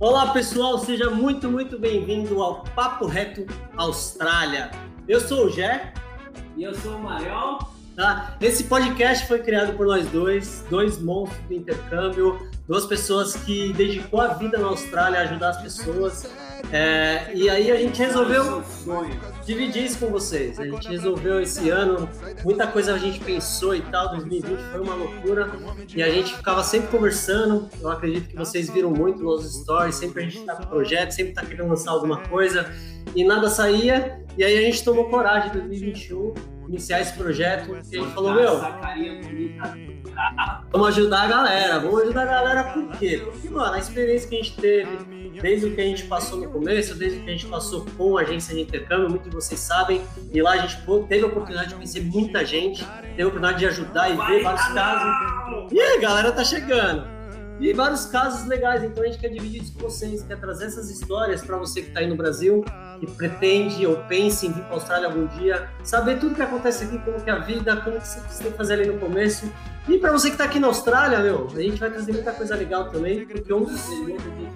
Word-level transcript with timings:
Olá 0.00 0.32
pessoal, 0.32 0.78
seja 0.78 1.10
muito, 1.10 1.50
muito 1.50 1.76
bem-vindo 1.76 2.40
ao 2.40 2.62
Papo 2.62 3.04
Reto 3.04 3.44
Austrália. 3.76 4.70
Eu 5.08 5.20
sou 5.20 5.46
o 5.46 5.50
Gé. 5.50 5.92
E 6.56 6.62
eu 6.62 6.72
sou 6.72 6.94
o 6.94 7.02
Mariel. 7.02 7.58
Tá? 7.98 8.36
Esse 8.40 8.62
podcast 8.62 9.26
foi 9.26 9.40
criado 9.40 9.76
por 9.76 9.84
nós 9.84 10.06
dois, 10.06 10.64
dois 10.70 11.02
monstros 11.02 11.44
do 11.48 11.54
intercâmbio, 11.54 12.48
duas 12.64 12.86
pessoas 12.86 13.34
que 13.34 13.72
dedicou 13.72 14.20
a 14.20 14.34
vida 14.34 14.56
na 14.56 14.68
Austrália 14.68 15.18
a 15.18 15.22
ajudar 15.22 15.48
as 15.48 15.60
pessoas. 15.60 16.30
É, 16.72 17.32
e 17.34 17.50
aí 17.50 17.72
a 17.72 17.76
gente 17.76 17.98
resolveu 17.98 18.62
dividir 19.44 19.86
isso 19.86 19.98
com 19.98 20.12
vocês. 20.12 20.60
A 20.60 20.64
gente 20.64 20.88
resolveu 20.88 21.40
esse 21.40 21.70
ano, 21.70 22.08
muita 22.44 22.68
coisa 22.68 22.94
a 22.94 22.98
gente 22.98 23.18
pensou 23.18 23.74
e 23.74 23.82
tal, 23.82 24.10
2020 24.10 24.60
foi 24.70 24.80
uma 24.80 24.94
loucura. 24.94 25.50
E 25.92 26.00
a 26.00 26.08
gente 26.08 26.36
ficava 26.36 26.62
sempre 26.62 26.90
conversando. 26.90 27.68
Eu 27.80 27.90
acredito 27.90 28.28
que 28.28 28.36
vocês 28.36 28.70
viram 28.70 28.92
muito 28.92 29.24
nos 29.24 29.44
stories, 29.62 29.96
sempre 29.96 30.22
a 30.22 30.24
gente 30.24 30.44
tá 30.44 30.54
com 30.54 30.66
projeto, 30.66 31.10
sempre 31.10 31.32
tá 31.32 31.44
querendo 31.44 31.68
lançar 31.68 31.90
alguma 31.90 32.18
coisa 32.28 32.72
e 33.16 33.24
nada 33.24 33.48
saía. 33.48 34.24
E 34.36 34.44
aí 34.44 34.56
a 34.56 34.62
gente 34.62 34.84
tomou 34.84 35.10
coragem 35.10 35.50
em 35.50 35.54
2021 35.54 36.57
iniciar 36.68 37.00
esse 37.00 37.14
projeto. 37.14 37.74
E 37.90 37.98
a 37.98 38.02
gente 38.02 38.14
falou, 38.14 38.34
meu, 38.34 38.60
vamos 40.70 40.88
ajudar 40.88 41.22
a 41.22 41.26
galera. 41.26 41.78
Vamos 41.80 42.02
ajudar 42.02 42.22
a 42.22 42.26
galera 42.26 42.64
por 42.64 42.88
quê? 42.98 43.22
Porque, 43.24 43.48
mano, 43.48 43.74
a 43.74 43.78
experiência 43.78 44.28
que 44.28 44.34
a 44.36 44.42
gente 44.42 44.56
teve, 44.56 44.98
desde 45.40 45.66
o 45.66 45.74
que 45.74 45.80
a 45.80 45.84
gente 45.84 46.04
passou 46.04 46.38
no 46.38 46.50
começo, 46.50 46.94
desde 46.94 47.18
o 47.18 47.22
que 47.22 47.30
a 47.30 47.32
gente 47.32 47.46
passou 47.46 47.86
com 47.96 48.18
a 48.18 48.22
agência 48.22 48.54
de 48.54 48.60
intercâmbio, 48.62 49.08
muitos 49.08 49.28
de 49.28 49.34
vocês 49.34 49.58
sabem, 49.58 50.02
e 50.32 50.42
lá 50.42 50.52
a 50.52 50.58
gente 50.58 50.78
teve 51.08 51.24
a 51.24 51.26
oportunidade 51.26 51.68
de 51.68 51.74
conhecer 51.74 52.02
muita 52.02 52.44
gente, 52.44 52.84
teve 52.84 53.22
a 53.22 53.26
oportunidade 53.26 53.58
de 53.58 53.66
ajudar 53.66 54.10
e 54.10 54.16
ver 54.16 54.42
vários 54.42 54.66
casos. 54.68 55.72
E 55.72 55.80
aí, 55.80 55.96
a 55.96 56.00
galera 56.00 56.32
tá 56.32 56.44
chegando. 56.44 57.17
E 57.60 57.72
vários 57.72 58.06
casos 58.06 58.46
legais, 58.46 58.84
então 58.84 59.02
a 59.02 59.06
gente 59.06 59.18
quer 59.18 59.28
dividir 59.28 59.62
isso 59.62 59.72
com 59.72 59.80
vocês, 59.80 60.22
quer 60.22 60.38
trazer 60.38 60.66
essas 60.66 60.90
histórias 60.90 61.42
para 61.42 61.56
você 61.56 61.82
que 61.82 61.88
está 61.88 62.00
aí 62.00 62.06
no 62.06 62.16
Brasil, 62.16 62.64
que 63.00 63.06
pretende 63.06 63.84
ou 63.86 63.96
pensa 64.04 64.46
em 64.46 64.52
vir 64.52 64.62
para 64.62 64.70
a 64.70 64.74
Austrália 64.74 65.08
algum 65.08 65.26
dia, 65.26 65.68
saber 65.82 66.18
tudo 66.18 66.34
que 66.34 66.42
acontece 66.42 66.84
aqui, 66.84 66.98
como 66.98 67.20
que 67.20 67.28
é 67.28 67.32
a 67.32 67.38
vida, 67.38 67.76
como 67.78 68.00
que 68.00 68.06
você 68.06 68.20
tem 68.42 68.52
que 68.52 68.56
fazer 68.56 68.74
ali 68.74 68.86
no 68.86 68.98
começo. 68.98 69.50
E 69.88 69.98
para 69.98 70.12
você 70.12 70.28
que 70.28 70.34
está 70.34 70.44
aqui 70.44 70.60
na 70.60 70.68
Austrália, 70.68 71.18
meu, 71.18 71.48
a 71.52 71.60
gente 71.60 71.80
vai 71.80 71.90
trazer 71.90 72.12
muita 72.12 72.30
coisa 72.32 72.54
legal 72.54 72.90
também, 72.90 73.26
porque 73.26 73.52
um 73.52 73.64
dos 73.64 73.88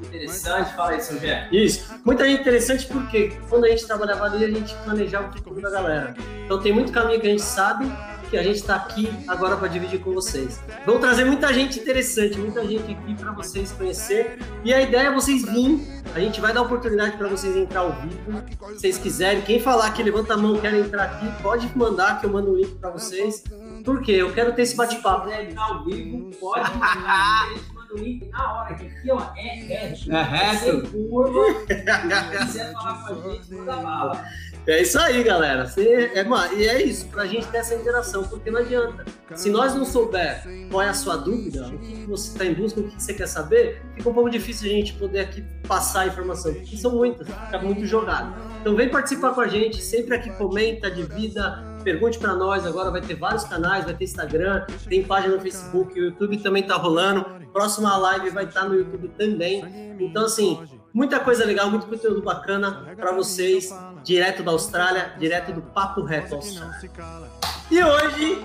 interessante, 0.04 0.74
fala 0.74 0.94
isso, 0.94 1.18
Gé. 1.18 1.48
Isso, 1.50 1.94
muita 2.04 2.24
gente 2.24 2.42
interessante 2.42 2.86
porque 2.86 3.32
quando 3.48 3.64
a 3.64 3.68
gente 3.68 3.86
trabalhava 3.86 4.24
ali, 4.24 4.44
a 4.44 4.50
gente 4.50 4.74
planejava 4.84 5.28
o 5.28 5.32
futuro 5.32 5.60
da 5.60 5.70
galera. 5.70 6.14
Então 6.44 6.60
tem 6.60 6.72
muito 6.72 6.92
caminho 6.92 7.20
que 7.20 7.26
a 7.26 7.30
gente 7.30 7.42
sabe 7.42 7.90
que 8.32 8.38
a 8.38 8.42
gente 8.42 8.56
está 8.56 8.76
aqui 8.76 9.12
agora 9.28 9.58
para 9.58 9.68
dividir 9.68 10.00
com 10.00 10.14
vocês. 10.14 10.58
Vamos 10.86 11.02
trazer 11.02 11.26
muita 11.26 11.52
gente 11.52 11.78
interessante, 11.78 12.38
muita 12.38 12.66
gente 12.66 12.90
aqui 12.90 13.14
para 13.14 13.30
vocês 13.32 13.72
conhecer. 13.72 14.38
E 14.64 14.72
a 14.72 14.80
ideia 14.80 15.08
é 15.08 15.12
vocês 15.12 15.44
virem. 15.44 15.86
A 16.14 16.18
gente 16.18 16.40
vai 16.40 16.50
dar 16.50 16.62
oportunidade 16.62 17.18
para 17.18 17.28
vocês 17.28 17.54
entrar 17.54 17.80
ao 17.80 17.92
vivo. 17.92 18.42
Se 18.70 18.74
vocês 18.78 18.96
quiserem, 18.96 19.42
quem 19.42 19.60
falar 19.60 19.90
que 19.90 20.02
levanta 20.02 20.32
a 20.32 20.38
mão 20.38 20.58
quer 20.58 20.72
entrar 20.72 21.04
aqui, 21.04 21.42
pode 21.42 21.70
mandar 21.76 22.20
que 22.20 22.26
eu 22.26 22.30
mando 22.32 22.52
o 22.52 22.56
link 22.56 22.74
para 22.76 22.88
vocês. 22.88 23.44
Por 23.84 24.00
quê? 24.00 24.12
Eu 24.12 24.32
quero 24.32 24.54
ter 24.54 24.62
esse 24.62 24.76
bate-papo. 24.76 25.28
Se 25.28 25.34
entrar 25.34 25.64
ao 25.64 25.84
vivo, 25.84 26.30
pode 26.40 26.70
mandar 26.78 27.48
o 27.92 27.98
link 27.98 28.26
na 28.30 28.52
hora, 28.54 28.74
que 28.74 28.86
aqui 28.86 29.10
ó, 29.10 29.20
é 29.36 29.42
reto. 29.42 30.10
É 30.10 30.22
reto. 30.22 30.90
Curva. 30.90 31.66
Se 31.66 32.46
quiser 32.46 32.72
falar 32.72 33.06
com 33.06 33.12
a 33.12 33.30
gente, 33.30 33.54
manda 33.54 33.76
bala. 33.76 34.24
É 34.66 34.80
isso 34.80 34.98
aí, 34.98 35.22
galera. 35.24 35.66
Você, 35.66 36.12
é, 36.14 36.22
mano, 36.22 36.54
e 36.54 36.66
é 36.66 36.82
isso, 36.82 37.08
pra 37.08 37.26
gente 37.26 37.46
ter 37.48 37.58
essa 37.58 37.74
interação, 37.74 38.22
porque 38.24 38.50
não 38.50 38.60
adianta. 38.60 39.04
Se 39.34 39.50
nós 39.50 39.74
não 39.74 39.84
souber 39.84 40.42
qual 40.70 40.82
é 40.82 40.88
a 40.88 40.94
sua 40.94 41.16
dúvida, 41.16 41.66
o 41.68 41.78
que 41.78 42.06
você 42.06 42.28
está 42.28 42.44
em 42.44 42.54
busca, 42.54 42.80
o 42.80 42.88
que 42.88 43.02
você 43.02 43.14
quer 43.14 43.26
saber, 43.26 43.82
fica 43.96 44.08
um 44.08 44.14
pouco 44.14 44.30
difícil 44.30 44.70
a 44.70 44.72
gente 44.72 44.92
poder 44.94 45.20
aqui 45.20 45.42
passar 45.66 46.02
a 46.02 46.06
informação, 46.06 46.54
porque 46.54 46.76
são 46.76 46.92
muitas, 46.92 47.26
fica 47.26 47.58
muito 47.58 47.84
jogado. 47.86 48.34
Então 48.60 48.76
vem 48.76 48.88
participar 48.88 49.34
com 49.34 49.40
a 49.40 49.48
gente, 49.48 49.82
sempre 49.82 50.14
aqui 50.14 50.30
comenta, 50.30 50.90
divida, 50.90 51.64
pergunte 51.82 52.18
para 52.18 52.34
nós. 52.34 52.64
Agora 52.64 52.90
vai 52.90 53.00
ter 53.00 53.14
vários 53.14 53.44
canais, 53.44 53.84
vai 53.84 53.94
ter 53.94 54.04
Instagram, 54.04 54.64
tem 54.88 55.02
página 55.02 55.34
no 55.34 55.40
Facebook, 55.40 55.98
o 55.98 56.04
YouTube 56.04 56.38
também 56.38 56.62
tá 56.62 56.76
rolando. 56.76 57.26
Próxima 57.52 57.96
live 57.96 58.30
vai 58.30 58.44
estar 58.44 58.60
tá 58.60 58.68
no 58.68 58.76
YouTube 58.76 59.08
também. 59.18 59.64
Então, 59.98 60.26
assim, 60.26 60.58
muita 60.92 61.20
coisa 61.20 61.44
legal, 61.44 61.70
muito 61.70 61.86
conteúdo 61.86 62.22
bacana 62.22 62.94
para 62.96 63.12
vocês 63.12 63.70
direto 64.02 64.42
da 64.42 64.50
Austrália, 64.50 65.14
direto 65.18 65.52
do 65.52 65.62
Papo 65.62 66.02
Reto 66.02 66.34
Austrália. 66.34 67.41
E 67.72 67.82
hoje, 67.82 68.42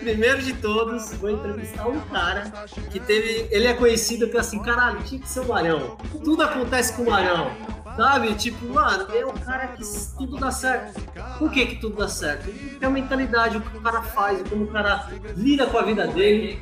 primeiro 0.00 0.42
de 0.42 0.52
todos, 0.54 1.14
vou 1.14 1.30
entrevistar 1.30 1.86
um 1.86 2.00
cara 2.08 2.50
que 2.90 2.98
teve. 2.98 3.46
Ele 3.52 3.68
é 3.68 3.72
conhecido 3.72 4.26
por 4.26 4.40
assim, 4.40 4.60
caralho, 4.60 5.00
tinha 5.04 5.20
que 5.20 5.28
ser 5.28 5.40
o 5.42 5.48
Marão. 5.48 5.96
Tudo 6.24 6.42
acontece 6.42 6.92
com 6.94 7.02
o 7.02 7.10
Marão. 7.10 7.52
Sabe? 7.96 8.34
Tipo, 8.34 8.66
mano, 8.74 9.06
é 9.14 9.24
um 9.24 9.32
cara 9.32 9.68
que 9.68 9.84
tudo 10.18 10.40
dá 10.40 10.50
certo. 10.50 11.00
Por 11.38 11.52
que 11.52 11.66
que 11.66 11.76
tudo 11.76 11.98
dá 11.98 12.08
certo? 12.08 12.50
Porque 12.50 12.84
a 12.84 12.90
mentalidade, 12.90 13.58
o 13.58 13.60
que 13.60 13.76
o 13.76 13.80
cara 13.80 14.02
faz, 14.02 14.42
como 14.48 14.64
o 14.64 14.66
cara 14.66 15.08
lida 15.36 15.68
com 15.68 15.78
a 15.78 15.82
vida 15.82 16.08
dele. 16.08 16.60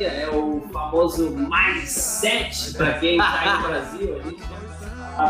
É 0.00 0.28
o 0.28 0.68
famoso 0.72 1.30
mindset 1.30 2.74
para 2.74 2.94
quem 2.94 3.18
tá 3.18 3.60
no 3.60 3.68
Brasil. 3.68 4.20
A 4.20 4.22
gente 4.28 4.42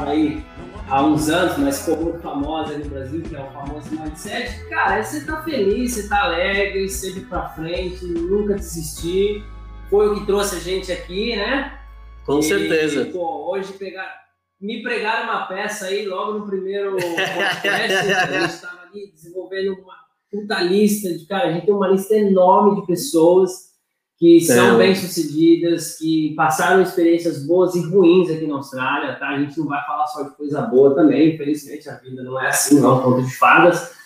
aí 0.08 0.44
há 0.90 1.04
uns 1.04 1.28
anos, 1.30 1.56
mas 1.58 1.80
ficou 1.80 2.04
muito 2.04 2.18
famosa 2.18 2.76
no 2.76 2.84
Brasil, 2.86 3.22
que 3.22 3.36
é 3.36 3.40
o 3.40 3.50
famoso 3.52 3.88
mindset. 3.90 4.68
Cara, 4.68 5.02
você 5.02 5.24
tá 5.24 5.42
feliz, 5.42 5.94
você 5.94 6.08
tá 6.08 6.24
alegre, 6.24 6.88
sempre 6.88 7.22
pra 7.22 7.48
frente, 7.50 8.04
nunca 8.04 8.54
desistir. 8.54 9.44
Foi 9.88 10.08
o 10.08 10.14
que 10.18 10.26
trouxe 10.26 10.56
a 10.56 10.60
gente 10.60 10.92
aqui, 10.92 11.36
né? 11.36 11.78
Com 12.26 12.40
e, 12.40 12.42
certeza. 12.42 13.06
Pô, 13.06 13.50
hoje 13.50 13.72
pegar, 13.74 14.12
me 14.60 14.82
pregaram 14.82 15.30
uma 15.30 15.46
peça 15.46 15.86
aí 15.86 16.06
logo 16.06 16.40
no 16.40 16.46
primeiro 16.46 16.96
podcast. 16.96 17.94
a 18.12 18.40
gente 18.40 18.50
estava 18.50 18.82
ali 18.82 19.10
desenvolvendo 19.12 19.74
uma 19.80 19.94
puta 20.30 20.60
lista 20.60 21.12
de 21.12 21.26
cara, 21.26 21.48
a 21.48 21.52
gente 21.52 21.66
tem 21.66 21.74
uma 21.74 21.88
lista 21.88 22.14
enorme 22.14 22.80
de 22.80 22.86
pessoas 22.86 23.69
que 24.20 24.38
são 24.42 24.76
bem-sucedidas, 24.76 25.96
que 25.96 26.34
passaram 26.36 26.82
experiências 26.82 27.42
boas 27.46 27.74
e 27.74 27.80
ruins 27.80 28.30
aqui 28.30 28.46
na 28.46 28.56
Austrália, 28.56 29.16
tá? 29.18 29.30
A 29.30 29.38
gente 29.38 29.58
não 29.58 29.66
vai 29.66 29.82
falar 29.86 30.06
só 30.08 30.22
de 30.24 30.36
coisa 30.36 30.60
boa 30.60 30.94
também, 30.94 31.34
infelizmente 31.34 31.88
a 31.88 31.94
vida 31.94 32.22
não 32.22 32.38
é 32.38 32.48
assim, 32.48 32.78
não, 32.78 33.00
conta 33.00 33.22
de 33.22 33.34
fadas. 33.34 33.98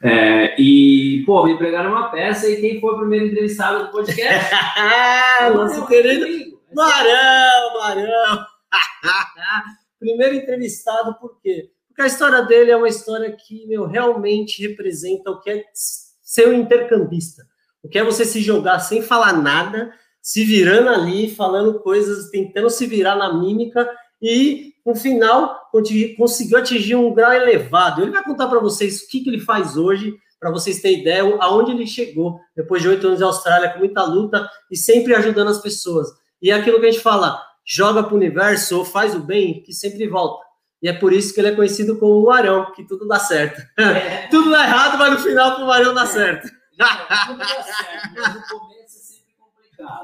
É, 0.00 0.54
e, 0.60 1.24
pô, 1.26 1.44
me 1.44 1.58
pregaram 1.58 1.90
uma 1.90 2.12
peça 2.12 2.48
e 2.48 2.60
quem 2.60 2.80
foi 2.80 2.94
o 2.94 2.98
primeiro 2.98 3.26
entrevistado 3.26 3.86
do 3.86 3.90
podcast? 3.90 4.54
Nosso 5.52 5.84
querido 5.88 6.56
Marão, 6.72 7.74
Marão! 7.80 8.46
primeiro 9.98 10.36
entrevistado 10.36 11.18
por 11.18 11.40
quê? 11.40 11.72
Porque 11.88 12.02
a 12.02 12.06
história 12.06 12.42
dele 12.42 12.70
é 12.70 12.76
uma 12.76 12.88
história 12.88 13.32
que, 13.32 13.66
meu, 13.66 13.88
realmente 13.88 14.62
representa 14.62 15.32
o 15.32 15.40
que 15.40 15.50
é 15.50 15.64
ser 15.72 16.46
um 16.46 16.52
intercambista 16.52 17.42
o 17.82 17.88
que 17.88 17.98
é 17.98 18.04
você 18.04 18.24
se 18.24 18.40
jogar 18.40 18.80
sem 18.80 19.02
falar 19.02 19.32
nada, 19.32 19.92
se 20.20 20.44
virando 20.44 20.88
ali, 20.88 21.30
falando 21.30 21.80
coisas, 21.80 22.30
tentando 22.30 22.68
se 22.68 22.86
virar 22.86 23.16
na 23.16 23.32
mímica 23.32 23.88
e 24.20 24.72
no 24.84 24.94
final 24.94 25.68
conseguiu 26.16 26.58
atingir 26.58 26.94
um 26.94 27.12
grau 27.14 27.32
elevado. 27.32 28.02
Ele 28.02 28.10
vai 28.10 28.24
contar 28.24 28.48
para 28.48 28.60
vocês 28.60 29.02
o 29.02 29.08
que, 29.08 29.20
que 29.20 29.30
ele 29.30 29.40
faz 29.40 29.76
hoje, 29.76 30.14
para 30.38 30.50
vocês 30.50 30.80
terem 30.80 31.00
ideia 31.00 31.22
aonde 31.40 31.72
ele 31.72 31.86
chegou 31.86 32.38
depois 32.54 32.82
de 32.82 32.88
oito 32.88 33.06
anos 33.06 33.18
de 33.18 33.24
Austrália, 33.24 33.70
com 33.70 33.78
muita 33.78 34.04
luta 34.04 34.48
e 34.70 34.76
sempre 34.76 35.14
ajudando 35.14 35.48
as 35.48 35.60
pessoas. 35.60 36.08
E 36.40 36.50
é 36.50 36.54
aquilo 36.54 36.78
que 36.78 36.86
a 36.86 36.90
gente 36.90 37.02
fala, 37.02 37.42
joga 37.64 38.02
para 38.02 38.14
o 38.14 38.16
universo 38.16 38.78
ou 38.78 38.84
faz 38.84 39.14
o 39.14 39.20
bem, 39.20 39.62
que 39.62 39.72
sempre 39.72 40.06
volta. 40.06 40.44
E 40.82 40.88
é 40.88 40.92
por 40.92 41.12
isso 41.12 41.34
que 41.34 41.40
ele 41.40 41.48
é 41.48 41.56
conhecido 41.56 41.98
como 41.98 42.20
o 42.20 42.30
Arão, 42.30 42.70
que 42.72 42.84
tudo 42.84 43.08
dá 43.08 43.18
certo. 43.18 43.60
É. 43.78 44.28
tudo 44.30 44.50
dá 44.50 44.64
errado, 44.64 44.98
mas 44.98 45.12
no 45.12 45.18
final 45.18 45.60
o 45.60 45.70
Arão 45.70 45.94
dá 45.94 46.06
certo. 46.06 46.48
Tudo 46.76 47.38
dá 47.38 47.62
certo, 47.62 48.14
mas 48.14 48.36
o 48.36 48.58
começo 48.58 48.82
é 48.82 48.88
sempre 48.88 49.34
complicado. 49.38 50.02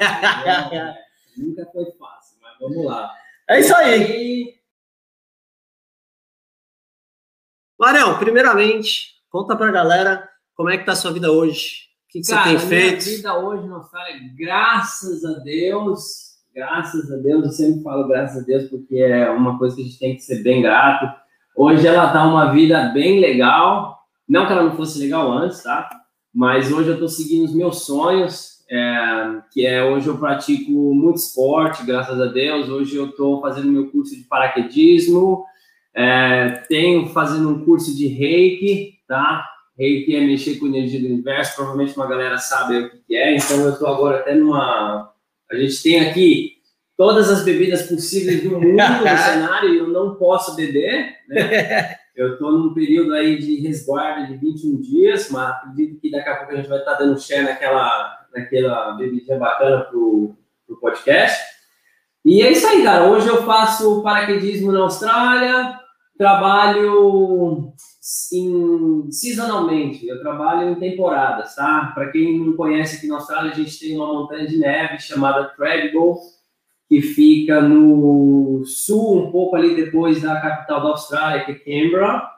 Né? 0.71 0.99
Nunca 1.37 1.67
foi 1.73 1.85
fácil, 1.99 2.39
mas 2.41 2.59
vamos 2.59 2.85
lá. 2.85 3.15
É 3.49 3.61
isso 3.61 3.75
aí. 3.75 4.59
Marião, 7.79 8.19
primeiramente, 8.19 9.17
conta 9.29 9.57
pra 9.57 9.71
galera 9.71 10.29
como 10.55 10.71
é 10.71 10.79
que 10.79 10.85
tá 10.85 10.93
a 10.93 10.97
sua 10.97 11.13
vida 11.13 11.31
hoje. 11.31 11.89
O 12.07 12.13
que, 12.13 12.21
que 12.21 12.31
Cara, 12.31 12.45
você 12.45 12.59
tem 12.59 12.69
feito? 12.69 13.05
Minha 13.05 13.17
vida 13.17 13.39
hoje 13.39 13.67
na 13.67 13.77
Austrália, 13.77 14.21
graças 14.37 15.25
a 15.25 15.39
Deus, 15.41 16.03
graças 16.55 17.11
a 17.11 17.17
Deus, 17.17 17.45
eu 17.45 17.51
sempre 17.51 17.83
falo 17.83 18.07
graças 18.07 18.43
a 18.43 18.47
Deus 18.47 18.69
porque 18.71 18.97
é 18.97 19.29
uma 19.31 19.59
coisa 19.59 19.75
que 19.75 19.83
a 19.83 19.85
gente 19.85 19.99
tem 19.99 20.15
que 20.15 20.23
ser 20.23 20.43
bem 20.43 20.63
grato. 20.63 21.13
Hoje 21.57 21.87
ela 21.87 22.13
tá 22.13 22.25
uma 22.25 22.53
vida 22.53 22.91
bem 22.91 23.21
legal. 23.21 24.01
Não 24.29 24.47
que 24.47 24.53
ela 24.53 24.63
não 24.63 24.77
fosse 24.77 24.99
legal 24.99 25.31
antes, 25.31 25.63
tá? 25.63 26.02
Mas 26.35 26.73
hoje 26.73 26.89
eu 26.89 26.95
estou 26.95 27.09
seguindo 27.09 27.45
os 27.45 27.55
meus 27.55 27.85
sonhos, 27.85 28.53
é, 28.71 29.43
que 29.53 29.67
é 29.67 29.85
hoje 29.85 30.07
eu 30.07 30.17
pratico 30.17 30.71
muito 30.95 31.19
esporte, 31.19 31.85
graças 31.85 32.19
a 32.19 32.27
Deus. 32.27 32.71
Hoje 32.71 32.97
eu 32.97 33.11
estou 33.11 33.41
fazendo 33.43 33.71
meu 33.71 33.91
curso 33.91 34.17
de 34.17 34.23
paraquedismo, 34.23 35.45
é, 35.95 36.63
tenho 36.69 37.07
fazendo 37.09 37.51
um 37.51 37.65
curso 37.65 37.95
de 37.95 38.07
reiki, 38.07 38.95
tá? 39.07 39.47
Reiki 39.79 40.17
é 40.17 40.21
mexer 40.21 40.57
com 40.57 40.67
energia 40.67 41.01
do 41.01 41.07
universo, 41.07 41.55
provavelmente 41.55 41.97
uma 41.97 42.07
galera 42.07 42.39
sabe 42.39 42.79
o 42.79 42.91
que 43.07 43.15
é, 43.15 43.37
então 43.37 43.61
eu 43.61 43.73
estou 43.73 43.89
agora 43.89 44.21
até 44.21 44.35
numa. 44.35 45.13
A 45.51 45.57
gente 45.57 45.83
tem 45.83 46.01
aqui 46.01 46.53
todas 46.97 47.29
as 47.29 47.45
bebidas 47.45 47.83
possíveis 47.83 48.43
do 48.43 48.53
mundo 48.53 48.65
no 48.65 48.79
cenário 49.19 49.75
e 49.75 49.79
eu 49.79 49.89
não 49.89 50.15
posso 50.15 50.57
beber, 50.57 51.15
né? 51.29 51.97
Eu 52.15 52.35
estou 52.35 52.53
num 52.53 52.75
período 52.75 53.15
aí 53.15 53.39
de 53.39 53.61
resguardo 53.61 54.27
de 54.27 54.37
21 54.37 54.81
dias, 54.81 55.31
mas 55.31 55.51
acredito 55.51 56.01
que 56.01 56.11
daqui 56.11 56.29
a 56.29 56.37
pouco 56.37 56.53
a 56.53 56.57
gente 56.57 56.69
vai 56.69 56.79
estar 56.79 56.93
tá 56.93 56.99
dando 56.99 57.21
share 57.21 57.45
naquela, 57.45 58.27
naquela 58.35 58.93
bebidinha 58.93 59.39
bacana 59.39 59.85
pro, 59.85 60.37
pro 60.67 60.81
podcast. 60.81 61.41
E 62.25 62.43
é 62.43 62.53
isso 62.53 62.67
aí, 62.67 62.83
cara. 62.83 63.11
Hoje 63.11 63.29
eu 63.29 63.43
faço 63.45 64.03
paraquedismo 64.03 64.71
na 64.71 64.81
Austrália, 64.81 65.81
trabalho 66.19 67.73
em, 68.33 69.11
sazonalmente, 69.11 70.07
eu 70.07 70.21
trabalho 70.21 70.71
em 70.71 70.75
temporadas, 70.75 71.55
tá? 71.55 71.93
Para 71.95 72.11
quem 72.11 72.39
não 72.39 72.55
conhece 72.55 72.97
aqui 72.97 73.07
na 73.07 73.17
Austrália, 73.17 73.53
a 73.53 73.55
gente 73.55 73.79
tem 73.79 73.97
uma 73.97 74.07
montanha 74.07 74.47
de 74.47 74.59
neve 74.59 75.01
chamada 75.01 75.49
Treadgold, 75.57 76.21
que 76.93 77.01
fica 77.01 77.59
no 77.63 78.63
sul, 78.67 79.23
um 79.23 79.33
pouco 79.33 79.57
ali 79.57 79.75
depois 79.75 80.21
da 80.21 80.39
capital 80.39 80.83
da 80.83 80.89
Austrália, 80.91 81.43
que 81.43 81.53
é 81.53 81.55
Canberra. 81.55 82.31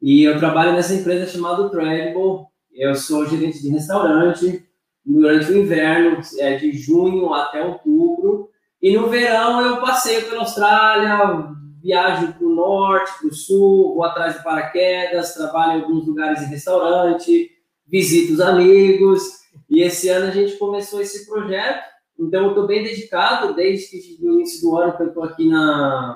E 0.00 0.22
eu 0.22 0.38
trabalho 0.38 0.74
nessa 0.74 0.94
empresa 0.94 1.28
chamada 1.28 1.68
Treadgold. 1.68 2.46
Eu 2.72 2.94
sou 2.94 3.26
gerente 3.26 3.60
de 3.60 3.68
restaurante 3.68 4.64
durante 5.04 5.50
o 5.50 5.58
inverno, 5.58 6.20
é 6.38 6.54
de 6.54 6.70
junho 6.70 7.34
até 7.34 7.66
outubro. 7.66 8.48
E 8.80 8.96
no 8.96 9.08
verão 9.08 9.60
eu 9.60 9.80
passeio 9.80 10.24
pela 10.28 10.42
Austrália, 10.42 11.48
viajo 11.82 12.34
para 12.34 12.46
o 12.46 12.54
norte, 12.54 13.10
para 13.18 13.28
o 13.28 13.34
sul, 13.34 13.96
vou 13.96 14.04
atrás 14.04 14.36
de 14.36 14.44
paraquedas, 14.44 15.34
trabalho 15.34 15.80
em 15.80 15.82
alguns 15.82 16.06
lugares 16.06 16.42
em 16.42 16.46
restaurante, 16.46 17.50
visito 17.88 18.34
os 18.34 18.40
amigos. 18.40 19.20
E 19.68 19.82
esse 19.82 20.08
ano 20.10 20.28
a 20.28 20.30
gente 20.30 20.56
começou 20.58 21.00
esse 21.00 21.26
projeto. 21.26 21.90
Então 22.20 22.44
eu 22.44 22.48
estou 22.50 22.66
bem 22.66 22.82
dedicado 22.82 23.54
desde 23.54 23.98
que 23.98 24.18
o 24.22 24.34
início 24.34 24.60
do 24.60 24.76
ano 24.76 24.96
que 24.96 25.02
eu 25.02 25.08
estou 25.08 25.24
aqui 25.24 25.48
na 25.48 26.14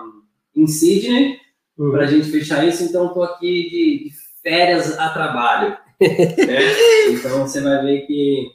em 0.55 0.67
Sydney 0.67 1.39
uhum. 1.77 1.91
para 1.91 2.05
a 2.05 2.06
gente 2.06 2.31
fechar 2.31 2.67
isso. 2.67 2.85
Então 2.85 3.06
estou 3.06 3.25
aqui 3.25 3.71
de, 3.71 4.05
de, 4.05 4.11
férias 4.43 4.99
a 4.99 5.09
trabalho. 5.11 5.77
né? 6.01 7.11
Então 7.11 7.47
você 7.47 7.61
vai 7.61 7.83
ver 7.83 8.06
que 8.06 8.51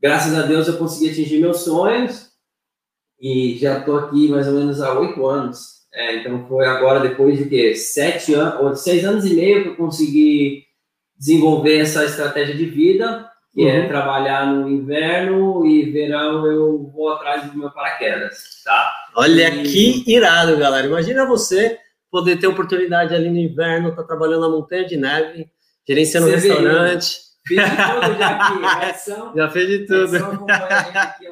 graças 0.00 0.34
a 0.34 0.42
Deus 0.42 0.68
eu 0.68 0.76
consegui 0.76 1.10
atingir 1.10 1.40
meus 1.40 1.60
sonhos 1.60 2.30
e 3.18 3.56
já 3.58 3.78
estou 3.78 3.96
aqui 3.96 4.28
mais 4.28 4.46
ou 4.46 4.54
menos 4.54 4.82
há 4.82 4.98
oito 4.98 5.26
anos. 5.26 5.76
É, 5.92 6.16
então 6.16 6.46
foi 6.46 6.66
agora 6.66 7.00
depois 7.00 7.38
de 7.38 7.48
que 7.48 7.74
sete 7.74 8.34
anos 8.34 8.60
ou 8.60 8.76
seis 8.76 9.02
anos 9.04 9.24
e 9.24 9.34
meio 9.34 9.62
que 9.62 9.68
eu 9.70 9.76
consegui 9.76 10.66
desenvolver 11.18 11.78
essa 11.78 12.04
estratégia 12.04 12.54
de 12.54 12.66
vida 12.66 13.26
que 13.56 13.66
é 13.66 13.72
uhum. 13.72 13.84
é 13.84 13.88
trabalhar 13.88 14.46
no 14.46 14.68
inverno 14.68 15.64
e 15.64 15.90
verão 15.90 16.44
eu 16.44 16.90
vou 16.94 17.08
atrás 17.14 17.50
do 17.50 17.58
meu 17.58 17.70
paraquedas, 17.70 18.62
tá? 18.62 18.92
Olha 19.14 19.48
e... 19.48 19.62
que 19.62 20.04
irado, 20.06 20.58
galera. 20.58 20.86
Imagina 20.86 21.24
você 21.24 21.78
poder 22.10 22.36
ter 22.36 22.48
oportunidade 22.48 23.14
ali 23.14 23.30
no 23.30 23.38
inverno, 23.38 23.96
tá 23.96 24.02
trabalhando 24.02 24.42
na 24.42 24.50
montanha 24.50 24.84
de 24.84 24.98
neve, 24.98 25.48
gerenciando 25.88 26.26
um 26.26 26.32
restaurante. 26.32 27.16
Fiz 27.46 27.56
de 27.56 27.70
tudo 27.70 28.18
já 28.18 28.28
aqui. 28.36 29.38
já 29.38 29.50
fez 29.50 29.68
de 29.68 29.78
tudo. 29.86 30.16
Aqui, 30.16 31.26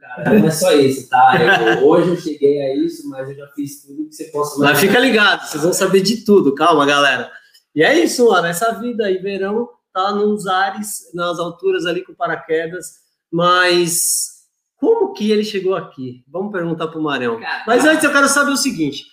cara. 0.00 0.34
Não 0.40 0.48
é 0.48 0.50
só 0.50 0.72
isso, 0.72 1.08
tá? 1.08 1.34
Eu, 1.80 1.86
hoje 1.86 2.08
eu 2.10 2.16
cheguei 2.16 2.62
a 2.62 2.74
isso, 2.74 3.08
mas 3.08 3.28
eu 3.28 3.36
já 3.36 3.46
fiz 3.54 3.82
tudo 3.82 4.08
que 4.08 4.14
você 4.14 4.24
possa 4.24 4.58
Mas 4.58 4.80
fica 4.80 4.98
ligado, 4.98 5.46
vocês 5.46 5.62
vão 5.62 5.72
saber 5.72 6.00
de 6.00 6.24
tudo, 6.24 6.52
calma, 6.52 6.84
galera. 6.84 7.30
E 7.72 7.84
é 7.84 7.96
isso, 7.96 8.28
mano, 8.28 8.48
essa 8.48 8.72
vida 8.72 9.06
aí, 9.06 9.18
verão, 9.18 9.68
tá 9.96 10.12
nos 10.12 10.46
ares, 10.46 11.10
nas 11.14 11.38
alturas 11.38 11.86
ali 11.86 12.04
com 12.04 12.14
paraquedas, 12.14 12.86
mas 13.32 14.44
como 14.76 15.14
que 15.14 15.30
ele 15.30 15.44
chegou 15.44 15.74
aqui? 15.74 16.22
Vamos 16.28 16.52
perguntar 16.52 16.88
pro 16.88 17.02
Marião. 17.02 17.40
Mas 17.66 17.84
antes 17.84 18.04
eu 18.04 18.12
quero 18.12 18.28
saber 18.28 18.50
o 18.50 18.56
seguinte, 18.56 19.02
o 19.02 19.06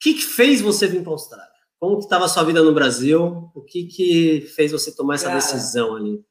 que, 0.00 0.14
que 0.14 0.22
fez 0.22 0.60
você 0.60 0.86
vir 0.86 1.02
para 1.02 1.12
a 1.12 1.14
Austrália? 1.14 1.54
Como 1.80 1.96
que 1.96 2.04
estava 2.04 2.26
a 2.26 2.28
sua 2.28 2.44
vida 2.44 2.62
no 2.62 2.74
Brasil? 2.74 3.50
O 3.54 3.62
que 3.62 3.84
que 3.84 4.40
fez 4.54 4.72
você 4.72 4.94
tomar 4.94 5.14
essa 5.14 5.26
Cara, 5.26 5.36
decisão 5.36 5.96
ali? 5.96 6.22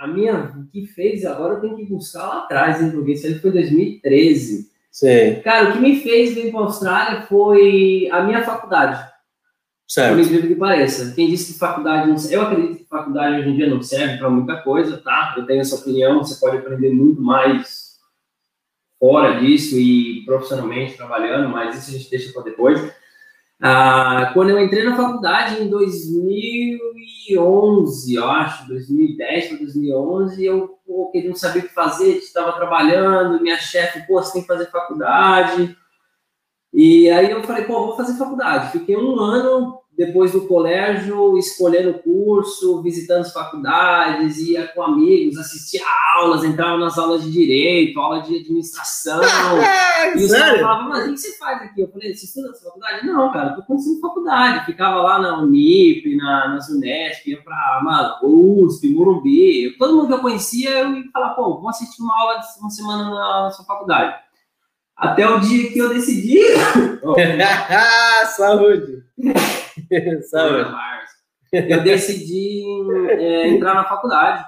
a 0.00 0.06
minha 0.06 0.50
que 0.72 0.86
fez 0.86 1.26
agora 1.26 1.54
eu 1.54 1.60
tenho 1.60 1.76
que 1.76 1.84
buscar 1.84 2.26
lá 2.26 2.38
atrás, 2.38 2.82
hein, 2.82 2.90
porque 2.90 3.12
isso 3.12 3.26
aí 3.26 3.38
foi 3.38 3.52
2013. 3.52 4.70
Sim. 4.90 5.40
Cara, 5.44 5.68
o 5.68 5.72
que 5.74 5.78
me 5.78 6.00
fez 6.00 6.34
vir 6.34 6.50
para 6.50 6.60
a 6.60 6.64
Austrália 6.64 7.22
foi 7.22 8.08
a 8.10 8.22
minha 8.22 8.42
faculdade. 8.42 9.09
Certo. 9.90 10.14
Por 10.14 10.20
incrível 10.20 10.48
que 10.48 10.54
pareça. 10.54 11.12
Quem 11.16 11.28
disse 11.28 11.52
que 11.52 11.58
faculdade 11.58 12.08
não 12.08 12.14
eu 12.30 12.42
acredito 12.42 12.76
que 12.76 12.84
faculdade 12.84 13.40
hoje 13.40 13.48
em 13.48 13.56
dia 13.56 13.68
não 13.68 13.82
serve 13.82 14.18
para 14.18 14.30
muita 14.30 14.62
coisa, 14.62 14.96
tá? 14.98 15.34
Eu 15.36 15.44
tenho 15.44 15.60
essa 15.60 15.74
opinião, 15.74 16.18
você 16.18 16.38
pode 16.38 16.58
aprender 16.58 16.92
muito 16.92 17.20
mais 17.20 17.98
fora 19.00 19.40
disso 19.40 19.76
e 19.76 20.24
profissionalmente 20.24 20.96
trabalhando, 20.96 21.48
mas 21.48 21.76
isso 21.76 21.90
a 21.90 21.94
gente 21.98 22.08
deixa 22.08 22.32
para 22.32 22.42
depois. 22.42 22.80
Ah, 23.60 24.30
quando 24.32 24.50
eu 24.50 24.60
entrei 24.60 24.84
na 24.84 24.96
faculdade 24.96 25.60
em 25.60 25.68
2011, 25.68 28.14
eu 28.14 28.30
acho, 28.30 28.68
2010 28.68 29.48
para 29.48 29.58
2011, 29.58 30.44
eu 30.44 30.78
pô, 30.86 31.10
queria 31.10 31.30
não 31.30 31.36
saber 31.36 31.58
o 31.58 31.62
que 31.62 31.74
fazer, 31.74 32.18
estava 32.18 32.52
trabalhando, 32.52 33.42
minha 33.42 33.58
chefe, 33.58 34.06
pô, 34.06 34.22
você 34.22 34.34
tem 34.34 34.42
que 34.42 34.46
fazer 34.46 34.70
faculdade. 34.70 35.76
E 36.72 37.10
aí 37.10 37.30
eu 37.30 37.42
falei, 37.42 37.64
pô, 37.64 37.86
vou 37.86 37.96
fazer 37.96 38.16
faculdade. 38.16 38.72
Fiquei 38.72 38.96
um 38.96 39.18
ano 39.18 39.80
depois 40.00 40.32
do 40.32 40.46
colégio, 40.46 41.36
escolhendo 41.36 41.98
curso, 41.98 42.80
visitando 42.80 43.20
as 43.20 43.32
faculdades, 43.34 44.38
ia 44.38 44.66
com 44.68 44.82
amigos, 44.82 45.36
assistia 45.36 45.82
aulas, 46.16 46.42
entrava 46.42 46.78
nas 46.78 46.96
aulas 46.96 47.22
de 47.22 47.30
direito, 47.30 48.00
aula 48.00 48.22
de 48.22 48.36
administração. 48.36 49.20
e 50.16 50.24
os 50.24 50.32
caras 50.32 50.58
falavam, 50.58 50.88
mas 50.88 51.06
o 51.06 51.12
que 51.12 51.18
você 51.18 51.36
faz 51.36 51.60
aqui? 51.60 51.82
Eu 51.82 51.90
falei, 51.90 52.14
você 52.14 52.24
estuda 52.24 52.48
nessa 52.48 52.64
faculdade? 52.64 53.06
Não, 53.06 53.30
cara, 53.30 53.50
eu 53.50 53.56
tô 53.56 53.62
conhecendo 53.64 54.00
faculdade. 54.00 54.64
Ficava 54.64 55.02
lá 55.02 55.18
na 55.18 55.42
Unip, 55.42 56.16
na, 56.16 56.48
nas 56.48 56.70
Unesp, 56.70 57.26
ia 57.26 57.42
pra 57.42 57.80
mano, 57.84 58.14
USP, 58.22 58.88
Morumbi. 58.94 59.76
Todo 59.76 59.96
mundo 59.96 60.06
que 60.06 60.14
eu 60.14 60.20
conhecia, 60.20 60.78
eu 60.78 60.94
ia 60.94 61.10
falar, 61.12 61.34
pô, 61.34 61.60
vou 61.60 61.68
assistir 61.68 62.00
uma 62.00 62.18
aula 62.18 62.38
de 62.38 62.46
uma 62.58 62.70
semana 62.70 63.04
na, 63.04 63.42
na 63.42 63.50
sua 63.50 63.66
faculdade. 63.66 64.29
Até 65.00 65.26
o 65.26 65.40
dia 65.40 65.72
que 65.72 65.78
eu 65.78 65.88
decidi. 65.88 66.38
Saúde! 68.36 69.02
Saúde! 70.28 70.70
Eu 71.50 71.82
decidi 71.82 72.62
é, 73.08 73.48
entrar 73.48 73.74
na 73.74 73.84
faculdade 73.84 74.44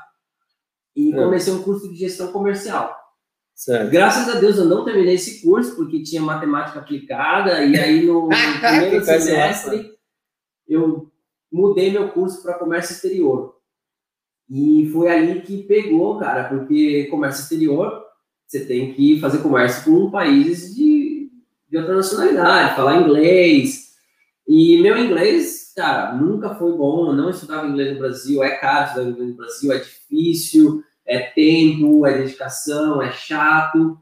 e 0.94 1.10
é. 1.10 1.16
comecei 1.16 1.52
um 1.54 1.62
curso 1.62 1.88
de 1.88 1.96
gestão 1.96 2.30
comercial. 2.30 2.94
Certo. 3.54 3.90
Graças 3.90 4.28
a 4.28 4.38
Deus 4.38 4.58
eu 4.58 4.66
não 4.66 4.84
terminei 4.84 5.14
esse 5.14 5.42
curso 5.42 5.74
porque 5.74 6.02
tinha 6.02 6.20
matemática 6.20 6.80
aplicada 6.80 7.64
e 7.64 7.78
aí 7.78 8.04
no, 8.04 8.28
no 8.28 8.28
primeiro 8.60 9.04
semestre 9.04 9.90
eu 10.68 11.10
mudei 11.50 11.90
meu 11.90 12.10
curso 12.10 12.42
para 12.42 12.58
comércio 12.58 12.92
exterior. 12.92 13.56
E 14.50 14.88
foi 14.92 15.08
ali 15.08 15.40
que 15.40 15.62
pegou, 15.62 16.18
cara, 16.18 16.44
porque 16.44 17.06
comércio 17.06 17.42
exterior 17.42 18.01
você 18.52 18.66
tem 18.66 18.92
que 18.92 19.18
fazer 19.18 19.38
comércio 19.38 19.84
com 19.84 20.10
países 20.10 20.76
de, 20.76 21.30
de 21.70 21.78
outra 21.78 21.94
nacionalidade, 21.94 22.76
falar 22.76 23.00
inglês. 23.00 23.94
E 24.46 24.76
meu 24.82 24.98
inglês, 24.98 25.72
cara, 25.74 26.14
nunca 26.14 26.54
foi 26.56 26.76
bom. 26.76 27.06
Eu 27.06 27.14
não 27.14 27.30
estudava 27.30 27.66
inglês 27.66 27.94
no 27.94 27.98
Brasil. 27.98 28.42
É 28.42 28.50
caro 28.58 28.88
estudar 28.88 29.08
inglês 29.08 29.30
no 29.30 29.36
Brasil, 29.36 29.72
é 29.72 29.78
difícil, 29.78 30.84
é 31.06 31.20
tempo, 31.20 32.04
é 32.04 32.18
dedicação, 32.18 33.00
é 33.00 33.10
chato. 33.10 33.98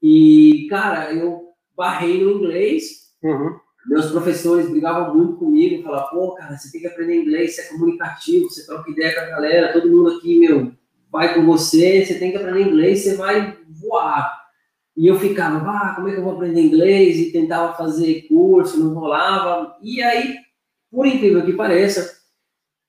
E, 0.00 0.68
cara, 0.70 1.12
eu 1.12 1.48
barrei 1.76 2.22
no 2.22 2.30
inglês. 2.30 3.12
Uhum. 3.24 3.56
Meus 3.88 4.06
professores 4.12 4.70
brigavam 4.70 5.16
muito 5.16 5.34
comigo, 5.34 5.82
falavam, 5.82 6.10
pô, 6.10 6.34
cara, 6.36 6.56
você 6.56 6.70
tem 6.70 6.80
que 6.80 6.86
aprender 6.86 7.22
inglês, 7.22 7.56
você 7.56 7.62
é 7.62 7.68
comunicativo, 7.70 8.48
você 8.48 8.64
troca 8.64 8.88
ideia 8.88 9.14
com 9.14 9.20
a 9.20 9.30
galera, 9.30 9.72
todo 9.72 9.90
mundo 9.90 10.16
aqui, 10.16 10.38
meu, 10.38 10.72
vai 11.10 11.34
com 11.34 11.44
você, 11.44 12.04
você 12.04 12.18
tem 12.18 12.30
que 12.30 12.36
aprender 12.36 12.62
inglês, 12.62 13.00
você 13.00 13.16
vai 13.16 13.63
voar. 13.84 14.44
E 14.96 15.06
eu 15.06 15.18
ficava, 15.18 15.58
ah, 15.68 15.94
como 15.96 16.08
é 16.08 16.12
que 16.12 16.18
eu 16.18 16.24
vou 16.24 16.34
aprender 16.34 16.60
inglês? 16.60 17.16
E 17.18 17.32
tentava 17.32 17.74
fazer 17.74 18.26
curso, 18.28 18.78
não 18.78 18.94
rolava. 18.94 19.76
E 19.82 20.02
aí, 20.02 20.36
por 20.90 21.06
incrível 21.06 21.44
que 21.44 21.52
pareça, 21.52 22.16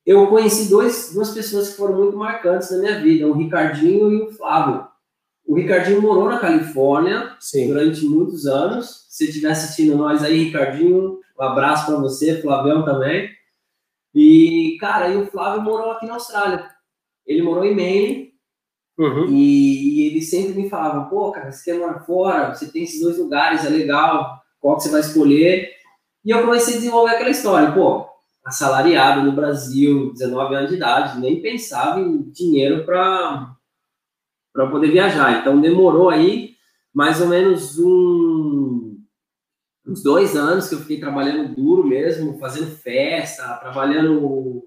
eu 0.06 0.28
conheci 0.28 0.70
dois, 0.70 1.12
duas 1.14 1.32
pessoas 1.32 1.70
que 1.70 1.78
foram 1.78 1.96
muito 1.96 2.16
marcantes 2.16 2.70
na 2.70 2.78
minha 2.78 3.02
vida, 3.02 3.28
o 3.28 3.34
Ricardinho 3.34 4.12
e 4.12 4.22
o 4.22 4.32
Flávio. 4.32 4.88
O 5.48 5.56
Ricardinho 5.56 6.02
morou 6.02 6.30
na 6.30 6.40
Califórnia 6.40 7.36
Sim. 7.40 7.68
durante 7.68 8.06
muitos 8.06 8.46
anos. 8.46 9.08
Se 9.10 9.26
estiver 9.26 9.52
assistindo 9.52 9.98
nós 9.98 10.24
aí, 10.24 10.44
Ricardinho, 10.44 11.20
um 11.40 11.44
abraço 11.44 11.88
para 11.88 11.98
você, 11.98 12.40
Flavião 12.42 12.86
também. 12.86 13.30
E, 14.14 14.78
cara, 14.80 15.10
e 15.10 15.18
o 15.18 15.26
Flávio 15.28 15.62
morou 15.64 15.92
aqui 15.92 16.06
na 16.06 16.14
Austrália. 16.14 16.70
Ele 17.26 17.42
morou 17.42 17.66
em 17.66 17.76
Maine 17.76 18.35
uhum. 18.98 19.26
e, 19.28 20.04
e, 20.04 20.08
ele 20.08 20.22
sempre 20.22 20.54
me 20.54 20.70
falava, 20.70 21.10
pô, 21.10 21.32
cara, 21.32 21.52
você 21.52 21.72
quer 21.72 21.80
morar 21.80 22.00
fora, 22.02 22.54
você 22.54 22.72
tem 22.72 22.84
esses 22.84 23.02
dois 23.02 23.18
lugares, 23.18 23.66
é 23.66 23.70
legal, 23.70 24.42
qual 24.60 24.78
que 24.78 24.84
você 24.84 24.90
vai 24.90 25.02
escolher? 25.02 25.72
E 26.24 26.32
eu 26.32 26.42
comecei 26.42 26.76
a 26.76 26.78
desenvolver 26.78 27.12
aquela 27.12 27.30
história, 27.30 27.72
pô, 27.72 28.08
assalariado 28.46 29.24
no 29.24 29.32
Brasil, 29.32 30.14
19 30.14 30.56
anos 30.56 30.70
de 30.70 30.76
idade, 30.76 31.20
nem 31.20 31.42
pensava 31.42 32.00
em 32.00 32.30
dinheiro 32.32 32.86
para 32.86 33.58
poder 34.72 34.92
viajar. 34.92 35.40
Então 35.40 35.60
demorou 35.60 36.10
aí 36.10 36.56
mais 36.94 37.20
ou 37.20 37.28
menos 37.28 37.78
um, 37.80 38.98
uns 39.86 40.02
dois 40.02 40.36
anos 40.36 40.70
que 40.70 40.76
eu 40.76 40.80
fiquei 40.80 41.00
trabalhando 41.00 41.56
duro 41.56 41.86
mesmo, 41.86 42.38
fazendo 42.38 42.76
festa, 42.76 43.58
trabalhando 43.58 44.64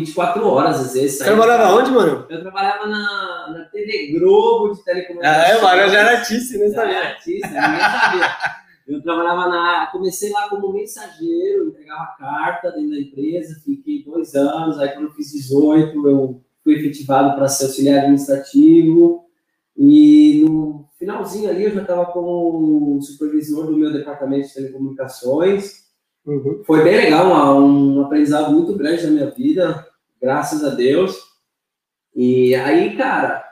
24 0.00 0.46
horas 0.46 0.80
às 0.80 0.94
vezes. 0.94 1.18
Você 1.18 1.24
trabalhava 1.24 1.74
onde, 1.74 1.90
mano? 1.90 2.26
Eu 2.28 2.40
trabalhava 2.40 2.86
na, 2.86 3.52
na 3.52 3.64
TV 3.66 4.18
Globo 4.18 4.74
de 4.74 4.84
telecomunicações. 4.84 5.44
Ah, 5.44 5.48
é, 5.48 5.62
mano, 5.62 5.82
eu 5.82 5.88
já 5.88 5.98
era 5.98 6.18
artista, 6.18 6.58
nem 6.58 6.70
sabia. 6.70 6.96
Era 6.96 7.08
artista, 7.08 7.48
ninguém 7.48 7.80
sabia. 7.80 8.36
Eu 8.86 9.02
trabalhava 9.02 9.48
na. 9.48 9.88
Comecei 9.90 10.30
lá 10.30 10.48
como 10.48 10.72
mensageiro, 10.72 11.68
entregava 11.68 12.14
carta 12.18 12.70
dentro 12.70 12.90
da 12.90 13.00
empresa, 13.00 13.60
fiquei 13.64 14.04
dois 14.04 14.34
anos. 14.34 14.78
Aí, 14.78 14.90
quando 14.90 15.06
eu 15.06 15.12
fiz 15.12 15.32
18, 15.32 16.08
eu 16.08 16.40
fui 16.62 16.74
efetivado 16.74 17.34
para 17.34 17.48
ser 17.48 17.64
auxiliar 17.64 18.00
administrativo. 18.00 19.24
E 19.76 20.44
no 20.44 20.86
finalzinho 20.98 21.50
ali, 21.50 21.64
eu 21.64 21.74
já 21.74 21.82
estava 21.82 22.06
como 22.06 23.00
supervisor 23.02 23.66
do 23.66 23.76
meu 23.76 23.92
departamento 23.92 24.46
de 24.48 24.54
telecomunicações. 24.54 25.86
Uhum. 26.26 26.62
Foi 26.64 26.82
bem 26.82 26.96
legal, 26.96 27.60
um, 27.60 27.98
um 27.98 28.00
aprendizado 28.02 28.52
muito 28.52 28.74
grande 28.74 29.04
na 29.04 29.10
minha 29.12 29.30
vida, 29.30 29.85
graças 30.26 30.64
a 30.64 30.70
Deus. 30.70 31.16
E 32.12 32.52
aí, 32.56 32.96
cara, 32.96 33.44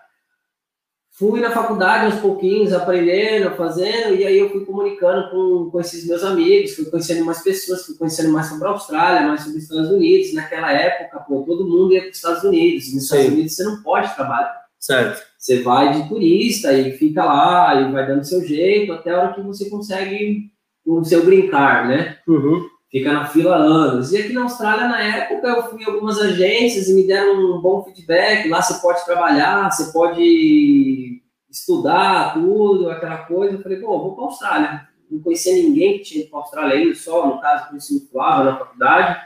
fui 1.13 1.41
na 1.41 1.53
faculdade 1.53 2.07
aos 2.07 2.21
pouquinhos, 2.21 2.73
aprendendo, 2.73 3.55
fazendo, 3.55 4.17
e 4.17 4.25
aí 4.25 4.37
eu 4.37 4.51
fui 4.51 4.65
comunicando 4.65 5.31
com, 5.31 5.71
com 5.71 5.81
esses 5.81 6.05
meus 6.05 6.25
amigos, 6.25 6.75
fui 6.75 6.87
conhecendo 6.87 7.25
mais 7.25 7.45
pessoas, 7.45 7.87
fui 7.87 7.95
conhecendo 7.97 8.33
mais 8.33 8.47
sobre 8.47 8.67
a 8.67 8.71
Austrália, 8.73 9.29
mais 9.29 9.43
sobre 9.43 9.59
os 9.59 9.63
Estados 9.65 9.91
Unidos. 9.91 10.35
Naquela 10.35 10.73
época, 10.73 11.21
pô, 11.21 11.43
todo 11.43 11.65
mundo 11.65 11.93
ia 11.93 12.01
para 12.01 12.11
os 12.11 12.17
Estados 12.17 12.43
Unidos. 12.43 12.93
Nos 12.93 13.05
Estados 13.05 13.27
Unidos 13.27 13.55
você 13.55 13.63
não 13.63 13.81
pode 13.81 14.13
trabalhar. 14.13 14.65
Certo. 14.81 15.23
Você 15.39 15.63
vai 15.63 15.93
de 15.93 16.09
turista 16.09 16.73
e 16.73 16.99
fica 16.99 17.25
lá 17.25 17.81
e 17.81 17.93
vai 17.93 18.05
dando 18.05 18.25
seu 18.25 18.45
jeito 18.45 18.93
até 18.93 19.13
a 19.13 19.21
hora 19.21 19.35
que 19.35 19.43
você 19.43 19.71
consegue 19.71 20.51
o 20.85 21.05
seu 21.05 21.25
brincar, 21.25 21.87
né? 21.87 22.19
Uhum 22.27 22.74
fica 22.95 23.13
na 23.13 23.27
fila 23.27 23.57
anos. 23.57 24.13
E 24.13 24.19
aqui 24.19 24.33
na 24.33 24.45
Austrália, 24.45 24.87
na 24.87 25.03
época, 25.03 25.49
eu 25.49 25.65
fui 25.65 25.83
em 25.83 25.85
algumas 25.85 26.17
agências 26.21 26.89
e 26.89 26.95
me 26.95 27.05
deram 27.05 27.57
um 27.57 27.61
bom 27.61 27.83
feedback. 27.83 28.49
Lá 28.49 28.63
você 28.63 28.81
pode 28.81 29.05
trabalhar, 29.05 29.69
você 29.69 29.93
pode 29.93 31.21
estudar, 31.51 32.35
tudo, 32.35 32.89
aquela 32.89 33.19
coisa. 33.25 33.55
Eu 33.55 33.63
falei, 33.63 33.79
pô, 33.79 33.99
vou 33.99 34.15
para 34.15 34.23
a 34.23 34.27
Austrália. 34.29 34.89
Não 35.11 35.21
conhecia 35.21 35.55
ninguém 35.55 35.99
que 35.99 36.05
tinha 36.05 36.21
ido 36.21 36.31
para 36.31 36.39
a 36.39 36.43
Austrália 36.43 36.77
ainda, 36.77 36.95
só, 36.95 37.27
no 37.27 37.41
caso, 37.41 37.69
conheci 37.69 37.97
o 37.97 38.13
Flávio 38.13 38.53
na 38.53 38.59
faculdade. 38.59 39.21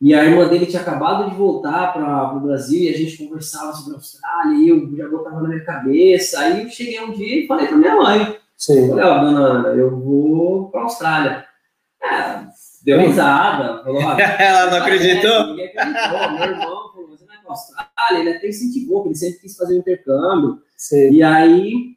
E 0.00 0.12
a 0.12 0.24
irmã 0.24 0.48
dele 0.48 0.66
tinha 0.66 0.82
acabado 0.82 1.30
de 1.30 1.36
voltar 1.36 1.92
para 1.92 2.34
o 2.34 2.40
Brasil 2.40 2.82
e 2.82 2.88
a 2.88 2.98
gente 2.98 3.24
conversava 3.24 3.72
sobre 3.72 3.92
a 3.92 3.96
Austrália 3.98 4.56
e 4.56 4.68
eu 4.68 4.96
já 4.96 5.08
botava 5.08 5.40
na 5.42 5.48
minha 5.48 5.64
cabeça. 5.64 6.40
Aí 6.40 6.64
eu 6.64 6.68
cheguei 6.70 7.00
um 7.00 7.12
dia 7.12 7.44
e 7.44 7.46
falei 7.46 7.68
para 7.68 7.76
minha 7.76 7.94
mãe. 7.94 8.36
Sim. 8.56 8.88
Falei, 8.88 9.04
ó, 9.04 9.16
oh, 9.16 9.20
dona 9.20 9.40
Ana, 9.40 9.68
eu 9.68 9.96
vou 9.96 10.70
para 10.70 10.80
a 10.80 10.84
Austrália. 10.84 11.46
É, 12.02 12.45
deu 12.86 13.00
risada, 13.00 13.82
falou, 13.82 14.00
ela 14.38 14.70
não 14.70 14.78
acreditou? 14.78 15.48
Ninguém 15.48 15.66
acreditou. 15.66 16.30
Meu 16.38 16.42
irmão 16.44 16.92
falou, 16.92 17.08
você 17.08 17.26
vai 17.26 17.36
Austrália, 17.44 18.20
ele 18.20 18.30
até 18.30 18.48
incentivou, 18.48 19.04
ele 19.04 19.14
sempre 19.16 19.40
quis 19.40 19.56
fazer 19.56 19.74
um 19.74 19.78
intercâmbio. 19.78 20.62
Sim. 20.76 21.10
E 21.10 21.22
aí 21.22 21.96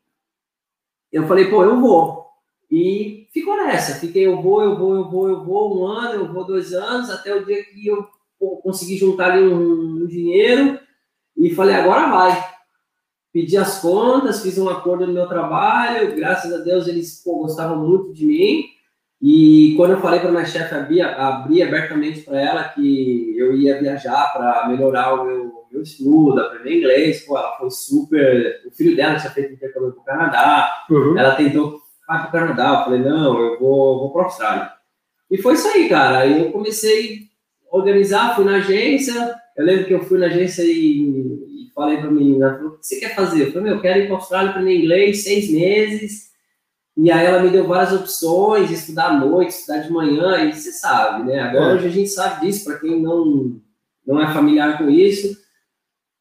eu 1.12 1.28
falei, 1.28 1.46
pô, 1.46 1.64
eu 1.64 1.80
vou. 1.80 2.26
E 2.72 3.28
ficou 3.32 3.56
nessa, 3.56 4.00
fiquei, 4.00 4.26
eu 4.26 4.42
vou, 4.42 4.64
eu 4.64 4.78
vou, 4.78 4.96
eu 4.96 5.10
vou, 5.10 5.30
eu 5.30 5.46
vou, 5.46 5.80
um 5.80 5.86
ano, 5.86 6.24
eu 6.24 6.34
vou 6.34 6.44
dois 6.44 6.74
anos, 6.74 7.10
até 7.12 7.36
o 7.36 7.46
dia 7.46 7.64
que 7.64 7.88
eu 7.88 8.08
consegui 8.64 8.98
juntar 8.98 9.32
ali 9.32 9.48
um, 9.48 10.04
um 10.04 10.08
dinheiro 10.08 10.80
e 11.38 11.54
falei, 11.54 11.76
agora 11.76 12.10
vai. 12.10 12.50
Pedi 13.32 13.58
as 13.58 13.80
contas, 13.80 14.42
fiz 14.42 14.58
um 14.58 14.68
acordo 14.68 15.06
no 15.06 15.14
meu 15.14 15.28
trabalho, 15.28 16.16
graças 16.16 16.52
a 16.52 16.58
Deus 16.58 16.88
eles 16.88 17.22
pô, 17.24 17.40
gostavam 17.40 17.78
muito 17.78 18.12
de 18.12 18.26
mim. 18.26 18.79
E 19.22 19.74
quando 19.76 19.92
eu 19.92 20.02
falei 20.02 20.22
para 20.22 20.32
minha 20.32 20.46
chefe, 20.46 20.74
abri, 20.74 21.02
abri 21.02 21.62
abertamente 21.62 22.22
para 22.22 22.40
ela 22.40 22.64
que 22.70 23.38
eu 23.38 23.54
ia 23.56 23.80
viajar 23.80 24.32
para 24.32 24.68
melhorar 24.70 25.14
o 25.14 25.26
meu, 25.26 25.52
meu 25.70 25.82
estudo, 25.82 26.40
aprender 26.40 26.78
inglês, 26.78 27.26
pô, 27.26 27.38
ela 27.38 27.58
foi 27.58 27.70
super. 27.70 28.62
O 28.66 28.72
filho 28.72 28.96
dela 28.96 29.20
tinha 29.20 29.32
feito 29.32 29.54
intercâmbio 29.54 29.92
para 29.92 30.02
o 30.02 30.06
Canadá, 30.06 30.86
uhum. 30.90 31.18
ela 31.18 31.36
tentou 31.36 31.76
ir 31.76 31.80
para 32.06 32.28
o 32.28 32.32
Canadá. 32.32 32.70
Eu 32.70 32.84
falei, 32.86 33.02
não, 33.02 33.40
eu 33.40 33.60
vou, 33.60 34.00
vou 34.00 34.14
para 34.14 34.22
a 34.22 34.26
Austrália. 34.26 34.72
E 35.30 35.38
foi 35.38 35.56
isso 35.56 35.68
aí, 35.68 35.90
cara. 35.90 36.20
Aí 36.20 36.40
eu 36.40 36.52
comecei 36.54 37.28
a 37.70 37.76
organizar, 37.76 38.36
fui 38.38 38.46
na 38.46 38.56
agência. 38.56 39.36
Eu 39.58 39.66
lembro 39.66 39.86
que 39.86 39.94
eu 39.94 40.04
fui 40.06 40.18
na 40.18 40.28
agência 40.28 40.64
e, 40.64 41.68
e 41.68 41.72
falei 41.76 41.98
para 41.98 42.08
a 42.08 42.12
menina: 42.12 42.62
o 42.64 42.78
que 42.78 42.88
você 42.88 43.02
quer 43.02 43.14
fazer? 43.14 43.48
Eu 43.48 43.52
falei, 43.52 43.64
meu, 43.64 43.76
eu 43.76 43.82
quero 43.82 44.00
ir 44.00 44.06
para 44.06 44.16
a 44.16 44.20
Austrália 44.20 44.52
aprender 44.52 44.78
inglês 44.78 45.26
seis 45.26 45.52
meses 45.52 46.29
e 47.02 47.10
aí 47.10 47.26
ela 47.26 47.42
me 47.42 47.50
deu 47.50 47.66
várias 47.66 47.94
opções, 47.94 48.70
estudar 48.70 49.06
à 49.06 49.14
noite, 49.14 49.52
estudar 49.52 49.78
de 49.78 49.90
manhã, 49.90 50.44
e 50.44 50.54
você 50.54 50.70
sabe, 50.70 51.24
né? 51.24 51.40
Agora 51.40 51.72
é. 51.72 51.74
hoje 51.76 51.88
a 51.88 51.92
gente 51.92 52.10
sabe 52.10 52.42
disso, 52.42 52.66
para 52.66 52.78
quem 52.78 53.02
não, 53.02 53.58
não 54.06 54.22
é 54.22 54.34
familiar 54.34 54.78
com 54.78 54.90
isso. 54.90 55.40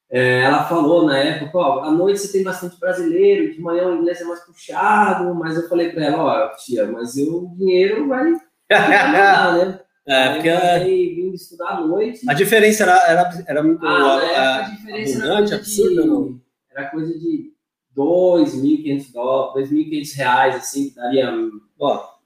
É, 0.08 0.42
ela 0.42 0.68
falou 0.68 1.04
na 1.04 1.18
época, 1.18 1.58
ó, 1.58 1.82
à 1.82 1.90
noite 1.90 2.20
você 2.20 2.30
tem 2.30 2.44
bastante 2.44 2.78
brasileiro, 2.78 3.52
de 3.52 3.60
manhã 3.60 3.88
o 3.88 3.96
inglês 3.96 4.20
é 4.20 4.24
mais 4.24 4.38
puxado, 4.44 5.34
mas 5.34 5.56
eu 5.56 5.68
falei 5.68 5.90
para 5.90 6.04
ela, 6.04 6.22
ó, 6.22 6.54
tia, 6.54 6.86
mas 6.86 7.16
o 7.16 7.52
dinheiro 7.58 8.06
vai, 8.06 8.32
vai 8.70 9.12
né? 9.52 9.80
É, 10.06 10.32
porque 10.32 10.48
eu 10.48 10.84
vim 10.86 11.32
estudar 11.34 11.68
à 11.68 11.80
noite. 11.82 12.20
A 12.26 12.32
diferença 12.32 12.84
era, 12.84 12.96
era, 13.06 13.44
era 13.46 13.62
muito 13.62 13.86
ah, 13.86 13.90
a, 13.90 14.56
a 14.56 14.62
diferença 14.70 15.18
abundante, 15.18 15.52
era 15.52 15.60
absurda, 15.60 16.06
não? 16.06 16.40
Era 16.70 16.88
coisa 16.88 17.12
de 17.12 17.52
2.500 17.98 19.12
dólares, 19.12 19.70
2.500 19.70 20.16
reais, 20.16 20.54
assim, 20.54 20.90
que 20.90 20.94
daria 20.94 21.32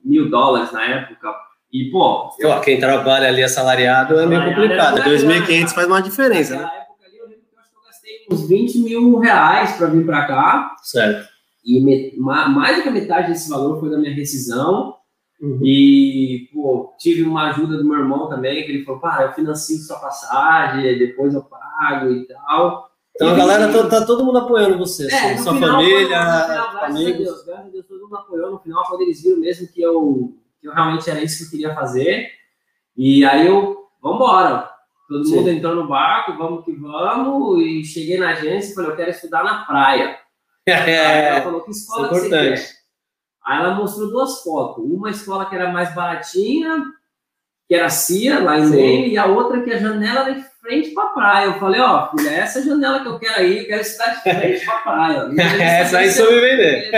mil 0.04 0.30
dólares 0.30 0.70
na 0.70 0.84
época. 0.84 1.34
E, 1.72 1.90
pô. 1.90 2.30
Eu, 2.38 2.60
quem 2.60 2.78
trabalha 2.78 3.28
ali 3.28 3.42
assalariado 3.42 4.20
é 4.20 4.26
meio 4.26 4.44
complicado. 4.44 4.98
2.500 4.98 5.68
faz 5.70 5.86
uma 5.86 6.02
diferença, 6.02 6.56
né? 6.56 6.62
Na 6.62 6.74
época 6.74 7.06
ali, 7.06 7.16
eu 7.16 7.24
lembro 7.24 7.44
que 7.48 7.56
eu 7.56 7.60
acho 7.60 7.70
que 7.70 7.76
eu 7.76 7.82
gastei 7.84 8.26
uns 8.30 8.48
20 8.48 8.78
mil 8.80 9.18
reais 9.18 9.72
para 9.76 9.86
vir 9.86 10.04
para 10.04 10.26
cá. 10.26 10.76
Certo. 10.82 11.32
E 11.64 11.80
me, 11.80 12.12
mais 12.18 12.76
do 12.76 12.82
que 12.82 12.88
a 12.88 12.92
metade 12.92 13.28
desse 13.28 13.48
valor 13.48 13.80
foi 13.80 13.88
da 13.88 13.96
minha 13.96 14.12
rescisão. 14.12 14.96
Uhum. 15.40 15.58
E, 15.62 16.48
pô, 16.52 16.94
tive 16.98 17.22
uma 17.22 17.50
ajuda 17.50 17.78
do 17.78 17.84
meu 17.84 17.98
irmão 17.98 18.28
também, 18.28 18.64
que 18.64 18.70
ele 18.70 18.84
falou, 18.84 19.00
pá, 19.00 19.22
eu 19.22 19.32
financio 19.32 19.78
sua 19.78 19.98
passagem, 19.98 20.98
depois 20.98 21.34
eu 21.34 21.42
pago 21.42 22.10
e 22.10 22.26
tal. 22.26 22.91
Então 23.14 23.28
a 23.28 23.34
galera 23.34 23.70
tá, 23.70 23.88
tá, 23.88 24.06
todo 24.06 24.24
mundo 24.24 24.38
apoiando 24.38 24.78
você, 24.78 25.06
é, 25.06 25.32
assim, 25.32 25.42
sua 25.42 25.54
final, 25.54 25.70
família, 25.76 26.06
final, 26.06 26.84
amigos. 26.84 27.28
A 27.28 27.30
Deus, 27.30 27.44
graças 27.44 27.66
a 27.66 27.70
Deus, 27.70 27.86
todo 27.86 28.02
mundo 28.02 28.16
apoiou 28.16 28.50
no 28.52 28.58
final, 28.58 28.84
quando 28.86 29.02
eles 29.02 29.22
viram 29.22 29.38
mesmo 29.38 29.68
que 29.68 29.82
eu, 29.82 30.34
que 30.60 30.66
eu 30.66 30.72
realmente 30.72 31.10
era 31.10 31.22
isso 31.22 31.38
que 31.38 31.44
eu 31.44 31.50
queria 31.50 31.74
fazer. 31.74 32.30
E 32.96 33.24
aí 33.24 33.46
eu, 33.46 33.86
vambora. 34.02 34.70
Todo 35.08 35.26
Sim. 35.26 35.36
mundo 35.36 35.50
entrou 35.50 35.74
no 35.74 35.88
barco, 35.88 36.38
vamos 36.38 36.64
que 36.64 36.72
vamos. 36.72 37.62
E 37.62 37.84
cheguei 37.84 38.18
na 38.18 38.30
agência 38.30 38.72
e 38.72 38.74
falei, 38.74 38.90
eu 38.90 38.96
quero 38.96 39.10
estudar 39.10 39.44
na 39.44 39.64
praia. 39.64 40.18
É, 40.64 41.26
ela 41.26 41.42
falou, 41.42 41.62
que 41.62 41.72
escola 41.72 42.06
é 42.06 42.08
que 42.08 42.20
você 42.20 42.28
quer? 42.28 42.68
Aí 43.44 43.58
ela 43.58 43.74
mostrou 43.74 44.08
duas 44.08 44.44
fotos. 44.44 44.84
Uma 44.84 45.10
escola 45.10 45.44
que 45.46 45.56
era 45.56 45.72
mais 45.72 45.92
baratinha, 45.92 46.84
que 47.72 47.76
era 47.76 47.86
a 47.86 47.88
CIA, 47.88 48.38
lá 48.38 48.58
em 48.58 48.68
Maine, 48.68 49.08
e 49.08 49.16
a 49.16 49.24
outra 49.24 49.62
que 49.62 49.70
é 49.70 49.76
a 49.76 49.78
janela 49.78 50.30
de 50.30 50.44
frente 50.60 50.90
para 50.90 51.04
a 51.04 51.12
praia. 51.14 51.46
Eu 51.46 51.54
falei, 51.54 51.80
ó, 51.80 52.10
filha, 52.10 52.28
é 52.28 52.40
essa 52.40 52.62
janela 52.62 53.00
que 53.00 53.08
eu 53.08 53.18
quero 53.18 53.40
aí, 53.40 53.60
eu 53.60 53.66
quero 53.66 53.80
estudar 53.80 54.10
de 54.10 54.20
frente 54.20 54.66
para 54.66 54.76
a 54.76 54.80
praia. 54.82 55.30
essa 55.40 55.96
aí 55.96 56.10
soube 56.10 56.38
vender. 56.38 56.90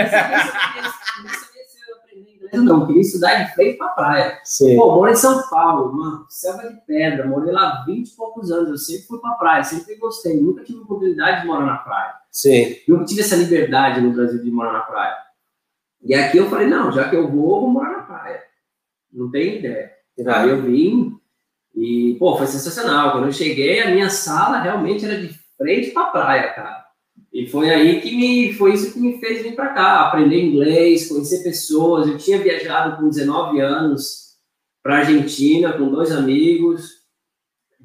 Não, 2.51 2.81
eu 2.81 2.87
queria 2.87 3.01
estudar 3.01 3.35
de 3.35 3.53
frente 3.53 3.77
para 3.77 3.87
a 3.87 3.91
praia. 3.91 4.39
Sim. 4.43 4.75
Pô, 4.75 4.95
moro 4.95 5.09
em 5.09 5.15
São 5.15 5.49
Paulo, 5.49 5.93
mano, 5.93 6.25
selva 6.27 6.67
de 6.67 6.75
pedra, 6.85 7.25
morei 7.25 7.53
lá 7.53 7.85
20 7.85 8.05
e 8.05 8.15
poucos 8.17 8.51
anos, 8.51 8.69
eu 8.69 8.77
sempre 8.77 9.07
fui 9.07 9.19
para 9.19 9.31
a 9.31 9.35
praia, 9.35 9.63
sempre 9.63 9.95
gostei, 9.95 10.41
nunca 10.41 10.61
tive 10.61 10.79
oportunidade 10.79 11.39
de 11.39 11.47
morar 11.47 11.65
na 11.65 11.77
praia. 11.77 12.15
Sim. 12.29 12.75
Nunca 12.85 13.05
tive 13.05 13.21
essa 13.21 13.37
liberdade 13.37 14.01
no 14.01 14.11
Brasil 14.11 14.43
de 14.43 14.51
morar 14.51 14.73
na 14.73 14.81
praia. 14.81 15.15
E 16.03 16.13
aqui 16.13 16.37
eu 16.37 16.49
falei, 16.49 16.67
não, 16.67 16.91
já 16.91 17.09
que 17.09 17.15
eu 17.15 17.31
vou, 17.31 17.55
eu 17.55 17.61
vou 17.61 17.69
morar 17.69 17.91
na 17.91 18.03
praia. 18.03 18.43
Não 19.13 19.31
tem 19.31 19.59
ideia. 19.59 19.94
Aí 20.27 20.49
eu 20.49 20.61
vim, 20.61 21.19
e, 21.75 22.15
pô, 22.17 22.37
foi 22.37 22.47
sensacional. 22.47 23.11
Quando 23.11 23.25
eu 23.25 23.33
cheguei, 23.33 23.81
a 23.81 23.91
minha 23.91 24.09
sala 24.09 24.61
realmente 24.61 25.05
era 25.05 25.19
de 25.19 25.37
frente 25.57 25.91
para 25.91 26.03
a 26.03 26.11
praia, 26.11 26.53
cara. 26.53 26.85
E 27.33 27.47
foi 27.47 27.69
aí 27.69 27.99
que 27.99 28.15
me, 28.15 28.53
foi 28.53 28.73
isso 28.73 28.93
que 28.93 28.99
me 28.99 29.19
fez 29.19 29.43
vir 29.43 29.55
para 29.55 29.73
cá, 29.73 30.07
aprender 30.07 30.41
inglês, 30.41 31.09
conhecer 31.09 31.43
pessoas. 31.43 32.07
Eu 32.07 32.17
tinha 32.17 32.41
viajado 32.41 32.95
com 32.97 33.09
19 33.09 33.59
anos 33.59 34.25
para 34.81 34.99
Argentina 34.99 35.73
com 35.73 35.89
dois 35.89 36.11
amigos, 36.11 36.91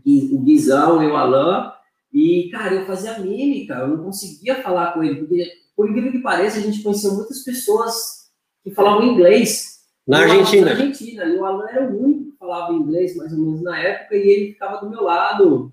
o 0.07 0.39
Guizão 0.39 1.03
e 1.03 1.09
o 1.09 1.17
Alain. 1.17 1.73
E, 2.13 2.49
cara, 2.51 2.75
eu 2.75 2.87
fazia 2.87 3.19
mímica, 3.19 3.75
eu 3.75 3.89
não 3.89 4.05
conseguia 4.05 4.63
falar 4.63 4.93
com 4.93 5.03
ele, 5.03 5.17
porque, 5.17 5.49
por 5.77 5.89
incrível 5.89 6.13
que 6.13 6.19
pareça, 6.19 6.59
a 6.59 6.63
gente 6.63 6.83
conheceu 6.83 7.15
muitas 7.15 7.43
pessoas 7.43 8.31
que 8.63 8.71
falavam 8.71 9.05
inglês. 9.05 9.70
Na 10.07 10.21
Argentina. 10.21 10.67
Na 10.67 10.73
Argentina, 10.73 11.25
e 11.25 11.37
o 11.37 11.45
Alain 11.45 11.69
era 11.71 11.91
o 11.91 12.05
único 12.05 12.31
falava 12.41 12.73
inglês 12.73 13.15
mais 13.17 13.33
ou 13.33 13.39
menos 13.39 13.63
na 13.63 13.79
época 13.79 14.17
e 14.17 14.29
ele 14.29 14.53
ficava 14.53 14.79
do 14.79 14.89
meu 14.89 15.03
lado, 15.03 15.71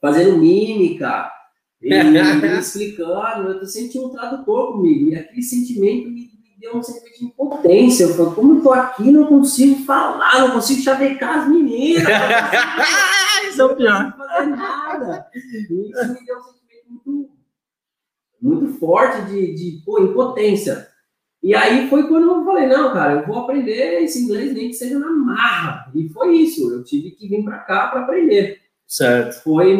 fazendo 0.00 0.38
mímica. 0.38 1.30
E 1.80 1.92
explicando, 2.58 3.50
eu 3.50 3.66
senti 3.66 3.98
um 3.98 4.08
tradutor 4.08 4.72
comigo, 4.72 5.10
e 5.10 5.16
aquele 5.16 5.42
sentimento 5.42 6.08
me, 6.08 6.22
me 6.22 6.58
deu 6.58 6.76
um 6.76 6.82
sentimento 6.82 7.18
de 7.18 7.24
impotência. 7.26 8.04
Eu 8.04 8.14
falei, 8.14 8.34
como 8.34 8.56
eu 8.56 8.62
tô 8.62 8.72
aqui, 8.72 9.12
não 9.12 9.26
consigo 9.26 9.84
falar, 9.84 10.40
não 10.40 10.52
consigo 10.52 10.80
chavecar 10.80 11.40
as 11.40 11.48
meninas. 11.48 12.04
Isso 13.46 13.60
é 13.60 13.64
o 13.64 13.76
pior. 13.76 14.02
Não 14.02 14.12
consigo 14.12 14.26
fazer 14.26 14.46
nada. 14.46 15.26
E 15.34 15.90
isso 15.90 16.12
me 16.12 16.24
deu 16.24 16.38
um 16.38 16.42
sentimento 16.42 16.86
muito, 17.04 17.30
muito 18.40 18.78
forte 18.78 19.20
de, 19.26 19.54
de 19.54 19.82
pô, 19.84 19.98
impotência. 20.00 20.88
E 21.44 21.54
aí 21.54 21.90
foi 21.90 22.08
quando 22.08 22.24
eu 22.24 22.42
falei, 22.42 22.66
não, 22.66 22.90
cara, 22.90 23.20
eu 23.20 23.26
vou 23.26 23.40
aprender 23.40 24.02
esse 24.02 24.18
inglês 24.18 24.54
nem 24.54 24.68
que 24.68 24.72
seja 24.72 24.98
na 24.98 25.10
marra. 25.10 25.92
E 25.94 26.08
foi 26.08 26.38
isso, 26.38 26.72
eu 26.72 26.82
tive 26.82 27.10
que 27.10 27.28
vir 27.28 27.44
para 27.44 27.58
cá 27.58 27.88
para 27.88 28.00
aprender. 28.00 28.62
Certo. 28.86 29.42
Foi 29.42 29.76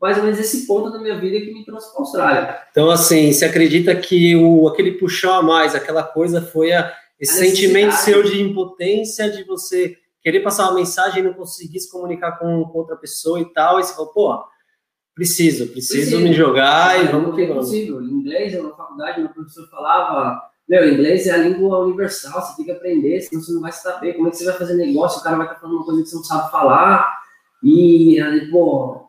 mais 0.00 0.16
ou 0.16 0.24
menos 0.24 0.38
esse 0.38 0.66
ponto 0.66 0.90
da 0.90 0.98
minha 0.98 1.20
vida 1.20 1.38
que 1.38 1.52
me 1.52 1.66
trouxe 1.66 1.90
para 1.90 1.98
a 1.98 2.00
Austrália. 2.00 2.58
Então, 2.70 2.90
assim, 2.90 3.30
você 3.30 3.44
acredita 3.44 3.94
que 3.94 4.34
o, 4.36 4.66
aquele 4.66 4.92
puxão 4.92 5.34
a 5.34 5.42
mais, 5.42 5.74
aquela 5.74 6.02
coisa 6.02 6.40
foi 6.40 6.72
a, 6.72 6.90
esse 7.20 7.34
a 7.34 7.46
sentimento 7.46 7.92
seu 7.92 8.22
de 8.22 8.40
impotência, 8.40 9.30
de 9.30 9.44
você 9.44 9.98
querer 10.22 10.40
passar 10.40 10.64
uma 10.64 10.76
mensagem 10.76 11.20
e 11.20 11.26
não 11.26 11.34
conseguir 11.34 11.78
se 11.78 11.90
comunicar 11.90 12.38
com, 12.38 12.64
com 12.64 12.78
outra 12.78 12.96
pessoa 12.96 13.38
e 13.38 13.44
tal, 13.52 13.78
e 13.78 13.84
você 13.84 13.94
falou, 13.94 14.14
pô, 14.14 14.42
preciso, 15.14 15.66
preciso, 15.66 16.12
preciso. 16.12 16.20
me 16.20 16.32
jogar 16.32 17.04
e 17.04 17.08
vamos 17.08 17.34
que 17.34 17.42
é 17.42 17.46
vamos. 17.48 17.66
possível. 17.66 18.00
Em 18.00 18.06
inglês, 18.06 18.54
na 18.54 18.70
faculdade, 18.70 19.20
meu 19.20 19.28
professor 19.28 19.68
falava 19.68 20.53
meu, 20.68 20.92
inglês 20.92 21.26
é 21.26 21.32
a 21.32 21.36
língua 21.36 21.80
universal, 21.80 22.40
você 22.40 22.56
tem 22.56 22.64
que 22.64 22.72
aprender, 22.72 23.20
senão 23.20 23.42
você 23.42 23.52
não 23.52 23.60
vai 23.60 23.72
saber. 23.72 24.14
Como 24.14 24.28
é 24.28 24.30
que 24.30 24.38
você 24.38 24.46
vai 24.46 24.54
fazer 24.54 24.74
negócio? 24.74 25.20
O 25.20 25.22
cara 25.22 25.36
vai 25.36 25.46
estar 25.46 25.60
falando 25.60 25.76
uma 25.76 25.84
coisa 25.84 26.02
que 26.02 26.08
você 26.08 26.16
não 26.16 26.24
sabe 26.24 26.50
falar. 26.50 27.18
E, 27.62 28.18
aí, 28.20 28.50
pô, 28.50 29.08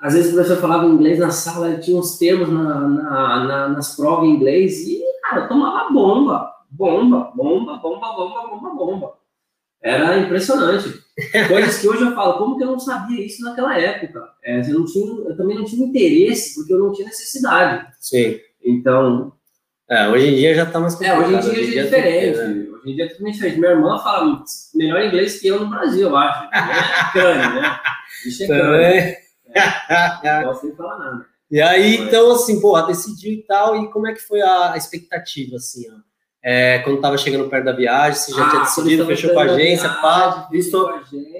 às 0.00 0.14
vezes 0.14 0.30
o 0.30 0.34
professor 0.34 0.60
falava 0.60 0.86
inglês 0.86 1.18
na 1.18 1.30
sala, 1.30 1.78
tinha 1.78 1.98
uns 1.98 2.16
termos 2.16 2.48
na, 2.48 2.80
na, 2.80 3.44
na, 3.44 3.68
nas 3.68 3.96
provas 3.96 4.28
em 4.28 4.34
inglês, 4.34 4.86
e, 4.86 5.02
cara, 5.22 5.42
eu 5.42 5.48
tomava 5.48 5.92
bomba, 5.92 6.52
bomba, 6.70 7.32
bomba, 7.34 7.76
bomba, 7.76 8.12
bomba, 8.12 8.46
bomba, 8.48 8.74
bomba. 8.74 9.18
Era 9.82 10.18
impressionante. 10.18 11.02
Coisas 11.48 11.78
que 11.78 11.88
hoje 11.88 12.02
eu 12.02 12.14
falo, 12.14 12.38
como 12.38 12.56
que 12.56 12.64
eu 12.64 12.72
não 12.72 12.80
sabia 12.80 13.24
isso 13.24 13.42
naquela 13.42 13.76
época? 13.76 14.28
É, 14.44 14.60
eu, 14.60 14.78
não 14.78 14.84
tinha, 14.84 15.06
eu 15.06 15.36
também 15.36 15.56
não 15.56 15.64
tinha 15.64 15.86
interesse, 15.86 16.54
porque 16.54 16.72
eu 16.72 16.78
não 16.78 16.92
tinha 16.92 17.06
necessidade. 17.06 17.86
Sim. 18.00 18.38
Então, 18.64 19.32
é, 19.90 20.08
hoje 20.08 20.28
em 20.28 20.34
dia 20.34 20.54
já 20.54 20.66
tá 20.66 20.80
mais 20.80 20.94
complicado. 20.94 21.22
É, 21.22 21.26
hoje 21.26 21.34
em 21.34 21.40
dia, 21.40 21.62
hoje 21.62 21.78
é 21.78 21.82
diferente. 21.84 22.38
Tem, 22.38 22.48
né? 22.48 22.66
Hoje 22.70 22.90
em 22.90 22.94
dia 22.94 23.04
é 23.04 23.08
totalmente 23.08 23.34
diferente. 23.34 23.60
Minha 23.60 23.70
irmã 23.72 23.98
fala 23.98 24.44
melhor 24.74 25.02
inglês 25.02 25.40
que 25.40 25.48
eu 25.48 25.60
no 25.60 25.70
Brasil, 25.70 26.08
eu 26.08 26.16
acho. 26.16 26.48
É 26.52 27.20
cane, 27.20 27.60
né? 27.60 27.80
Isso 28.26 28.44
é 28.44 28.46
cane. 28.46 29.16
É, 30.22 30.40
não 30.40 30.48
posso 30.48 30.66
nem 30.66 30.76
falar 30.76 30.98
nada. 30.98 31.26
E 31.50 31.62
aí, 31.62 31.96
então, 31.96 32.30
assim, 32.32 32.60
pô, 32.60 32.80
decidiu 32.82 33.32
e 33.32 33.42
tal, 33.42 33.82
e 33.82 33.90
como 33.90 34.06
é 34.06 34.12
que 34.12 34.20
foi 34.20 34.42
a 34.42 34.76
expectativa, 34.76 35.56
assim, 35.56 35.90
ó? 35.90 35.96
É, 36.42 36.78
quando 36.80 37.00
tava 37.00 37.18
chegando 37.18 37.48
perto 37.48 37.64
da 37.64 37.72
viagem, 37.72 38.18
você 38.18 38.32
já 38.32 38.46
ah, 38.46 38.50
tinha 38.50 38.62
decidido, 38.62 39.06
fechou 39.06 39.32
com 39.32 39.40
a 39.40 39.44
agência, 39.44 39.88
pá, 39.88 40.46
visto... 40.50 40.88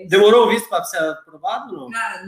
Demorou 0.09 0.47
o 0.47 0.49
visto 0.49 0.69
para 0.69 0.83
ser 0.85 0.99
aprovado 0.99 1.75
ou 1.75 1.81
não? 1.83 1.91
Cara, 1.91 2.23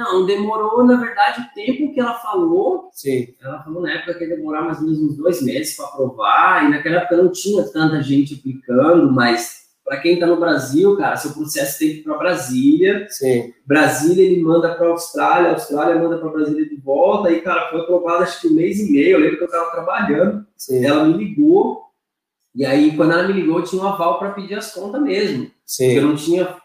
não, 0.00 0.24
demorou, 0.24 0.82
na 0.84 0.96
verdade, 0.96 1.42
o 1.42 1.54
tempo 1.54 1.92
que 1.92 2.00
ela 2.00 2.14
falou. 2.14 2.88
Sim. 2.92 3.34
Ela 3.40 3.62
falou 3.62 3.82
na 3.82 3.92
época 3.92 4.14
que 4.14 4.24
ia 4.24 4.36
demorar 4.36 4.62
mais 4.62 4.78
ou 4.78 4.84
menos 4.84 5.00
uns 5.00 5.16
dois 5.16 5.42
meses 5.42 5.76
para 5.76 5.86
aprovar, 5.86 6.64
e 6.64 6.70
naquela 6.70 6.96
época 6.96 7.16
não 7.18 7.30
tinha 7.30 7.62
tanta 7.64 8.02
gente 8.02 8.34
aplicando, 8.34 9.12
mas 9.12 9.60
para 9.84 10.00
quem 10.00 10.14
está 10.14 10.26
no 10.26 10.40
Brasil, 10.40 10.96
cara, 10.96 11.16
seu 11.16 11.32
processo 11.32 11.78
tem 11.78 11.88
que 11.88 11.94
ir 11.96 12.02
para 12.02 12.16
Brasília. 12.16 13.06
Sim. 13.10 13.52
Brasília 13.66 14.24
ele 14.24 14.40
manda 14.40 14.74
para 14.74 14.86
a 14.86 14.90
Austrália, 14.90 15.50
Austrália 15.50 16.00
manda 16.00 16.18
para 16.18 16.30
Brasília 16.30 16.66
de 16.66 16.76
volta, 16.76 17.30
e, 17.30 17.42
cara, 17.42 17.70
foi 17.70 17.80
aprovado 17.80 18.22
acho 18.22 18.40
que 18.40 18.48
um 18.48 18.54
mês 18.54 18.78
e 18.80 18.90
meio. 18.90 19.16
Eu 19.16 19.20
lembro 19.20 19.36
que 19.36 19.42
eu 19.42 19.46
estava 19.46 19.70
trabalhando, 19.70 20.46
Sim. 20.56 20.84
ela 20.84 21.04
me 21.04 21.12
ligou, 21.12 21.82
e 22.54 22.64
aí, 22.64 22.96
quando 22.96 23.12
ela 23.12 23.28
me 23.28 23.34
ligou, 23.34 23.58
eu 23.58 23.64
tinha 23.64 23.82
um 23.82 23.86
aval 23.86 24.18
para 24.18 24.30
pedir 24.30 24.54
as 24.54 24.72
contas 24.72 25.00
mesmo. 25.02 25.50
Sim. 25.64 25.86
Porque 25.86 25.98
eu 25.98 26.08
não 26.08 26.16
tinha, 26.16 26.56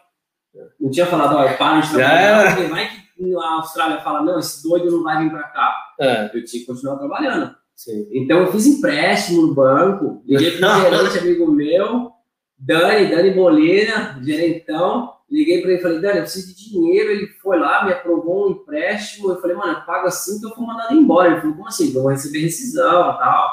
não 0.80 0.90
tinha 0.90 1.06
falado, 1.06 1.36
olha, 1.36 1.56
para 1.56 1.80
de 1.80 1.90
trabalhar, 1.90 2.68
vai 2.68 2.88
que 2.88 3.05
a 3.40 3.52
Austrália 3.54 4.00
fala, 4.00 4.22
não, 4.22 4.38
esse 4.38 4.62
doido 4.62 4.90
não 4.90 5.02
vai 5.02 5.22
vir 5.22 5.30
para 5.30 5.48
cá. 5.48 5.74
É. 6.00 6.26
Eu 6.26 6.44
tinha 6.44 6.60
que 6.60 6.66
continuar 6.66 6.96
trabalhando. 6.96 7.54
Sim. 7.74 8.08
Então 8.12 8.38
eu 8.38 8.52
fiz 8.52 8.66
empréstimo 8.66 9.42
no 9.42 9.54
banco, 9.54 10.22
liguei 10.26 10.58
para 10.58 10.76
um 10.78 10.80
gerente 10.80 11.18
amigo 11.18 11.50
meu, 11.50 12.12
Dani, 12.58 13.10
Dani 13.10 13.30
Bolina, 13.32 14.18
gerentão, 14.22 15.12
liguei 15.30 15.60
para 15.60 15.70
ele 15.70 15.78
e 15.78 15.82
falei, 15.82 16.00
Dani, 16.00 16.16
eu 16.16 16.22
preciso 16.22 16.54
de 16.54 16.70
dinheiro. 16.70 17.10
Ele 17.10 17.26
foi 17.42 17.58
lá, 17.58 17.84
me 17.84 17.92
aprovou 17.92 18.48
um 18.48 18.52
empréstimo. 18.52 19.30
Eu 19.30 19.40
falei, 19.40 19.56
mano, 19.56 19.78
eu 19.78 19.84
pago 19.84 20.06
assim 20.06 20.40
que 20.40 20.46
eu 20.46 20.50
for 20.50 20.66
mandado 20.66 20.94
embora. 20.94 21.30
Ele 21.30 21.40
falou, 21.40 21.56
como 21.56 21.68
assim? 21.68 21.94
Eu 21.94 22.02
vou 22.02 22.10
receber 22.10 22.40
rescisão 22.40 23.12
e 23.12 23.18
tal. 23.18 23.48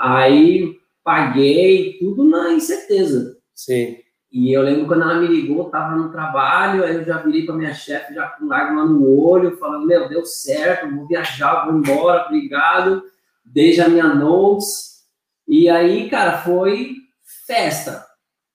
Aí 0.00 0.76
paguei, 1.04 1.98
tudo 2.00 2.24
na 2.24 2.52
incerteza. 2.52 3.36
Sim. 3.54 3.98
E 4.34 4.52
eu 4.52 4.62
lembro 4.62 4.88
quando 4.88 5.02
ela 5.02 5.14
me 5.14 5.28
ligou, 5.28 5.70
tava 5.70 5.94
no 5.94 6.10
trabalho, 6.10 6.82
aí 6.82 6.96
eu 6.96 7.04
já 7.04 7.18
virei 7.18 7.46
para 7.46 7.54
minha 7.54 7.72
chefe, 7.72 8.12
já 8.12 8.26
com 8.30 8.48
lágrima 8.48 8.84
no 8.84 9.16
olho, 9.16 9.56
falando: 9.58 9.86
Meu, 9.86 10.08
deu 10.08 10.24
certo, 10.24 10.92
vou 10.92 11.06
viajar, 11.06 11.66
vou 11.66 11.76
embora, 11.76 12.24
obrigado. 12.24 13.04
Dei 13.44 13.72
já 13.72 13.88
minha 13.88 14.12
notes. 14.12 15.04
E 15.46 15.70
aí, 15.70 16.10
cara, 16.10 16.38
foi 16.38 16.96
festa. 17.46 18.04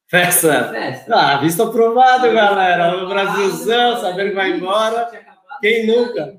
Festa? 0.05 0.67
Festa. 0.67 1.15
Ah, 1.15 1.37
visto 1.37 1.63
aprovado, 1.63 2.25
foi 2.25 2.33
galera. 2.33 2.97
No 2.97 3.07
Brasilzão, 3.07 4.01
sabendo 4.01 4.31
que 4.31 4.35
vai 4.35 4.51
embora. 4.51 5.09
Quem 5.61 5.87
nunca? 5.87 6.35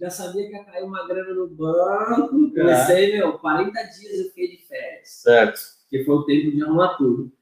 já 0.00 0.10
sabia 0.10 0.46
que 0.46 0.54
ia 0.54 0.64
cair 0.64 0.84
uma 0.84 1.08
grana 1.08 1.34
no 1.34 1.48
banco. 1.48 2.28
Comecei, 2.54 3.18
meu, 3.18 3.36
40 3.40 3.72
dias 3.72 4.18
eu 4.20 4.24
fiquei 4.26 4.56
de 4.56 4.58
férias. 4.68 5.08
Certo. 5.08 5.60
Que 5.90 6.04
foi 6.04 6.14
o 6.14 6.24
tempo 6.24 6.52
de 6.52 6.62
arrumar 6.62 6.94
tudo. 6.94 7.32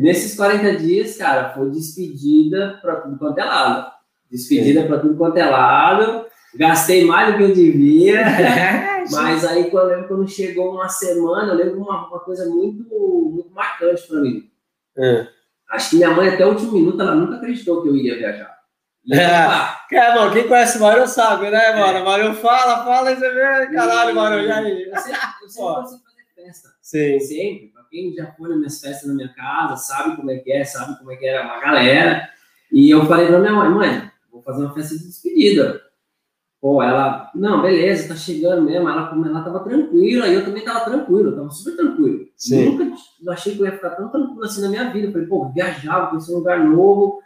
E 0.00 0.02
nesses 0.02 0.34
40 0.34 0.76
dias, 0.76 1.18
cara, 1.18 1.52
foi 1.52 1.68
despedida 1.68 2.78
para 2.80 3.02
tudo 3.02 3.18
quanto 3.18 3.38
é 3.38 3.44
lado. 3.44 3.92
Despedida 4.30 4.84
para 4.84 4.98
tudo 4.98 5.14
quanto 5.14 5.36
é 5.36 5.44
lado. 5.44 6.24
Gastei 6.54 7.04
mais 7.04 7.30
do 7.30 7.36
que 7.36 7.42
eu 7.42 7.54
devia. 7.54 8.24
mas 9.12 9.44
aí, 9.44 9.70
quando, 9.70 9.90
eu 9.90 9.96
lembro, 9.96 10.08
quando 10.08 10.26
chegou 10.26 10.72
uma 10.72 10.88
semana, 10.88 11.52
eu 11.52 11.54
lembro 11.54 11.82
uma, 11.82 12.08
uma 12.08 12.20
coisa 12.20 12.48
muito, 12.48 12.88
muito 13.30 13.50
marcante 13.50 14.08
para 14.08 14.22
mim. 14.22 14.50
É. 14.96 15.26
Acho 15.70 15.90
que 15.90 15.96
minha 15.96 16.12
mãe, 16.12 16.30
até 16.30 16.46
o 16.46 16.48
último 16.48 16.72
minuto, 16.72 17.02
ela 17.02 17.14
nunca 17.14 17.36
acreditou 17.36 17.82
que 17.82 17.88
eu 17.90 17.96
ia 17.96 18.16
viajar. 18.16 18.58
É, 19.12 19.96
é, 19.96 20.14
mano, 20.14 20.32
quem 20.32 20.48
conhece 20.48 20.78
o 20.78 20.80
Mário 20.80 21.06
sabe, 21.06 21.50
né, 21.50 21.74
mano? 21.74 21.98
É. 21.98 22.02
Mário 22.02 22.34
fala, 22.36 22.84
fala 22.84 23.12
e 23.12 23.16
você 23.16 23.28
vê, 23.28 23.66
caralho, 23.74 24.14
Mário, 24.14 24.46
já 24.46 24.60
aí. 24.60 24.82
Eu 24.84 24.96
sempre, 24.96 25.20
eu 25.42 25.48
sempre 25.50 25.74
consigo 25.74 26.02
fazer 26.04 26.46
festa. 26.46 26.68
Sim. 26.80 27.20
Sempre 27.20 27.79
quem 27.90 28.14
já 28.14 28.32
foi 28.32 28.48
nas 28.48 28.58
minhas 28.58 28.80
festas 28.80 29.08
na 29.08 29.14
minha 29.14 29.34
casa 29.34 29.76
sabe 29.76 30.16
como 30.16 30.30
é 30.30 30.38
que 30.38 30.52
é, 30.52 30.64
sabe 30.64 30.98
como 30.98 31.10
é 31.12 31.16
que 31.16 31.26
era 31.26 31.44
uma 31.44 31.60
galera. 31.60 32.28
E 32.72 32.88
eu 32.88 33.04
falei 33.06 33.26
pra 33.26 33.40
minha 33.40 33.52
mãe, 33.52 33.68
mãe, 33.70 34.10
vou 34.30 34.42
fazer 34.42 34.64
uma 34.64 34.72
festa 34.72 34.96
de 34.96 35.06
despedida. 35.06 35.80
Pô, 36.60 36.82
ela, 36.82 37.30
não, 37.34 37.62
beleza, 37.62 38.08
tá 38.08 38.14
chegando 38.14 38.62
mesmo. 38.62 38.88
Ela, 38.88 39.08
como 39.08 39.26
ela 39.26 39.42
tava 39.42 39.64
tranquila, 39.64 40.28
e 40.28 40.34
eu 40.34 40.44
também 40.44 40.62
tava 40.62 40.84
tranquilo, 40.84 41.34
tava 41.34 41.50
super 41.50 41.74
tranquilo. 41.74 42.26
Sim. 42.36 42.78
Nunca 42.78 42.96
achei 43.32 43.54
que 43.54 43.62
eu 43.62 43.66
ia 43.66 43.72
ficar 43.72 43.90
tão 43.90 44.08
tranquilo 44.10 44.44
assim 44.44 44.60
na 44.60 44.68
minha 44.68 44.92
vida. 44.92 45.08
Eu 45.08 45.12
falei, 45.12 45.26
pô, 45.26 45.48
viajar, 45.48 46.00
vou 46.00 46.08
conhecer 46.10 46.32
um 46.32 46.38
lugar 46.38 46.62
novo. 46.62 47.20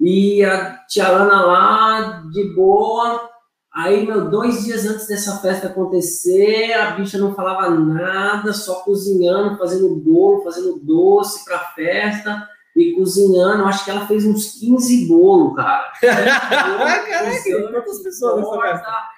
E 0.00 0.44
a 0.44 0.78
tia 0.88 1.06
Ana 1.06 1.42
lá, 1.42 2.22
de 2.32 2.52
boa, 2.54 3.30
Aí, 3.74 4.06
meu, 4.06 4.28
dois 4.28 4.64
dias 4.64 4.84
antes 4.84 5.06
dessa 5.06 5.38
festa 5.38 5.68
acontecer, 5.68 6.74
a 6.74 6.90
bicha 6.90 7.16
não 7.16 7.34
falava 7.34 7.70
nada, 7.70 8.52
só 8.52 8.80
cozinhando, 8.82 9.56
fazendo 9.56 9.96
bolo, 9.96 10.44
fazendo 10.44 10.78
doce 10.78 11.42
pra 11.42 11.58
festa 11.58 12.46
e 12.76 12.92
cozinhando. 12.92 13.64
Acho 13.64 13.82
que 13.82 13.90
ela 13.90 14.06
fez 14.06 14.26
uns 14.26 14.60
15 14.60 15.08
bolos, 15.08 15.56
cara. 15.56 15.90
Caraca, 16.02 17.72
quantas 17.72 18.02
pessoas 18.02 18.36
nessa 18.36 18.60
festa? 18.60 19.12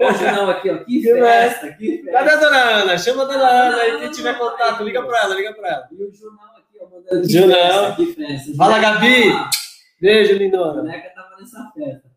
Hoje 0.00 0.24
não, 0.24 0.50
aqui, 0.50 0.70
ó. 0.70 0.78
Que 0.84 1.02
festa, 1.14 1.72
que 1.74 2.02
festa. 2.02 2.10
Cadê 2.10 2.30
a 2.30 2.36
dona 2.36 2.58
Ana? 2.58 2.98
Chama 2.98 3.22
a 3.22 3.26
dona 3.26 3.48
Ana 3.48 3.76
aí, 3.76 3.98
quem 4.00 4.10
tiver 4.10 4.36
contato, 4.36 4.82
liga 4.82 5.04
pra 5.04 5.20
ela, 5.20 5.34
liga 5.36 5.54
pra 5.54 5.68
ela. 5.68 5.88
E 5.92 6.02
o 6.02 6.12
Junão 6.12 6.34
aqui, 6.56 6.78
ó, 6.80 6.88
mandando 6.88 7.96
que 7.96 8.06
que 8.06 8.14
festa. 8.14 8.56
Fala, 8.56 8.80
Gabi! 8.80 9.32
Beijo, 10.00 10.34
lindona. 10.34 10.72
A 10.72 10.82
boneca 10.82 11.12
tava 11.14 11.36
nessa 11.38 11.70
festa. 11.72 12.09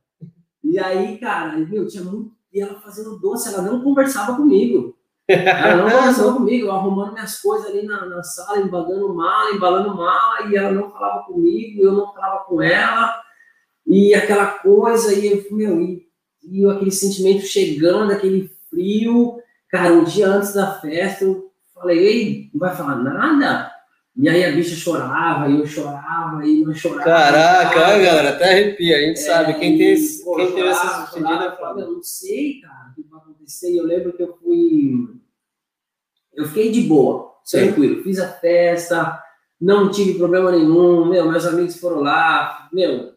E 0.63 0.79
aí, 0.79 1.17
cara, 1.17 1.57
meu, 1.57 1.87
tinha 1.87 2.03
muito. 2.03 2.31
E 2.53 2.61
ela 2.61 2.79
fazendo 2.79 3.19
doce, 3.19 3.53
ela 3.53 3.63
não 3.63 3.81
conversava 3.81 4.35
comigo. 4.35 4.95
Ela 5.27 5.75
não 5.77 5.89
conversava 5.89 6.33
comigo, 6.37 6.67
eu 6.67 6.71
arrumando 6.71 7.13
minhas 7.13 7.41
coisas 7.41 7.67
ali 7.67 7.83
na, 7.83 8.05
na 8.05 8.23
sala, 8.23 8.59
embalando 8.59 9.13
mala, 9.13 9.51
embalando 9.51 9.95
mala, 9.95 10.47
e 10.47 10.55
ela 10.55 10.71
não 10.71 10.91
falava 10.91 11.23
comigo, 11.23 11.81
eu 11.81 11.91
não 11.93 12.13
falava 12.13 12.43
com 12.45 12.61
ela. 12.61 13.13
E 13.85 14.13
aquela 14.13 14.45
coisa, 14.59 15.13
e 15.13 15.31
eu, 15.31 15.45
meu, 15.55 15.81
e, 15.81 16.07
e 16.43 16.65
aquele 16.65 16.91
sentimento 16.91 17.45
chegando, 17.45 18.11
aquele 18.11 18.49
frio. 18.69 19.39
Cara, 19.69 19.93
um 19.93 20.03
dia 20.03 20.27
antes 20.27 20.53
da 20.53 20.79
festa, 20.79 21.25
eu 21.25 21.51
falei, 21.73 21.99
ei, 21.99 22.49
não 22.53 22.59
vai 22.59 22.75
falar 22.75 22.95
nada? 22.95 23.72
E 24.15 24.29
aí 24.29 24.45
a 24.45 24.51
bicha 24.51 24.75
chorava, 24.75 25.49
e 25.49 25.59
eu 25.59 25.65
chorava, 25.65 26.45
e 26.45 26.63
não 26.63 26.73
chorava. 26.73 27.03
Caraca, 27.03 27.79
olha, 27.79 28.05
galera, 28.05 28.29
até 28.29 28.51
arrepia. 28.51 28.97
A 28.97 28.99
gente 28.99 29.19
é, 29.19 29.21
sabe, 29.21 29.53
quem 29.55 29.77
tem 29.77 29.93
esse, 29.93 30.23
pô, 30.23 30.35
quem 30.35 30.51
teve 30.53 30.67
essa 30.67 31.01
despedida. 31.01 31.57
Eu, 31.59 31.79
eu 31.79 31.91
não 31.93 32.03
sei, 32.03 32.61
cara, 32.61 32.91
o 32.91 32.95
que 32.95 33.09
vai 33.09 33.19
acontecer. 33.19 33.75
Eu 33.75 33.85
lembro 33.85 34.13
que 34.13 34.21
eu 34.21 34.37
fui. 34.37 35.09
Eu 36.35 36.45
fiquei 36.47 36.71
de 36.71 36.81
boa, 36.81 37.33
Sim. 37.43 37.59
tranquilo. 37.59 38.03
Fiz 38.03 38.19
a 38.19 38.27
festa, 38.27 39.19
não 39.59 39.89
tive 39.89 40.17
problema 40.17 40.51
nenhum. 40.51 41.05
Meu, 41.05 41.29
meus 41.29 41.45
amigos 41.45 41.79
foram 41.79 42.01
lá. 42.01 42.69
Meu, 42.71 43.13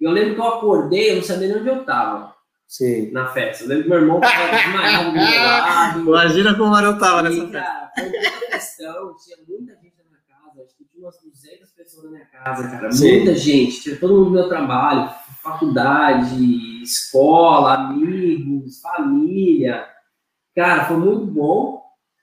eu 0.00 0.10
lembro 0.10 0.34
que 0.34 0.40
eu 0.40 0.48
acordei, 0.48 1.10
eu 1.10 1.16
não 1.16 1.22
sabia 1.22 1.48
nem 1.48 1.58
onde 1.58 1.68
eu 1.68 1.84
tava. 1.84 2.34
Sim. 2.66 3.10
Na 3.10 3.26
festa. 3.26 3.64
Eu 3.64 3.68
lembro 3.68 3.82
que 3.82 3.90
meu 3.90 3.98
irmão 3.98 4.20
tava 4.20 4.56
desmaiado 4.56 5.04
do 5.06 5.12
meu 5.12 5.22
lado. 5.22 6.00
Imagina 6.00 6.56
como 6.56 6.76
eu 6.76 6.98
tava 6.98 7.22
nessa 7.22 7.40
festa. 7.40 7.60
Cara, 7.60 7.90
foi 7.94 8.04
muita 8.04 8.46
questão, 8.52 9.16
tinha 9.16 9.36
muita 9.48 9.74
gente 9.74 9.94
na 9.98 10.04
minha 10.04 10.20
casa, 10.28 10.62
acho 10.62 10.76
que 10.76 10.84
tinha 10.84 10.89
umas 11.00 11.20
200 11.22 11.70
pessoas 11.72 12.04
na 12.04 12.10
minha 12.10 12.26
casa, 12.26 12.68
cara. 12.68 12.92
Sim. 12.92 13.16
Muita 13.16 13.34
gente, 13.34 13.80
tinha 13.80 13.96
todo 13.96 14.14
mundo 14.14 14.26
no 14.26 14.30
meu 14.30 14.48
trabalho, 14.48 15.10
faculdade, 15.42 16.82
escola, 16.82 17.74
amigos, 17.74 18.80
família. 18.80 19.86
Cara, 20.54 20.84
foi 20.84 20.96
muito 20.96 21.26
bom. 21.26 21.82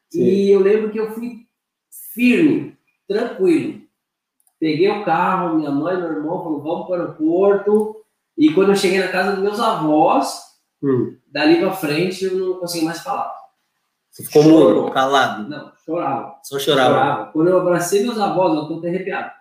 Sim. 0.09 0.23
E 0.23 0.49
eu 0.49 0.59
lembro 0.59 0.91
que 0.91 0.99
eu 0.99 1.11
fui 1.11 1.47
firme, 2.13 2.77
tranquilo. 3.07 3.81
Peguei 4.59 4.89
o 4.89 5.05
carro, 5.05 5.57
minha 5.57 5.71
mãe 5.71 5.97
meu 5.97 6.11
irmão 6.11 6.43
falaram, 6.43 6.63
vamos 6.63 6.87
para 6.87 6.97
o 6.97 7.01
aeroporto. 7.01 7.95
E 8.37 8.53
quando 8.53 8.69
eu 8.69 8.75
cheguei 8.75 8.99
na 8.99 9.11
casa 9.11 9.33
dos 9.33 9.43
meus 9.43 9.59
avós, 9.59 10.41
hum. 10.81 11.17
dali 11.27 11.59
para 11.59 11.73
frente 11.73 12.25
eu 12.25 12.35
não 12.35 12.59
consegui 12.59 12.85
mais 12.85 13.01
falar. 13.01 13.35
Você 14.17 14.23
ficou 14.23 14.41
Chorou. 14.41 14.89
calado? 14.89 15.47
Não, 15.47 15.71
chorava. 15.85 16.39
Só 16.43 16.57
chorava. 16.57 16.89
chorava. 16.89 17.25
Quando 17.31 17.49
eu 17.49 17.59
abracei 17.59 18.01
meus 18.01 18.19
avós, 18.19 18.55
eu 18.55 18.65
tô 18.67 18.79
até 18.79 18.87
arrepiado. 18.87 19.31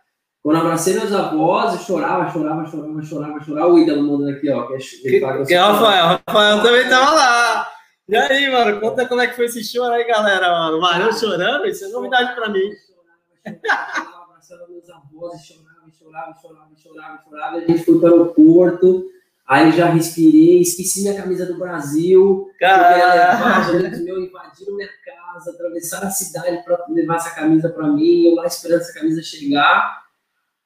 Quando 0.42 0.56
eu 0.56 0.62
abracei 0.62 0.92
meus 0.92 1.12
avós, 1.14 1.72
eu 1.72 1.80
chorava, 1.80 2.30
chorava, 2.30 2.66
chorava, 2.70 3.02
chorava, 3.02 3.40
chorava. 3.42 3.72
O 3.72 3.78
Ida 3.78 3.96
mandando 3.96 4.36
aqui, 4.36 4.50
ó. 4.50 4.66
Que, 4.66 4.74
é, 4.74 4.78
que, 4.78 5.46
que 5.46 5.54
é 5.54 5.62
o 5.64 5.66
Rafael. 5.66 6.04
O 6.04 6.20
Rafael 6.28 6.62
também 6.62 6.88
tava 6.90 7.10
lá. 7.10 7.68
E 8.06 8.16
aí, 8.16 8.52
mano, 8.52 8.78
conta 8.78 9.08
como 9.08 9.22
é 9.22 9.26
que 9.28 9.34
foi 9.34 9.46
esse 9.46 9.64
choro 9.64 9.94
aí, 9.94 10.06
galera, 10.06 10.50
mano. 10.50 10.76
O 10.76 10.80
Marão 10.82 11.10
chorando, 11.10 11.64
isso 11.64 11.86
é 11.86 11.88
novidade 11.88 12.34
pra 12.34 12.50
mim. 12.50 12.60
Chorava, 12.60 13.62
chorava, 13.64 13.92
chorava, 13.96 14.24
abraçando 14.24 14.72
meus 14.72 14.90
avós, 14.90 15.40
chorava, 15.40 15.90
chorava, 15.98 16.34
chorava, 16.42 16.70
chorava, 16.76 17.22
chorava. 17.24 17.56
A 17.56 17.60
gente 17.60 17.82
foi 17.82 17.98
para 17.98 18.14
o 18.14 18.26
Porto, 18.26 19.06
aí 19.46 19.72
já 19.72 19.86
respirei, 19.86 20.60
esqueci 20.60 21.02
minha 21.02 21.20
camisa 21.20 21.46
do 21.46 21.58
Brasil. 21.58 22.50
Caralho! 22.58 23.60
Os 23.60 23.74
amigos 23.76 24.04
meus 24.04 24.28
invadiram 24.28 24.76
minha 24.76 24.88
casa, 25.04 25.50
atravessaram 25.52 26.08
a 26.08 26.10
cidade 26.10 26.64
para 26.64 26.84
levar 26.88 27.16
essa 27.16 27.34
camisa 27.34 27.68
para 27.68 27.88
mim, 27.88 28.24
eu 28.24 28.34
lá 28.34 28.46
esperando 28.46 28.80
essa 28.80 28.98
camisa 28.98 29.22
chegar. 29.22 30.06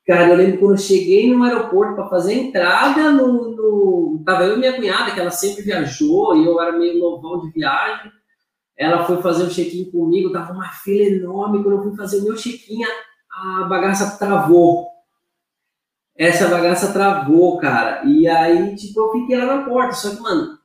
Cara, 0.07 0.29
eu 0.29 0.35
lembro 0.35 0.59
quando 0.59 0.73
eu 0.73 0.79
cheguei 0.79 1.33
no 1.33 1.45
aeroporto 1.45 1.95
para 1.95 2.09
fazer 2.09 2.33
a 2.33 2.37
entrada 2.37 3.11
no, 3.12 3.55
no. 3.55 4.23
Tava 4.25 4.45
eu 4.45 4.57
e 4.57 4.59
minha 4.59 4.75
cunhada, 4.75 5.12
que 5.12 5.21
ela 5.21 5.31
sempre 5.31 5.62
viajou, 5.62 6.37
e 6.37 6.47
eu 6.47 6.61
era 6.61 6.73
meio 6.73 6.99
novão 6.99 7.40
de 7.40 7.53
viagem. 7.53 8.11
Ela 8.77 9.05
foi 9.05 9.21
fazer 9.23 9.45
o 9.45 9.51
check-in 9.51 9.90
comigo, 9.90 10.33
tava 10.33 10.53
uma 10.53 10.69
fila 10.71 11.03
enorme. 11.03 11.62
Quando 11.62 11.77
eu 11.77 11.83
fui 11.83 11.97
fazer 11.97 12.19
o 12.19 12.25
meu 12.25 12.35
check-in, 12.35 12.83
a 13.31 13.64
bagaça 13.64 14.19
travou. 14.19 14.89
Essa 16.20 16.48
bagaça 16.48 16.92
travou, 16.92 17.56
cara. 17.56 18.04
E 18.04 18.28
aí, 18.28 18.76
tipo, 18.76 19.00
eu 19.00 19.12
fiquei 19.12 19.38
lá 19.38 19.56
na 19.56 19.64
porta. 19.64 19.94
Só 19.94 20.11
que, 20.11 20.20
mano, 20.20 20.59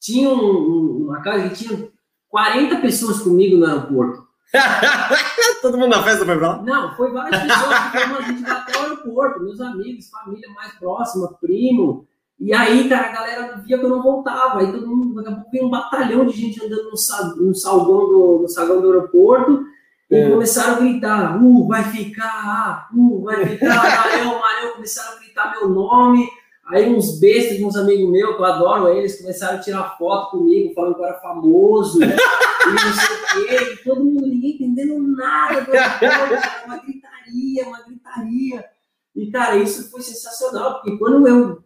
tinha 0.00 0.28
um, 0.28 1.04
uma 1.04 1.22
casa 1.22 1.48
que 1.48 1.54
tinha 1.54 1.88
40 2.28 2.80
pessoas 2.80 3.20
comigo 3.20 3.56
no 3.56 3.64
aeroporto. 3.64 4.26
Todo 5.62 5.78
mundo 5.78 5.90
na 5.90 6.02
festa 6.02 6.24
foi 6.24 6.36
pra 6.36 6.48
lá? 6.48 6.62
Não, 6.64 6.96
foi 6.96 7.12
várias 7.12 7.42
pessoas 7.42 7.78
que 7.78 7.98
foram 7.98 8.16
a 8.16 8.22
gente 8.22 8.50
até 8.50 8.76
o 8.76 8.82
aeroporto, 8.82 9.44
meus 9.44 9.60
amigos, 9.60 10.10
família 10.10 10.48
mais 10.50 10.72
próxima, 10.74 11.32
primo. 11.40 12.04
E 12.36 12.52
aí, 12.52 12.88
cara, 12.88 13.06
a 13.06 13.12
galera 13.12 13.56
via 13.58 13.78
que 13.78 13.84
eu 13.84 13.88
não 13.88 14.02
voltava. 14.02 14.58
Aí 14.58 14.72
todo 14.72 14.88
mundo, 14.88 15.14
daqui 15.14 15.28
a 15.28 15.32
pouco 15.36 15.50
veio 15.52 15.66
um 15.66 15.70
batalhão 15.70 16.26
de 16.26 16.36
gente 16.36 16.64
andando 16.64 16.90
no, 16.90 17.46
no, 17.46 17.54
salgão, 17.54 18.08
do, 18.08 18.38
no 18.42 18.48
salgão 18.48 18.80
do 18.80 18.92
aeroporto. 18.92 19.64
E 20.10 20.16
é. 20.16 20.30
começaram 20.30 20.74
a 20.74 20.78
gritar, 20.78 21.42
uh, 21.42 21.66
vai 21.66 21.84
ficar, 21.84 22.88
uh, 22.94 23.22
vai 23.22 23.44
ficar, 23.44 23.74
Mareu, 24.06 24.38
Mareu, 24.38 24.72
começaram 24.74 25.16
a 25.16 25.18
gritar 25.18 25.50
meu 25.52 25.68
nome. 25.68 26.28
Aí 26.68 26.88
uns 26.92 27.20
bestas, 27.20 27.60
uns 27.60 27.76
amigos 27.76 28.10
meus, 28.10 28.34
que 28.34 28.42
eu 28.42 28.44
adoro 28.44 28.88
eles, 28.88 29.20
começaram 29.20 29.56
a 29.56 29.60
tirar 29.60 29.96
foto 29.96 30.38
comigo, 30.38 30.74
falando 30.74 30.94
que 30.94 31.00
eu 31.00 31.06
era 31.06 31.20
famoso, 31.20 32.02
e 32.02 32.06
não 32.06 32.78
sei 32.78 33.16
o 33.16 33.46
quê, 33.46 33.72
e 33.72 33.76
todo 33.84 34.04
mundo, 34.04 34.26
ninguém 34.26 34.54
entendendo 34.54 34.98
nada 34.98 35.60
do 35.60 35.70
uma 35.70 36.78
gritaria, 36.78 37.68
uma 37.68 37.82
gritaria. 37.82 38.64
E, 39.14 39.30
cara, 39.30 39.56
isso 39.56 39.90
foi 39.90 40.02
sensacional, 40.02 40.74
porque 40.74 40.98
quando 40.98 41.26
eu 41.28 41.62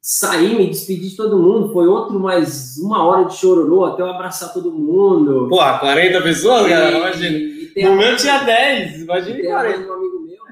saí, 0.00 0.56
me 0.56 0.68
despedi 0.68 1.10
de 1.10 1.16
todo 1.16 1.36
mundo, 1.36 1.72
foi 1.72 1.88
outro 1.88 2.18
mais 2.18 2.78
uma 2.78 3.04
hora 3.04 3.24
de 3.24 3.36
chororô, 3.36 3.84
até 3.84 4.02
eu 4.02 4.06
abraçar 4.06 4.52
todo 4.52 4.72
mundo. 4.72 5.48
Pô, 5.48 5.56
40 5.56 6.22
pessoas, 6.22 6.66
e, 6.66 6.70
cara, 6.70 6.98
imagina. 6.98 7.59
No 7.76 7.96
meu 7.96 8.16
tinha 8.16 8.42
10, 8.44 9.02
imagina 9.02 9.42
40 9.42 10.00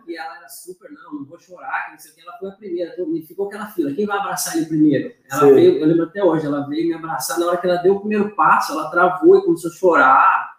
e 0.09 0.17
ela 0.17 0.39
era 0.39 0.49
super, 0.49 0.91
não, 0.91 1.21
não 1.21 1.25
vou 1.27 1.39
chorar, 1.39 1.85
que 1.85 1.93
não 1.93 1.99
sei 1.99 2.13
o 2.13 2.15
que, 2.15 2.23
ela 2.23 2.39
foi 2.39 2.49
a 2.49 2.53
primeira, 2.53 2.95
me 3.07 3.23
ficou 3.27 3.47
aquela 3.47 3.67
fila, 3.67 3.93
quem 3.93 4.07
vai 4.07 4.19
abraçar 4.19 4.57
ele 4.57 4.67
primeiro? 4.67 5.13
Ela 5.31 5.41
Sim. 5.41 5.55
veio, 5.55 5.79
eu 5.79 5.87
lembro 5.87 6.05
até 6.05 6.25
hoje, 6.25 6.47
ela 6.47 6.67
veio 6.67 6.89
me 6.89 6.95
abraçar, 6.95 7.39
na 7.39 7.47
hora 7.47 7.59
que 7.59 7.67
ela 7.67 7.77
deu 7.77 7.97
o 7.97 8.01
primeiro 8.01 8.35
passo, 8.35 8.73
ela 8.73 8.91
travou 8.91 9.37
e 9.37 9.45
começou 9.45 9.71
a 9.71 9.75
chorar, 9.75 10.59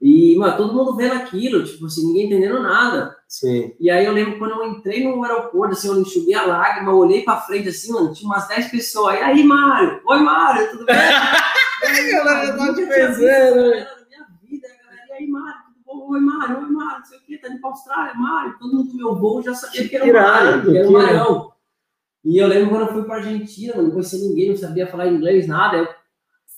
e, 0.00 0.36
mano, 0.36 0.56
todo 0.56 0.74
mundo 0.74 0.96
vendo 0.96 1.14
aquilo, 1.14 1.64
tipo 1.64 1.86
assim, 1.86 2.06
ninguém 2.06 2.26
entendendo 2.26 2.62
nada. 2.62 3.16
Sim. 3.26 3.74
E 3.80 3.90
aí 3.90 4.04
eu 4.04 4.12
lembro 4.12 4.38
quando 4.38 4.52
eu 4.52 4.64
entrei 4.66 5.02
no 5.02 5.24
aeroporto, 5.24 5.74
assim, 5.74 5.88
eu 5.88 6.00
enxuguei 6.00 6.34
a 6.34 6.46
lágrima, 6.46 6.92
eu 6.92 6.96
olhei 6.96 7.24
pra 7.24 7.40
frente, 7.40 7.68
assim, 7.68 7.92
mano, 7.92 8.12
tinha 8.12 8.30
umas 8.30 8.46
10 8.46 8.70
pessoas, 8.70 9.16
e 9.16 9.22
aí, 9.22 9.42
Mário? 9.42 10.00
Oi, 10.06 10.18
Mário, 10.20 10.70
tudo 10.70 10.86
bem? 10.86 10.96
aí, 11.84 12.10
galera, 12.12 12.56
tá 12.56 12.74
te 12.74 12.86
conhecendo. 12.86 13.60
Minha 14.08 14.26
vida, 14.40 14.68
galera, 14.68 15.06
e 15.08 15.12
aí, 15.14 15.26
Mário? 15.26 15.67
Oi, 15.88 16.20
Mário, 16.20 16.58
oi, 16.58 16.70
Mário, 16.70 16.98
não 16.98 17.04
sei 17.04 17.18
o 17.18 17.22
que, 17.22 17.38
tá 17.38 17.48
indo 17.48 17.60
pra 17.60 17.70
Austrália, 17.70 18.14
Mário, 18.14 18.58
todo 18.58 18.76
mundo 18.76 18.90
do 18.90 18.96
meu 18.96 19.14
voo 19.16 19.42
já 19.42 19.54
sabia 19.54 19.88
que 19.88 19.96
era 19.96 20.04
o 20.04 20.12
Mário, 20.12 20.62
que 20.62 20.76
era 20.76 20.88
o 20.88 20.92
Marião. 20.92 21.52
E 22.24 22.38
eu 22.38 22.46
lembro 22.46 22.70
quando 22.70 22.82
eu 22.82 22.92
fui 22.92 23.04
pra 23.04 23.16
Argentina, 23.16 23.74
não 23.80 23.90
conhecia 23.90 24.28
ninguém, 24.28 24.50
não 24.50 24.56
sabia 24.56 24.86
falar 24.86 25.08
inglês, 25.08 25.46
nada, 25.46 25.78
eu 25.78 25.88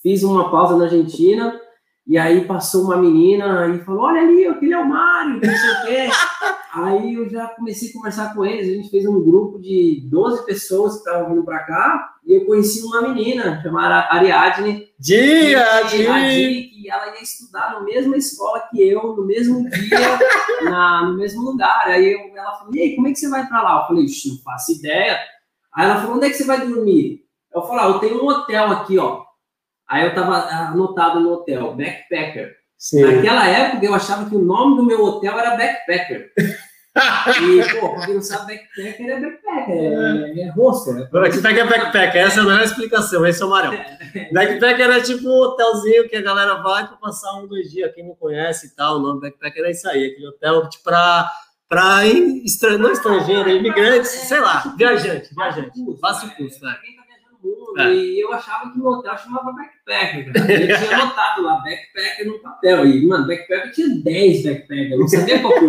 fiz 0.01 0.23
uma 0.23 0.49
pausa 0.51 0.75
na 0.75 0.85
Argentina, 0.85 1.59
e 2.05 2.17
aí 2.17 2.45
passou 2.45 2.85
uma 2.85 2.97
menina 2.97 3.67
e 3.67 3.79
falou, 3.85 4.03
olha 4.03 4.21
ali, 4.21 4.47
aquele 4.47 4.73
é 4.73 4.79
o 4.79 4.89
Mário, 4.89 5.39
não 5.41 5.55
sei 5.55 5.71
o 5.71 5.85
quê. 5.85 6.09
aí 6.73 7.13
eu 7.13 7.29
já 7.29 7.47
comecei 7.47 7.89
a 7.89 7.93
conversar 7.93 8.33
com 8.33 8.45
eles, 8.45 8.67
a 8.67 8.73
gente 8.73 8.89
fez 8.89 9.05
um 9.05 9.23
grupo 9.23 9.59
de 9.59 10.01
12 10.09 10.45
pessoas 10.45 10.93
que 10.93 10.99
estavam 10.99 11.29
vindo 11.29 11.43
pra 11.43 11.59
cá, 11.59 12.15
e 12.25 12.33
eu 12.33 12.45
conheci 12.45 12.83
uma 12.83 13.01
menina 13.01 13.61
chamada 13.61 14.07
Ariadne. 14.09 14.89
Dia, 14.99 15.83
Dia! 15.89 16.70
Que 16.81 16.89
ela 16.89 17.07
ia 17.15 17.21
estudar 17.21 17.73
na 17.73 17.81
mesma 17.81 18.17
escola 18.17 18.67
que 18.71 18.81
eu, 18.81 19.15
no 19.15 19.25
mesmo 19.25 19.69
dia, 19.69 20.19
na, 20.63 21.05
no 21.05 21.17
mesmo 21.17 21.41
lugar. 21.41 21.87
Aí 21.87 22.13
eu, 22.13 22.35
ela 22.35 22.53
falou, 22.57 22.75
e 22.75 22.81
aí, 22.81 22.95
como 22.95 23.07
é 23.07 23.11
que 23.11 23.19
você 23.19 23.29
vai 23.29 23.47
para 23.47 23.61
lá? 23.61 23.81
Eu 23.81 23.87
falei, 23.87 24.05
não 24.05 24.43
faço 24.43 24.71
ideia. 24.71 25.19
Aí 25.73 25.85
ela 25.85 26.01
falou, 26.01 26.17
onde 26.17 26.25
é 26.25 26.29
que 26.29 26.35
você 26.35 26.45
vai 26.45 26.65
dormir? 26.65 27.21
Eu 27.53 27.61
falei, 27.63 27.85
ah, 27.85 27.87
eu 27.89 27.99
tenho 27.99 28.23
um 28.23 28.27
hotel 28.27 28.71
aqui, 28.71 28.97
ó. 28.97 29.23
Aí 29.87 30.05
eu 30.05 30.15
tava 30.15 30.37
anotado 30.69 31.19
no 31.19 31.33
hotel, 31.33 31.75
Backpacker. 31.75 32.55
Sim. 32.77 33.01
Naquela 33.03 33.47
época 33.47 33.85
eu 33.85 33.93
achava 33.93 34.27
que 34.27 34.35
o 34.35 34.43
nome 34.43 34.77
do 34.77 34.85
meu 34.85 35.03
hotel 35.03 35.37
era 35.37 35.55
Backpacker. 35.55 36.31
E, 36.93 37.63
pô, 37.79 37.93
pra 37.93 38.05
quem 38.05 38.15
não 38.15 38.21
sabe, 38.21 38.55
backpacker 38.55 39.09
é 39.09 39.19
backpacker, 39.21 39.75
é, 39.75 40.41
é 40.41 40.49
hostel. 40.51 40.97
É 40.97 41.07
backpacker 41.07 41.59
é 41.59 41.65
backpacker, 41.65 42.21
essa 42.21 42.43
não 42.43 42.51
é 42.51 42.61
a 42.61 42.63
explicação, 42.65 43.25
esse 43.25 43.41
é 43.41 43.45
o 43.45 43.49
Marão. 43.49 43.71
Backpacker 44.33 44.89
é 44.89 44.99
tipo 44.99 45.27
um 45.27 45.41
hotelzinho 45.41 46.09
que 46.09 46.17
a 46.17 46.21
galera 46.21 46.55
vai 46.55 46.85
para 46.85 46.97
passar 46.97 47.33
um, 47.39 47.47
dois 47.47 47.71
dias, 47.71 47.93
quem 47.93 48.05
não 48.05 48.15
conhece 48.15 48.67
e 48.67 48.75
tal, 48.75 48.97
o 48.97 48.99
nome 48.99 49.21
backpacker 49.21 49.63
é 49.63 49.71
isso 49.71 49.87
aí, 49.87 50.07
aquele 50.07 50.27
hotel 50.27 50.67
tipo, 50.69 50.83
para 50.83 51.31
para 51.69 52.05
estran... 52.05 52.77
não 52.77 52.91
estrangeiro, 52.91 53.49
imigrantes, 53.49 54.09
sei 54.09 54.41
lá, 54.41 54.75
viajante, 54.77 55.33
viajante, 55.33 55.79
faça 56.01 56.25
o 56.25 56.35
curso, 56.35 56.61
né? 56.65 56.75
É. 57.77 57.93
E 57.93 58.19
eu 58.19 58.33
achava 58.33 58.69
que 58.69 58.79
o 58.79 58.85
hotel 58.85 59.17
chamava 59.17 59.53
backpacker, 59.53 60.33
cara. 60.33 60.51
Eu 60.51 60.77
tinha 60.77 60.97
anotado 60.99 61.41
lá, 61.41 61.55
backpacker 61.55 62.27
no 62.27 62.39
papel. 62.39 62.85
E, 62.85 63.07
mano, 63.07 63.25
backpacker 63.25 63.71
tinha 63.71 63.87
10 64.03 64.43
backpackers, 64.43 64.99
não 64.99 65.07
sabia 65.07 65.41
qual 65.41 65.53
que. 65.53 65.65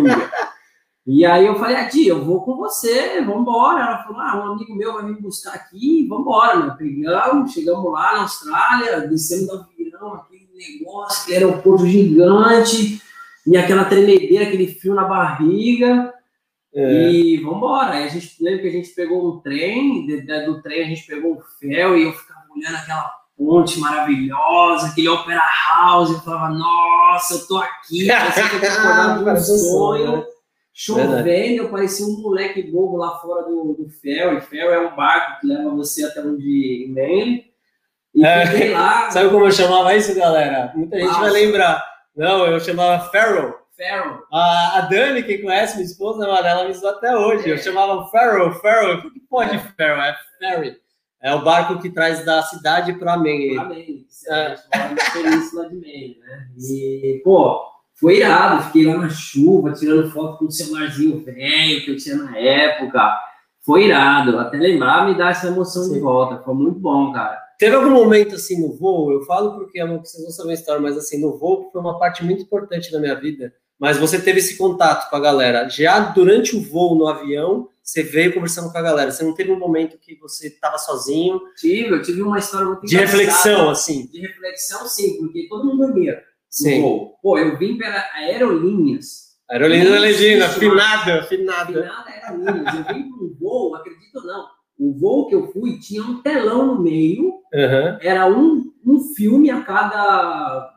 E 1.05 1.25
aí 1.25 1.45
eu 1.45 1.55
falei, 1.55 1.75
ah, 1.75 1.89
tia, 1.89 2.11
eu 2.11 2.23
vou 2.23 2.41
com 2.41 2.55
você, 2.55 3.21
vamos 3.21 3.41
embora. 3.41 3.81
Ela 3.83 4.03
falou, 4.03 4.21
ah, 4.21 4.37
um 4.37 4.51
amigo 4.53 4.73
meu 4.73 4.93
vai 4.93 5.03
me 5.03 5.19
buscar 5.19 5.53
aqui, 5.53 6.07
vamos 6.07 6.23
embora, 6.23 6.59
né? 6.59 6.75
Pegamos, 6.77 7.51
chegamos 7.51 7.91
lá 7.91 8.13
na 8.13 8.21
Austrália, 8.21 9.07
descemos 9.07 9.47
do 9.47 9.53
avião, 9.55 10.13
aquele 10.13 10.47
negócio, 10.55 11.23
aquele 11.23 11.45
aeroporto 11.45 11.85
gigante, 11.85 13.01
e 13.45 13.57
aquela 13.57 13.83
tremedeira, 13.83 14.45
aquele 14.45 14.67
frio 14.67 14.93
na 14.93 15.03
barriga. 15.03 16.13
É. 16.73 17.11
E 17.11 17.37
vamos 17.37 17.57
embora. 17.57 17.97
A 17.97 18.07
gente 18.07 18.41
lembra 18.41 18.61
que 18.61 18.67
a 18.67 18.71
gente 18.71 18.89
pegou 18.91 19.27
um 19.27 19.39
trem, 19.41 20.05
de, 20.05 20.21
de, 20.21 20.45
do 20.45 20.61
trem 20.61 20.83
a 20.83 20.87
gente 20.87 21.05
pegou 21.05 21.33
o 21.33 21.41
fel 21.59 21.97
e 21.97 22.03
eu 22.03 22.13
ficava 22.13 22.45
olhando 22.55 22.77
aquela 22.77 23.11
ponte 23.37 23.77
maravilhosa, 23.79 24.87
aquele 24.87 25.09
Opera 25.09 25.43
House, 25.67 26.11
eu 26.11 26.19
falava, 26.21 26.53
nossa, 26.53 27.33
eu 27.33 27.47
tô 27.47 27.57
aqui, 27.57 28.07
parece 28.07 28.49
que 28.49 28.55
eu 28.55 28.61
tô 28.61 29.29
um 29.31 29.37
sonho. 29.37 30.32
Chovendo, 30.73 31.63
eu 31.63 31.69
parecia 31.69 32.03
um 32.03 32.19
moleque 32.19 32.63
bobo 32.63 32.97
lá 32.97 33.19
fora 33.19 33.43
do, 33.43 33.75
do 33.75 33.89
ferry. 33.89 34.41
Ferry 34.41 34.73
é 34.73 34.79
um 34.79 34.95
barco 34.95 35.39
que 35.39 35.47
leva 35.47 35.69
você 35.69 36.03
até 36.03 36.21
onde 36.21 36.91
vem. 36.91 37.53
E 38.15 38.25
é, 38.25 38.71
lá. 38.71 39.09
Sabe 39.11 39.29
como 39.29 39.45
eu 39.45 39.51
chamava 39.51 39.95
isso, 39.95 40.15
galera? 40.15 40.73
Muita 40.75 40.97
gente 40.97 41.07
Nossa. 41.07 41.19
vai 41.21 41.29
lembrar. 41.29 41.83
Não, 42.15 42.47
eu 42.47 42.59
chamava 42.59 43.05
Farrell. 43.11 43.55
Farrell. 43.77 44.23
A, 44.31 44.79
a 44.79 44.81
Dani, 44.81 45.21
quem 45.21 45.43
conhece 45.43 45.75
minha 45.75 45.85
esposa, 45.85 46.25
ela 46.25 46.67
me 46.67 46.73
zoou 46.73 46.91
até 46.91 47.15
hoje. 47.15 47.49
É. 47.49 47.53
Eu 47.53 47.57
chamava 47.59 48.07
Farrell, 48.09 48.51
Farrell. 48.53 48.97
O 48.97 49.11
que 49.11 49.19
pode 49.29 49.55
é. 49.55 49.59
Farrell? 49.59 50.01
É 50.01 50.15
ferry. 50.39 50.77
É 51.21 51.33
o 51.35 51.43
barco 51.43 51.79
que 51.79 51.89
traz 51.91 52.25
da 52.25 52.41
cidade 52.41 52.93
para 52.93 53.15
Maine. 53.15 53.55
Para 53.55 53.69
Maine. 53.69 54.07
É. 54.27 54.55
península 55.13 55.69
de 55.69 55.75
Maine, 55.75 56.19
né? 56.19 56.47
E, 56.57 57.21
pô, 57.23 57.72
foi 58.03 58.17
irado. 58.17 58.63
Fiquei 58.65 58.85
lá 58.85 58.97
na 58.97 59.09
chuva, 59.09 59.71
tirando 59.71 60.11
foto 60.11 60.39
com 60.39 60.45
o 60.45 60.51
celularzinho 60.51 61.23
velho 61.23 61.85
que 61.85 61.91
eu 61.91 61.97
tinha 61.97 62.17
na 62.17 62.37
época. 62.37 63.17
Foi 63.65 63.85
irado. 63.85 64.37
Até 64.37 64.57
lembrar 64.57 65.07
me 65.07 65.17
dá 65.17 65.29
essa 65.29 65.47
emoção 65.47 65.83
Sim. 65.83 65.93
de 65.93 65.99
volta. 66.01 66.43
Foi 66.43 66.53
muito 66.53 66.79
bom, 66.79 67.13
cara. 67.13 67.41
Teve 67.57 67.77
algum 67.77 67.91
momento 67.91 68.35
assim 68.35 68.61
no 68.61 68.73
voo, 68.73 69.13
eu 69.13 69.21
falo 69.21 69.53
porque 69.53 69.79
é 69.79 69.85
uma, 69.85 69.99
vocês 69.99 70.21
não 70.21 70.31
sabem 70.31 70.51
a 70.51 70.55
história, 70.55 70.81
mas 70.81 70.97
assim, 70.97 71.21
no 71.21 71.37
voo 71.37 71.69
foi 71.71 71.79
uma 71.79 71.97
parte 71.97 72.25
muito 72.25 72.43
importante 72.43 72.91
da 72.91 72.99
minha 72.99 73.15
vida. 73.15 73.53
Mas 73.79 73.97
você 73.97 74.19
teve 74.19 74.39
esse 74.39 74.57
contato 74.57 75.09
com 75.09 75.15
a 75.15 75.19
galera. 75.19 75.69
Já 75.69 75.99
durante 75.99 76.57
o 76.57 76.61
voo 76.61 76.95
no 76.95 77.07
avião, 77.07 77.69
você 77.81 78.03
veio 78.03 78.33
conversando 78.33 78.69
com 78.69 78.77
a 78.77 78.81
galera. 78.81 79.11
Você 79.11 79.23
não 79.23 79.33
teve 79.33 79.51
um 79.51 79.59
momento 79.59 79.97
que 79.97 80.17
você 80.19 80.47
estava 80.47 80.77
sozinho? 80.77 81.39
Tive, 81.55 81.91
eu 81.91 82.01
tive 82.01 82.21
uma 82.21 82.39
história 82.39 82.67
muito 82.67 82.85
De 82.85 82.97
reflexão, 82.97 83.69
assim. 83.69 84.07
De 84.07 84.19
reflexão, 84.19 84.85
sim, 84.87 85.17
porque 85.19 85.47
todo 85.47 85.65
mundo 85.65 85.87
dormia. 85.87 86.21
Sim. 86.53 86.81
Voo. 86.81 87.17
Pô, 87.21 87.37
eu 87.39 87.57
vim 87.57 87.77
pela 87.79 87.97
Aerolinhas. 88.13 89.33
Aerolinhas 89.49 89.89
da 89.89 89.99
Legenda, 89.99 90.49
finada, 90.49 91.19
afinada. 91.21 91.65
Finada 91.65 92.09
Aerolinhas. 92.09 92.75
Eu 92.75 92.93
vim 92.93 93.09
para 93.09 93.23
um 93.23 93.35
voo, 93.39 93.75
acredito 93.75 94.15
ou 94.17 94.23
não, 94.23 94.45
o 94.79 94.93
voo 94.93 95.27
que 95.27 95.33
eu 95.33 95.51
fui 95.51 95.79
tinha 95.79 96.03
um 96.03 96.21
telão 96.21 96.67
no 96.67 96.81
meio, 96.81 97.23
uhum. 97.25 97.97
era 98.01 98.27
um, 98.27 98.71
um 98.85 98.99
filme 99.15 99.49
a 99.49 99.61
cada 99.61 100.71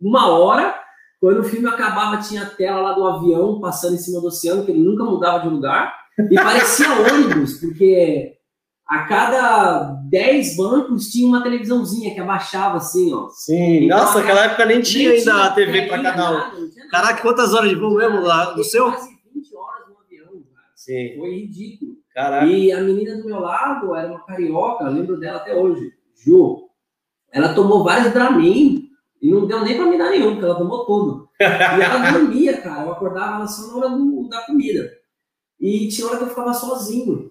uma 0.00 0.28
hora. 0.28 0.74
Quando 1.20 1.40
o 1.40 1.44
filme 1.44 1.68
acabava, 1.68 2.20
tinha 2.20 2.42
a 2.42 2.50
tela 2.50 2.80
lá 2.80 2.92
do 2.92 3.06
avião 3.06 3.60
passando 3.60 3.94
em 3.94 3.98
cima 3.98 4.20
do 4.20 4.26
oceano, 4.26 4.64
que 4.64 4.72
ele 4.72 4.82
nunca 4.82 5.04
mudava 5.04 5.40
de 5.40 5.48
lugar. 5.48 5.96
E 6.30 6.34
parecia 6.34 6.88
ônibus, 7.14 7.60
porque 7.60 8.34
a 8.88 9.04
cada 9.04 10.02
10 10.16 10.56
bancos 10.56 11.10
tinha 11.10 11.28
uma 11.28 11.42
televisãozinha 11.42 12.14
que 12.14 12.20
abaixava 12.20 12.78
assim, 12.78 13.12
ó. 13.12 13.28
Sim, 13.28 13.84
então, 13.84 13.98
nossa, 13.98 14.20
naquela 14.20 14.46
época 14.46 14.64
nem 14.64 14.80
tinha 14.80 15.10
ainda 15.10 15.22
tinha, 15.22 15.44
a 15.44 15.50
TV 15.50 15.86
para 15.88 16.02
cada 16.02 16.30
um. 16.30 16.70
Caraca, 16.90 17.20
quantas 17.20 17.52
horas 17.52 17.68
de 17.68 17.76
voo 17.76 17.94
mesmo 17.94 18.22
lá 18.22 18.52
do 18.52 18.64
seu? 18.64 18.84
Quase 18.84 19.10
20 19.34 19.54
horas 19.54 19.88
no 19.88 19.98
avião, 19.98 20.42
cara. 20.54 20.68
Sim. 20.74 21.16
Foi 21.18 21.30
ridículo. 21.30 21.92
Caraca. 22.14 22.46
E 22.46 22.72
a 22.72 22.80
menina 22.80 23.16
do 23.18 23.26
meu 23.26 23.40
lado 23.40 23.94
era 23.94 24.08
uma 24.08 24.24
carioca, 24.24 24.88
lembro 24.88 25.20
dela 25.20 25.36
até 25.36 25.54
hoje, 25.54 25.92
Ju. 26.14 26.66
Ela 27.30 27.52
tomou 27.52 27.84
vários 27.84 28.14
Dramin 28.14 28.88
e 29.20 29.30
não 29.30 29.46
deu 29.46 29.62
nem 29.62 29.76
para 29.76 29.84
me 29.84 29.98
dar 29.98 30.08
nenhum, 30.08 30.30
porque 30.30 30.46
ela 30.46 30.56
tomou 30.56 30.86
tudo. 30.86 31.28
E 31.38 31.44
ela 31.44 32.10
dormia, 32.18 32.58
cara. 32.62 32.86
Eu 32.86 32.92
acordava 32.92 33.36
ela 33.36 33.46
só 33.46 33.66
na 33.66 33.76
hora 33.76 33.88
do, 33.90 34.28
da 34.30 34.40
comida. 34.46 34.90
E 35.60 35.88
tinha 35.88 36.06
hora 36.06 36.16
que 36.16 36.24
eu 36.24 36.28
ficava 36.28 36.54
sozinho. 36.54 37.30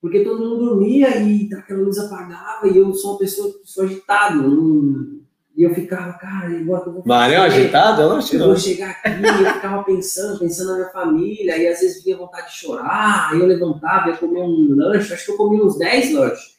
Porque 0.00 0.22
todo 0.22 0.40
mundo 0.40 0.64
dormia 0.64 1.16
e 1.16 1.48
aquela 1.52 1.82
luz 1.82 1.98
apagava 1.98 2.68
e 2.68 2.76
eu 2.76 2.94
sou 2.94 3.12
uma 3.12 3.18
pessoa 3.18 3.52
sou 3.64 3.84
agitado. 3.84 4.48
Não, 4.48 5.18
e 5.56 5.64
eu 5.64 5.74
ficava, 5.74 6.12
cara, 6.12 6.52
igual 6.52 6.82
que 6.82 6.88
eu 6.88 6.92
vou? 6.92 7.02
Mário 7.04 7.42
agitado? 7.42 8.02
Eu, 8.02 8.10
eu 8.10 8.46
vou 8.46 8.56
chegar 8.56 8.90
aqui, 8.90 9.22
eu 9.44 9.54
ficava 9.54 9.82
pensando, 9.82 10.38
pensando 10.38 10.68
na 10.68 10.76
minha 10.76 10.90
família, 10.90 11.58
e 11.58 11.66
às 11.66 11.80
vezes 11.80 12.04
vinha 12.04 12.16
vontade 12.16 12.46
de 12.46 12.58
chorar, 12.58 13.30
aí 13.32 13.40
eu 13.40 13.46
levantava, 13.46 14.10
ia 14.10 14.16
comer 14.16 14.40
um 14.40 14.76
lanche, 14.76 15.12
acho 15.12 15.24
que 15.24 15.32
eu 15.32 15.36
comi 15.36 15.60
uns 15.60 15.76
10 15.76 16.14
lanches. 16.14 16.58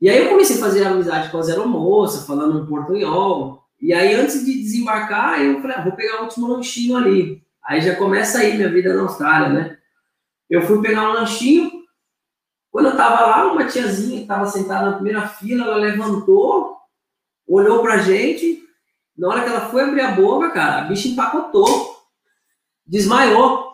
E 0.00 0.08
aí 0.08 0.18
eu 0.18 0.28
comecei 0.28 0.56
a 0.56 0.60
fazer 0.60 0.84
amizade 0.84 1.30
com 1.30 1.38
a 1.38 1.42
Zero 1.42 1.68
Moça, 1.68 2.24
falando 2.24 2.62
um 2.62 2.66
portunhol. 2.66 3.64
E 3.80 3.92
aí, 3.92 4.14
antes 4.14 4.44
de 4.44 4.62
desembarcar, 4.62 5.42
eu 5.42 5.60
falei, 5.60 5.76
ah, 5.76 5.82
vou 5.82 5.92
pegar 5.92 6.20
o 6.20 6.24
último 6.24 6.48
lanchinho 6.48 6.96
ali. 6.96 7.42
Aí 7.64 7.80
já 7.80 7.96
começa 7.96 8.38
aí 8.38 8.56
minha 8.56 8.70
vida 8.70 8.94
na 8.94 9.02
Austrália, 9.02 9.48
né? 9.48 9.76
Eu 10.48 10.62
fui 10.62 10.80
pegar 10.80 11.10
um 11.10 11.14
lanchinho. 11.14 11.75
Quando 12.76 12.90
eu 12.90 12.96
tava 12.98 13.22
lá, 13.22 13.50
uma 13.50 13.64
tiazinha 13.64 14.20
que 14.20 14.26
tava 14.26 14.44
sentada 14.44 14.90
na 14.90 14.96
primeira 14.96 15.26
fila, 15.26 15.64
ela 15.64 15.76
levantou, 15.76 16.76
olhou 17.48 17.80
pra 17.80 17.96
gente, 17.96 18.62
na 19.16 19.28
hora 19.28 19.42
que 19.42 19.48
ela 19.48 19.70
foi 19.70 19.82
abrir 19.82 20.02
a 20.02 20.10
boca, 20.10 20.50
cara, 20.50 20.82
a 20.82 20.84
bicha 20.84 21.08
empacotou, 21.08 21.96
desmaiou, 22.86 23.72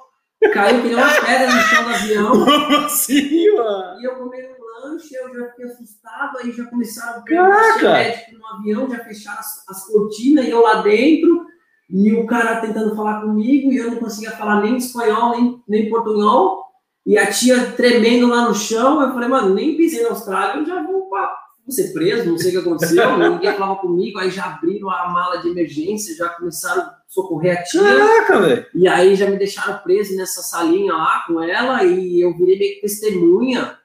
caiu 0.55 0.83
que 0.83 0.87
nem 0.87 0.95
uma 0.95 1.21
pedra 1.21 1.53
no 1.53 1.61
chão 1.63 1.83
do 1.83 1.91
avião. 1.91 2.31
Como 2.47 2.77
assim, 2.87 3.57
mano? 3.57 4.01
E 4.01 4.05
eu 4.05 4.15
comendo 4.15 4.53
um 4.53 4.89
lanche, 4.89 5.17
eu 5.17 5.35
já 5.35 5.49
fiquei 5.49 5.65
assustado, 5.65 6.39
aí 6.39 6.53
já 6.53 6.65
começaram 6.67 7.23
a 7.23 7.25
ver 7.25 7.83
médico 7.83 8.39
no 8.39 8.47
avião, 8.47 8.89
já 8.89 9.03
fecharam 9.03 9.41
as, 9.41 9.69
as 9.69 9.85
cortinas, 9.89 10.47
e 10.47 10.51
eu 10.51 10.63
lá 10.63 10.81
dentro, 10.81 11.45
e 11.91 12.13
o 12.13 12.25
cara 12.25 12.61
tentando 12.61 12.95
falar 12.95 13.23
comigo, 13.23 13.73
e 13.73 13.79
eu 13.79 13.91
não 13.91 13.97
conseguia 13.99 14.31
falar 14.31 14.61
nem 14.61 14.77
espanhol, 14.77 15.33
nem, 15.33 15.65
nem 15.67 15.91
portunhol, 15.91 16.62
e 17.05 17.19
a 17.19 17.31
tia 17.31 17.73
tremendo 17.73 18.29
lá 18.29 18.49
no 18.49 18.55
chão, 18.55 19.03
eu 19.03 19.13
falei, 19.13 19.29
mano, 19.29 19.55
nem 19.55 19.77
pisei 19.77 20.03
na 20.03 20.11
Austrália, 20.11 20.61
eu 20.61 20.67
já 20.67 20.83
vou 20.83 21.09
pra 21.09 21.43
vou 21.65 21.73
ser 21.73 21.93
preso, 21.93 22.29
não 22.29 22.39
sei 22.39 22.51
o 22.51 22.53
que 22.63 22.69
aconteceu, 22.69 23.19
ninguém 23.19 23.53
falava 23.53 23.77
comigo, 23.77 24.19
aí 24.19 24.31
já 24.31 24.47
abriram 24.47 24.91
a 24.91 25.09
mala 25.09 25.39
de 25.39 25.49
emergência, 25.49 26.17
já 26.17 26.29
começaram 26.29 26.83
a 26.83 26.99
socorrer 27.07 27.59
a 27.59 27.63
tia. 27.63 27.83
Caraca, 27.83 28.41
velho! 28.41 28.67
E 28.75 28.89
aí 28.89 29.15
já 29.15 29.29
me 29.29 29.37
deixaram 29.37 29.79
preso 29.79 30.17
nessa 30.17 30.43
salinha 30.43 30.93
lá 30.93 31.25
com 31.27 31.41
ela, 31.41 31.85
e 31.85 32.21
eu 32.21 32.37
virei 32.37 32.59
meio 32.59 32.75
que 32.75 32.81
testemunha 32.81 33.79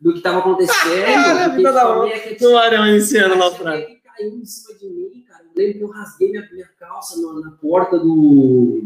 do 0.00 0.12
que 0.12 0.18
estava 0.18 0.38
acontecendo. 0.38 1.04
Ah, 1.06 1.48
da 1.48 2.08
é 2.08 2.18
que 2.20 2.42
no 2.42 2.56
arão 2.56 2.86
iniciando 2.88 3.36
lá 3.36 3.48
atrás. 3.48 3.86
caiu 4.02 4.34
em 4.34 4.44
cima 4.44 4.78
de 4.78 4.88
mim, 4.88 5.24
cara. 5.28 5.44
Eu 5.44 5.50
lembro 5.54 5.78
que 5.78 5.84
eu 5.84 5.90
rasguei 5.90 6.30
minha, 6.30 6.48
minha 6.52 6.70
calça 6.78 7.20
na, 7.20 7.40
na 7.40 7.50
porta 7.52 7.98
do, 7.98 8.82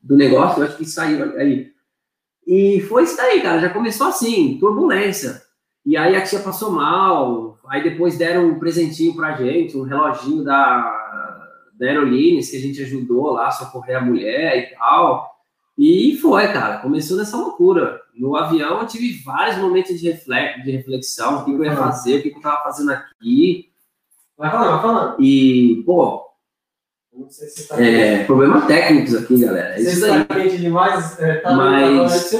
do 0.00 0.16
negócio, 0.16 0.62
eu 0.62 0.66
acho 0.66 0.76
que 0.76 0.86
saiu 0.86 1.36
aí. 1.36 1.73
E 2.46 2.80
foi 2.88 3.04
isso 3.04 3.16
daí, 3.16 3.40
cara. 3.40 3.60
Já 3.60 3.70
começou 3.70 4.08
assim, 4.08 4.58
turbulência. 4.58 5.42
E 5.84 5.96
aí 5.96 6.16
a 6.16 6.22
tia 6.22 6.40
passou 6.40 6.70
mal, 6.70 7.58
aí 7.68 7.82
depois 7.82 8.16
deram 8.16 8.48
um 8.48 8.58
presentinho 8.58 9.14
pra 9.14 9.36
gente, 9.36 9.76
um 9.76 9.82
reloginho 9.82 10.42
da, 10.42 10.80
da 11.78 11.86
Aerolines, 11.86 12.50
que 12.50 12.56
a 12.56 12.60
gente 12.60 12.82
ajudou 12.82 13.32
lá 13.32 13.48
a 13.48 13.50
socorrer 13.50 13.98
a 13.98 14.00
mulher 14.00 14.56
e 14.58 14.74
tal. 14.74 15.34
E 15.76 16.16
foi, 16.22 16.48
cara, 16.52 16.78
começou 16.78 17.16
nessa 17.16 17.36
loucura. 17.36 18.00
No 18.14 18.36
avião 18.36 18.80
eu 18.80 18.86
tive 18.86 19.20
vários 19.22 19.58
momentos 19.58 20.00
de, 20.00 20.08
reflex, 20.08 20.62
de 20.62 20.70
reflexão, 20.70 21.40
o 21.40 21.44
que, 21.44 21.52
eu 21.52 21.64
ia 21.64 21.76
fazer, 21.76 22.18
o 22.18 22.22
que, 22.22 22.28
eu 22.28 22.40
tava 22.40 22.62
fazendo 22.62 22.92
aqui. 22.92 23.68
Vai 24.38 24.50
falando, 24.50 24.70
vai 24.70 24.82
falando. 24.82 25.16
E, 25.20 25.82
pô, 25.84 26.24
não 27.16 27.30
sei 27.30 27.48
se 27.48 27.68
tá 27.68 27.80
é, 27.80 28.24
problemas 28.24 28.66
técnicos 28.66 29.14
aqui, 29.14 29.40
galera. 29.40 29.76
É 29.76 29.80
isso 29.80 30.04
aí. 30.04 30.24
Tá 30.24 30.34
quente 30.34 30.58
demais, 30.58 31.18
é, 31.20 31.36
tá 31.36 31.52
Mas... 31.52 32.32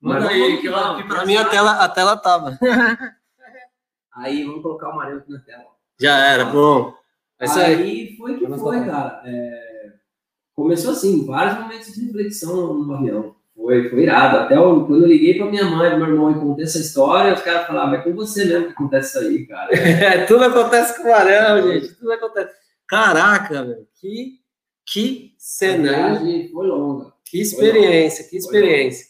Manda 0.00 0.28
aí, 0.28 0.60
que, 0.60 0.68
lá, 0.68 0.96
que 0.96 1.08
pra 1.08 1.26
mim 1.26 1.36
a 1.36 1.44
tela, 1.44 1.72
a 1.72 1.88
tela 1.88 2.16
tava. 2.16 2.56
aí, 4.14 4.44
vamos 4.44 4.62
colocar 4.62 4.88
o 4.88 4.92
amarelo 4.92 5.18
aqui 5.18 5.32
na 5.32 5.40
tela. 5.40 5.64
Já 6.00 6.16
era, 6.16 6.44
bom. 6.44 6.94
É 7.40 7.50
aí, 7.50 7.74
aí 7.74 8.16
foi 8.16 8.38
que 8.38 8.46
foi, 8.46 8.84
cara. 8.84 9.22
É... 9.24 9.92
Começou 10.54 10.92
assim, 10.92 11.26
vários 11.26 11.58
momentos 11.60 11.92
de 11.92 12.06
reflexão 12.06 12.74
no 12.74 12.94
avião. 12.94 13.34
Foi, 13.56 13.88
foi 13.90 14.02
irado. 14.02 14.38
Até 14.38 14.56
eu, 14.56 14.86
quando 14.86 15.02
eu 15.02 15.08
liguei 15.08 15.34
pra 15.36 15.46
minha 15.46 15.64
mãe, 15.64 15.90
pro 15.90 15.98
meu 15.98 16.08
irmão, 16.08 16.30
e 16.30 16.34
contei 16.40 16.64
essa 16.64 16.78
história, 16.78 17.34
os 17.34 17.42
caras 17.42 17.66
falavam, 17.66 17.94
é 17.94 18.02
com 18.02 18.14
você 18.14 18.44
mesmo 18.44 18.66
que 18.66 18.72
acontece 18.72 19.18
isso 19.18 19.26
aí, 19.26 19.46
cara. 19.46 19.68
É, 19.76 20.24
tudo 20.26 20.44
acontece 20.44 21.02
com 21.02 21.08
o 21.08 21.12
Arão, 21.12 21.72
gente. 21.72 21.94
Tudo 21.94 22.12
acontece. 22.12 22.54
Caraca, 22.88 23.64
velho. 23.64 23.86
Que, 24.00 24.40
que 24.86 25.34
cena. 25.36 26.18
Foi 26.52 26.66
longa. 26.66 27.12
Que 27.24 27.40
experiência, 27.40 28.24
que 28.24 28.36
experiência. 28.36 29.06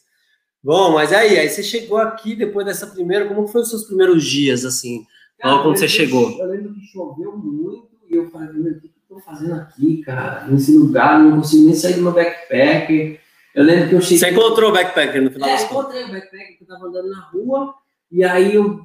Bom, 0.63 0.93
mas 0.93 1.13
aí, 1.13 1.39
aí 1.39 1.49
você 1.49 1.63
chegou 1.63 1.99
aqui 1.99 2.35
depois 2.35 2.67
dessa 2.67 2.89
primeira, 2.89 3.29
como 3.29 3.47
foram 3.47 3.63
os 3.63 3.71
seus 3.71 3.85
primeiros 3.85 4.25
dias, 4.25 4.65
assim, 4.65 5.07
cara, 5.39 5.63
quando 5.63 5.79
você 5.79 5.87
chegou? 5.87 6.31
Eu 6.33 6.49
lembro 6.49 6.75
que 6.75 6.81
choveu 6.87 7.37
muito 7.37 7.89
e 8.11 8.17
eu 8.17 8.29
falei, 8.29 8.53
meu, 8.55 8.73
o 8.73 8.81
que 8.81 8.87
eu 8.87 9.17
tô 9.17 9.21
fazendo 9.21 9.55
aqui, 9.55 10.03
cara, 10.03 10.47
nesse 10.49 10.77
lugar, 10.77 11.21
não 11.21 11.37
consigo 11.39 11.65
nem 11.65 11.75
sair 11.75 11.95
do 11.95 12.03
meu 12.03 12.13
backpack. 12.13 13.21
Eu 13.55 13.65
lembro 13.65 13.89
que 13.89 13.95
eu 13.95 14.01
cheguei... 14.03 14.19
Você 14.19 14.31
encontrou 14.31 14.71
o 14.71 14.73
backpacker 14.73 15.23
no 15.23 15.31
final 15.31 15.49
é, 15.49 15.53
das 15.53 15.65
contas? 15.65 15.95
encontrei 15.95 16.05
o 16.05 16.13
backpacker, 16.13 16.59
que 16.59 16.65
eu 16.65 16.69
tava 16.69 16.87
andando 16.87 17.11
na 17.11 17.21
rua, 17.21 17.75
e 18.11 18.25
aí 18.25 18.55
eu 18.57 18.81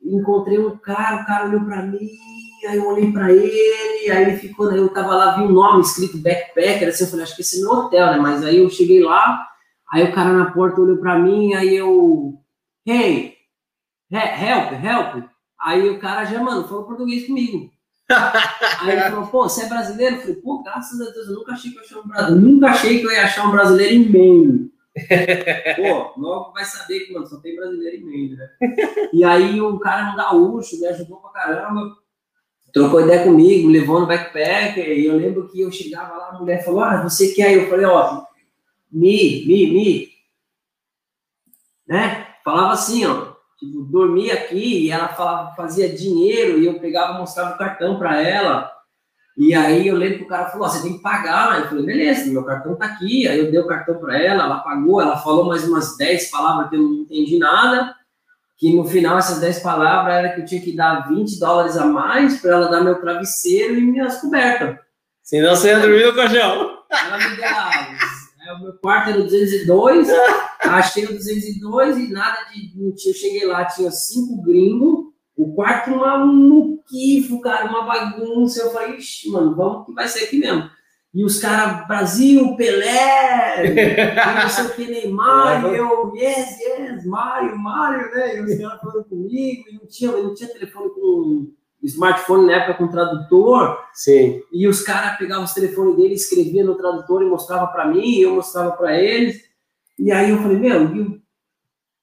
encontrei 0.00 0.58
um 0.58 0.78
cara, 0.78 1.22
o 1.22 1.26
cara 1.26 1.48
olhou 1.48 1.64
pra 1.64 1.82
mim, 1.82 2.08
aí 2.66 2.76
eu 2.76 2.88
olhei 2.88 3.12
pra 3.12 3.30
ele, 3.30 4.10
aí 4.10 4.22
ele 4.22 4.36
ficou, 4.36 4.72
eu 4.72 4.88
tava 4.88 5.14
lá, 5.14 5.36
vi 5.36 5.42
um 5.42 5.52
nome 5.52 5.82
escrito 5.82 6.18
backpacker, 6.18 6.88
assim, 6.88 7.04
eu 7.04 7.10
falei, 7.10 7.24
acho 7.24 7.36
que 7.36 7.42
esse 7.42 7.58
é 7.58 7.60
meu 7.60 7.72
hotel, 7.72 8.06
né, 8.06 8.18
mas 8.18 8.44
aí 8.44 8.58
eu 8.58 8.68
cheguei 8.70 9.02
lá, 9.02 9.48
Aí 9.90 10.04
o 10.04 10.12
cara 10.12 10.32
na 10.32 10.50
porta 10.50 10.80
olhou 10.80 10.98
para 10.98 11.18
mim, 11.18 11.54
aí 11.54 11.74
eu, 11.74 12.34
hey, 12.86 13.36
help, 14.12 14.72
help. 14.84 15.24
Aí 15.58 15.88
o 15.88 15.98
cara 15.98 16.24
já, 16.24 16.42
mano, 16.42 16.68
falou 16.68 16.84
português 16.84 17.26
comigo. 17.26 17.70
Aí 18.80 18.92
ele 18.92 19.02
falou, 19.02 19.26
pô, 19.26 19.42
você 19.42 19.64
é 19.64 19.68
brasileiro? 19.68 20.16
Eu 20.16 20.20
falei, 20.20 20.36
pô, 20.36 20.62
graças 20.62 20.98
a 20.98 21.10
Deus, 21.10 21.28
eu 21.28 21.34
nunca 21.34 21.52
achei 21.52 21.70
que 21.70 21.76
eu, 21.76 21.82
achei 21.82 21.98
um 21.98 22.06
brasileiro. 22.06 22.46
nunca 22.46 22.66
achei 22.68 23.00
que 23.00 23.06
eu 23.06 23.12
ia 23.12 23.24
achar 23.24 23.46
um 23.46 23.50
brasileiro 23.50 23.94
em 23.94 24.08
Maine. 24.08 24.72
pô, 25.76 26.20
logo 26.20 26.52
vai 26.52 26.64
saber 26.64 27.00
que, 27.00 27.12
mano, 27.12 27.26
só 27.26 27.38
tem 27.40 27.56
brasileiro 27.56 27.96
em 27.96 28.04
Maine, 28.04 28.36
né? 28.36 28.48
E 29.12 29.24
aí 29.24 29.60
o 29.60 29.78
cara 29.78 30.12
um 30.12 30.16
gaúcho, 30.16 30.80
me 30.80 30.86
ajudou 30.86 31.18
pra 31.18 31.30
caramba. 31.30 31.96
Trocou 32.72 33.00
ideia 33.00 33.24
comigo, 33.24 33.68
me 33.68 33.78
levou 33.78 34.00
no 34.00 34.06
backpacker, 34.06 34.86
e 34.86 35.06
eu 35.06 35.16
lembro 35.16 35.48
que 35.48 35.60
eu 35.60 35.72
chegava 35.72 36.16
lá, 36.16 36.28
a 36.30 36.38
mulher 36.38 36.64
falou, 36.64 36.82
ah, 36.82 37.02
você 37.02 37.32
quer? 37.32 37.54
Eu 37.54 37.68
falei, 37.68 37.86
ó, 37.86 38.24
me, 38.92 39.46
me, 39.46 39.72
me. 39.72 40.08
Né? 41.86 42.26
Falava 42.44 42.72
assim, 42.72 43.06
ó, 43.06 43.32
tipo, 43.58 43.82
dormia 43.82 44.34
aqui 44.34 44.86
e 44.86 44.90
ela 44.90 45.08
falava, 45.08 45.54
fazia 45.54 45.88
dinheiro 45.88 46.58
e 46.58 46.66
eu 46.66 46.78
pegava, 46.78 47.18
mostrava 47.18 47.54
o 47.54 47.58
cartão 47.58 47.98
para 47.98 48.20
ela. 48.20 48.70
E 49.36 49.54
aí 49.54 49.86
eu 49.86 49.96
lembro 49.96 50.18
que 50.18 50.24
o 50.24 50.28
cara 50.28 50.50
falou, 50.50 50.68
você 50.68 50.82
tem 50.82 50.96
que 50.96 51.02
pagar. 51.02 51.60
Eu 51.60 51.68
falei, 51.68 51.86
beleza, 51.86 52.28
meu 52.28 52.44
cartão 52.44 52.74
tá 52.74 52.86
aqui. 52.86 53.28
Aí 53.28 53.38
eu 53.38 53.50
dei 53.52 53.60
o 53.60 53.68
cartão 53.68 53.96
para 53.98 54.20
ela, 54.20 54.42
ela 54.42 54.58
pagou, 54.58 55.00
ela 55.00 55.16
falou 55.16 55.46
mais 55.46 55.62
umas 55.62 55.96
10 55.96 56.28
palavras 56.28 56.68
que 56.68 56.74
eu 56.74 56.82
não 56.82 56.94
entendi 57.02 57.38
nada. 57.38 57.94
Que 58.58 58.74
no 58.74 58.84
final 58.84 59.18
essas 59.18 59.40
10 59.40 59.60
palavras 59.60 60.14
era 60.14 60.34
que 60.34 60.40
eu 60.40 60.44
tinha 60.44 60.60
que 60.60 60.74
dar 60.74 61.08
20 61.08 61.38
dólares 61.38 61.76
a 61.76 61.86
mais 61.86 62.40
para 62.40 62.52
ela 62.52 62.68
dar 62.68 62.82
meu 62.82 63.00
travesseiro 63.00 63.78
e 63.78 63.82
minhas 63.82 64.20
cobertas. 64.20 64.76
Senão 65.22 65.54
você 65.54 65.68
ia 65.68 65.78
dormir 65.78 66.06
no 66.06 66.14
colchão. 66.14 66.78
Ela 66.90 67.18
me 67.18 67.36
deu 67.36 67.44
é, 68.48 68.52
o 68.54 68.62
meu 68.62 68.72
quarto 68.78 69.10
era 69.10 69.20
o 69.20 69.24
202, 69.24 70.08
achei 70.62 71.04
o 71.04 71.12
202 71.12 71.98
e 71.98 72.12
nada 72.12 72.38
de. 72.50 72.72
Eu 72.78 73.14
cheguei 73.14 73.46
lá, 73.46 73.66
tinha 73.66 73.90
cinco 73.90 74.42
gringos, 74.42 75.12
o 75.36 75.54
quarto 75.54 75.90
maluquifo, 75.90 77.40
cara, 77.42 77.66
uma 77.66 77.84
bagunça. 77.84 78.62
Eu 78.62 78.70
falei, 78.70 78.96
ixi, 78.96 79.28
mano, 79.30 79.54
vamos 79.54 79.86
que 79.86 79.92
vai 79.92 80.08
ser 80.08 80.24
aqui 80.24 80.38
mesmo. 80.38 80.70
E 81.14 81.24
os 81.24 81.40
caras, 81.40 81.86
Brasil, 81.88 82.54
Pelé, 82.56 84.14
não 84.42 84.48
sei 84.50 84.64
o 84.66 84.70
que, 84.74 84.86
Neymar, 84.86 85.64
eu, 85.64 86.12
yes, 86.14 86.58
yes, 86.60 87.06
Mário, 87.06 87.56
Mário, 87.58 88.10
né? 88.10 88.36
E 88.36 88.40
os 88.42 88.58
caras 88.58 88.80
falando 88.80 89.04
comigo, 89.04 89.64
e 89.68 89.74
não 89.74 89.86
tinha, 89.86 90.12
não 90.12 90.34
tinha 90.34 90.52
telefone 90.52 90.90
com 90.90 91.52
smartphone 91.82 92.46
na 92.46 92.56
época 92.56 92.74
com 92.74 92.88
tradutor. 92.88 93.78
Sim. 93.94 94.42
E 94.52 94.68
os 94.68 94.82
caras 94.82 95.16
pegavam 95.16 95.44
os 95.44 95.54
telefones 95.54 95.96
dele, 95.96 96.14
escreviam 96.14 96.66
no 96.66 96.76
tradutor 96.76 97.22
e 97.22 97.26
mostrava 97.26 97.66
para 97.68 97.86
mim, 97.86 98.06
e 98.06 98.22
eu 98.22 98.34
mostrava 98.34 98.72
para 98.72 98.98
eles. 98.98 99.42
E 99.98 100.12
aí 100.12 100.30
eu 100.30 100.38
falei, 100.38 100.58
meu, 100.58 101.20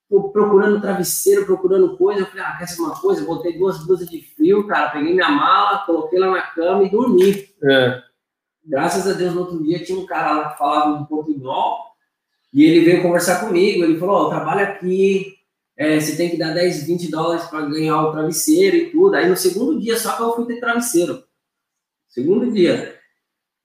eu 0.10 0.24
procurando 0.30 0.82
travesseiro, 0.82 1.46
procurando 1.46 1.98
coisa. 1.98 2.22
Eu 2.22 2.26
falei, 2.28 2.44
ah, 2.44 2.56
quer 2.58 2.68
ser 2.68 2.82
uma 2.82 3.00
coisa? 3.00 3.22
Eu 3.22 3.28
botei 3.28 3.58
duas 3.58 3.86
blusas 3.86 4.08
de 4.10 4.22
frio, 4.36 4.68
cara, 4.68 4.89
peguei 4.89 5.13
minha 5.13 5.30
mala, 5.30 5.86
coloquei 5.86 6.20
lá 6.20 6.32
na 6.32 6.41
cama 6.41 6.84
e 6.84 6.89
dormi. 6.89 7.48
É. 7.63 8.02
Graças 8.65 9.08
a 9.08 9.13
Deus, 9.13 9.34
no 9.34 9.41
outro 9.41 9.63
dia 9.63 9.84
tinha 9.84 9.97
um 9.97 10.06
cara 10.06 10.34
lá 10.34 10.49
que 10.49 10.58
falava 10.58 10.99
um 10.99 11.06
portunhol 11.06 11.78
e 12.54 12.63
ele 12.63 12.86
veio 12.86 13.01
conversar 13.01 13.45
comigo. 13.45 13.84
Ele 13.84 13.99
falou: 13.99 14.15
Ó, 14.15 14.25
oh, 14.25 14.30
trabalho 14.30 14.63
aqui, 14.63 15.36
é, 15.78 15.99
você 15.99 16.15
tem 16.15 16.30
que 16.30 16.38
dar 16.38 16.54
10, 16.54 16.88
20 16.88 17.12
dólares 17.12 17.45
para 17.45 17.65
ganhar 17.65 18.01
o 18.01 18.12
travesseiro 18.12 18.75
e 18.75 18.89
tudo. 18.91 19.15
Aí 19.15 19.30
no 19.30 19.36
segundo 19.36 19.80
dia 19.80 19.97
só 19.97 20.15
que 20.15 20.23
eu 20.23 20.36
fui 20.36 20.45
ter 20.45 20.60
travesseiro. 20.60 21.23
Segundo 22.08 22.51
dia. 22.51 22.95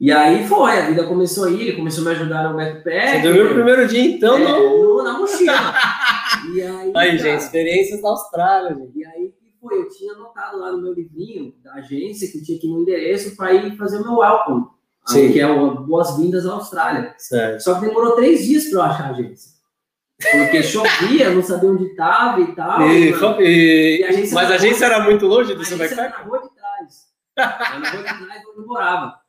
E 0.00 0.10
aí 0.10 0.48
foi, 0.48 0.78
a 0.78 0.86
vida 0.86 1.06
começou 1.06 1.44
a 1.44 1.50
ir, 1.50 1.60
ele 1.60 1.76
começou 1.76 2.02
a 2.02 2.08
me 2.08 2.16
ajudar 2.16 2.50
no 2.50 2.56
backpack. 2.56 3.18
Você 3.18 3.22
dormiu 3.22 3.44
no 3.44 3.54
primeiro 3.54 3.86
dia, 3.86 4.02
então, 4.02 4.38
é, 4.38 4.58
no... 4.58 5.04
Na 5.04 5.18
mochila. 5.18 5.74
e 6.54 6.62
aí, 6.62 6.92
aí 6.96 7.18
gente, 7.18 7.42
experiências 7.42 8.00
da 8.00 8.08
Austrália, 8.08 8.74
gente. 8.74 8.98
E 8.98 9.04
aí 9.04 9.34
foi, 9.60 9.78
eu 9.78 9.88
tinha 9.90 10.14
anotado 10.14 10.58
lá 10.58 10.72
no 10.72 10.80
meu 10.80 10.94
livrinho 10.94 11.54
da 11.62 11.74
agência 11.74 12.28
que 12.32 12.38
eu 12.38 12.42
tinha 12.42 12.56
aqui 12.56 12.66
no 12.66 12.80
endereço 12.80 13.36
para 13.36 13.52
ir 13.52 13.76
fazer 13.76 13.98
o 13.98 14.02
meu 14.02 14.16
welcome. 14.16 14.66
Sim. 15.06 15.32
que 15.32 15.40
é 15.40 15.46
o 15.46 15.80
Boas-Vindas 15.80 16.46
à 16.46 16.52
Austrália. 16.52 17.14
Certo. 17.18 17.62
Só 17.62 17.74
que 17.74 17.86
demorou 17.86 18.12
três 18.12 18.44
dias 18.44 18.64
para 18.64 18.78
eu 18.78 18.82
achar 18.82 19.04
a 19.04 19.10
agência. 19.10 19.50
Porque 20.20 20.62
chovia, 20.62 21.30
não 21.30 21.42
sabia 21.42 21.70
onde 21.70 21.84
estava 21.86 22.40
e 22.40 22.54
tal. 22.54 22.82
E, 22.82 23.10
e, 23.40 24.00
e 24.00 24.04
a 24.04 24.34
mas 24.34 24.50
a 24.50 24.54
agência 24.54 24.84
era 24.84 25.00
muito 25.00 25.26
longe 25.26 25.54
do 25.54 25.64
seu 25.64 25.78
backpack? 25.78 26.14
Era 26.14 26.18
na 26.18 26.24
rua 26.24 26.42
de 26.42 26.54
trás. 26.54 27.08
Era 27.36 27.78
na 27.78 27.90
rua 27.90 28.02
de 28.02 28.26
trás 28.26 28.42
onde 28.50 28.58
eu 28.58 28.66
morava. 28.66 29.20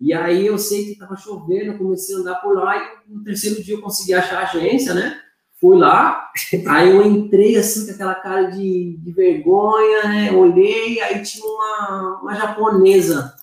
E 0.00 0.14
aí 0.14 0.46
eu 0.46 0.56
sei 0.56 0.86
que 0.86 0.92
estava 0.92 1.14
chovendo, 1.14 1.76
comecei 1.76 2.16
a 2.16 2.20
andar 2.20 2.36
por 2.36 2.56
lá 2.56 2.76
e 2.78 3.12
no 3.14 3.22
terceiro 3.22 3.62
dia 3.62 3.74
eu 3.74 3.82
consegui 3.82 4.14
achar 4.14 4.38
a 4.38 4.44
agência, 4.44 4.94
né? 4.94 5.20
Fui 5.60 5.76
lá, 5.76 6.30
aí 6.68 6.88
eu 6.88 7.02
entrei 7.02 7.54
assim 7.56 7.84
com 7.84 7.92
aquela 7.92 8.14
cara 8.14 8.44
de, 8.44 8.96
de 8.98 9.12
vergonha, 9.12 10.04
né? 10.04 10.32
Olhei, 10.32 11.02
aí 11.02 11.22
tinha 11.22 11.44
uma, 11.44 12.20
uma 12.22 12.34
japonesa 12.34 13.34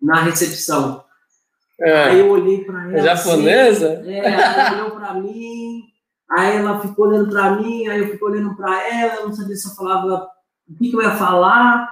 na 0.00 0.22
recepção. 0.22 1.04
É. 1.80 2.04
Aí 2.04 2.18
eu 2.18 2.30
olhei 2.30 2.64
para 2.64 2.82
ela. 2.84 2.98
É 2.98 3.02
japonesa? 3.02 4.00
Assim, 4.00 4.12
é, 4.12 4.18
ela 4.18 4.72
olhou 4.74 4.90
para 4.92 5.14
mim, 5.14 5.82
aí 6.30 6.56
ela 6.56 6.80
ficou 6.80 7.06
olhando 7.06 7.30
para 7.30 7.52
mim, 7.52 7.86
aí 7.86 8.00
eu 8.00 8.08
fico 8.08 8.26
olhando 8.26 8.56
para 8.56 8.88
ela, 8.88 9.14
eu 9.16 9.26
não 9.26 9.32
sabia 9.32 9.54
se 9.54 9.68
eu 9.68 9.74
falava 9.74 10.28
o 10.68 10.74
que, 10.76 10.90
que 10.90 10.96
eu 10.96 11.02
ia 11.02 11.12
falar. 11.12 11.88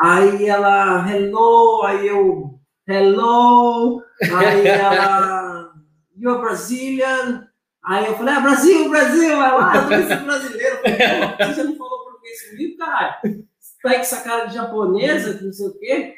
Aí 0.00 0.46
ela, 0.46 1.08
hello, 1.10 1.82
aí 1.84 2.06
eu, 2.06 2.58
hello, 2.86 4.02
aí 4.22 4.66
ela, 4.66 5.72
you're 6.16 6.40
Brazilian. 6.40 7.48
Aí 7.84 8.06
eu 8.06 8.16
falei, 8.16 8.34
ah, 8.34 8.40
Brasil, 8.40 8.88
Brasil, 8.88 9.36
vai 9.36 9.52
lá, 9.52 9.76
eu 9.76 10.08
tô 10.08 10.24
brasileiro. 10.24 10.78
Falei, 10.78 11.54
você 11.54 11.62
não 11.64 11.76
falou 11.76 12.04
português 12.04 12.50
comigo, 12.50 12.78
cara? 12.78 13.20
Você 13.22 13.74
tá 13.82 13.94
com 13.94 14.00
essa 14.00 14.20
cara 14.22 14.44
de 14.46 14.54
japonesa, 14.54 15.40
não 15.42 15.52
sei 15.52 15.66
o 15.66 15.78
quê. 15.78 16.14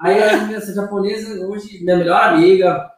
Aí 0.00 0.18
essa 0.18 0.74
japonesa, 0.74 1.46
hoje, 1.46 1.84
minha 1.84 1.96
melhor 1.96 2.22
amiga, 2.22 2.90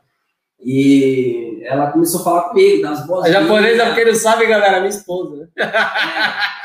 e 0.60 1.60
ela 1.64 1.90
começou 1.90 2.20
a 2.20 2.24
falar 2.24 2.42
comigo, 2.50 2.80
das 2.80 3.04
boas. 3.04 3.26
A 3.26 3.32
japonesa, 3.32 3.86
porque 3.86 4.04
não 4.04 4.14
sabe, 4.14 4.46
galera, 4.46 4.78
minha 4.78 4.88
esposa. 4.88 5.36
Né? 5.36 5.48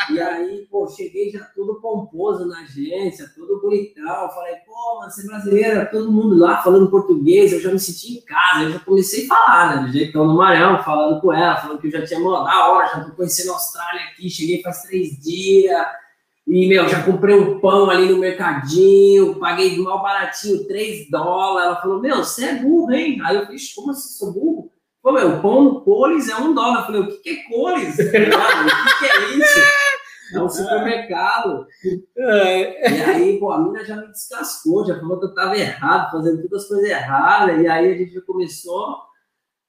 É, 0.09 0.13
e 0.13 0.21
aí, 0.21 0.67
pô, 0.69 0.87
cheguei 0.87 1.31
já 1.31 1.43
todo 1.55 1.81
pomposo 1.81 2.45
na 2.45 2.59
agência, 2.59 3.29
todo 3.35 3.59
bonitão. 3.59 4.29
Falei, 4.29 4.57
pô, 4.65 4.99
mano, 4.99 5.11
você 5.11 5.23
é 5.23 5.25
brasileira, 5.25 5.85
todo 5.87 6.11
mundo 6.11 6.37
lá 6.37 6.61
falando 6.61 6.91
português, 6.91 7.51
eu 7.51 7.59
já 7.59 7.71
me 7.71 7.79
senti 7.79 8.19
em 8.19 8.21
casa, 8.21 8.65
eu 8.65 8.71
já 8.73 8.79
comecei 8.79 9.25
a 9.25 9.27
falar, 9.27 9.75
né? 9.75 9.87
Do 9.87 9.91
jeitão 9.91 10.27
no 10.27 10.37
Maranhão, 10.37 10.83
falando 10.83 11.19
com 11.19 11.33
ela, 11.33 11.57
falando 11.57 11.79
que 11.79 11.87
eu 11.87 11.91
já 11.91 12.05
tinha, 12.05 12.19
mano, 12.19 12.45
da 12.45 12.67
hora, 12.69 12.87
já 12.87 13.03
tô 13.03 13.15
conhecendo 13.15 13.49
a 13.49 13.55
Austrália 13.55 14.01
aqui, 14.11 14.29
cheguei 14.29 14.61
faz 14.61 14.83
três 14.83 15.17
dias 15.19 15.85
e, 16.47 16.65
meu, 16.65 16.87
já 16.87 17.03
comprei 17.03 17.35
um 17.35 17.59
pão 17.59 17.89
ali 17.89 18.07
no 18.07 18.19
mercadinho, 18.19 19.35
paguei 19.35 19.77
mal 19.77 20.01
baratinho, 20.01 20.65
3 20.65 21.09
dólares. 21.09 21.67
Ela 21.67 21.81
falou, 21.81 22.01
meu, 22.01 22.17
você 22.17 22.45
é 22.45 22.55
burro, 22.55 22.93
hein? 22.93 23.19
Aí 23.25 23.35
eu 23.35 23.43
falei, 23.43 23.59
como 23.75 23.91
assim, 23.91 24.17
sou 24.17 24.31
burro? 24.31 24.71
Pô, 25.03 25.11
meu, 25.11 25.41
pão 25.41 25.63
no 25.63 25.81
Coles 25.81 26.29
é 26.29 26.37
um 26.37 26.53
dólar. 26.53 26.79
Eu 26.79 26.85
falei, 26.85 27.01
o 27.01 27.07
que, 27.07 27.17
que 27.17 27.29
é 27.29 27.43
Coles? 27.49 27.93
o 27.95 27.97
que, 27.97 28.09
que 28.09 29.05
é 29.05 29.29
isso? 29.35 29.59
É 30.33 30.41
um 30.41 30.49
supermercado. 30.49 31.65
É. 32.17 32.91
E 32.91 33.01
aí, 33.03 33.39
pô, 33.39 33.49
a 33.49 33.63
mina 33.63 33.85
já 33.85 33.95
me 33.95 34.07
descascou, 34.07 34.85
já 34.85 34.99
falou 34.99 35.17
que 35.17 35.25
eu 35.25 35.33
tava 35.33 35.57
errado, 35.57 36.11
fazendo 36.11 36.41
todas 36.41 36.63
as 36.63 36.67
coisas 36.67 36.89
erradas. 36.89 37.61
E 37.61 37.65
aí 37.65 37.93
a 37.93 37.97
gente 37.97 38.13
já 38.13 38.19
começou 38.23 39.06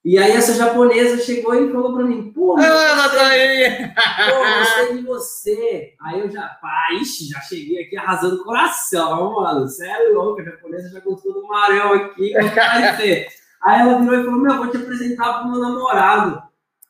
e 0.08 0.16
aí 0.16 0.32
essa 0.32 0.54
japonesa 0.54 1.22
chegou 1.22 1.54
e 1.54 1.70
falou 1.70 1.92
pra 1.92 2.02
mim, 2.02 2.32
pô, 2.32 2.56
ah, 2.56 2.64
ela 2.64 3.10
tá 3.10 3.26
aí. 3.26 3.92
pô, 4.30 4.38
gostei 4.58 4.96
de 4.96 5.02
você. 5.02 5.92
Aí 6.00 6.20
eu 6.20 6.30
já, 6.30 6.48
pá, 6.62 6.88
ixi, 6.98 7.28
já 7.28 7.42
cheguei 7.42 7.82
aqui 7.82 7.94
arrasando 7.94 8.36
o 8.36 8.42
coração, 8.42 9.34
mano. 9.34 9.68
Você 9.68 9.86
é 9.86 10.08
louco, 10.08 10.40
a 10.40 10.44
japonesa 10.44 10.88
já 10.88 11.00
gostou 11.00 11.34
do 11.34 11.46
Marão 11.46 11.92
aqui, 11.92 12.32
como 12.32 12.54
vai 12.54 12.96
ser? 12.96 13.28
Aí 13.62 13.82
ela 13.82 13.98
virou 13.98 14.18
e 14.18 14.24
falou, 14.24 14.40
meu, 14.40 14.56
vou 14.56 14.70
te 14.70 14.78
apresentar 14.78 15.40
pro 15.40 15.50
meu 15.50 15.60
namorado. 15.60 16.42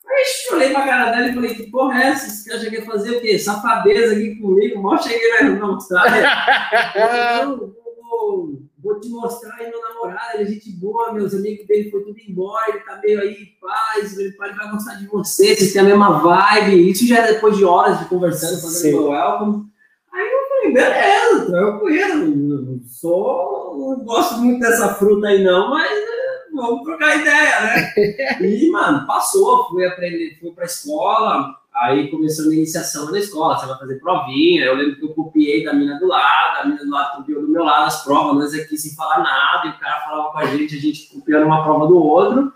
Aí 0.06 0.24
eu 0.46 0.54
olhei 0.54 0.70
pra 0.70 0.86
cara 0.86 1.10
dela 1.10 1.26
e 1.26 1.34
falei, 1.34 1.54
que 1.56 1.68
porra 1.72 2.00
é 2.00 2.06
essa? 2.10 2.28
Esse 2.28 2.48
cara 2.48 2.60
já 2.60 2.70
quer 2.70 2.86
fazer 2.86 3.16
o 3.16 3.20
quê? 3.20 3.36
Safadeza 3.36 4.14
aqui 4.14 4.36
comigo? 4.36 4.80
Mal 4.80 5.02
cheguei 5.02 5.42
na 5.42 5.66
Austrália. 5.66 6.22
vou 8.88 9.00
te 9.00 9.08
mostrar 9.10 9.54
aí 9.56 9.70
meu 9.70 9.80
namorado, 9.82 10.34
ele 10.34 10.44
é 10.44 10.46
gente 10.46 10.70
boa, 10.72 11.12
meus 11.12 11.34
amigos 11.34 11.66
dele 11.66 11.90
foi 11.90 12.02
tudo 12.02 12.18
embora, 12.26 12.64
ele 12.68 12.80
tá 12.80 12.98
meio 13.02 13.20
aí, 13.20 13.46
paz, 13.60 14.18
ele 14.18 14.34
vai 14.36 14.70
gostar 14.70 14.94
de 14.94 15.06
você, 15.06 15.54
vocês 15.54 15.72
têm 15.72 15.82
a 15.82 15.84
mesma 15.84 16.18
vibe. 16.18 16.90
Isso 16.90 17.06
já 17.06 17.18
é 17.18 17.34
depois 17.34 17.56
de 17.56 17.64
horas 17.64 17.98
de 17.98 18.06
conversando, 18.06 18.60
fazendo 18.62 18.96
meu 18.96 19.10
welcome. 19.10 19.68
Aí 20.12 20.26
eu 20.26 20.48
falei, 20.48 20.72
beleza, 20.72 21.46
tranquilo, 21.46 22.80
sou, 22.88 23.76
não 23.78 24.04
gosto 24.04 24.38
muito 24.38 24.60
dessa 24.60 24.94
fruta 24.94 25.28
aí 25.28 25.44
não, 25.44 25.70
mas 25.70 25.90
eh, 25.90 26.48
vamos 26.54 26.82
trocar 26.82 27.20
ideia, 27.20 27.60
né? 27.60 27.92
E, 28.40 28.70
mano, 28.70 29.06
passou, 29.06 29.68
fui 29.68 29.84
aprender, 29.84 30.38
fui 30.40 30.50
pra 30.52 30.64
escola, 30.64 31.54
Aí 31.78 32.10
começou 32.10 32.50
a 32.50 32.54
iniciação 32.54 33.10
na 33.10 33.18
escola, 33.18 33.56
você 33.56 33.66
vai 33.66 33.78
fazer 33.78 34.00
provinha. 34.00 34.64
Eu 34.64 34.74
lembro 34.74 34.96
que 34.96 35.04
eu 35.04 35.14
copiei 35.14 35.64
da 35.64 35.72
mina 35.72 35.98
do 35.98 36.08
lado, 36.08 36.60
a 36.60 36.64
mina 36.66 36.84
do 36.84 36.90
lado 36.90 37.16
copiou 37.18 37.42
do 37.42 37.48
meu 37.48 37.62
lado 37.62 37.86
as 37.86 38.02
provas, 38.02 38.34
nós 38.34 38.54
aqui 38.54 38.76
sem 38.76 38.96
falar 38.96 39.22
nada, 39.22 39.68
e 39.68 39.70
o 39.70 39.78
cara 39.78 40.00
falava 40.00 40.32
com 40.32 40.38
a 40.38 40.46
gente, 40.46 40.76
a 40.76 40.80
gente 40.80 41.08
copiando 41.08 41.46
uma 41.46 41.62
prova 41.62 41.86
do 41.86 41.96
outro. 41.96 42.52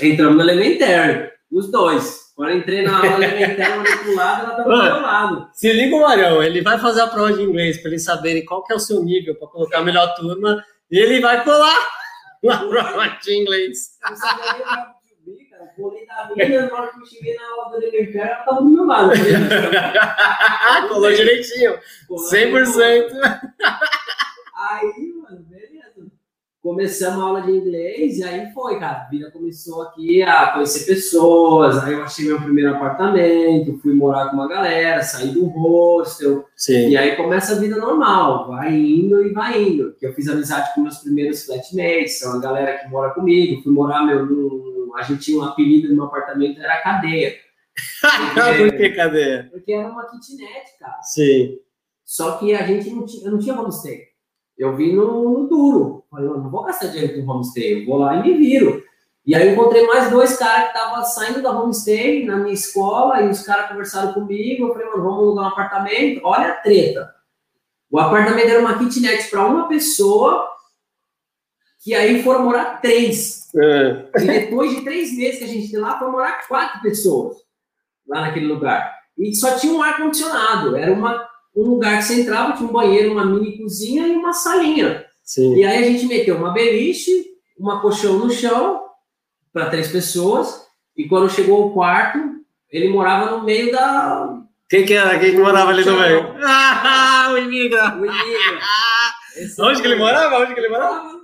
Entramos 0.00 0.36
no 0.36 0.42
elementário, 0.42 1.30
os 1.50 1.70
dois. 1.70 2.22
Quando 2.36 2.50
eu 2.50 2.58
entrei 2.58 2.82
na 2.82 2.96
aula 2.96 3.24
elementar, 3.24 3.72
ela 3.72 3.82
olhei 3.82 3.96
pro 3.96 4.14
lado, 4.14 4.44
ela 4.44 4.56
tava 4.56 4.62
do 4.62 4.82
meu 4.82 5.02
lado. 5.02 5.48
Se 5.52 5.72
liga 5.72 5.96
o 5.96 6.00
Marão, 6.00 6.42
ele 6.42 6.62
vai 6.62 6.78
fazer 6.78 7.02
a 7.02 7.06
prova 7.08 7.32
de 7.32 7.42
inglês 7.42 7.78
para 7.78 7.90
eles 7.90 8.04
saberem 8.04 8.44
qual 8.44 8.64
que 8.64 8.72
é 8.72 8.76
o 8.76 8.80
seu 8.80 9.02
nível 9.02 9.34
para 9.34 9.48
colocar 9.48 9.78
a 9.78 9.84
melhor 9.84 10.14
turma 10.14 10.64
e 10.90 10.98
ele 10.98 11.20
vai 11.20 11.44
colar 11.44 11.76
na 12.42 12.58
prova 12.58 13.08
de 13.22 13.34
inglês. 13.36 13.90
Eu 14.08 14.16
Colei 15.76 16.06
da 16.06 16.28
minha, 16.34 16.66
na 16.66 16.74
hora 16.74 16.92
que 16.92 17.00
eu 17.00 17.06
cheguei 17.06 17.34
na 17.34 17.50
aula 17.50 17.70
do 17.70 17.82
elementar, 17.82 18.26
ela 18.26 18.44
tava 18.44 18.62
do 18.62 18.68
meu 18.68 18.84
lado. 18.84 19.12
Colou 20.88 21.12
direitinho, 21.12 21.78
Colou 22.06 22.30
100%. 22.30 23.10
Aí, 24.54 25.12
mano, 25.16 25.44
beleza. 25.48 25.72
Começamos 26.62 27.20
a 27.20 27.26
aula 27.26 27.42
de 27.42 27.50
inglês 27.50 28.18
e 28.18 28.24
aí 28.24 28.52
foi, 28.52 28.78
cara. 28.78 29.02
A 29.02 29.10
vida 29.10 29.30
começou 29.32 29.82
aqui 29.82 30.22
a 30.22 30.52
conhecer 30.52 30.86
pessoas. 30.86 31.82
Aí 31.82 31.94
eu 31.94 32.04
achei 32.04 32.26
meu 32.26 32.40
primeiro 32.40 32.76
apartamento, 32.76 33.80
fui 33.80 33.92
morar 33.94 34.28
com 34.28 34.36
uma 34.36 34.48
galera, 34.48 35.02
saí 35.02 35.30
do 35.30 35.46
hostel. 35.46 36.46
Sim. 36.54 36.90
E 36.90 36.96
aí 36.96 37.16
começa 37.16 37.54
a 37.54 37.58
vida 37.58 37.76
normal, 37.76 38.46
vai 38.46 38.72
indo 38.72 39.26
e 39.26 39.32
vai 39.32 39.60
indo. 39.60 39.94
Que 39.98 40.06
eu 40.06 40.14
fiz 40.14 40.28
amizade 40.28 40.72
com 40.74 40.82
meus 40.82 40.98
primeiros 40.98 41.44
flatmates, 41.44 42.20
são 42.20 42.36
a 42.36 42.40
galera 42.40 42.78
que 42.78 42.88
mora 42.88 43.10
comigo. 43.10 43.62
Fui 43.62 43.72
morar, 43.72 44.06
meu, 44.06 44.24
no, 44.24 44.71
a 44.96 45.02
gente 45.02 45.24
tinha 45.24 45.38
um 45.38 45.44
apelido 45.44 45.88
no 45.88 45.94
meu 45.94 46.04
apartamento, 46.04 46.60
era 46.60 46.82
cadeia. 46.82 47.34
Por 48.58 48.76
que 48.76 48.90
cadeia? 48.90 49.48
Porque 49.50 49.72
era 49.72 49.88
uma 49.88 50.06
kitnet, 50.06 50.78
cara. 50.78 51.00
Sim. 51.02 51.58
Só 52.04 52.36
que 52.36 52.54
a 52.54 52.66
gente 52.66 52.90
não 52.90 53.06
tinha, 53.06 53.26
eu 53.26 53.32
não 53.32 53.38
tinha 53.38 53.58
homestay. 53.58 54.08
Eu 54.58 54.76
vim 54.76 54.94
no, 54.94 55.30
no 55.30 55.48
duro. 55.48 56.04
Falei, 56.10 56.28
não 56.28 56.50
vou 56.50 56.64
gastar 56.64 56.88
dinheiro 56.88 57.24
com 57.24 57.30
homestay, 57.30 57.80
eu 57.82 57.86
vou 57.86 57.98
lá 57.98 58.16
e 58.16 58.22
me 58.22 58.36
viro. 58.36 58.82
E 59.24 59.34
aí 59.34 59.46
eu 59.46 59.52
encontrei 59.52 59.86
mais 59.86 60.10
dois 60.10 60.36
caras 60.36 60.70
que 60.70 60.76
estavam 60.76 61.04
saindo 61.04 61.42
da 61.42 61.58
homestay 61.58 62.26
na 62.26 62.36
minha 62.36 62.52
escola, 62.52 63.22
e 63.22 63.30
os 63.30 63.42
caras 63.42 63.68
conversaram 63.68 64.12
comigo. 64.12 64.66
Eu 64.66 64.72
falei, 64.72 64.88
mano, 64.88 65.02
vamos 65.02 65.18
alugar 65.18 65.44
um 65.44 65.48
apartamento. 65.48 66.20
Olha 66.24 66.48
a 66.48 66.56
treta. 66.56 67.14
O 67.90 67.98
apartamento 67.98 68.48
era 68.48 68.60
uma 68.60 68.78
kitnet 68.78 69.30
para 69.30 69.46
uma 69.46 69.68
pessoa, 69.68 70.51
que 71.82 71.94
aí 71.94 72.22
foram 72.22 72.44
morar 72.44 72.80
três. 72.80 73.50
É. 73.56 74.06
E 74.22 74.26
depois 74.26 74.70
de 74.70 74.82
três 74.82 75.16
meses 75.16 75.38
que 75.38 75.44
a 75.44 75.48
gente 75.48 75.70
tem 75.70 75.80
lá, 75.80 75.98
foram 75.98 76.12
morar 76.12 76.46
quatro 76.46 76.80
pessoas 76.80 77.36
lá 78.08 78.22
naquele 78.22 78.46
lugar. 78.46 78.94
E 79.18 79.34
só 79.34 79.56
tinha 79.56 79.72
um 79.72 79.82
ar-condicionado. 79.82 80.76
Era 80.76 80.92
uma, 80.92 81.28
um 81.54 81.62
lugar 81.62 81.98
que 81.98 82.04
você 82.04 82.20
entrava, 82.20 82.52
tinha 82.52 82.68
um 82.68 82.72
banheiro, 82.72 83.12
uma 83.12 83.24
mini 83.24 83.58
cozinha 83.58 84.06
e 84.06 84.12
uma 84.12 84.32
salinha. 84.32 85.04
Sim. 85.24 85.56
E 85.56 85.64
aí 85.64 85.84
a 85.84 85.86
gente 85.90 86.06
meteu 86.06 86.36
uma 86.36 86.52
beliche, 86.52 87.24
uma 87.58 87.80
colchão 87.80 88.18
no 88.18 88.30
chão, 88.30 88.80
para 89.52 89.70
três 89.70 89.88
pessoas. 89.88 90.66
E 90.96 91.08
quando 91.08 91.30
chegou 91.30 91.66
o 91.66 91.72
quarto, 91.72 92.18
ele 92.70 92.88
morava 92.88 93.32
no 93.32 93.44
meio 93.44 93.72
da. 93.72 94.40
Quem 94.68 94.84
que 94.84 94.94
era? 94.94 95.18
Quem 95.18 95.32
que 95.32 95.38
morava 95.38 95.70
ali 95.70 95.84
no 95.84 95.98
meio? 95.98 96.32
Ah, 96.44 97.30
o 97.32 97.38
imigra! 97.38 97.96
o 97.96 98.04
inimigo. 98.04 98.58
Esse 99.36 99.60
Onde 99.62 99.80
que 99.80 99.86
ele 99.86 99.96
morava? 99.96 100.40
Onde 100.40 100.54
que 100.54 100.60
ele 100.60 100.68
morava? 100.68 101.21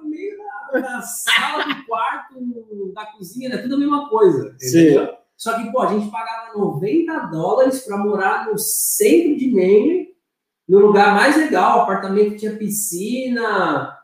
Da, 0.73 0.81
da 0.81 1.01
sala 1.03 1.65
do 1.65 1.87
quarto, 1.87 2.35
da 2.95 3.07
cozinha, 3.07 3.49
né? 3.49 3.59
Tudo 3.59 3.75
a 3.75 3.79
mesma 3.79 4.09
coisa. 4.09 4.55
Sim. 4.59 4.81
entendeu? 4.93 5.15
Só 5.37 5.57
que, 5.57 5.71
pô, 5.71 5.81
a 5.83 5.87
gente 5.93 6.11
pagava 6.11 6.59
90 6.59 7.19
dólares 7.27 7.81
para 7.85 7.97
morar 7.97 8.47
no 8.47 8.59
centro 8.59 9.37
de 9.37 9.53
Maine, 9.55 10.09
no 10.69 10.81
lugar 10.81 11.15
mais 11.15 11.37
legal, 11.37 11.83
apartamento 11.83 12.31
que 12.33 12.37
tinha 12.39 12.57
piscina, 12.57 13.97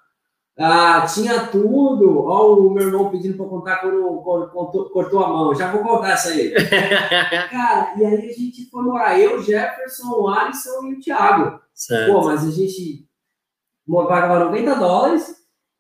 ah, 0.56 1.04
tinha 1.12 1.48
tudo. 1.48 2.20
Ó, 2.24 2.54
o 2.54 2.70
meu 2.70 2.86
irmão 2.86 3.10
pedindo 3.10 3.36
para 3.36 3.46
contar 3.46 3.76
quando, 3.78 4.20
quando 4.22 4.50
contou- 4.52 4.90
cortou 4.90 5.24
a 5.24 5.28
mão. 5.28 5.54
Já 5.54 5.72
vou 5.72 5.82
contar 5.82 6.12
essa 6.12 6.28
aí. 6.28 6.52
Cara, 7.50 7.94
e 7.98 8.04
aí 8.06 8.30
a 8.30 8.32
gente 8.32 8.70
foi 8.70 8.84
morar, 8.84 9.18
eu, 9.18 9.42
Jefferson, 9.42 10.08
o 10.10 10.28
Alisson 10.28 10.84
e 10.86 10.94
o 10.94 11.00
Thiago. 11.00 11.60
Certo. 11.74 12.12
Pô, 12.12 12.24
mas 12.24 12.46
a 12.46 12.50
gente 12.52 13.08
pagava 14.06 14.44
90 14.44 14.74
dólares 14.76 15.34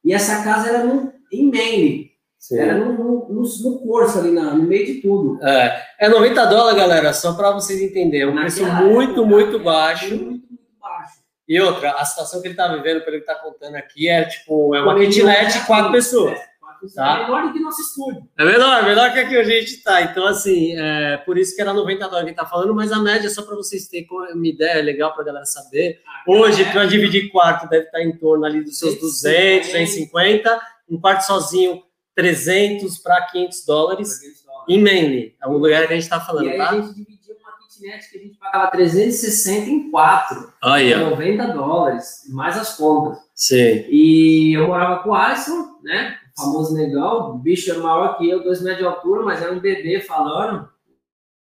e 0.04 0.12
essa 0.12 0.42
casa 0.44 0.68
era 0.68 0.84
no, 0.84 1.12
em 1.32 1.50
Maine. 1.50 2.14
Sim. 2.38 2.58
Era 2.58 2.76
no, 2.76 2.92
no, 2.92 3.28
no, 3.30 3.42
no 3.42 3.78
curso 3.78 4.18
ali, 4.18 4.30
na, 4.30 4.52
no 4.52 4.64
meio 4.64 4.84
de 4.84 5.00
tudo. 5.00 5.42
É, 5.42 5.82
é 5.98 6.08
90 6.10 6.44
dólares, 6.44 6.78
galera, 6.78 7.12
só 7.14 7.32
para 7.32 7.52
vocês 7.52 7.80
entenderem. 7.80 8.28
Um 8.28 8.36
preço 8.36 8.62
muito, 8.66 9.12
época, 9.12 9.26
muito 9.26 9.58
baixo. 9.60 10.08
Muito, 10.10 10.24
muito 10.26 10.58
baixo. 10.78 11.24
E 11.48 11.58
outra, 11.58 11.92
a 11.92 12.04
situação 12.04 12.42
que 12.42 12.48
ele 12.48 12.54
tá 12.54 12.68
vivendo, 12.68 13.02
pelo 13.02 13.18
que 13.18 13.24
tá 13.24 13.34
contando 13.34 13.76
aqui, 13.76 14.10
é 14.10 14.24
tipo, 14.24 14.74
é 14.74 14.82
uma 14.82 14.94
kitnet 14.94 15.54
de 15.54 15.66
quatro 15.66 15.88
é- 15.88 15.92
pessoas. 15.92 16.38
é, 16.38 16.44
Tá. 16.92 17.18
É 17.20 17.22
menor 17.24 17.42
do 17.46 17.52
que 17.52 17.60
nosso 17.60 17.80
estúdio. 17.80 18.22
É 18.38 18.44
menor, 18.44 18.78
é 18.78 18.82
menor 18.82 19.12
que 19.12 19.18
aqui 19.20 19.36
a 19.36 19.44
gente 19.44 19.82
tá. 19.82 20.02
Então, 20.02 20.26
assim, 20.26 20.74
é 20.76 21.16
por 21.18 21.38
isso 21.38 21.54
que 21.54 21.62
era 21.62 21.72
90 21.72 22.08
dólares 22.08 22.30
que 22.30 22.36
tá 22.36 22.46
falando, 22.46 22.74
mas 22.74 22.90
a 22.92 22.98
média, 22.98 23.28
só 23.30 23.42
para 23.42 23.54
vocês 23.56 23.86
terem 23.88 24.06
uma 24.34 24.46
ideia 24.46 24.82
legal 24.82 25.14
pra 25.14 25.24
galera 25.24 25.44
saber. 25.46 26.00
Hoje, 26.26 26.62
É, 26.62 26.72
para 26.72 26.84
dividir 26.86 27.30
quarto, 27.30 27.68
deve 27.68 27.86
estar 27.86 28.02
em 28.02 28.16
torno 28.16 28.44
ali 28.44 28.62
dos 28.62 28.78
seus 28.78 28.98
200, 28.98 29.68
250. 29.68 30.60
Um 30.90 31.00
quarto 31.00 31.22
sozinho, 31.22 31.82
300 32.14 32.98
para 32.98 33.22
500 33.26 33.64
dólares. 33.66 34.20
Em 34.68 34.80
Maine, 34.82 35.34
é 35.42 35.46
um 35.48 35.58
lugar 35.58 35.86
que 35.86 35.92
a 35.92 35.96
gente 35.96 36.08
tá 36.08 36.16
E 36.16 36.26
falando, 36.26 36.48
aí 36.48 36.58
a 36.60 36.64
tá? 36.66 36.74
gente 36.76 36.94
dividia 36.94 37.34
uma 37.38 37.52
kitnet 37.68 38.10
que 38.10 38.18
a 38.18 38.20
gente 38.22 38.38
pagava 38.38 38.70
360 38.70 39.68
em 39.70 39.90
quatro. 39.90 40.52
Aí, 40.62 40.94
ó. 40.94 41.10
90 41.10 41.46
dólares, 41.48 42.22
mais 42.30 42.56
as 42.56 42.74
contas. 42.76 43.18
Sim. 43.34 43.84
E 43.90 44.54
eu 44.56 44.68
morava 44.68 45.02
com 45.02 45.10
o 45.10 45.14
Alisson, 45.14 45.78
né? 45.82 46.16
O 46.36 46.42
famoso 46.42 46.74
negão. 46.74 47.30
O 47.30 47.38
bicho 47.38 47.70
é 47.70 47.74
maior 47.78 48.16
que 48.18 48.28
eu, 48.28 48.42
dois 48.42 48.60
metros 48.62 48.80
de 48.80 48.86
altura, 48.86 49.22
mas 49.22 49.40
era 49.42 49.52
um 49.52 49.60
bebê 49.60 50.00
falando. 50.00 50.68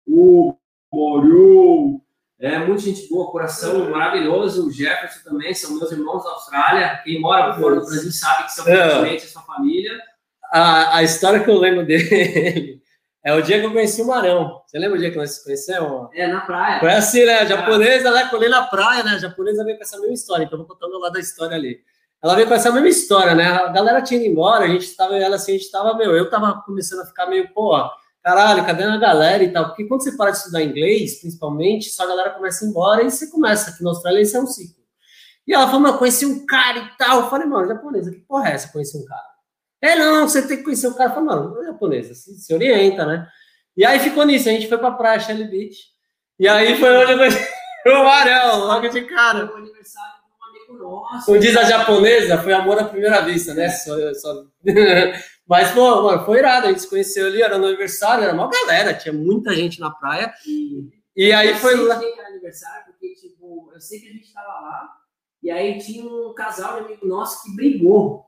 O 0.06 0.54
Mario. 0.92 2.00
É 2.38 2.58
muito 2.58 2.82
gente 2.82 3.08
boa, 3.08 3.30
coração 3.30 3.90
maravilhoso. 3.90 4.66
O 4.68 4.70
Jefferson 4.70 5.20
também, 5.30 5.54
são 5.54 5.76
meus 5.78 5.90
irmãos 5.90 6.22
da 6.24 6.30
Austrália. 6.30 7.00
Quem 7.04 7.20
mora 7.20 7.54
fora 7.54 7.76
do 7.80 7.86
Brasil 7.86 8.12
sabe 8.12 8.44
que 8.44 8.52
são 8.52 8.66
É. 8.68 8.76
praticamente 8.76 9.24
a 9.24 9.28
sua 9.28 9.42
família. 9.42 9.92
A, 10.52 10.98
a 10.98 11.02
história 11.02 11.42
que 11.42 11.48
eu 11.50 11.58
lembro 11.58 11.84
dele 11.86 12.82
é 13.24 13.32
o 13.32 13.40
dia 13.40 13.60
que 13.60 13.66
eu 13.66 13.72
conheci 13.72 14.02
o 14.02 14.06
Marão. 14.06 14.60
Você 14.66 14.78
lembra 14.78 14.96
o 14.96 15.00
dia 15.00 15.10
que 15.10 15.16
nós 15.16 15.30
se 15.30 15.44
conhecemos? 15.44 16.08
É, 16.12 16.26
na 16.26 16.40
praia. 16.42 16.80
Foi 16.80 16.92
assim, 16.92 17.24
né? 17.24 17.38
A 17.38 17.44
japonesa, 17.46 18.10
né? 18.10 18.28
Colei 18.28 18.48
na 18.50 18.64
praia, 18.66 19.02
né? 19.02 19.12
A 19.12 19.18
japonesa 19.18 19.64
veio 19.64 19.76
com 19.78 19.82
essa 19.82 19.98
mesma 19.98 20.14
história, 20.14 20.44
então 20.44 20.58
eu 20.58 20.66
vou 20.66 20.76
contando 20.76 20.98
lá 20.98 21.08
da 21.08 21.20
história 21.20 21.56
ali. 21.56 21.80
Ela 22.24 22.36
veio 22.36 22.48
com 22.48 22.54
essa 22.54 22.72
mesma 22.72 22.88
história, 22.88 23.34
né? 23.34 23.48
A 23.48 23.68
galera 23.68 24.00
tinha 24.00 24.18
ido 24.18 24.30
embora, 24.30 24.64
a 24.64 24.68
gente 24.68 24.96
tava, 24.96 25.14
ela 25.14 25.36
assim, 25.36 25.52
a 25.52 25.58
gente 25.58 25.70
tava, 25.70 25.94
meu, 25.94 26.16
eu 26.16 26.30
tava 26.30 26.62
começando 26.62 27.00
a 27.00 27.06
ficar 27.06 27.26
meio, 27.26 27.52
pô, 27.52 27.78
caralho, 28.22 28.64
cadê 28.64 28.82
a 28.82 28.96
galera 28.96 29.44
e 29.44 29.52
tal? 29.52 29.66
Porque 29.66 29.84
quando 29.84 30.02
você 30.02 30.16
para 30.16 30.30
de 30.30 30.38
estudar 30.38 30.62
inglês, 30.62 31.20
principalmente, 31.20 31.90
só 31.90 32.04
a 32.04 32.06
galera 32.06 32.30
começa 32.30 32.64
a 32.64 32.66
ir 32.66 32.70
embora 32.70 33.02
e 33.02 33.10
você 33.10 33.30
começa 33.30 33.70
aqui 33.70 33.84
na 33.84 33.90
Austrália, 33.90 34.22
isso 34.22 34.34
é 34.38 34.40
um 34.40 34.46
ciclo. 34.46 34.82
E 35.46 35.52
ela 35.52 35.66
falou, 35.66 35.82
mano, 35.82 35.98
conheci 35.98 36.24
um 36.24 36.46
cara 36.46 36.78
e 36.78 36.96
tal. 36.96 37.20
Eu 37.20 37.28
falei, 37.28 37.46
mano, 37.46 37.68
japonesa, 37.68 38.10
que 38.10 38.20
porra 38.20 38.48
é 38.48 38.54
essa? 38.54 38.72
Conheci 38.72 38.96
um 38.96 39.04
cara. 39.04 39.34
É, 39.82 39.94
não, 39.94 40.26
você 40.26 40.40
tem 40.48 40.56
que 40.56 40.62
conhecer 40.62 40.86
o 40.86 40.94
cara. 40.94 41.10
Eu 41.10 41.14
falei, 41.14 41.28
mano, 41.28 41.60
é 41.60 41.66
japonesa, 41.66 42.14
se, 42.14 42.34
se 42.38 42.54
orienta, 42.54 43.04
né? 43.04 43.28
E 43.76 43.84
aí 43.84 43.98
ficou 43.98 44.24
nisso, 44.24 44.48
a 44.48 44.52
gente 44.52 44.66
foi 44.66 44.78
pra 44.78 44.92
praia, 44.92 45.20
Shelly 45.20 45.44
Beach. 45.44 45.76
E 46.38 46.48
aí 46.48 46.80
foi 46.80 46.96
onde 46.96 47.12
eu 47.12 47.18
conheci 47.18 47.48
o 47.86 48.02
Marão, 48.02 48.60
logo 48.60 48.88
de 48.88 49.02
cara. 49.02 49.46
Foi 49.46 49.56
o 49.56 49.62
aniversário 49.62 50.14
de 50.14 50.73
um 50.86 50.90
nosso. 50.90 51.26
Como 51.26 51.38
diz 51.38 51.56
a 51.56 51.64
japonesa, 51.64 52.38
foi 52.38 52.52
amor 52.52 52.78
à 52.78 52.84
primeira 52.84 53.20
vista, 53.22 53.54
né? 53.54 53.68
Só, 53.68 53.94
só... 54.14 54.44
Mas, 55.46 55.72
pô, 55.72 56.02
mano, 56.02 56.24
foi 56.24 56.38
irado. 56.38 56.66
A 56.66 56.70
gente 56.70 56.82
se 56.82 56.88
conheceu 56.88 57.26
ali, 57.26 57.42
era 57.42 57.58
no 57.58 57.66
aniversário, 57.66 58.24
era 58.24 58.32
uma 58.32 58.48
galera, 58.48 58.94
tinha 58.94 59.12
muita 59.12 59.54
gente 59.54 59.78
na 59.78 59.90
praia. 59.90 60.32
E 60.46 60.88
E 61.16 61.32
aí 61.32 61.50
eu 61.50 61.56
foi 61.56 61.76
lá. 61.76 62.00
aniversário, 62.28 62.86
porque, 62.86 63.14
tipo, 63.14 63.70
eu 63.74 63.80
sei 63.80 64.00
que 64.00 64.08
a 64.08 64.12
gente 64.12 64.32
tava 64.32 64.48
lá, 64.48 64.88
e 65.42 65.50
aí 65.50 65.78
tinha 65.78 66.04
um 66.04 66.32
casal 66.34 66.78
de 66.80 66.86
amigo 66.86 67.06
nosso 67.06 67.42
que 67.42 67.54
brigou. 67.54 68.24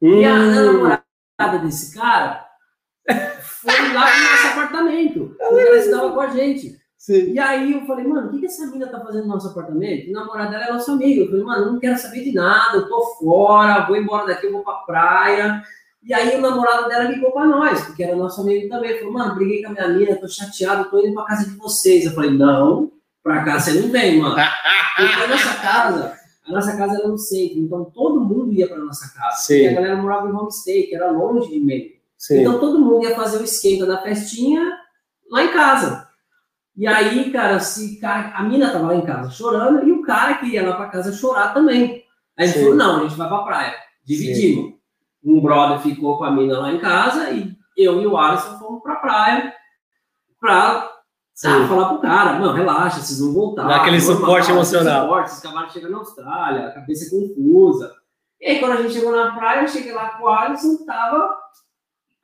E 0.00 0.24
a 0.24 0.34
Hum, 0.34 0.54
namorada 0.54 1.58
desse 1.64 1.94
cara 1.94 2.46
foi 3.42 3.92
lá 3.92 4.06
pro 4.10 4.20
nosso 4.30 4.46
apartamento, 4.48 5.36
ela 5.40 5.76
estava 5.76 6.12
com 6.12 6.20
a 6.20 6.28
gente. 6.28 6.78
Sim. 7.04 7.32
E 7.32 7.38
aí 7.38 7.72
eu 7.72 7.86
falei, 7.86 8.06
mano, 8.06 8.28
o 8.28 8.30
que, 8.30 8.40
que 8.40 8.46
essa 8.46 8.66
mina 8.66 8.86
tá 8.86 9.00
fazendo 9.00 9.26
no 9.26 9.34
nosso 9.34 9.48
apartamento? 9.48 10.06
E 10.06 10.10
o 10.10 10.12
namorado 10.12 10.50
dela 10.50 10.64
é 10.64 10.72
nosso 10.72 10.90
amigo. 10.90 11.22
Eu 11.22 11.26
falei, 11.26 11.42
mano, 11.44 11.64
eu 11.64 11.72
não 11.72 11.80
quero 11.80 11.98
saber 11.98 12.24
de 12.24 12.32
nada, 12.32 12.78
eu 12.78 12.88
tô 12.88 13.00
fora, 13.18 13.86
vou 13.86 13.96
embora 13.96 14.26
daqui, 14.26 14.46
eu 14.46 14.52
vou 14.52 14.62
pra 14.62 14.74
praia. 14.74 15.62
E 16.02 16.12
aí 16.12 16.36
o 16.36 16.40
namorado 16.40 16.86
dela 16.88 17.04
ligou 17.04 17.32
pra 17.32 17.46
nós, 17.46 17.82
porque 17.86 18.04
era 18.04 18.14
nosso 18.14 18.42
amigo 18.42 18.68
também. 18.68 18.98
Falou, 18.98 19.14
mano, 19.14 19.34
briguei 19.34 19.62
com 19.62 19.70
a 19.70 19.72
minha 19.72 19.88
mina, 19.88 20.16
tô 20.16 20.28
chateado, 20.28 20.90
tô 20.90 20.98
indo 20.98 21.14
pra 21.14 21.24
casa 21.24 21.48
de 21.48 21.56
vocês. 21.56 22.04
Eu 22.04 22.12
falei, 22.12 22.30
não, 22.30 22.92
pra 23.22 23.42
cá 23.42 23.58
você 23.58 23.80
não 23.80 23.88
vem, 23.88 24.18
mano. 24.18 24.36
Porque 24.96 25.22
a 25.22 25.28
nossa 25.28 25.54
casa, 25.62 26.18
a 26.46 26.52
nossa 26.52 26.76
casa 26.76 26.98
era 26.98 27.08
no 27.08 27.16
centro, 27.16 27.58
então 27.58 27.84
todo 27.86 28.20
mundo 28.20 28.52
ia 28.52 28.68
pra 28.68 28.76
nossa 28.76 29.12
casa. 29.14 29.38
Sim. 29.38 29.54
Porque 29.54 29.68
a 29.68 29.74
galera 29.74 29.96
morava 29.96 30.28
em 30.28 30.32
homestay, 30.32 30.82
que 30.84 30.94
era 30.94 31.10
longe 31.10 31.50
de 31.50 31.60
meio. 31.60 31.92
Sim. 32.18 32.40
Então 32.40 32.58
todo 32.58 32.78
mundo 32.78 33.02
ia 33.02 33.16
fazer 33.16 33.38
o 33.38 33.44
esquenta 33.44 33.86
da 33.86 34.02
festinha 34.02 34.62
lá 35.30 35.42
em 35.42 35.52
casa. 35.52 36.03
E 36.76 36.86
aí, 36.86 37.30
cara, 37.30 37.60
se 37.60 38.00
cara, 38.00 38.32
a 38.34 38.42
mina 38.42 38.70
tava 38.70 38.88
lá 38.88 38.94
em 38.96 39.06
casa 39.06 39.30
chorando 39.30 39.86
e 39.86 39.92
o 39.92 40.02
cara 40.02 40.34
queria 40.34 40.68
lá 40.68 40.76
pra 40.76 40.88
casa 40.88 41.12
chorar 41.12 41.54
também. 41.54 42.04
Aí 42.36 42.46
ele 42.46 42.52
Sim. 42.52 42.60
falou: 42.60 42.74
não, 42.74 42.96
a 42.96 43.02
gente 43.02 43.16
vai 43.16 43.28
pra 43.28 43.42
praia. 43.42 43.74
Dividimos. 44.04 44.74
Um 45.24 45.40
brother 45.40 45.78
ficou 45.80 46.18
com 46.18 46.24
a 46.24 46.30
mina 46.30 46.58
lá 46.58 46.72
em 46.72 46.78
casa 46.78 47.30
e 47.30 47.56
eu 47.76 48.00
e 48.00 48.06
o 48.06 48.16
Alisson 48.16 48.58
fomos 48.58 48.82
pra 48.82 48.96
praia. 48.96 49.54
pra 50.40 50.90
sabe, 51.32 51.66
falar 51.66 51.88
pro 51.88 51.98
cara, 51.98 52.38
mano, 52.38 52.52
relaxa, 52.52 53.00
vocês 53.00 53.20
vão 53.20 53.32
voltar. 53.32 53.66
Dá 53.66 53.76
aquele 53.76 54.00
suporte 54.00 54.50
emocional. 54.50 55.02
Suporte, 55.02 55.30
esses 55.30 55.40
cavalos 55.40 55.72
chegam 55.72 55.90
na 55.90 55.98
Austrália, 55.98 56.68
a 56.68 56.72
cabeça 56.72 57.10
confusa. 57.10 57.92
E 58.40 58.46
aí, 58.46 58.60
quando 58.60 58.72
a 58.72 58.82
gente 58.82 58.94
chegou 58.94 59.10
na 59.10 59.34
praia, 59.34 59.62
eu 59.62 59.68
cheguei 59.68 59.92
lá 59.92 60.10
com 60.10 60.24
o 60.24 60.28
Alisson, 60.28 60.84
tava 60.84 61.36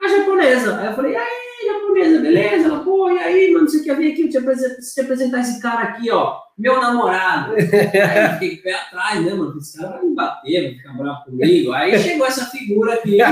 a 0.02 0.08
japonesa. 0.08 0.78
Aí 0.78 0.86
eu 0.86 0.94
falei, 0.94 1.12
e 1.14 1.16
aí, 1.60 1.66
japonesa, 1.66 2.20
beleza? 2.20 2.68
Ela, 2.68 2.78
pô, 2.80 3.10
e 3.10 3.18
aí, 3.18 3.52
mano, 3.52 3.68
você 3.68 3.82
quer 3.82 3.96
vir 3.96 4.12
aqui? 4.12 4.22
Eu 4.22 4.30
te 4.30 4.38
apresentar, 4.38 4.76
te 4.76 5.00
apresentar 5.00 5.40
esse 5.40 5.60
cara 5.60 5.82
aqui, 5.82 6.10
ó, 6.10 6.38
meu 6.56 6.80
namorado. 6.80 7.54
aí 7.56 8.24
eu 8.24 8.32
fiquei 8.34 8.56
pé 8.56 8.74
atrás, 8.74 9.24
né, 9.24 9.34
mano? 9.34 9.56
Esse 9.58 9.78
cara 9.78 9.96
vai 9.96 10.04
me 10.04 10.14
bater, 10.14 10.62
vai 10.62 10.74
ficar 10.74 10.92
bravo 10.92 11.24
comigo. 11.24 11.72
Aí 11.72 11.98
chegou 11.98 12.26
essa 12.26 12.46
figura 12.46 12.94
aqui. 12.94 13.18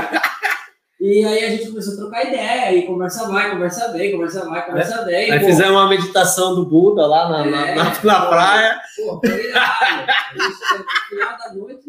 E 1.01 1.25
aí 1.25 1.45
a 1.45 1.51
gente 1.51 1.69
começou 1.69 1.95
a 1.95 1.97
trocar 1.97 2.27
ideia, 2.27 2.75
e 2.75 2.83
conversa 2.85 3.29
vai, 3.29 3.53
conversa 3.53 3.93
vem, 3.93 4.11
conversa 4.11 4.45
vai, 4.45 4.67
conversa 4.67 5.05
vem. 5.05 5.31
Aí 5.31 5.39
pô. 5.39 5.47
fizemos 5.47 5.71
uma 5.71 5.89
meditação 5.89 6.57
do 6.57 6.67
Buda 6.67 7.07
lá 7.07 7.29
na, 7.29 7.47
é, 7.47 7.75
na, 7.77 7.85
na, 7.85 8.03
na 8.03 8.27
praia. 8.27 8.81
Pô, 8.97 9.21
foi 9.25 9.45
irado. 9.49 10.07
Final 11.09 11.39
da 11.39 11.55
noite 11.55 11.88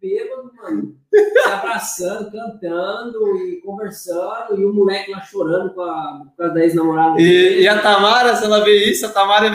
bêbados, 0.00 0.52
mano. 0.54 0.96
Se 1.10 1.48
abraçando, 1.48 2.30
cantando 2.30 3.36
e 3.36 3.60
conversando, 3.60 4.60
e 4.60 4.64
o 4.64 4.72
moleque 4.72 5.10
lá 5.10 5.20
chorando 5.22 5.74
com 5.74 5.82
a, 5.82 6.22
da 6.38 6.60
ex-namorada. 6.60 7.20
E, 7.20 7.62
e, 7.62 7.68
a 7.68 7.80
Tamara, 7.80 8.36
se 8.36 8.44
ela 8.44 8.64
vê 8.64 8.90
isso, 8.90 9.06
a 9.06 9.10
Tamara. 9.10 9.48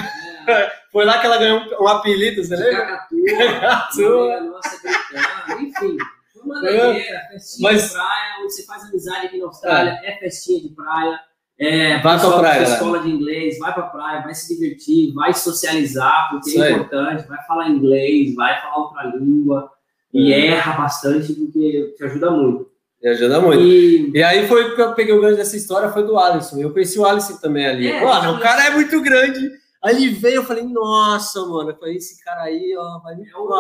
É. 0.47 0.71
Foi 0.91 1.03
lá 1.03 1.19
que 1.19 1.25
ela 1.25 1.37
ganhou 1.37 1.59
um, 1.59 1.83
um 1.83 1.87
apelido, 1.87 2.43
você 2.43 2.55
lembra? 2.55 2.85
Cacatua. 2.85 3.37
Cacatua. 3.59 4.41
Nossa, 4.41 4.81
gritando, 4.81 5.61
enfim 5.61 5.97
uma 6.45 6.61
doideira, 6.61 7.21
festinha 7.31 7.71
Mas... 7.71 7.87
de 7.87 7.93
praia, 7.93 8.35
onde 8.41 8.53
você 8.53 8.65
faz 8.65 8.83
amizade 8.83 9.25
aqui 9.25 9.37
na 9.39 9.45
Austrália, 9.45 9.99
é, 10.03 10.11
é 10.11 10.19
festinha 10.19 10.61
de 10.61 10.69
praia. 10.69 11.19
É, 11.57 11.99
vai 11.99 12.19
pra 12.19 12.37
praia, 12.37 12.63
escola 12.63 12.99
de 12.99 13.09
inglês, 13.09 13.57
vai 13.57 13.73
pra 13.73 13.83
praia, 13.83 14.21
vai 14.21 14.35
se 14.35 14.53
divertir, 14.53 15.13
vai 15.13 15.33
socializar, 15.33 16.29
porque 16.29 16.49
Isso 16.49 16.63
é 16.63 16.71
importante, 16.71 17.27
vai 17.27 17.41
falar 17.45 17.69
inglês, 17.69 18.35
vai 18.35 18.61
falar 18.61 18.77
outra 18.77 19.03
língua, 19.15 19.71
e 20.15 20.31
é. 20.31 20.47
erra 20.47 20.73
bastante, 20.81 21.33
porque 21.33 21.93
te 21.97 22.03
ajuda 22.05 22.31
muito. 22.31 22.71
Me 23.03 23.09
ajuda 23.09 23.41
muito. 23.41 23.61
E... 23.61 24.11
e, 24.13 24.23
aí 24.23 24.47
foi 24.47 24.73
que 24.73 24.81
eu 24.81 24.93
peguei 24.93 25.13
o 25.13 25.21
gancho 25.21 25.35
dessa 25.35 25.57
história, 25.57 25.89
foi 25.89 26.03
do 26.03 26.17
Alisson. 26.17 26.57
Eu 26.57 26.71
conheci 26.71 26.97
o 26.97 27.05
Alisson 27.05 27.35
também 27.37 27.67
ali. 27.67 27.87
É, 27.87 28.03
Mano, 28.03 28.37
o 28.37 28.39
cara 28.39 28.65
é 28.67 28.69
muito 28.71 29.01
grande. 29.01 29.51
Aí 29.83 29.95
ele 29.95 30.15
veio, 30.15 30.37
eu 30.37 30.43
falei, 30.43 30.63
nossa, 30.63 31.45
mano, 31.45 31.69
eu 31.69 31.75
falei, 31.75 31.97
esse 31.97 32.23
cara 32.23 32.43
aí, 32.43 32.75
ó, 32.75 32.99
vai 32.99 33.15
me 33.15 33.29
É 33.29 33.37
o 33.37 33.53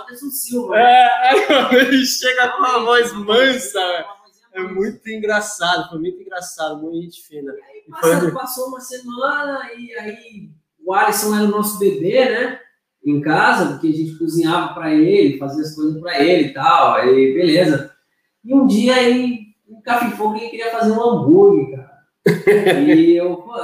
Anderson 0.00 0.30
Silva. 0.30 0.76
É, 0.76 1.28
aí 1.28 1.46
ele 1.86 2.04
chega 2.04 2.48
com 2.48 2.58
uma 2.58 2.80
voz 2.80 3.12
mansa, 3.12 3.80
é 4.52 4.62
muito 4.62 5.08
engraçado, 5.08 5.88
foi 5.90 6.00
muito 6.00 6.20
engraçado, 6.20 6.82
muito 6.82 7.02
gente 7.02 7.22
fina. 7.22 7.52
E 7.52 7.62
aí 7.62 7.84
passa, 7.88 8.20
foi... 8.20 8.32
passou 8.32 8.66
uma 8.68 8.80
semana 8.80 9.70
e 9.78 9.94
aí 9.96 10.50
o 10.84 10.92
Alisson 10.92 11.36
era 11.36 11.44
o 11.44 11.50
nosso 11.50 11.78
bebê, 11.78 12.24
né? 12.24 12.60
Em 13.04 13.20
casa, 13.20 13.72
porque 13.72 13.88
a 13.88 13.92
gente 13.92 14.18
cozinhava 14.18 14.74
para 14.74 14.92
ele, 14.92 15.38
fazia 15.38 15.62
as 15.62 15.74
coisas 15.74 16.00
para 16.00 16.22
ele 16.22 16.48
e 16.48 16.52
tal, 16.52 16.94
aí 16.94 17.34
beleza. 17.34 17.90
E 18.44 18.54
um 18.54 18.66
dia 18.66 18.94
aí, 18.94 19.38
um 19.68 19.80
café 19.80 20.10
fogo, 20.10 20.36
ele 20.36 20.50
queria 20.50 20.70
fazer 20.70 20.92
um 20.92 21.02
hambúrguer, 21.02 21.76
cara. 21.76 21.90
e 22.84 23.16
eu, 23.16 23.36
pô, 23.36 23.54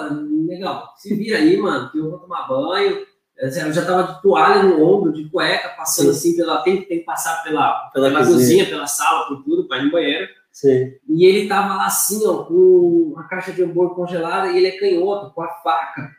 legal, 0.47 0.95
se 0.97 1.15
vira 1.15 1.39
aí, 1.39 1.57
mano, 1.57 1.91
que 1.91 1.99
eu 1.99 2.11
vou 2.11 2.19
tomar 2.19 2.49
banho. 2.49 3.05
Eu 3.37 3.51
já 3.51 3.85
tava 3.85 4.15
de 4.15 4.23
toalha 4.23 4.63
no 4.63 4.83
ombro, 4.83 5.13
de 5.13 5.29
cueca, 5.29 5.69
passando 5.77 6.11
Sim. 6.15 6.31
assim 6.31 6.37
pela. 6.37 6.63
Tem, 6.63 6.83
tem 6.83 7.01
que 7.01 7.05
passar 7.05 7.43
pela, 7.43 7.91
pela, 7.91 8.09
pela 8.09 8.21
cozinha. 8.21 8.39
cozinha. 8.39 8.67
pela 8.67 8.87
sala, 8.87 9.27
por 9.27 9.45
tudo, 9.45 9.69
para 9.69 9.79
ir 9.79 9.85
no 9.85 9.93
banheiro. 9.93 10.27
Sim. 10.51 10.95
E 11.07 11.27
ele 11.27 11.47
tava 11.47 11.75
lá 11.75 11.85
assim, 11.85 12.27
ó, 12.27 12.45
com 12.45 13.15
a 13.19 13.25
caixa 13.25 13.53
de 13.53 13.63
hambúrguer 13.63 13.95
congelada 13.95 14.49
e 14.49 14.57
ele 14.57 14.69
é 14.69 14.79
canhoto, 14.79 15.35
com 15.35 15.43
a 15.43 15.49
faca. 15.49 16.11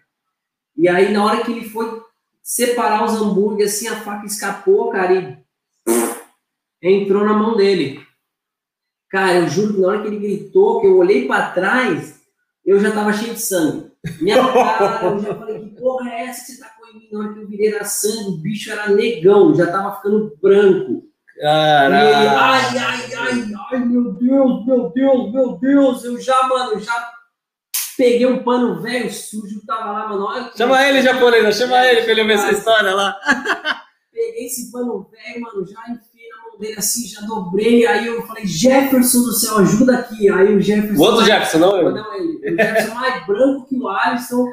E 0.76 0.88
aí, 0.88 1.12
na 1.12 1.26
hora 1.26 1.44
que 1.44 1.52
ele 1.52 1.68
foi 1.68 2.04
separar 2.48 3.04
os 3.04 3.14
hambúrgueres, 3.14 3.76
assim, 3.76 3.90
a 3.90 4.00
faca 4.00 4.26
escapou, 4.26 4.90
cara, 4.90 5.14
e 5.14 5.38
entrou 6.82 7.26
na 7.26 7.34
mão 7.34 7.58
dele. 7.58 8.00
Cara, 9.10 9.40
eu 9.40 9.50
juro 9.50 9.74
que 9.74 9.82
na 9.82 9.88
hora 9.90 10.02
que 10.02 10.08
ele 10.08 10.20
gritou, 10.20 10.80
que 10.80 10.88
eu 10.88 10.98
olhei 10.98 11.28
para 11.28 11.52
trás, 11.52 12.22
eu 12.66 12.80
já 12.80 12.90
tava 12.92 13.12
cheio 13.12 13.34
de 13.34 13.42
sangue. 13.42 13.92
Minha 14.22 14.38
cara, 14.54 15.06
eu 15.08 15.20
já 15.20 15.36
falei, 15.36 15.60
que 15.60 15.76
porra 15.76 16.10
é 16.10 16.24
essa 16.28 16.46
que 16.46 16.54
você 16.54 16.62
tá 16.62 16.70
com 16.80 16.88
em 16.88 17.00
mim? 17.00 17.10
Na 17.12 17.20
hora 17.20 17.34
que 17.34 17.40
eu 17.42 17.48
virei 17.48 17.78
na 17.78 17.84
sangue, 17.84 18.30
o 18.30 18.38
bicho 18.38 18.72
era 18.72 18.90
negão, 18.92 19.54
já 19.54 19.70
tava 19.70 19.98
ficando 19.98 20.34
branco. 20.42 21.04
Caralho. 21.42 21.96
E 21.96 22.10
ele, 22.10 22.28
ai, 22.30 22.78
ai, 22.78 23.14
ai, 23.14 23.54
ai, 23.72 23.80
meu 23.86 24.14
Deus, 24.14 24.66
meu 24.66 24.90
Deus, 24.90 25.34
meu 25.34 25.58
Deus. 25.58 26.04
Eu 26.06 26.20
já, 26.22 26.48
mano, 26.48 26.80
já 26.80 27.17
peguei 27.98 28.26
um 28.28 28.44
pano 28.44 28.82
velho 28.82 29.12
sujo, 29.12 29.66
tava 29.66 29.92
lá, 29.92 30.08
mano. 30.08 30.26
Olha, 30.26 30.52
chama 30.56 30.88
ele, 30.88 31.02
japonês, 31.02 31.58
chama 31.58 31.86
ele 31.88 32.04
pra 32.04 32.12
ele 32.12 32.24
ver 32.24 32.34
essa 32.34 32.52
história 32.52 32.94
lá. 32.94 33.18
Peguei 34.12 34.48
esse 34.48 34.72
pano 34.72 35.08
velho, 35.12 35.42
mano, 35.42 35.66
já 35.68 35.80
dele 36.60 36.76
assim, 36.78 37.08
já 37.08 37.22
dobrei. 37.22 37.86
Aí 37.86 38.08
eu 38.08 38.22
falei, 38.24 38.46
Jefferson 38.46 39.20
do 39.20 39.34
céu, 39.34 39.58
ajuda 39.60 39.98
aqui. 39.98 40.30
Aí 40.30 40.56
o 40.56 40.60
Jefferson. 40.60 41.02
O 41.02 41.06
outro 41.06 41.18
mais, 41.18 41.28
Jefferson, 41.28 41.58
não 41.60 41.78
eu? 41.78 41.92
Não, 41.92 42.14
ele. 42.16 42.38
O 42.38 42.56
Jefferson 42.56 42.96
mais 42.96 43.26
branco 43.26 43.68
que 43.68 43.76
o 43.78 43.88
Alisson, 43.88 44.46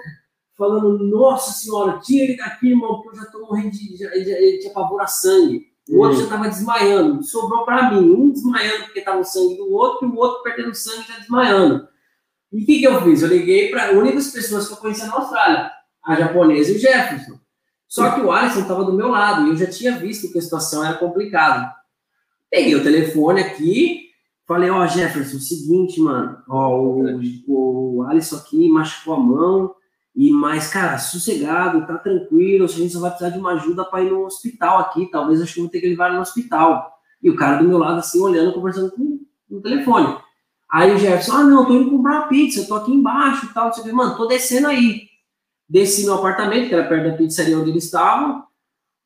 falando, 0.57 0.99
nossa 1.05 1.53
senhora, 1.53 1.99
tira 2.01 2.24
ele 2.24 2.36
daqui, 2.36 2.68
irmão, 2.68 3.01
porque 3.03 3.18
eu 3.18 3.22
já 3.22 3.30
tô 3.30 3.40
morrendo 3.40 3.70
de. 3.70 4.05
Ele 4.05 4.59
tinha 4.59 4.72
pavor 4.72 5.01
a 5.01 5.07
sangue. 5.07 5.66
O 5.88 5.99
outro 5.99 6.20
já 6.20 6.26
tava 6.28 6.49
desmaiando. 6.49 7.22
Sobrou 7.22 7.64
para 7.64 7.90
mim. 7.90 8.11
Um 8.11 8.30
desmaiando 8.30 8.84
porque 8.84 9.03
tava 9.03 9.20
o 9.20 9.24
sangue 9.24 9.57
do 9.57 9.72
outro, 9.72 10.07
e 10.07 10.11
o 10.11 10.16
outro 10.16 10.42
perdendo 10.42 10.74
sangue 10.74 11.07
já 11.07 11.18
desmaiando. 11.18 11.88
E 12.55 12.62
o 12.62 12.66
que, 12.66 12.78
que 12.78 12.84
eu 12.84 13.02
fiz? 13.02 13.20
Eu 13.20 13.28
liguei 13.28 13.68
para 13.68 13.90
únicas 13.90 14.30
pessoas 14.30 14.68
que 14.68 14.74
eu 14.74 14.76
conhecia 14.76 15.07
na 15.07 15.14
Austrália, 15.14 15.72
a 16.05 16.14
japonesa 16.14 16.70
e 16.70 16.76
o 16.76 16.78
Jefferson. 16.78 17.40
Só 17.88 18.12
que 18.12 18.20
o 18.20 18.30
Alisson 18.30 18.61
estava 18.61 18.84
do 18.84 18.92
meu 18.92 19.09
lado 19.09 19.46
e 19.46 19.50
eu 19.50 19.57
já 19.57 19.66
tinha 19.66 19.98
visto 19.98 20.30
que 20.30 20.38
a 20.38 20.42
situação 20.42 20.84
era 20.84 20.96
complicada. 20.96 21.74
Peguei 22.48 22.76
o 22.76 22.82
telefone 22.82 23.40
aqui, 23.40 24.02
falei, 24.46 24.70
ó, 24.70 24.84
oh, 24.84 24.86
Jefferson, 24.86 25.40
seguinte, 25.40 26.00
mano, 26.00 26.38
ó, 26.48 26.78
o, 26.78 27.20
o 27.48 28.02
Alisson 28.05 28.36
aqui 28.36 28.68
machucou 28.68 29.14
a 29.14 29.20
mão, 29.20 29.74
e 30.14 30.30
mais, 30.30 30.68
cara, 30.68 30.96
sossegado, 30.96 31.84
tá 31.88 31.98
tranquilo, 31.98 32.66
a 32.66 32.68
gente 32.68 32.92
só 32.92 33.00
vai 33.00 33.11
precisar 33.11 33.30
de 33.30 33.38
uma 33.38 33.55
ajuda 33.55 33.84
para 33.84 34.05
ir 34.05 34.12
no 34.12 34.24
hospital 34.24 34.78
aqui, 34.78 35.11
talvez 35.11 35.42
acho 35.42 35.55
que 35.55 35.61
vou 35.61 35.68
ter 35.68 35.80
que 35.80 35.88
levar 35.88 36.12
no 36.12 36.20
hospital. 36.20 36.92
E 37.20 37.28
o 37.28 37.34
cara 37.34 37.61
do 37.61 37.68
meu 37.68 37.78
lado, 37.78 37.98
assim, 37.98 38.20
olhando, 38.20 38.52
conversando 38.52 38.92
com 38.92 39.20
no 39.50 39.61
telefone. 39.61 40.23
Aí 40.74 40.92
o 40.92 40.98
Jefferson, 40.98 41.32
ah, 41.34 41.44
não, 41.44 41.64
tô 41.64 41.72
indo 41.72 41.88
comprar 41.88 42.18
uma 42.18 42.26
pizza, 42.26 42.66
tô 42.66 42.74
aqui 42.74 42.90
embaixo 42.90 43.46
e 43.46 43.54
tal. 43.54 43.72
Você 43.72 43.92
mano, 43.92 44.16
tô 44.16 44.26
descendo 44.26 44.66
aí. 44.66 45.02
Desci 45.68 46.04
no 46.04 46.14
apartamento, 46.14 46.68
que 46.68 46.74
era 46.74 46.88
perto 46.88 47.12
da 47.12 47.16
pizzaria 47.16 47.56
onde 47.56 47.70
eles 47.70 47.84
estavam. 47.84 48.42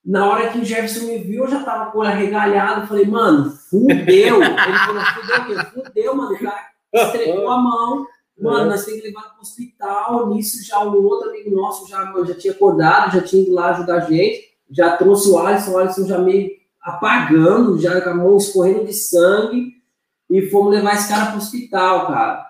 Na 0.02 0.26
hora 0.30 0.48
que 0.48 0.60
o 0.60 0.64
Jefferson 0.64 1.04
me 1.04 1.18
viu, 1.18 1.44
eu 1.44 1.50
já 1.50 1.62
tava 1.62 1.90
com 1.90 2.00
a 2.00 2.08
regalhada. 2.08 2.86
Falei, 2.86 3.04
mano, 3.04 3.50
fudeu. 3.50 4.42
Ele 4.42 4.78
falou, 4.86 5.02
fudeu 5.04 5.36
o 5.36 5.46
quê? 5.46 5.70
Fudeu, 5.74 6.16
mano. 6.16 6.34
O 6.34 6.38
cara 6.38 6.68
a 7.52 7.58
mão. 7.58 8.06
Mano, 8.40 8.70
nós 8.70 8.86
temos 8.86 9.02
que 9.02 9.08
levar 9.08 9.34
pro 9.34 9.42
hospital. 9.42 10.30
Nisso, 10.30 10.66
já 10.66 10.82
um 10.82 11.04
outro 11.04 11.28
amigo 11.28 11.54
nosso 11.54 11.86
já, 11.86 12.10
já 12.24 12.34
tinha 12.34 12.54
acordado, 12.54 13.12
já 13.12 13.20
tinha 13.20 13.42
ido 13.42 13.52
lá 13.52 13.72
ajudar 13.72 13.96
a 13.96 14.10
gente. 14.10 14.42
Já 14.70 14.96
trouxe 14.96 15.28
o 15.28 15.36
Alisson, 15.36 15.72
o 15.72 15.78
Alisson 15.78 16.06
já 16.06 16.18
meio 16.18 16.50
apagando, 16.80 17.78
já 17.78 18.00
com 18.00 18.08
a 18.08 18.14
mão 18.14 18.38
escorrendo 18.38 18.86
de 18.86 18.94
sangue. 18.94 19.77
E 20.30 20.42
fomos 20.50 20.74
levar 20.74 20.94
esse 20.94 21.08
cara 21.08 21.26
pro 21.26 21.38
hospital, 21.38 22.06
cara. 22.06 22.46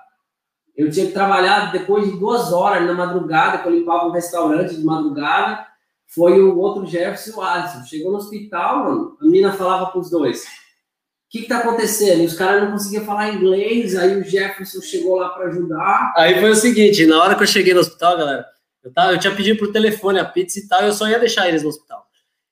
Eu 0.77 0.91
tinha 0.91 1.07
que 1.07 1.13
trabalhar 1.13 1.73
depois 1.73 2.05
de 2.05 2.19
duas 2.19 2.53
horas 2.53 2.87
na 2.87 2.95
madrugada, 2.95 3.59
que 3.59 3.69
eu 3.69 3.73
limpava 3.73 4.07
um 4.07 4.13
restaurante 4.13 4.77
de 4.77 4.85
madrugada 4.85 5.69
foi 6.09 6.41
o 6.41 6.59
outro 6.59 6.87
Jefferson 6.87 7.31
e 7.31 7.35
o 7.35 7.43
Alisson. 7.43 7.85
Chegou 7.85 8.11
no 8.11 8.19
hospital, 8.19 8.85
mano, 8.85 9.19
a 9.21 9.25
menina 9.25 9.53
falava 9.53 9.91
com 9.93 9.99
os 9.99 10.11
dois. 10.11 10.45
O 10.45 11.31
que, 11.31 11.43
que 11.43 11.49
tá 11.49 11.59
acontecendo? 11.59 12.23
E 12.23 12.27
os 12.27 12.33
caras 12.33 12.63
não 12.63 12.73
conseguiam 12.73 13.05
falar 13.05 13.35
inglês, 13.35 13.95
aí 13.95 14.19
o 14.19 14.25
Jefferson 14.25 14.81
chegou 14.81 15.17
lá 15.17 15.29
para 15.29 15.49
ajudar. 15.49 16.15
Aí 16.17 16.41
foi 16.41 16.51
o 16.51 16.57
seguinte, 16.57 17.05
na 17.05 17.23
hora 17.23 17.35
que 17.35 17.43
eu 17.43 17.47
cheguei 17.47 17.75
no 17.75 17.81
hospital, 17.81 18.17
galera, 18.17 18.47
eu, 18.83 18.91
tava, 18.91 19.13
eu 19.13 19.19
tinha 19.19 19.35
pedido 19.35 19.59
por 19.59 19.71
telefone 19.71 20.19
a 20.19 20.25
pizza 20.25 20.59
e 20.59 20.67
tal, 20.67 20.81
eu 20.83 20.93
só 20.93 21.07
ia 21.07 21.19
deixar 21.19 21.47
eles 21.47 21.63
no 21.63 21.69
hospital. 21.69 22.08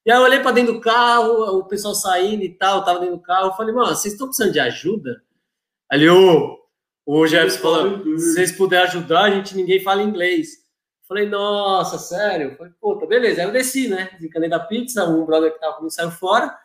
E 0.07 0.13
aí 0.13 0.19
eu 0.19 0.23
olhei 0.23 0.39
para 0.39 0.53
dentro 0.53 0.75
do 0.75 0.81
carro, 0.81 1.59
o 1.59 1.65
pessoal 1.65 1.93
saindo 1.93 2.45
e 2.45 2.49
tal, 2.49 2.85
tava 2.85 3.01
dentro 3.01 3.17
do 3.17 3.23
carro, 3.23 3.49
eu 3.49 3.55
falei, 3.55 3.75
mano, 3.75 3.89
vocês 3.89 4.15
estão 4.15 4.29
precisando 4.29 4.53
de 4.53 4.61
ajuda? 4.61 5.21
Ali, 5.91 6.09
o, 6.09 6.57
o 7.05 7.27
Jefferson 7.27 7.59
falou, 7.59 7.99
se 8.17 8.35
vocês 8.35 8.53
puderem 8.53 8.87
ajudar, 8.87 9.25
a 9.25 9.31
gente 9.31 9.57
ninguém 9.57 9.83
fala 9.83 10.05
inglês. 10.05 10.65
Falei, 11.09 11.29
nossa, 11.29 11.99
sério? 11.99 12.57
Falei, 12.57 12.73
puta, 12.81 13.05
beleza. 13.05 13.41
Aí 13.41 13.49
eu 13.49 13.53
desci, 13.53 13.89
né? 13.89 14.11
Desencanei 14.13 14.49
da 14.49 14.61
pizza, 14.61 15.05
um 15.09 15.27
brother 15.27 15.53
que 15.53 15.59
tava 15.59 15.75
comigo 15.75 15.91
saiu 15.91 16.13
fora. 16.13 16.57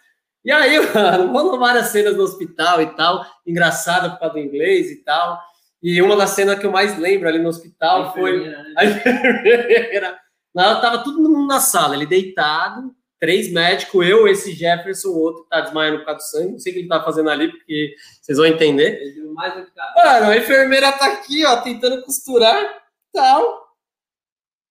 E 0.46 0.52
aí, 0.52 0.80
mano, 0.94 1.32
rolou 1.32 1.58
várias 1.58 1.88
cenas 1.88 2.16
no 2.16 2.22
hospital 2.22 2.80
e 2.80 2.96
tal, 2.96 3.26
engraçada 3.46 4.12
por 4.12 4.20
causa 4.20 4.36
do 4.36 4.40
inglês 4.40 4.92
e 4.92 4.98
tal. 5.04 5.40
E 5.82 6.00
uma 6.00 6.16
das 6.16 6.30
cenas 6.32 6.60
que 6.60 6.66
eu 6.68 6.72
mais 6.72 6.96
lembro 7.00 7.28
ali 7.28 7.40
no 7.40 7.50
hospital 7.50 8.04
a 8.04 8.12
foi 8.12 8.48
né? 8.48 8.74
a 8.78 8.86
enfermeira. 8.86 10.20
Tava 10.54 11.04
todo 11.04 11.22
mundo 11.22 11.48
na 11.48 11.60
sala, 11.60 11.96
ele 11.96 12.06
deitado, 12.06 12.94
três 13.22 13.52
médicos, 13.52 14.04
eu, 14.04 14.28
esse 14.28 14.52
Jefferson, 14.52 15.10
o 15.10 15.20
outro 15.20 15.44
que 15.44 15.50
tá 15.50 15.62
desmaiando 15.62 16.00
por 16.00 16.06
causa 16.06 16.18
do 16.18 16.24
sangue, 16.24 16.52
não 16.54 16.60
sei 16.60 16.72
o 16.72 16.74
que 16.74 16.82
ele 16.82 16.90
tá 16.90 17.04
fazendo 17.04 17.30
ali, 17.30 17.52
porque 17.52 17.96
vocês 18.20 18.36
vão 18.36 18.48
entender. 18.48 19.00
Mais 19.36 19.54
Mano, 19.54 20.32
a 20.32 20.38
enfermeira 20.38 20.92
tá 20.92 21.06
aqui, 21.06 21.46
ó, 21.46 21.58
tentando 21.58 22.02
costurar 22.02 22.82
tal. 23.14 23.76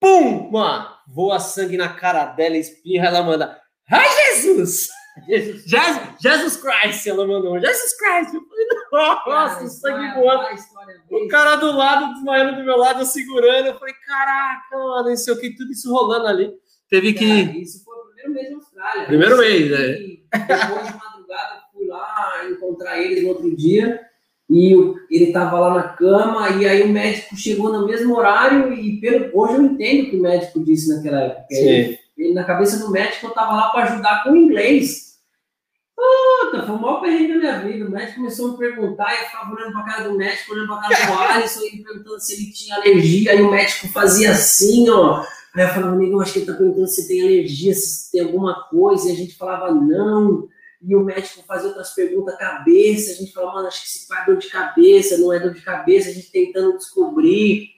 Pum! 0.00 0.50
Mano, 0.50 0.88
voa 1.06 1.38
sangue 1.38 1.76
na 1.76 1.90
cara 1.90 2.24
dela, 2.26 2.56
espirra, 2.56 3.06
ela 3.06 3.22
manda. 3.22 3.56
Ai, 3.88 4.08
Jesus! 4.34 4.88
Jesus, 5.28 6.00
Jesus 6.20 6.56
Christ, 6.56 7.06
ela 7.06 7.26
mandou. 7.26 7.60
Jesus 7.60 7.96
Christ! 7.98 8.34
Eu 8.34 8.42
falei, 8.48 9.26
nossa, 9.26 9.66
sangue 9.68 10.14
voando. 10.14 10.48
O 11.10 11.28
cara 11.28 11.56
do 11.56 11.70
lado, 11.70 12.14
desmaiando 12.14 12.56
do 12.56 12.64
meu 12.64 12.76
lado, 12.76 13.00
eu 13.00 13.06
segurando. 13.06 13.66
Eu 13.66 13.78
falei, 13.78 13.94
caraca, 14.06 14.76
mano, 14.76 15.10
isso 15.10 15.32
aqui, 15.32 15.54
tudo 15.54 15.70
isso 15.70 15.92
rolando 15.92 16.26
ali. 16.26 16.52
Teve 16.90 17.12
que. 17.12 17.24
isso 17.24 17.84
foi 17.84 17.89
o 17.89 17.89
primeiro 18.22 18.34
mês 18.34 18.50
na 18.50 18.56
Austrália. 18.56 19.06
Primeiro 19.06 19.38
mês, 19.38 19.70
né? 19.70 19.86
Depois 20.32 20.86
de 20.86 20.98
madrugada, 20.98 21.54
eu 21.54 21.60
fui 21.72 21.86
lá 21.86 22.42
encontrar 22.50 22.98
eles 23.00 23.22
no 23.22 23.30
outro 23.30 23.56
dia. 23.56 24.00
E 24.52 24.72
ele 25.08 25.26
estava 25.26 25.60
lá 25.60 25.74
na 25.74 25.82
cama, 25.90 26.48
e 26.50 26.66
aí 26.66 26.82
o 26.82 26.88
médico 26.88 27.36
chegou 27.36 27.72
no 27.72 27.86
mesmo 27.86 28.16
horário, 28.16 28.74
e 28.74 29.00
pelo, 29.00 29.30
hoje 29.32 29.54
eu 29.54 29.62
entendo 29.62 30.02
o 30.02 30.10
que 30.10 30.16
o 30.16 30.22
médico 30.22 30.64
disse 30.64 30.88
naquela 30.92 31.20
época. 31.20 31.46
Ele, 31.50 31.98
ele, 32.18 32.34
na 32.34 32.42
cabeça 32.42 32.84
do 32.84 32.90
médico, 32.90 33.26
eu 33.26 33.30
estava 33.30 33.52
lá 33.52 33.68
para 33.68 33.84
ajudar 33.84 34.24
com 34.24 34.30
o 34.32 34.36
inglês. 34.36 35.10
Puta, 35.94 36.66
foi 36.66 36.74
o 36.74 36.80
maior 36.80 37.00
perrengue 37.00 37.34
da 37.34 37.38
minha 37.38 37.60
vida. 37.60 37.86
O 37.86 37.90
médico 37.92 38.16
começou 38.16 38.48
a 38.48 38.52
me 38.52 38.58
perguntar, 38.58 39.12
eu 39.12 39.26
ficava 39.26 39.54
olhando 39.54 39.72
para 39.72 39.80
a 39.82 39.84
cara 39.84 40.08
do 40.08 40.16
médico, 40.16 40.52
olhando 40.52 40.66
para 40.66 40.78
a 40.78 40.88
cara 40.88 41.06
do 41.06 41.18
Alisson, 41.20 41.60
e 41.60 41.84
perguntando 41.84 42.20
se 42.20 42.34
ele 42.34 42.52
tinha 42.52 42.74
alergia, 42.74 43.30
aí 43.30 43.42
o 43.42 43.50
médico 43.52 43.86
fazia 43.92 44.32
assim, 44.32 44.90
ó. 44.90 45.24
Aí 45.54 45.64
eu 45.64 45.68
falava, 45.68 45.94
amigo, 45.94 46.20
acho 46.20 46.32
que 46.32 46.38
ele 46.40 46.46
está 46.46 46.56
perguntando 46.56 46.86
se 46.86 47.08
tem 47.08 47.22
alergia, 47.22 47.74
se 47.74 48.10
tem 48.12 48.20
alguma 48.20 48.68
coisa, 48.68 49.08
e 49.08 49.12
a 49.12 49.16
gente 49.16 49.36
falava, 49.36 49.74
não 49.74 50.48
e 50.82 50.96
o 50.96 51.04
médico 51.04 51.44
fazia 51.46 51.68
outras 51.68 51.94
perguntas, 51.94 52.38
cabeça, 52.38 53.12
a 53.12 53.14
gente 53.14 53.32
falava, 53.32 53.56
mano, 53.56 53.68
acho 53.68 53.82
que 53.82 53.88
se 53.90 54.06
faz 54.06 54.24
dor 54.24 54.38
de 54.38 54.48
cabeça, 54.48 55.18
não 55.18 55.32
é 55.32 55.38
dor 55.38 55.52
de 55.52 55.60
cabeça, 55.60 56.08
a 56.08 56.12
gente 56.12 56.32
tentando 56.32 56.78
descobrir. 56.78 57.68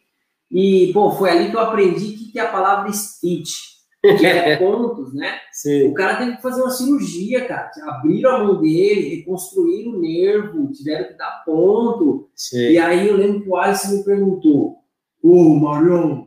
E, 0.51 0.93
pô, 0.93 1.11
foi 1.11 1.31
ali 1.31 1.51
que 1.51 1.57
eu 1.57 1.61
aprendi 1.61 2.13
que, 2.13 2.31
que 2.31 2.39
é 2.39 2.43
a 2.43 2.53
palavra 2.53 2.93
stitch, 2.93 3.73
que 4.01 4.25
é 4.27 4.57
pontos, 4.59 5.13
né? 5.15 5.41
Sim. 5.51 5.89
O 5.89 5.95
cara 5.95 6.17
teve 6.17 6.37
que 6.37 6.43
fazer 6.43 6.63
uma 6.63 6.71
cirurgia, 6.71 7.45
cara. 7.45 7.71
Abriram 7.89 8.31
a 8.31 8.45
mão 8.45 8.61
dele, 8.61 9.17
reconstruíram 9.17 9.93
o 9.93 10.01
nervo, 10.01 10.71
tiveram 10.71 11.09
que 11.09 11.15
dar 11.15 11.43
ponto. 11.45 12.29
Sim. 12.37 12.71
E 12.71 12.79
aí 12.79 13.09
eu 13.09 13.17
lembro 13.17 13.43
que 13.43 13.49
o 13.49 13.57
Alisson 13.57 13.97
me 13.97 14.05
perguntou, 14.05 14.77
ô, 15.21 15.41
oh, 15.41 15.55
Marion, 15.57 16.27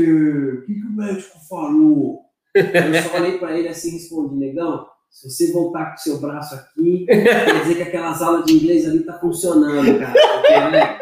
o 0.00 0.62
que, 0.62 0.74
que 0.74 0.86
o 0.86 0.92
médico 0.92 1.38
falou? 1.48 2.20
Eu 2.54 3.02
só 3.02 3.08
falei 3.10 3.38
para 3.38 3.58
ele 3.58 3.68
assim, 3.68 3.92
respondi, 3.92 4.36
negão, 4.36 4.86
se 5.10 5.30
você 5.30 5.52
voltar 5.52 5.90
com 5.90 5.94
o 5.94 5.98
seu 5.98 6.18
braço 6.18 6.54
aqui, 6.54 7.04
quer 7.06 7.60
dizer 7.62 7.74
que 7.76 7.82
aquelas 7.82 8.22
aulas 8.22 8.44
de 8.44 8.54
inglês 8.54 8.86
ali 8.86 9.00
tá 9.00 9.18
funcionando, 9.18 9.98
cara. 9.98 10.12
Porque, 10.12 10.70
né, 10.70 10.98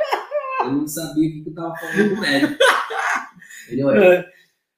eu 0.65 0.73
não 0.73 0.87
sabia 0.87 1.29
o 1.29 1.33
que 1.33 1.45
eu 1.47 1.55
tava 1.55 1.75
falando 1.77 2.11
com 2.11 2.17
o 2.17 2.21
médico. 2.21 2.55
Entendeu? 3.67 3.91
É. 3.91 4.27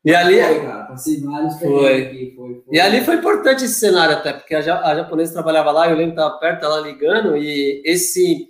E 0.05 0.15
ali. 0.15 0.43
Foi, 0.43 0.61
cara, 0.61 0.85
passei 0.85 1.21
vários 1.21 1.59
foi. 1.59 2.03
Aqui, 2.03 2.35
foi, 2.37 2.55
foi. 2.55 2.77
E 2.77 2.81
ali 2.81 3.01
foi 3.03 3.17
importante 3.17 3.65
esse 3.65 3.79
cenário 3.79 4.17
até, 4.17 4.33
porque 4.33 4.55
a, 4.55 4.61
japonesa 4.61 5.33
trabalhava 5.33 5.71
lá, 5.71 5.89
eu 5.89 5.97
lembro 5.97 6.15
que 6.15 6.21
estava 6.21 6.39
perto, 6.39 6.65
ela 6.65 6.81
ligando, 6.81 7.37
e 7.37 7.83
esse 7.85 8.49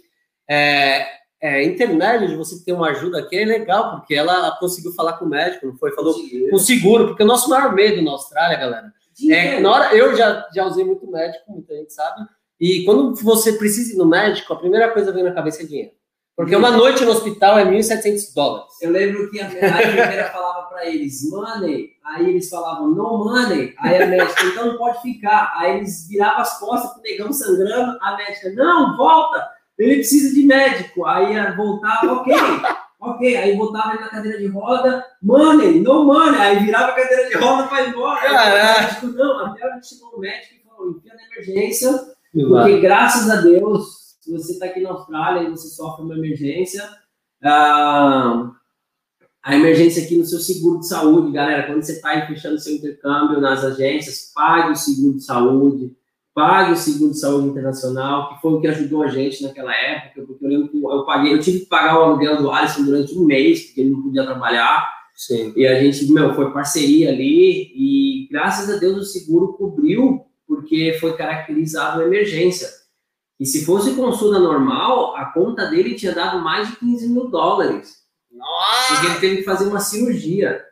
é, 0.49 1.07
é, 1.43 1.69
de 1.69 2.37
você 2.37 2.65
ter 2.65 2.73
uma 2.73 2.91
ajuda 2.91 3.19
aqui 3.19 3.37
é 3.37 3.45
legal, 3.45 3.97
porque 3.97 4.15
ela 4.15 4.57
conseguiu 4.59 4.93
falar 4.93 5.15
com 5.15 5.25
o 5.25 5.29
médico, 5.29 5.67
não 5.67 5.77
foi? 5.77 5.91
Falou 5.93 6.15
Conseguiu. 6.15 6.51
com 6.51 6.59
seguro, 6.59 7.07
porque 7.09 7.25
o 7.25 7.27
nosso 7.27 7.51
maior 7.51 7.75
medo 7.75 8.01
na 8.01 8.13
Austrália, 8.13 8.57
galera, 8.57 8.93
é, 9.29 9.59
na 9.59 9.71
hora, 9.71 9.95
eu 9.95 10.17
já, 10.17 10.49
já 10.55 10.65
usei 10.65 10.85
muito 10.85 11.11
médico, 11.11 11.51
muita 11.51 11.75
gente 11.75 11.93
sabe. 11.93 12.27
E 12.61 12.85
quando 12.85 13.15
você 13.17 13.55
precisa 13.55 13.93
ir 13.93 13.97
no 13.97 14.07
médico, 14.07 14.53
a 14.53 14.57
primeira 14.57 14.91
coisa 14.93 15.11
que 15.11 15.17
vem 15.17 15.25
na 15.25 15.35
cabeça 15.35 15.63
é 15.63 15.67
dinheiro. 15.67 15.91
Porque 16.37 16.57
uma 16.57 16.71
noite 16.71 17.05
no 17.05 17.11
hospital 17.11 17.59
é 17.59 17.65
1.700 17.65 18.35
dólares. 18.35 18.73
Eu 18.81 18.91
lembro 18.91 19.31
que 19.31 19.39
a, 19.41 19.47
a 19.47 19.49
enfermeira 19.49 20.31
falava 20.31 20.69
para 20.69 20.87
eles, 20.87 21.29
money, 21.29 21.91
aí 22.05 22.31
eles 22.31 22.49
falavam, 22.49 22.89
no 22.89 23.25
money, 23.25 23.75
aí 23.79 24.03
a 24.03 24.07
médica, 24.07 24.45
então 24.45 24.69
não 24.69 24.79
pode 24.79 25.03
ficar. 25.03 25.53
Aí 25.57 25.77
eles 25.77 26.07
viravam 26.09 26.41
as 26.41 26.59
costas 26.59 26.93
pro 26.93 27.03
negão 27.03 27.33
sangrando, 27.33 27.99
a 28.01 28.17
médica, 28.17 28.51
não, 28.53 28.97
volta, 28.97 29.47
ele 29.83 29.97
precisa 29.97 30.35
de 30.35 30.45
médico. 30.45 31.05
Aí 31.07 31.57
voltava, 31.57 32.13
ok, 32.13 32.35
ok. 33.01 33.37
Aí 33.37 33.57
botava 33.57 33.95
ele 33.95 34.03
na 34.03 34.09
cadeira 34.09 34.39
de 34.39 34.47
roda, 34.47 35.05
money, 35.23 35.81
no 35.81 36.05
money, 36.05 36.41
aí 36.41 36.59
virava 36.65 36.93
a 36.93 36.95
cadeira 36.95 37.29
de 37.29 37.37
roda 37.37 37.69
para 37.69 37.83
ir 37.83 37.89
embora. 37.91 38.21
Caraca. 38.21 39.07
Não, 39.07 39.47
até 39.47 39.65
a 39.65 39.75
gente 39.75 39.89
chegou 39.89 40.13
no 40.13 40.19
médico 40.19 40.55
e 40.55 40.69
falou, 40.69 40.91
enfia 40.91 41.15
na 41.15 41.23
emergência, 41.25 41.93
porque 42.33 42.81
graças 42.81 43.29
a 43.31 43.41
Deus 43.41 44.03
se 44.23 44.31
você 44.31 44.53
está 44.53 44.67
aqui 44.67 44.81
na 44.81 44.91
Austrália 44.91 45.43
e 45.43 45.51
você 45.51 45.69
sofre 45.69 46.05
uma 46.05 46.17
emergência, 46.17 46.89
ah, 47.43 48.53
a 49.43 49.57
emergência 49.57 50.05
aqui 50.05 50.17
no 50.17 50.25
seu 50.25 50.39
seguro 50.39 50.79
de 50.79 50.87
saúde, 50.87 51.33
galera, 51.33 51.67
quando 51.67 51.83
você 51.83 51.95
está 51.95 52.25
fechando 52.25 52.61
seu 52.61 52.77
intercâmbio 52.77 53.41
nas 53.41 53.65
agências, 53.65 54.31
pague 54.33 54.71
o 54.71 54.77
seguro 54.77 55.17
de 55.17 55.25
saúde, 55.25 55.97
pague 56.35 56.73
o 56.73 56.77
seguro 56.77 57.11
de 57.11 57.21
saúde 57.21 57.49
internacional, 57.49 58.31
que 58.35 58.41
foi 58.41 58.53
o 58.53 58.61
que 58.61 58.69
ajudou 58.69 59.03
a 59.03 59.09
gente 59.09 59.43
naquela 59.43 59.75
época, 59.75 60.23
porque 60.27 60.45
eu 60.45 60.49
lembro 60.49 60.69
que 60.69 60.83
eu 60.83 61.05
paguei, 61.05 61.35
eu 61.35 61.41
tive 61.41 61.61
que 61.61 61.67
pagar 61.67 61.99
o 61.99 62.05
aluguel 62.05 62.39
do 62.39 62.51
Alisson 62.51 62.85
durante 62.85 63.17
um 63.19 63.25
mês, 63.25 63.67
porque 63.67 63.81
ele 63.83 63.91
não 63.91 64.03
podia 64.03 64.25
trabalhar, 64.25 64.93
Sim. 65.15 65.53
e 65.55 65.67
a 65.67 65.81
gente, 65.81 66.11
meu, 66.11 66.35
foi 66.35 66.53
parceria 66.53 67.11
ali, 67.11 67.73
e 67.75 68.29
graças 68.31 68.75
a 68.75 68.79
Deus 68.79 68.97
o 68.97 69.05
seguro 69.05 69.53
cobriu, 69.55 70.25
porque 70.47 70.97
foi 71.01 71.17
caracterizado 71.17 72.01
uma 72.01 72.07
emergência. 72.07 72.69
E 73.39 73.45
se 73.45 73.65
fosse 73.65 73.95
consulta 73.95 74.39
normal, 74.39 75.17
a 75.17 75.27
conta 75.27 75.67
dele 75.67 75.95
tinha 75.95 76.15
dado 76.15 76.41
mais 76.43 76.69
de 76.69 76.77
15 76.77 77.09
mil 77.09 77.29
dólares. 77.29 78.03
Nossa! 78.31 78.95
Porque 78.95 79.07
ele 79.07 79.21
teve 79.21 79.37
que 79.39 79.43
fazer 79.43 79.69
uma 79.69 79.81
cirurgia. 79.81 80.63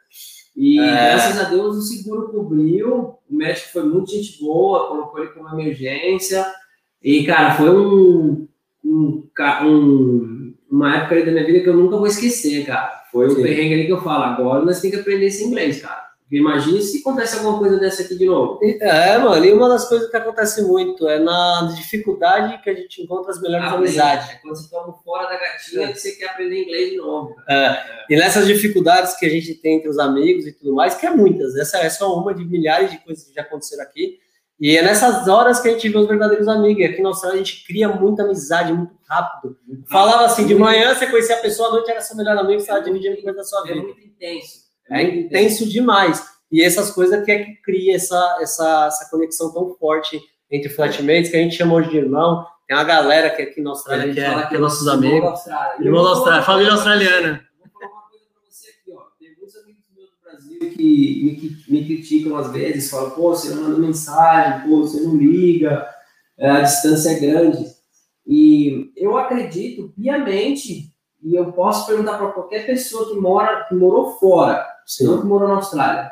E 0.62 0.78
É. 0.78 1.12
graças 1.12 1.38
a 1.40 1.44
Deus 1.48 1.76
o 1.78 1.80
seguro 1.82 2.28
cobriu. 2.28 3.14
O 3.30 3.34
médico 3.34 3.68
foi 3.72 3.82
muito 3.84 4.10
gente 4.10 4.38
boa, 4.42 4.88
colocou 4.88 5.20
ele 5.22 5.30
como 5.32 5.48
emergência. 5.48 6.44
E, 7.02 7.24
cara, 7.24 7.54
foi 7.54 7.70
um, 7.70 8.46
um, 8.84 9.26
um- 9.64 10.54
uma 10.70 10.96
época 10.98 11.14
ali 11.14 11.24
da 11.24 11.32
minha 11.32 11.46
vida 11.46 11.60
que 11.60 11.68
eu 11.68 11.74
nunca 11.76 11.96
vou 11.96 12.06
esquecer, 12.06 12.66
cara. 12.66 12.92
Foi 13.10 13.26
um 13.28 13.30
Sim. 13.36 13.42
perrengue 13.42 13.72
ali 13.74 13.86
que 13.86 13.92
eu 13.92 14.02
falo. 14.02 14.24
Agora 14.24 14.62
nós 14.64 14.80
temos 14.82 14.96
que 14.96 15.00
aprender 15.00 15.26
esse 15.26 15.44
inglês, 15.44 15.80
cara. 15.80 16.09
Imagine 16.30 16.80
se 16.80 16.98
acontece 17.00 17.36
alguma 17.38 17.58
coisa 17.58 17.76
dessa 17.78 18.02
aqui 18.02 18.14
de 18.16 18.24
novo. 18.26 18.60
É, 18.80 19.18
mano, 19.18 19.44
e 19.44 19.52
uma 19.52 19.68
das 19.68 19.88
coisas 19.88 20.08
que 20.08 20.16
acontece 20.16 20.62
muito 20.62 21.08
é 21.08 21.18
na 21.18 21.72
dificuldade 21.76 22.62
que 22.62 22.70
a 22.70 22.74
gente 22.74 23.02
encontra 23.02 23.32
as 23.32 23.40
melhores 23.42 23.66
Aprende. 23.66 23.84
amizades. 23.88 24.30
É 24.30 24.34
quando 24.36 24.56
você 24.56 24.70
toma 24.70 24.92
fora 25.04 25.28
da 25.28 25.36
gatinha 25.36 25.88
que 25.92 25.98
você 25.98 26.12
quer 26.12 26.30
aprender 26.30 26.62
inglês 26.62 26.90
de 26.90 26.96
novo. 26.98 27.34
cara. 27.34 28.04
É, 28.08 28.14
e 28.14 28.16
nessas 28.16 28.46
dificuldades 28.46 29.14
que 29.16 29.26
a 29.26 29.28
gente 29.28 29.54
tem 29.54 29.78
entre 29.78 29.88
os 29.88 29.98
amigos 29.98 30.46
e 30.46 30.52
tudo 30.52 30.74
mais, 30.74 30.94
que 30.94 31.04
é 31.04 31.10
muitas, 31.10 31.56
essa 31.56 31.78
é 31.78 31.90
só 31.90 32.16
uma 32.16 32.32
de 32.32 32.44
milhares 32.44 32.90
de 32.92 32.98
coisas 32.98 33.24
que 33.24 33.34
já 33.34 33.42
aconteceram 33.42 33.82
aqui. 33.82 34.18
E 34.60 34.76
é 34.76 34.82
nessas 34.82 35.26
horas 35.26 35.58
que 35.58 35.68
a 35.68 35.72
gente 35.72 35.88
vê 35.88 35.96
os 35.98 36.06
verdadeiros 36.06 36.46
amigos. 36.46 36.82
E 36.82 36.84
aqui 36.84 37.00
na 37.02 37.08
Austrália 37.08 37.40
a 37.40 37.42
gente 37.42 37.64
cria 37.66 37.88
muita 37.88 38.22
amizade 38.24 38.72
muito 38.74 38.94
rápido. 39.08 39.56
Falava 39.90 40.26
assim, 40.26 40.46
de 40.46 40.54
manhã 40.54 40.94
você 40.94 41.06
conhecia 41.06 41.36
a 41.36 41.40
pessoa, 41.40 41.70
à 41.70 41.72
noite 41.72 41.90
era 41.90 42.00
seu 42.02 42.14
melhor 42.14 42.36
amigo, 42.36 42.60
você 42.60 42.66
estava 42.66 42.82
dividindo 42.82 43.16
coisa 43.22 43.38
da 43.38 43.42
sua 43.42 43.60
É 43.60 43.72
vida. 43.72 43.82
muito 43.82 44.00
intenso. 44.00 44.59
É 44.90 45.02
intenso 45.02 45.68
demais. 45.68 46.22
E 46.50 46.62
essas 46.62 46.90
coisas 46.90 47.24
que 47.24 47.30
é 47.30 47.44
que 47.44 47.54
cria 47.62 47.94
essa, 47.94 48.38
essa, 48.40 48.86
essa 48.86 49.08
conexão 49.10 49.52
tão 49.52 49.74
forte 49.76 50.20
entre 50.50 50.68
flatmates, 50.68 51.30
que 51.30 51.36
a 51.36 51.40
gente 51.40 51.54
chama 51.54 51.74
hoje 51.74 51.90
de 51.90 51.98
irmão. 51.98 52.44
Tem 52.66 52.76
uma 52.76 52.84
galera 52.84 53.30
que 53.30 53.42
aqui 53.42 53.60
na 53.60 53.70
Austrália, 53.70 54.04
Olha, 54.04 54.14
que, 54.14 54.20
é, 54.20 54.46
que 54.48 54.54
é 54.56 54.58
nossos 54.58 54.86
amigos. 54.88 55.28
Austrália. 55.28 55.84
Irmão 55.84 56.02
da 56.02 56.10
Austrália, 56.10 56.42
família 56.42 56.72
australiana. 56.72 57.44
Vou 57.58 57.68
falar 57.72 57.92
uma 57.92 58.08
coisa 58.08 58.24
pra 58.32 58.42
você 58.48 58.70
aqui, 58.70 58.92
ó. 58.92 59.02
Tem 59.18 59.36
muitos 59.36 59.56
amigos 59.56 59.82
meus 59.94 60.10
do 60.10 60.16
Brasil 60.24 60.58
que 60.58 61.64
me, 61.68 61.78
me 61.80 61.84
criticam 61.84 62.36
às 62.36 62.50
vezes, 62.52 62.90
falam, 62.90 63.10
pô, 63.10 63.30
você 63.30 63.54
não 63.54 63.62
manda 63.62 63.78
mensagem, 63.78 64.68
pô, 64.68 64.82
você 64.82 65.00
não 65.00 65.16
liga, 65.16 65.88
é, 66.36 66.50
a 66.50 66.60
distância 66.62 67.10
é 67.10 67.18
grande. 67.20 67.64
E 68.26 68.92
eu 68.96 69.16
acredito 69.16 69.92
piamente, 69.96 70.92
e 71.22 71.34
eu 71.34 71.52
posso 71.52 71.86
perguntar 71.86 72.18
para 72.18 72.32
qualquer 72.32 72.66
pessoa 72.66 73.08
que 73.08 73.20
mora, 73.20 73.64
que 73.64 73.74
morou 73.74 74.18
fora, 74.18 74.64
não 75.02 75.20
que 75.20 75.26
morou 75.26 75.48
na 75.48 75.56
Austrália. 75.56 76.10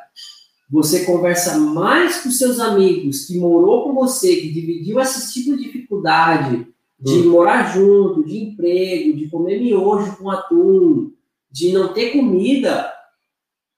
Você 0.70 1.04
conversa 1.04 1.58
mais 1.58 2.22
com 2.22 2.30
seus 2.30 2.60
amigos 2.60 3.26
que 3.26 3.38
morou 3.38 3.84
com 3.84 3.94
você, 3.94 4.36
que 4.36 4.52
dividiu 4.52 5.00
esse 5.00 5.32
tipo 5.32 5.56
de 5.56 5.64
dificuldade 5.64 6.66
de 7.00 7.22
morar 7.22 7.72
junto, 7.72 8.24
de 8.24 8.38
emprego, 8.38 9.16
de 9.16 9.28
comer 9.28 9.60
miojo 9.60 10.16
com 10.16 10.30
atum, 10.30 11.12
de 11.50 11.72
não 11.72 11.92
ter 11.92 12.10
comida. 12.10 12.92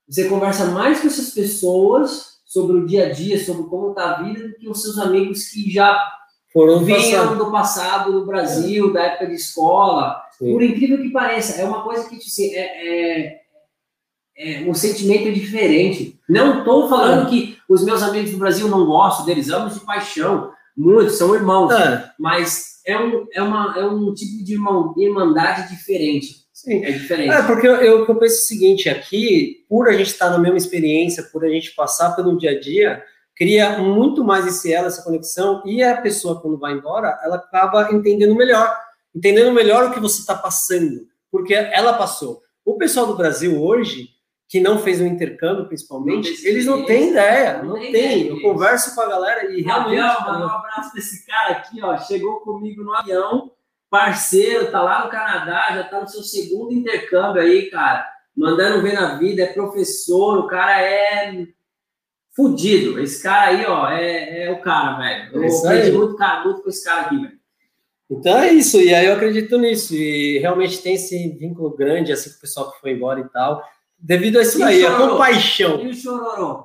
Você 0.08 0.28
conversa 0.28 0.66
mais 0.66 1.00
com 1.00 1.06
essas 1.06 1.30
pessoas 1.30 2.40
sobre 2.44 2.78
o 2.78 2.86
dia 2.86 3.06
a 3.06 3.12
dia, 3.12 3.42
sobre 3.44 3.68
como 3.68 3.90
está 3.90 4.16
a 4.16 4.22
vida, 4.22 4.48
do 4.48 4.54
que 4.54 4.68
os 4.68 4.82
seus 4.82 4.98
amigos 4.98 5.48
que 5.48 5.70
já 5.70 6.00
Foram 6.52 6.82
vinham 6.82 7.36
do 7.36 7.50
passado 7.50 8.12
no 8.12 8.26
Brasil, 8.26 8.92
da 8.92 9.02
época 9.04 9.26
de 9.26 9.34
escola. 9.34 10.20
Sim. 10.36 10.52
Por 10.52 10.62
incrível 10.62 11.00
que 11.00 11.10
pareça, 11.10 11.60
é 11.60 11.64
uma 11.64 11.82
coisa 11.84 12.08
que 12.08 12.16
tipo 12.16 12.26
assim, 12.26 12.54
é, 12.54 12.88
é, 12.88 13.39
é 14.40 14.62
um 14.66 14.72
sentimento 14.72 15.30
diferente. 15.32 16.18
Não 16.26 16.60
estou 16.60 16.88
falando 16.88 17.28
que 17.28 17.58
os 17.68 17.84
meus 17.84 18.02
amigos 18.02 18.30
do 18.30 18.38
Brasil 18.38 18.66
não 18.68 18.86
gosto 18.86 19.26
deles, 19.26 19.50
amo 19.50 19.68
de 19.68 19.80
paixão. 19.80 20.50
Muitos 20.74 21.18
são 21.18 21.34
irmãos, 21.34 21.70
É, 21.72 22.10
mas 22.18 22.80
é 22.86 22.98
um, 22.98 23.26
é, 23.34 23.42
uma, 23.42 23.74
é 23.78 23.84
um 23.84 24.14
tipo 24.14 24.42
de 24.42 24.54
irmão, 24.54 24.94
irmandade 24.96 25.68
diferente. 25.68 26.40
Sim. 26.54 26.82
É 26.82 26.90
diferente. 26.90 27.30
É, 27.30 27.42
porque 27.42 27.68
eu, 27.68 27.76
eu, 27.76 28.06
eu 28.06 28.14
penso 28.16 28.36
o 28.36 28.46
seguinte, 28.46 28.88
aqui, 28.88 29.64
por 29.68 29.88
a 29.88 29.92
gente 29.92 30.08
estar 30.08 30.30
na 30.30 30.38
mesma 30.38 30.56
experiência, 30.56 31.22
por 31.24 31.44
a 31.44 31.48
gente 31.48 31.74
passar 31.74 32.16
pelo 32.16 32.36
dia 32.38 32.52
a 32.52 32.60
dia, 32.60 33.02
cria 33.36 33.78
muito 33.78 34.24
mais 34.24 34.46
esse 34.46 34.72
ela, 34.72 34.88
essa 34.88 35.02
conexão, 35.02 35.62
e 35.66 35.82
a 35.82 36.00
pessoa, 36.00 36.40
quando 36.40 36.58
vai 36.58 36.72
embora, 36.72 37.18
ela 37.22 37.36
acaba 37.36 37.92
entendendo 37.92 38.34
melhor, 38.34 38.74
entendendo 39.14 39.52
melhor 39.52 39.86
o 39.86 39.92
que 39.92 40.00
você 40.00 40.20
está 40.20 40.34
passando, 40.34 41.06
porque 41.30 41.54
ela 41.54 41.94
passou. 41.94 42.40
O 42.64 42.76
pessoal 42.76 43.06
do 43.06 43.16
Brasil 43.16 43.62
hoje, 43.62 44.08
que 44.50 44.58
não 44.58 44.80
fez 44.80 45.00
um 45.00 45.06
intercâmbio, 45.06 45.66
principalmente, 45.66 46.28
não 46.28 46.50
eles 46.50 46.66
não 46.66 46.84
têm 46.84 47.10
ideia, 47.10 47.62
não, 47.62 47.74
não 47.74 47.80
tem. 47.92 48.26
Eu 48.26 48.42
converso 48.42 48.96
com 48.96 49.00
a 49.02 49.08
galera 49.08 49.44
e 49.44 49.62
realmente. 49.62 49.96
Gabriel, 49.96 50.40
um 50.40 50.50
abraço 50.50 50.90
para 50.90 50.98
esse 50.98 51.24
cara 51.24 51.52
aqui, 51.52 51.80
ó. 51.80 51.96
Chegou 51.98 52.40
comigo 52.40 52.82
no 52.82 52.92
avião, 52.92 53.52
parceiro, 53.88 54.72
tá 54.72 54.82
lá 54.82 55.04
no 55.04 55.10
Canadá, 55.10 55.66
já 55.70 55.84
tá 55.84 56.00
no 56.00 56.08
seu 56.08 56.24
segundo 56.24 56.72
intercâmbio 56.72 57.40
aí, 57.40 57.70
cara. 57.70 58.04
Mandando 58.36 58.82
ver 58.82 58.94
na 58.94 59.14
vida, 59.18 59.42
é 59.44 59.52
professor, 59.52 60.38
o 60.38 60.48
cara 60.48 60.82
é 60.82 61.46
fudido. 62.34 62.98
Esse 62.98 63.22
cara 63.22 63.50
aí, 63.50 63.64
ó, 63.64 63.88
é, 63.88 64.46
é 64.46 64.50
o 64.50 64.60
cara, 64.60 64.98
velho. 64.98 65.30
Eu 65.32 65.44
é 65.44 65.46
aprendi 65.46 65.92
muito, 65.92 66.16
cara, 66.16 66.42
muito 66.42 66.60
com 66.62 66.70
esse 66.70 66.84
cara 66.84 67.02
aqui, 67.02 67.20
velho. 67.20 67.38
Então 68.10 68.36
é 68.36 68.52
isso, 68.52 68.80
e 68.80 68.92
aí 68.92 69.06
eu 69.06 69.14
acredito 69.14 69.56
nisso, 69.56 69.94
e 69.94 70.40
realmente 70.40 70.82
tem 70.82 70.94
esse 70.94 71.28
vínculo 71.38 71.70
grande, 71.76 72.10
assim, 72.10 72.30
com 72.30 72.38
o 72.38 72.40
pessoal 72.40 72.72
que 72.72 72.80
foi 72.80 72.90
embora 72.90 73.20
e 73.20 73.28
tal, 73.28 73.62
devido 74.00 74.38
a 74.38 74.42
isso 74.42 74.62
aí, 74.62 74.84
a 74.84 74.96
compaixão. 74.96 75.80
E 75.80 75.88
o 75.88 75.94
chororô? 75.94 76.64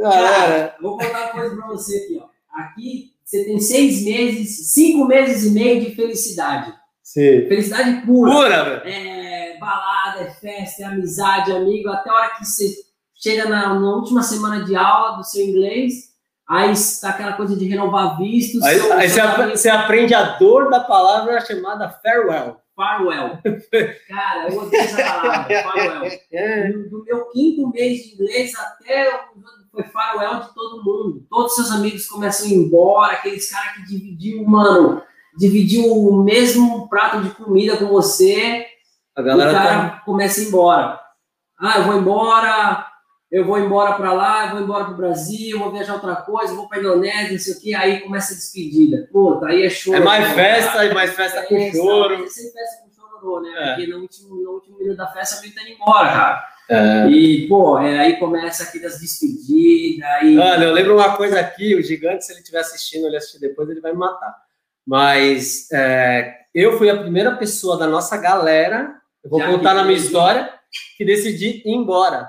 Cara, 0.00 0.76
vou 0.80 0.96
contar 0.96 1.24
uma 1.24 1.28
coisa 1.28 1.56
pra 1.56 1.66
você 1.66 1.96
aqui, 1.96 2.20
ó. 2.22 2.30
Aqui 2.60 3.10
você 3.24 3.44
tem 3.44 3.60
seis 3.60 4.04
meses, 4.04 4.72
cinco 4.72 5.06
meses 5.06 5.44
e 5.44 5.50
meio 5.50 5.80
de 5.80 5.94
felicidade. 5.94 6.72
Sim. 7.02 7.46
Felicidade 7.48 8.06
pura. 8.06 8.32
Pura, 8.32 8.64
velho. 8.64 8.82
É 8.84 9.58
balada, 9.58 10.20
é 10.22 10.30
festa, 10.30 10.82
é 10.82 10.86
amizade, 10.86 11.52
amigo, 11.52 11.88
até 11.90 12.08
a 12.08 12.14
hora 12.14 12.30
que 12.30 12.44
você 12.44 12.72
chega 13.14 13.48
na, 13.48 13.74
na 13.74 13.94
última 13.94 14.22
semana 14.22 14.64
de 14.64 14.74
aula 14.74 15.16
do 15.16 15.24
seu 15.24 15.44
inglês, 15.44 15.92
aí 16.48 16.72
está 16.72 17.10
aquela 17.10 17.34
coisa 17.34 17.54
de 17.54 17.68
renovar 17.68 18.16
vistos. 18.16 18.62
Aí, 18.62 18.80
seu, 18.80 18.92
aí 18.94 19.08
você, 19.08 19.20
aprende, 19.20 19.58
você, 19.58 19.68
aprende 19.68 20.14
a 20.14 20.38
dor 20.38 20.70
da 20.70 20.80
palavra 20.80 21.40
chamada 21.44 21.90
farewell. 22.02 22.56
Farewell. 22.80 23.38
Cara, 24.08 24.48
eu 24.48 24.58
odeio 24.58 24.82
essa 24.82 24.96
palavra, 24.96 25.62
farewell. 25.62 26.12
É. 26.32 26.72
Do 26.72 27.04
meu 27.04 27.26
quinto 27.26 27.68
mês 27.68 28.04
de 28.04 28.14
inglês 28.14 28.54
até 28.58 29.20
foi 29.70 29.82
farewell 29.84 30.40
de 30.40 30.54
todo 30.54 30.82
mundo. 30.82 31.26
Todos 31.28 31.54
seus 31.54 31.70
amigos 31.72 32.06
começam 32.06 32.46
a 32.46 32.48
ir 32.48 32.54
embora, 32.54 33.12
aqueles 33.12 33.50
caras 33.50 33.74
que 33.74 33.84
dividiu, 33.84 34.44
mano, 34.46 35.02
dividiu 35.36 35.92
o 35.92 36.24
mesmo 36.24 36.88
prato 36.88 37.20
de 37.22 37.28
comida 37.34 37.76
com 37.76 37.88
você. 37.88 38.64
A 39.14 39.20
galera 39.20 39.50
o 39.50 39.54
cara 39.54 39.90
tá... 39.90 39.96
começa 40.06 40.40
a 40.40 40.42
ir 40.42 40.46
embora. 40.46 41.00
Ah, 41.58 41.78
eu 41.80 41.84
vou 41.84 41.98
embora, 41.98 42.89
eu 43.30 43.44
vou 43.44 43.58
embora 43.58 43.94
para 43.94 44.12
lá, 44.12 44.46
eu 44.46 44.50
vou 44.52 44.60
embora 44.60 44.84
para 44.86 44.94
o 44.94 44.96
Brasil, 44.96 45.58
vou 45.58 45.70
viajar 45.70 45.94
outra 45.94 46.16
coisa, 46.16 46.52
vou 46.52 46.68
para 46.68 46.78
a 46.78 46.80
Indonésia, 46.80 47.30
não 47.30 47.38
sei 47.38 47.54
o 47.54 47.60
que, 47.60 47.74
aí 47.74 48.00
começa 48.00 48.32
a 48.32 48.36
despedida. 48.36 49.08
Puta, 49.12 49.46
aí 49.46 49.64
é 49.64 49.70
choro. 49.70 49.98
É 49.98 50.00
mais 50.00 50.28
né, 50.28 50.34
festa, 50.34 50.84
e 50.84 50.92
mais 50.92 51.14
festa 51.14 51.42
com 51.46 51.56
é, 51.56 51.70
choro. 51.70 52.24
É 52.24 52.26
sempre 52.26 52.52
festa 52.52 52.82
com 52.82 52.90
choro, 52.90 53.40
né? 53.42 53.50
É. 53.54 53.74
Porque 53.74 53.86
no 53.86 54.00
último, 54.00 54.34
no 54.34 54.50
último 54.50 54.78
minuto 54.78 54.96
da 54.96 55.06
festa 55.06 55.36
alguém 55.36 55.52
tá 55.52 55.62
indo 55.62 55.70
embora, 55.70 56.08
cara. 56.08 56.44
É. 56.70 57.08
E, 57.08 57.48
pô, 57.48 57.78
é, 57.78 58.00
aí 58.00 58.16
começa 58.16 58.64
aqui 58.64 58.80
das 58.80 58.98
despedidas. 58.98 60.08
Aí... 60.20 60.36
Olha, 60.36 60.64
eu 60.64 60.72
lembro 60.72 60.96
uma 60.96 61.16
coisa 61.16 61.38
aqui, 61.38 61.76
o 61.76 61.82
gigante, 61.82 62.24
se 62.24 62.32
ele 62.32 62.40
estiver 62.40 62.60
assistindo, 62.60 63.06
ele 63.06 63.16
assistir 63.16 63.38
depois, 63.38 63.70
ele 63.70 63.80
vai 63.80 63.92
me 63.92 63.98
matar. 63.98 64.34
Mas 64.84 65.70
é, 65.72 66.34
eu 66.52 66.76
fui 66.76 66.90
a 66.90 66.96
primeira 66.96 67.36
pessoa 67.36 67.76
da 67.76 67.86
nossa 67.86 68.16
galera, 68.16 68.92
eu 69.22 69.30
vou 69.30 69.38
Já 69.38 69.46
contar 69.46 69.74
na 69.74 69.84
minha 69.84 69.98
história, 69.98 70.52
que 70.96 71.04
decidi 71.04 71.62
ir 71.64 71.70
embora 71.72 72.28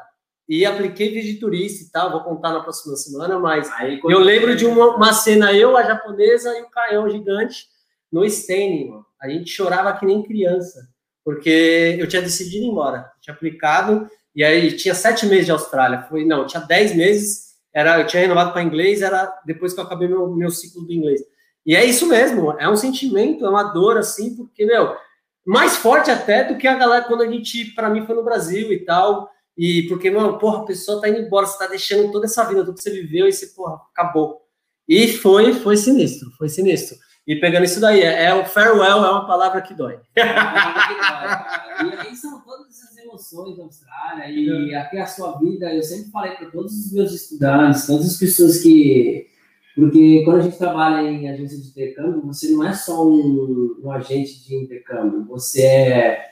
e 0.51 0.65
apliquei 0.65 1.39
turista 1.39 1.81
e 1.81 1.89
tal, 1.89 2.11
vou 2.11 2.25
contar 2.25 2.51
na 2.51 2.59
próxima 2.59 2.93
semana, 2.97 3.39
mas 3.39 3.71
Aí, 3.71 4.01
eu 4.03 4.19
lembro 4.19 4.53
de 4.53 4.65
uma, 4.65 4.97
uma, 4.97 5.13
cena, 5.13 5.53
eu, 5.53 5.77
a 5.77 5.83
japonesa 5.83 6.53
e 6.59 6.63
o 6.63 6.69
Caião 6.69 7.09
gigante 7.09 7.67
no 8.11 8.29
Stênin, 8.29 8.91
a 9.21 9.29
gente 9.29 9.49
chorava 9.49 9.97
que 9.97 10.05
nem 10.05 10.21
criança, 10.21 10.89
porque 11.23 11.95
eu 11.97 12.05
tinha 12.05 12.21
decidido 12.21 12.65
ir 12.65 12.67
embora, 12.67 13.09
tinha 13.21 13.33
aplicado, 13.33 14.09
e 14.35 14.43
aí 14.43 14.75
tinha 14.75 14.93
sete 14.93 15.25
meses 15.25 15.45
de 15.45 15.53
Austrália, 15.53 16.01
foi, 16.09 16.25
não, 16.25 16.45
tinha 16.45 16.61
dez 16.61 16.93
meses, 16.93 17.53
era, 17.73 18.01
eu 18.01 18.05
tinha 18.05 18.21
renovado 18.21 18.51
para 18.51 18.61
inglês, 18.61 19.01
era 19.01 19.33
depois 19.45 19.73
que 19.73 19.79
eu 19.79 19.85
acabei 19.85 20.09
meu, 20.09 20.27
meu 20.35 20.49
ciclo 20.49 20.85
do 20.85 20.91
inglês. 20.91 21.21
E 21.65 21.77
é 21.77 21.85
isso 21.85 22.05
mesmo, 22.07 22.51
é 22.59 22.67
um 22.67 22.75
sentimento, 22.75 23.45
é 23.45 23.49
uma 23.49 23.63
dor, 23.63 23.97
assim, 23.97 24.35
porque, 24.35 24.65
meu, 24.65 24.97
mais 25.45 25.77
forte 25.77 26.11
até 26.11 26.43
do 26.43 26.57
que 26.57 26.67
a 26.67 26.75
galera 26.75 27.05
quando 27.05 27.21
a 27.21 27.31
gente, 27.31 27.73
para 27.73 27.89
mim, 27.89 28.05
foi 28.05 28.15
no 28.15 28.23
Brasil 28.25 28.73
e 28.73 28.79
tal, 28.79 29.31
e 29.63 29.83
porque, 29.83 30.09
mano, 30.09 30.39
porra, 30.39 30.63
a 30.63 30.65
pessoa 30.65 30.99
tá 30.99 31.07
indo 31.07 31.19
embora, 31.19 31.45
você 31.45 31.55
tá 31.55 31.67
deixando 31.67 32.11
toda 32.11 32.25
essa 32.25 32.43
vida, 32.45 32.65
tudo 32.65 32.73
que 32.73 32.81
você 32.81 32.89
viveu, 32.89 33.27
e 33.27 33.31
você, 33.31 33.45
porra, 33.45 33.79
acabou. 33.93 34.41
E 34.89 35.07
foi, 35.07 35.53
foi 35.53 35.77
sinistro, 35.77 36.31
foi 36.31 36.49
sinistro. 36.49 36.97
E 37.27 37.35
pegando 37.35 37.65
isso 37.65 37.79
daí, 37.79 38.01
é, 38.01 38.23
é 38.23 38.33
o 38.33 38.43
farewell, 38.43 39.05
é 39.05 39.11
uma 39.11 39.27
palavra 39.27 39.61
que 39.61 39.75
dói. 39.75 39.99
É 40.17 41.83
e 41.83 41.93
aí 41.93 42.15
são 42.15 42.41
todas 42.41 42.69
essas 42.69 42.97
emoções 42.97 43.55
da 43.55 43.63
Austrália, 43.63 44.29
e 44.31 44.73
aqui 44.73 44.97
a 44.97 45.05
sua 45.05 45.37
vida, 45.37 45.71
eu 45.71 45.83
sempre 45.83 46.09
falei 46.09 46.31
para 46.31 46.49
todos 46.49 46.73
os 46.73 46.91
meus 46.91 47.13
estudantes, 47.13 47.85
todas 47.85 48.07
as 48.07 48.17
pessoas 48.17 48.57
que. 48.63 49.27
Porque 49.75 50.23
quando 50.25 50.39
a 50.39 50.41
gente 50.41 50.57
trabalha 50.57 51.07
em 51.07 51.29
agência 51.29 51.59
de 51.59 51.67
intercâmbio, 51.67 52.25
você 52.25 52.49
não 52.49 52.63
é 52.67 52.73
só 52.73 53.07
um, 53.07 53.79
um 53.83 53.91
agente 53.91 54.43
de 54.43 54.55
intercâmbio, 54.55 55.25
você 55.25 55.61
é 55.61 56.30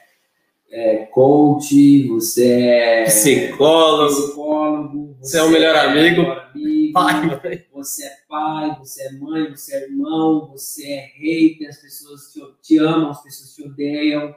é 0.71 0.97
coach, 1.07 2.07
você 2.07 2.51
é 2.51 3.03
psicólogo, 3.05 4.13
psicólogo 4.13 5.17
você, 5.19 5.31
você 5.31 5.39
é 5.39 5.43
o 5.43 5.49
melhor 5.49 5.75
é 5.75 5.79
amigo, 5.79 6.21
amigo 6.21 6.93
pai, 6.93 7.65
você 7.73 8.05
é 8.05 8.11
pai, 8.27 8.75
você 8.79 9.03
é 9.03 9.11
mãe, 9.13 9.49
você 9.49 9.75
é 9.75 9.83
irmão, 9.83 10.47
você 10.51 10.87
é 10.87 11.11
hater, 11.17 11.69
as 11.69 11.77
pessoas 11.77 12.21
te, 12.31 12.41
te 12.61 12.77
amam, 12.77 13.09
as 13.09 13.21
pessoas 13.21 13.53
te 13.53 13.63
odeiam. 13.63 14.35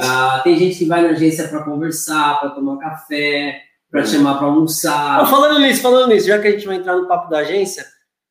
Ah, 0.00 0.40
tem 0.44 0.58
gente 0.58 0.78
que 0.78 0.84
vai 0.84 1.02
na 1.02 1.10
agência 1.10 1.48
para 1.48 1.64
conversar, 1.64 2.40
para 2.40 2.50
tomar 2.50 2.78
café, 2.78 3.62
para 3.90 4.04
chamar 4.04 4.36
para 4.36 4.46
almoçar. 4.46 5.28
falando 5.30 5.60
nisso, 5.60 5.80
falando 5.80 6.08
nisso, 6.08 6.26
já 6.26 6.38
que 6.38 6.48
a 6.48 6.50
gente 6.50 6.66
vai 6.66 6.76
entrar 6.76 6.96
no 6.96 7.08
papo 7.08 7.30
da 7.30 7.38
agência, 7.38 7.86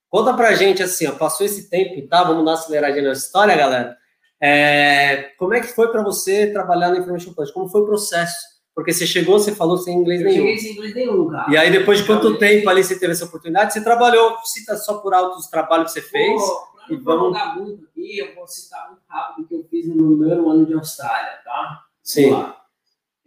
conta 0.10 0.34
pra 0.34 0.54
gente 0.54 0.84
assim, 0.84 1.08
ó, 1.08 1.14
passou 1.14 1.46
esse 1.46 1.70
tempo 1.70 1.96
e 1.96 2.08
tá, 2.08 2.24
vamos 2.24 2.46
dar 2.46 2.52
uma 2.52 2.58
aceleradinha 2.58 3.06
na 3.06 3.14
história, 3.14 3.56
galera. 3.56 3.97
É, 4.42 5.32
como 5.38 5.54
é 5.54 5.60
que 5.60 5.68
foi 5.68 5.92
para 5.92 6.04
você 6.04 6.52
trabalhar 6.52 6.90
na 6.90 7.00
Information 7.00 7.34
Plus? 7.34 7.52
Como 7.52 7.68
foi 7.68 7.82
o 7.82 7.86
processo? 7.86 8.38
Porque 8.76 8.94
você 8.94 9.08
chegou, 9.08 9.40
você 9.40 9.56
falou 9.56 9.78
sem 9.78 9.98
inglês 9.98 10.22
eu 10.22 10.28
nenhum. 10.28 10.40
cheguei 10.40 10.58
sem 10.60 10.74
inglês 10.74 10.94
nenhum, 10.94 11.28
cara. 11.28 11.52
E 11.52 11.58
aí, 11.58 11.72
depois 11.72 11.98
de 11.98 12.06
quanto 12.06 12.38
tempo 12.38 12.70
ali 12.70 12.84
você 12.84 13.00
teve 13.00 13.14
essa 13.14 13.26
oportunidade? 13.26 13.74
Você 13.74 13.84
trabalhou, 13.84 14.38
cita 14.44 14.78
só 14.78 15.00
por 15.00 15.16
alto 15.16 15.40
os 15.40 15.48
trabalhos 15.48 15.92
que 15.92 16.00
você 16.00 16.08
fez. 16.08 16.40
Pô, 16.40 16.68
e 16.90 16.96
vamos 16.98 17.38
muito 17.56 17.86
aqui, 17.86 18.20
eu 18.20 18.36
vou 18.36 18.48
citar 18.48 18.88
muito 18.90 19.02
rápido 19.10 19.46
o 19.46 19.48
que 19.48 19.56
eu 19.56 19.66
fiz 19.70 19.88
no 19.88 19.96
meu 19.96 20.18
primeiro 20.18 20.50
ano 20.50 20.66
de 20.66 20.74
Austrália, 20.76 21.40
tá? 21.44 21.82
Sim. 22.04 22.32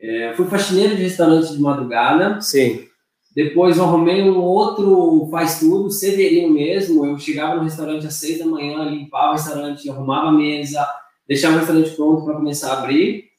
É, 0.01 0.33
fui 0.35 0.47
faxineiro 0.47 0.97
de 0.97 1.03
restaurante 1.03 1.53
de 1.53 1.61
madrugada. 1.61 2.41
Sim. 2.41 2.87
Depois 3.35 3.77
eu 3.77 3.85
arrumei 3.85 4.23
um 4.23 4.41
outro 4.41 5.29
faz 5.31 5.61
tudo, 5.61 5.91
Severino 5.91 6.53
mesmo. 6.53 7.05
Eu 7.05 7.19
chegava 7.19 7.57
no 7.57 7.63
restaurante 7.63 8.07
às 8.07 8.15
seis 8.15 8.39
da 8.39 8.47
manhã, 8.47 8.85
limpava 8.85 9.31
o 9.31 9.33
restaurante, 9.33 9.89
arrumava 9.91 10.29
a 10.29 10.33
mesa, 10.33 10.87
deixar 11.31 11.53
o 11.53 11.59
restaurante 11.59 11.93
pronto 11.93 12.25
para 12.25 12.35
começar 12.35 12.73
a 12.73 12.79
abrir. 12.81 13.31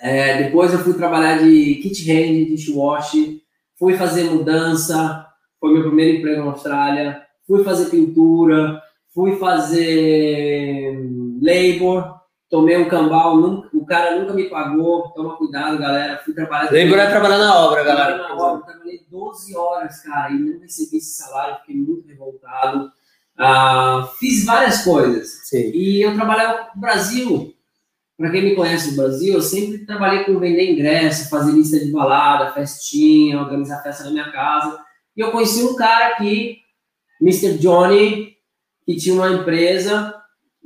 É, 0.00 0.44
depois 0.44 0.72
eu 0.72 0.78
fui 0.78 0.94
trabalhar 0.94 1.38
de 1.42 1.74
kit 1.82 2.08
hand, 2.08 2.46
dishwash, 2.46 3.40
fui 3.76 3.96
fazer 3.96 4.30
mudança, 4.30 5.26
foi 5.58 5.72
meu 5.72 5.82
primeiro 5.82 6.18
emprego 6.18 6.44
na 6.44 6.52
Austrália, 6.52 7.20
fui 7.44 7.64
fazer 7.64 7.90
pintura, 7.90 8.80
fui 9.12 9.34
fazer 9.36 10.96
labor, 11.42 12.20
tomei 12.48 12.76
um 12.76 12.88
cambal, 12.88 13.36
nunca, 13.36 13.68
o 13.76 13.84
cara 13.84 14.20
nunca 14.20 14.32
me 14.32 14.48
pagou, 14.48 15.10
toma 15.10 15.36
cuidado, 15.36 15.78
galera, 15.78 16.18
fui 16.24 16.34
trabalhar... 16.34 16.70
Labor 16.70 16.98
é 17.00 17.10
trabalhar 17.10 17.38
na 17.38 17.58
obra, 17.66 17.82
galera. 17.82 18.18
Na 18.18 18.36
obra, 18.36 18.64
trabalhei 18.64 19.00
12 19.10 19.56
horas, 19.56 20.02
cara, 20.02 20.30
e 20.30 20.38
não 20.38 20.60
recebi 20.60 20.98
esse 20.98 21.16
salário, 21.20 21.56
fiquei 21.62 21.74
muito 21.74 22.06
revoltado. 22.06 22.92
Ah, 23.38 24.10
fiz 24.18 24.44
várias 24.44 24.82
coisas. 24.82 25.40
Sim. 25.44 25.70
E 25.74 26.02
eu 26.02 26.14
trabalhava 26.14 26.70
no 26.74 26.80
Brasil. 26.80 27.52
Para 28.16 28.30
quem 28.30 28.42
me 28.42 28.54
conhece 28.54 28.90
no 28.90 28.96
Brasil, 28.96 29.34
eu 29.34 29.42
sempre 29.42 29.84
trabalhei 29.84 30.24
com 30.24 30.38
vender 30.38 30.72
ingresso, 30.72 31.28
fazer 31.28 31.52
lista 31.52 31.78
de 31.78 31.92
balada, 31.92 32.52
festinha, 32.52 33.38
organizar 33.38 33.82
festa 33.82 34.04
na 34.04 34.10
minha 34.10 34.32
casa. 34.32 34.78
E 35.14 35.20
eu 35.20 35.30
conheci 35.30 35.62
um 35.62 35.76
cara 35.76 36.08
aqui, 36.08 36.58
Mr. 37.20 37.58
Johnny, 37.58 38.36
que 38.86 38.96
tinha 38.96 39.14
uma 39.14 39.30
empresa 39.30 40.14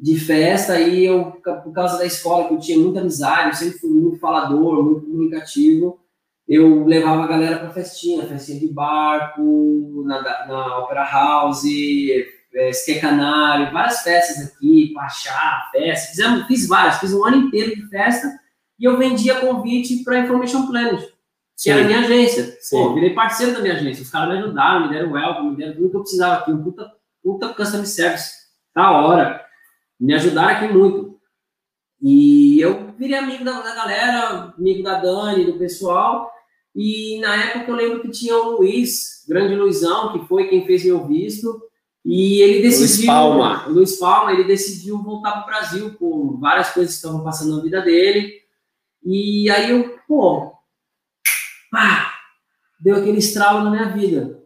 de 0.00 0.18
festa 0.18 0.80
e 0.80 1.04
eu, 1.04 1.32
por 1.42 1.72
causa 1.72 1.98
da 1.98 2.06
escola, 2.06 2.48
que 2.48 2.54
eu 2.54 2.58
tinha 2.58 2.78
muita 2.78 3.00
amizade, 3.00 3.48
eu 3.48 3.54
sempre 3.54 3.78
fui 3.78 3.90
muito 3.90 4.18
falador, 4.18 4.82
muito 4.82 5.06
comunicativo, 5.06 6.00
eu 6.48 6.84
levava 6.84 7.24
a 7.24 7.28
galera 7.28 7.58
para 7.58 7.70
festinha, 7.70 8.26
festinha 8.26 8.58
de 8.58 8.68
barco, 8.68 10.02
na, 10.04 10.22
na 10.46 10.78
Opera 10.78 11.04
House, 11.04 11.64
é, 12.54 12.70
Canário, 13.00 13.72
várias 13.72 14.02
festas 14.02 14.46
aqui, 14.46 14.92
Pachá, 14.94 15.68
festa, 15.72 16.10
fizemos, 16.10 16.46
fiz 16.46 16.66
várias, 16.66 16.98
fiz 16.98 17.12
um 17.12 17.24
ano 17.24 17.36
inteiro 17.36 17.74
de 17.76 17.88
festa 17.88 18.28
e 18.78 18.84
eu 18.84 18.96
vendia 18.96 19.40
convite 19.40 20.02
para 20.02 20.20
Information 20.20 20.66
Planet, 20.66 21.06
que 21.62 21.68
era 21.68 21.82
a 21.82 21.84
minha 21.84 22.00
agência. 22.00 22.56
Sim. 22.60 22.76
Pô, 22.76 22.94
virei 22.94 23.10
parceiro 23.10 23.52
da 23.52 23.60
minha 23.60 23.74
agência. 23.74 24.02
Os 24.02 24.10
caras 24.10 24.30
me 24.30 24.42
ajudaram, 24.42 24.86
me 24.86 24.94
deram 24.94 25.12
welcome, 25.12 25.50
me 25.50 25.56
deram 25.58 25.74
tudo 25.74 25.90
que 25.90 25.96
eu 25.96 26.00
precisava 26.00 26.34
aqui. 26.36 26.50
Um 26.50 26.62
puta, 26.62 26.90
puta 27.22 27.48
customer 27.50 27.86
service. 27.86 28.32
Da 28.74 28.90
hora. 28.90 29.44
Me 30.00 30.14
ajudaram 30.14 30.56
aqui 30.56 30.72
muito. 30.72 31.20
E 32.00 32.58
eu 32.58 32.94
virei 32.96 33.18
amigo 33.18 33.44
da, 33.44 33.60
da 33.60 33.74
galera, 33.74 34.54
amigo 34.56 34.82
da 34.82 34.98
Dani, 34.98 35.44
do 35.44 35.58
pessoal. 35.58 36.32
E 36.74 37.18
na 37.20 37.36
época 37.36 37.70
eu 37.70 37.76
lembro 37.76 38.00
que 38.00 38.08
tinha 38.08 38.34
o 38.34 38.56
Luiz, 38.56 39.26
grande 39.28 39.54
Luizão, 39.54 40.12
que 40.12 40.26
foi 40.26 40.48
quem 40.48 40.64
fez 40.64 40.82
meu 40.82 41.06
visto. 41.06 41.60
E 42.04 42.40
ele 42.40 42.62
decidiu. 42.62 43.06
Palma. 43.06 43.66
O 43.68 43.72
Luiz 43.72 43.96
Palma, 43.98 44.32
ele 44.32 44.44
decidiu 44.44 45.02
voltar 45.02 45.32
para 45.32 45.42
o 45.42 45.46
Brasil 45.46 45.94
por 45.98 46.38
várias 46.40 46.70
coisas 46.70 46.92
que 46.94 46.98
estavam 46.98 47.22
passando 47.22 47.56
na 47.56 47.62
vida 47.62 47.82
dele. 47.82 48.40
E 49.04 49.50
aí 49.50 49.70
eu, 49.70 49.98
pô, 50.08 50.52
pá, 51.70 52.14
deu 52.80 52.96
aquele 52.96 53.18
estralo 53.18 53.62
na 53.64 53.70
minha 53.70 53.88
vida. 53.90 54.38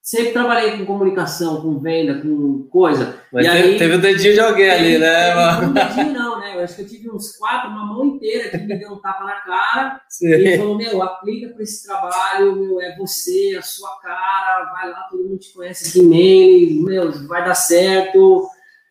Sempre 0.00 0.32
trabalhei 0.32 0.78
com 0.78 0.86
comunicação, 0.86 1.60
com 1.60 1.80
venda, 1.80 2.20
com 2.20 2.62
coisa. 2.70 3.20
Mas 3.32 3.44
E 3.44 3.50
teve, 3.50 3.68
aí- 3.70 3.78
teve 3.78 3.94
o 3.96 4.00
dedinho 4.00 4.34
de 4.34 4.40
alguém 4.40 4.70
ali, 4.70 4.98
né, 4.98 5.34
mano? 5.34 5.68
Um 5.68 5.72
dedinho 5.72 6.12
não? 6.12 6.35
Eu 6.56 6.64
acho 6.64 6.76
que 6.76 6.82
eu 6.82 6.88
tive 6.88 7.10
uns 7.10 7.36
quatro, 7.36 7.70
uma 7.70 7.86
mão 7.86 8.04
inteira 8.04 8.50
que 8.50 8.58
me 8.58 8.78
deu 8.78 8.92
um 8.92 9.00
tapa 9.00 9.24
na 9.24 9.40
cara. 9.40 10.00
Sim. 10.08 10.28
Ele 10.28 10.58
falou, 10.58 10.76
meu, 10.76 11.02
aplica 11.02 11.52
para 11.52 11.62
esse 11.62 11.86
trabalho, 11.86 12.56
meu, 12.56 12.80
é 12.80 12.96
você, 12.96 13.56
a 13.58 13.62
sua 13.62 13.98
cara, 14.00 14.72
vai 14.72 14.90
lá, 14.90 15.02
todo 15.10 15.24
mundo 15.24 15.38
te 15.38 15.52
conhece 15.52 15.88
aqui 15.88 16.00
em 16.00 16.08
Maine, 16.08 16.82
meu, 16.82 17.26
vai 17.26 17.44
dar 17.44 17.54
certo. 17.54 18.48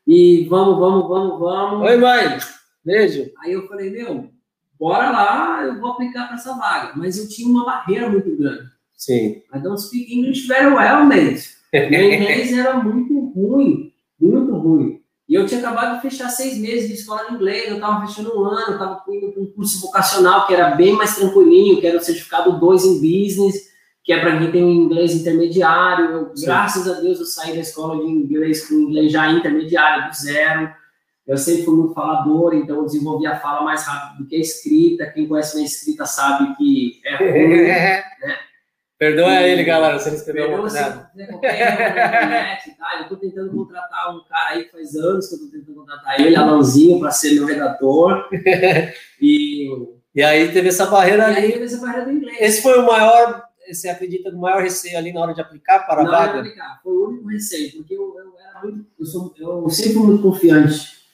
E 0.08 0.46
vamos, 0.48 0.78
vamos, 0.78 1.08
vamos, 1.08 1.40
vamos. 1.40 1.90
Oi, 1.90 1.98
mãe. 1.98 2.38
Beijo. 2.84 3.32
Aí 3.40 3.54
eu 3.54 3.68
falei, 3.68 3.90
meu, 3.90 4.30
bora 4.80 5.10
lá, 5.10 5.64
eu 5.64 5.80
vou 5.80 5.92
aplicar 5.92 6.28
para 6.28 6.36
essa 6.36 6.54
vaga. 6.54 6.94
Mas 6.96 7.18
eu 7.18 7.28
tinha 7.28 7.50
uma 7.50 7.66
barreira 7.66 8.08
muito 8.10 8.36
grande. 8.38 8.70
Sim. 8.94 9.42
I 9.54 9.60
don't 9.60 9.82
speak 9.82 10.14
English 10.14 10.48
very 10.48 10.68
well, 10.68 11.06
mate. 11.06 11.56
Meu 11.74 12.14
inglês 12.14 12.58
era 12.58 12.76
muito 12.76 13.32
ruim, 13.32 13.92
muito 14.20 14.56
ruim. 14.56 15.02
E 15.28 15.34
eu 15.34 15.46
tinha 15.48 15.60
acabado 15.60 15.96
de 15.96 16.02
fechar 16.02 16.30
seis 16.30 16.58
meses 16.58 16.88
de 16.88 16.94
escola 16.94 17.26
de 17.26 17.34
inglês, 17.34 17.68
eu 17.68 17.76
estava 17.76 18.06
fechando 18.06 18.40
um 18.40 18.46
ano, 18.46 18.68
eu 18.68 18.74
estava 18.74 19.04
indo 19.10 19.32
para 19.32 19.42
um 19.42 19.48
curso 19.48 19.82
vocacional 19.82 20.46
que 20.46 20.54
era 20.54 20.76
bem 20.76 20.94
mais 20.94 21.16
tranquilinho, 21.16 21.82
que 21.82 21.88
era 21.88 21.98
o 21.98 22.02
certificado 22.02 22.60
2 22.60 22.86
em 22.86 22.96
business, 22.96 23.72
que 24.04 24.14
é 24.14 24.20
para 24.20 24.38
quem 24.38 24.52
tem 24.52 24.64
um 24.64 24.72
inglês 24.72 25.16
intermediário. 25.16 26.06
Eu, 26.12 26.34
graças 26.40 26.88
a 26.88 27.02
Deus 27.02 27.20
eu 27.20 27.26
saí 27.26 27.54
da 27.54 27.62
escola 27.62 27.98
de 27.98 28.12
inglês 28.12 28.68
com 28.68 28.76
inglês 28.76 29.12
já 29.12 29.32
intermediário, 29.32 30.10
do 30.10 30.16
zero. 30.16 30.72
Eu 31.26 31.38
sempre 31.38 31.64
fui 31.64 31.76
muito 31.76 31.96
falador, 31.96 32.54
então 32.54 32.76
eu 32.76 32.86
desenvolvi 32.86 33.26
a 33.26 33.40
fala 33.40 33.64
mais 33.64 33.84
rápido 33.84 34.20
do 34.20 34.30
que 34.30 34.36
a 34.36 34.40
escrita. 34.40 35.08
Quem 35.08 35.28
conhece 35.28 35.56
minha 35.56 35.66
escrita 35.66 36.06
sabe 36.06 36.56
que 36.56 37.02
é 37.04 37.16
ruim. 37.18 38.36
Perdoa 38.98 39.42
ele, 39.42 39.64
galera, 39.66 40.00
se 40.00 40.08
ele 40.08 40.16
escreveu 40.16 40.58
coisa. 40.58 40.80
na 40.80 40.92
tá? 42.78 43.00
Eu 43.02 43.10
tô 43.10 43.18
tentando 43.18 43.52
contratar 43.52 44.16
um 44.16 44.24
cara 44.24 44.52
aí 44.56 44.64
que 44.64 44.72
faz 44.72 44.96
anos 44.96 45.28
que 45.28 45.36
eu 45.36 45.40
tô 45.40 45.46
tentando 45.52 45.76
contratar 45.76 46.20
ele, 46.22 46.36
Alanzinho, 46.36 47.00
para 47.00 47.12
ser 47.12 47.34
meu 47.34 47.46
redator. 47.46 48.30
E, 49.22 49.70
E 50.14 50.24
aí 50.24 50.52
teve 50.52 50.70
essa 50.70 50.86
e 50.86 50.90
barreira 50.90 51.26
aí 51.28 51.36
ali. 51.38 51.52
teve 51.54 51.66
essa 51.66 51.78
barreira 51.82 52.06
do 52.06 52.12
inglês. 52.12 52.38
Esse 52.40 52.62
foi 52.62 52.78
o 52.80 52.86
maior, 52.86 53.44
você 53.68 53.90
acredita, 53.90 54.30
o 54.30 54.38
maior 54.40 54.62
receio 54.62 54.98
ali 54.98 55.12
na 55.12 55.22
hora 55.22 55.34
de 55.34 55.42
aplicar 55.42 55.80
para 55.86 56.02
a 56.02 56.04
Não 56.04 56.14
era 56.14 56.28
vaga? 56.28 56.40
aplicar, 56.40 56.80
foi 56.84 56.94
o 56.94 57.08
único 57.10 57.28
receio, 57.28 57.72
porque 57.78 57.94
eu, 57.96 58.16
eu 58.18 58.34
era 58.40 58.62
muito, 58.62 58.86
eu, 59.00 59.06
sou, 59.06 59.34
eu 59.38 59.70
sempre 59.70 59.94
fui 59.94 60.04
muito 60.04 60.22
confiante 60.24 61.05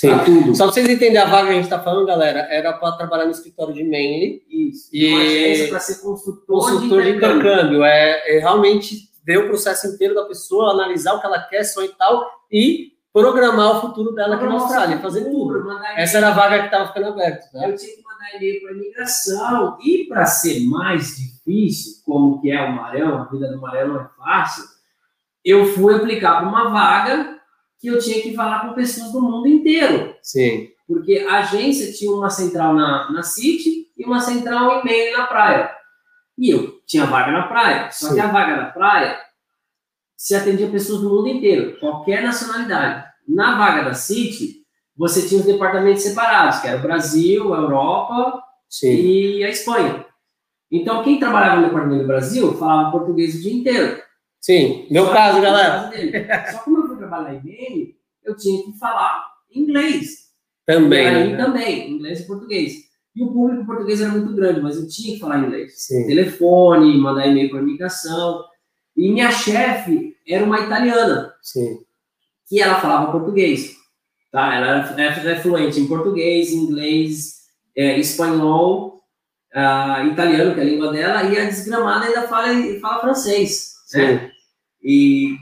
Sim. 0.00 0.14
pra 0.14 0.24
tudo. 0.24 0.54
Só 0.54 0.64
para 0.64 0.72
vocês 0.72 0.88
entenderem 0.88 1.18
a 1.18 1.26
vaga 1.26 1.44
que 1.48 1.50
a 1.50 1.54
gente 1.56 1.64
está 1.64 1.78
falando, 1.78 2.06
galera, 2.06 2.46
era 2.50 2.72
para 2.72 2.96
trabalhar 2.96 3.26
no 3.26 3.32
escritório 3.32 3.74
de 3.74 3.84
Manly, 3.84 4.42
Isso. 4.48 4.88
E- 4.94 5.68
para 5.68 5.78
ser 5.78 6.00
consultor, 6.00 6.46
consultor 6.46 7.02
de 7.02 7.10
intercâmbio. 7.10 7.38
intercâmbio. 7.42 7.84
É, 7.84 8.36
é 8.36 8.38
realmente 8.38 9.10
ver 9.22 9.36
o 9.36 9.46
processo 9.46 9.88
inteiro 9.88 10.14
da 10.14 10.24
pessoa, 10.24 10.72
analisar 10.72 11.12
o 11.12 11.20
que 11.20 11.26
ela 11.26 11.42
quer, 11.42 11.64
sonho 11.64 11.90
e 11.90 11.94
tal, 11.98 12.26
e 12.50 12.92
programar 13.12 13.76
o 13.76 13.80
futuro 13.82 14.14
dela 14.14 14.36
aqui 14.36 14.46
na 14.46 14.54
Austrália, 14.54 14.98
fazer 15.00 15.24
tudo. 15.24 15.70
Essa 15.96 16.16
era 16.16 16.28
a 16.28 16.32
vaga 16.32 16.60
que 16.60 16.64
estava 16.66 16.86
ficando 16.88 17.08
aberta. 17.08 17.46
Né? 17.52 17.70
Eu 17.70 17.76
tinha 17.76 17.94
que 17.94 18.02
mandar 18.02 18.36
e-mail 18.36 18.62
para 18.62 18.72
imigração. 18.72 19.78
E 19.84 20.04
para 20.08 20.24
ser 20.24 20.60
mais 20.60 21.16
difícil, 21.18 22.02
como 22.06 22.40
que 22.40 22.50
é 22.50 22.62
o 22.62 22.72
Marão, 22.72 23.18
a 23.18 23.24
vida 23.24 23.52
do 23.52 23.60
Marão 23.60 23.88
não 23.88 24.00
é 24.00 24.08
fácil, 24.16 24.64
eu 25.44 25.66
fui 25.74 25.94
aplicar 25.94 26.38
para 26.38 26.48
uma 26.48 26.70
vaga 26.70 27.39
que 27.80 27.88
eu 27.88 27.98
tinha 27.98 28.20
que 28.20 28.34
falar 28.34 28.60
com 28.60 28.74
pessoas 28.74 29.10
do 29.10 29.22
mundo 29.22 29.48
inteiro. 29.48 30.14
Sim, 30.22 30.68
Porque 30.86 31.24
a 31.28 31.38
agência 31.38 31.92
tinha 31.92 32.12
uma 32.12 32.28
central 32.28 32.74
na, 32.74 33.10
na 33.10 33.22
City 33.22 33.86
e 33.96 34.04
uma 34.04 34.20
central 34.20 34.80
em 34.80 34.84
Maine 34.84 35.12
na 35.12 35.26
praia. 35.26 35.70
E 36.38 36.50
eu 36.50 36.80
tinha 36.86 37.06
vaga 37.06 37.32
na 37.32 37.48
praia. 37.48 37.90
Só 37.90 38.08
Sim. 38.08 38.14
que 38.14 38.20
a 38.20 38.26
vaga 38.26 38.56
na 38.56 38.66
praia 38.66 39.18
se 40.14 40.34
atendia 40.34 40.68
pessoas 40.68 41.00
do 41.00 41.08
mundo 41.08 41.28
inteiro, 41.28 41.78
qualquer 41.80 42.22
nacionalidade. 42.22 43.08
Na 43.26 43.56
vaga 43.56 43.84
da 43.84 43.94
City, 43.94 44.60
você 44.94 45.26
tinha 45.26 45.40
os 45.40 45.46
departamentos 45.46 46.02
separados, 46.02 46.58
que 46.58 46.68
era 46.68 46.78
o 46.78 46.82
Brasil, 46.82 47.54
a 47.54 47.58
Europa 47.58 48.42
sim. 48.68 48.88
e 48.88 49.44
a 49.44 49.48
Espanha. 49.48 50.04
Então, 50.70 51.02
quem 51.02 51.18
trabalhava 51.18 51.62
no 51.62 51.66
departamento 51.68 52.02
do 52.02 52.06
Brasil 52.06 52.52
falava 52.54 52.90
português 52.90 53.34
o 53.36 53.40
dia 53.40 53.54
inteiro. 53.54 54.02
Sim, 54.40 54.86
meu 54.90 55.06
Só 55.06 55.12
caso, 55.12 55.40
galera. 55.40 55.90
Só 56.52 56.58
como 56.58 56.78
eu 56.78 56.88
trabalhar 57.10 57.34
em 57.34 57.44
Maine, 57.44 57.96
eu 58.24 58.36
tinha 58.36 58.62
que 58.64 58.78
falar 58.78 59.26
inglês. 59.52 60.30
Também. 60.64 61.02
E 61.02 61.08
aí 61.08 61.32
né? 61.32 61.44
também, 61.44 61.90
inglês 61.90 62.20
e 62.20 62.26
português. 62.26 62.90
E 63.14 63.22
o 63.22 63.32
público 63.32 63.66
português 63.66 64.00
era 64.00 64.12
muito 64.12 64.32
grande, 64.34 64.60
mas 64.60 64.76
eu 64.76 64.88
tinha 64.88 65.14
que 65.14 65.20
falar 65.20 65.40
inglês. 65.40 65.84
Sim. 65.84 66.06
Telefone, 66.06 66.96
mandar 66.96 67.26
e-mail 67.26 67.50
para 67.50 67.60
imigração. 67.60 68.44
E 68.96 69.10
minha 69.10 69.32
chefe 69.32 70.16
era 70.26 70.44
uma 70.44 70.60
italiana, 70.60 71.34
Sim. 71.42 71.80
que 72.48 72.60
ela 72.60 72.80
falava 72.80 73.10
português. 73.10 73.76
Tá? 74.30 74.54
Ela 74.54 74.94
era, 74.94 75.20
era 75.20 75.40
fluente 75.40 75.80
em 75.80 75.88
português, 75.88 76.52
inglês, 76.52 77.40
é, 77.76 77.98
espanhol, 77.98 79.00
ah, 79.52 80.04
italiano, 80.04 80.54
que 80.54 80.60
é 80.60 80.62
a 80.62 80.66
língua 80.66 80.92
dela, 80.92 81.24
e 81.24 81.36
a 81.36 81.44
desgramada 81.46 82.06
ainda 82.06 82.28
fala, 82.28 82.48
fala 82.80 83.00
francês. 83.00 83.72
né? 83.94 84.18
Sim. 84.18 84.30
E, 84.82 85.36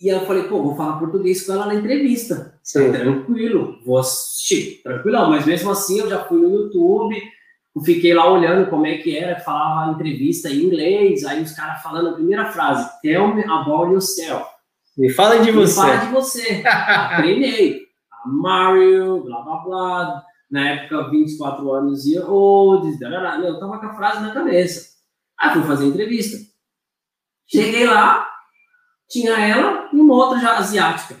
e 0.00 0.08
eu 0.08 0.24
falei, 0.24 0.44
pô, 0.44 0.62
vou 0.62 0.74
falar 0.74 0.98
português 0.98 1.44
com 1.44 1.52
ela 1.52 1.66
na 1.66 1.74
entrevista. 1.74 2.58
Sim. 2.62 2.90
Tranquilo, 2.90 3.78
vou 3.84 3.98
assistir, 3.98 4.80
tranquilão, 4.82 5.28
mas 5.28 5.44
mesmo 5.44 5.70
assim 5.70 6.00
eu 6.00 6.08
já 6.08 6.24
fui 6.24 6.40
no 6.40 6.50
YouTube, 6.50 7.22
fiquei 7.84 8.14
lá 8.14 8.30
olhando 8.30 8.70
como 8.70 8.86
é 8.86 8.96
que 8.96 9.16
era, 9.16 9.40
falava 9.40 9.92
entrevista 9.92 10.48
em 10.48 10.62
inglês, 10.62 11.24
aí 11.24 11.42
os 11.42 11.52
caras 11.52 11.82
falando 11.82 12.08
a 12.08 12.14
primeira 12.14 12.46
frase, 12.46 12.90
tell 13.02 13.34
me 13.34 13.44
about 13.44 13.92
yourself. 13.92 14.46
Me 14.96 15.10
fala 15.10 15.38
de 15.38 15.52
Me 15.52 15.58
você. 15.58 15.80
Fala 15.80 15.96
de 15.96 16.12
você. 16.12 16.62
Treinei. 17.16 17.82
Mario, 18.26 19.22
blá 19.22 19.40
blá 19.42 19.56
blá. 19.64 20.24
Na 20.50 20.68
época, 20.68 21.10
24 21.10 21.72
anos 21.72 22.04
e 22.06 22.18
old, 22.18 22.98
darará. 22.98 23.38
Eu 23.38 23.58
tava 23.60 23.78
com 23.78 23.86
a 23.86 23.94
frase 23.94 24.20
na 24.20 24.34
cabeça. 24.34 24.90
Aí 25.38 25.52
fui 25.52 25.62
fazer 25.62 25.84
a 25.84 25.88
entrevista. 25.88 26.36
Cheguei 27.46 27.86
lá, 27.86 28.28
tinha 29.08 29.38
ela 29.38 29.79
e 30.00 30.02
uma 30.02 30.14
outra 30.14 30.40
já 30.40 30.56
asiática. 30.58 31.16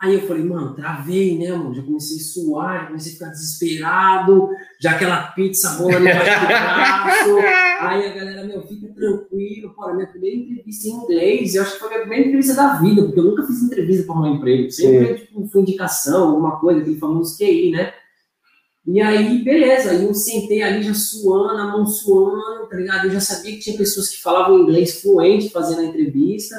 Aí 0.00 0.14
eu 0.14 0.28
falei, 0.28 0.44
mano, 0.44 0.76
travei, 0.76 1.36
né, 1.36 1.50
mano? 1.50 1.74
Já 1.74 1.82
comecei 1.82 2.18
a 2.18 2.20
suar, 2.20 2.80
já 2.80 2.86
comecei 2.86 3.10
a 3.10 3.14
ficar 3.14 3.30
desesperado, 3.30 4.48
já 4.80 4.92
aquela 4.92 5.22
pizza 5.32 5.76
embaixo 5.82 5.98
do 5.98 6.04
braço. 6.04 7.38
Aí 7.80 8.06
a 8.06 8.14
galera, 8.14 8.44
meu, 8.44 8.62
fica 8.62 8.86
tranquilo. 8.94 9.74
Pô, 9.74 9.92
minha 9.94 10.06
primeira 10.06 10.36
entrevista 10.36 10.88
em 10.88 10.92
inglês, 10.92 11.54
eu 11.54 11.62
acho 11.62 11.72
que 11.72 11.78
foi 11.80 11.88
a 11.88 11.90
minha 11.90 12.00
primeira 12.02 12.26
entrevista 12.26 12.54
da 12.54 12.74
vida, 12.74 13.02
porque 13.02 13.18
eu 13.18 13.24
nunca 13.24 13.42
fiz 13.44 13.60
entrevista 13.60 14.06
para 14.06 14.20
um 14.20 14.36
emprego. 14.36 14.70
Sempre 14.70 15.14
tipo, 15.14 15.48
foi 15.48 15.62
indicação, 15.62 16.28
alguma 16.28 16.60
coisa, 16.60 16.80
aquele 16.80 16.98
famoso 16.98 17.36
QI, 17.36 17.72
né? 17.72 17.92
E 18.86 19.00
aí, 19.00 19.42
beleza, 19.42 19.90
aí 19.90 20.04
eu 20.04 20.14
sentei 20.14 20.62
ali 20.62 20.82
já 20.82 20.94
suando, 20.94 21.60
a 21.60 21.66
mão 21.66 21.84
suando, 21.84 22.68
tá 22.68 22.76
ligado? 22.76 23.06
Eu 23.06 23.10
já 23.10 23.20
sabia 23.20 23.52
que 23.52 23.58
tinha 23.58 23.76
pessoas 23.76 24.08
que 24.08 24.22
falavam 24.22 24.60
inglês 24.60 25.02
fluente 25.02 25.50
fazendo 25.50 25.80
a 25.80 25.84
entrevista, 25.84 26.56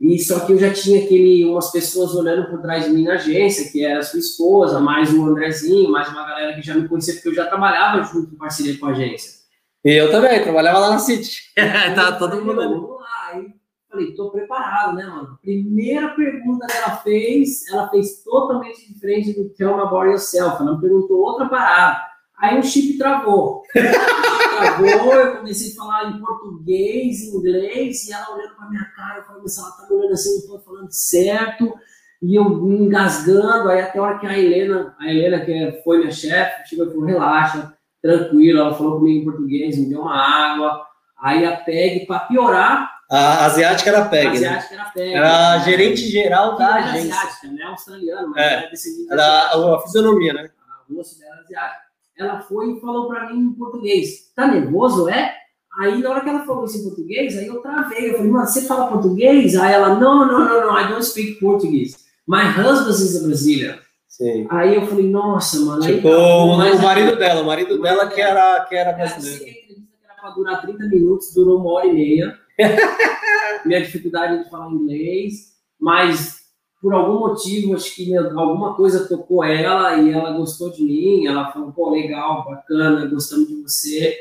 e 0.00 0.18
só 0.18 0.40
que 0.40 0.52
eu 0.52 0.58
já 0.58 0.72
tinha 0.72 1.04
aquele, 1.04 1.44
umas 1.44 1.70
pessoas 1.70 2.14
olhando 2.14 2.48
por 2.48 2.62
trás 2.62 2.84
de 2.86 2.90
mim 2.90 3.04
na 3.04 3.14
agência, 3.14 3.70
que 3.70 3.84
era 3.84 3.98
a 3.98 4.02
sua 4.02 4.18
esposa, 4.18 4.80
mais 4.80 5.12
o 5.12 5.26
Andrezinho, 5.26 5.90
mais 5.90 6.08
uma 6.08 6.26
galera 6.26 6.54
que 6.54 6.62
já 6.62 6.74
me 6.74 6.88
conhecia, 6.88 7.14
porque 7.14 7.28
eu 7.28 7.34
já 7.34 7.46
trabalhava 7.46 8.02
junto 8.04 8.34
em 8.34 8.38
parceria 8.38 8.78
com 8.78 8.86
a 8.86 8.90
agência. 8.90 9.40
E 9.84 9.92
eu 9.92 10.10
também, 10.10 10.42
trabalhava 10.42 10.78
lá 10.78 10.90
na 10.90 10.98
City. 10.98 11.42
tá 11.94 12.12
todo 12.12 12.42
mundo 12.42 12.60
ali. 12.62 12.74
Vamos 12.74 12.98
lá. 12.98 13.30
Aí 13.32 13.54
falei, 13.90 14.14
tô 14.14 14.30
preparado, 14.30 14.94
né, 14.96 15.04
mano? 15.04 15.38
Primeira 15.42 16.10
pergunta 16.10 16.66
que 16.66 16.76
ela 16.76 16.96
fez, 16.96 17.66
ela 17.68 17.88
fez 17.90 18.22
totalmente 18.22 18.92
diferente 18.92 19.34
do 19.34 19.50
Tell 19.50 19.76
Me 19.76 19.82
About 19.82 20.06
Yourself. 20.06 20.62
Ela 20.62 20.76
me 20.76 20.80
perguntou 20.80 21.18
outra 21.18 21.48
parada. 21.48 22.00
Aí 22.38 22.58
o 22.58 22.62
chip 22.62 22.96
travou. 22.96 23.62
Travou, 24.60 25.12
eu 25.14 25.36
comecei 25.38 25.72
a 25.72 25.76
falar 25.76 26.10
em 26.10 26.20
português, 26.20 27.20
em 27.22 27.36
inglês, 27.36 28.06
e 28.08 28.12
ela 28.12 28.34
olhando 28.34 28.54
pra 28.54 28.68
minha 28.68 28.84
cara, 28.96 29.18
eu 29.18 29.24
falei, 29.24 29.42
mas 29.42 29.58
ela 29.58 29.70
tá 29.70 29.86
me 29.88 29.96
olhando 29.96 30.12
assim, 30.12 30.40
não 30.48 30.56
tô 30.56 30.64
falando 30.64 30.88
certo. 30.90 31.74
e 32.22 32.34
eu 32.34 32.44
engasgando, 32.68 33.68
aí 33.70 33.80
até 33.80 33.98
a 33.98 34.02
hora 34.02 34.18
que 34.18 34.26
a 34.26 34.38
Helena, 34.38 34.94
a 35.00 35.10
Helena, 35.10 35.40
que 35.44 35.80
foi 35.82 35.98
minha 35.98 36.10
chefe, 36.12 36.68
chegou 36.68 36.86
e 36.86 36.90
falou, 36.90 37.04
relaxa, 37.06 37.72
tranquilo, 38.02 38.60
ela 38.60 38.74
falou 38.74 38.98
comigo 38.98 39.20
em 39.20 39.24
português, 39.24 39.78
me 39.78 39.88
deu 39.88 40.00
uma 40.02 40.14
água, 40.16 40.82
aí 41.20 41.44
a 41.46 41.56
PEG, 41.56 42.06
para 42.06 42.20
piorar... 42.20 42.90
A 43.12 43.46
asiática 43.46 43.90
era 43.90 44.02
a 44.04 44.08
PEG, 44.08 44.26
A 44.26 44.30
né? 44.30 44.36
asiática 44.36 44.74
era 44.74 44.82
a 44.84 44.90
PEG. 44.90 45.14
Era 45.14 45.52
a 45.54 45.58
né? 45.58 45.64
gerente 45.64 45.96
geral 46.08 46.56
da 46.56 46.78
era 46.78 46.84
agência. 46.90 47.14
asiática, 47.16 47.48
né? 47.48 47.62
Australiana, 47.64 48.26
mas 48.28 48.36
É. 48.42 48.52
era 48.54 48.70
descendente 48.70 49.12
Era 49.12 49.24
a, 49.24 49.74
a 49.76 49.80
fisionomia, 49.82 50.32
né? 50.32 50.50
a 50.70 50.92
moça 50.92 51.18
dela 51.18 51.32
era 51.34 51.42
asiática. 51.42 51.79
Ela 52.20 52.38
foi 52.42 52.72
e 52.72 52.80
falou 52.80 53.08
pra 53.08 53.32
mim 53.32 53.40
em 53.40 53.52
português, 53.54 54.30
tá 54.36 54.46
nervoso, 54.46 55.08
é? 55.08 55.34
Aí, 55.78 56.02
na 56.02 56.10
hora 56.10 56.20
que 56.20 56.28
ela 56.28 56.44
falou 56.44 56.66
isso 56.66 56.78
em 56.78 56.82
português, 56.82 57.38
aí 57.38 57.46
eu 57.46 57.62
travei. 57.62 58.10
Eu 58.10 58.16
falei, 58.16 58.30
mano, 58.30 58.46
você 58.46 58.62
fala 58.66 58.88
português? 58.88 59.56
Aí 59.56 59.72
ela, 59.72 59.94
não, 59.94 60.26
não, 60.26 60.44
não, 60.44 60.66
não, 60.66 60.78
I 60.78 60.88
don't 60.88 61.02
speak 61.02 61.40
Portuguese. 61.40 61.96
My 62.28 62.42
husband 62.42 62.90
is 62.90 63.16
a 63.16 63.26
Brazilian. 63.26 63.78
Sim. 64.06 64.46
Aí 64.50 64.74
eu 64.74 64.86
falei, 64.86 65.08
nossa, 65.08 65.60
mano. 65.60 65.82
aí 65.82 65.96
Tipo, 65.96 66.10
tá, 66.10 66.18
o, 66.18 66.58
mas 66.58 66.78
o 66.78 66.82
marido 66.82 67.16
dela, 67.16 67.40
o 67.40 67.46
marido 67.46 67.76
o 67.76 67.80
dela 67.80 67.96
marido 68.04 68.14
que 68.14 68.20
era, 68.20 68.66
que 68.66 68.74
era 68.74 68.90
Eu 68.90 68.94
que 68.96 69.00
brasileiro. 69.00 69.44
a 69.44 69.48
entrevista 69.48 69.74
que 69.98 70.04
era 70.04 70.14
pra 70.20 70.30
durar 70.30 70.60
30 70.60 70.84
minutos, 70.88 71.32
durou 71.32 71.58
uma 71.58 71.72
hora 71.72 71.86
e 71.86 71.94
meia. 71.94 72.38
Minha 73.64 73.80
dificuldade 73.80 74.44
de 74.44 74.50
falar 74.50 74.70
inglês, 74.70 75.54
mas 75.80 76.39
por 76.80 76.94
algum 76.94 77.18
motivo, 77.18 77.74
acho 77.74 77.94
que 77.94 78.16
alguma 78.16 78.74
coisa 78.74 79.06
tocou 79.06 79.44
ela 79.44 79.96
e 79.96 80.10
ela 80.10 80.32
gostou 80.32 80.70
de 80.70 80.82
mim. 80.82 81.26
Ela 81.26 81.52
falou, 81.52 81.72
pô, 81.72 81.90
legal, 81.90 82.44
bacana, 82.44 83.06
gostamos 83.06 83.48
de 83.48 83.62
você. 83.62 84.16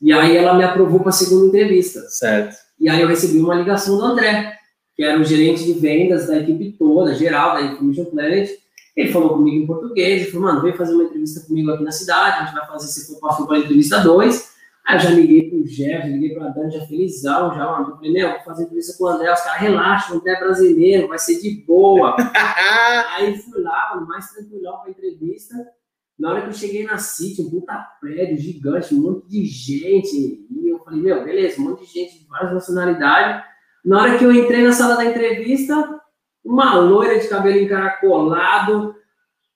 E 0.00 0.12
aí 0.12 0.36
ela 0.36 0.54
me 0.54 0.62
aprovou 0.62 1.00
para 1.00 1.08
a 1.08 1.12
segunda 1.12 1.46
entrevista. 1.46 2.00
Certo. 2.02 2.56
E 2.78 2.88
aí 2.88 3.00
eu 3.00 3.08
recebi 3.08 3.38
uma 3.38 3.54
ligação 3.54 3.96
do 3.96 4.04
André, 4.04 4.56
que 4.96 5.02
era 5.02 5.20
o 5.20 5.24
gerente 5.24 5.64
de 5.64 5.72
vendas 5.72 6.28
da 6.28 6.38
equipe 6.38 6.76
toda, 6.78 7.14
geral, 7.14 7.54
da 7.54 7.62
Information 7.62 8.04
Planet. 8.04 8.50
Ele 8.96 9.12
falou 9.12 9.30
comigo 9.30 9.64
em 9.64 9.66
português, 9.66 10.22
ele 10.22 10.30
falou, 10.30 10.46
mano, 10.46 10.62
vem 10.62 10.72
fazer 10.72 10.94
uma 10.94 11.04
entrevista 11.04 11.44
comigo 11.46 11.72
aqui 11.72 11.82
na 11.82 11.90
cidade, 11.90 12.36
a 12.36 12.44
gente 12.44 12.54
vai 12.54 12.66
fazer, 12.66 12.86
se 12.86 13.18
for 13.18 13.46
para 13.46 13.56
a 13.56 13.58
entrevista 13.58 13.98
2. 13.98 14.53
Aí 14.86 14.96
eu 14.96 15.00
já 15.00 15.10
liguei 15.10 15.48
pro 15.48 15.64
Jeff, 15.64 16.06
liguei 16.08 16.34
pra 16.34 16.48
Dani, 16.48 16.70
já 16.70 16.86
felizão, 16.86 17.54
já, 17.54 17.64
mano. 17.64 17.96
Falei, 17.96 18.12
meu, 18.12 18.30
vou 18.32 18.40
fazer 18.40 18.64
entrevista 18.64 18.98
com 18.98 19.04
o 19.04 19.06
André, 19.08 19.32
os 19.32 19.40
caras, 19.40 19.60
relaxa, 19.60 20.12
o 20.12 20.16
André 20.16 20.32
é 20.32 20.40
brasileiro, 20.40 21.08
vai 21.08 21.18
ser 21.18 21.40
de 21.40 21.64
boa. 21.66 22.14
Aí 23.16 23.34
fui 23.38 23.62
lá, 23.62 23.92
mano, 23.94 24.06
mais 24.06 24.30
tranquilão 24.30 24.80
pra 24.80 24.90
entrevista. 24.90 25.54
Na 26.18 26.30
hora 26.30 26.42
que 26.42 26.48
eu 26.48 26.52
cheguei 26.52 26.84
na 26.84 26.98
City, 26.98 27.42
um 27.42 27.50
puta 27.50 27.74
prédio 27.98 28.36
gigante, 28.36 28.94
um 28.94 29.00
monte 29.00 29.28
de 29.28 29.44
gente. 29.46 30.46
E 30.50 30.68
eu 30.68 30.78
falei, 30.84 31.00
meu, 31.00 31.24
beleza, 31.24 31.60
um 31.60 31.70
monte 31.70 31.86
de 31.86 31.92
gente 31.92 32.18
de 32.18 32.26
várias 32.26 32.52
nacionalidades. 32.52 33.42
Na 33.84 34.02
hora 34.02 34.18
que 34.18 34.24
eu 34.24 34.32
entrei 34.32 34.62
na 34.62 34.72
sala 34.72 34.96
da 34.96 35.04
entrevista, 35.06 35.98
uma 36.44 36.74
loira 36.78 37.18
de 37.18 37.26
cabelo 37.26 37.58
encaracolado, 37.58 38.94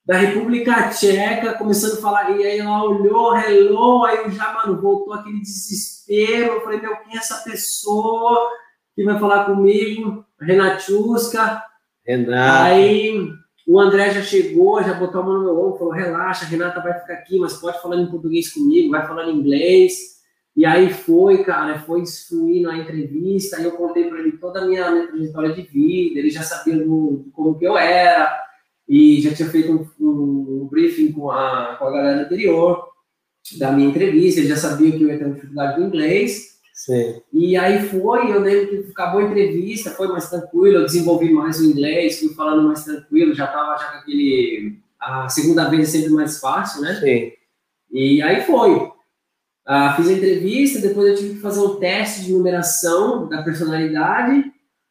da 0.09 0.17
República 0.17 0.89
Tcheca, 0.89 1.53
começando 1.59 1.99
a 1.99 2.01
falar, 2.01 2.31
e 2.31 2.43
aí 2.43 2.59
ela 2.61 2.83
olhou, 2.83 3.37
hello, 3.37 4.07
aí 4.07 4.17
eu 4.17 4.31
já, 4.31 4.55
mano, 4.55 4.81
voltou 4.81 5.13
aquele 5.13 5.39
desespero. 5.39 6.55
Eu 6.55 6.61
falei, 6.63 6.81
meu, 6.81 6.97
quem 6.97 7.15
é 7.15 7.19
essa 7.19 7.45
pessoa 7.45 8.49
que 8.97 9.05
vai 9.05 9.19
falar 9.19 9.45
comigo? 9.45 10.25
Renatuska. 10.41 11.63
Renato. 12.07 12.65
Aí 12.65 13.21
o 13.67 13.79
André 13.79 14.11
já 14.15 14.23
chegou, 14.23 14.83
já 14.83 14.95
botou 14.95 15.21
a 15.21 15.25
mão 15.25 15.35
no 15.35 15.45
meu 15.45 15.61
ombro, 15.61 15.79
falou: 15.79 15.93
relaxa, 15.93 16.47
a 16.47 16.49
Renata 16.49 16.81
vai 16.81 16.99
ficar 16.99 17.13
aqui, 17.13 17.39
mas 17.39 17.61
pode 17.61 17.83
falar 17.83 17.97
em 17.97 18.11
português 18.11 18.51
comigo, 18.51 18.93
vai 18.93 19.07
falando 19.07 19.31
inglês. 19.31 19.93
E 20.57 20.65
aí 20.65 20.91
foi, 20.91 21.45
cara, 21.45 21.81
foi 21.81 22.01
instruindo 22.01 22.71
a 22.71 22.79
entrevista, 22.79 23.59
aí 23.59 23.65
eu 23.65 23.73
contei 23.73 24.09
para 24.09 24.21
ele 24.21 24.39
toda 24.39 24.63
a 24.63 24.65
minha, 24.65 24.91
minha 24.91 25.07
trajetória 25.07 25.53
de 25.53 25.63
vida, 25.63 26.19
ele 26.19 26.31
já 26.31 26.43
sabia 26.43 26.83
do, 26.83 27.27
como 27.35 27.59
que 27.59 27.67
eu 27.67 27.77
era, 27.77 28.48
e 28.89 29.21
já 29.21 29.35
tinha 29.35 29.49
feito 29.49 29.73
um, 29.73 29.87
um, 30.05 30.63
um 30.63 30.69
briefing 30.71 31.13
com 31.13 31.31
a, 31.31 31.77
com 31.79 31.85
a 31.85 31.91
galera 31.91 32.23
anterior 32.23 32.89
da 33.59 33.73
minha 33.73 33.89
entrevista, 33.89 34.41
ele 34.41 34.49
já 34.49 34.57
sabia 34.57 34.93
que 34.93 35.03
eu 35.03 35.09
ia 35.09 35.19
ter 35.19 35.25
uma 35.25 35.35
dificuldade 35.35 35.81
do 35.81 35.87
inglês, 35.87 36.59
Sim. 36.75 37.21
e 37.33 37.57
aí 37.57 37.89
foi, 37.89 38.31
eu 38.31 38.41
lembro 38.41 38.69
que 38.69 38.91
acabou 38.91 39.21
a 39.21 39.25
entrevista, 39.25 39.91
foi 39.91 40.09
mais 40.09 40.29
tranquilo, 40.29 40.79
eu 40.79 40.87
desenvolvi 40.87 41.33
mais 41.33 41.61
o 41.61 41.65
inglês, 41.65 42.19
fui 42.19 42.29
falando 42.35 42.67
mais 42.67 42.85
tranquilo, 42.85 43.35
já 43.35 43.47
tava 43.47 43.77
já 43.79 43.93
com 43.93 43.99
aquele... 43.99 44.79
A 45.01 45.29
segunda 45.29 45.69
vez 45.69 45.89
é 45.89 45.99
sempre 45.99 46.11
mais 46.11 46.41
fácil, 46.41 46.83
né? 46.83 46.95
Sim. 46.97 47.33
E 47.91 48.21
aí 48.21 48.45
foi. 48.45 48.91
Ah, 49.65 49.95
fiz 49.95 50.09
a 50.09 50.13
entrevista, 50.13 50.81
depois 50.81 51.09
eu 51.09 51.17
tive 51.17 51.35
que 51.35 51.41
fazer 51.41 51.61
um 51.61 51.77
teste 51.77 52.25
de 52.25 52.33
numeração 52.33 53.29
da 53.29 53.43
personalidade. 53.43 54.45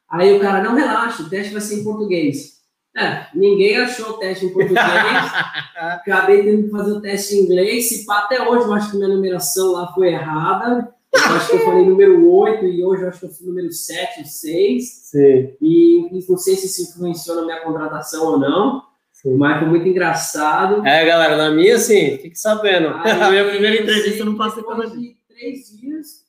Aí 0.09 0.35
o 0.35 0.39
cara, 0.39 0.63
não 0.63 0.75
relaxa, 0.75 1.23
o 1.23 1.29
teste 1.29 1.51
vai 1.51 1.61
ser 1.61 1.79
em 1.79 1.83
português. 1.83 2.56
É, 2.97 3.27
ninguém 3.35 3.77
achou 3.77 4.09
o 4.09 4.13
teste 4.13 4.47
em 4.47 4.53
português. 4.53 4.81
Acabei 5.77 6.43
tendo 6.43 6.63
que 6.63 6.69
fazer 6.71 6.91
o 6.93 7.01
teste 7.01 7.35
em 7.35 7.43
inglês. 7.43 8.03
Pá, 8.05 8.19
até 8.21 8.41
hoje 8.41 8.65
eu 8.65 8.73
acho 8.73 8.89
que 8.89 8.97
minha 8.97 9.09
numeração 9.09 9.71
lá 9.73 9.93
foi 9.93 10.07
errada. 10.07 10.91
Eu 11.13 11.35
acho 11.35 11.49
que 11.49 11.55
eu 11.57 11.65
falei 11.65 11.85
número 11.85 12.27
8 12.27 12.65
e 12.65 12.83
hoje 12.83 13.03
eu 13.03 13.09
acho 13.09 13.19
que 13.19 13.25
eu 13.27 13.29
fui 13.29 13.47
número 13.47 13.71
7 13.71 14.21
ou 14.21 14.25
6. 14.25 14.83
Sim. 14.83 15.53
E 15.61 16.25
não 16.27 16.37
sei 16.37 16.55
se 16.55 16.65
isso 16.65 16.91
influenciou 16.91 17.35
na 17.37 17.45
minha 17.45 17.61
contratação 17.61 18.31
ou 18.31 18.39
não, 18.39 18.81
Sim. 19.11 19.37
mas 19.37 19.59
foi 19.59 19.67
muito 19.67 19.87
engraçado. 19.87 20.85
É, 20.85 21.05
galera, 21.05 21.37
na 21.37 21.51
minha, 21.51 21.75
assim, 21.75 22.17
fique 22.17 22.37
sabendo. 22.37 22.89
Aí, 22.95 23.11
a 23.11 23.29
minha 23.29 23.47
primeira 23.47 23.81
entrevista 23.81 24.19
eu 24.19 24.25
não 24.25 24.37
passei 24.37 24.63
Depois 24.63 24.91
de 24.91 25.15
três 25.27 25.69
dias, 25.77 26.25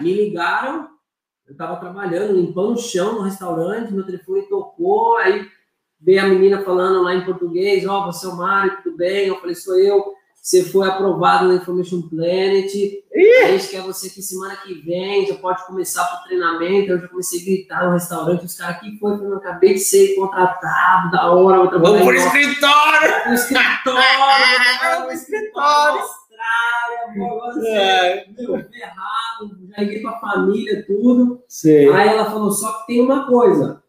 me 0.00 0.12
ligaram, 0.12 0.88
eu 1.48 1.56
tava 1.56 1.76
trabalhando, 1.76 2.36
limpando 2.36 2.72
o 2.72 2.78
chão 2.78 3.14
no 3.14 3.22
restaurante, 3.22 3.92
meu 3.92 4.04
telefone 4.04 4.42
tocou, 4.42 5.16
aí 5.16 5.46
veio 6.00 6.20
a 6.22 6.28
menina 6.28 6.62
falando 6.62 7.02
lá 7.02 7.14
em 7.14 7.24
português, 7.24 7.86
ó, 7.86 8.06
você 8.06 8.26
é 8.26 8.28
o 8.28 8.36
Mário, 8.36 8.78
tudo 8.82 8.96
bem? 8.96 9.26
Eu 9.28 9.40
falei, 9.40 9.54
sou 9.54 9.78
eu. 9.78 10.16
Você 10.40 10.64
foi 10.64 10.88
aprovado 10.88 11.46
na 11.48 11.54
Information 11.56 12.00
Planet. 12.08 12.72
A 13.44 13.48
gente 13.50 13.68
quer 13.68 13.82
você 13.82 14.06
aqui 14.06 14.22
semana 14.22 14.56
que 14.56 14.72
vem, 14.80 15.26
já 15.26 15.34
pode 15.34 15.66
começar 15.66 16.04
pro 16.06 16.24
treinamento. 16.24 16.92
Eu 16.92 17.00
já 17.00 17.08
comecei 17.08 17.40
a 17.40 17.44
gritar 17.44 17.84
no 17.84 17.92
restaurante, 17.92 18.44
os 18.46 18.54
caras 18.56 18.76
aqui 18.76 18.96
foi, 18.98 19.12
eu 19.14 19.36
acabei 19.36 19.74
de 19.74 19.80
ser 19.80 20.14
contratado, 20.14 21.10
da 21.10 21.30
hora, 21.32 21.58
vou 21.58 21.68
trabalhar 21.68 21.98
Vamos 21.98 22.04
por 22.04 22.14
em 22.14 22.18
escritório! 22.18 23.10
no 23.26 23.34
escritório, 23.34 25.04
No 25.04 25.12
escritório. 25.12 26.00
Austrália, 26.00 27.14
vou 27.16 27.42
agora 27.44 27.68
É. 27.68 28.26
meu, 28.38 28.46
ferrado, 28.70 29.58
já 29.76 29.82
liguei 29.82 30.00
pra 30.00 30.18
família, 30.20 30.84
tudo. 30.86 31.42
Sim. 31.48 31.88
Aí 31.92 32.08
ela 32.08 32.24
falou, 32.26 32.50
só 32.52 32.72
que 32.72 32.86
tem 32.86 33.00
uma 33.02 33.26
coisa. 33.26 33.82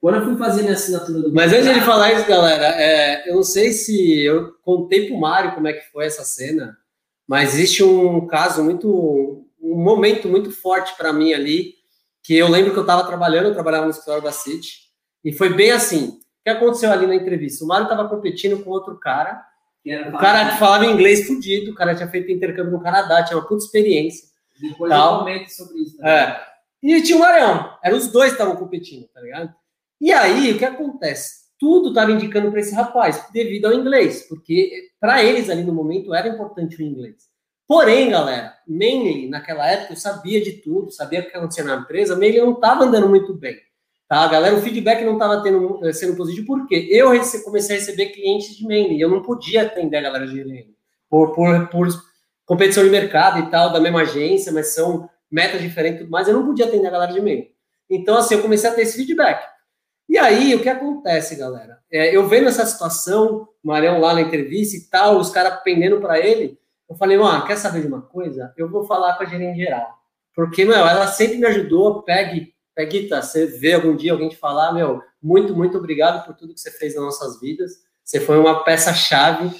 Quando 0.00 0.16
eu 0.16 0.24
fui 0.24 0.36
fazer 0.36 0.62
minha 0.62 0.74
assinatura 0.74 1.20
do 1.22 1.34
Mas 1.34 1.52
antes 1.52 1.74
de 1.74 1.80
falar 1.80 2.12
isso, 2.12 2.26
galera, 2.26 2.66
é, 2.80 3.28
eu 3.28 3.34
não 3.34 3.42
sei 3.42 3.72
se 3.72 4.20
eu 4.20 4.52
contei 4.62 5.06
pro 5.08 5.18
Mário 5.18 5.54
como 5.54 5.66
é 5.66 5.72
que 5.72 5.90
foi 5.90 6.06
essa 6.06 6.24
cena, 6.24 6.76
mas 7.26 7.54
existe 7.54 7.82
um 7.82 8.26
caso 8.26 8.62
muito, 8.62 9.44
um 9.60 9.76
momento 9.76 10.28
muito 10.28 10.52
forte 10.52 10.96
para 10.96 11.12
mim 11.12 11.32
ali, 11.32 11.74
que 12.22 12.36
eu 12.36 12.48
lembro 12.48 12.72
que 12.72 12.78
eu 12.78 12.82
estava 12.82 13.04
trabalhando, 13.04 13.46
eu 13.46 13.54
trabalhava 13.54 13.86
no 13.86 13.90
escritório 13.90 14.22
da 14.22 14.30
City, 14.30 14.88
e 15.24 15.32
foi 15.32 15.52
bem 15.52 15.72
assim. 15.72 16.08
O 16.08 16.44
que 16.44 16.50
aconteceu 16.50 16.92
ali 16.92 17.06
na 17.06 17.16
entrevista? 17.16 17.64
O 17.64 17.68
Mário 17.68 17.84
estava 17.84 18.08
competindo 18.08 18.62
com 18.62 18.70
outro 18.70 18.98
cara, 19.00 19.42
que 19.82 19.90
era 19.90 20.08
o 20.14 20.18
cara 20.18 20.52
que 20.52 20.58
falava 20.58 20.86
inglês 20.86 21.26
fudido, 21.26 21.72
o 21.72 21.74
cara 21.74 21.94
tinha 21.94 22.08
feito 22.08 22.30
intercâmbio 22.30 22.72
no 22.72 22.80
Canadá, 22.80 23.24
tinha 23.24 23.36
uma 23.36 23.46
puta 23.46 23.64
experiência. 23.64 24.28
Depois 24.60 24.90
tal. 24.90 25.12
eu 25.12 25.18
comento 25.20 25.52
sobre 25.52 25.82
isso. 25.82 25.96
também. 25.96 26.12
É. 26.12 26.40
E 26.82 27.02
tinha 27.02 27.16
o 27.16 27.20
Marião. 27.20 27.76
Eram 27.82 27.96
os 27.96 28.08
dois 28.08 28.28
que 28.28 28.34
estavam 28.34 28.56
competindo, 28.56 29.08
tá 29.08 29.20
ligado? 29.20 29.52
E 30.00 30.12
aí, 30.12 30.52
o 30.52 30.58
que 30.58 30.64
acontece? 30.64 31.48
Tudo 31.58 31.88
estava 31.88 32.12
indicando 32.12 32.50
para 32.50 32.60
esse 32.60 32.74
rapaz, 32.74 33.26
devido 33.32 33.66
ao 33.66 33.72
inglês, 33.72 34.26
porque 34.28 34.90
para 35.00 35.24
eles 35.24 35.50
ali 35.50 35.64
no 35.64 35.74
momento 35.74 36.14
era 36.14 36.28
importante 36.28 36.76
o 36.76 36.82
inglês. 36.82 37.16
Porém, 37.66 38.10
galera, 38.10 38.54
mainly 38.66 39.28
naquela 39.28 39.66
época 39.66 39.92
eu 39.92 39.96
sabia 39.96 40.40
de 40.40 40.52
tudo, 40.52 40.90
sabia 40.90 41.20
o 41.20 41.24
que 41.24 41.36
acontecia 41.36 41.64
na 41.64 41.76
empresa, 41.76 42.16
mainly 42.16 42.40
não 42.40 42.52
estava 42.52 42.84
andando 42.84 43.08
muito 43.08 43.34
bem. 43.34 43.58
Tá, 44.08 44.26
galera, 44.26 44.56
o 44.56 44.62
feedback 44.62 45.04
não 45.04 45.14
estava 45.14 45.42
eh, 45.82 45.92
sendo 45.92 46.16
positivo 46.16 46.46
porque 46.46 46.88
eu 46.90 47.10
comecei 47.44 47.76
a 47.76 47.78
receber 47.78 48.06
clientes 48.06 48.56
de 48.56 48.66
mainly, 48.66 48.98
eu 48.98 49.10
não 49.10 49.20
podia 49.20 49.62
atender 49.64 49.98
a 49.98 50.00
galera 50.00 50.26
de 50.26 50.34
mainly 50.44 50.74
por, 51.10 51.34
por, 51.34 51.68
por 51.68 51.88
competição 52.46 52.84
de 52.84 52.90
mercado 52.90 53.40
e 53.40 53.50
tal, 53.50 53.70
da 53.70 53.80
mesma 53.80 54.00
agência, 54.00 54.50
mas 54.50 54.68
são 54.74 55.10
metas 55.30 55.60
diferentes 55.60 56.00
e 56.00 56.04
tudo 56.04 56.10
mais, 56.10 56.26
eu 56.26 56.34
não 56.34 56.46
podia 56.46 56.66
atender 56.66 56.86
a 56.86 56.90
galera 56.90 57.12
de 57.12 57.20
mainly. 57.20 57.50
Então, 57.90 58.16
assim, 58.16 58.34
eu 58.36 58.42
comecei 58.42 58.70
a 58.70 58.72
ter 58.72 58.82
esse 58.82 58.96
feedback. 58.96 59.44
E 60.08 60.16
aí, 60.16 60.54
o 60.54 60.62
que 60.62 60.68
acontece, 60.68 61.36
galera? 61.36 61.78
É, 61.90 62.14
eu 62.16 62.26
vendo 62.26 62.48
essa 62.48 62.64
situação, 62.64 63.48
o 63.62 63.68
Marião 63.68 64.00
lá 64.00 64.14
na 64.14 64.22
entrevista 64.22 64.76
e 64.76 64.88
tal, 64.88 65.18
os 65.18 65.30
caras 65.30 65.60
pendendo 65.62 66.00
para 66.00 66.18
ele, 66.18 66.58
eu 66.88 66.96
falei, 66.96 67.18
mano, 67.18 67.44
quer 67.44 67.56
saber 67.56 67.82
de 67.82 67.88
uma 67.88 68.00
coisa? 68.00 68.52
Eu 68.56 68.70
vou 68.70 68.84
falar 68.84 69.14
com 69.14 69.24
a 69.24 69.26
gerente 69.26 69.58
geral. 69.58 69.98
Porque, 70.34 70.64
meu, 70.64 70.76
ela 70.76 71.06
sempre 71.06 71.36
me 71.36 71.46
ajudou, 71.46 72.02
pegue, 72.02 72.54
Peguita, 72.78 73.20
você 73.20 73.44
vê 73.44 73.74
algum 73.74 73.96
dia 73.96 74.12
alguém 74.12 74.28
te 74.28 74.36
falar, 74.36 74.72
meu, 74.72 75.02
muito, 75.20 75.52
muito 75.52 75.76
obrigado 75.76 76.24
por 76.24 76.36
tudo 76.36 76.54
que 76.54 76.60
você 76.60 76.70
fez 76.70 76.94
nas 76.94 77.02
nossas 77.02 77.40
vidas. 77.40 77.72
Você 78.04 78.20
foi 78.20 78.38
uma 78.38 78.62
peça-chave. 78.62 79.50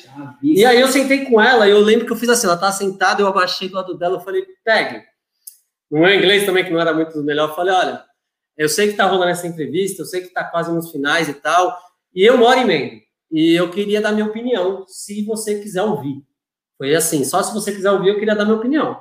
E 0.40 0.64
aí 0.64 0.80
eu 0.80 0.86
sentei 0.86 1.24
com 1.24 1.40
ela 1.40 1.66
e 1.66 1.72
eu 1.72 1.80
lembro 1.80 2.07
que 2.07 2.12
eu 2.12 2.16
fiz 2.16 2.28
assim, 2.28 2.46
ela 2.46 2.57
tava 2.57 2.70
sentada, 2.70 3.20
eu 3.20 3.26
abaixei 3.26 3.68
do 3.68 3.74
lado 3.74 3.99
dela, 3.99 4.18
eu 4.18 4.20
falei, 4.20 4.46
pegue. 4.64 5.03
No 5.90 5.99
meu 5.99 6.14
inglês 6.14 6.46
também, 6.46 6.64
que 6.64 6.70
não 6.70 6.80
era 6.80 6.94
muito 6.94 7.20
melhor, 7.24 7.49
eu 7.49 7.55
falei, 7.57 7.74
olha, 7.74 8.05
Eu 8.59 8.68
sei 8.68 8.88
que 8.88 8.96
tá 8.96 9.06
rolando 9.06 9.30
essa 9.30 9.46
entrevista, 9.46 10.02
eu 10.02 10.06
sei 10.06 10.22
que 10.22 10.28
tá 10.28 10.42
quase 10.42 10.72
nos 10.72 10.90
finais 10.90 11.28
e 11.28 11.34
tal, 11.34 11.78
e 12.12 12.24
eu 12.24 12.36
moro 12.36 12.59
em 12.59 12.66
Mengo. 12.66 13.00
E 13.30 13.54
eu 13.54 13.70
queria 13.70 14.00
dar 14.00 14.12
minha 14.12 14.26
opinião, 14.26 14.84
se 14.88 15.24
você 15.24 15.61
quiser 15.61 15.82
ouvir. 15.82 16.22
Foi 16.76 16.94
assim, 16.94 17.24
só 17.24 17.42
se 17.42 17.54
você 17.54 17.72
quiser 17.72 17.92
ouvir, 17.92 18.09
eu 18.09 18.18
queria 18.18 18.34
dar 18.34 18.44
minha 18.44 18.56
opinião. 18.56 19.00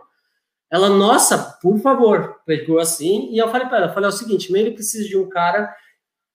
Ela, 0.70 0.90
nossa, 0.90 1.58
por 1.62 1.80
favor, 1.80 2.42
pegou 2.46 2.78
assim, 2.78 3.32
e 3.32 3.38
eu 3.38 3.50
falei 3.50 3.68
para 3.68 3.78
ela, 3.78 3.94
falei 3.94 4.10
é 4.10 4.14
o 4.14 4.16
seguinte, 4.16 4.54
ele 4.54 4.72
precisa 4.72 5.08
de 5.08 5.18
um 5.18 5.28
cara 5.28 5.74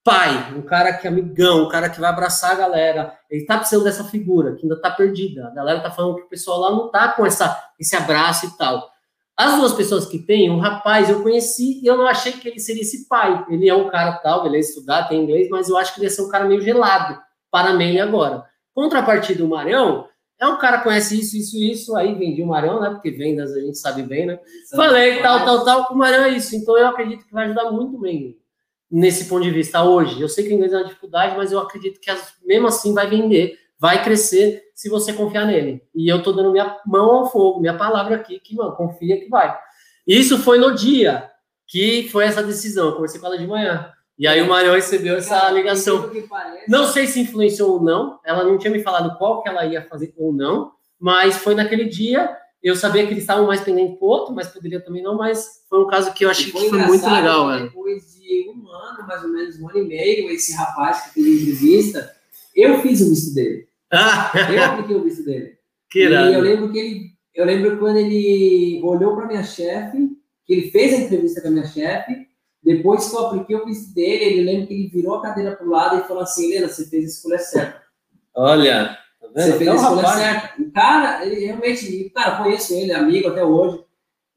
pai, 0.05 0.53
um 0.55 0.63
cara 0.63 0.93
que 0.93 1.07
é 1.07 1.11
amigão, 1.11 1.65
um 1.65 1.69
cara 1.69 1.89
que 1.89 2.01
vai 2.01 2.11
abraçar 2.11 2.53
a 2.53 2.57
galera. 2.57 3.17
Ele 3.31 3.47
tá 3.47 3.59
precisando 3.59 3.85
dessa 3.85 4.05
figura, 4.05 4.55
que 4.57 4.63
ainda 4.63 4.81
tá 4.81 4.91
perdida. 4.91 5.47
A 5.47 5.51
galera 5.51 5.81
tá 5.81 5.91
falando 5.91 6.17
que 6.17 6.23
o 6.23 6.29
pessoal 6.29 6.61
lá 6.61 6.71
não 6.71 6.91
tá 6.91 7.13
com 7.13 7.25
essa, 7.25 7.57
esse 7.79 7.95
abraço 7.95 8.47
e 8.47 8.57
tal. 8.57 8.91
As 9.37 9.57
duas 9.57 9.73
pessoas 9.73 10.07
que 10.07 10.19
tem, 10.19 10.51
um 10.51 10.59
rapaz 10.59 11.09
eu 11.09 11.23
conheci 11.23 11.81
e 11.83 11.87
eu 11.87 11.97
não 11.97 12.07
achei 12.07 12.33
que 12.33 12.49
ele 12.49 12.61
seria 12.61 12.83
esse 12.83 13.09
pai. 13.09 13.45
Ele 13.49 13.69
é 13.69 13.75
um 13.75 13.89
cara 13.89 14.13
tal, 14.19 14.47
ele 14.47 14.57
é 14.57 14.61
estudar, 14.61 15.09
tem 15.09 15.23
inglês, 15.23 15.49
mas 15.51 15.69
eu 15.69 15.77
acho 15.77 15.95
que 15.95 16.01
ele 16.01 16.07
ia 16.07 16.11
ser 16.11 16.23
um 16.23 16.29
cara 16.29 16.45
meio 16.45 16.61
gelado 16.61 17.19
para 17.51 17.73
Mene 17.73 18.01
agora. 18.01 18.45
Contrapartida 18.75 19.43
do 19.43 19.49
Marião, 19.49 20.07
é 20.39 20.47
um 20.47 20.59
cara 20.59 20.79
que 20.79 20.85
conhece 20.85 21.19
isso, 21.21 21.37
isso, 21.37 21.57
isso, 21.57 21.97
aí 21.97 22.15
vendi 22.15 22.43
o 22.43 22.47
Marião, 22.47 22.81
né? 22.81 22.91
Porque 22.91 23.11
vendas 23.11 23.53
a 23.53 23.61
gente 23.61 23.79
sabe 23.79 24.03
bem, 24.03 24.27
né? 24.27 24.41
Falei 24.75 25.23
tal, 25.23 25.45
tal, 25.45 25.65
tal, 25.65 25.93
o 25.93 25.97
Marião 25.97 26.25
é 26.25 26.31
isso. 26.31 26.57
Então 26.57 26.77
eu 26.77 26.89
acredito 26.89 27.25
que 27.25 27.33
vai 27.33 27.47
ajudar 27.47 27.71
muito 27.71 27.99
bem 27.99 28.37
nesse 28.91 29.27
ponto 29.27 29.43
de 29.43 29.51
vista 29.51 29.83
hoje. 29.83 30.21
Eu 30.21 30.29
sei 30.29 30.45
que 30.45 30.51
o 30.51 30.55
inglês 30.55 30.73
é 30.73 30.77
uma 30.77 30.85
dificuldade, 30.85 31.37
mas 31.37 31.53
eu 31.53 31.61
acredito 31.61 32.01
que 32.01 32.11
mesmo 32.45 32.67
assim 32.67 32.93
vai 32.93 33.07
vender, 33.07 33.57
vai 33.79 34.03
crescer 34.03 34.63
se 34.83 34.89
você 34.89 35.13
confiar 35.13 35.47
nele. 35.47 35.81
E 35.95 36.13
eu 36.13 36.25
tô 36.25 36.33
dando 36.33 36.51
minha 36.51 36.77
mão 36.85 37.09
ao 37.19 37.31
fogo, 37.31 37.61
minha 37.61 37.79
palavra 37.79 38.17
aqui, 38.17 38.41
que, 38.41 38.57
mano, 38.57 38.75
confia 38.75 39.17
que 39.17 39.29
vai. 39.29 39.57
Isso 40.05 40.39
foi 40.39 40.59
no 40.59 40.75
dia 40.75 41.31
que 41.69 42.09
foi 42.11 42.25
essa 42.25 42.43
decisão. 42.43 42.89
Eu 42.89 42.95
conversei 42.95 43.21
com 43.21 43.29
ela 43.29 43.39
de 43.39 43.47
manhã. 43.47 43.93
E 44.19 44.27
aí 44.27 44.43
o 44.43 44.49
Marião 44.49 44.75
recebeu 44.75 45.19
essa 45.19 45.49
ligação. 45.51 46.11
Não 46.67 46.85
sei 46.89 47.07
se 47.07 47.21
influenciou 47.21 47.75
ou 47.75 47.81
não. 47.81 48.19
Ela 48.25 48.43
não 48.43 48.59
tinha 48.59 48.73
me 48.73 48.83
falado 48.83 49.17
qual 49.19 49.41
que 49.41 49.49
ela 49.49 49.65
ia 49.65 49.87
fazer 49.89 50.13
ou 50.17 50.33
não, 50.33 50.73
mas 50.99 51.37
foi 51.37 51.55
naquele 51.55 51.85
dia 51.85 52.37
eu 52.61 52.75
sabia 52.75 53.07
que 53.07 53.13
eles 53.13 53.23
estavam 53.23 53.47
mais 53.47 53.61
pendentes 53.61 53.99
pro 53.99 54.09
outro, 54.09 54.35
mas 54.35 54.49
poderia 54.49 54.81
também 54.81 55.03
não, 55.03 55.17
mas 55.17 55.65
foi 55.69 55.81
um 55.81 55.87
caso 55.87 56.13
que 56.13 56.25
eu 56.25 56.31
achei 56.31 56.51
foi 56.51 56.63
que 56.63 56.71
foi 56.71 56.79
muito 56.81 57.09
legal, 57.09 57.49
velho. 57.49 57.65
Depois 57.67 58.15
de 58.15 58.51
um 58.51 58.69
ano, 58.69 59.07
mais 59.07 59.23
ou 59.23 59.31
menos, 59.31 59.61
um 59.61 59.69
ano 59.69 59.79
e 59.79 59.87
meio, 59.87 60.31
esse 60.31 60.53
rapaz 60.55 61.03
que 61.03 61.11
fez 61.15 61.27
a 61.27 61.31
entrevista, 61.31 62.17
eu 62.55 62.81
fiz 62.81 63.01
o 63.01 63.11
visto 63.11 63.35
dele. 63.35 63.72
Ah. 63.93 64.33
eu 64.51 64.65
apliquei 64.65 64.97
o 64.97 65.05
visto 65.05 65.25
dele. 65.25 65.59
Que 65.91 66.05
irado. 66.05 66.31
E 66.31 66.35
eu 66.35 66.41
lembro 66.41 66.73
que 66.73 66.79
ele, 66.79 67.11
eu 67.35 67.45
lembro 67.45 67.79
quando 67.79 67.99
ele 67.99 68.81
olhou 68.83 69.15
para 69.15 69.27
minha 69.27 69.43
chefe, 69.43 70.09
que 70.47 70.55
ele 70.55 70.71
fez 70.71 70.95
a 70.95 71.03
entrevista 71.05 71.43
com 71.43 71.49
a 71.49 71.51
minha 71.51 71.67
chefe, 71.67 72.27
depois 72.63 73.11
que 73.11 73.15
eu 73.15 73.27
apliquei 73.27 73.57
o 73.57 73.67
visto 73.67 73.93
dele, 73.95 74.25
ele 74.25 74.43
lembra 74.43 74.67
que 74.69 74.73
ele 74.73 74.89
virou 74.89 75.17
a 75.17 75.23
cadeira 75.23 75.55
para 75.55 75.67
o 75.67 75.71
lado 75.71 75.99
e 75.99 76.09
falou 76.09 76.23
assim, 76.23 76.47
Helena, 76.47 76.69
você 76.69 76.87
fez 76.87 77.05
a 77.05 77.09
escolha 77.09 77.39
certa. 77.39 77.83
Olha, 78.35 78.97
você 79.35 79.59
fez 79.59 79.69
a 79.69 79.75
escolha 79.75 80.09
certa. 80.09 80.63
O 80.63 80.73
cara, 80.73 81.27
ele 81.27 81.45
realmente, 81.45 82.11
cara, 82.15 82.43
conheço 82.43 82.73
ele, 82.73 82.93
amigo 82.93 83.29
até 83.29 83.45
hoje. 83.45 83.85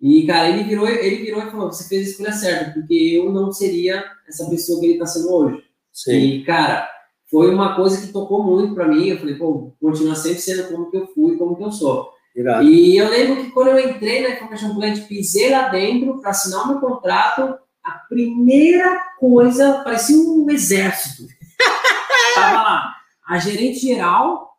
E, 0.01 0.27
cara, 0.27 0.49
ele 0.49 0.63
virou, 0.63 0.87
ele 0.87 1.23
virou 1.23 1.41
e 1.41 1.51
falou: 1.51 1.71
você 1.71 1.87
fez 1.87 2.07
a 2.07 2.09
escolha 2.11 2.33
certa, 2.33 2.71
porque 2.73 2.93
eu 2.93 3.31
não 3.31 3.51
seria 3.51 4.03
essa 4.27 4.49
pessoa 4.49 4.79
que 4.79 4.87
ele 4.87 4.93
está 4.93 5.05
sendo 5.05 5.33
hoje. 5.33 5.63
Sim. 5.91 6.17
E, 6.17 6.43
cara, 6.43 6.89
foi 7.35 7.53
uma 7.53 7.75
coisa 7.75 7.99
que 7.99 8.13
tocou 8.13 8.41
muito 8.41 8.73
para 8.73 8.87
mim. 8.87 9.09
Eu 9.09 9.17
falei, 9.17 9.35
pô, 9.35 9.75
continua 9.81 10.15
sempre 10.15 10.39
sendo 10.39 10.69
como 10.69 10.89
que 10.89 10.95
eu 10.95 11.07
fui, 11.07 11.35
como 11.35 11.57
que 11.57 11.63
eu 11.63 11.71
sou. 11.71 12.09
Irado. 12.33 12.63
E 12.63 12.95
eu 12.95 13.09
lembro 13.09 13.43
que 13.43 13.51
quando 13.51 13.71
eu 13.71 13.89
entrei 13.89 14.21
na 14.21 14.29
Information 14.29 14.73
Plant, 14.73 15.05
pisei 15.05 15.49
lá 15.49 15.67
dentro 15.67 16.21
para 16.21 16.29
assinar 16.29 16.63
o 16.63 16.67
meu 16.69 16.79
contrato, 16.79 17.57
a 17.83 17.91
primeira 18.07 19.01
coisa 19.19 19.81
parecia 19.83 20.17
um 20.17 20.49
exército. 20.49 21.23
Tava 22.35 22.63
lá 22.63 22.95
a 23.27 23.37
gerente 23.37 23.79
geral, 23.79 24.51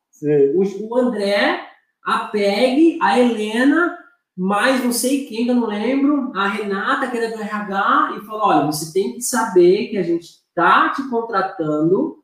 o, 0.55 0.89
o 0.89 0.97
André, 0.99 1.67
a 2.05 2.19
Peg, 2.27 2.99
a 3.01 3.19
Helena, 3.19 3.97
mais 4.37 4.85
não 4.85 4.93
sei 4.93 5.25
quem, 5.25 5.49
eu 5.49 5.55
não 5.55 5.67
lembro, 5.67 6.31
a 6.35 6.47
Renata, 6.47 7.11
que 7.11 7.17
era 7.17 7.35
do 7.35 7.43
RH, 7.43 8.17
e 8.19 8.27
falou: 8.27 8.49
olha, 8.49 8.67
você 8.67 8.93
tem 8.93 9.15
que 9.15 9.23
saber 9.23 9.89
que 9.89 9.97
a 9.97 10.03
gente 10.03 10.27
está 10.27 10.91
te 10.91 11.09
contratando 11.09 12.19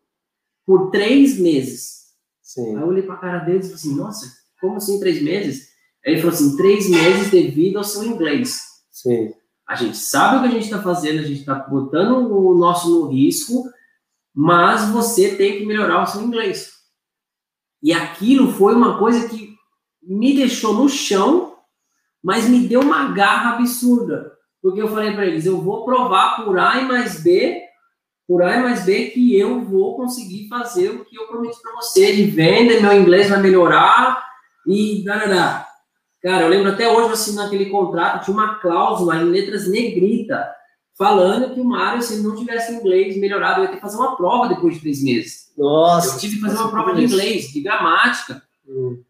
por 0.67 0.91
três 0.91 1.39
meses. 1.39 2.03
Sim. 2.41 2.77
Aí 2.77 2.83
eu 2.83 2.89
olhei 2.89 3.03
para 3.03 3.15
a 3.15 3.19
cara 3.19 3.39
deles 3.39 3.67
e 3.67 3.69
falei 3.69 3.75
assim: 3.75 3.97
nossa, 3.97 4.33
como 4.61 4.77
assim 4.77 5.01
três 5.01 5.23
meses? 5.23 5.69
Aí 6.05 6.13
ele 6.13 6.21
falou 6.21 6.35
assim: 6.35 6.57
três 6.57 6.89
meses 6.89 7.31
devido 7.31 7.79
ao 7.79 7.85
seu 7.85 8.05
inglês. 8.05 8.61
Sim. 8.91 9.33
A 9.69 9.75
gente 9.75 9.97
sabe 9.97 10.37
o 10.37 10.41
que 10.43 10.49
a 10.49 10.51
gente 10.51 10.65
está 10.65 10.83
fazendo, 10.83 11.21
a 11.21 11.23
gente 11.23 11.41
está 11.41 11.55
botando 11.55 12.31
o 12.31 12.55
nosso 12.59 12.91
no 12.91 13.09
risco, 13.09 13.65
mas 14.35 14.89
você 14.91 15.37
tem 15.37 15.59
que 15.59 15.67
melhorar 15.67 16.03
o 16.03 16.07
seu 16.07 16.21
inglês. 16.21 16.73
E 17.83 17.93
aquilo 17.93 18.53
foi 18.53 18.75
uma 18.75 18.99
coisa 18.99 19.29
que 19.29 19.55
me 20.03 20.35
deixou 20.35 20.75
no 20.75 20.89
chão, 20.89 21.57
mas 22.23 22.49
me 22.49 22.67
deu 22.67 22.81
uma 22.81 23.13
garra 23.13 23.57
absurda. 23.57 24.33
Porque 24.61 24.81
eu 24.81 24.89
falei 24.89 25.13
para 25.13 25.27
eles, 25.27 25.47
eu 25.47 25.61
vou 25.61 25.85
provar 25.85 26.37
por 26.37 26.59
A 26.59 26.81
e 26.81 26.87
mais 26.87 27.23
B, 27.23 27.61
por 28.27 28.43
A 28.43 28.61
mais 28.61 28.85
B, 28.85 29.07
que 29.07 29.37
eu 29.37 29.63
vou 29.63 29.97
conseguir 29.97 30.49
fazer 30.49 30.91
o 30.91 31.05
que 31.05 31.17
eu 31.17 31.27
prometi 31.27 31.61
para 31.61 31.75
você 31.75 32.15
de 32.15 32.25
venda, 32.25 32.81
meu 32.81 33.01
inglês 33.01 33.29
vai 33.29 33.41
melhorar 33.41 34.25
e 34.67 35.03
darará. 35.05 35.67
Cara, 36.23 36.45
eu 36.45 36.49
lembro 36.49 36.71
até 36.71 36.89
hoje, 36.89 37.09
eu 37.09 37.13
assinando 37.13 37.49
aquele 37.49 37.67
contrato, 37.67 38.25
tinha 38.25 38.37
uma 38.37 38.55
cláusula 38.55 39.17
em 39.17 39.25
letras 39.25 39.69
negrita, 39.69 40.49
falando 40.97 41.53
que 41.53 41.61
o 41.61 41.65
Mário, 41.65 42.01
se 42.01 42.15
ele 42.15 42.23
não 42.23 42.37
tivesse 42.37 42.73
inglês 42.73 43.19
melhorado, 43.19 43.61
eu 43.61 43.65
ia 43.65 43.71
ter 43.71 43.77
que 43.77 43.83
fazer 43.83 43.97
uma 43.97 44.17
prova 44.17 44.49
depois 44.49 44.75
de 44.75 44.81
três 44.81 45.03
meses. 45.03 45.53
Nossa. 45.59 46.15
Eu 46.15 46.21
tive 46.21 46.37
que 46.37 46.43
fazer 46.43 46.59
uma 46.59 46.71
prova 46.71 46.95
de 46.95 47.05
inglês, 47.05 47.49
de 47.49 47.61
gramática. 47.61 48.41
Hum. 48.67 49.03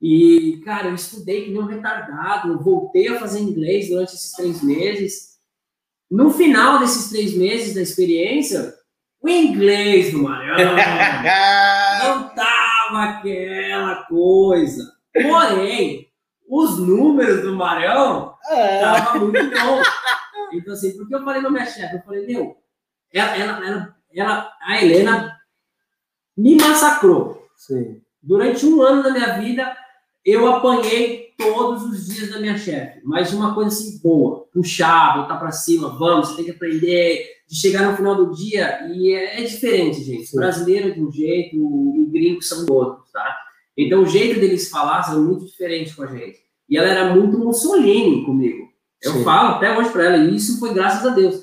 E, 0.00 0.60
cara, 0.64 0.88
eu 0.88 0.94
estudei 0.94 1.44
que 1.44 1.50
nem 1.50 1.60
um 1.60 1.66
retardado, 1.66 2.48
eu 2.48 2.58
voltei 2.58 3.08
a 3.08 3.18
fazer 3.18 3.40
inglês 3.40 3.88
durante 3.88 4.14
esses 4.14 4.32
três 4.32 4.62
meses. 4.62 5.33
No 6.10 6.30
final 6.30 6.78
desses 6.78 7.10
três 7.10 7.36
meses 7.36 7.74
da 7.74 7.82
experiência, 7.82 8.74
o 9.20 9.28
inglês 9.28 10.12
do 10.12 10.22
Mariano 10.22 10.76
não 12.04 12.28
tava 12.34 13.02
aquela 13.04 14.04
coisa. 14.04 14.92
Porém, 15.12 16.08
os 16.48 16.78
números 16.78 17.42
do 17.42 17.56
Marião 17.56 18.34
estavam 18.42 19.16
é. 19.16 19.18
muito 19.20 19.50
bons. 19.50 19.86
Então, 20.52 20.74
assim, 20.74 20.96
porque 20.96 21.14
eu 21.14 21.24
falei 21.24 21.40
pra 21.40 21.50
minha 21.50 21.66
chefe, 21.66 21.96
eu 21.96 22.02
falei, 22.02 22.26
meu, 22.26 22.56
ela, 23.12 23.36
ela, 23.36 23.66
ela, 23.66 23.96
ela 24.14 24.52
a 24.62 24.82
Helena 24.82 25.40
me 26.36 26.56
massacrou. 26.56 27.48
Sim. 27.56 28.02
Durante 28.22 28.66
um 28.66 28.82
ano 28.82 29.02
da 29.02 29.10
minha 29.10 29.38
vida, 29.38 29.76
eu 30.24 30.46
apanhei 30.48 31.34
todos 31.36 31.82
os 31.82 32.06
dias 32.06 32.30
da 32.30 32.40
minha 32.40 32.56
chefe, 32.56 33.00
mas 33.04 33.32
uma 33.32 33.54
coisa 33.54 33.70
assim 33.70 34.00
boa, 34.02 34.46
puxar, 34.52 35.18
botar 35.18 35.36
para 35.36 35.50
cima, 35.50 35.96
vamos, 35.98 36.28
você 36.28 36.36
tem 36.36 36.44
que 36.46 36.50
aprender, 36.52 37.26
de 37.46 37.56
chegar 37.56 37.90
no 37.90 37.96
final 37.96 38.14
do 38.16 38.34
dia, 38.34 38.86
e 38.92 39.12
é, 39.12 39.40
é 39.40 39.44
diferente, 39.44 40.02
gente. 40.02 40.26
Sim. 40.26 40.36
Brasileiro 40.36 40.88
é 40.88 40.90
de 40.92 41.02
um 41.02 41.10
jeito, 41.10 41.56
e 41.56 42.06
gringos 42.10 42.48
são 42.48 42.64
outros, 42.70 43.10
tá? 43.12 43.36
Então 43.76 44.02
o 44.02 44.06
jeito 44.06 44.40
deles 44.40 44.70
falar 44.70 45.02
são 45.02 45.22
muito 45.22 45.44
diferente 45.44 45.94
com 45.94 46.04
a 46.04 46.06
gente. 46.06 46.38
E 46.68 46.78
ela 46.78 46.88
era 46.88 47.14
muito 47.14 47.38
Mussolini 47.38 48.24
comigo. 48.24 48.68
Eu 49.02 49.12
Sim. 49.12 49.24
falo 49.24 49.56
até 49.56 49.76
hoje 49.76 49.90
para 49.90 50.04
ela, 50.04 50.16
e 50.16 50.36
isso 50.36 50.58
foi 50.58 50.72
graças 50.72 51.04
a 51.04 51.14
Deus. 51.14 51.42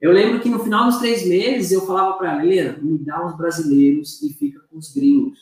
Eu 0.00 0.12
lembro 0.12 0.40
que 0.40 0.48
no 0.48 0.58
final 0.58 0.86
dos 0.86 0.98
três 0.98 1.26
meses 1.26 1.72
eu 1.72 1.86
falava 1.86 2.14
para 2.14 2.32
ela, 2.32 2.44
Helena, 2.44 2.78
me 2.80 2.98
dá 2.98 3.26
uns 3.26 3.36
brasileiros 3.36 4.22
e 4.22 4.32
fica 4.32 4.60
com 4.70 4.78
os 4.78 4.92
gringos. 4.92 5.38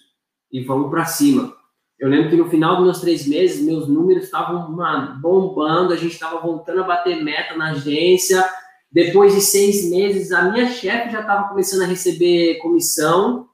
E 0.51 0.65
vamos 0.65 0.91
para 0.91 1.05
cima. 1.05 1.55
Eu 1.99 2.09
lembro 2.09 2.31
que 2.31 2.37
no 2.37 2.51
final 2.51 2.77
dos 2.77 2.85
meus 2.85 3.01
três 3.01 3.27
meses, 3.27 3.65
meus 3.65 3.89
números 3.89 4.25
estavam 4.25 4.75
bombando, 5.21 5.93
a 5.93 5.97
gente 5.97 6.13
estava 6.13 6.41
voltando 6.41 6.83
a 6.83 6.87
bater 6.87 7.23
meta 7.23 7.57
na 7.57 7.71
agência. 7.71 8.45
Depois 8.91 9.35
de 9.35 9.41
seis 9.41 9.89
meses, 9.91 10.33
a 10.33 10.51
minha 10.51 10.67
chefe 10.67 11.11
já 11.11 11.21
estava 11.21 11.49
começando 11.49 11.83
a 11.83 11.87
receber 11.87 12.59
comissão. 12.59 13.49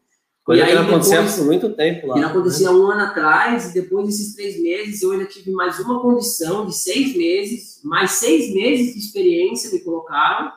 Coisa 0.44 0.62
e 0.62 0.64
aí, 0.64 0.70
que 0.70 0.74
não 0.76 0.88
acontecia 0.88 1.22
por 1.22 1.44
muito 1.44 1.70
tempo 1.74 2.06
lá. 2.06 2.14
Que 2.14 2.20
não 2.20 2.28
acontecia 2.28 2.70
né? 2.70 2.76
um 2.76 2.86
ano 2.90 3.02
atrás, 3.02 3.70
e 3.70 3.74
depois 3.74 4.06
desses 4.06 4.34
três 4.34 4.60
meses, 4.60 5.02
eu 5.02 5.12
ainda 5.12 5.26
tive 5.26 5.50
mais 5.50 5.78
uma 5.78 6.00
condição 6.00 6.66
de 6.66 6.74
seis 6.74 7.16
meses, 7.16 7.80
mais 7.84 8.12
seis 8.12 8.52
meses 8.54 8.94
de 8.94 9.00
experiência 9.00 9.70
me 9.70 9.80
colocaram 9.80 10.52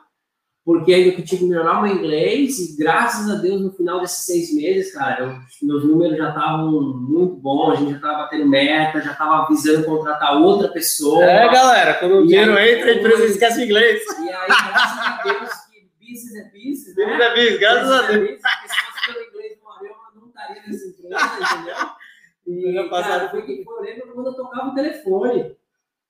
porque 0.66 0.94
ainda 0.94 1.12
que 1.12 1.22
eu 1.22 1.26
tive 1.26 1.42
que 1.42 1.50
melhorar 1.50 1.82
meu 1.82 1.94
inglês 1.94 2.58
e 2.58 2.78
graças 2.78 3.30
a 3.30 3.36
Deus 3.36 3.62
no 3.62 3.74
final 3.74 4.00
desses 4.00 4.26
seis 4.26 4.56
meses, 4.56 4.94
cara, 4.94 5.22
eu, 5.22 5.68
meus 5.68 5.84
números 5.84 6.18
já 6.18 6.30
estavam 6.30 6.72
muito 6.72 7.36
bons, 7.36 7.74
a 7.74 7.76
gente 7.76 7.90
já 7.92 7.96
estava 7.98 8.18
batendo 8.20 8.48
meta, 8.48 9.02
já 9.02 9.12
estava 9.12 9.44
avisando 9.44 9.86
contratar 9.86 10.42
outra 10.42 10.70
pessoa. 10.70 11.22
É, 11.22 11.52
galera, 11.52 11.96
quando 11.96 12.20
o 12.20 12.28
dinheiro 12.28 12.58
entra, 12.58 12.92
a 12.92 12.96
empresa 12.96 13.26
esquece 13.26 13.60
o 13.60 13.66
inglês. 13.66 14.04
E 14.22 14.30
aí, 14.30 14.48
graças 14.48 15.00
a 15.00 15.22
Deus, 15.24 15.50
que 15.70 15.90
business 16.00 16.36
é 16.36 16.52
business, 16.52 16.96
né? 16.96 17.06
Business 17.06 17.22
é 17.22 17.36
business, 17.36 17.60
graças 17.60 17.92
a 17.92 18.02
Deus. 18.04 18.30
se 18.30 18.86
fosse 18.86 19.14
pelo 19.14 19.26
inglês 19.26 19.58
Mario, 19.62 19.88
eu 20.16 20.22
não 20.22 20.28
estaria 20.30 20.64
nessa 20.66 20.88
empresa, 20.88 21.56
entendeu? 21.56 21.76
E, 22.46 22.90
cara, 22.90 23.30
foi 23.30 23.42
que 23.44 23.64
eu 23.66 23.82
lembro 23.82 24.14
quando 24.14 24.28
eu 24.28 24.34
tocava 24.34 24.72
o 24.72 24.76
telefone. 24.76 25.56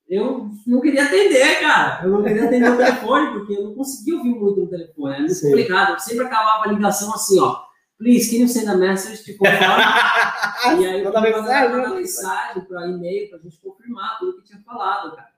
Eu 0.07 0.49
não 0.67 0.81
queria 0.81 1.05
atender, 1.05 1.59
cara. 1.59 2.03
Eu 2.03 2.11
não 2.11 2.23
queria 2.23 2.45
atender 2.45 2.71
o 2.71 2.77
telefone, 2.77 3.31
porque 3.31 3.53
eu 3.53 3.63
não 3.63 3.75
conseguia 3.75 4.17
ouvir 4.17 4.35
muito 4.35 4.61
no 4.61 4.67
telefone. 4.67 5.15
É 5.15 5.19
muito 5.19 5.33
Sim. 5.33 5.47
complicado. 5.47 5.93
Eu 5.93 5.99
sempre 5.99 6.25
acabava 6.25 6.65
a 6.65 6.71
ligação 6.71 7.13
assim, 7.13 7.39
ó. 7.39 7.61
Please, 7.97 8.29
can 8.29 8.43
you 8.43 8.49
send 8.49 8.69
a 8.69 8.75
message 8.75 9.37
confirm? 9.37 9.53
e 10.81 10.85
aí 10.85 11.03
eu 11.03 11.05
mandava 11.05 11.87
uma 11.87 11.95
mensagem 11.95 12.65
para 12.65 12.87
e-mail 12.87 13.29
para 13.29 13.39
a 13.39 13.41
gente 13.41 13.59
confirmar 13.61 14.19
tudo 14.19 14.37
que 14.37 14.43
tinha 14.43 14.61
falado, 14.63 15.15
cara. 15.15 15.29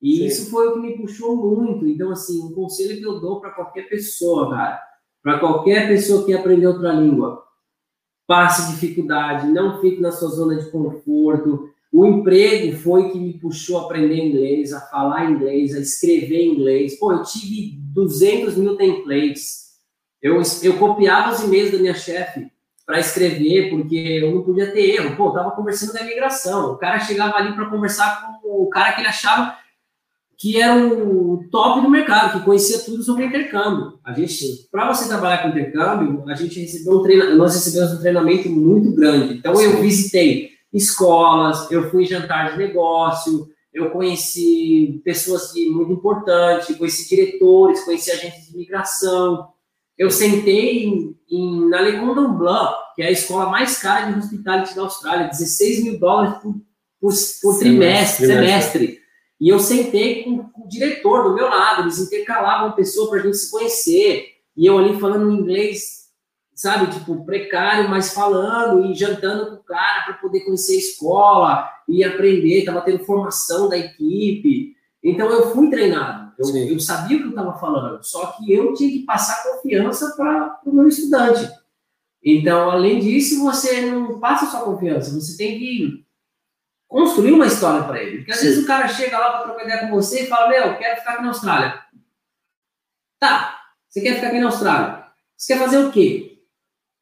E 0.00 0.16
Sim. 0.16 0.26
isso 0.26 0.50
foi 0.50 0.68
o 0.68 0.74
que 0.74 0.80
me 0.80 0.96
puxou 0.96 1.36
muito. 1.36 1.86
Então, 1.86 2.10
assim, 2.10 2.40
um 2.42 2.52
conselho 2.54 2.98
que 2.98 3.06
eu 3.06 3.20
dou 3.20 3.40
para 3.40 3.50
qualquer 3.50 3.88
pessoa, 3.88 4.50
cara, 4.50 4.82
para 5.22 5.38
qualquer 5.38 5.88
pessoa 5.88 6.24
que 6.24 6.32
aprender 6.32 6.66
outra 6.66 6.92
língua, 6.92 7.44
passe 8.26 8.72
dificuldade, 8.72 9.48
não 9.48 9.80
fique 9.80 10.00
na 10.00 10.12
sua 10.12 10.28
zona 10.28 10.56
de 10.56 10.70
conforto, 10.70 11.67
o 11.92 12.06
emprego 12.06 12.76
foi 12.76 13.10
que 13.10 13.18
me 13.18 13.32
puxou 13.38 13.78
a 13.78 13.82
aprender 13.82 14.16
inglês, 14.16 14.72
a 14.72 14.80
falar 14.80 15.30
inglês, 15.30 15.74
a 15.74 15.80
escrever 15.80 16.44
inglês. 16.44 16.98
Pô, 16.98 17.12
eu 17.12 17.22
tive 17.22 17.78
200 17.94 18.56
mil 18.56 18.76
templates. 18.76 19.68
Eu, 20.20 20.40
eu 20.62 20.78
copiava 20.78 21.32
os 21.32 21.42
e-mails 21.42 21.70
da 21.70 21.78
minha 21.78 21.94
chefe 21.94 22.46
para 22.84 23.00
escrever, 23.00 23.70
porque 23.70 23.96
eu 23.96 24.34
não 24.34 24.42
podia 24.42 24.70
ter 24.70 24.96
erro. 24.96 25.16
Pô, 25.16 25.28
eu 25.28 25.32
tava 25.32 25.50
conversando 25.52 25.92
da 25.92 26.02
imigração. 26.02 26.72
O 26.72 26.78
cara 26.78 27.00
chegava 27.00 27.36
ali 27.36 27.54
para 27.54 27.70
conversar 27.70 28.22
com 28.42 28.64
o 28.64 28.68
cara 28.68 28.92
que 28.92 29.00
ele 29.00 29.08
achava 29.08 29.56
que 30.38 30.60
era 30.60 30.76
o 30.76 31.48
top 31.50 31.80
do 31.80 31.90
mercado, 31.90 32.38
que 32.38 32.44
conhecia 32.44 32.78
tudo 32.78 33.02
sobre 33.02 33.24
intercâmbio. 33.24 33.98
A 34.04 34.12
gente, 34.12 34.68
para 34.70 34.92
você 34.92 35.08
trabalhar 35.08 35.42
com 35.42 35.48
intercâmbio, 35.48 36.24
a 36.28 36.34
gente 36.34 36.60
recebeu 36.60 37.00
um 37.00 37.02
treina, 37.02 37.34
nós 37.34 37.54
recebemos 37.54 37.94
um 37.94 38.00
treinamento 38.00 38.48
muito 38.48 38.94
grande. 38.94 39.34
Então 39.34 39.60
eu 39.60 39.80
visitei 39.80 40.57
escolas, 40.72 41.70
eu 41.70 41.90
fui 41.90 42.04
jantar 42.04 42.52
de 42.52 42.58
negócio, 42.58 43.48
eu 43.72 43.90
conheci 43.90 45.00
pessoas 45.04 45.52
de, 45.52 45.68
muito 45.70 45.92
importantes, 45.92 46.76
conheci 46.76 47.08
diretores, 47.08 47.84
conheci 47.84 48.10
agentes 48.10 48.46
de 48.46 48.54
imigração. 48.54 49.48
Eu 49.96 50.10
sentei 50.10 50.84
em, 50.84 51.16
em, 51.30 51.68
na 51.68 51.80
Le 51.80 51.98
Cordon 51.98 52.32
Blanc, 52.34 52.74
que 52.94 53.02
é 53.02 53.06
a 53.06 53.12
escola 53.12 53.50
mais 53.50 53.78
cara 53.78 54.10
de 54.10 54.18
hospitality 54.18 54.74
da 54.74 54.82
Austrália, 54.82 55.28
16 55.28 55.84
mil 55.84 55.98
dólares 55.98 56.38
por, 56.42 56.54
por, 57.00 57.12
por 57.42 57.58
trimestre, 57.58 58.26
semestre. 58.26 58.98
E 59.40 59.48
eu 59.48 59.60
sentei 59.60 60.24
com, 60.24 60.38
com, 60.48 60.64
o 60.64 60.68
diretor 60.68 61.24
do 61.24 61.34
meu 61.34 61.48
lado, 61.48 61.82
eles 61.82 61.98
intercalavam 61.98 62.72
pessoa 62.72 63.08
para 63.08 63.20
a 63.20 63.22
gente 63.22 63.36
se 63.36 63.50
conhecer. 63.50 64.26
E 64.56 64.66
eu 64.66 64.78
ali 64.78 64.98
falando 64.98 65.30
inglês 65.30 65.97
sabe, 66.58 66.92
tipo, 66.92 67.24
precário, 67.24 67.88
mas 67.88 68.12
falando 68.12 68.84
e 68.84 68.92
jantando 68.92 69.46
com 69.46 69.54
o 69.54 69.64
cara 69.64 70.02
para 70.02 70.14
poder 70.14 70.40
conhecer 70.40 70.74
a 70.74 70.78
escola 70.78 71.70
e 71.88 72.02
aprender, 72.02 72.58
estava 72.58 72.80
tendo 72.80 73.04
formação 73.04 73.68
da 73.68 73.78
equipe. 73.78 74.74
Então 75.00 75.30
eu 75.30 75.52
fui 75.52 75.70
treinado, 75.70 76.32
eu, 76.36 76.56
eu 76.66 76.80
sabia 76.80 77.16
o 77.16 77.20
que 77.20 77.26
eu 77.26 77.30
estava 77.30 77.56
falando, 77.60 78.02
só 78.02 78.32
que 78.32 78.52
eu 78.52 78.74
tinha 78.74 78.90
que 78.90 79.04
passar 79.04 79.44
confiança 79.44 80.16
para 80.16 80.60
o 80.66 80.72
meu 80.72 80.88
estudante. 80.88 81.48
Então, 82.20 82.72
além 82.72 82.98
disso, 82.98 83.40
você 83.40 83.82
não 83.82 84.18
passa 84.18 84.46
sua 84.46 84.62
confiança, 84.62 85.14
você 85.14 85.36
tem 85.36 85.60
que 85.60 86.04
construir 86.88 87.30
uma 87.30 87.46
história 87.46 87.84
para 87.84 88.02
ele. 88.02 88.18
Porque 88.18 88.32
às 88.32 88.38
Sim. 88.38 88.46
vezes 88.46 88.64
o 88.64 88.66
cara 88.66 88.88
chega 88.88 89.16
lá 89.16 89.30
para 89.30 89.42
trocar 89.44 89.64
ideia 89.64 89.86
com 89.86 89.94
você 89.94 90.24
e 90.24 90.26
fala: 90.26 90.48
Meu, 90.48 90.76
quero 90.76 90.98
ficar 90.98 91.12
aqui 91.12 91.22
na 91.22 91.28
Austrália. 91.28 91.80
Tá, 93.20 93.60
você 93.88 94.00
quer 94.00 94.16
ficar 94.16 94.26
aqui 94.26 94.40
na 94.40 94.46
Austrália? 94.46 95.04
Você 95.36 95.54
quer 95.54 95.60
fazer 95.60 95.78
o 95.78 95.92
quê? 95.92 96.37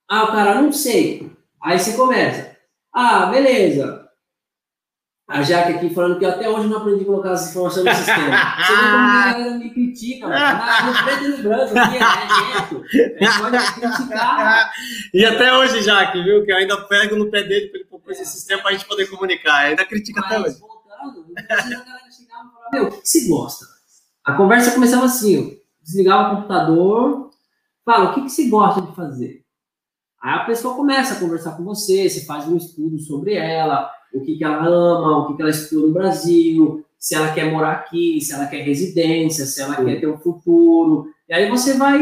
Ah, 0.08 0.24
o 0.24 0.26
cara, 0.28 0.60
não 0.60 0.72
sei. 0.72 1.30
Aí 1.62 1.78
você 1.78 1.96
começa. 1.96 2.56
Ah, 2.94 3.26
beleza. 3.26 4.06
A 5.28 5.42
Jaque 5.42 5.72
aqui 5.72 5.92
falando 5.92 6.20
que 6.20 6.24
até 6.24 6.48
hoje 6.48 6.68
não 6.68 6.78
aprendi 6.78 7.02
a 7.02 7.06
colocar 7.06 7.32
as 7.32 7.50
informações 7.50 7.84
no 7.84 7.94
sistema. 7.94 8.56
Você 8.56 8.76
vê 8.76 8.82
como 8.82 8.96
a 8.96 9.32
galera 9.32 9.58
me 9.58 9.70
critica, 9.70 10.28
mano. 10.28 10.86
No 10.86 11.04
preto 11.04 11.24
e 11.24 11.28
no 11.28 11.42
branco 11.42 11.78
aqui, 11.78 11.96
é 11.96 13.18
jeito. 13.18 13.40
pode 13.40 13.72
criticar. 13.74 14.72
E 15.12 15.24
até 15.24 15.52
hoje, 15.52 15.82
Jaque, 15.82 16.22
viu? 16.22 16.44
Que 16.44 16.52
eu 16.52 16.56
ainda 16.56 16.80
pego 16.82 17.16
no 17.16 17.28
pé 17.28 17.42
dele 17.42 17.66
para 17.68 17.80
ele 17.80 17.88
pôr 17.88 18.00
esse 18.12 18.24
sistema 18.24 18.62
para 18.62 18.70
a 18.70 18.74
gente 18.74 18.86
poder 18.86 19.10
comunicar. 19.10 19.64
Ainda 19.64 19.84
critica 19.84 20.20
Mas, 20.20 20.30
até 20.30 20.40
hoje. 20.48 20.60
voltando, 20.60 21.26
a 21.36 21.42
galera 21.42 22.10
chegava 22.10 22.48
e 22.48 22.52
falava, 22.52 22.70
meu, 22.72 22.84
o 22.84 22.90
que 22.92 23.08
você 23.08 23.28
gosta? 23.28 23.66
A 24.24 24.32
conversa 24.34 24.70
começava 24.74 25.06
assim, 25.06 25.60
ó. 25.60 25.66
Desligava 25.82 26.32
o 26.32 26.36
computador, 26.36 27.30
fala, 27.84 28.10
o 28.10 28.14
que, 28.14 28.22
que 28.22 28.30
você 28.30 28.48
gosta 28.48 28.80
de 28.80 28.94
fazer? 28.94 29.45
Aí 30.22 30.34
a 30.34 30.44
pessoa 30.44 30.74
começa 30.74 31.14
a 31.14 31.20
conversar 31.20 31.56
com 31.56 31.64
você, 31.64 32.08
você 32.08 32.24
faz 32.24 32.48
um 32.48 32.56
estudo 32.56 32.98
sobre 32.98 33.34
ela, 33.34 33.90
o 34.12 34.20
que, 34.20 34.36
que 34.36 34.44
ela 34.44 34.64
ama, 34.66 35.18
o 35.18 35.26
que, 35.28 35.36
que 35.36 35.42
ela 35.42 35.50
estudou 35.50 35.88
no 35.88 35.94
Brasil, 35.94 36.84
se 36.98 37.14
ela 37.14 37.32
quer 37.32 37.50
morar 37.52 37.72
aqui, 37.72 38.20
se 38.20 38.32
ela 38.32 38.46
quer 38.46 38.62
residência, 38.62 39.44
se 39.44 39.60
ela 39.60 39.76
Sim. 39.76 39.84
quer 39.84 40.00
ter 40.00 40.08
um 40.08 40.18
futuro. 40.18 41.08
E 41.28 41.34
aí 41.34 41.48
você 41.50 41.74
vai 41.74 41.98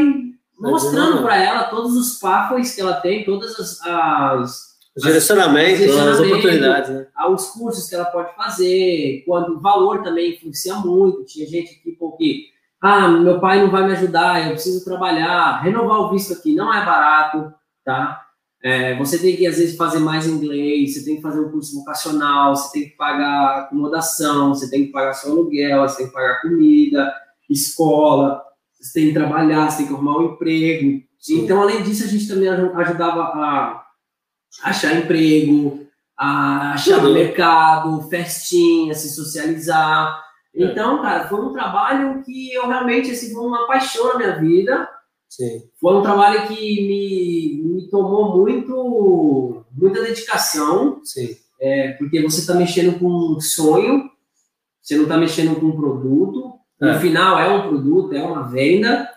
mostrando 0.58 1.22
para 1.22 1.36
ela 1.36 1.64
todos 1.64 1.96
os 1.96 2.18
pathways 2.18 2.74
que 2.74 2.80
ela 2.80 2.94
tem, 2.94 3.24
todas 3.24 3.58
as, 3.58 3.80
as 3.84 4.74
os 4.96 5.02
direcionamentos, 5.02 5.96
as 5.96 6.20
oportunidades, 6.20 6.90
né? 6.90 7.06
Os 7.28 7.46
cursos 7.50 7.88
que 7.88 7.96
ela 7.96 8.04
pode 8.04 8.32
fazer, 8.36 9.24
quando 9.26 9.56
o 9.56 9.60
valor 9.60 10.04
também 10.04 10.34
influencia 10.34 10.76
muito. 10.76 11.24
Tinha 11.24 11.48
gente 11.48 11.82
que, 11.82 11.90
porque, 11.92 12.44
ah, 12.80 13.08
meu 13.08 13.40
pai 13.40 13.60
não 13.60 13.72
vai 13.72 13.84
me 13.84 13.92
ajudar, 13.92 14.46
eu 14.46 14.52
preciso 14.52 14.84
trabalhar, 14.84 15.60
renovar 15.62 15.98
o 15.98 16.10
visto 16.10 16.32
aqui 16.32 16.54
não 16.54 16.72
é 16.72 16.84
barato 16.84 17.52
tá? 17.84 18.24
É, 18.62 18.96
você 18.96 19.18
tem 19.18 19.36
que, 19.36 19.46
às 19.46 19.58
vezes, 19.58 19.76
fazer 19.76 19.98
mais 19.98 20.26
inglês, 20.26 20.94
você 20.94 21.04
tem 21.04 21.16
que 21.16 21.22
fazer 21.22 21.38
um 21.38 21.50
curso 21.50 21.76
vocacional, 21.76 22.56
você 22.56 22.72
tem 22.72 22.88
que 22.88 22.96
pagar 22.96 23.58
acomodação, 23.58 24.54
você 24.54 24.70
tem 24.70 24.86
que 24.86 24.92
pagar 24.92 25.12
seu 25.12 25.32
aluguel, 25.32 25.82
você 25.82 25.98
tem 25.98 26.06
que 26.06 26.12
pagar 26.12 26.40
comida, 26.40 27.14
escola, 27.50 28.42
você 28.72 29.00
tem 29.00 29.08
que 29.08 29.14
trabalhar, 29.14 29.70
você 29.70 29.78
tem 29.78 29.86
que 29.86 29.92
arrumar 29.92 30.18
um 30.18 30.32
emprego. 30.32 31.02
Então, 31.30 31.60
além 31.60 31.82
disso, 31.82 32.04
a 32.04 32.06
gente 32.06 32.26
também 32.26 32.48
ajudava 32.48 33.22
a 33.22 33.84
achar 34.62 34.96
emprego, 34.96 35.86
a 36.16 36.72
achar 36.72 37.04
uhum. 37.04 37.12
mercado, 37.12 38.08
festinha, 38.08 38.94
se 38.94 39.10
socializar. 39.10 40.22
É. 40.54 40.64
Então, 40.64 41.02
cara, 41.02 41.28
foi 41.28 41.40
um 41.40 41.52
trabalho 41.52 42.22
que 42.22 42.52
eu 42.52 42.66
realmente, 42.66 43.10
assim, 43.10 43.32
foi 43.32 43.44
uma 43.44 43.66
paixão 43.66 44.08
na 44.08 44.18
minha 44.18 44.38
vida. 44.38 44.88
Sim. 45.34 45.64
Foi 45.80 45.96
um 45.96 46.02
trabalho 46.02 46.46
que 46.46 46.54
me, 46.54 47.60
me 47.64 47.88
tomou 47.90 48.36
muito, 48.36 49.64
muita 49.72 50.00
dedicação, 50.00 51.00
Sim. 51.02 51.36
É, 51.60 51.92
porque 51.92 52.22
você 52.22 52.40
está 52.40 52.54
mexendo 52.54 53.00
com 53.00 53.08
um 53.08 53.40
sonho, 53.40 54.08
você 54.80 54.94
não 54.94 55.04
está 55.04 55.16
mexendo 55.16 55.58
com 55.58 55.66
um 55.66 55.76
produto. 55.76 56.52
É. 56.80 56.92
No 56.92 57.00
final 57.00 57.38
é 57.38 57.52
um 57.52 57.68
produto, 57.68 58.14
é 58.14 58.22
uma 58.22 58.48
venda, 58.48 59.10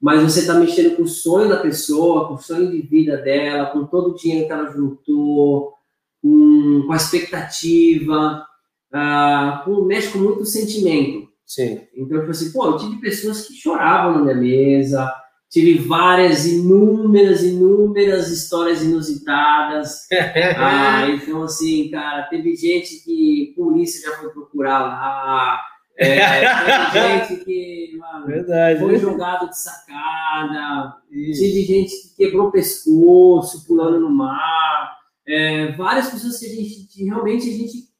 mas 0.00 0.20
você 0.20 0.40
está 0.40 0.54
mexendo 0.54 0.96
com 0.96 1.02
o 1.02 1.08
sonho 1.08 1.48
da 1.48 1.58
pessoa, 1.58 2.26
com 2.26 2.34
o 2.34 2.38
sonho 2.38 2.68
de 2.68 2.82
vida 2.82 3.16
dela, 3.18 3.66
com 3.66 3.86
todo 3.86 4.10
o 4.10 4.14
dinheiro 4.16 4.46
que 4.46 4.52
ela 4.52 4.72
juntou, 4.72 5.74
com, 6.20 6.84
com 6.84 6.92
a 6.92 6.96
expectativa, 6.96 8.44
ah, 8.92 9.62
com, 9.64 9.84
mexe 9.84 10.08
com 10.08 10.18
muito 10.18 10.44
sentimento. 10.44 11.28
Sim. 11.46 11.80
Então, 11.94 12.16
eu 12.16 12.22
falei 12.22 12.30
assim, 12.30 12.52
pô, 12.52 12.66
eu 12.66 12.76
tive 12.76 13.00
pessoas 13.00 13.46
que 13.46 13.54
choravam 13.54 14.24
na 14.24 14.34
minha 14.34 14.34
mesa, 14.34 15.12
tive 15.50 15.78
várias, 15.78 16.46
inúmeras, 16.46 17.42
inúmeras 17.42 18.28
histórias 18.28 18.82
inusitadas. 18.82 20.06
ah, 20.56 21.08
então, 21.08 21.42
assim, 21.42 21.90
cara, 21.90 22.22
teve 22.22 22.54
gente 22.54 23.02
que 23.04 23.52
polícia 23.56 24.08
já 24.08 24.16
foi 24.16 24.30
procurar 24.30 24.78
lá. 24.78 25.60
É, 25.98 26.40
teve 26.40 27.34
gente 27.34 27.44
que 27.44 27.98
mano, 27.98 28.26
Verdade, 28.26 28.80
foi 28.80 28.98
jogado 28.98 29.50
de 29.50 29.58
sacada. 29.58 30.94
Isso. 31.10 31.42
Tive 31.42 31.62
gente 31.64 31.90
que 31.90 32.16
quebrou 32.16 32.48
o 32.48 32.52
pescoço 32.52 33.66
pulando 33.66 33.98
no 33.98 34.08
mar. 34.08 34.98
É, 35.26 35.72
várias 35.72 36.10
pessoas 36.10 36.38
que 36.38 36.46
a 36.46 36.48
gente 36.48 37.04
realmente 37.04 37.48
a 37.48 37.52
gente 37.52 37.90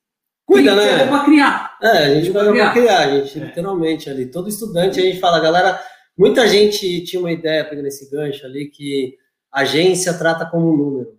cuida, 0.46 0.74
né? 0.74 1.06
para 1.06 1.24
criar. 1.24 1.76
É, 1.82 1.88
a 1.88 2.14
gente 2.14 2.30
vai 2.30 2.50
criar. 2.50 2.72
criar, 2.72 2.98
a 2.98 3.18
gente, 3.18 3.38
é. 3.38 3.44
literalmente 3.44 4.08
ali. 4.08 4.26
Todo 4.26 4.48
estudante 4.48 5.00
a 5.00 5.02
gente 5.02 5.20
fala, 5.20 5.40
galera 5.40 5.80
Muita 6.20 6.46
gente 6.46 7.02
tinha 7.02 7.18
uma 7.18 7.32
ideia, 7.32 7.64
pegando 7.64 7.86
esse 7.86 8.10
gancho 8.10 8.44
ali, 8.44 8.68
que 8.68 9.16
agência 9.50 10.12
trata 10.12 10.44
como 10.44 10.70
um 10.70 10.76
número. 10.76 11.18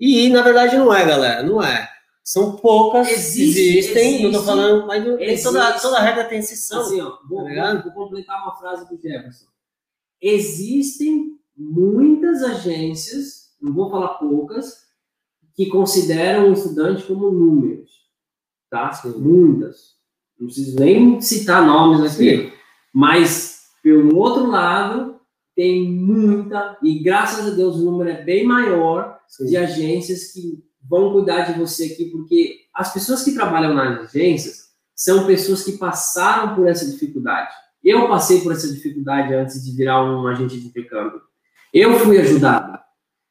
E, 0.00 0.28
na 0.28 0.42
verdade, 0.42 0.76
não 0.76 0.92
é, 0.92 1.06
galera, 1.06 1.40
não 1.44 1.62
é. 1.62 1.88
São 2.24 2.56
poucas, 2.56 3.08
existe, 3.08 3.60
existem, 3.60 4.08
existe, 4.08 4.22
não 4.24 4.32
tô 4.32 4.42
falando, 4.42 4.88
mas 4.88 5.40
toda, 5.40 5.78
toda 5.78 6.00
regra 6.00 6.24
tem 6.24 6.40
exceção. 6.40 6.80
Assim, 6.80 7.00
ó, 7.00 7.16
vou, 7.28 7.44
tá 7.44 7.80
vou 7.84 7.92
completar 7.92 8.42
uma 8.42 8.56
frase 8.56 8.88
do 8.88 9.00
Jefferson. 9.00 9.46
Existem 10.20 11.38
muitas 11.56 12.42
agências, 12.42 13.54
não 13.62 13.72
vou 13.72 13.88
falar 13.88 14.14
poucas, 14.14 14.78
que 15.54 15.66
consideram 15.66 16.50
o 16.50 16.54
estudante 16.54 17.04
como 17.04 17.30
números, 17.30 17.88
tá? 18.68 18.92
Sim. 18.94 19.10
Muitas. 19.16 19.94
Não 20.36 20.48
preciso 20.48 20.76
nem 20.80 21.20
citar 21.20 21.64
nomes 21.64 22.00
aqui, 22.00 22.48
Sim. 22.48 22.52
mas 22.92 23.53
pelo 23.84 24.16
outro 24.16 24.46
lado, 24.46 25.20
tem 25.54 25.92
muita, 25.92 26.78
e 26.82 27.00
graças 27.00 27.46
a 27.46 27.50
Deus 27.50 27.76
o 27.76 27.84
número 27.84 28.08
é 28.08 28.24
bem 28.24 28.46
maior 28.46 29.20
Sim. 29.28 29.44
de 29.44 29.58
agências 29.58 30.32
que 30.32 30.64
vão 30.82 31.12
cuidar 31.12 31.42
de 31.42 31.58
você 31.58 31.84
aqui, 31.84 32.06
porque 32.06 32.60
as 32.74 32.94
pessoas 32.94 33.22
que 33.22 33.34
trabalham 33.34 33.74
nas 33.74 34.08
agências, 34.08 34.64
são 34.96 35.26
pessoas 35.26 35.62
que 35.62 35.72
passaram 35.72 36.54
por 36.54 36.66
essa 36.66 36.90
dificuldade. 36.90 37.52
Eu 37.82 38.08
passei 38.08 38.40
por 38.40 38.52
essa 38.52 38.72
dificuldade 38.72 39.34
antes 39.34 39.62
de 39.62 39.76
virar 39.76 40.02
um 40.02 40.26
agente 40.26 40.58
de 40.58 40.68
intercâmbio. 40.68 41.20
Eu 41.72 41.98
fui 41.98 42.18
ajudado. 42.18 42.78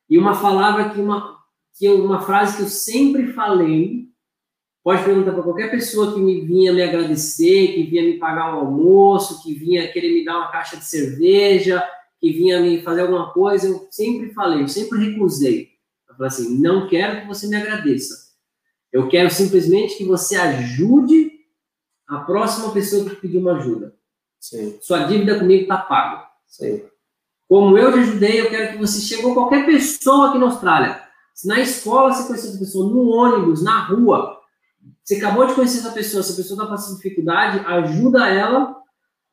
E 0.08 0.18
uma 0.18 0.40
palavra 0.40 0.90
que 0.90 1.00
uma 1.02 1.34
que 1.76 1.90
uma 1.90 2.22
frase 2.22 2.58
que 2.58 2.64
eu 2.64 2.70
sempre 2.70 3.34
falei, 3.34 4.08
pode 4.84 5.03
perguntar 5.03 5.31
para 5.31 5.43
qualquer 5.43 5.72
pessoa 5.72 6.14
que 6.14 6.19
me 6.19 6.41
vinha 6.41 6.73
me 6.73 6.81
agradecer, 6.81 7.73
que 7.73 7.84
vinha 7.84 8.03
me 8.03 8.18
pagar 8.19 8.53
um 8.53 8.60
almoço, 8.60 9.41
que 9.41 9.53
vinha 9.53 9.91
querer 9.91 10.14
me 10.14 10.26
dar 10.26 10.38
uma 10.38 10.51
caixa 10.51 10.76
de 10.76 10.84
cerveja, 10.84 11.81
que 12.19 12.31
vinha 12.31 12.60
me 12.60 12.81
fazer 12.81 13.01
alguma 13.01 13.31
coisa, 13.31 13.68
eu 13.68 13.88
sempre 13.89 14.34
falei, 14.34 14.64
eu 14.64 14.68
sempre 14.68 14.99
recusei. 14.99 15.69
Eu 16.07 16.15
falei 16.15 16.27
assim, 16.27 16.57
não 16.60 16.88
quero 16.88 17.22
que 17.22 17.27
você 17.27 17.47
me 17.47 17.55
agradeça. 17.55 18.34
Eu 18.91 19.07
quero 19.07 19.30
simplesmente 19.31 19.97
que 19.97 20.05
você 20.05 20.35
ajude 20.35 21.31
a 22.07 22.19
próxima 22.19 22.72
pessoa 22.72 23.10
que 23.10 23.15
pediu 23.15 23.41
uma 23.41 23.57
ajuda. 23.57 23.95
Sim. 24.39 24.77
Sua 24.81 25.05
dívida 25.05 25.39
comigo 25.39 25.64
está 25.64 25.77
paga. 25.77 26.27
Sim. 26.45 26.84
Como 27.47 27.77
eu 27.77 27.91
te 27.91 27.99
ajudei, 27.99 28.41
eu 28.41 28.49
quero 28.49 28.73
que 28.73 28.77
você 28.77 29.01
chegue 29.01 29.30
a 29.30 29.34
qualquer 29.34 29.65
pessoa 29.65 30.30
aqui 30.30 30.38
na 30.38 30.45
Austrália. 30.45 31.01
Se 31.34 31.47
na 31.47 31.60
escola 31.60 32.14
você 32.14 32.27
conheceu 32.27 32.49
essa 32.51 32.60
pessoa, 32.60 32.89
no 32.89 33.10
ônibus, 33.10 33.64
na 33.64 33.85
rua, 33.85 34.39
você 35.04 35.16
acabou 35.16 35.46
de 35.46 35.54
conhecer 35.54 35.80
essa 35.80 35.92
pessoa, 35.92 36.22
essa 36.22 36.34
pessoa 36.34 36.58
está 36.58 36.70
passando 36.70 36.96
dificuldade, 36.96 37.66
ajuda 37.66 38.30
ela, 38.30 38.76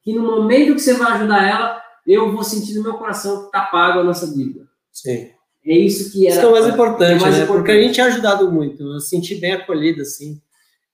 que 0.03 0.13
no 0.13 0.23
momento 0.23 0.75
que 0.75 0.81
você 0.81 0.95
vai 0.95 1.13
ajudar 1.13 1.47
ela, 1.47 1.83
eu 2.07 2.33
vou 2.33 2.43
sentir 2.43 2.75
no 2.75 2.83
meu 2.83 2.95
coração 2.95 3.41
que 3.41 3.47
está 3.47 3.63
pago 3.63 4.01
a 4.01 4.05
nossa 4.05 4.27
dívida. 4.27 4.67
Sim. 4.93 5.31
É 5.65 5.77
isso 5.77 6.11
que 6.11 6.27
era. 6.27 6.37
Isso 6.37 6.47
é 6.47 6.49
o 6.49 6.53
mais 6.53 6.67
importante, 6.67 7.19
é 7.19 7.21
mais 7.21 7.37
né? 7.37 7.45
Importante. 7.45 7.67
Porque 7.67 7.71
a 7.71 7.83
gente 7.83 8.01
é 8.01 8.05
ajudado 8.05 8.51
muito. 8.51 8.83
Eu 8.83 9.01
senti 9.01 9.35
bem 9.35 9.53
acolhido, 9.53 10.03
assim, 10.03 10.41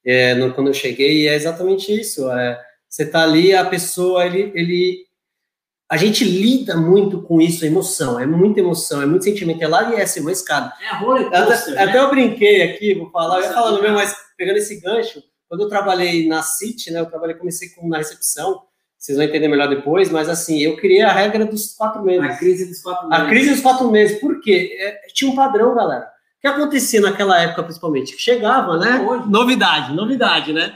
é, 0.04 0.34
no, 0.34 0.52
quando 0.52 0.68
eu 0.68 0.74
cheguei, 0.74 1.22
e 1.22 1.28
é 1.28 1.34
exatamente 1.34 1.92
isso. 1.92 2.30
É, 2.30 2.60
você 2.88 3.06
tá 3.06 3.22
ali, 3.22 3.54
a 3.54 3.64
pessoa, 3.64 4.26
ele, 4.26 4.50
ele. 4.54 5.05
A 5.88 5.96
gente 5.96 6.24
lida 6.24 6.76
muito 6.76 7.22
com 7.22 7.40
isso, 7.40 7.64
emoção, 7.64 8.18
é 8.18 8.26
muita 8.26 8.58
emoção, 8.58 9.00
é 9.00 9.06
muito 9.06 9.24
sentimento, 9.24 9.62
é 9.62 9.68
lá 9.68 9.94
e 9.94 10.00
é 10.00 10.20
uma 10.20 10.32
escada. 10.32 10.72
É 10.82 10.96
roller 10.96 11.30
coaster, 11.30 11.74
até, 11.74 11.84
né? 11.84 11.90
até 11.90 11.98
eu 12.00 12.10
brinquei 12.10 12.62
aqui, 12.62 12.94
vou 12.94 13.08
falar, 13.10 13.38
eu 13.38 13.44
ia 13.44 13.52
falando 13.52 13.80
mesmo, 13.80 13.96
mas 13.96 14.16
pegando 14.36 14.56
esse 14.56 14.80
gancho, 14.80 15.22
quando 15.48 15.62
eu 15.62 15.68
trabalhei 15.68 16.26
na 16.26 16.42
City, 16.42 16.90
né, 16.90 16.98
eu 16.98 17.06
trabalhei, 17.06 17.36
comecei 17.36 17.68
com, 17.68 17.88
na 17.88 17.98
recepção, 17.98 18.62
vocês 18.98 19.16
vão 19.16 19.24
entender 19.24 19.46
melhor 19.46 19.68
depois, 19.68 20.10
mas 20.10 20.28
assim, 20.28 20.58
eu 20.58 20.76
criei 20.76 21.02
a 21.02 21.12
regra 21.12 21.44
dos 21.44 21.74
quatro 21.74 22.02
meses. 22.02 22.24
A 22.24 22.36
crise 22.36 22.66
dos 22.66 22.82
quatro 22.82 23.08
meses. 23.08 23.24
A 23.24 23.28
crise 23.28 23.50
dos 23.50 23.60
quatro 23.60 23.90
meses, 23.90 24.20
por 24.20 24.40
quê? 24.40 24.76
É, 24.80 25.06
tinha 25.12 25.30
um 25.30 25.36
padrão, 25.36 25.72
galera. 25.74 26.06
O 26.38 26.40
que 26.40 26.48
acontecia 26.48 27.00
naquela 27.00 27.40
época, 27.40 27.62
principalmente? 27.62 28.16
Chegava, 28.18 28.76
né? 28.76 29.00
Hoje. 29.06 29.28
Novidade, 29.28 29.94
novidade, 29.94 30.52
né? 30.52 30.74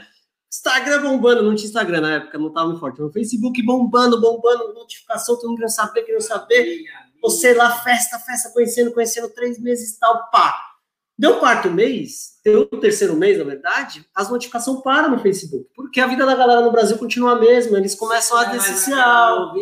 Instagram 0.51 1.01
bombando, 1.01 1.43
não 1.43 1.55
tinha 1.55 1.67
Instagram 1.67 2.01
na 2.01 2.15
época, 2.15 2.37
não 2.37 2.49
estava 2.49 2.67
muito 2.67 2.79
forte. 2.79 3.01
O 3.01 3.11
Facebook 3.11 3.61
bombando, 3.63 4.19
bombando, 4.19 4.73
notificação, 4.73 5.35
todo 5.35 5.47
mundo 5.47 5.57
querendo 5.57 5.71
saber, 5.71 6.03
querendo 6.03 6.21
saber. 6.21 6.83
Você 7.21 7.53
lá, 7.53 7.71
festa, 7.79 8.19
festa, 8.19 8.49
conhecendo, 8.49 8.91
conhecendo, 8.91 9.29
três 9.29 9.57
meses 9.59 9.95
e 9.95 9.99
tal, 9.99 10.29
pá. 10.29 10.71
Deu 11.17 11.39
quarto 11.39 11.69
mês, 11.69 12.39
deu 12.43 12.61
o 12.61 12.77
terceiro 12.77 13.15
mês, 13.15 13.37
na 13.37 13.43
verdade, 13.43 14.03
as 14.13 14.29
notificações 14.29 14.81
param 14.81 15.11
no 15.11 15.19
Facebook. 15.19 15.69
Porque 15.75 16.01
a 16.01 16.07
vida 16.07 16.25
da 16.25 16.35
galera 16.35 16.61
no 16.61 16.71
Brasil 16.71 16.97
continua 16.97 17.33
a 17.33 17.39
mesma, 17.39 17.77
eles 17.77 17.95
começam 17.95 18.37
a 18.37 18.45
desociar. 18.45 19.53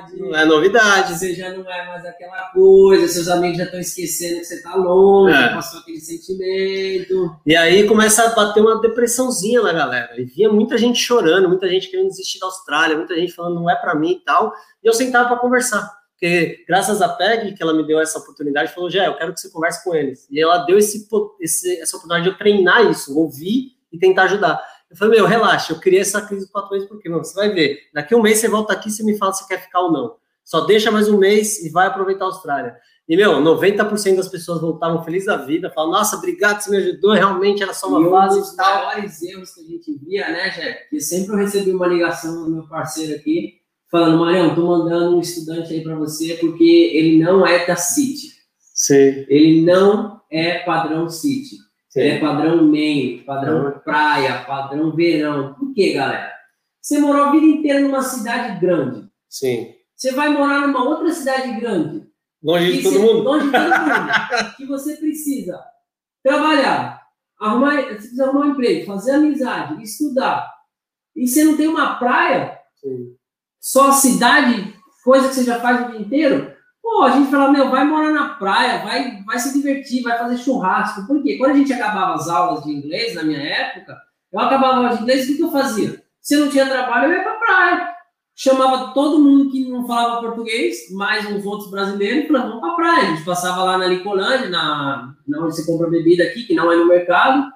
Novidade 0.00 0.16
não 0.16 0.36
é 0.36 0.44
novidade. 0.44 1.18
Você 1.18 1.34
já 1.34 1.50
não 1.50 1.70
é 1.70 1.86
mais 1.86 2.04
aquela 2.04 2.50
coisa, 2.50 3.08
seus 3.08 3.28
amigos 3.28 3.58
já 3.58 3.64
estão 3.64 3.80
esquecendo 3.80 4.38
que 4.38 4.44
você 4.44 4.54
está 4.54 4.74
longe, 4.74 5.36
é. 5.36 5.54
passou 5.54 5.80
aquele 5.80 6.00
sentimento. 6.00 7.36
E 7.44 7.54
aí 7.54 7.86
começa 7.86 8.24
a 8.24 8.34
bater 8.34 8.60
uma 8.60 8.80
depressãozinha 8.80 9.62
na 9.62 9.72
galera. 9.72 10.20
E 10.20 10.24
via 10.24 10.50
muita 10.50 10.78
gente 10.78 10.98
chorando, 10.98 11.48
muita 11.48 11.68
gente 11.68 11.90
querendo 11.90 12.08
desistir 12.08 12.38
da 12.38 12.46
Austrália, 12.46 12.96
muita 12.96 13.14
gente 13.14 13.32
falando 13.32 13.56
não 13.56 13.70
é 13.70 13.76
para 13.76 13.94
mim 13.94 14.12
e 14.12 14.24
tal. 14.24 14.52
E 14.82 14.86
eu 14.86 14.92
sentava 14.92 15.28
para 15.28 15.38
conversar. 15.38 16.02
Porque 16.12 16.64
graças 16.68 17.02
a 17.02 17.08
Peg, 17.08 17.52
que 17.52 17.62
ela 17.62 17.74
me 17.74 17.86
deu 17.86 18.00
essa 18.00 18.18
oportunidade, 18.18 18.72
falou: 18.72 18.88
já, 18.88 19.06
eu 19.06 19.16
quero 19.16 19.34
que 19.34 19.40
você 19.40 19.50
converse 19.50 19.82
com 19.82 19.94
eles. 19.94 20.26
E 20.30 20.40
ela 20.40 20.58
deu 20.58 20.78
esse, 20.78 21.06
esse, 21.40 21.80
essa 21.80 21.96
oportunidade 21.96 22.24
de 22.24 22.30
eu 22.30 22.38
treinar 22.38 22.88
isso, 22.88 23.18
ouvir 23.18 23.72
e 23.92 23.98
tentar 23.98 24.24
ajudar. 24.24 24.62
Eu 24.92 24.96
falei, 24.98 25.18
meu, 25.18 25.26
relaxa, 25.26 25.72
eu 25.72 25.80
criei 25.80 26.02
essa 26.02 26.20
crise 26.20 26.44
por 26.46 26.52
quatro 26.52 26.72
meses, 26.72 26.86
porque, 26.86 27.08
meu, 27.08 27.24
você 27.24 27.34
vai 27.34 27.48
ver, 27.48 27.78
daqui 27.94 28.14
um 28.14 28.20
mês 28.20 28.38
você 28.38 28.46
volta 28.46 28.74
aqui 28.74 28.90
e 28.90 29.02
me 29.02 29.16
fala 29.16 29.32
se 29.32 29.48
quer 29.48 29.58
ficar 29.62 29.80
ou 29.80 29.90
não. 29.90 30.16
Só 30.44 30.66
deixa 30.66 30.90
mais 30.90 31.08
um 31.08 31.16
mês 31.16 31.64
e 31.64 31.70
vai 31.70 31.86
aproveitar 31.86 32.26
a 32.26 32.28
Austrália. 32.28 32.76
E, 33.08 33.16
meu, 33.16 33.32
90% 33.32 34.16
das 34.16 34.28
pessoas 34.28 34.60
voltavam 34.60 35.02
felizes 35.02 35.28
da 35.28 35.38
vida, 35.38 35.70
falam, 35.70 35.92
nossa, 35.92 36.16
obrigado, 36.16 36.60
você 36.60 36.70
me 36.70 36.76
ajudou, 36.76 37.12
realmente 37.12 37.62
era 37.62 37.72
só 37.72 37.88
uma 37.88 38.06
e 38.06 38.10
fase. 38.10 38.38
Um 38.38 38.42
dos 38.42 38.54
maiores 38.54 39.22
erros 39.22 39.54
que 39.54 39.60
a 39.62 39.64
gente 39.64 39.98
via, 40.04 40.28
né, 40.28 40.50
Jé? 40.50 40.72
Que 40.90 41.00
sempre 41.00 41.32
eu 41.32 41.38
recebi 41.38 41.70
uma 41.70 41.86
ligação 41.86 42.44
do 42.44 42.50
meu 42.50 42.68
parceiro 42.68 43.14
aqui, 43.14 43.54
falando, 43.90 44.18
Marião, 44.18 44.54
tô 44.54 44.66
mandando 44.66 45.16
um 45.16 45.20
estudante 45.20 45.72
aí 45.72 45.82
para 45.82 45.94
você, 45.94 46.34
porque 46.34 46.90
ele 46.92 47.22
não 47.24 47.46
é 47.46 47.64
da 47.64 47.76
City. 47.76 48.30
Sim. 48.74 49.24
Ele 49.26 49.62
não 49.62 50.20
é 50.30 50.58
padrão 50.58 51.08
City. 51.08 51.56
Ele 51.94 52.08
é 52.08 52.20
padrão 52.20 52.64
meio, 52.64 53.24
padrão 53.24 53.66
uhum. 53.66 53.78
praia, 53.80 54.44
padrão 54.44 54.94
verão. 54.94 55.54
Por 55.54 55.74
quê, 55.74 55.92
galera? 55.92 56.32
Você 56.80 56.98
morou 56.98 57.24
a 57.24 57.32
vida 57.32 57.46
inteira 57.46 57.80
numa 57.80 58.02
cidade 58.02 58.60
grande. 58.60 59.08
Sim. 59.28 59.74
Você 59.94 60.12
vai 60.12 60.30
morar 60.30 60.66
numa 60.66 60.84
outra 60.84 61.12
cidade 61.12 61.60
grande. 61.60 62.10
Longe 62.42 62.78
de 62.78 62.82
todo 62.82 62.92
você, 62.94 62.98
mundo. 62.98 63.22
Longe 63.22 63.46
de 63.46 63.52
todo 63.52 63.62
mundo. 63.68 64.56
que 64.56 64.66
você 64.66 64.96
precisa 64.96 65.62
trabalhar, 66.22 67.02
arrumar, 67.38 67.76
você 67.76 67.94
precisa 67.94 68.24
arrumar 68.24 68.46
um 68.46 68.50
emprego, 68.50 68.86
fazer 68.86 69.12
amizade, 69.12 69.82
estudar. 69.82 70.52
E 71.14 71.28
você 71.28 71.44
não 71.44 71.56
tem 71.56 71.68
uma 71.68 71.96
praia, 71.96 72.58
Sim. 72.76 73.14
só 73.60 73.92
cidade, 73.92 74.74
coisa 75.04 75.28
que 75.28 75.34
você 75.34 75.44
já 75.44 75.60
faz 75.60 75.86
o 75.86 75.90
dia 75.90 76.00
inteiro, 76.00 76.51
Pô, 76.82 77.04
a 77.04 77.10
gente 77.12 77.30
fala, 77.30 77.52
meu, 77.52 77.70
vai 77.70 77.84
morar 77.84 78.10
na 78.10 78.30
praia, 78.30 78.82
vai, 78.82 79.22
vai 79.22 79.38
se 79.38 79.52
divertir, 79.52 80.02
vai 80.02 80.18
fazer 80.18 80.36
churrasco. 80.38 81.06
Por 81.06 81.22
quê? 81.22 81.38
Quando 81.38 81.52
a 81.52 81.56
gente 81.56 81.72
acabava 81.72 82.14
as 82.14 82.28
aulas 82.28 82.64
de 82.64 82.72
inglês, 82.72 83.14
na 83.14 83.22
minha 83.22 83.40
época, 83.40 83.96
eu 84.32 84.40
acabava 84.40 84.72
a 84.72 84.76
aula 84.78 84.96
de 84.96 85.02
inglês, 85.02 85.30
o 85.30 85.36
que, 85.36 85.42
eu 85.42 85.52
fazia? 85.52 86.02
Se 86.20 86.34
eu 86.34 86.40
não 86.40 86.50
tinha 86.50 86.66
trabalho, 86.66 87.12
eu 87.12 87.18
ia 87.18 87.22
pra 87.22 87.34
praia. 87.34 87.92
Chamava 88.34 88.92
todo 88.92 89.20
mundo 89.20 89.50
que 89.50 89.70
não 89.70 89.86
falava 89.86 90.22
português, 90.22 90.90
mais 90.90 91.24
uns 91.30 91.46
outros 91.46 91.70
brasileiros, 91.70 92.26
falava, 92.26 92.48
vamos 92.48 92.62
pra 92.62 92.74
praia. 92.74 93.02
A 93.02 93.14
gente 93.14 93.24
passava 93.24 93.62
lá 93.62 93.78
na 93.78 93.86
Licolândia, 93.86 94.48
na, 94.48 95.14
na 95.28 95.38
onde 95.38 95.54
você 95.54 95.64
compra 95.64 95.88
bebida 95.88 96.24
aqui, 96.24 96.42
que 96.44 96.54
não 96.54 96.72
é 96.72 96.76
no 96.76 96.88
mercado. 96.88 97.48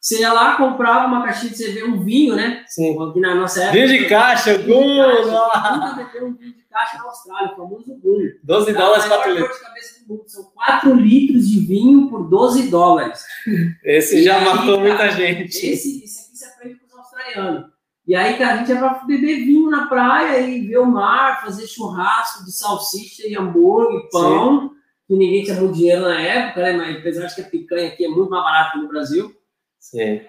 Você 0.00 0.20
ia 0.20 0.32
lá, 0.32 0.56
comprava 0.56 1.06
uma 1.08 1.24
caixinha 1.24 1.50
de 1.50 1.58
cerveja, 1.58 1.86
um 1.86 2.04
vinho, 2.04 2.36
né? 2.36 2.64
Sim. 2.68 2.96
Aqui 3.02 3.18
na 3.18 3.34
nossa 3.34 3.64
época. 3.64 3.72
Vinho 3.74 3.88
de 3.88 4.08
caixa, 4.08 4.56
gol! 4.58 4.84
Nunca 4.84 6.24
um 6.24 6.34
vinho 6.34 6.54
de 6.54 6.64
caixa 6.70 6.98
na 6.98 7.04
Austrália, 7.04 7.52
o 7.52 7.56
famoso 7.56 7.94
gol. 7.96 8.18
12 8.44 8.72
dólares, 8.72 9.04
4 9.06 9.34
litros. 9.34 9.56
São 10.28 10.44
4 10.54 10.94
litros 10.94 11.48
de 11.48 11.60
vinho 11.60 12.08
por 12.08 12.28
12 12.28 12.70
dólares. 12.70 13.24
Esse 13.84 14.18
e 14.18 14.22
já 14.22 14.38
aí, 14.38 14.44
matou 14.44 14.80
muita 14.80 15.10
gente. 15.10 15.66
Esse, 15.66 16.04
esse 16.04 16.20
aqui 16.20 16.36
se 16.36 16.44
aprende 16.44 16.76
com 16.76 16.86
os 16.86 16.94
australianos. 16.94 17.64
E 18.06 18.14
aí 18.14 18.42
a 18.42 18.56
gente 18.56 18.70
ia 18.70 18.78
para 18.78 19.04
beber 19.04 19.44
vinho 19.44 19.68
na 19.68 19.86
praia 19.86 20.40
e 20.40 20.66
ver 20.66 20.78
o 20.78 20.86
mar, 20.86 21.42
fazer 21.42 21.66
churrasco 21.66 22.44
de 22.44 22.52
salsicha 22.52 23.26
e 23.26 23.36
hambúrguer, 23.36 24.08
pão, 24.10 24.60
Sim. 24.60 24.70
que 25.08 25.16
ninguém 25.16 25.42
tinha 25.42 25.56
muito 25.56 25.74
dinheiro 25.74 26.02
na 26.02 26.18
época, 26.18 26.62
né? 26.62 26.72
Mas 26.72 26.96
apesar 26.96 27.26
de 27.26 27.34
que 27.34 27.40
a 27.42 27.44
picanha 27.44 27.88
aqui 27.88 28.06
é 28.06 28.08
muito 28.08 28.30
mais 28.30 28.44
barata 28.44 28.72
que 28.72 28.78
no 28.78 28.88
Brasil. 28.88 29.37
Sim. 29.90 30.20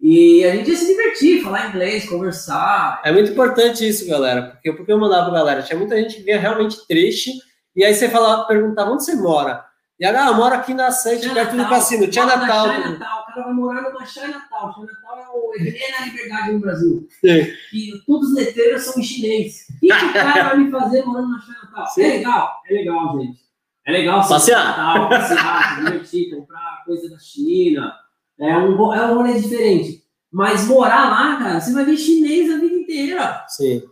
E 0.00 0.44
a 0.44 0.56
gente 0.56 0.70
ia 0.70 0.76
se 0.76 0.86
divertir, 0.86 1.42
falar 1.42 1.68
inglês, 1.68 2.08
conversar. 2.08 3.00
É 3.04 3.12
muito 3.12 3.30
importante 3.30 3.86
isso, 3.86 4.08
galera. 4.08 4.42
Porque, 4.42 4.72
porque 4.72 4.92
eu 4.92 4.98
mandava 4.98 5.30
pra 5.30 5.38
galera, 5.38 5.62
tinha 5.62 5.78
muita 5.78 5.96
gente 5.96 6.16
que 6.16 6.22
vinha 6.22 6.40
realmente 6.40 6.86
triste, 6.88 7.30
e 7.76 7.84
aí 7.84 7.94
você 7.94 8.08
falava, 8.08 8.46
perguntava 8.46 8.90
onde 8.90 9.04
você 9.04 9.14
mora. 9.14 9.64
E 10.00 10.04
aí, 10.04 10.16
ah, 10.16 10.28
eu 10.28 10.34
moro 10.34 10.54
aqui 10.54 10.74
na 10.74 10.90
Sete, 10.90 11.28
perto 11.32 11.56
do 11.56 11.68
cassino. 11.68 12.08
Tinha 12.08 12.26
Natal. 12.26 12.68
Tinha 12.68 12.90
Natal. 12.90 13.20
O 13.20 13.26
cara 13.26 13.42
vai 13.44 13.52
morar 13.52 13.82
numa 13.82 14.04
China 14.04 14.28
Natal. 14.28 14.74
China 14.74 14.86
Natal 14.86 15.18
é 15.20 15.28
o 15.28 15.52
René 15.56 15.90
na 15.96 16.06
Liberdade 16.06 16.52
no 16.52 16.58
Brasil. 16.58 17.08
Sim. 17.20 17.52
E 17.72 18.02
todos 18.04 18.30
os 18.30 18.34
letreiros 18.34 18.82
são 18.82 19.00
em 19.00 19.04
chinês. 19.04 19.66
O 19.76 19.78
que 19.78 19.86
o 19.86 20.12
cara 20.12 20.42
vai 20.42 20.56
me 20.58 20.70
fazer 20.72 21.04
morando 21.04 21.30
na 21.30 21.40
China 21.40 21.58
Natal? 21.62 21.86
Sim. 21.86 22.02
É 22.02 22.08
legal, 22.08 22.60
é 22.68 22.74
legal, 22.74 23.20
gente. 23.20 23.40
É 23.86 23.92
legal 23.92 24.28
passear. 24.28 24.64
Natal, 24.64 25.08
passear, 25.08 25.76
se 25.76 25.84
divertir, 25.84 26.30
comprar 26.34 26.82
coisa 26.84 27.08
da 27.08 27.18
China 27.20 27.94
é 28.42 28.58
um, 28.58 28.92
é 28.92 29.06
um 29.06 29.14
rolê 29.14 29.40
diferente. 29.40 30.02
Mas 30.30 30.66
morar 30.66 31.10
lá, 31.10 31.36
cara, 31.36 31.60
você 31.60 31.72
vai 31.72 31.84
ver 31.84 31.96
chinês 31.96 32.50
a 32.50 32.58
vida 32.58 32.74
inteira. 32.74 33.44
Sim. 33.48 33.82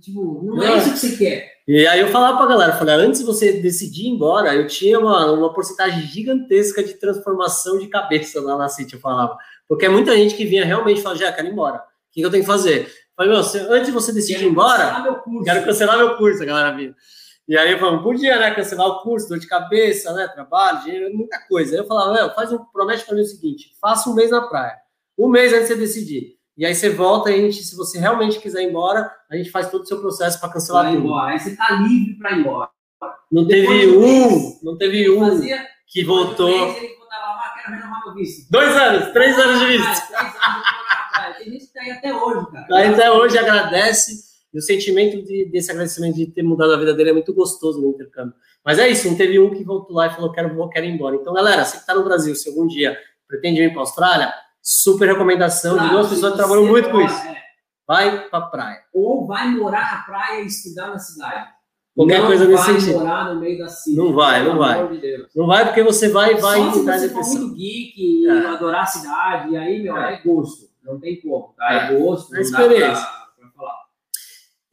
Tipo, 0.00 0.42
não, 0.44 0.56
não 0.56 0.62
é 0.62 0.78
isso 0.78 0.92
que 0.92 0.98
você 0.98 1.16
quer. 1.16 1.54
E 1.66 1.86
aí 1.86 2.00
eu 2.00 2.08
falava 2.08 2.36
pra 2.36 2.46
galera, 2.46 2.72
falei, 2.74 2.94
antes 2.94 3.20
de 3.20 3.26
você 3.26 3.52
decidir 3.52 4.04
ir 4.04 4.10
embora, 4.10 4.54
eu 4.54 4.66
tinha 4.66 4.98
uma, 4.98 5.32
uma 5.32 5.52
porcentagem 5.52 6.02
gigantesca 6.02 6.82
de 6.82 6.94
transformação 6.94 7.78
de 7.78 7.86
cabeça 7.86 8.40
lá 8.40 8.58
na 8.58 8.68
City, 8.68 8.94
eu 8.94 9.00
falava. 9.00 9.38
Porque 9.66 9.86
é 9.86 9.88
muita 9.88 10.14
gente 10.14 10.34
que 10.34 10.44
vinha 10.44 10.64
realmente 10.64 11.00
falar, 11.00 11.14
já, 11.14 11.32
quero 11.32 11.48
ir 11.48 11.52
embora. 11.52 11.78
O 11.78 11.80
que, 12.12 12.20
eu 12.20 12.30
tenho 12.30 12.42
que 12.42 12.50
fazer? 12.50 12.82
Eu 12.82 12.86
falei, 13.16 13.32
meu, 13.32 13.40
antes 13.74 13.86
de 13.86 13.92
você 13.92 14.12
decidir 14.12 14.44
ir 14.44 14.48
embora, 14.48 15.04
quero 15.42 15.64
cancelar 15.64 15.96
meu 15.96 16.16
curso, 16.16 16.42
a 16.42 16.46
galera 16.46 16.76
vinha. 16.76 16.94
E 17.46 17.56
aí 17.58 17.78
falamos, 17.78 18.02
podia, 18.02 18.38
né, 18.38 18.54
cancelar 18.54 18.86
o 18.86 19.02
curso, 19.02 19.28
dor 19.28 19.38
de 19.38 19.46
cabeça, 19.46 20.12
né, 20.14 20.26
trabalho, 20.28 20.82
dinheiro, 20.82 21.14
muita 21.14 21.38
coisa. 21.46 21.72
Aí 21.74 21.78
eu 21.80 21.86
falava, 21.86 22.12
Léo, 22.12 22.34
faz 22.34 22.50
um, 22.52 22.58
promete 22.72 23.04
para 23.04 23.14
mim 23.14 23.20
o 23.20 23.26
seguinte, 23.26 23.72
faça 23.80 24.08
um 24.08 24.14
mês 24.14 24.30
na 24.30 24.40
praia. 24.42 24.76
Um 25.18 25.28
mês 25.28 25.52
antes 25.52 25.68
de 25.68 25.74
você 25.74 25.80
decidir. 25.80 26.38
E 26.56 26.64
aí 26.64 26.74
você 26.74 26.88
volta 26.88 27.30
e 27.30 27.34
a 27.34 27.38
gente, 27.38 27.62
se 27.62 27.76
você 27.76 27.98
realmente 27.98 28.38
quiser 28.38 28.62
ir 28.62 28.70
embora, 28.70 29.10
a 29.30 29.36
gente 29.36 29.50
faz 29.50 29.68
todo 29.70 29.82
o 29.82 29.86
seu 29.86 30.00
processo 30.00 30.40
para 30.40 30.48
cancelar 30.52 30.84
Vai 30.84 30.94
tudo. 30.94 31.04
embora. 31.04 31.32
Aí 31.32 31.38
você 31.40 31.54
tá 31.56 31.70
livre 31.72 32.14
para 32.14 32.32
ir 32.32 32.40
embora. 32.40 32.70
Não 33.30 33.44
Depois 33.44 33.80
teve 33.80 33.96
um 33.96 34.00
mês, 34.00 34.62
não 34.62 34.78
teve 34.78 35.10
um 35.10 35.20
Fazia, 35.28 35.66
que 35.86 36.04
voltou. 36.04 36.48
mês, 36.48 36.76
ele 36.78 36.94
lá, 37.10 37.16
ah, 37.44 37.54
quero 37.60 37.76
renovar 37.76 38.04
meu 38.06 38.14
visto. 38.14 38.50
Dois 38.50 38.76
anos, 38.76 39.12
três 39.12 39.38
anos 39.38 39.60
de 39.60 39.66
visto. 39.66 40.02
Tem 41.38 41.52
gente 41.52 41.66
que 41.66 41.72
tá 41.74 41.80
aí 41.82 41.90
até 41.90 42.14
hoje, 42.14 42.46
cara. 42.52 42.66
Aí 42.76 42.94
até 42.94 43.10
hoje 43.10 43.36
agradece. 43.38 44.33
E 44.54 44.58
o 44.58 44.62
sentimento 44.62 45.20
de- 45.22 45.46
desse 45.46 45.70
agradecimento 45.72 46.14
de 46.14 46.26
ter 46.26 46.42
mudado 46.44 46.72
a 46.72 46.76
vida 46.78 46.94
dele 46.94 47.10
é 47.10 47.12
muito 47.12 47.34
gostoso 47.34 47.80
no 47.80 47.90
intercâmbio. 47.90 48.34
Mas 48.64 48.78
é 48.78 48.88
isso, 48.88 49.08
não 49.08 49.16
teve 49.16 49.38
um 49.40 49.50
que 49.50 49.64
voltou 49.64 49.96
lá 49.96 50.06
e 50.06 50.10
falou: 50.10 50.30
quero, 50.30 50.54
vou, 50.54 50.68
quero 50.68 50.86
ir 50.86 50.90
embora. 50.90 51.16
Então, 51.16 51.34
galera, 51.34 51.64
você 51.64 51.72
que 51.72 51.78
está 51.78 51.94
no 51.94 52.04
Brasil, 52.04 52.34
se 52.36 52.48
algum 52.48 52.66
dia 52.66 52.96
pretende 53.26 53.60
ir 53.60 53.70
para 53.70 53.78
a 53.78 53.82
Austrália, 53.82 54.32
super 54.62 55.08
recomendação 55.08 55.72
de 55.72 55.78
Claro, 55.80 55.94
duas 55.94 56.08
pessoas 56.08 56.34
trabalham 56.34 56.66
muito 56.66 56.88
com 56.88 57.00
isso. 57.00 57.16
é, 57.26 57.36
Vai 57.86 58.28
para 58.28 58.46
praia. 58.46 58.78
ou 58.94 59.26
vai 59.26 59.48
morar 59.50 59.92
na 59.96 60.02
praia 60.02 60.40
e 60.42 60.46
estudar 60.46 60.88
na 60.88 60.98
cidade. 60.98 61.52
Qualquer 61.96 62.18
não 62.20 62.26
coisa 62.26 62.44
nesse 62.46 62.64
vai 62.70 62.80
sentido. 62.80 62.98
morar 63.00 63.34
no 63.34 63.40
meio 63.40 63.58
da 63.58 63.68
cidade. 63.68 63.96
Não 64.08 64.14
vai, 64.14 64.42
não 64.44 64.58
vai. 64.58 64.98
de. 64.98 65.26
Não 65.36 65.46
vai 65.46 65.64
porque 65.66 65.82
você 65.82 66.08
vai 66.08 66.34
vai 66.36 66.58
Só 66.60 66.72
se 66.72 66.82
você 66.84 67.08
for 67.10 67.24
muito 67.26 67.54
geek 67.54 67.92
e 67.96 68.26
É. 68.26 68.46
adorar 68.46 68.82
a 68.82 68.86
cidade, 68.86 69.52
e 69.52 69.56
aí, 69.56 69.82
meu, 69.82 69.96
É. 69.96 70.14
é, 70.14 70.22
gosto. 70.22 70.68
Não 70.82 70.98
tem 70.98 71.20
como, 71.20 71.54
tá? 71.56 71.72
É, 71.90 71.94
É. 71.94 71.98
gosto. 71.98 72.34
É 72.34 72.40
não 72.42 72.50
dá 72.50 72.56
pra- 72.56 72.66
experiência. 72.66 73.06
pra 73.38 73.48
falar. 73.56 73.78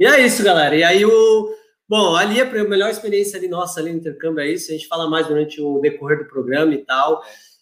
E 0.01 0.05
é 0.07 0.25
isso, 0.25 0.43
galera. 0.43 0.75
E 0.75 0.83
aí 0.83 1.05
o. 1.05 1.53
Bom, 1.87 2.15
ali 2.15 2.41
a 2.41 2.45
pre- 2.47 2.67
melhor 2.67 2.89
experiência 2.89 3.37
ali 3.37 3.47
nossa 3.47 3.79
ali 3.79 3.91
no 3.91 3.99
intercâmbio 3.99 4.41
é 4.41 4.51
isso. 4.51 4.71
A 4.71 4.73
gente 4.73 4.87
fala 4.87 5.07
mais 5.07 5.27
durante 5.27 5.61
o 5.61 5.77
decorrer 5.79 6.17
do 6.17 6.25
programa 6.25 6.73
e 6.73 6.79
tal. 6.79 7.21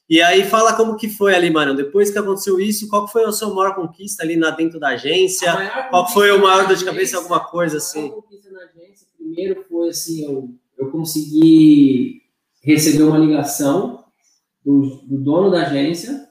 E 0.10 0.22
aí 0.22 0.46
fala 0.46 0.72
como 0.74 0.96
que 0.96 1.10
foi 1.10 1.36
ali, 1.36 1.50
mano. 1.50 1.76
Depois 1.76 2.10
que 2.10 2.18
aconteceu 2.18 2.58
isso, 2.58 2.88
qual 2.88 3.10
foi 3.10 3.26
a 3.26 3.32
sua 3.34 3.54
maior 3.54 3.76
conquista 3.76 4.24
ali 4.24 4.38
na, 4.38 4.52
dentro 4.52 4.80
da 4.80 4.90
agência? 4.90 5.52
A 5.52 5.84
Qual 5.90 6.08
foi 6.08 6.32
o 6.32 6.42
maior 6.42 6.66
dor 6.66 6.78
de 6.78 6.86
cabeça, 6.86 7.18
alguma 7.18 7.42
coisa 7.42 7.76
a 7.76 7.78
assim? 7.80 8.04
maior 8.04 8.22
conquista 8.22 8.50
na 8.52 8.62
agência, 8.62 9.06
primeiro 9.18 9.66
foi 9.70 9.90
assim, 9.90 10.24
eu, 10.26 10.50
eu 10.78 10.90
consegui 10.92 12.22
receber 12.64 13.04
uma 13.04 13.18
ligação 13.18 14.06
do, 14.66 15.02
do 15.04 15.18
dono 15.18 15.52
da 15.52 15.64
agência 15.64 16.26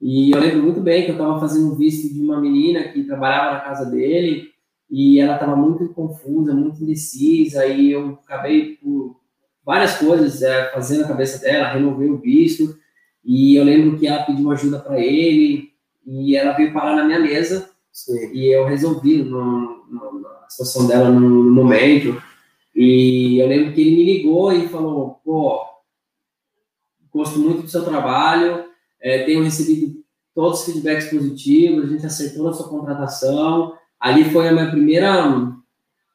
e 0.00 0.30
eu 0.34 0.40
lembro 0.40 0.62
muito 0.62 0.80
bem 0.80 1.04
que 1.04 1.10
eu 1.10 1.14
estava 1.16 1.38
fazendo 1.38 1.72
um 1.72 1.76
visto 1.76 2.12
de 2.12 2.20
uma 2.22 2.40
menina 2.40 2.84
que 2.88 3.04
trabalhava 3.04 3.52
na 3.54 3.60
casa 3.60 3.84
dele 3.90 4.55
e 4.90 5.18
ela 5.18 5.34
estava 5.34 5.56
muito 5.56 5.88
confusa, 5.92 6.54
muito 6.54 6.82
indecisa 6.82 7.66
e 7.66 7.90
eu 7.90 8.18
acabei 8.24 8.76
por 8.76 9.20
várias 9.64 9.98
coisas 9.98 10.42
é, 10.42 10.70
fazendo 10.72 11.04
a 11.04 11.08
cabeça 11.08 11.38
dela, 11.38 11.72
renovei 11.72 12.08
o 12.08 12.18
visto 12.18 12.78
e 13.24 13.56
eu 13.56 13.64
lembro 13.64 13.98
que 13.98 14.06
ela 14.06 14.22
pediu 14.22 14.50
ajuda 14.52 14.78
para 14.78 15.00
ele 15.00 15.72
e 16.06 16.36
ela 16.36 16.52
veio 16.52 16.72
parar 16.72 16.94
na 16.94 17.04
minha 17.04 17.18
mesa 17.18 17.68
Sim. 17.92 18.32
e 18.32 18.54
eu 18.54 18.64
resolvi 18.64 19.22
no, 19.22 19.84
no, 19.86 20.26
a 20.44 20.48
situação 20.48 20.86
dela 20.86 21.10
no, 21.10 21.44
no 21.44 21.50
momento. 21.50 22.22
E 22.74 23.38
eu 23.40 23.48
lembro 23.48 23.72
que 23.72 23.80
ele 23.80 23.96
me 23.96 24.04
ligou 24.04 24.52
e 24.52 24.68
falou: 24.68 25.18
pô, 25.24 25.60
gosto 27.10 27.38
muito 27.38 27.62
do 27.62 27.68
seu 27.68 27.84
trabalho, 27.84 28.66
eh, 29.00 29.24
tenho 29.24 29.42
recebido 29.42 30.04
todos 30.34 30.60
os 30.60 30.66
feedbacks 30.66 31.08
positivos, 31.08 31.84
a 31.84 31.88
gente 31.88 32.06
acertou 32.06 32.44
na 32.44 32.52
sua 32.52 32.68
contratação. 32.68 33.74
Ali 34.06 34.22
foi 34.22 34.46
a 34.46 34.52
minha 34.52 34.70
primeira, 34.70 35.28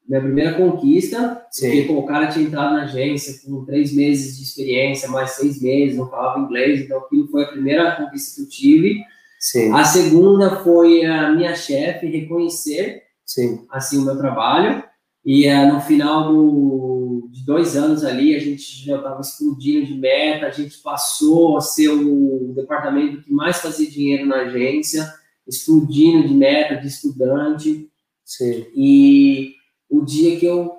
minha 0.07 0.21
primeira 0.21 0.53
conquista, 0.53 1.45
porque 1.51 1.81
pô, 1.81 1.99
o 1.99 2.05
cara 2.05 2.27
tinha 2.27 2.45
entrado 2.45 2.73
na 2.73 2.83
agência 2.83 3.41
com 3.43 3.65
três 3.65 3.93
meses 3.93 4.37
de 4.37 4.43
experiência, 4.43 5.09
mais 5.09 5.31
seis 5.31 5.61
meses, 5.61 5.97
não 5.97 6.09
falava 6.09 6.39
inglês, 6.39 6.79
então 6.79 6.99
aquilo 6.99 7.27
foi 7.27 7.43
a 7.43 7.49
primeira 7.49 7.95
conquista 7.97 8.35
que 8.35 8.41
eu 8.43 8.49
tive. 8.49 9.03
Sim. 9.37 9.73
A 9.73 9.83
segunda 9.83 10.63
foi 10.63 11.03
a 11.03 11.31
minha 11.31 11.53
chefe 11.53 12.05
reconhecer 12.05 13.03
Sim. 13.25 13.65
assim 13.69 13.97
o 13.97 14.05
meu 14.05 14.17
trabalho 14.17 14.81
e 15.25 15.45
eh, 15.45 15.65
no 15.65 15.81
final 15.81 16.31
do, 16.31 17.27
de 17.29 17.45
dois 17.45 17.75
anos 17.75 18.05
ali 18.05 18.33
a 18.35 18.39
gente 18.39 18.85
já 18.85 18.95
estava 18.95 19.19
explodindo 19.19 19.87
de 19.87 19.95
meta, 19.95 20.45
a 20.45 20.51
gente 20.51 20.77
passou 20.77 21.57
a 21.57 21.61
ser 21.61 21.89
o 21.89 22.53
departamento 22.55 23.21
que 23.21 23.33
mais 23.33 23.57
fazia 23.57 23.89
dinheiro 23.89 24.27
na 24.27 24.43
agência, 24.43 25.11
explodindo 25.47 26.27
de 26.27 26.33
meta 26.33 26.75
de 26.75 26.87
estudante 26.87 27.89
Sim. 28.23 28.65
e 28.75 29.55
o 29.89 30.03
dia 30.03 30.39
que 30.39 30.45
eu 30.45 30.73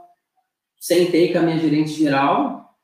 sentei 0.80 1.32
com 1.32 1.39
a 1.39 1.43
minha 1.43 1.59
gerente 1.59 1.90
geral 1.93 2.76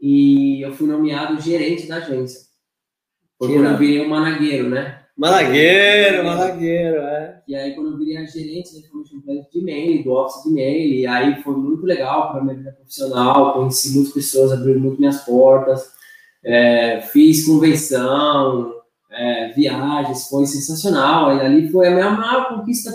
e 0.00 0.60
eu 0.62 0.72
fui 0.72 0.86
nomeado 0.86 1.40
gerente 1.40 1.86
da 1.86 1.96
agência. 1.96 2.42
Foi 3.38 3.48
Que 3.48 3.54
quando 3.54 3.70
eu 3.70 3.78
virei 3.78 4.04
o 4.04 4.08
managueiro, 4.08 4.68
né? 4.68 5.04
Malagueiro, 5.16 6.24
malagueiro, 6.24 6.96
é. 6.96 7.42
E 7.46 7.54
aí, 7.54 7.74
quando 7.74 7.92
eu 7.92 7.98
virei 7.98 8.16
a 8.16 8.24
gerente 8.24 8.72
da 8.72 8.80
Information 8.80 9.20
Planning 9.20 9.46
de 9.52 9.58
e-mail, 9.60 10.02
do 10.02 10.10
Office 10.10 10.42
de 10.42 10.50
e-mail, 10.50 10.94
e 10.94 11.06
aí 11.06 11.42
foi 11.42 11.54
muito 11.54 11.86
legal 11.86 12.32
para 12.32 12.42
minha 12.42 12.56
vida 12.56 12.72
profissional, 12.72 13.52
conheci 13.54 13.94
muitas 13.94 14.12
pessoas, 14.12 14.52
abriram 14.52 14.80
muito 14.80 14.98
minhas 14.98 15.18
portas, 15.24 15.92
é, 16.42 17.00
fiz 17.00 17.46
convenção, 17.46 18.74
é, 19.14 19.52
viagens, 19.52 20.28
foi 20.28 20.46
sensacional. 20.46 21.36
E 21.36 21.40
ali 21.40 21.70
foi 21.70 21.88
a 21.88 21.90
minha 21.92 22.10
maior 22.10 22.48
conquista 22.48 22.90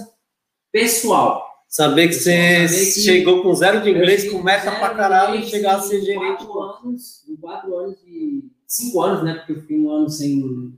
pessoal. 0.71 1.47
Saber 1.67 2.07
que 2.07 2.13
você 2.13 2.67
Saber 2.67 2.85
que- 2.93 2.99
chegou 3.01 3.43
com 3.43 3.53
zero 3.53 3.81
de 3.83 3.91
inglês, 3.91 4.25
Eu 4.25 4.31
com 4.33 4.41
meta 4.43 4.71
fiz 4.71 4.79
pra 4.79 4.89
caralho 4.95 5.39
e 5.39 5.43
chegar 5.45 5.75
a 5.75 5.81
ser 5.81 6.01
gerente. 6.01 6.45
Quatro 6.45 6.59
anos, 6.87 7.23
em 7.29 7.35
quatro 7.35 7.77
anos 7.77 7.95
de. 8.03 8.43
Cinco 8.65 9.01
anos, 9.01 9.23
né? 9.23 9.33
Porque 9.35 9.51
eu 9.53 9.61
fiquei 9.61 9.79
um 9.79 9.89
ano 9.91 10.09
sem. 10.09 10.73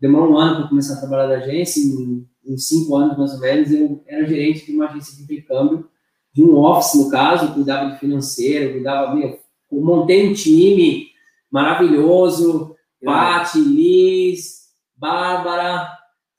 Demorou 0.00 0.32
um 0.32 0.38
ano 0.38 0.56
para 0.60 0.68
começar 0.68 0.94
a 0.94 1.00
trabalhar 1.00 1.28
na 1.28 1.44
agência. 1.44 1.80
Em, 1.80 2.26
em 2.46 2.56
cinco 2.58 2.94
anos, 2.96 3.18
mais 3.18 3.32
ou 3.34 3.40
menos, 3.40 3.70
eu 3.72 4.02
era 4.06 4.24
gerente 4.26 4.66
de 4.66 4.72
uma 4.72 4.86
agência 4.88 5.16
de 5.16 5.22
intercâmbio, 5.24 5.88
de 6.32 6.42
um 6.44 6.56
office, 6.56 6.94
no 6.94 7.10
caso, 7.10 7.52
cuidava 7.52 7.90
de 7.90 7.98
financeiro, 7.98 8.72
cuidava. 8.72 9.14
Meu, 9.14 9.28
eu 9.72 9.80
montei 9.80 10.28
um 10.28 10.32
time 10.32 11.08
maravilhoso. 11.50 12.76
Paty, 13.04 13.58
Liz, 13.58 14.59
Bárbara. 15.00 15.88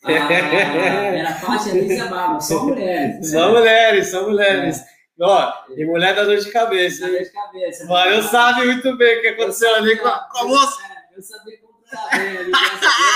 a- 0.06 0.10
era 0.10 1.34
Paty, 1.34 1.70
a 1.70 1.74
Liz 1.74 1.92
e 1.92 2.00
a 2.00 2.08
Bárbara, 2.08 2.40
só 2.42 2.66
mulheres. 2.66 3.32
Só 3.32 3.52
mulheres, 3.52 4.08
só 4.12 4.30
mulheres. 4.30 4.82
Ó, 5.20 5.54
e 5.78 5.86
mulher 5.86 6.16
dá 6.16 6.24
dor 6.24 6.38
de 6.38 6.50
cabeça, 6.52 7.06
hein? 7.06 7.12
Dor 7.12 7.22
de 7.24 7.32
cabeça. 7.32 7.86
Mário 7.86 8.24
sabe 8.24 8.66
muito 8.66 8.98
bem 8.98 9.20
o 9.20 9.22
que 9.22 9.28
aconteceu 9.28 9.76
ali 9.76 9.96
com 9.98 10.08
a, 10.08 10.20
com 10.32 10.38
a 10.40 10.46
moça. 10.46 10.78
É, 10.84 11.18
eu 11.18 11.22
sabia 11.22 11.58
como 11.60 11.74
tratar 11.88 12.18
bem 12.18 12.38
ali, 12.38 12.52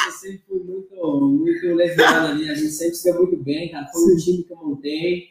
eu 0.06 0.12
sempre 0.12 0.44
fui 0.48 0.60
muito, 0.60 1.22
muito 1.32 1.76
leviano 1.76 2.28
ali, 2.28 2.50
a 2.50 2.54
gente 2.54 2.70
sempre 2.72 2.94
se 2.96 3.06
deu 3.12 3.22
muito 3.24 3.44
bem, 3.44 3.72
cara, 3.72 3.88
foi 3.88 4.14
um 4.14 4.18
time 4.18 4.44
que 4.44 4.54
eu 4.54 4.58
montei, 4.58 5.24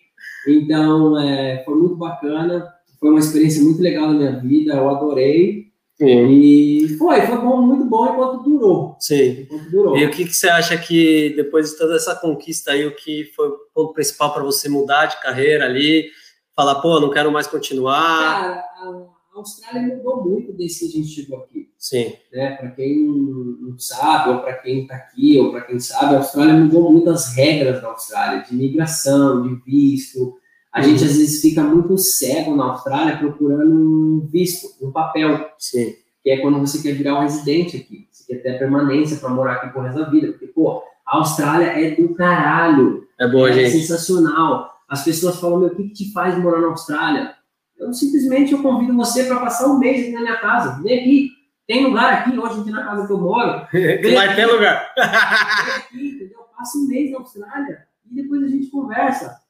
então 0.49 1.21
é, 1.21 1.63
foi 1.65 1.75
muito 1.77 1.95
bacana, 1.97 2.75
foi 2.99 3.11
uma 3.11 3.21
experiência 3.21 3.63
muito 3.63 3.81
legal 3.81 4.09
na 4.09 4.15
minha 4.15 4.41
vida, 4.41 4.75
eu 4.75 4.89
adorei, 4.91 5.67
e 6.01 6.97
foi, 6.99 7.23
foi 7.23 7.39
bom, 7.39 7.63
muito 7.63 7.85
bom 7.85 8.13
enquanto 8.13 8.43
durou, 8.43 8.97
Sim. 8.99 9.43
enquanto 9.43 9.71
durou. 9.71 9.97
E 9.97 10.05
o 10.05 10.11
que, 10.11 10.25
que 10.25 10.35
você 10.35 10.49
acha 10.49 10.77
que, 10.77 11.33
depois 11.37 11.71
de 11.71 11.79
toda 11.79 11.97
essa 11.97 12.17
conquista 12.17 12.73
aí, 12.73 12.85
o 12.85 12.97
que 12.97 13.33
foi 13.37 13.49
o 13.49 13.59
ponto 13.73 13.93
principal 13.93 14.33
para 14.33 14.43
você 14.43 14.69
mudar 14.69 15.07
de 15.07 15.21
carreira 15.23 15.65
ali? 15.65 16.11
Falar, 16.57 16.77
pô, 16.77 17.01
não 17.01 17.11
quero 17.11 17.31
mais 17.31 17.47
continuar. 17.47 18.41
Cara, 18.41 18.65
a 18.77 19.15
a 19.35 19.39
Austrália 19.39 19.97
mudou 19.97 20.23
muito 20.23 20.53
desde 20.53 20.79
que 20.79 20.87
a 20.87 20.91
gente 20.91 21.09
chegou 21.09 21.41
aqui. 21.41 21.69
Sim, 21.77 22.15
né? 22.33 22.53
Para 22.53 22.71
quem 22.71 23.05
não 23.05 23.77
sabe, 23.79 24.31
ou 24.31 24.39
para 24.39 24.55
quem 24.55 24.83
está 24.83 24.95
aqui, 24.95 25.39
ou 25.41 25.51
para 25.51 25.63
quem 25.63 25.81
sabe, 25.81 26.15
a 26.15 26.19
Austrália 26.19 26.55
mudou 26.55 26.93
muito 26.93 27.11
as 27.11 27.35
regras 27.35 27.83
da 27.83 27.89
Austrália, 27.89 28.45
de 28.45 28.55
migração, 28.55 29.43
de 29.43 29.57
visto. 29.65 30.39
A 30.75 30.81
Uhum. 30.81 30.87
gente 30.87 31.05
às 31.05 31.17
vezes 31.17 31.41
fica 31.41 31.63
muito 31.63 31.97
cego 31.97 32.57
na 32.57 32.65
Austrália 32.65 33.17
procurando 33.17 33.73
um 33.73 34.27
visto, 34.29 34.67
um 34.85 34.91
papel, 34.91 35.49
sim. 35.57 35.95
que 36.21 36.31
é 36.31 36.39
quando 36.39 36.59
você 36.59 36.83
quer 36.83 36.95
virar 36.95 37.21
um 37.21 37.23
residente 37.23 37.77
aqui. 37.77 38.09
Você 38.11 38.35
quer 38.35 38.43
ter 38.43 38.59
permanência 38.59 39.19
para 39.19 39.29
morar 39.29 39.53
aqui 39.53 39.73
por 39.73 39.85
resto 39.85 40.01
da 40.01 40.11
vida. 40.11 40.33
Porque, 40.33 40.49
pô, 40.49 40.83
a 41.07 41.19
Austrália 41.19 41.67
é 41.67 41.93
do 41.95 42.13
caralho. 42.15 43.07
É 43.21 43.29
boa, 43.29 43.51
é 43.51 43.53
gente. 43.53 43.71
sensacional. 43.71 44.69
As 44.89 45.05
pessoas 45.05 45.39
falam, 45.39 45.61
meu, 45.61 45.69
o 45.69 45.77
que, 45.77 45.85
que 45.85 45.93
te 45.93 46.13
faz 46.13 46.37
morar 46.37 46.61
na 46.61 46.69
Austrália? 46.69 47.35
Eu 47.79 47.93
simplesmente 47.93 48.53
eu 48.53 48.61
convido 48.61 48.97
você 48.97 49.25
para 49.25 49.39
passar 49.39 49.69
um 49.69 49.79
mês 49.79 50.03
aqui 50.03 50.13
na 50.13 50.23
minha 50.23 50.41
casa. 50.41 50.83
Vem 50.83 50.99
aqui. 50.99 51.31
Tem 51.69 51.85
lugar 51.87 52.13
aqui, 52.13 52.37
hoje 52.37 52.61
aqui 52.61 52.71
na 52.71 52.85
casa 52.85 53.07
que 53.07 53.13
eu 53.13 53.21
moro. 53.21 53.67
Vai 54.15 54.35
ter 54.35 54.47
lugar. 54.47 54.93
Vem 54.97 55.05
aqui, 55.05 56.09
entendeu? 56.17 56.41
Passa 56.57 56.79
um 56.79 56.87
mês 56.89 57.13
na 57.13 57.19
Austrália 57.19 57.87
e 58.11 58.15
depois 58.23 58.43
a 58.43 58.49
gente 58.49 58.67
conversa. 58.67 59.44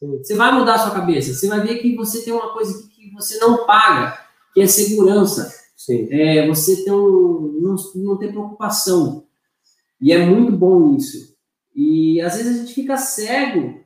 Você 0.00 0.34
vai 0.34 0.52
mudar 0.52 0.74
a 0.74 0.78
sua 0.78 0.92
cabeça. 0.92 1.34
Você 1.34 1.48
vai 1.48 1.60
ver 1.60 1.78
que 1.78 1.94
você 1.94 2.22
tem 2.22 2.32
uma 2.32 2.52
coisa 2.52 2.88
que 2.88 3.10
você 3.12 3.38
não 3.38 3.66
paga, 3.66 4.18
que 4.54 4.60
é 4.62 4.66
segurança. 4.66 5.52
É, 6.10 6.46
você 6.48 6.84
tem 6.84 6.92
um, 6.92 7.58
não, 7.60 7.76
não 7.96 8.16
tem 8.16 8.30
preocupação. 8.30 9.24
E 10.00 10.12
é 10.12 10.24
muito 10.24 10.52
bom 10.52 10.96
isso. 10.96 11.36
E 11.74 12.20
às 12.20 12.36
vezes 12.36 12.56
a 12.56 12.60
gente 12.60 12.74
fica 12.74 12.96
cego 12.96 13.80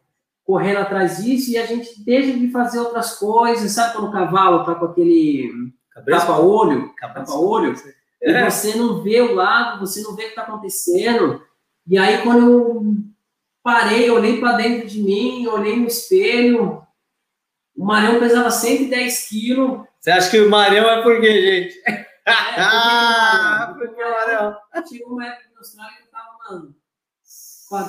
correndo 0.44 0.78
atrás 0.78 1.22
disso 1.22 1.50
e 1.50 1.56
a 1.56 1.66
gente 1.66 2.02
deixa 2.04 2.38
de 2.38 2.50
fazer 2.50 2.78
outras 2.78 3.18
coisas. 3.18 3.72
Sabe 3.72 3.94
quando 3.94 4.08
o 4.08 4.12
cavalo 4.12 4.64
tá 4.64 4.74
com 4.74 4.84
aquele 4.86 5.50
tapa-olho? 6.26 6.92
Tapa-olho? 7.00 7.74
E 8.22 8.30
É. 8.30 8.50
você 8.50 8.76
não 8.76 9.02
vê 9.02 9.20
o 9.20 9.34
lado, 9.34 9.80
você 9.80 10.00
não 10.02 10.14
vê 10.14 10.22
o 10.22 10.26
que 10.26 10.30
está 10.30 10.42
acontecendo. 10.42 11.42
E 11.86 11.98
aí, 11.98 12.22
quando 12.22 12.50
eu 12.50 12.94
parei, 13.64 14.10
olhei 14.10 14.38
para 14.38 14.58
dentro 14.58 14.86
de 14.86 15.02
mim, 15.02 15.46
olhei 15.46 15.74
no 15.74 15.86
espelho. 15.86 16.86
O 17.74 17.84
Marião 17.84 18.20
pesava 18.20 18.50
110 18.50 19.28
quilos. 19.28 19.80
Você 19.98 20.10
acha 20.10 20.30
que 20.30 20.38
o 20.38 20.50
Marião 20.50 20.88
é 20.88 21.02
por 21.02 21.18
quê, 21.20 21.42
gente? 21.42 21.82
É, 21.88 22.06
ah, 22.26 23.74
porque 23.76 24.00
o 24.04 24.10
Marião. 24.10 24.56
Tinha 24.86 25.06
uma 25.06 25.26
época 25.26 25.48
na 25.54 25.58
Austrália 25.60 25.96
que 25.96 26.02
eu 26.02 26.10
tava, 26.12 26.38
mano, 26.50 26.76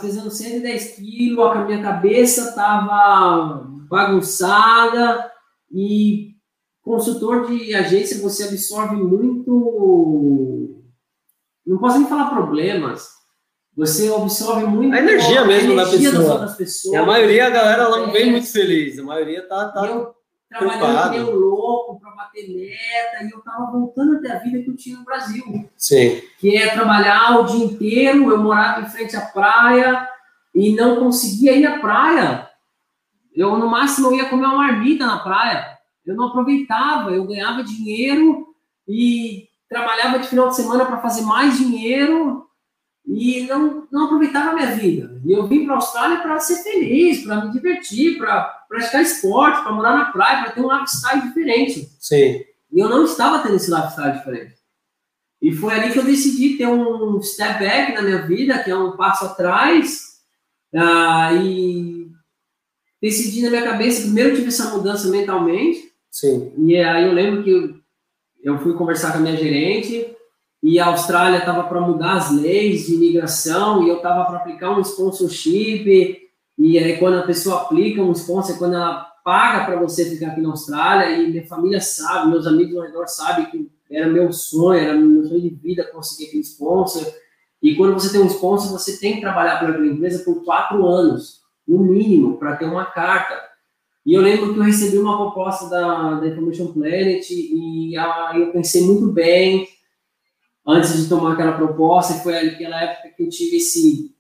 pesando 0.02 0.32
110 0.32 0.96
quilos, 0.96 1.46
a 1.46 1.66
minha 1.66 1.84
cabeça 1.84 2.56
tava 2.56 3.66
bagunçada 3.90 5.32
e 5.70 6.36
consultor 6.82 7.48
de 7.48 7.76
agência 7.76 8.22
você 8.22 8.44
absorve 8.46 8.96
muito 8.96 10.82
não 11.66 11.80
posso 11.80 11.98
nem 11.98 12.08
falar 12.08 12.30
problemas 12.30 13.15
você 13.76 14.14
absorve 14.14 14.66
muito 14.66 14.96
a 14.96 15.00
energia 15.00 15.42
a 15.42 15.46
mesmo 15.46 15.74
energia 15.74 16.12
da 16.12 16.18
pessoa. 16.18 16.56
pessoas. 16.56 16.94
E 16.94 16.98
a 16.98 17.06
maioria 17.06 17.48
a 17.48 17.50
galera 17.50 17.84
ela 17.84 18.00
não 18.00 18.12
vem 18.12 18.32
muito 18.32 18.52
feliz 18.52 18.98
a 18.98 19.04
maioria 19.04 19.48
tá, 19.48 19.70
tá 19.70 19.86
eu 19.86 20.16
trabalhando 20.50 21.12
meio 21.12 21.32
louco 21.32 22.00
para 22.00 22.12
bater 22.12 22.48
meta 22.50 23.24
e 23.24 23.32
eu 23.32 23.42
tava 23.42 23.72
voltando 23.72 24.18
até 24.18 24.32
a 24.32 24.40
vida 24.40 24.62
que 24.62 24.70
eu 24.70 24.76
tinha 24.76 24.98
no 24.98 25.04
Brasil. 25.04 25.70
Sim. 25.76 26.22
Que 26.40 26.56
é 26.56 26.70
trabalhar 26.70 27.40
o 27.40 27.46
dia 27.46 27.66
inteiro 27.66 28.30
eu 28.30 28.38
morava 28.38 28.82
em 28.82 28.90
frente 28.90 29.16
à 29.16 29.22
praia 29.22 30.08
e 30.54 30.74
não 30.74 30.98
conseguia 30.98 31.54
ir 31.54 31.66
à 31.66 31.80
praia. 31.80 32.50
Eu 33.36 33.58
no 33.58 33.70
máximo 33.70 34.14
ia 34.14 34.30
comer 34.30 34.46
uma 34.46 34.58
marmita 34.58 35.06
na 35.06 35.20
praia. 35.20 35.78
Eu 36.06 36.16
não 36.16 36.28
aproveitava, 36.28 37.12
eu 37.12 37.26
ganhava 37.26 37.64
dinheiro 37.64 38.48
e 38.88 39.50
trabalhava 39.68 40.20
de 40.20 40.28
final 40.28 40.48
de 40.48 40.56
semana 40.56 40.86
para 40.86 41.02
fazer 41.02 41.24
mais 41.24 41.58
dinheiro 41.58 42.45
e 43.08 43.42
não, 43.48 43.88
não 43.92 44.06
aproveitava 44.06 44.52
a 44.52 44.54
minha 44.54 44.76
vida. 44.76 45.22
E 45.26 45.32
eu 45.32 45.48
vim 45.48 45.66
para 45.66 45.76
a 45.76 45.78
Austrália 45.78 46.20
para 46.20 46.40
ser 46.40 46.64
feliz, 46.64 47.24
para 47.24 47.46
me 47.46 47.52
divertir, 47.52 48.18
para 48.18 48.44
praticar 48.68 49.02
esporte, 49.02 49.62
para 49.62 49.72
morar 49.72 49.96
na 49.96 50.06
praia, 50.06 50.44
para 50.44 50.52
ter 50.52 50.62
um 50.62 50.74
lifestyle 50.74 51.22
diferente. 51.22 51.90
Sim. 52.00 52.44
E 52.72 52.80
eu 52.80 52.90
não 52.90 53.04
estava 53.06 53.40
tendo 53.40 53.56
esse 53.56 53.70
lifestyle 53.70 54.18
diferente. 54.18 54.56
E 55.42 55.52
foi 55.54 55.74
ali 55.74 55.94
que 55.94 56.00
eu 56.00 56.06
decidi 56.06 56.58
ter 56.58 56.68
um 56.68 57.22
step 57.22 57.60
back 57.60 57.94
na 57.94 58.02
minha 58.02 58.22
vida, 58.26 58.64
que 58.64 58.72
é 58.72 58.76
um 58.76 58.98
passo 58.98 59.26
atrás, 59.26 60.22
uh, 60.74 61.36
e 61.44 62.10
decidi 63.02 63.44
na 63.44 63.52
minha 63.52 63.64
cabeça, 63.64 64.02
primeiro 64.02 64.32
eu 64.32 64.36
tive 64.36 64.48
essa 64.48 64.76
mudança 64.76 65.08
mentalmente, 65.10 65.96
Sim. 66.16 66.54
E 66.66 66.78
aí 66.78 67.04
eu 67.04 67.12
lembro 67.12 67.44
que 67.44 67.76
eu 68.42 68.58
fui 68.60 68.74
conversar 68.76 69.12
com 69.12 69.18
a 69.18 69.22
minha 69.22 69.36
gerente 69.36 70.16
e 70.66 70.80
a 70.80 70.88
Austrália 70.88 71.38
estava 71.38 71.62
para 71.66 71.80
mudar 71.80 72.14
as 72.14 72.32
leis 72.32 72.88
de 72.88 72.96
imigração 72.96 73.84
e 73.84 73.90
eu 73.90 73.98
estava 73.98 74.26
para 74.26 74.38
aplicar 74.38 74.72
um 74.72 74.82
sponsorship 74.82 76.20
e 76.58 76.80
aí 76.80 76.98
quando 76.98 77.20
a 77.20 77.22
pessoa 77.22 77.62
aplica 77.62 78.02
um 78.02 78.12
sponsor, 78.14 78.58
quando 78.58 78.74
ela 78.74 79.06
paga 79.24 79.64
para 79.64 79.76
você 79.76 80.10
ficar 80.10 80.30
aqui 80.30 80.42
na 80.42 80.50
Austrália 80.50 81.18
e 81.18 81.30
minha 81.30 81.46
família 81.46 81.80
sabe, 81.80 82.32
meus 82.32 82.48
amigos 82.48 82.76
ao 82.76 82.82
redor 82.82 83.08
sabem 83.08 83.46
que 83.46 83.70
era 83.92 84.08
meu 84.08 84.34
sonho, 84.34 84.80
era 84.80 84.96
meu 84.96 85.28
sonho 85.28 85.42
de 85.42 85.50
vida 85.50 85.84
conseguir 85.94 86.30
aquele 86.30 86.42
sponsor. 86.42 87.14
E 87.62 87.76
quando 87.76 87.94
você 87.94 88.12
tem 88.12 88.22
um 88.22 88.28
sponsor, 88.28 88.72
você 88.72 89.00
tem 89.00 89.16
que 89.16 89.22
trabalhar 89.22 89.60
pela 89.60 89.86
empresa 89.86 90.24
por 90.24 90.44
quatro 90.44 90.84
anos, 90.88 91.42
no 91.68 91.78
mínimo, 91.78 92.38
para 92.38 92.56
ter 92.56 92.66
uma 92.66 92.86
carta. 92.86 93.40
E 94.04 94.16
eu 94.16 94.22
lembro 94.22 94.52
que 94.52 94.60
eu 94.60 94.64
recebi 94.64 94.98
uma 94.98 95.16
proposta 95.16 95.70
da, 95.70 96.16
da 96.16 96.28
Information 96.28 96.74
Planet 96.74 97.30
e 97.30 97.96
a, 97.96 98.32
eu 98.36 98.52
pensei 98.52 98.82
muito 98.82 99.12
bem 99.12 99.75
antes 100.66 101.02
de 101.02 101.10
tomar 101.10 101.34
aquela 101.34 101.54
proposta. 101.54 102.14
E 102.14 102.24
foi 102.24 102.38
aquela 102.38 102.82
época 102.82 103.10
que 103.16 103.24
eu 103.24 103.30
tive 103.30 103.58
esse 103.58 104.16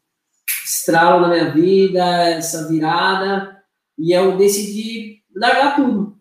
estralo 0.65 1.21
na 1.21 1.29
minha 1.29 1.51
vida, 1.51 2.03
essa 2.29 2.67
virada. 2.67 3.61
E 3.97 4.11
eu 4.11 4.37
decidi 4.37 5.23
largar 5.35 5.75
tudo, 5.75 6.17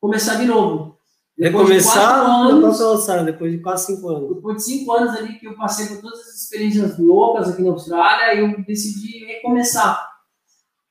começar 0.00 0.36
de 0.36 0.44
novo. 0.44 0.94
Depois 1.36 1.68
Recomeçar 1.68 2.24
de 2.24 2.52
anos, 2.52 3.24
depois 3.24 3.50
de 3.50 3.58
quase 3.58 3.86
cinco 3.86 4.08
anos. 4.08 4.36
Depois 4.36 4.56
de 4.56 4.62
cinco 4.62 4.92
anos 4.92 5.16
ali 5.16 5.34
que 5.38 5.46
eu 5.46 5.56
passei 5.56 5.86
por 5.86 6.00
todas 6.00 6.20
as 6.20 6.42
experiências 6.42 6.96
loucas 6.96 7.48
aqui 7.48 7.62
na 7.62 7.72
Austrália, 7.72 8.38
eu 8.38 8.64
decidi 8.64 9.24
recomeçar. 9.24 10.08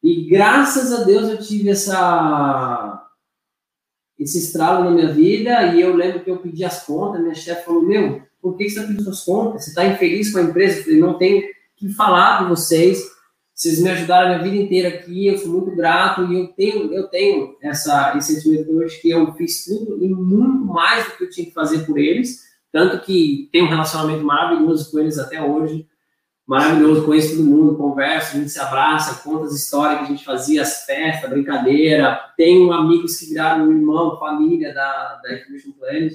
E 0.04 0.28
graças 0.30 0.92
a 0.92 1.06
Deus 1.06 1.30
eu 1.30 1.38
tive 1.40 1.70
essa 1.70 3.00
esse 4.20 4.38
estralo 4.38 4.86
na 4.86 4.92
minha 4.92 5.12
vida 5.12 5.74
e 5.74 5.82
eu 5.82 5.96
lembro 5.96 6.24
que 6.24 6.30
eu 6.30 6.38
pedi 6.38 6.64
as 6.64 6.86
contas, 6.86 7.22
minha 7.22 7.34
chefe 7.34 7.66
falou, 7.66 7.82
meu, 7.82 8.22
por 8.44 8.58
que 8.58 8.66
você 8.66 8.76
está 8.76 8.82
pedindo 8.82 9.04
suas 9.04 9.24
contas? 9.24 9.64
Você 9.64 9.70
está 9.70 9.86
infeliz 9.86 10.34
com 10.34 10.40
a 10.40 10.42
empresa? 10.44 10.84
Eu 10.92 11.00
não 11.00 11.18
tenho 11.18 11.44
que 11.78 11.88
falar 11.94 12.44
de 12.44 12.50
vocês, 12.50 13.02
vocês 13.56 13.82
me 13.82 13.90
ajudaram 13.90 14.26
a 14.26 14.30
minha 14.30 14.44
vida 14.44 14.64
inteira 14.64 14.90
aqui, 14.90 15.28
eu 15.28 15.38
sou 15.38 15.50
muito 15.50 15.74
grato 15.74 16.26
e 16.26 16.38
eu 16.38 16.48
tenho, 16.50 16.94
eu 16.94 17.08
tenho 17.08 17.56
essa, 17.62 18.18
esse 18.18 18.36
sentimento 18.36 18.70
hoje 18.72 19.00
que 19.00 19.10
eu 19.10 19.34
fiz 19.36 19.64
tudo 19.64 20.04
e 20.04 20.10
muito 20.10 20.66
mais 20.66 21.06
do 21.06 21.12
que 21.12 21.24
eu 21.24 21.30
tinha 21.30 21.48
que 21.48 21.54
fazer 21.54 21.86
por 21.86 21.98
eles, 21.98 22.42
tanto 22.72 23.06
que 23.06 23.48
tenho 23.52 23.66
um 23.66 23.70
relacionamento 23.70 24.26
maravilhoso 24.26 24.92
com 24.92 25.00
eles 25.00 25.18
até 25.18 25.42
hoje, 25.42 25.88
maravilhoso, 26.46 27.06
conheço 27.06 27.38
todo 27.38 27.46
mundo, 27.46 27.78
converso, 27.78 28.36
a 28.36 28.40
gente 28.40 28.52
se 28.52 28.60
abraça, 28.60 29.24
conta 29.24 29.46
as 29.46 29.54
histórias 29.54 30.00
que 30.00 30.06
a 30.06 30.08
gente 30.10 30.26
fazia, 30.26 30.62
as 30.62 30.84
festas, 30.86 31.30
brincadeira. 31.30 32.20
Tenho 32.36 32.72
amigos 32.74 33.16
que 33.16 33.28
viraram 33.28 33.72
irmão, 33.72 34.20
família 34.20 34.74
da, 34.74 35.22
da 35.24 35.34
Information 35.34 35.72
Planet, 35.80 36.14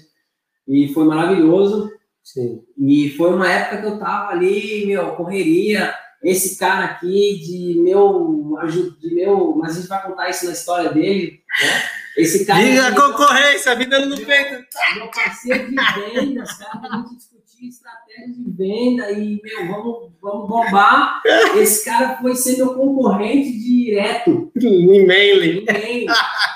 e 0.66 0.92
foi 0.92 1.04
maravilhoso. 1.04 1.90
Sim. 2.28 2.62
E 2.76 3.08
foi 3.16 3.32
uma 3.32 3.50
época 3.50 3.80
que 3.80 3.86
eu 3.86 3.98
tava 3.98 4.32
ali, 4.32 4.84
meu, 4.84 5.12
correria. 5.12 5.94
Esse 6.22 6.58
cara 6.58 6.84
aqui 6.84 7.38
de 7.38 7.80
meu, 7.80 8.54
de 9.00 9.14
meu, 9.14 9.56
mas 9.56 9.72
a 9.72 9.80
gente 9.80 9.88
vai 9.88 10.02
contar 10.02 10.28
isso 10.28 10.44
na 10.44 10.52
história 10.52 10.92
dele, 10.92 11.42
né? 11.62 11.82
Esse 12.18 12.44
cara. 12.44 12.62
Diga 12.62 12.88
a 12.88 12.94
concorrência, 12.94 13.74
vida 13.76 14.04
no 14.04 14.16
peito. 14.16 14.62
Meu 14.96 15.10
parceiro 15.10 15.70
de 15.70 15.76
vendas, 15.76 16.52
cara, 16.58 16.80
a 16.82 16.96
gente 16.98 17.16
discutir 17.16 17.68
estratégia 17.68 18.34
de 18.34 18.50
venda 18.50 19.10
e, 19.10 19.40
meu, 19.42 19.68
vamos, 19.68 20.12
vamos 20.20 20.48
bombar. 20.48 21.22
Esse 21.56 21.82
cara 21.82 22.18
foi 22.20 22.34
ser 22.34 22.58
meu 22.58 22.74
concorrente 22.74 23.58
direto. 23.58 24.52
Em 24.60 25.06
mail. 25.06 25.42
Em 25.42 25.64
mail. 25.64 26.06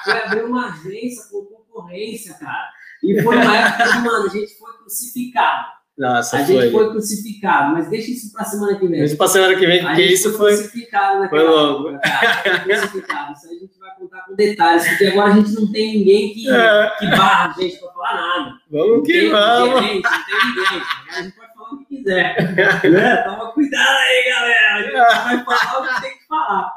Foi 0.05 0.19
abrir 0.19 0.45
uma 0.45 0.69
agência 0.69 1.25
com 1.31 1.47
concorrência, 1.47 2.35
cara. 2.35 2.82
E 3.03 3.21
foi 3.23 3.37
uma 3.37 3.57
época 3.57 3.93
que, 3.93 3.99
mano, 3.99 4.27
a 4.27 4.29
gente 4.29 4.59
foi 4.59 4.73
crucificado. 4.79 5.73
Nossa, 5.97 6.39
a 6.39 6.47
foi. 6.47 6.63
gente 6.63 6.73
foi 6.73 6.91
crucificado, 6.91 7.75
mas 7.75 7.89
deixa 7.91 8.11
isso 8.13 8.33
para 8.33 8.45
semana 8.45 8.79
que 8.79 8.87
vem. 8.87 8.99
Deixa 9.01 9.17
para 9.17 9.29
semana 9.29 9.55
que 9.57 9.67
vem, 9.67 9.83
porque 9.83 10.03
isso 10.03 10.33
foi. 10.37 10.57
Crucificado 10.57 11.21
naquela 11.21 11.43
foi 11.43 11.51
logo. 11.51 11.89
Época, 11.91 12.61
crucificado. 12.61 13.33
Isso 13.33 13.49
aí 13.49 13.57
a 13.57 13.61
gente 13.61 13.79
vai 13.79 13.95
contar 13.97 14.21
com 14.23 14.35
detalhes, 14.35 14.89
porque 14.89 15.07
agora 15.07 15.33
a 15.33 15.35
gente 15.37 15.53
não 15.53 15.71
tem 15.71 15.99
ninguém 15.99 16.33
que, 16.33 16.51
é. 16.51 16.93
que 16.99 17.07
barra 17.09 17.55
a 17.55 17.61
gente 17.61 17.79
para 17.79 17.93
falar 17.93 18.15
nada. 18.15 18.55
Vamos 18.71 18.97
não 18.97 19.03
que 19.03 19.13
tem, 19.13 19.31
vamos. 19.31 19.81
Gerente, 19.81 20.03
não 20.03 20.25
tem 20.25 20.47
ninguém. 20.47 20.83
A 21.11 21.23
gente 21.23 21.37
pode 21.37 21.55
falar 21.55 21.71
o 21.71 21.79
que 21.79 21.85
quiser. 21.85 22.55
né? 22.91 23.17
Toma 23.19 23.53
cuidado 23.53 23.97
aí, 23.99 24.31
galera. 24.31 24.75
A 24.75 24.83
gente 24.83 25.45
vai 25.45 25.59
falar 25.59 25.81
o 25.81 25.95
que 25.95 26.01
tem 26.01 26.19
que 26.19 26.27
falar. 26.27 26.73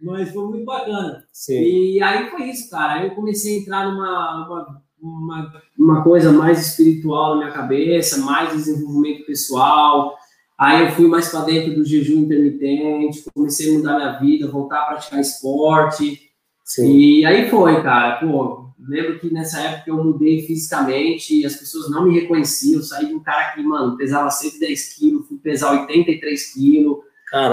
Mas 0.00 0.32
foi 0.32 0.46
muito 0.46 0.64
bacana. 0.64 1.24
Sim. 1.32 1.62
E 1.62 2.02
aí 2.02 2.30
foi 2.30 2.44
isso, 2.44 2.70
cara. 2.70 2.94
Aí 2.94 3.08
eu 3.08 3.14
comecei 3.14 3.56
a 3.56 3.60
entrar 3.60 3.84
numa, 3.86 4.46
numa 4.46 4.82
uma, 5.02 5.52
uma 5.76 6.02
coisa 6.02 6.32
mais 6.32 6.64
espiritual 6.64 7.34
na 7.34 7.40
minha 7.42 7.52
cabeça, 7.52 8.18
mais 8.18 8.52
desenvolvimento 8.52 9.26
pessoal. 9.26 10.16
Aí 10.58 10.86
eu 10.86 10.92
fui 10.92 11.08
mais 11.08 11.28
para 11.28 11.40
dentro 11.40 11.74
do 11.74 11.84
jejum 11.84 12.20
intermitente, 12.20 13.24
comecei 13.34 13.74
a 13.74 13.78
mudar 13.78 13.96
minha 13.96 14.18
vida, 14.18 14.50
voltar 14.50 14.82
a 14.82 14.84
praticar 14.86 15.20
esporte. 15.20 16.30
Sim. 16.64 16.96
E 16.96 17.24
aí 17.26 17.50
foi, 17.50 17.82
cara. 17.82 18.20
Pô, 18.20 18.68
lembro 18.78 19.18
que 19.18 19.32
nessa 19.32 19.60
época 19.60 19.90
eu 19.90 20.02
mudei 20.02 20.42
fisicamente 20.42 21.40
e 21.40 21.44
as 21.44 21.56
pessoas 21.56 21.90
não 21.90 22.06
me 22.06 22.18
reconheciam. 22.18 22.78
Eu 22.78 22.84
saí 22.84 23.06
de 23.06 23.14
um 23.14 23.20
cara 23.20 23.52
que, 23.52 23.62
mano, 23.62 23.96
pesava 23.96 24.30
110 24.30 24.94
quilos, 24.94 25.26
fui 25.26 25.38
pesar 25.38 25.72
83 25.72 26.54
quilos 26.54 26.98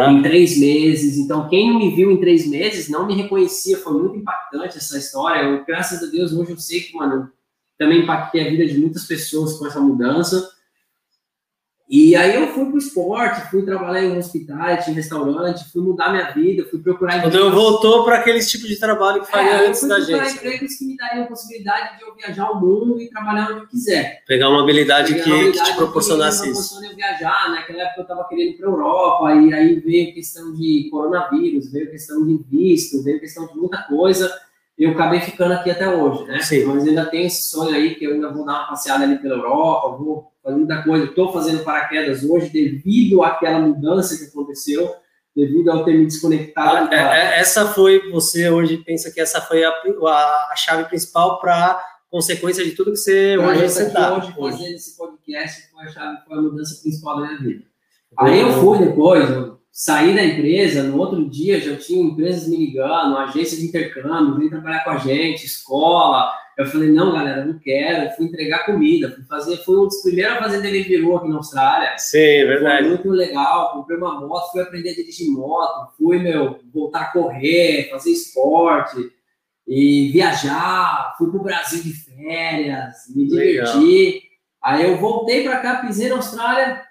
em 0.10 0.22
três 0.22 0.60
meses. 0.60 1.18
Então, 1.18 1.48
quem 1.48 1.72
não 1.72 1.80
me 1.80 1.96
viu 1.96 2.12
em 2.12 2.20
três 2.20 2.46
meses 2.46 2.90
não 2.90 3.08
me 3.08 3.16
reconhecia. 3.16 3.78
Foi 3.78 3.94
muito 3.94 4.18
impactante 4.18 4.78
essa 4.78 4.98
história. 4.98 5.42
Eu, 5.42 5.66
graças 5.66 6.04
a 6.04 6.12
Deus, 6.12 6.34
hoje 6.34 6.52
eu 6.52 6.58
sei 6.58 6.82
que, 6.82 6.96
mano, 6.96 7.32
também 7.80 8.02
impactei 8.02 8.46
a 8.46 8.50
vida 8.50 8.68
de 8.68 8.78
muitas 8.78 9.06
pessoas 9.06 9.54
com 9.54 9.66
essa 9.66 9.80
mudança. 9.80 10.48
E 11.90 12.16
aí 12.16 12.36
eu 12.36 12.50
fui 12.50 12.66
para 12.66 12.76
o 12.76 12.78
esporte, 12.78 13.50
fui 13.50 13.64
trabalhar 13.64 14.04
em 14.04 14.16
hospitais, 14.16 14.88
em 14.88 14.94
restaurante, 14.94 15.72
fui 15.72 15.82
mudar 15.82 16.12
minha 16.12 16.30
vida, 16.30 16.68
fui 16.70 16.80
procurar 16.80 17.20
Quando 17.20 17.34
eu 17.34 17.52
voltou 17.52 18.04
para 18.04 18.18
aquele 18.18 18.42
tipo 18.42 18.68
de 18.68 18.78
trabalho 18.78 19.22
que 19.22 19.32
faria 19.32 19.54
é, 19.54 19.68
antes 19.68 19.88
da 19.88 20.00
gente. 20.00 20.12
Eu 20.12 20.30
empregos 20.30 20.76
que 20.76 20.86
me 20.86 20.96
dariam 20.96 21.24
a 21.24 21.28
possibilidade 21.28 21.98
de 21.98 22.04
eu 22.04 22.14
viajar 22.14 22.52
o 22.52 22.62
mundo 22.62 23.02
e 23.02 23.10
trabalhar 23.10 23.50
onde 23.50 23.62
eu 23.62 23.68
quiser. 23.68 24.24
Pegar 24.28 24.50
uma 24.50 24.62
habilidade, 24.62 25.16
que, 25.16 25.28
uma 25.28 25.40
habilidade 25.40 25.68
que, 25.68 25.72
te 25.72 25.78
proporcionasse 25.78 26.44
que 26.44 26.50
isso. 26.50 26.86
eu 26.86 26.96
viajar, 26.96 27.50
naquela 27.50 27.82
época 27.82 28.02
eu 28.02 28.04
estava 28.04 28.28
querendo 28.28 28.50
ir 28.50 28.58
para 28.58 28.68
Europa, 28.68 29.34
e 29.34 29.54
aí 29.54 29.80
veio 29.80 30.14
questão 30.14 30.54
de 30.54 30.90
coronavírus, 30.92 31.72
veio 31.72 31.90
questão 31.90 32.24
de 32.24 32.40
visto, 32.52 33.02
veio 33.02 33.20
questão 33.20 33.48
de 33.48 33.56
muita 33.56 33.82
coisa 33.84 34.32
eu 34.80 34.92
acabei 34.92 35.20
ficando 35.20 35.54
aqui 35.54 35.70
até 35.70 35.94
hoje, 35.94 36.24
né? 36.26 36.40
Sim. 36.42 36.64
Mas 36.64 36.88
ainda 36.88 37.06
tenho 37.06 37.28
esse 37.28 37.50
sonho 37.50 37.76
aí 37.76 37.96
que 37.96 38.06
eu 38.06 38.14
ainda 38.14 38.32
vou 38.32 38.46
dar 38.46 38.60
uma 38.60 38.68
passeada 38.70 39.04
ali 39.04 39.18
pela 39.20 39.36
Europa, 39.36 39.98
vou 39.98 40.32
fazer 40.42 40.56
muita 40.56 40.84
coisa. 40.84 41.06
Estou 41.06 41.34
fazendo 41.34 41.64
paraquedas 41.64 42.24
hoje 42.24 42.50
devido 42.50 43.22
àquela 43.22 43.60
mudança 43.60 44.18
que 44.18 44.32
aconteceu. 44.32 44.90
devido 45.36 45.70
ao 45.70 45.84
ter 45.84 45.94
me 45.94 46.06
desconectado. 46.06 46.90
Ah, 46.92 47.16
essa 47.16 47.68
foi, 47.68 48.10
você 48.10 48.50
hoje 48.50 48.78
pensa 48.78 49.12
que 49.12 49.20
essa 49.20 49.42
foi 49.42 49.64
a, 49.64 49.70
a, 49.70 50.50
a 50.52 50.56
chave 50.56 50.86
principal 50.86 51.40
para 51.40 51.82
consequência 52.10 52.64
de 52.64 52.72
tudo 52.72 52.92
que 52.92 52.98
você 52.98 53.36
pra 53.38 53.48
hoje 53.50 53.62
você 53.62 53.90
tá. 53.92 54.18
Hoje, 54.18 54.34
hoje 54.38 54.58
fazendo 54.58 54.76
esse 54.76 54.98
podcast 54.98 55.72
foi 55.72 55.84
a 55.84 55.88
chave, 55.88 56.18
foi 56.28 56.38
a 56.38 56.42
mudança 56.42 56.82
principal 56.82 57.20
da 57.20 57.28
minha 57.28 57.40
vida. 57.40 57.64
Aí 58.18 58.40
eu 58.40 58.54
fui 58.54 58.80
depois, 58.80 59.30
eu 59.30 59.59
saí 59.72 60.14
da 60.14 60.24
empresa, 60.24 60.84
no 60.84 60.98
outro 60.98 61.30
dia 61.30 61.60
já 61.60 61.76
tinha 61.76 62.04
empresas 62.04 62.48
me 62.48 62.58
ligando, 62.58 63.18
agência 63.18 63.58
de 63.58 63.66
intercâmbio, 63.66 64.38
vem 64.38 64.50
trabalhar 64.50 64.84
com 64.84 64.92
a 64.92 64.98
gente, 64.98 65.46
escola. 65.46 66.32
Eu 66.58 66.66
falei, 66.66 66.92
não, 66.92 67.14
galera, 67.14 67.46
não 67.46 67.58
quero. 67.58 68.04
Eu 68.04 68.12
fui 68.12 68.26
entregar 68.26 68.66
comida, 68.66 69.10
fui 69.12 69.24
fazer, 69.24 69.56
fui 69.64 69.78
um 69.78 69.86
dos 69.88 70.02
primeiros 70.02 70.36
a 70.36 70.44
fazer 70.44 70.62
delivery 70.62 70.96
aqui 71.16 71.30
na 71.30 71.38
Austrália. 71.38 71.98
Sim, 71.98 72.18
é 72.18 72.46
verdade. 72.46 72.82
Foi 72.82 72.90
muito 72.90 73.10
legal, 73.12 73.72
comprei 73.72 73.98
uma 73.98 74.20
moto, 74.20 74.52
fui 74.52 74.62
aprender 74.62 74.90
a 74.90 74.96
dirigir 74.96 75.32
moto, 75.32 75.94
fui, 75.98 76.20
meu, 76.20 76.60
voltar 76.74 77.02
a 77.04 77.12
correr, 77.14 77.90
fazer 77.90 78.12
esporte 78.12 78.98
e 79.66 80.10
viajar, 80.12 81.16
fui 81.18 81.30
pro 81.30 81.44
Brasil 81.44 81.82
de 81.82 81.94
férias, 81.94 82.96
me 83.16 83.26
diverti. 83.26 83.78
Legal. 83.78 84.30
Aí 84.62 84.84
eu 84.84 84.98
voltei 84.98 85.44
para 85.44 85.62
cá, 85.62 85.76
pisei 85.76 86.10
na 86.10 86.16
Austrália, 86.16 86.82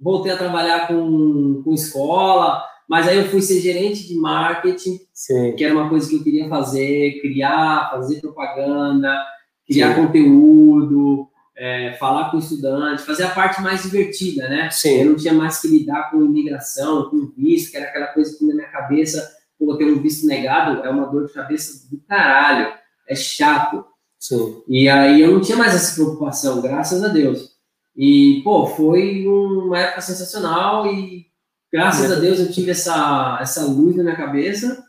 voltei 0.00 0.32
a 0.32 0.36
trabalhar 0.36 0.86
com, 0.86 1.62
com 1.64 1.74
escola, 1.74 2.62
mas 2.88 3.06
aí 3.06 3.18
eu 3.18 3.28
fui 3.28 3.42
ser 3.42 3.60
gerente 3.60 4.06
de 4.06 4.14
marketing, 4.14 4.98
Sim. 5.12 5.54
que 5.56 5.64
era 5.64 5.74
uma 5.74 5.88
coisa 5.88 6.08
que 6.08 6.16
eu 6.16 6.22
queria 6.22 6.48
fazer, 6.48 7.20
criar, 7.20 7.90
fazer 7.90 8.20
propaganda, 8.20 9.22
criar 9.66 9.94
Sim. 9.94 10.06
conteúdo, 10.06 11.28
é, 11.54 11.92
falar 11.94 12.30
com 12.30 12.38
estudante, 12.38 13.02
fazer 13.02 13.24
a 13.24 13.30
parte 13.30 13.60
mais 13.60 13.82
divertida, 13.82 14.48
né? 14.48 14.70
Sim. 14.70 15.00
Eu 15.00 15.06
não 15.06 15.16
tinha 15.16 15.34
mais 15.34 15.60
que 15.60 15.68
lidar 15.68 16.10
com 16.10 16.24
imigração, 16.24 17.10
com 17.10 17.30
visto, 17.36 17.72
que 17.72 17.76
era 17.76 17.86
aquela 17.86 18.06
coisa 18.06 18.38
que 18.38 18.44
na 18.46 18.54
minha 18.54 18.68
cabeça 18.68 19.36
pô, 19.58 19.76
ter 19.76 19.84
um 19.84 20.00
visto 20.00 20.26
negado 20.26 20.82
é 20.82 20.88
uma 20.88 21.06
dor 21.06 21.26
de 21.26 21.32
cabeça 21.32 21.88
do 21.90 21.98
caralho, 22.08 22.72
é 23.06 23.14
chato. 23.14 23.84
Sim. 24.18 24.62
E 24.68 24.88
aí 24.88 25.20
eu 25.20 25.32
não 25.32 25.40
tinha 25.40 25.58
mais 25.58 25.74
essa 25.74 25.94
preocupação, 25.94 26.62
graças 26.62 27.02
a 27.04 27.08
Deus. 27.08 27.57
E, 27.98 28.40
pô, 28.44 28.66
foi 28.66 29.26
uma 29.26 29.78
época 29.78 30.00
sensacional 30.00 30.86
e 30.86 31.26
graças 31.72 32.10
a 32.12 32.14
Deus 32.14 32.38
eu 32.38 32.52
tive 32.52 32.70
essa, 32.70 33.38
essa 33.42 33.66
luz 33.66 33.96
na 33.96 34.04
minha 34.04 34.16
cabeça. 34.16 34.84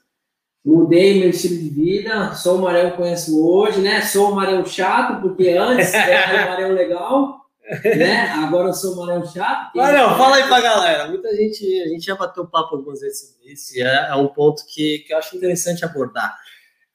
Mudei 0.63 1.19
meu 1.19 1.31
estilo 1.31 1.57
de 1.57 1.69
vida, 1.69 2.35
sou 2.35 2.57
o 2.57 2.61
Marão 2.61 2.91
que 2.91 2.97
conheço 2.97 3.43
hoje, 3.43 3.81
né? 3.81 4.01
Sou 4.01 4.31
o 4.31 4.35
Marão 4.35 4.63
chato, 4.65 5.21
porque 5.21 5.49
antes 5.49 5.91
era 5.95 6.45
o 6.45 6.49
Marão 6.49 6.71
legal 6.73 7.39
né? 7.83 8.29
Agora 8.31 8.69
eu 8.69 8.73
sou 8.73 8.93
o 8.93 8.97
Marão 8.97 9.25
Chato. 9.25 9.75
Marão, 9.75 10.17
fala 10.17 10.37
aí 10.37 10.47
pra 10.47 10.61
galera. 10.61 11.07
Muita 11.07 11.35
gente, 11.35 11.81
a 11.81 11.87
gente 11.87 12.05
já 12.05 12.15
bateu 12.15 12.47
papo 12.47 12.75
algumas 12.75 13.01
vezes 13.01 13.19
sobre 13.19 13.53
isso, 13.53 13.77
e 13.77 13.81
é, 13.81 14.09
é 14.09 14.15
um 14.15 14.27
ponto 14.27 14.63
que, 14.65 14.99
que 14.99 15.13
eu 15.13 15.17
acho 15.17 15.35
interessante 15.37 15.85
abordar. 15.85 16.35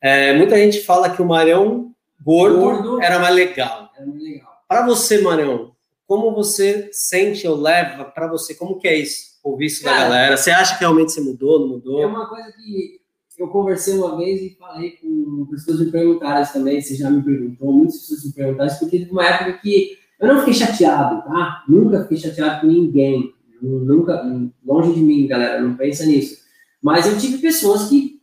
É, 0.01 0.33
muita 0.35 0.57
gente 0.57 0.81
fala 0.83 1.11
que 1.11 1.23
o 1.23 1.27
Marão 1.27 1.93
gordo, 2.21 2.59
gordo 2.59 3.03
era 3.03 3.19
mais 3.19 3.35
legal. 3.35 3.91
Era 3.97 4.07
mais 4.07 4.23
legal. 4.23 4.53
Para 4.69 4.85
você, 4.85 5.21
Marão, 5.21 5.74
como 6.07 6.35
você 6.35 6.89
sente 6.93 7.47
ou 7.47 7.57
leva 7.57 8.05
para 8.05 8.29
você? 8.29 8.55
Como 8.55 8.79
que 8.79 8.89
é 8.89 8.97
isso? 8.99 9.35
Ouvir 9.43 9.67
isso 9.67 9.83
Cara, 9.83 9.97
da 9.97 10.03
galera? 10.05 10.37
Você 10.37 10.51
acha 10.51 10.75
que 10.75 10.81
realmente 10.81 11.13
você 11.13 11.21
mudou, 11.21 11.61
não 11.61 11.69
mudou? 11.69 12.03
É 12.03 12.07
uma 12.07 12.29
coisa 12.29 12.51
que 12.53 13.01
eu 13.39 13.49
conversei 13.49 13.99
uma 13.99 14.17
vez 14.17 14.41
e 14.41 14.57
falei 14.59 14.93
com 14.93 15.47
pessoas 15.51 15.81
me 15.81 15.91
perguntaram 15.91 16.47
também, 16.53 16.81
você 16.81 16.95
já 16.95 17.11
me 17.11 17.23
perguntou, 17.23 17.73
muitas 17.73 17.99
pessoas 18.01 18.25
me 18.25 18.33
perguntaram, 18.33 18.71
porque 18.79 18.99
teve 18.99 19.11
uma 19.11 19.27
época 19.27 19.59
que 19.59 19.99
eu 20.21 20.29
não 20.29 20.39
fiquei 20.39 20.55
chateado, 20.55 21.23
tá? 21.25 21.65
Nunca 21.69 22.03
fiquei 22.03 22.19
chateado 22.19 22.61
com 22.61 22.67
ninguém. 22.69 23.35
Nunca, 23.61 24.23
longe 24.65 24.95
de 24.95 25.01
mim, 25.01 25.27
galera, 25.27 25.61
não 25.61 25.77
pensa 25.77 26.05
nisso. 26.05 26.45
Mas 26.83 27.07
eu 27.07 27.19
tive 27.19 27.39
pessoas 27.39 27.89
que 27.89 28.21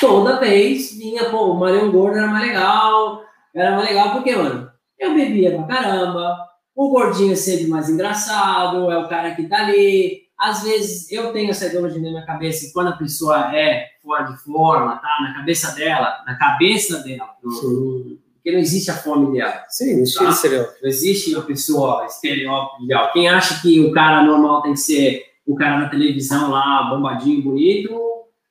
toda 0.00 0.40
vez 0.40 0.92
vinha, 0.96 1.30
pô, 1.30 1.52
o 1.52 1.58
Marião 1.58 1.90
Gordo 1.90 2.16
era 2.16 2.28
mais 2.28 2.46
legal. 2.46 3.22
Era 3.54 3.76
mais 3.76 3.88
legal 3.88 4.12
porque, 4.12 4.34
mano, 4.34 4.70
eu 4.98 5.14
bebia 5.14 5.56
pra 5.56 5.64
caramba. 5.64 6.36
O 6.76 6.90
gordinho 6.90 7.32
é 7.32 7.36
sempre 7.36 7.66
mais 7.66 7.88
engraçado, 7.88 8.90
é 8.90 8.98
o 8.98 9.08
cara 9.08 9.34
que 9.34 9.48
tá 9.48 9.64
ali. 9.64 10.26
Às 10.38 10.62
vezes 10.62 11.10
eu 11.10 11.32
tenho 11.32 11.50
essa 11.50 11.66
ideologia 11.66 12.00
na 12.00 12.10
minha 12.10 12.26
cabeça, 12.26 12.70
quando 12.74 12.88
a 12.88 12.96
pessoa 12.96 13.56
é 13.56 13.86
fora 14.02 14.24
de 14.24 14.36
forma, 14.44 14.96
tá? 14.96 15.18
Na 15.22 15.34
cabeça 15.34 15.74
dela, 15.74 16.22
na 16.26 16.36
cabeça 16.36 16.98
dela, 16.98 17.30
no, 17.42 18.18
porque 18.46 18.52
não 18.52 18.58
existe 18.58 18.90
a 18.90 18.94
fome 18.94 19.30
ideal. 19.30 19.52
Sim, 19.68 19.94
não 19.94 20.02
existe 20.02 20.22
tá? 20.22 20.28
estereótipo. 20.28 20.78
Não 20.82 20.88
existe 20.88 21.34
a 21.34 21.40
pessoa 21.40 22.06
estereótipo 22.06 22.84
ideal. 22.84 23.10
Quem 23.12 23.28
acha 23.28 23.60
que 23.62 23.80
o 23.80 23.90
cara 23.90 24.22
normal 24.22 24.62
tem 24.62 24.74
que 24.74 24.80
ser 24.80 25.24
o 25.46 25.56
cara 25.56 25.80
na 25.80 25.88
televisão 25.88 26.50
lá, 26.50 26.90
bombadinho, 26.90 27.42
bonito, 27.42 27.98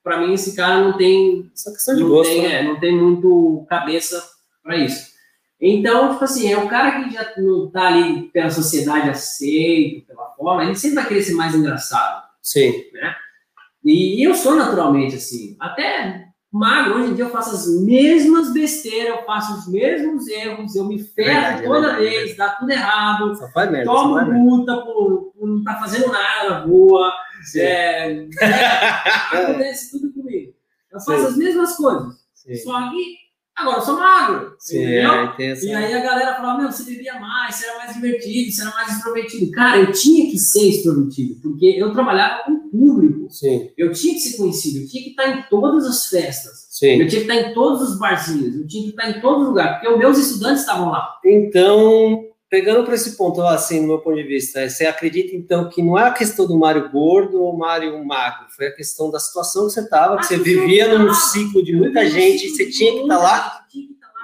para 0.02 0.18
mim 0.18 0.34
esse 0.34 0.54
cara 0.54 0.80
não 0.80 0.96
tem. 0.96 1.50
Essa 1.54 1.72
questão 1.72 1.96
de 1.96 2.02
gosto. 2.02 2.30
Tem, 2.30 2.42
né? 2.42 2.60
é, 2.60 2.62
não 2.64 2.78
tem 2.78 2.94
muito 2.94 3.64
cabeça 3.68 4.22
para 4.62 4.76
isso. 4.76 5.15
Então, 5.60 6.12
tipo 6.12 6.24
assim, 6.24 6.52
é 6.52 6.58
o 6.58 6.68
cara 6.68 7.02
que 7.02 7.10
já 7.10 7.32
não 7.38 7.70
tá 7.70 7.88
ali 7.88 8.28
pela 8.30 8.50
sociedade 8.50 9.08
aceito, 9.08 10.06
pela 10.06 10.30
forma, 10.36 10.64
ele 10.64 10.74
sempre 10.76 10.96
vai 10.96 11.08
querer 11.08 11.22
ser 11.22 11.34
mais 11.34 11.54
engraçado. 11.54 12.24
Sim. 12.42 12.72
Né? 12.92 13.14
E 13.84 14.26
eu 14.26 14.34
sou 14.34 14.54
naturalmente 14.54 15.16
assim. 15.16 15.56
Até 15.58 16.26
magro, 16.52 16.96
hoje 16.96 17.10
em 17.10 17.14
dia 17.14 17.24
eu 17.24 17.30
faço 17.30 17.54
as 17.54 17.84
mesmas 17.84 18.52
besteiras, 18.52 19.16
eu 19.16 19.24
faço 19.24 19.54
os 19.54 19.68
mesmos 19.68 20.26
erros, 20.28 20.74
eu 20.74 20.84
me 20.84 20.98
ferro 20.98 21.62
toda 21.62 21.80
verdade, 21.80 22.04
vez, 22.04 22.28
verdade. 22.28 22.36
dá 22.36 22.48
tudo 22.50 22.70
errado, 22.70 23.36
só 23.36 23.48
faz 23.50 23.70
merda, 23.70 23.92
tomo 23.92 24.32
multa 24.32 24.76
por, 24.78 25.32
por, 25.32 25.48
não 25.48 25.58
estar 25.58 25.74
tá 25.74 25.80
fazendo 25.80 26.10
nada 26.10 26.50
na 26.50 26.58
rua, 26.60 27.12
é, 27.56 28.26
é, 28.40 29.42
acontece 29.42 29.90
tudo 29.90 30.12
comigo. 30.12 30.54
Eu 30.90 31.00
faço 31.00 31.20
Sim. 31.20 31.26
as 31.26 31.36
mesmas 31.36 31.76
coisas, 31.76 32.14
Sim. 32.34 32.56
só 32.56 32.90
que 32.90 33.25
agora 33.56 33.78
eu 33.78 33.82
sou 33.82 33.98
magro, 33.98 34.54
Sim, 34.58 34.82
entendeu? 34.82 35.10
É, 35.38 35.64
e 35.64 35.74
aí 35.74 35.94
a 35.94 36.02
galera 36.02 36.34
fala, 36.34 36.58
meu, 36.58 36.70
você 36.70 36.84
bebia 36.84 37.18
mais, 37.18 37.54
você 37.54 37.66
era 37.66 37.78
mais 37.78 37.94
divertido, 37.94 38.52
você 38.52 38.62
era 38.62 38.70
mais 38.72 38.92
extrovertido. 38.92 39.50
Cara, 39.50 39.78
eu 39.78 39.92
tinha 39.92 40.30
que 40.30 40.38
ser 40.38 40.68
extrovertido, 40.68 41.40
porque 41.40 41.66
eu 41.66 41.92
trabalhava 41.92 42.44
com 42.44 42.68
público. 42.68 43.26
Sim. 43.30 43.70
Eu 43.76 43.92
tinha 43.92 44.14
que 44.14 44.20
ser 44.20 44.36
conhecido, 44.36 44.80
eu 44.80 44.88
tinha 44.88 45.02
que 45.02 45.10
estar 45.10 45.28
em 45.28 45.42
todas 45.48 45.86
as 45.86 46.06
festas. 46.06 46.66
Sim. 46.70 47.00
Eu 47.00 47.08
tinha 47.08 47.24
que 47.24 47.30
estar 47.32 47.36
em 47.36 47.54
todos 47.54 47.80
os 47.82 47.98
barzinhos, 47.98 48.54
eu 48.54 48.66
tinha 48.66 48.82
que 48.84 48.90
estar 48.90 49.10
em 49.10 49.20
todos 49.20 49.42
os 49.42 49.48
lugares, 49.48 49.78
porque 49.78 49.88
os 49.88 49.98
meus 49.98 50.18
estudantes 50.18 50.60
estavam 50.60 50.90
lá. 50.90 51.18
Então, 51.24 52.24
pegando 52.48 52.84
para 52.84 52.94
esse 52.94 53.16
ponto, 53.16 53.42
assim, 53.42 53.80
no 53.80 53.88
meu 53.88 53.98
ponto 53.98 54.16
de 54.16 54.22
vista, 54.22 54.68
você 54.68 54.86
acredita 54.86 55.34
então 55.34 55.68
que 55.68 55.82
não 55.82 55.98
é 55.98 56.04
a 56.04 56.12
questão 56.12 56.46
do 56.46 56.58
Mário 56.58 56.90
gordo 56.90 57.42
ou 57.42 57.56
Mário 57.56 58.04
magro, 58.04 58.46
foi 58.54 58.68
a 58.68 58.74
questão 58.74 59.10
da 59.10 59.18
situação 59.18 59.66
que 59.66 59.72
você 59.72 59.80
estava, 59.80 60.16
que 60.18 60.26
você 60.26 60.38
vivia 60.38 60.96
num 60.96 61.12
ciclo 61.12 61.62
de 61.62 61.74
muita 61.74 62.08
gente, 62.08 62.48
você 62.48 62.70
tinha 62.70 62.92
que 62.92 63.02
estar 63.02 63.18
lá. 63.18 63.66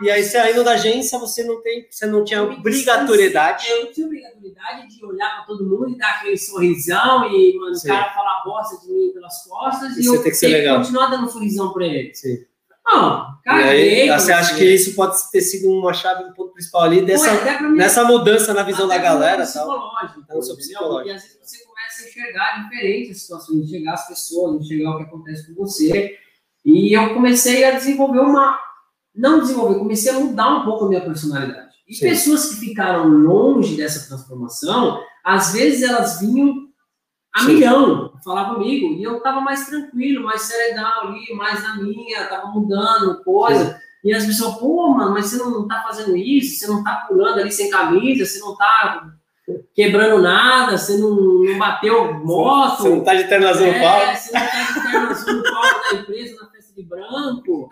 E 0.01 0.11
aí, 0.11 0.25
saindo 0.25 0.65
da 0.65 0.73
agência, 0.73 1.17
você 1.19 1.45
não 1.45 1.63
tem, 1.63 1.87
você 1.89 2.07
não 2.07 2.25
tinha 2.25 2.43
obrigatoriedade. 2.43 3.69
Eu 3.69 3.85
não 3.85 3.93
tinha 3.93 4.07
obrigatoriedade 4.07 4.89
de 4.89 5.05
olhar 5.05 5.37
para 5.37 5.45
todo 5.45 5.65
mundo 5.65 5.91
e 5.91 5.97
dar 5.97 6.11
aquele 6.11 6.37
sorrisão 6.37 7.31
e 7.31 7.57
mano, 7.57 7.77
o 7.77 7.87
cara 7.87 8.13
falar 8.13 8.43
bosta 8.45 8.85
de 8.85 8.93
mim 8.93 9.13
pelas 9.13 9.45
costas 9.45 9.97
e, 9.97 10.03
e 10.03 10.07
eu 10.07 10.21
tem 10.21 10.33
que 10.33 10.69
continuar 10.77 11.07
dando 11.07 11.31
sorrisão 11.31 11.73
para 11.73 11.87
ele. 11.87 12.13
Sim. 12.15 12.39
Não, 12.85 13.39
caguei. 13.45 14.11
Você 14.11 14.33
acha 14.33 14.55
que 14.57 14.65
isso 14.65 14.95
pode 14.95 15.17
ter 15.31 15.41
sido 15.41 15.71
uma 15.71 15.93
chave, 15.93 16.25
um 16.25 16.33
ponto 16.33 16.53
principal 16.53 16.83
ali 16.83 17.05
dessa, 17.05 17.33
mim, 17.63 17.77
nessa 17.77 18.05
mudança 18.05 18.53
na 18.53 18.63
visão 18.63 18.89
da 18.89 18.99
galera? 18.99 19.45
Psicológico, 19.45 20.25
tal. 20.27 20.39
Então, 20.39 20.57
psicológico. 20.57 21.09
E 21.09 21.13
às 21.13 21.23
vezes 21.23 21.39
você 21.41 21.65
começa 21.65 22.03
a 22.03 22.09
enxergar 22.09 22.63
diferente 22.63 23.11
as 23.13 23.23
situações, 23.23 23.65
enxergar 23.65 23.93
as 23.95 24.09
pessoas, 24.09 24.61
enxergar 24.61 24.91
o 24.91 24.97
que 24.99 25.03
acontece 25.05 25.47
com 25.47 25.55
você. 25.55 26.17
E 26.65 26.97
eu 26.97 27.15
comecei 27.15 27.65
a 27.65 27.73
desenvolver 27.73 28.21
uma. 28.21 28.59
Não 29.15 29.41
desenvolver, 29.41 29.79
comecei 29.79 30.11
a 30.11 30.19
mudar 30.19 30.57
um 30.57 30.65
pouco 30.65 30.87
a 30.87 30.89
minha 30.89 31.03
personalidade. 31.03 31.73
E 31.87 31.95
Sim. 31.95 32.09
pessoas 32.09 32.49
que 32.49 32.57
ficaram 32.57 33.07
longe 33.07 33.77
dessa 33.77 34.09
transformação, 34.09 35.03
às 35.23 35.53
vezes 35.53 35.83
elas 35.83 36.19
vinham 36.21 36.72
a 37.35 37.45
milhão 37.45 38.13
falar 38.25 38.55
comigo. 38.55 38.95
E 38.95 39.03
eu 39.03 39.21
tava 39.21 39.41
mais 39.41 39.67
tranquilo, 39.67 40.25
mais 40.25 40.43
serenal 40.43 41.09
ali, 41.09 41.33
mais 41.35 41.63
na 41.63 41.77
minha, 41.77 42.27
tava 42.27 42.49
mudando 42.49 43.23
coisa. 43.25 43.75
Sim. 43.75 43.83
E 44.05 44.13
as 44.13 44.27
pessoas, 44.27 44.57
pô, 44.57 44.89
mano, 44.89 45.13
mas 45.13 45.27
você 45.27 45.37
não 45.37 45.67
tá 45.69 45.83
fazendo 45.83 46.17
isso, 46.17 46.59
você 46.59 46.67
não 46.67 46.83
tá 46.83 47.07
pulando 47.09 47.39
ali 47.39 47.53
sem 47.53 47.71
camisa, 47.71 48.27
você 48.27 48.41
não 48.41 48.57
tá 48.57 49.13
quebrando 49.75 50.21
nada, 50.21 50.77
você 50.77 50.97
não, 50.97 51.15
não 51.15 51.59
bateu 51.59 52.15
moto. 52.15 52.83
Você 52.83 52.89
não 52.89 53.05
tá 53.05 53.15
de 53.15 53.25
terno 53.25 53.49
azul 53.49 53.67
é, 53.67 53.73
no 53.73 53.85
palco. 53.85 54.17
Você 54.17 54.33
não 54.33 54.41
tá 54.41 54.63
de 54.63 54.91
terno 54.91 55.09
azul 55.09 55.35
no 55.35 55.43
palco 55.43 55.93
da 55.93 56.01
empresa, 56.01 56.43
na 56.43 56.51
festa 56.51 56.75
de 56.75 56.83
branco. 56.83 57.69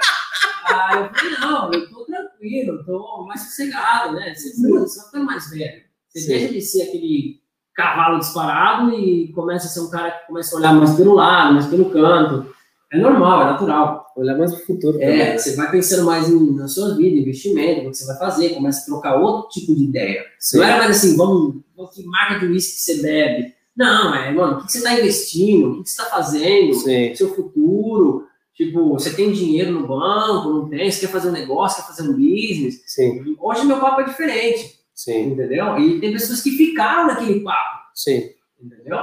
Aí 0.67 0.99
eu 0.99 1.15
falei, 1.15 1.39
não, 1.41 1.73
eu 1.73 1.91
tô 1.91 2.05
tranquilo, 2.05 2.79
eu 2.79 2.85
tô 2.85 3.25
mais 3.27 3.41
sossegado, 3.43 4.13
né? 4.15 4.33
Você, 4.35 4.51
você 4.51 4.99
vai 4.99 5.07
ficando 5.07 5.27
mais 5.27 5.51
velho. 5.51 5.83
Você 6.09 6.21
Sim. 6.21 6.29
deixa 6.29 6.53
de 6.53 6.61
ser 6.61 6.83
aquele 6.83 7.41
cavalo 7.81 8.19
disparado 8.19 8.93
e 8.93 9.33
começa 9.33 9.67
a 9.67 9.71
ser 9.71 9.81
um 9.81 9.91
cara 9.91 10.11
que 10.11 10.27
começa 10.27 10.55
a 10.55 10.59
olhar 10.59 10.75
mais 10.75 10.95
pelo 10.95 11.15
lado, 11.15 11.55
mais 11.55 11.67
pelo 11.67 11.91
canto. 11.91 12.47
É 12.93 12.99
normal, 12.99 13.43
é 13.43 13.45
natural. 13.53 14.07
Olhar 14.17 14.37
mais 14.37 14.53
para 14.53 14.63
o 14.63 14.67
futuro. 14.67 14.99
É, 15.01 15.07
também. 15.07 15.39
você 15.39 15.57
vai 15.57 15.71
pensando 15.71 16.05
mais 16.05 16.29
em, 16.29 16.57
na 16.57 16.67
sua 16.69 16.97
vida, 16.97 17.19
investimento, 17.19 17.87
o 17.87 17.91
que 17.91 17.97
você 17.97 18.07
vai 18.07 18.19
fazer, 18.19 18.51
começa 18.51 18.83
a 18.83 18.85
trocar 18.85 19.17
outro 19.17 19.49
tipo 19.49 19.75
de 19.75 19.85
ideia. 19.85 20.25
Sim. 20.39 20.59
Não 20.59 20.65
era 20.65 20.79
mais 20.79 20.91
assim, 20.91 21.17
vamos, 21.17 21.63
que 21.95 22.05
marca 22.05 22.41
de 22.41 22.47
uísque 22.47 22.81
você 22.81 23.01
bebe. 23.01 23.55
Não, 23.77 24.15
é, 24.15 24.33
mano, 24.33 24.59
o 24.59 24.67
que 24.67 24.73
você 24.73 24.79
está 24.79 24.93
investindo? 24.93 25.71
O 25.71 25.83
que 25.83 25.89
você 25.89 26.03
está 26.03 26.17
fazendo? 26.17 26.75
Sim. 26.75 27.15
Seu 27.15 27.35
futuro? 27.35 28.27
Tipo, 28.55 28.91
você 28.91 29.15
tem 29.15 29.33
dinheiro 29.33 29.73
no 29.73 29.87
banco? 29.87 30.51
Não 30.51 30.69
tem? 30.69 30.91
Você 30.91 31.07
quer 31.07 31.13
fazer 31.13 31.29
um 31.29 31.33
negócio? 31.33 31.83
Quer 31.83 31.89
fazer 31.89 32.11
um 32.11 32.13
business? 32.13 32.83
Sim. 32.87 33.37
Hoje 33.41 33.65
meu 33.65 33.79
papo 33.79 34.03
é 34.03 34.05
diferente, 34.05 34.80
Sim. 35.03 35.33
entendeu? 35.33 35.79
E 35.79 35.99
tem 36.01 36.13
pessoas 36.13 36.43
que 36.43 36.51
ficaram 36.51 37.07
naquele 37.07 37.41
papo, 37.41 37.79
Sim. 37.95 38.31
entendeu? 38.63 38.99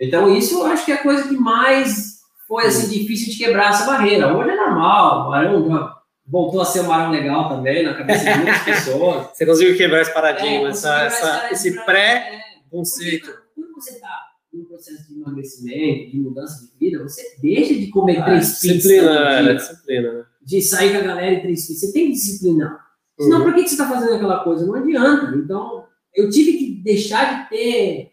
Então 0.00 0.34
isso 0.36 0.58
eu 0.58 0.66
acho 0.66 0.84
que 0.84 0.92
é 0.92 0.96
a 0.96 1.02
coisa 1.02 1.28
que 1.28 1.36
mais 1.36 2.16
foi 2.48 2.66
assim 2.66 2.88
difícil 2.88 3.32
de 3.32 3.38
quebrar 3.38 3.70
essa 3.70 3.86
barreira. 3.86 4.36
Hoje 4.36 4.50
é 4.50 4.56
normal, 4.56 5.26
o 5.26 5.30
Marão 5.30 5.92
voltou 6.26 6.60
a 6.60 6.64
ser 6.64 6.80
um 6.80 6.88
Marão 6.88 7.10
legal 7.12 7.48
também 7.48 7.84
na 7.84 7.94
cabeça 7.94 8.24
de 8.24 8.38
muitas 8.38 8.62
pessoas. 8.64 9.28
Você 9.32 9.46
conseguiu 9.46 9.76
quebrar 9.76 10.00
esse 10.02 10.10
É, 10.10 10.14
paradigma, 10.14 10.68
essa, 10.68 10.88
conseguiu 10.90 11.06
essa- 11.06 11.36
essa- 11.46 11.52
esse 11.52 11.84
pré-conceito. 11.84 13.30
é, 13.30 13.34
Quando 13.54 13.72
você 13.74 13.90
está 13.94 14.08
num 14.52 14.64
processo 14.64 15.06
de 15.08 15.14
emagrecimento, 15.20 16.10
de 16.10 16.18
mudança 16.18 16.66
de 16.66 16.78
vida, 16.78 17.02
você 17.02 17.22
deixa 17.40 17.74
de 17.74 17.86
comer 17.88 18.24
três 18.24 18.58
pizzas 18.58 18.70
Ah, 18.70 18.74
Disciplina, 18.74 19.42
dia, 19.42 19.54
disciplina, 19.54 20.12
né? 20.12 20.24
de 20.42 20.62
sair 20.62 20.92
com 20.92 20.98
a 20.98 21.02
galera 21.02 21.34
em 21.34 21.40
três 21.40 21.66
pizzas. 21.66 21.80
Você 21.80 21.92
tem 21.92 22.06
que 22.06 22.12
disciplinar. 22.12 22.85
Senão, 23.18 23.38
Uhum. 23.38 23.44
por 23.44 23.54
que, 23.54 23.62
que 23.62 23.68
você 23.68 23.74
está 23.74 23.88
fazendo 23.88 24.14
aquela 24.14 24.44
coisa? 24.44 24.66
Não 24.66 24.74
adianta. 24.74 25.34
Então, 25.36 25.84
eu 26.14 26.28
tive 26.30 26.58
que 26.58 26.82
deixar 26.82 27.44
de 27.44 27.48
ter 27.50 28.12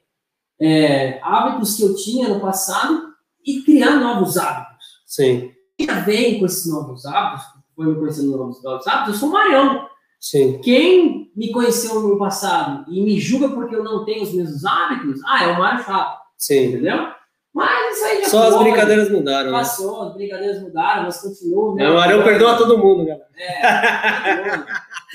é, 0.62 1.20
hábitos 1.22 1.76
que 1.76 1.84
eu 1.84 1.96
tinha 1.96 2.30
no 2.30 2.40
passado 2.40 3.14
e 3.46 3.62
criar 3.64 3.98
novos 4.00 4.38
hábitos. 4.38 4.86
Sim, 5.06 5.52
Quem 5.78 5.88
já 5.88 6.00
vem 6.00 6.40
com 6.40 6.46
esses 6.46 6.72
novos 6.72 7.06
hábitos, 7.06 7.46
foi 7.76 7.88
me 7.88 7.96
conhecendo 7.96 8.38
novos, 8.38 8.64
novos 8.64 8.88
hábitos, 8.88 9.14
eu 9.16 9.20
sou 9.20 9.30
Marião. 9.30 9.88
sim. 10.20 10.60
Quem 10.64 11.32
me 11.36 11.52
conheceu 11.52 12.00
no 12.02 12.18
passado 12.18 12.86
e 12.92 13.02
me 13.04 13.20
julga 13.20 13.50
porque 13.50 13.76
eu 13.76 13.84
não 13.84 14.06
tenho 14.06 14.24
os 14.24 14.34
mesmos 14.34 14.64
hábitos, 14.64 15.20
ah, 15.26 15.44
é 15.44 15.48
o 15.48 15.60
Mário 15.60 15.84
Chato, 15.84 16.20
Sim. 16.38 16.66
entendeu? 16.68 17.08
Mas 17.54 17.96
isso 17.98 18.06
aí 18.06 18.22
já 18.22 18.30
Só 18.30 18.48
as 18.48 18.56
foi, 18.56 18.64
brincadeiras 18.64 19.12
mudaram, 19.12 19.52
né? 19.52 19.58
Passou, 19.60 20.08
as 20.08 20.14
brincadeiras 20.16 20.60
mudaram, 20.62 21.04
mas 21.04 21.22
continuam. 21.22 21.76
né? 21.76 21.90
O 21.92 21.98
Arão 22.00 22.24
perdoa 22.24 22.58
todo 22.58 22.80
mundo, 22.80 23.06
galera. 23.06 23.28
É, 23.38 24.58
mundo. 24.58 24.66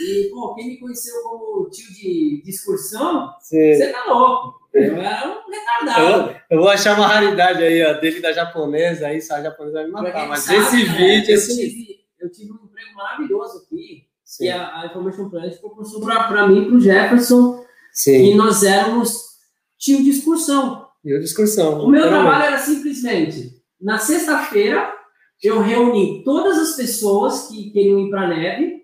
E, 0.01 0.31
pô, 0.31 0.55
quem 0.55 0.69
me 0.69 0.77
conheceu 0.79 1.21
como 1.25 1.69
tio 1.71 1.93
de, 1.93 2.41
de 2.45 2.51
excursão, 2.51 3.33
você 3.41 3.93
tá 3.93 4.05
louco. 4.07 4.59
Eu 4.73 4.97
era 5.01 5.29
um 5.29 5.51
retardado. 5.51 6.31
Eu, 6.31 6.37
eu 6.51 6.59
vou 6.61 6.69
achar 6.69 6.97
uma 6.97 7.09
raridade 7.09 7.61
aí, 7.63 7.85
ó, 7.85 7.95
dele 7.95 8.21
da 8.21 8.33
japonesa, 8.33 9.09
aí 9.09 9.21
só 9.21 9.35
a 9.35 9.43
japonesa 9.43 9.79
vai 9.79 9.87
me 9.87 9.91
matar. 9.91 10.29
Mas 10.29 10.41
sabe, 10.41 10.59
esse 10.59 10.77
né, 10.77 10.93
vídeo, 10.93 11.31
eu 11.31 11.35
esse. 11.35 11.57
tive, 11.57 11.97
eu 12.21 12.31
tive 12.31 12.53
um 12.53 12.65
emprego 12.65 12.95
maravilhoso 12.95 13.65
aqui, 13.67 14.05
Sim. 14.25 14.45
que 14.45 14.51
a, 14.51 14.83
a 14.83 14.87
Information 14.87 15.29
Planet 15.29 15.59
proporcionou 15.59 16.07
pra, 16.07 16.25
pra 16.29 16.47
mim 16.47 16.63
e 16.63 16.67
pro 16.67 16.81
Jefferson, 16.81 17.65
Sim. 17.93 18.31
e 18.31 18.35
nós 18.37 18.63
éramos 18.63 19.39
tio 19.77 20.03
de 20.05 20.11
excursão. 20.11 20.87
E 21.05 21.15
o 21.15 21.21
discursão. 21.21 21.85
O 21.85 21.89
meu 21.89 22.09
trabalho 22.09 22.45
era 22.45 22.59
simplesmente, 22.59 23.51
na 23.81 23.99
sexta-feira, 23.99 24.93
eu 25.43 25.61
reuni 25.61 26.23
todas 26.25 26.59
as 26.59 26.77
pessoas 26.77 27.49
que 27.49 27.71
queriam 27.71 28.01
ir 28.01 28.11
para 28.11 28.27
neve, 28.29 28.83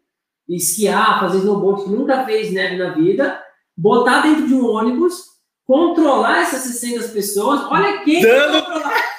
esquiar, 0.48 1.20
fazer 1.20 1.38
snowboard, 1.38 1.84
que 1.84 1.90
nunca 1.90 2.24
fez 2.24 2.52
neve 2.52 2.76
na 2.76 2.90
vida, 2.94 3.42
botar 3.76 4.20
dentro 4.20 4.46
de 4.46 4.54
um 4.54 4.66
ônibus, 4.66 5.24
controlar 5.66 6.42
essas 6.42 6.60
600 6.62 7.10
pessoas. 7.10 7.60
Olha 7.64 8.04
quem 8.04 8.22
Dando. 8.22 8.64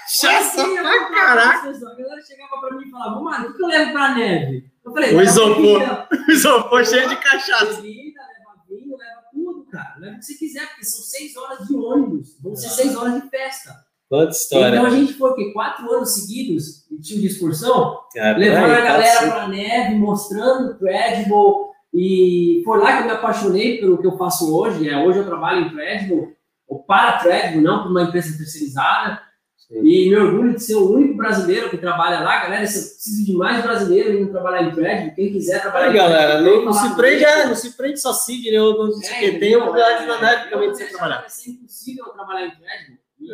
Chaça 0.08 0.68
ia 0.68 0.82
pra 0.82 1.10
caraca. 1.10 1.70
A 1.70 1.72
galera 1.72 2.22
chegava 2.22 2.60
para 2.62 2.78
mim 2.78 2.88
e 2.88 2.92
falava, 2.92 3.20
mano, 3.22 3.50
o 3.50 3.54
que 3.54 3.64
eu 3.64 3.68
levo 3.68 3.92
para 3.92 4.16
neve? 4.16 4.72
Eu 4.86 4.92
falei, 4.92 5.16
O 5.16 5.22
isopor. 5.22 5.80
bebida, 5.80 6.08
Isopor 6.30 6.86
cheio 6.86 7.10
de 7.10 7.16
cachaça 7.18 7.66
leva 7.66 7.82
vinho, 7.82 8.98
leva 8.98 9.22
tudo, 9.34 9.65
cara. 9.76 9.96
Leva 10.00 10.16
o 10.16 10.20
que 10.20 10.26
você 10.26 10.36
quiser, 10.36 10.68
porque 10.68 10.86
são 10.86 11.04
seis 11.04 11.36
horas 11.36 11.68
de 11.68 11.76
ônibus. 11.76 12.38
Vão 12.42 12.56
ser 12.56 12.70
seis 12.70 12.96
horas 12.96 13.22
de 13.22 13.30
festa. 13.30 13.76
Quanta 14.08 14.32
história. 14.32 14.76
Então 14.76 14.86
a 14.86 14.90
gente 14.90 15.14
foi 15.14 15.32
o 15.32 15.36
quê? 15.36 15.52
Quatro 15.52 15.92
anos 15.92 16.14
seguidos 16.14 16.86
de 16.90 17.02
tio 17.02 17.20
de 17.20 17.28
excursão, 17.28 18.00
É, 18.16 18.34
levando 18.34 18.68
peraí, 18.68 18.82
a 18.82 18.86
galera 18.86 19.20
tá 19.20 19.32
pra 19.32 19.48
neve, 19.48 19.96
mostrando 19.96 20.72
o 20.72 20.78
Credible. 20.78 21.66
E 21.94 22.62
foi 22.64 22.80
lá 22.80 22.98
que 22.98 23.04
eu 23.04 23.06
me 23.06 23.12
apaixonei 23.12 23.80
pelo 23.80 23.98
que 23.98 24.06
eu 24.06 24.18
faço 24.18 24.56
hoje. 24.56 24.88
É, 24.88 25.04
hoje 25.04 25.20
eu 25.20 25.26
trabalho 25.26 25.66
em 25.66 25.70
Credible, 25.70 26.36
ou 26.68 26.84
para 26.84 27.20
Credible, 27.20 27.62
não 27.62 27.82
para 27.82 27.90
uma 27.90 28.04
empresa 28.04 28.38
terceirizada. 28.38 29.22
Sim. 29.68 29.80
E 29.84 30.10
me 30.10 30.16
orgulho 30.16 30.54
de 30.54 30.64
ser 30.64 30.76
o 30.76 30.92
único 30.94 31.16
brasileiro 31.18 31.70
que 31.72 31.78
trabalha 31.78 32.20
lá. 32.20 32.44
Galera, 32.44 32.68
você 32.68 32.80
precisa 32.94 33.26
de 33.26 33.34
mais 33.34 33.64
brasileiros 33.64 34.22
indo 34.22 34.32
trabalhar 34.32 34.62
em 34.64 34.72
Credible. 34.72 35.16
Quem 35.16 35.32
quiser 35.32 35.62
trabalhar 35.62 35.86
Aí, 35.88 35.92
em 35.92 35.96
galera, 35.98 36.34
Credible, 36.34 36.56
não, 36.58 36.66
não 36.66 36.74
se 36.74 36.96
prende, 36.96 37.26
a, 37.26 37.48
não 37.48 37.56
se 37.56 37.76
prende 37.76 38.00
só 38.00 38.14
Sidney 38.14 38.60
ou 38.60 38.86
não 38.86 38.92
sei 38.94 39.16
o 39.16 39.20
quê. 39.20 39.26
É, 39.26 39.30
Tem 39.30 39.36
entendeu? 39.38 39.60
oportunidade 39.62 40.06
na 40.06 40.16
É, 40.18 40.22
neve 40.22 40.50
também 40.52 40.68
eu 40.68 40.72
de 40.72 40.78
você 40.78 40.84
achava 40.84 40.98
trabalhar. 41.00 41.18
que 41.18 41.24
ia 41.24 41.30
ser 41.30 41.50
impossível 41.50 42.06
eu 42.06 42.12
trabalhar 42.14 42.46
em 42.46 42.52
Credible. 42.52 43.06
E, 43.18 43.28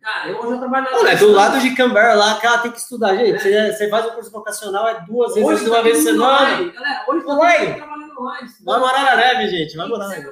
cara, 0.00 0.30
eu 0.30 0.38
hoje 0.38 0.52
eu 0.52 0.58
trabalho 0.58 0.86
Olha, 0.92 1.10
é 1.10 1.16
do 1.16 1.30
lado 1.32 1.60
de 1.60 1.74
Canberra 1.74 2.14
lá, 2.14 2.34
cara, 2.40 2.58
tem 2.58 2.70
que 2.70 2.78
estudar, 2.78 3.14
gente. 3.16 3.42
Você, 3.42 3.72
você 3.72 3.90
faz 3.90 4.06
um 4.06 4.10
curso 4.10 4.30
vocacional, 4.30 4.88
é 4.88 5.04
duas 5.06 5.34
vezes, 5.34 5.46
Hoje 5.50 5.66
uma 5.66 5.76
tá 5.76 5.82
vez 5.82 5.98
por 5.98 6.04
semana. 6.04 6.72
Galera, 6.72 7.04
hoje 7.08 7.26
tá 7.26 7.32
Online. 7.32 7.66
todo 7.74 8.05
online. 8.22 8.48
Vai 8.64 8.80
morar 8.80 9.04
na 9.04 9.16
neve, 9.16 9.48
gente. 9.48 9.76
Vai 9.76 9.88
morar 9.88 10.08
na 10.08 10.16
neve. 10.16 10.30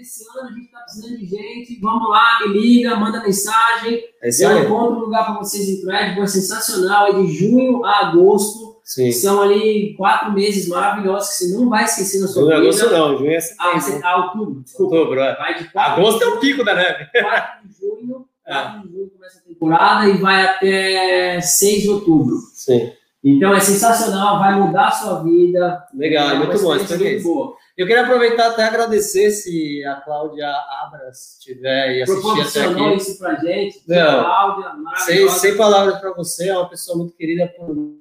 esse 0.00 0.24
ano, 0.38 0.48
a 0.48 0.52
gente 0.52 0.70
tá 0.70 0.80
precisando 0.80 1.18
de 1.18 1.26
gente. 1.26 1.80
Vamos 1.80 2.08
lá, 2.10 2.38
me 2.40 2.52
liga, 2.58 2.96
manda 2.96 3.22
mensagem. 3.22 4.02
É 4.22 4.28
isso 4.28 4.44
Eu 4.44 4.64
encontro 4.64 4.96
um 4.96 5.00
lugar 5.00 5.24
para 5.24 5.34
vocês 5.38 5.68
em 5.68 5.90
é 5.92 6.26
sensacional. 6.26 7.06
É 7.08 7.12
de 7.14 7.26
junho 7.32 7.84
a 7.84 8.08
agosto. 8.08 8.72
Sim. 8.84 9.12
São 9.12 9.40
ali 9.40 9.94
quatro 9.96 10.32
meses 10.32 10.68
maravilhosos 10.68 11.30
que 11.30 11.44
você 11.44 11.54
não 11.56 11.68
vai 11.68 11.84
esquecer 11.84 12.20
na 12.20 12.26
sua 12.26 12.42
Junho, 12.42 12.56
vida. 12.56 12.62
agosto 12.68 12.90
não, 12.90 13.16
junho 13.18 13.30
é 13.30 13.36
Ah, 13.36 13.40
setembro. 13.40 13.80
você, 13.80 14.00
ah, 14.04 14.16
outubro, 14.16 14.60
desculpa. 14.62 14.96
Outubro, 14.96 15.20
é. 15.20 15.36
Vai 15.36 15.54
de 15.58 15.70
4 15.70 15.92
Agosto 15.92 16.22
é 16.22 16.26
o 16.26 16.40
pico 16.40 16.64
da 16.64 16.74
neve. 16.74 17.06
4 17.12 17.68
de 17.68 17.78
junho, 17.78 18.26
4 18.44 18.82
de 18.82 18.92
junho 18.92 19.10
começa 19.10 19.38
a 19.38 19.42
temporada 19.42 20.08
e 20.08 20.18
vai 20.18 20.44
até 20.46 21.40
6 21.40 21.82
de 21.82 21.88
outubro. 21.90 22.36
Sim. 22.52 22.92
Então 23.24 23.54
é 23.54 23.60
sensacional, 23.60 24.40
vai 24.40 24.58
mudar 24.58 24.88
a 24.88 24.90
sua 24.90 25.22
vida. 25.22 25.86
Legal, 25.94 26.30
é 26.30 26.34
muito 26.34 26.60
bom. 26.60 26.74
experiência 26.74 27.10
muito 27.10 27.22
boa. 27.22 27.56
Eu 27.76 27.86
queria 27.86 28.02
aproveitar 28.02 28.48
até 28.48 28.64
agradecer 28.64 29.30
se 29.30 29.84
a 29.84 29.94
Cláudia 29.96 30.48
Abras 30.82 31.38
estiver 31.38 31.96
e 31.98 32.02
assistir 32.02 32.20
até 32.20 32.32
Proporcionou 32.32 32.88
aqui. 32.88 32.96
isso 32.96 33.18
pra 33.18 33.34
gente. 33.36 33.82
Não. 33.86 34.24
Cláudia, 34.24 34.72
Sem, 34.96 35.28
sem 35.28 35.56
palavras 35.56 35.98
para 36.00 36.12
você, 36.12 36.48
é 36.48 36.56
uma 36.56 36.68
pessoa 36.68 36.98
muito 36.98 37.14
querida 37.14 37.46
por 37.56 37.94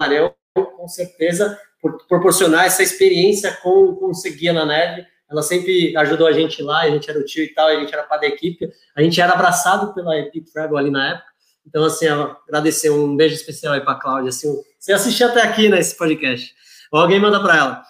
Ariel, 0.00 0.34
com 0.54 0.88
certeza, 0.88 1.58
por 1.82 2.06
proporcionar 2.06 2.66
essa 2.66 2.82
experiência 2.82 3.52
com, 3.62 3.96
com 3.96 4.14
seguir 4.14 4.52
na 4.52 4.64
neve. 4.64 5.04
Ela 5.28 5.42
sempre 5.42 5.96
ajudou 5.96 6.28
a 6.28 6.32
gente 6.32 6.62
lá, 6.62 6.82
a 6.82 6.90
gente 6.90 7.10
era 7.10 7.18
o 7.18 7.24
tio 7.24 7.42
e 7.42 7.52
tal, 7.52 7.66
a 7.66 7.74
gente 7.80 7.92
era 7.92 8.04
para 8.04 8.18
da 8.18 8.26
equipe, 8.28 8.70
a 8.94 9.02
gente 9.02 9.20
era 9.20 9.32
abraçado 9.32 9.92
pela 9.92 10.16
Epic 10.16 10.52
Travel 10.52 10.76
ali 10.76 10.90
na 10.90 11.14
época. 11.14 11.35
Então, 11.66 11.84
assim, 11.84 12.06
agradecer 12.06 12.90
um 12.90 13.16
beijo 13.16 13.34
especial 13.34 13.74
aí 13.74 13.80
para 13.80 13.92
a 13.92 14.00
Cláudia. 14.00 14.28
Assim, 14.28 14.48
você 14.78 14.92
assistiu 14.92 15.28
até 15.28 15.42
aqui 15.42 15.68
nesse 15.68 15.96
podcast. 15.96 16.54
Ou 16.92 17.00
alguém 17.00 17.20
manda 17.20 17.42
para 17.42 17.56
ela. 17.56 17.82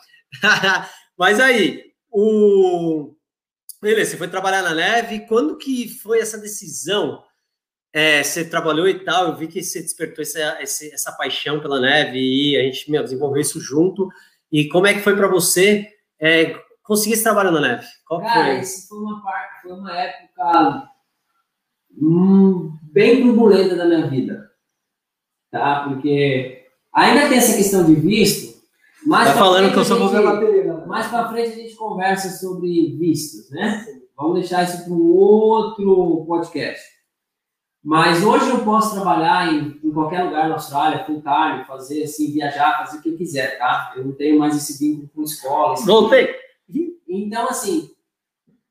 Mas 1.19 1.39
aí, 1.39 1.85
o. 2.11 3.15
Beleza, 3.81 4.13
você 4.13 4.17
foi 4.17 4.29
trabalhar 4.29 4.63
na 4.63 4.75
neve. 4.75 5.27
Quando 5.27 5.59
que 5.59 5.89
foi 5.89 6.21
essa 6.21 6.39
decisão? 6.39 7.23
É, 7.93 8.23
você 8.23 8.45
trabalhou 8.45 8.87
e 8.89 9.05
tal, 9.05 9.29
eu 9.29 9.37
vi 9.37 9.49
que 9.49 9.63
você 9.63 9.81
despertou 9.81 10.23
essa, 10.23 10.41
essa 10.93 11.13
paixão 11.13 11.61
pela 11.61 11.81
neve 11.81 12.19
e 12.19 12.55
a 12.55 12.63
gente 12.63 12.91
meu, 12.91 13.03
desenvolveu 13.03 13.41
isso 13.41 13.59
junto. 13.61 14.09
E 14.53 14.69
como 14.69 14.87
é 14.87 14.93
que 14.93 15.01
foi 15.01 15.17
para 15.17 15.29
você 15.29 15.89
é, 16.21 16.55
conseguir 16.83 17.15
esse 17.15 17.23
trabalho 17.23 17.51
na 17.51 17.61
neve? 17.61 17.87
Qual 18.07 18.21
Cara, 18.21 18.53
foi? 18.53 18.59
esse 18.61 18.87
foi 18.87 18.99
uma 18.99 19.23
parte, 19.23 19.63
foi 19.63 19.73
uma 19.73 19.99
época 19.99 20.91
bem 22.93 23.23
turbulenta 23.23 23.75
da 23.75 23.85
minha 23.87 24.07
vida. 24.07 24.51
Tá? 25.51 25.85
Porque 25.89 26.65
ainda 26.93 27.29
tem 27.29 27.39
essa 27.39 27.57
questão 27.57 27.85
de 27.85 27.95
visto. 27.95 28.57
Mais 29.07 29.29
Tá 29.29 29.35
falando 29.39 29.73
que 29.73 29.79
eu 29.79 29.85
ver 29.85 30.17
gente- 30.17 30.23
galera. 30.23 30.87
Mais 30.87 31.07
pra 31.07 31.29
frente 31.29 31.53
a 31.53 31.63
gente 31.63 31.77
conversa 31.77 32.31
sobre 32.31 32.97
vistos, 32.99 33.51
né? 33.51 33.85
Vamos 34.17 34.41
deixar 34.41 34.65
isso 34.65 34.85
para 34.85 34.93
um 34.93 35.11
outro 35.13 36.25
podcast. 36.27 36.83
Mas 37.85 38.25
hoje 38.25 38.51
eu 38.51 38.65
posso 38.65 38.95
trabalhar 38.95 39.53
em, 39.53 39.79
em 39.85 39.93
qualquer 39.93 40.25
lugar 40.25 40.49
na 40.49 40.55
Austrália, 40.57 41.05
full 41.05 41.23
time, 41.23 41.65
fazer 41.67 42.03
assim, 42.03 42.33
viajar, 42.33 42.79
fazer 42.79 42.99
o 42.99 43.03
que 43.03 43.11
eu 43.11 43.17
quiser, 43.17 43.57
tá? 43.59 43.93
Eu 43.97 44.05
não 44.07 44.13
tenho 44.13 44.39
mais 44.41 44.57
esse 44.57 44.77
vínculo 44.85 45.09
com 45.15 45.23
escola. 45.23 45.77
Voltei. 45.77 46.35
então, 47.09 47.49
assim, 47.49 47.89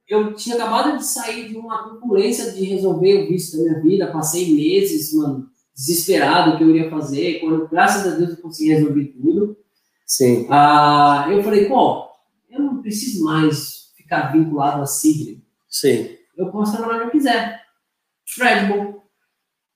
eu 0.08 0.36
tinha 0.36 0.56
acabado 0.56 0.98
de 0.98 1.06
sair 1.06 1.50
de 1.50 1.58
uma 1.58 1.84
turbulência 1.84 2.52
de 2.52 2.64
resolver 2.64 3.24
o 3.24 3.28
visto 3.28 3.58
da 3.58 3.64
minha 3.64 3.82
vida, 3.82 4.12
passei 4.12 4.54
meses, 4.54 5.14
mano, 5.14 5.50
desesperado 5.76 6.52
o 6.52 6.58
que 6.58 6.64
eu 6.64 6.70
iria 6.70 6.90
fazer. 6.90 7.40
Quando, 7.40 7.68
graças 7.68 8.14
a 8.14 8.16
Deus, 8.16 8.32
eu 8.32 8.38
consegui 8.38 8.74
resolver 8.74 9.06
tudo. 9.06 9.58
Sim. 10.06 10.48
Ah, 10.50 11.28
eu 11.30 11.44
falei, 11.44 11.68
pô, 11.68 12.08
eu 12.50 12.60
não 12.60 12.82
preciso 12.82 13.24
mais 13.24 13.92
ficar 13.98 14.32
vinculado 14.32 14.82
a 14.82 14.86
Sidney. 14.86 15.44
Sim. 15.68 16.16
Eu 16.38 16.52
posso 16.52 16.78
trabalhar 16.78 16.98
onde 16.98 17.06
eu 17.08 17.12
quiser. 17.12 17.62
Credible. 18.36 18.96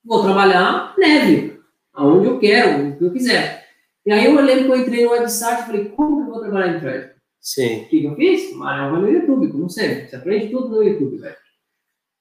Vou 0.05 0.23
trabalhar 0.23 0.93
neve, 0.97 1.59
aonde 1.93 2.27
eu 2.27 2.39
quero, 2.39 2.89
o 2.89 2.97
que 2.97 3.03
eu 3.03 3.11
quiser. 3.11 3.67
E 4.05 4.11
aí 4.11 4.25
eu 4.25 4.39
lembro 4.39 4.65
que 4.65 4.71
eu 4.71 4.75
entrei 4.77 5.05
no 5.05 5.11
website 5.11 5.61
e 5.61 5.65
falei, 5.65 5.89
como 5.89 6.17
que 6.17 6.29
eu 6.29 6.33
vou 6.33 6.41
trabalhar 6.41 6.75
em 6.75 6.79
Credible? 6.79 7.18
Sim. 7.41 7.83
O 7.83 7.87
que, 7.87 8.03
eu 8.03 8.15
fiz? 8.15 8.53
Marião 8.55 8.91
vai 8.91 9.01
no 9.01 9.09
YouTube, 9.09 9.51
como 9.51 9.69
sempre. 9.69 10.07
Você 10.07 10.15
aprende 10.15 10.51
tudo 10.51 10.69
no 10.69 10.83
YouTube, 10.83 11.17
velho. 11.17 11.35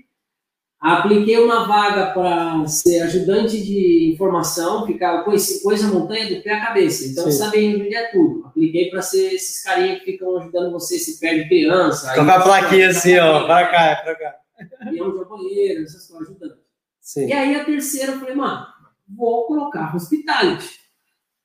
Apliquei 0.80 1.40
uma 1.40 1.68
vaga 1.68 2.14
para 2.14 2.68
ser 2.68 3.02
ajudante 3.02 3.64
de 3.64 4.12
informação, 4.14 4.86
ficar 4.86 5.24
coisa 5.24 5.88
a 5.88 5.92
montanha 5.92 6.36
do 6.36 6.44
pé 6.44 6.54
à 6.54 6.68
cabeça. 6.68 7.08
Então, 7.08 7.32
saber 7.32 7.76
onde 7.76 7.96
é 7.96 8.12
tudo. 8.12 8.46
Apliquei 8.46 8.90
para 8.92 9.02
ser 9.02 9.34
esses 9.34 9.64
carinhas 9.64 10.00
que 10.00 10.12
ficam 10.12 10.38
ajudando 10.38 10.72
você 10.72 11.00
se 11.00 11.20
perde 11.20 11.48
criança. 11.48 12.14
Toca 12.14 12.36
a 12.36 12.42
plaquinha 12.42 12.90
assim, 12.90 13.18
ó, 13.18 13.46
pra 13.46 13.68
cá, 13.68 14.02
pra 14.04 14.16
cá. 14.16 14.36
Avião 14.82 15.12
de 15.12 15.26
banheiro, 15.26 15.84
essas 15.84 16.08
coisas 16.08 16.30
ajudando. 16.30 16.58
Sim. 17.02 17.28
E 17.28 17.34
aí 17.34 17.56
a 17.56 17.66
terceira 17.66 18.12
eu 18.12 18.20
falei, 18.20 18.36
mano, 18.36 18.68
vou 19.08 19.48
colocar 19.48 19.96
hospitality. 19.96 20.70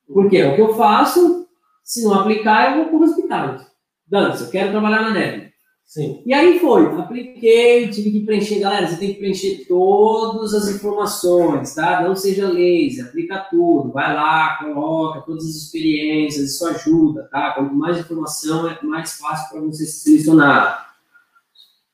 Porque 0.07 0.37
é 0.37 0.51
o 0.51 0.55
que 0.55 0.61
eu 0.61 0.75
faço, 0.75 1.47
se 1.83 2.03
não 2.03 2.13
aplicar, 2.13 2.77
eu 2.77 2.83
vou 2.83 2.99
pro 2.99 3.09
hospitality. 3.09 3.65
Dança, 4.05 4.43
eu 4.43 4.51
quero 4.51 4.71
trabalhar 4.71 5.01
na 5.01 5.11
neve. 5.11 5.52
Sim. 5.93 6.23
E 6.25 6.33
aí 6.33 6.57
foi, 6.57 6.87
apliquei, 6.99 7.87
tive 7.87 8.09
que 8.09 8.25
preencher, 8.25 8.57
galera, 8.57 8.87
você 8.87 8.97
tem 8.97 9.13
que 9.13 9.19
preencher 9.19 9.63
todas 9.67 10.51
as 10.55 10.67
informações, 10.75 11.75
tá? 11.75 12.01
Não 12.01 12.15
seja 12.15 12.47
lazy, 12.47 12.99
aplica 12.99 13.45
tudo, 13.51 13.91
vai 13.91 14.11
lá, 14.11 14.57
coloca 14.57 15.21
todas 15.21 15.43
as 15.43 15.53
experiências, 15.53 16.49
isso 16.49 16.65
ajuda, 16.65 17.29
tá? 17.31 17.51
Quanto 17.51 17.75
mais 17.75 17.99
informação, 17.99 18.67
é 18.67 18.79
mais 18.81 19.19
fácil 19.19 19.51
para 19.51 19.61
você 19.61 19.85
se 19.85 19.99
selecionar. 19.99 20.95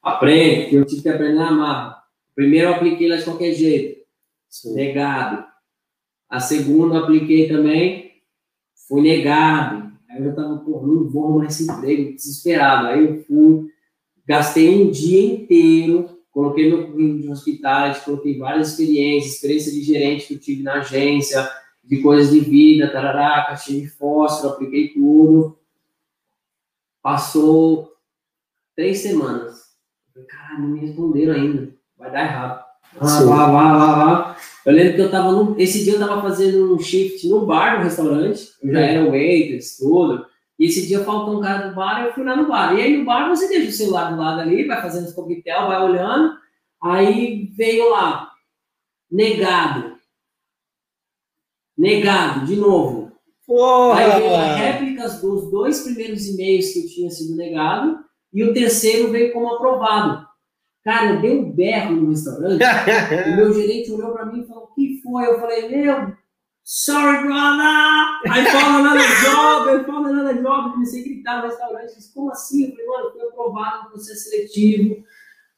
Aprende, 0.01 0.61
porque 0.61 0.75
eu 0.77 0.85
tive 0.85 1.01
que 1.01 1.09
aprender 1.09 1.35
na 1.35 1.51
marra. 1.51 2.03
Primeiro 2.33 2.69
eu 2.69 2.75
apliquei 2.75 3.09
lá 3.09 3.17
de 3.17 3.25
qualquer 3.25 3.51
jeito, 3.53 3.99
Sim. 4.47 4.75
negado. 4.75 5.43
A 6.29 6.39
segunda 6.39 6.95
eu 6.95 7.03
apliquei 7.03 7.49
também, 7.49 8.13
foi 8.87 9.01
negado. 9.01 9.91
Aí 10.09 10.19
eu 10.19 10.23
já 10.29 10.35
tava, 10.35 10.55
pô, 10.59 10.87
não 10.87 11.09
vou 11.09 11.25
arrumar 11.25 11.47
esse 11.47 11.69
emprego, 11.69 12.15
desesperado. 12.15 12.87
Aí 12.87 13.03
eu 13.03 13.23
fui, 13.25 13.68
gastei 14.29 14.69
um 14.69 14.91
dia 14.91 15.25
inteiro, 15.25 16.07
coloquei 16.29 16.69
meu 16.69 16.85
currículo 16.85 17.19
de 17.19 17.29
hospitais, 17.29 18.03
coloquei 18.03 18.37
várias 18.37 18.69
experiências, 18.69 19.33
experiência 19.33 19.71
de 19.71 19.81
gerente 19.81 20.27
que 20.27 20.35
eu 20.35 20.39
tive 20.39 20.61
na 20.61 20.75
agência, 20.75 21.49
de 21.83 21.99
coisas 21.99 22.31
de 22.31 22.39
vida, 22.39 22.91
tarará, 22.91 23.47
caixinha 23.47 23.81
de 23.81 23.89
fósforo, 23.89 24.53
apliquei 24.53 24.89
tudo. 24.89 25.57
Passou 27.01 27.91
três 28.75 28.99
semanas. 28.99 29.69
Caralho, 30.27 30.61
não 30.61 30.69
me 30.69 30.81
responderam 30.81 31.33
ainda. 31.33 31.73
Vai 31.97 32.11
dar 32.11 32.21
errado. 32.21 32.65
Ah, 32.99 33.23
vá, 33.23 33.51
vá, 33.51 33.77
vá, 33.77 34.05
vá. 34.05 34.37
Eu 34.63 34.73
lembro 34.73 34.93
que 34.93 35.01
eu 35.01 35.09
tava 35.09 35.31
no, 35.31 35.59
esse 35.59 35.83
dia 35.83 35.93
eu 35.93 35.99
tava 35.99 36.21
fazendo 36.21 36.75
um 36.75 36.79
shift 36.79 37.27
no 37.27 37.47
bar 37.47 37.77
do 37.77 37.85
restaurante. 37.85 38.51
Eu 38.61 38.73
já 38.73 38.79
era 38.79 39.09
waitress, 39.09 39.79
tudo. 39.79 40.28
E 40.59 40.65
esse 40.65 40.85
dia 40.85 41.05
faltou 41.05 41.37
um 41.37 41.41
cara 41.41 41.69
do 41.69 41.75
bar, 41.75 42.03
eu 42.03 42.13
fui 42.13 42.23
lá 42.23 42.35
no 42.35 42.47
bar. 42.47 42.77
E 42.77 42.81
aí 42.81 42.97
no 42.97 43.05
bar 43.05 43.29
você 43.29 43.47
deixa 43.47 43.69
o 43.69 43.71
celular 43.71 44.11
do 44.11 44.19
lado 44.19 44.41
ali, 44.41 44.67
vai 44.67 44.81
fazendo 44.81 45.05
os 45.05 45.13
coquetel, 45.13 45.67
vai 45.67 45.81
olhando. 45.81 46.37
Aí 46.83 47.49
veio 47.55 47.89
lá, 47.91 48.29
negado. 49.09 49.97
Negado, 51.77 52.45
de 52.45 52.57
novo. 52.57 53.09
Porra, 53.47 53.99
Aí 53.99 54.21
veio 54.21 54.57
réplicas 54.57 55.21
dos 55.21 55.49
dois 55.49 55.81
primeiros 55.81 56.27
e-mails 56.27 56.73
que 56.73 56.83
eu 56.83 56.87
tinha 56.87 57.09
sido 57.09 57.37
negado 57.37 58.03
e 58.33 58.43
o 58.43 58.53
terceiro 58.53 59.09
veio 59.11 59.31
como 59.31 59.55
aprovado. 59.55 60.27
Cara, 60.83 61.13
eu 61.13 61.21
dei 61.21 61.39
um 61.39 61.51
berro 61.51 61.95
no 61.95 62.09
restaurante. 62.09 62.61
o 63.31 63.35
meu 63.35 63.53
gerente 63.53 63.91
olhou 63.91 64.11
pra 64.11 64.25
mim 64.25 64.41
e 64.41 64.47
falou: 64.47 64.65
O 64.65 64.73
que 64.73 64.99
foi? 65.01 65.25
Eu 65.25 65.39
falei: 65.39 65.69
Meu, 65.69 66.13
sorry, 66.69 67.25
brother! 67.25 67.63
I 68.29 68.45
found 68.51 68.85
another 68.85 69.07
job, 69.23 69.67
I 69.69 69.83
found 69.83 70.07
another 70.07 70.41
job. 70.41 70.71
Comecei 70.73 71.01
a 71.01 71.03
gritar 71.03 71.37
no 71.41 71.47
restaurante. 71.47 71.95
Disse, 71.95 72.13
Como 72.13 72.31
assim? 72.31 72.65
Eu 72.65 72.71
falei: 72.71 72.85
Mano, 72.85 73.11
fui 73.11 73.21
aprovado 73.21 73.83
no 73.85 73.89
processo 73.89 74.29
seletivo. 74.29 75.03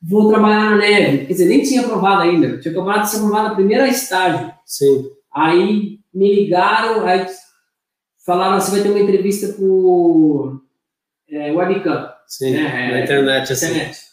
Vou 0.01 0.29
trabalhar 0.29 0.71
na 0.71 0.77
neve. 0.77 1.25
Quer 1.25 1.33
dizer, 1.33 1.45
nem 1.45 1.61
tinha 1.63 1.81
aprovado 1.81 2.21
ainda. 2.21 2.57
Tinha 2.59 2.71
acabado 2.71 3.01
de 3.03 3.09
ser 3.09 3.17
aprovado 3.17 3.49
na 3.49 3.55
primeira 3.55 3.87
estágio. 3.87 4.51
Sim. 4.65 5.11
Aí 5.33 5.99
me 6.13 6.35
ligaram, 6.35 7.05
aí 7.05 7.27
falaram: 8.25 8.59
Você 8.59 8.71
vai 8.71 8.81
ter 8.81 8.89
uma 8.89 8.99
entrevista 8.99 9.53
por 9.53 10.61
é, 11.29 11.51
webcam. 11.51 12.09
Sim. 12.25 12.55
É, 12.55 12.91
Na 12.91 13.01
internet, 13.01 13.51
assim. 13.51 13.65
internet. 13.67 14.10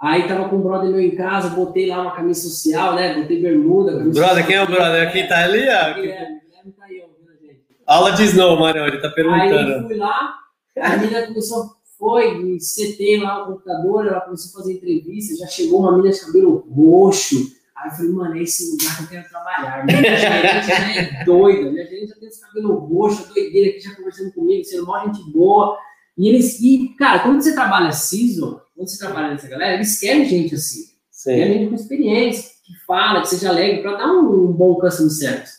Aí 0.00 0.28
tava 0.28 0.48
com 0.48 0.56
um 0.56 0.62
brother 0.62 0.90
meu 0.90 1.00
em 1.00 1.16
casa, 1.16 1.50
botei 1.50 1.88
lá 1.88 2.00
uma 2.00 2.12
camisa 2.12 2.48
social, 2.48 2.94
né? 2.94 3.20
Botei 3.20 3.42
bermuda. 3.42 3.92
Brother, 3.92 4.14
social. 4.14 4.46
quem 4.46 4.56
é 4.56 4.62
o 4.62 4.66
brother? 4.66 5.12
Quem 5.12 5.26
tá 5.26 5.42
ali, 5.42 5.62
ó? 5.68 5.94
Guilherme, 5.94 6.40
Guilherme 6.40 6.72
tá 6.72 6.84
aí 6.84 7.00
ouvindo 7.00 7.30
a 7.30 7.46
gente. 7.46 7.64
Aula 7.84 8.12
de 8.12 8.22
Snow, 8.24 8.60
mano, 8.60 8.78
ele 8.86 8.98
tá 9.00 9.08
Aí 9.08 9.14
perguntando. 9.14 9.86
fui 9.88 9.96
lá, 9.96 10.34
a 10.80 10.96
menina 10.96 11.26
começou, 11.26 11.72
foi, 11.98 12.38
me 12.38 12.60
setei 12.60 13.18
lá 13.18 13.40
no 13.40 13.46
computador, 13.46 14.06
ela 14.06 14.20
começou 14.20 14.50
a 14.50 14.62
fazer 14.62 14.74
entrevista, 14.74 15.34
já 15.36 15.48
chegou 15.48 15.80
uma 15.80 15.96
menina 15.96 16.14
de 16.14 16.20
cabelo 16.20 16.64
roxo. 16.70 17.58
Aí 17.76 17.90
eu 17.90 17.96
falei, 17.96 18.12
mano, 18.12 18.36
é 18.36 18.42
esse 18.42 18.70
lugar 18.70 18.96
que 18.96 19.02
eu 19.02 19.08
quero 19.08 19.28
trabalhar. 19.28 19.84
Minha 19.84 20.16
gerente 20.16 20.66
já 20.66 20.74
é 20.74 21.24
doida, 21.24 21.70
minha 21.72 21.84
gerente 21.84 22.10
já 22.10 22.16
tem 22.16 22.28
esse 22.28 22.40
cabelo 22.40 22.74
roxo, 22.74 23.26
doideira 23.34 23.70
aqui 23.70 23.80
já 23.80 23.96
conversando 23.96 24.32
comigo, 24.32 24.64
sendo 24.64 24.86
mó 24.86 25.04
gente 25.04 25.28
boa. 25.32 25.76
E 26.16 26.28
eles, 26.28 26.60
e, 26.60 26.94
cara, 26.98 27.20
quando 27.20 27.40
você 27.40 27.52
trabalha 27.52 27.90
season, 27.92 28.60
quando 28.78 28.88
você 28.90 28.98
trabalha 28.98 29.30
nessa 29.30 29.48
galera, 29.48 29.74
eles 29.74 29.98
querem 29.98 30.24
gente 30.24 30.54
assim. 30.54 30.84
Querem 31.24 31.52
Sim. 31.52 31.52
gente 31.52 31.68
com 31.68 31.74
experiência, 31.74 32.50
que 32.64 32.72
fala, 32.86 33.22
que 33.22 33.28
seja 33.28 33.48
alegre, 33.48 33.82
para 33.82 33.96
dar 33.96 34.06
um, 34.06 34.50
um 34.50 34.52
bom 34.52 34.76
customer 34.76 35.10
service. 35.10 35.58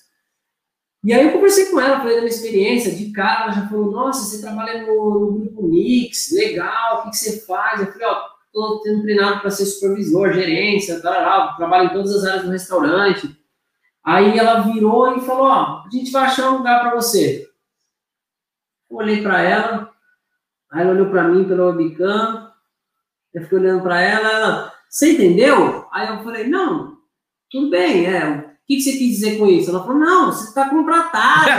E 1.03 1.11
aí 1.11 1.25
eu 1.25 1.33
conversei 1.33 1.65
com 1.65 1.81
ela, 1.81 1.97
falei 1.97 2.15
da 2.15 2.21
minha 2.21 2.33
experiência, 2.33 2.95
de 2.95 3.11
cara, 3.11 3.43
ela 3.43 3.51
já 3.51 3.67
falou, 3.67 3.91
nossa, 3.91 4.23
você 4.23 4.41
trabalha 4.41 4.85
no, 4.87 5.19
no 5.19 5.33
grupo 5.33 5.63
Mix, 5.63 6.31
legal, 6.31 6.99
o 6.99 7.03
que, 7.03 7.09
que 7.09 7.17
você 7.17 7.45
faz? 7.45 7.81
Eu 7.81 7.91
falei, 7.91 8.07
ó, 8.07 8.21
tô 8.53 8.81
sendo 8.83 9.01
treinado 9.01 9.41
para 9.41 9.51
ser 9.51 9.65
supervisor, 9.65 10.31
gerência, 10.31 11.01
tarará, 11.01 11.53
trabalho 11.57 11.89
em 11.89 11.93
todas 11.93 12.15
as 12.15 12.23
áreas 12.23 12.45
do 12.45 12.51
restaurante. 12.51 13.37
Aí 14.01 14.37
ela 14.37 14.61
virou 14.61 15.17
e 15.17 15.21
falou, 15.21 15.47
ó, 15.47 15.83
a 15.85 15.89
gente 15.91 16.09
vai 16.11 16.23
achar 16.23 16.51
um 16.51 16.57
lugar 16.59 16.81
para 16.81 16.95
você. 16.95 17.49
Eu 18.89 18.97
olhei 18.97 19.21
para 19.21 19.41
ela, 19.41 19.91
aí 20.71 20.81
ela 20.81 20.91
olhou 20.91 21.09
para 21.09 21.27
mim 21.27 21.45
pela 21.45 21.65
webcam, 21.67 22.48
eu 23.33 23.43
fiquei 23.43 23.57
olhando 23.59 23.83
para 23.83 24.01
ela, 24.01 24.29
ela, 24.29 24.73
você 24.89 25.13
entendeu? 25.13 25.85
Aí 25.91 26.07
eu 26.07 26.23
falei, 26.23 26.47
não, 26.47 26.97
tudo 27.49 27.69
bem, 27.69 28.05
é, 28.05 28.27
o 28.29 28.41
que, 28.67 28.75
que 28.77 28.81
você 28.81 28.91
quis 28.93 29.15
dizer 29.15 29.37
com 29.37 29.47
isso? 29.47 29.69
Ela 29.69 29.83
falou, 29.83 29.97
não, 29.99 30.31
você 30.31 30.49
está 30.49 30.69
contratada. 30.69 31.51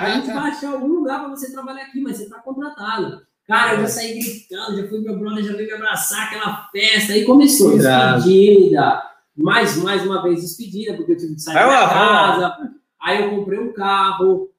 A 0.00 0.10
gente 0.10 0.26
vai 0.26 0.50
achar 0.50 0.72
algum 0.72 0.88
lugar 0.88 1.20
para 1.20 1.28
você 1.30 1.52
trabalhar 1.52 1.82
aqui, 1.84 2.00
mas 2.00 2.16
você 2.16 2.24
está 2.24 2.38
contratado. 2.40 3.20
Cara, 3.46 3.74
eu 3.74 3.82
já 3.82 3.88
saí 3.88 4.18
gritando, 4.18 4.76
já 4.76 4.88
fui 4.88 5.00
meu 5.00 5.18
brother, 5.18 5.44
já 5.44 5.52
veio 5.52 5.68
me 5.68 5.74
abraçar, 5.74 6.26
aquela 6.26 6.68
festa, 6.72 7.12
aí 7.12 7.24
começou, 7.24 7.76
Irado. 7.78 8.16
despedida, 8.16 9.02
mais, 9.36 9.76
mais 9.76 10.04
uma 10.04 10.20
vez 10.22 10.40
despedida, 10.40 10.94
porque 10.94 11.12
eu 11.12 11.16
tive 11.16 11.34
que 11.36 11.42
sair 11.42 11.54
da 11.54 11.66
vai 11.66 11.88
casa, 11.88 12.56
aí 13.00 13.22
eu 13.22 13.30
comprei 13.30 13.60
um 13.60 13.72
carro, 13.72 14.50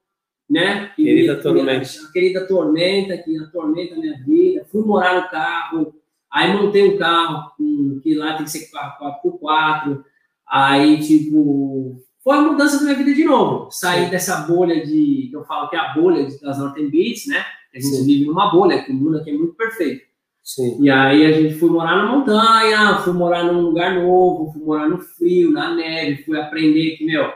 né? 0.48 0.90
que 0.96 1.04
Querida 1.04 1.34
me- 1.34 1.42
Tormenta. 1.42 1.88
Querida 2.14 2.46
Tormenta, 2.46 3.18
que 3.18 3.36
atormenta 3.38 3.94
a 3.94 3.98
minha 3.98 4.24
vida, 4.24 4.66
fui 4.72 4.82
morar 4.82 5.20
no 5.20 5.28
carro, 5.28 5.94
aí 6.38 6.56
montei 6.56 6.94
um 6.94 6.96
carro, 6.96 7.52
um, 7.58 8.00
que 8.02 8.14
lá 8.14 8.34
tem 8.34 8.44
que 8.44 8.50
ser 8.50 8.68
4x4, 8.70 10.02
aí, 10.48 11.00
tipo, 11.00 12.00
foi 12.22 12.36
a 12.36 12.42
mudança 12.42 12.78
da 12.78 12.84
minha 12.84 12.96
vida 12.96 13.14
de 13.14 13.24
novo. 13.24 13.70
Sair 13.70 14.04
Sim. 14.04 14.10
dessa 14.10 14.36
bolha 14.42 14.84
de, 14.84 15.28
que 15.30 15.36
eu 15.36 15.44
falo 15.44 15.68
que 15.68 15.76
é 15.76 15.78
a 15.80 15.94
bolha 15.94 16.28
das 16.40 16.58
Northern 16.58 16.90
Beats, 16.90 17.26
né? 17.26 17.44
A 17.74 17.78
gente 17.78 17.96
Sim. 17.96 18.04
vive 18.04 18.26
numa 18.26 18.50
bolha, 18.50 18.82
que 18.82 18.92
o 18.92 18.94
mundo 18.94 19.18
aqui 19.18 19.30
é 19.30 19.34
muito 19.34 19.54
perfeito. 19.54 20.06
Sim. 20.42 20.82
E 20.82 20.90
aí 20.90 21.26
a 21.26 21.32
gente 21.32 21.54
foi 21.54 21.68
morar 21.68 21.96
na 21.96 22.06
montanha, 22.06 22.98
fui 23.00 23.12
morar 23.12 23.44
num 23.44 23.60
lugar 23.60 23.94
novo, 23.96 24.52
fui 24.52 24.62
morar 24.62 24.88
no 24.88 24.98
frio, 24.98 25.50
na 25.50 25.74
neve, 25.74 26.22
fui 26.22 26.40
aprender 26.40 26.96
que, 26.96 27.04
meu, 27.04 27.30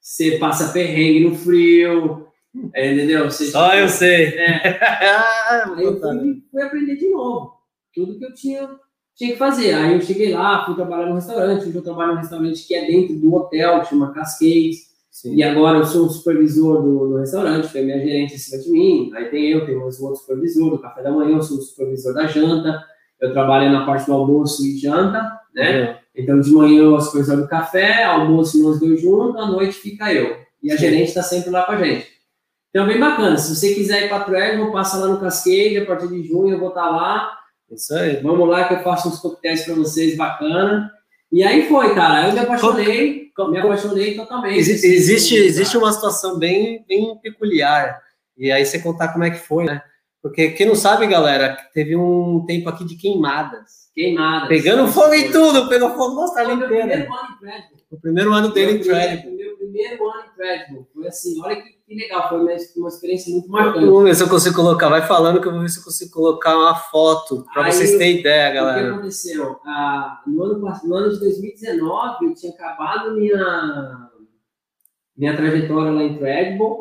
você 0.00 0.38
passa 0.38 0.72
perrengue 0.72 1.28
no 1.28 1.36
frio, 1.36 2.26
É, 2.74 2.92
entendeu? 2.92 3.30
Você, 3.30 3.46
Só 3.46 3.74
eu 3.74 3.88
sei. 3.88 4.34
É. 4.36 4.78
Aí 5.76 5.84
eu 5.84 6.00
fui, 6.00 6.42
fui 6.50 6.62
aprender 6.62 6.96
de 6.96 7.10
novo. 7.10 7.57
Tudo 7.94 8.18
que 8.18 8.24
eu 8.24 8.34
tinha, 8.34 8.68
tinha 9.16 9.32
que 9.32 9.38
fazer. 9.38 9.74
Aí 9.74 9.94
eu 9.94 10.00
cheguei 10.00 10.32
lá, 10.32 10.64
fui 10.64 10.74
trabalhar 10.74 11.06
no 11.06 11.14
restaurante. 11.14 11.68
Hoje 11.68 11.74
eu 11.76 11.82
trabalho 11.82 12.12
num 12.12 12.20
restaurante 12.20 12.66
que 12.66 12.74
é 12.74 12.86
dentro 12.86 13.16
do 13.16 13.34
hotel, 13.34 13.80
que 13.80 13.88
chama 13.88 14.12
Cascades. 14.12 14.88
Sim. 15.10 15.34
E 15.34 15.42
agora 15.42 15.78
eu 15.78 15.84
sou 15.84 16.06
o 16.06 16.10
supervisor 16.10 16.82
do, 16.82 17.08
do 17.08 17.16
restaurante, 17.16 17.68
que 17.68 17.78
é 17.78 17.82
minha 17.82 17.98
gerente 17.98 18.34
em 18.34 18.38
cima 18.38 18.62
de 18.62 18.70
mim. 18.70 19.10
Aí 19.14 19.24
tem 19.26 19.50
eu, 19.50 19.66
tem 19.66 19.76
mais 19.76 20.00
um 20.00 20.04
outro 20.04 20.20
supervisor 20.20 20.70
do 20.70 20.78
café 20.78 21.02
da 21.02 21.10
manhã, 21.10 21.36
eu 21.36 21.42
sou 21.42 21.58
o 21.58 21.62
supervisor 21.62 22.14
da 22.14 22.26
janta. 22.26 22.84
Eu 23.20 23.32
trabalho 23.32 23.72
na 23.72 23.84
parte 23.84 24.06
do 24.06 24.12
almoço 24.12 24.64
e 24.64 24.78
janta, 24.78 25.20
né? 25.52 25.80
É. 25.80 25.98
Então 26.14 26.38
de 26.40 26.50
manhã 26.52 26.82
eu 26.82 27.00
supervisor 27.00 27.36
do 27.36 27.48
café, 27.48 28.04
almoço 28.04 28.62
nós 28.62 28.78
dois 28.78 29.00
juntos, 29.00 29.42
à 29.42 29.46
noite 29.46 29.72
fica 29.72 30.12
eu. 30.12 30.36
E 30.62 30.70
a 30.70 30.76
Sim. 30.76 30.84
gerente 30.84 31.08
está 31.08 31.22
sempre 31.22 31.50
lá 31.50 31.64
com 31.64 31.72
a 31.72 31.84
gente. 31.84 32.18
Então, 32.70 32.86
bem 32.86 33.00
bacana. 33.00 33.36
Se 33.38 33.54
você 33.54 33.74
quiser 33.74 34.04
ir 34.04 34.08
para 34.08 34.24
Treasure, 34.24 34.70
passa 34.70 34.98
lá 34.98 35.08
no 35.08 35.20
Cascade, 35.20 35.78
a 35.78 35.86
partir 35.86 36.08
de 36.08 36.22
junho 36.22 36.54
eu 36.54 36.60
vou 36.60 36.68
estar 36.68 36.82
tá 36.82 36.90
lá. 36.90 37.37
Isso 37.70 37.94
aí. 37.94 38.16
Vamos 38.22 38.48
lá 38.48 38.66
que 38.66 38.74
eu 38.74 38.82
faço 38.82 39.08
uns 39.08 39.18
coquetéis 39.18 39.64
para 39.64 39.74
vocês, 39.74 40.16
bacana. 40.16 40.90
E 41.30 41.42
aí 41.42 41.68
foi, 41.68 41.94
cara. 41.94 42.28
Eu 42.28 42.32
me 42.32 42.40
apaixonei, 42.40 43.30
com, 43.36 43.48
me 43.48 43.58
apaixonei 43.58 44.14
totalmente. 44.14 44.58
Existe, 44.58 44.86
existe, 44.86 45.36
existe 45.36 45.76
uma 45.76 45.92
situação 45.92 46.38
bem, 46.38 46.84
bem 46.88 47.16
peculiar. 47.22 48.00
E 48.36 48.50
aí 48.50 48.64
você 48.64 48.78
contar 48.78 49.08
como 49.08 49.24
é 49.24 49.30
que 49.30 49.38
foi, 49.38 49.64
né? 49.64 49.82
Porque 50.22 50.50
quem 50.50 50.66
não 50.66 50.74
sabe, 50.74 51.06
galera, 51.06 51.56
teve 51.72 51.94
um 51.96 52.44
tempo 52.46 52.68
aqui 52.68 52.84
de 52.84 52.96
queimadas. 52.96 53.88
Queimadas. 53.94 54.48
Pegando 54.48 54.88
fogo 54.88 55.14
em 55.14 55.30
tudo, 55.30 55.68
pegou 55.68 55.90
fogo 55.94 56.14
na 56.16 56.22
Austrália 56.22 56.54
inteira. 56.54 57.08
O 57.90 58.00
primeiro 58.00 58.32
ano 58.32 58.52
dele 58.52 58.72
em 58.72 58.80
Treasure. 58.80 59.38
Primeiro 59.70 60.10
ano 60.10 60.24
em 60.26 60.34
Treasure. 60.34 60.86
Foi 60.94 61.06
assim, 61.06 61.40
olha 61.42 61.56
que 61.56 61.78
que 61.88 61.94
legal, 61.94 62.28
foi 62.28 62.38
uma, 62.38 62.54
uma 62.76 62.88
experiência 62.88 63.32
muito 63.32 63.48
marcante. 63.48 63.86
Vamos 63.86 64.04
ver 64.04 64.14
se 64.14 64.22
eu 64.22 64.28
consigo 64.28 64.56
colocar, 64.56 64.90
vai 64.90 65.06
falando 65.06 65.40
que 65.40 65.48
eu 65.48 65.52
vou 65.52 65.62
ver 65.62 65.70
se 65.70 65.78
eu 65.78 65.84
consigo 65.84 66.10
colocar 66.10 66.54
uma 66.54 66.74
foto, 66.74 67.46
para 67.52 67.72
vocês 67.72 67.92
terem 67.92 68.20
ideia, 68.20 68.52
galera. 68.52 68.80
O 68.80 68.84
que 68.84 68.94
aconteceu? 68.98 69.58
Ah, 69.64 70.22
no, 70.26 70.42
ano, 70.42 70.58
no 70.84 70.94
ano 70.94 71.10
de 71.10 71.18
2019, 71.18 72.26
eu 72.26 72.34
tinha 72.34 72.52
acabado 72.52 73.14
minha, 73.14 74.10
minha 75.16 75.34
trajetória 75.34 75.90
lá 75.90 76.02
em 76.02 76.18
Credible, 76.18 76.76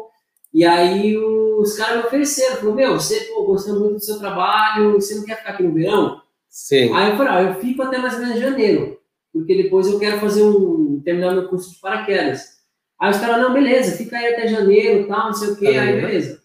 e 0.54 0.66
aí 0.66 1.18
os 1.18 1.78
caras 1.78 2.00
me 2.00 2.08
ofereceram, 2.08 2.58
falaram, 2.58 2.76
meu, 2.76 3.00
você, 3.00 3.22
pô, 3.34 3.46
gostando 3.46 3.80
muito 3.80 3.94
do 3.94 4.04
seu 4.04 4.20
trabalho, 4.20 4.92
você 4.92 5.16
não 5.16 5.24
quer 5.24 5.38
ficar 5.38 5.52
aqui 5.52 5.64
no 5.64 5.74
verão? 5.74 6.22
Sim. 6.50 6.94
Aí 6.94 7.12
eu 7.12 7.18
falei, 7.18 7.32
ah, 7.32 7.44
eu 7.44 7.56
fico 7.62 7.82
até 7.82 7.98
mais 7.98 8.16
ou 8.16 8.20
menos 8.20 8.42
janeiro, 8.42 9.00
porque 9.32 9.56
depois 9.56 9.88
eu 9.88 9.98
quero 9.98 10.20
fazer 10.20 10.44
um, 10.44 11.02
terminar 11.02 11.32
meu 11.32 11.48
curso 11.48 11.74
de 11.74 11.80
paraquedas. 11.80 12.57
Aí 13.00 13.12
os 13.12 13.18
caras, 13.18 13.42
não, 13.42 13.54
beleza, 13.54 13.98
fica 13.98 14.18
aí 14.18 14.34
até 14.34 14.48
janeiro 14.48 15.08
tal, 15.08 15.28
não 15.28 15.34
sei 15.34 15.50
o 15.50 15.56
quê, 15.56 15.74
tá 15.74 15.82
aí 15.82 16.02
beleza. 16.02 16.42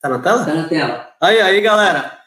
Tá 0.00 0.08
na 0.08 0.18
tela? 0.18 0.44
Tá 0.44 0.54
na 0.54 0.68
tela. 0.68 1.14
Aí, 1.20 1.40
aí, 1.40 1.60
galera. 1.60 2.18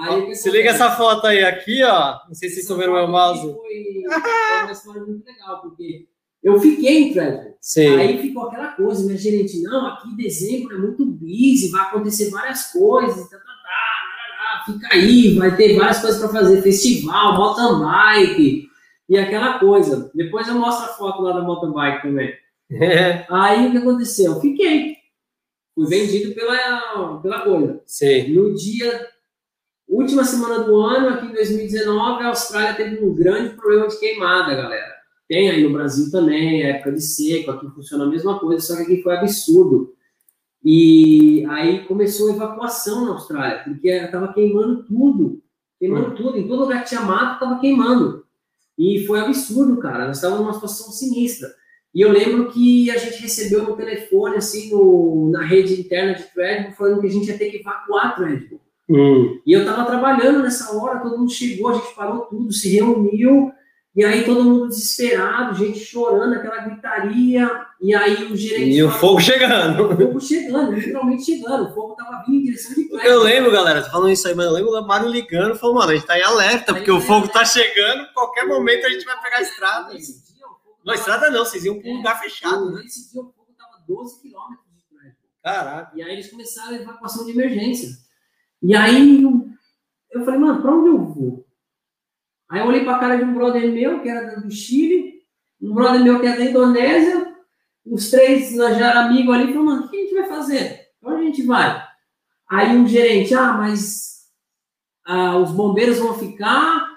Aí, 0.00 0.34
Se 0.34 0.50
liga 0.50 0.70
essa 0.70 0.90
foto 0.90 1.26
aí, 1.26 1.44
aqui, 1.44 1.82
ó. 1.82 2.18
Não 2.28 2.34
sei 2.34 2.48
se 2.48 2.56
vocês 2.56 2.64
estão 2.64 2.76
vendo 2.76 2.90
o 2.90 2.94
meu 2.94 3.08
mouse. 3.08 3.40
Foi, 3.40 3.54
foi 3.54 4.62
uma 4.62 4.72
história 4.72 5.02
muito 5.02 5.24
legal, 5.24 5.60
porque 5.60 6.06
eu 6.42 6.60
fiquei 6.60 7.10
em. 7.10 7.14
Sim. 7.60 7.96
Aí 7.96 8.18
ficou 8.20 8.44
aquela 8.44 8.68
coisa, 8.68 9.04
minha 9.04 9.16
gerente, 9.16 9.60
não, 9.62 9.86
aqui 9.86 10.08
em 10.08 10.16
dezembro 10.16 10.76
é 10.76 10.78
muito 10.78 11.04
busy, 11.04 11.70
vai 11.70 11.82
acontecer 11.82 12.30
várias 12.30 12.70
coisas, 12.70 13.28
tá, 13.28 13.36
tá, 13.36 13.44
tá, 13.44 14.72
fica 14.72 14.94
aí, 14.94 15.36
vai 15.36 15.56
ter 15.56 15.76
várias 15.76 16.00
coisas 16.00 16.20
para 16.20 16.28
fazer, 16.28 16.62
festival, 16.62 17.34
mountain 17.36 17.80
bike 17.80 18.68
e 19.08 19.18
aquela 19.18 19.58
coisa. 19.58 20.10
Depois 20.14 20.46
eu 20.46 20.54
mostro 20.54 20.84
a 20.84 20.94
foto 20.94 21.22
lá 21.22 21.32
da 21.32 21.42
mountain 21.42 21.72
bike 21.72 22.02
também. 22.02 22.32
É. 22.70 23.26
Aí 23.30 23.68
o 23.68 23.72
que 23.72 23.78
aconteceu? 23.78 24.40
Fiquei. 24.40 24.96
Fui 25.74 25.86
vendido 25.86 26.34
pela, 26.34 27.18
pela 27.22 27.40
coisa. 27.42 27.80
Sim. 27.86 28.34
No 28.34 28.54
dia, 28.54 29.08
última 29.88 30.24
semana 30.24 30.64
do 30.64 30.80
ano, 30.80 31.08
aqui 31.08 31.26
em 31.26 31.32
2019, 31.32 32.22
a 32.22 32.28
Austrália 32.28 32.74
teve 32.74 33.04
um 33.04 33.14
grande 33.14 33.54
problema 33.54 33.88
de 33.88 33.98
queimada, 33.98 34.54
galera. 34.54 34.98
Tem 35.28 35.50
aí 35.50 35.62
no 35.62 35.72
Brasil 35.72 36.10
também, 36.10 36.62
é 36.62 36.70
época 36.70 36.92
de 36.92 37.02
seco, 37.02 37.50
aqui 37.50 37.68
funciona 37.70 38.04
a 38.04 38.08
mesma 38.08 38.38
coisa, 38.38 38.60
só 38.64 38.76
que 38.76 38.82
aqui 38.82 39.02
foi 39.02 39.16
absurdo. 39.16 39.94
E 40.64 41.46
aí 41.48 41.84
começou 41.84 42.30
a 42.30 42.34
evacuação 42.34 43.04
na 43.04 43.12
Austrália, 43.12 43.62
porque 43.62 43.88
estava 43.88 44.32
queimando 44.32 44.84
tudo. 44.84 45.42
Queimando 45.78 46.10
hum. 46.10 46.14
tudo, 46.14 46.38
em 46.38 46.48
todo 46.48 46.62
lugar 46.62 46.82
que 46.82 46.88
tinha 46.88 47.02
mato, 47.02 47.34
estava 47.34 47.60
queimando. 47.60 48.26
E 48.76 49.06
foi 49.06 49.20
absurdo, 49.20 49.78
cara. 49.78 50.06
Nós 50.06 50.16
estávamos 50.16 50.42
numa 50.42 50.54
situação 50.54 50.90
sinistra. 50.90 51.48
E 51.94 52.00
eu 52.00 52.12
lembro 52.12 52.50
que 52.50 52.90
a 52.90 52.96
gente 52.96 53.22
recebeu 53.22 53.62
no 53.62 53.76
telefone, 53.76 54.36
assim, 54.36 54.70
no, 54.70 55.30
na 55.32 55.44
rede 55.44 55.80
interna 55.80 56.14
de 56.14 56.24
Threadable, 56.24 56.76
falando 56.76 57.00
que 57.00 57.06
a 57.06 57.10
gente 57.10 57.28
ia 57.28 57.38
ter 57.38 57.50
que 57.50 57.58
evacuar 57.58 58.14
Threadable. 58.14 58.60
Hum. 58.88 59.40
E 59.44 59.52
eu 59.52 59.60
estava 59.60 59.84
trabalhando 59.84 60.42
nessa 60.42 60.74
hora, 60.76 61.00
todo 61.00 61.18
mundo 61.18 61.32
chegou, 61.32 61.68
a 61.70 61.74
gente 61.74 61.94
parou 61.94 62.20
tudo, 62.20 62.52
se 62.52 62.70
reuniu, 62.70 63.52
e 63.96 64.04
aí 64.04 64.24
todo 64.24 64.44
mundo 64.44 64.68
desesperado, 64.68 65.56
gente 65.56 65.78
chorando, 65.80 66.34
aquela 66.34 66.58
gritaria, 66.58 67.50
e 67.80 67.94
aí 67.94 68.30
o 68.30 68.36
gerente... 68.36 68.76
E 68.76 68.82
o 68.82 68.90
fogo 68.90 69.20
chegando. 69.20 69.90
O 69.92 69.96
fogo 69.96 70.20
chegando, 70.20 70.72
literalmente 70.72 71.24
chegando, 71.24 71.68
o 71.68 71.74
fogo 71.74 71.92
estava 71.92 72.22
vindo 72.24 72.38
em 72.38 72.44
direção 72.44 72.74
de 72.74 72.88
Threadable. 72.88 73.10
Eu 73.10 73.22
lembro, 73.22 73.50
galera, 73.50 73.82
falando 73.82 74.12
isso 74.12 74.28
aí, 74.28 74.34
mas 74.34 74.46
eu 74.46 74.52
lembro 74.52 74.70
o 74.70 74.86
Mário 74.86 75.08
ligando, 75.08 75.56
falou, 75.56 75.74
mano, 75.74 75.90
a 75.90 75.94
gente 75.94 76.06
tá 76.06 76.18
em 76.18 76.22
alerta, 76.22 76.72
porque 76.72 76.90
o 76.90 77.00
fogo 77.00 77.28
tá 77.28 77.44
chegando, 77.44 78.06
qualquer 78.14 78.46
momento 78.46 78.86
a 78.86 78.90
gente 78.90 79.04
vai 79.04 79.20
pegar 79.20 79.38
a 79.38 79.42
estrada. 79.42 79.94
Não, 80.88 80.94
estrada 80.94 81.30
não, 81.30 81.44
vocês 81.44 81.66
iam 81.66 81.78
para 81.78 81.90
um 81.90 81.92
é, 81.92 81.96
lugar 81.98 82.18
fechado, 82.18 82.70
né? 82.72 82.82
Esse 82.82 83.12
dia 83.12 83.20
o 83.20 83.30
fogo 83.30 83.50
estava 83.50 83.84
12 83.86 84.22
quilômetros 84.22 84.66
de 84.74 84.82
trânsito. 84.84 85.22
Caraca. 85.42 85.92
E 85.94 86.02
aí 86.02 86.12
eles 86.14 86.30
começaram 86.30 86.70
a 86.70 86.80
evacuação 86.80 87.26
de 87.26 87.32
emergência. 87.32 87.90
E 88.62 88.74
aí 88.74 89.22
eu, 89.22 89.50
eu 90.12 90.24
falei, 90.24 90.40
mano, 90.40 90.62
para 90.62 90.74
onde 90.74 90.88
eu 90.88 91.04
vou? 91.04 91.46
Aí 92.48 92.60
eu 92.60 92.66
olhei 92.66 92.84
para 92.84 92.96
a 92.96 93.00
cara 93.00 93.16
de 93.18 93.24
um 93.24 93.34
brother 93.34 93.70
meu, 93.70 94.00
que 94.00 94.08
era 94.08 94.40
do 94.40 94.50
Chile, 94.50 95.26
um 95.60 95.74
brother 95.74 96.02
meu 96.02 96.20
que 96.20 96.26
é 96.26 96.36
da 96.38 96.44
Indonésia, 96.46 97.36
os 97.84 98.10
três 98.10 98.54
já 98.54 98.88
eram 98.88 99.02
amigos 99.02 99.34
ali, 99.34 99.52
falou, 99.52 99.66
mano, 99.66 99.84
o 99.84 99.90
que 99.90 99.96
a 99.98 100.00
gente 100.00 100.14
vai 100.14 100.26
fazer? 100.26 100.88
Para 101.02 101.12
onde 101.12 101.22
a 101.22 101.26
gente 101.26 101.42
vai? 101.42 101.86
Aí 102.50 102.74
um 102.74 102.88
gerente, 102.88 103.34
ah, 103.34 103.52
mas 103.52 104.30
ah, 105.04 105.36
os 105.36 105.52
bombeiros 105.52 105.98
vão 105.98 106.14
ficar, 106.14 106.87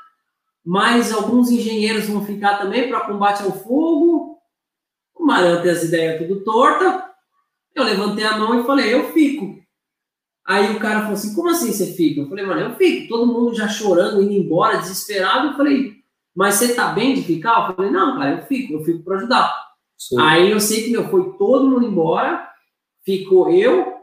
mas 0.65 1.11
alguns 1.11 1.49
engenheiros 1.49 2.07
vão 2.07 2.25
ficar 2.25 2.57
também 2.57 2.88
para 2.88 3.05
combate 3.07 3.43
ao 3.43 3.51
fogo. 3.51 4.38
O 5.15 5.25
Marão 5.25 5.61
tem 5.61 5.71
as 5.71 5.83
ideias 5.83 6.21
tudo 6.21 6.43
torta. 6.43 7.09
Eu 7.73 7.83
levantei 7.83 8.23
a 8.23 8.38
mão 8.38 8.59
e 8.59 8.65
falei, 8.65 8.93
eu 8.93 9.11
fico. 9.11 9.59
Aí 10.45 10.75
o 10.75 10.79
cara 10.79 11.01
falou 11.01 11.13
assim, 11.13 11.33
como 11.33 11.49
assim 11.49 11.71
você 11.71 11.93
fica? 11.93 12.21
Eu 12.21 12.29
falei, 12.29 12.45
mano, 12.45 12.61
eu 12.61 12.75
fico. 12.75 13.07
Todo 13.07 13.31
mundo 13.31 13.55
já 13.55 13.67
chorando, 13.67 14.21
indo 14.21 14.33
embora, 14.33 14.77
desesperado. 14.77 15.47
Eu 15.47 15.53
falei, 15.53 15.95
mas 16.35 16.55
você 16.55 16.73
tá 16.73 16.89
bem 16.89 17.13
de 17.13 17.21
ficar? 17.21 17.69
Eu 17.69 17.75
falei, 17.75 17.91
não, 17.91 18.17
cara, 18.17 18.39
eu 18.39 18.45
fico, 18.45 18.73
eu 18.73 18.83
fico 18.83 19.03
para 19.03 19.17
ajudar. 19.17 19.71
Sim. 19.97 20.19
Aí 20.19 20.51
eu 20.51 20.59
sei 20.59 20.83
que 20.83 20.91
meu, 20.91 21.09
foi 21.09 21.38
todo 21.38 21.69
mundo 21.69 21.85
embora. 21.85 22.49
Ficou 23.03 23.51
eu, 23.51 23.95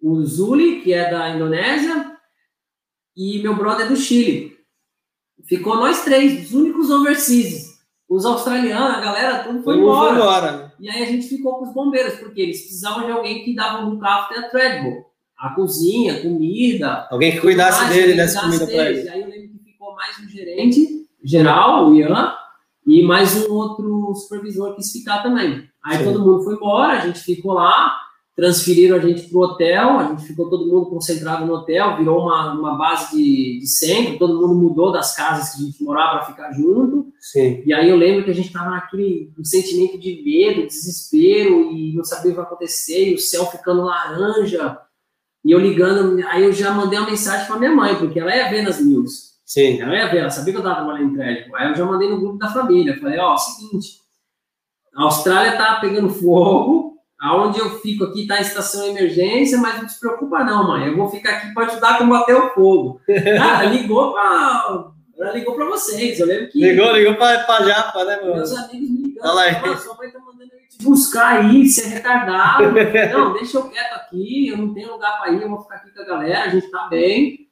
o 0.00 0.22
Zuli, 0.24 0.80
que 0.80 0.92
é 0.92 1.10
da 1.10 1.30
Indonésia, 1.30 2.16
e 3.16 3.40
meu 3.42 3.54
brother 3.54 3.88
do 3.88 3.96
Chile. 3.96 4.51
Ficou 5.46 5.76
nós 5.76 6.04
três, 6.04 6.46
os 6.46 6.54
únicos 6.54 6.90
overseas. 6.90 7.72
Os 8.08 8.26
australianos, 8.26 8.96
a 8.96 9.00
galera, 9.00 9.44
tudo 9.44 9.62
foi 9.62 9.78
embora. 9.78 10.14
foi 10.14 10.22
embora. 10.22 10.74
E 10.78 10.90
aí 10.90 11.02
a 11.02 11.06
gente 11.06 11.28
ficou 11.28 11.54
com 11.54 11.68
os 11.68 11.74
bombeiros, 11.74 12.14
porque 12.14 12.40
eles 12.40 12.60
precisavam 12.60 13.06
de 13.06 13.12
alguém 13.12 13.42
que 13.42 13.54
dava 13.54 13.86
no 13.86 13.98
carro 13.98 14.26
até 14.26 14.38
a 14.38 14.50
treadmill. 14.50 15.04
A 15.38 15.54
cozinha, 15.54 16.20
comida. 16.20 17.08
Alguém 17.10 17.32
que 17.32 17.40
cuidasse 17.40 17.82
mais, 17.82 17.94
dele, 17.94 18.14
desse 18.14 18.38
comida 18.40 18.66
para 18.66 18.90
ele. 18.90 19.02
E 19.02 19.08
aí 19.08 19.20
eu 19.20 19.28
lembro 19.28 19.48
que 19.48 19.72
ficou 19.72 19.94
mais 19.94 20.18
um 20.18 20.28
gerente 20.28 21.06
geral, 21.24 21.88
o 21.88 21.94
Ian, 21.94 22.34
e 22.86 23.02
mais 23.02 23.36
um 23.36 23.52
outro 23.52 24.14
supervisor 24.14 24.70
que 24.70 24.76
quis 24.76 24.92
ficar 24.92 25.22
também. 25.22 25.68
Aí 25.84 25.98
Sim. 25.98 26.04
todo 26.04 26.20
mundo 26.20 26.44
foi 26.44 26.54
embora, 26.54 26.98
a 26.98 27.06
gente 27.06 27.20
ficou 27.20 27.54
lá 27.54 27.96
transferiram 28.34 28.96
a 28.96 29.00
gente 29.00 29.28
para 29.28 29.38
o 29.38 29.42
hotel, 29.42 29.98
a 29.98 30.08
gente 30.08 30.24
ficou 30.24 30.48
todo 30.48 30.66
mundo 30.66 30.86
concentrado 30.86 31.44
no 31.44 31.54
hotel, 31.54 31.98
virou 31.98 32.22
uma, 32.22 32.54
uma 32.54 32.78
base 32.78 33.14
de, 33.14 33.60
de 33.60 33.66
centro, 33.66 34.18
todo 34.18 34.40
mundo 34.40 34.54
mudou 34.54 34.90
das 34.90 35.14
casas 35.14 35.50
que 35.50 35.62
a 35.62 35.66
gente 35.66 35.82
morava 35.84 36.18
para 36.18 36.26
ficar 36.26 36.52
junto. 36.52 37.12
Sim. 37.20 37.62
E 37.66 37.74
aí 37.74 37.90
eu 37.90 37.96
lembro 37.96 38.24
que 38.24 38.30
a 38.30 38.34
gente 38.34 38.46
estava 38.46 38.70
naquele 38.70 39.32
um 39.38 39.44
sentimento 39.44 39.98
de 39.98 40.22
medo, 40.24 40.66
desespero, 40.66 41.72
e 41.72 41.94
não 41.94 42.04
sabia 42.04 42.30
o 42.30 42.34
que 42.34 42.40
ia 42.40 42.44
acontecer, 42.44 43.10
e 43.10 43.14
o 43.14 43.18
céu 43.18 43.46
ficando 43.46 43.82
laranja. 43.82 44.78
E 45.44 45.50
eu 45.50 45.58
ligando, 45.58 46.24
aí 46.28 46.44
eu 46.44 46.52
já 46.52 46.72
mandei 46.72 46.98
uma 46.98 47.10
mensagem 47.10 47.46
para 47.46 47.58
minha 47.58 47.74
mãe, 47.74 47.96
porque 47.96 48.18
ela 48.18 48.34
ia 48.34 48.48
ver 48.48 48.62
nas 48.62 48.80
news. 48.80 49.32
Sim. 49.44 49.82
Ela 49.82 49.94
ia 49.94 50.08
ver, 50.08 50.18
ela 50.18 50.30
sabia 50.30 50.54
que 50.54 50.58
eu 50.58 50.62
estava 50.62 50.82
trabalhando 50.82 51.10
em 51.10 51.14
crédito. 51.14 51.54
Aí 51.54 51.68
eu 51.68 51.74
já 51.74 51.84
mandei 51.84 52.08
no 52.08 52.18
grupo 52.18 52.38
da 52.38 52.48
família, 52.48 52.98
falei, 52.98 53.18
ó, 53.18 53.34
oh, 53.34 53.38
seguinte, 53.38 54.00
a 54.94 55.02
Austrália 55.02 55.58
tá 55.58 55.78
pegando 55.80 56.08
fogo, 56.08 56.91
Aonde 57.22 57.60
eu 57.60 57.78
fico 57.78 58.02
aqui 58.02 58.26
tá 58.26 58.34
a 58.34 58.40
estação 58.40 58.84
emergência, 58.84 59.56
mas 59.58 59.80
não 59.80 59.88
se 59.88 60.00
preocupa 60.00 60.42
não, 60.42 60.66
mãe. 60.66 60.88
Eu 60.88 60.96
vou 60.96 61.08
ficar 61.08 61.36
aqui 61.36 61.54
para 61.54 61.66
ajudar 61.66 61.90
a 61.90 61.98
combater 61.98 62.34
o 62.34 62.50
fogo. 62.50 63.00
Cara, 63.06 63.66
ligou 63.66 64.12
para 64.12 64.92
ela 65.22 65.32
ligou 65.32 65.54
para 65.54 65.66
vocês. 65.66 66.18
Eu 66.18 66.26
lembro 66.26 66.48
que. 66.48 66.58
Ligou, 66.58 66.90
ligou 66.90 67.14
para 67.14 67.62
Japa, 67.62 68.04
né, 68.04 68.20
meu? 68.22 68.34
Meus 68.34 68.52
amigos 68.52 68.90
me 68.90 69.02
ligando. 69.02 69.24
Olha 69.24 69.60
lá. 69.62 69.76
Sua 69.76 69.96
mãe 69.96 70.10
tá 70.10 70.18
mandando 70.18 70.50
eu 70.52 70.68
te 70.68 70.84
buscar 70.84 71.38
aí, 71.38 71.68
você 71.68 71.82
é 71.82 71.88
retardado. 71.90 72.64
não, 73.12 73.32
deixa 73.38 73.58
eu 73.58 73.68
quieto 73.68 73.94
aqui, 73.94 74.48
eu 74.48 74.56
não 74.56 74.74
tenho 74.74 74.90
lugar 74.90 75.20
para 75.20 75.30
ir, 75.30 75.42
eu 75.42 75.48
vou 75.48 75.60
ficar 75.60 75.76
aqui 75.76 75.94
com 75.94 76.02
a 76.02 76.04
galera, 76.04 76.44
a 76.44 76.48
gente 76.48 76.68
tá 76.72 76.88
bem. 76.88 77.48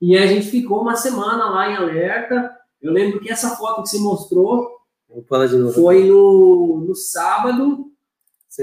E 0.00 0.16
a 0.16 0.26
gente 0.26 0.50
ficou 0.50 0.80
uma 0.80 0.96
semana 0.96 1.50
lá 1.50 1.70
em 1.70 1.76
alerta. 1.76 2.56
Eu 2.80 2.90
lembro 2.90 3.20
que 3.20 3.30
essa 3.30 3.54
foto 3.56 3.82
que 3.82 3.90
você 3.90 3.98
mostrou 3.98 4.66
foi 5.74 6.04
no, 6.04 6.86
no 6.86 6.94
sábado. 6.94 7.89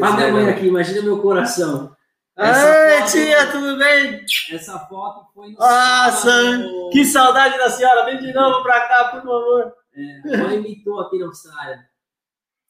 Olha 0.01 0.15
minha 0.15 0.31
mãe 0.31 0.49
aqui, 0.49 0.67
imagina 0.67 1.01
meu 1.01 1.21
coração. 1.21 1.95
Essa 2.37 2.99
foto, 2.99 3.11
tia, 3.11 3.51
tudo 3.51 3.77
bem? 3.77 4.25
Essa 4.51 4.79
foto 4.79 5.25
foi 5.33 5.49
no 5.49 5.57
Nossa, 5.57 6.29
sábado. 6.29 6.89
que 6.91 7.03
saudade 7.03 7.57
da 7.57 7.69
senhora. 7.69 8.05
Vem 8.05 8.19
de 8.19 8.31
novo 8.31 8.61
para 8.61 8.87
cá, 8.87 9.05
por 9.05 9.23
favor. 9.23 9.73
É, 9.95 10.35
a 10.35 10.43
mãe 10.43 10.57
imitou 10.57 10.99
aqui 10.99 11.17
na 11.17 11.25
Austrália. 11.25 11.79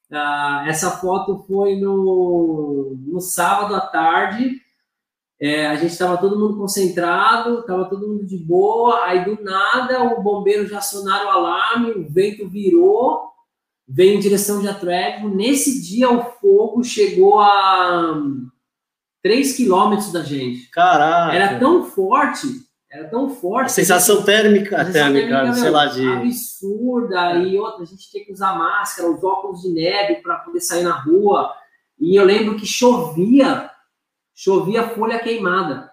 Ah, 0.09 0.63
essa 0.67 0.91
foto 0.91 1.43
foi 1.45 1.75
no, 1.75 2.95
no 3.07 3.19
sábado 3.19 3.75
à 3.75 3.81
tarde. 3.81 4.61
É, 5.39 5.67
a 5.67 5.75
gente 5.75 5.91
estava 5.91 6.17
todo 6.17 6.39
mundo 6.39 6.57
concentrado, 6.57 7.59
estava 7.59 7.85
todo 7.85 8.07
mundo 8.07 8.25
de 8.25 8.37
boa. 8.37 9.03
Aí 9.03 9.25
do 9.25 9.43
nada 9.43 10.01
o 10.01 10.23
bombeiro 10.23 10.65
já 10.65 10.77
acionaram 10.77 11.27
o 11.27 11.31
alarme, 11.31 11.91
o 11.91 12.09
vento 12.09 12.47
virou, 12.47 13.29
veio 13.87 14.15
em 14.15 14.19
direção 14.19 14.59
de 14.59 14.67
Atlético. 14.67 15.29
Nesse 15.29 15.81
dia 15.81 16.09
o 16.09 16.23
fogo 16.23 16.83
chegou 16.83 17.39
a 17.39 18.21
3 19.23 19.55
quilômetros 19.55 20.11
da 20.11 20.23
gente. 20.23 20.69
Caraca! 20.69 21.35
Era 21.35 21.57
tão 21.57 21.85
forte, 21.85 22.47
era 22.91 23.07
tão 23.07 23.29
forte. 23.29 23.67
A 23.67 23.69
sensação 23.69 24.23
térmica, 24.23 24.81
a 24.81 24.85
térmica, 24.85 25.27
térmica 25.27 25.53
sei 25.53 25.69
lá, 25.69 25.85
de. 25.85 26.05
Absurda, 26.07 27.35
e 27.35 27.57
outra, 27.57 27.83
a 27.83 27.85
gente 27.85 28.09
tinha 28.09 28.25
que 28.25 28.31
usar 28.31 28.57
máscara, 28.57 29.09
os 29.09 29.23
óculos 29.23 29.61
de 29.61 29.69
neve 29.69 30.15
para 30.21 30.37
poder 30.39 30.59
sair 30.59 30.83
na 30.83 30.99
rua. 30.99 31.53
E 31.99 32.15
eu 32.15 32.25
lembro 32.25 32.57
que 32.57 32.65
chovia, 32.65 33.69
chovia 34.35 34.89
folha 34.89 35.19
queimada. 35.19 35.91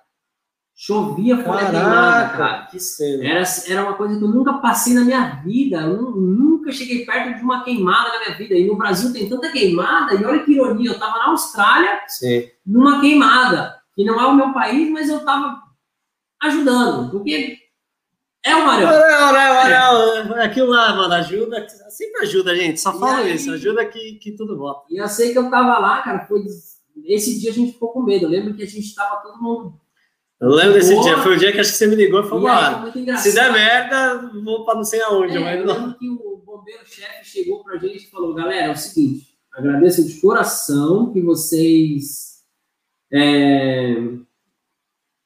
Chovia 0.77 1.37
Caraca, 1.43 1.71
queimada, 1.71 2.37
cara. 2.37 2.67
Que 2.67 2.81
cena. 2.81 3.25
Era, 3.25 3.45
era 3.69 3.83
uma 3.85 3.95
coisa 3.95 4.19
que 4.19 4.25
eu 4.25 4.29
nunca 4.29 4.55
passei 4.55 4.93
na 4.93 5.05
minha 5.05 5.41
vida. 5.45 5.83
Eu 5.83 6.11
nunca 6.11 6.73
cheguei 6.73 7.07
perto 7.07 7.39
de 7.39 7.45
uma 7.45 7.63
queimada 7.63 8.09
na 8.09 8.19
minha 8.25 8.37
vida. 8.37 8.55
E 8.55 8.67
no 8.67 8.77
Brasil 8.77 9.13
tem 9.13 9.29
tanta 9.29 9.53
queimada, 9.53 10.15
e 10.15 10.25
olha 10.25 10.43
que 10.45 10.53
ironia, 10.53 10.91
eu 10.91 10.99
tava 10.99 11.19
na 11.19 11.29
Austrália 11.29 12.01
Sim. 12.09 12.49
numa 12.67 13.01
queimada. 13.01 13.81
Que 13.95 14.05
não 14.05 14.21
é 14.21 14.27
o 14.27 14.35
meu 14.35 14.53
país, 14.53 14.91
mas 14.91 15.09
eu 15.09 15.25
tava 15.25 15.63
ajudando. 16.43 17.13
Porque 17.13 17.57
é 18.45 18.57
o 18.57 18.67
Marão. 18.67 18.91
Não, 18.91 19.33
não, 19.33 20.25
não. 20.37 20.43
Aquilo 20.43 20.71
lá, 20.71 20.93
mano, 20.97 21.15
ajuda. 21.15 21.69
Sempre 21.89 22.23
ajuda, 22.23 22.57
gente. 22.57 22.81
Só 22.81 22.93
fala 22.99 23.19
aí, 23.19 23.37
isso. 23.37 23.53
Ajuda 23.53 23.87
que, 23.87 24.15
que 24.15 24.33
tudo 24.33 24.59
volta. 24.59 24.87
E 24.91 25.01
eu 25.01 25.07
sei 25.07 25.33
que 25.33 25.39
eu 25.39 25.49
tava 25.49 25.79
lá, 25.79 26.03
cara. 26.03 26.27
Foi... 26.27 26.45
Esse 27.05 27.39
dia 27.39 27.53
a 27.53 27.55
gente 27.55 27.75
ficou 27.75 27.91
com 27.91 28.03
medo. 28.03 28.27
Eu 28.27 28.31
lembro 28.31 28.55
que 28.55 28.63
a 28.65 28.67
gente 28.67 28.93
tava 28.93 29.23
todo 29.23 29.41
mundo 29.41 29.81
eu 30.45 30.51
lembro 30.51 30.75
desse 30.75 31.01
dia, 31.01 31.19
foi 31.19 31.37
o 31.37 31.39
dia 31.39 31.53
que 31.53 31.61
acho 31.61 31.73
que 31.73 31.79
você 31.79 31.87
me 31.87 31.97
ligou 31.97 32.21
e 32.21 32.29
falou, 32.29 32.49
se 33.19 33.35
der 33.35 33.53
merda, 33.53 34.31
vou 34.45 34.65
para 34.65 34.77
não 34.77 34.85
sei 34.85 35.01
aonde. 35.03 35.37
É, 35.37 35.41
mas 35.41 35.61
eu 35.61 35.67
lembro 35.67 35.99
que 35.99 36.09
o 36.09 36.43
bombeiro-chefe 36.45 37.25
chegou 37.25 37.63
pra 37.65 37.79
gente 37.79 38.05
e 38.05 38.11
falou, 38.11 38.35
galera, 38.35 38.67
é 38.67 38.73
o 38.73 38.77
seguinte, 38.77 39.37
agradeço 39.53 40.07
de 40.07 40.21
coração 40.21 41.13
que 41.13 41.21
vocês 41.21 42.35
é, 43.13 43.95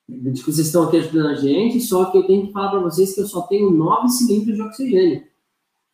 de 0.09 0.41
que 0.41 0.51
vocês 0.51 0.67
estão 0.67 0.85
aqui 0.85 0.97
ajudando 0.97 1.29
a 1.29 1.35
gente, 1.35 1.81
só 1.81 2.07
que 2.07 2.17
eu 2.17 2.27
tenho 2.27 2.47
que 2.47 2.53
falar 2.53 2.71
para 2.71 2.81
vocês 2.81 3.15
que 3.15 3.21
eu 3.21 3.27
só 3.27 3.43
tenho 3.43 3.71
nove 3.71 4.09
cilindros 4.09 4.57
de 4.57 4.63
oxigênio. 4.63 5.25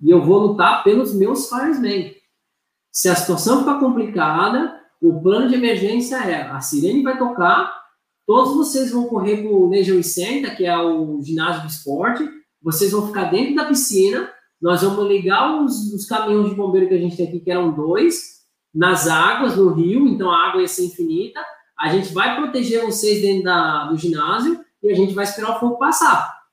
E 0.01 0.11
eu 0.11 0.23
vou 0.23 0.39
lutar 0.39 0.85
pelos 0.85 1.15
meus 1.15 1.49
firemen. 1.49 2.15
Se 2.93 3.09
a 3.09 3.15
situação 3.15 3.61
ficar 3.61 3.81
complicada, 3.81 4.81
o 5.01 5.21
plano 5.21 5.49
de 5.49 5.55
emergência 5.55 6.17
é 6.17 6.43
a 6.43 6.61
sirene 6.61 7.03
vai 7.03 7.19
tocar, 7.19 7.84
Todos 8.27 8.57
vocês 8.57 8.91
vão 8.91 9.07
correr 9.07 9.39
para 9.39 9.51
o 9.51 9.69
Leisure 9.69 10.03
Center, 10.03 10.57
que 10.57 10.65
é 10.65 10.77
o 10.77 11.21
ginásio 11.23 11.63
de 11.63 11.73
esporte. 11.73 12.27
Vocês 12.63 12.93
vão 12.93 13.07
ficar 13.07 13.25
dentro 13.25 13.55
da 13.55 13.67
piscina. 13.67 14.31
Nós 14.61 14.83
vamos 14.83 15.07
ligar 15.07 15.63
os, 15.63 15.93
os 15.93 16.07
caminhões 16.07 16.49
de 16.49 16.55
bombeiro 16.55 16.89
que 16.89 16.95
a 16.95 16.99
gente 16.99 17.17
tem 17.17 17.29
aqui, 17.29 17.41
que 17.41 17.51
eram 17.51 17.73
dois, 17.73 18.45
nas 18.75 19.07
águas, 19.07 19.57
no 19.57 19.75
rio. 19.75 20.09
Então 20.09 20.31
a 20.31 20.49
água 20.49 20.63
ia 20.63 20.69
ser 20.69 20.87
infinita. 20.87 21.41
A 21.79 21.91
gente 21.91 22.15
vai 22.15 22.37
proteger 22.37 22.85
vocês 22.85 23.21
dentro 23.21 23.45
da, 23.45 23.85
do 23.85 23.99
ginásio 23.99 24.59
e 24.83 24.91
a 24.91 24.95
gente 24.95 25.13
vai 25.13 25.25
esperar 25.25 25.57
o 25.57 25.61
fogo 25.61 25.77
passar. 25.77 26.45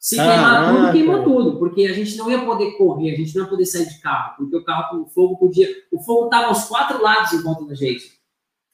Se 0.00 0.16
queimar 0.16 0.74
tudo, 0.74 0.92
queima 0.92 1.22
tudo, 1.22 1.58
porque 1.58 1.84
a 1.84 1.92
gente 1.92 2.16
não 2.16 2.30
ia 2.30 2.42
poder 2.42 2.72
correr, 2.78 3.12
a 3.12 3.16
gente 3.16 3.36
não 3.36 3.44
ia 3.44 3.50
poder 3.50 3.66
sair 3.66 3.86
de 3.86 4.00
carro, 4.00 4.34
porque 4.38 4.56
o 4.56 4.64
carro, 4.64 5.02
o 5.02 5.06
fogo 5.06 5.36
podia. 5.36 5.68
O 5.92 6.02
fogo 6.02 6.24
estava 6.24 6.46
aos 6.46 6.64
quatro 6.64 7.02
lados 7.02 7.34
em 7.34 7.42
volta 7.42 7.66
da 7.66 7.74
gente. 7.74 8.19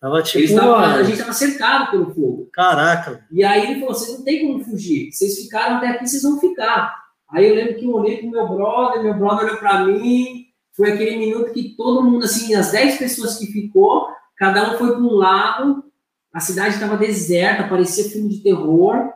Tava 0.01 0.23
tipo. 0.23 0.55
Tava, 0.55 0.87
a 0.87 1.03
gente 1.03 1.15
estava 1.15 1.33
cercado 1.33 1.91
pelo 1.91 2.15
fogo. 2.15 2.49
Caraca. 2.53 3.27
E 3.31 3.43
aí 3.43 3.71
ele 3.71 3.81
falou: 3.81 3.95
vocês 3.95 4.19
não 4.19 4.25
tem 4.25 4.47
como 4.47 4.65
fugir. 4.65 5.11
Vocês 5.13 5.39
ficaram 5.39 5.77
até 5.77 5.89
aqui, 5.89 6.07
vocês 6.07 6.23
vão 6.23 6.39
ficar. 6.39 6.95
Aí 7.31 7.49
eu 7.49 7.55
lembro 7.55 7.77
que 7.77 7.85
eu 7.85 7.93
olhei 7.93 8.19
pro 8.19 8.31
meu 8.31 8.49
brother, 8.49 9.03
meu 9.03 9.15
brother 9.15 9.47
olhou 9.47 9.57
para 9.59 9.85
mim. 9.85 10.47
Foi 10.77 10.93
aquele 10.93 11.17
minuto 11.17 11.53
que 11.53 11.75
todo 11.75 12.05
mundo, 12.05 12.25
assim, 12.25 12.55
as 12.55 12.71
10 12.71 12.99
pessoas 12.99 13.39
que 13.39 13.47
ficou, 13.47 14.09
cada 14.37 14.75
um 14.75 14.79
foi 14.79 14.93
para 14.93 15.01
um 15.01 15.15
lado. 15.15 15.85
A 16.33 16.39
cidade 16.39 16.75
estava 16.75 16.99
deserta, 16.99 17.67
parecia 17.67 18.11
filme 18.11 18.29
de 18.29 18.43
terror. 18.43 19.11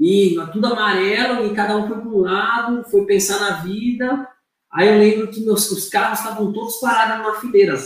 E 0.00 0.36
tudo 0.52 0.66
amarelo, 0.66 1.46
e 1.46 1.54
cada 1.54 1.76
um 1.76 1.86
foi 1.86 1.98
para 1.98 2.08
um 2.08 2.18
lado, 2.18 2.84
foi 2.90 3.04
pensar 3.04 3.38
na 3.38 3.62
vida. 3.62 4.26
Aí 4.72 4.88
eu 4.88 4.98
lembro 4.98 5.28
que 5.28 5.44
meus, 5.44 5.70
os 5.70 5.88
carros 5.88 6.18
estavam 6.18 6.52
todos 6.52 6.80
parados 6.80 7.18
numa 7.18 7.40
fileira 7.40 7.76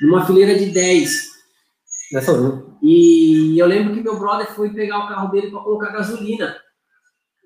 numa 0.00 0.24
fileira 0.26 0.58
de 0.58 0.66
10. 0.66 1.28
E 2.82 3.58
eu 3.58 3.66
lembro 3.66 3.94
que 3.94 4.02
meu 4.02 4.18
brother 4.18 4.50
foi 4.54 4.70
pegar 4.70 5.04
o 5.04 5.08
carro 5.08 5.28
dele 5.30 5.50
para 5.50 5.60
colocar 5.60 5.92
gasolina. 5.92 6.56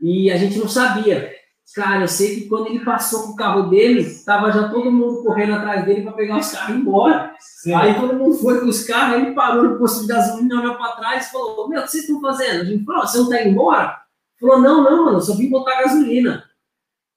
E 0.01 0.31
a 0.31 0.37
gente 0.37 0.59
não 0.59 0.69
sabia. 0.69 1.33
Cara, 1.75 2.03
eu 2.03 2.09
sei 2.09 2.35
que 2.35 2.49
quando 2.49 2.67
ele 2.67 2.85
passou 2.85 3.23
com 3.23 3.29
o 3.31 3.37
carro 3.37 3.71
dele, 3.71 4.05
tava 4.27 4.53
já 4.53 4.69
todo 4.69 4.93
mundo 4.93 5.23
correndo 5.23 5.55
atrás 5.55 5.87
dele 5.87 6.03
para 6.03 6.13
pegar 6.13 6.39
os 6.39 6.51
carros 6.51 6.69
e 6.69 6.73
ir 6.73 6.81
embora. 6.81 7.35
Sim. 7.39 7.73
Aí 7.75 7.95
todo 7.95 8.15
mundo 8.15 8.37
foi 8.37 8.61
com 8.61 8.67
os 8.67 8.85
carros, 8.85 9.23
ele 9.23 9.33
parou 9.33 9.65
no 9.65 9.79
posto 9.79 10.03
de 10.03 10.09
gasolina, 10.09 10.61
olhou 10.61 10.75
para 10.75 10.97
trás 10.97 11.27
e 11.27 11.33
falou: 11.33 11.69
Meu, 11.69 11.81
o 11.81 11.85
que 11.85 11.91
vocês 11.91 12.05
estão 12.05 12.21
fazendo? 12.21 12.61
A 12.61 12.65
gente 12.65 12.85
falou: 12.85 13.07
Você 13.07 13.19
não 13.19 13.29
tá 13.29 13.41
indo 13.41 13.51
embora? 13.51 13.97
Falou: 14.39 14.61
Não, 14.61 14.85
não, 14.85 15.05
mano, 15.07 15.17
eu 15.17 15.21
só 15.23 15.35
vim 15.35 15.49
botar 15.49 15.83
gasolina. 15.83 16.45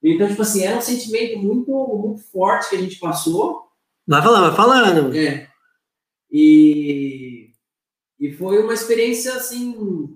Então, 0.02 0.28
tipo 0.28 0.42
assim, 0.42 0.64
era 0.64 0.78
um 0.78 0.82
sentimento 0.82 1.40
muito, 1.40 1.72
muito 1.72 2.22
forte 2.32 2.70
que 2.70 2.76
a 2.76 2.80
gente 2.80 2.98
passou. 2.98 3.65
Vai 4.08 4.22
falando, 4.22 4.48
vai 4.48 4.56
falando. 4.56 5.16
É. 5.16 5.48
E, 6.32 7.52
e 8.20 8.32
foi 8.34 8.62
uma 8.62 8.74
experiência, 8.74 9.34
assim, 9.36 10.14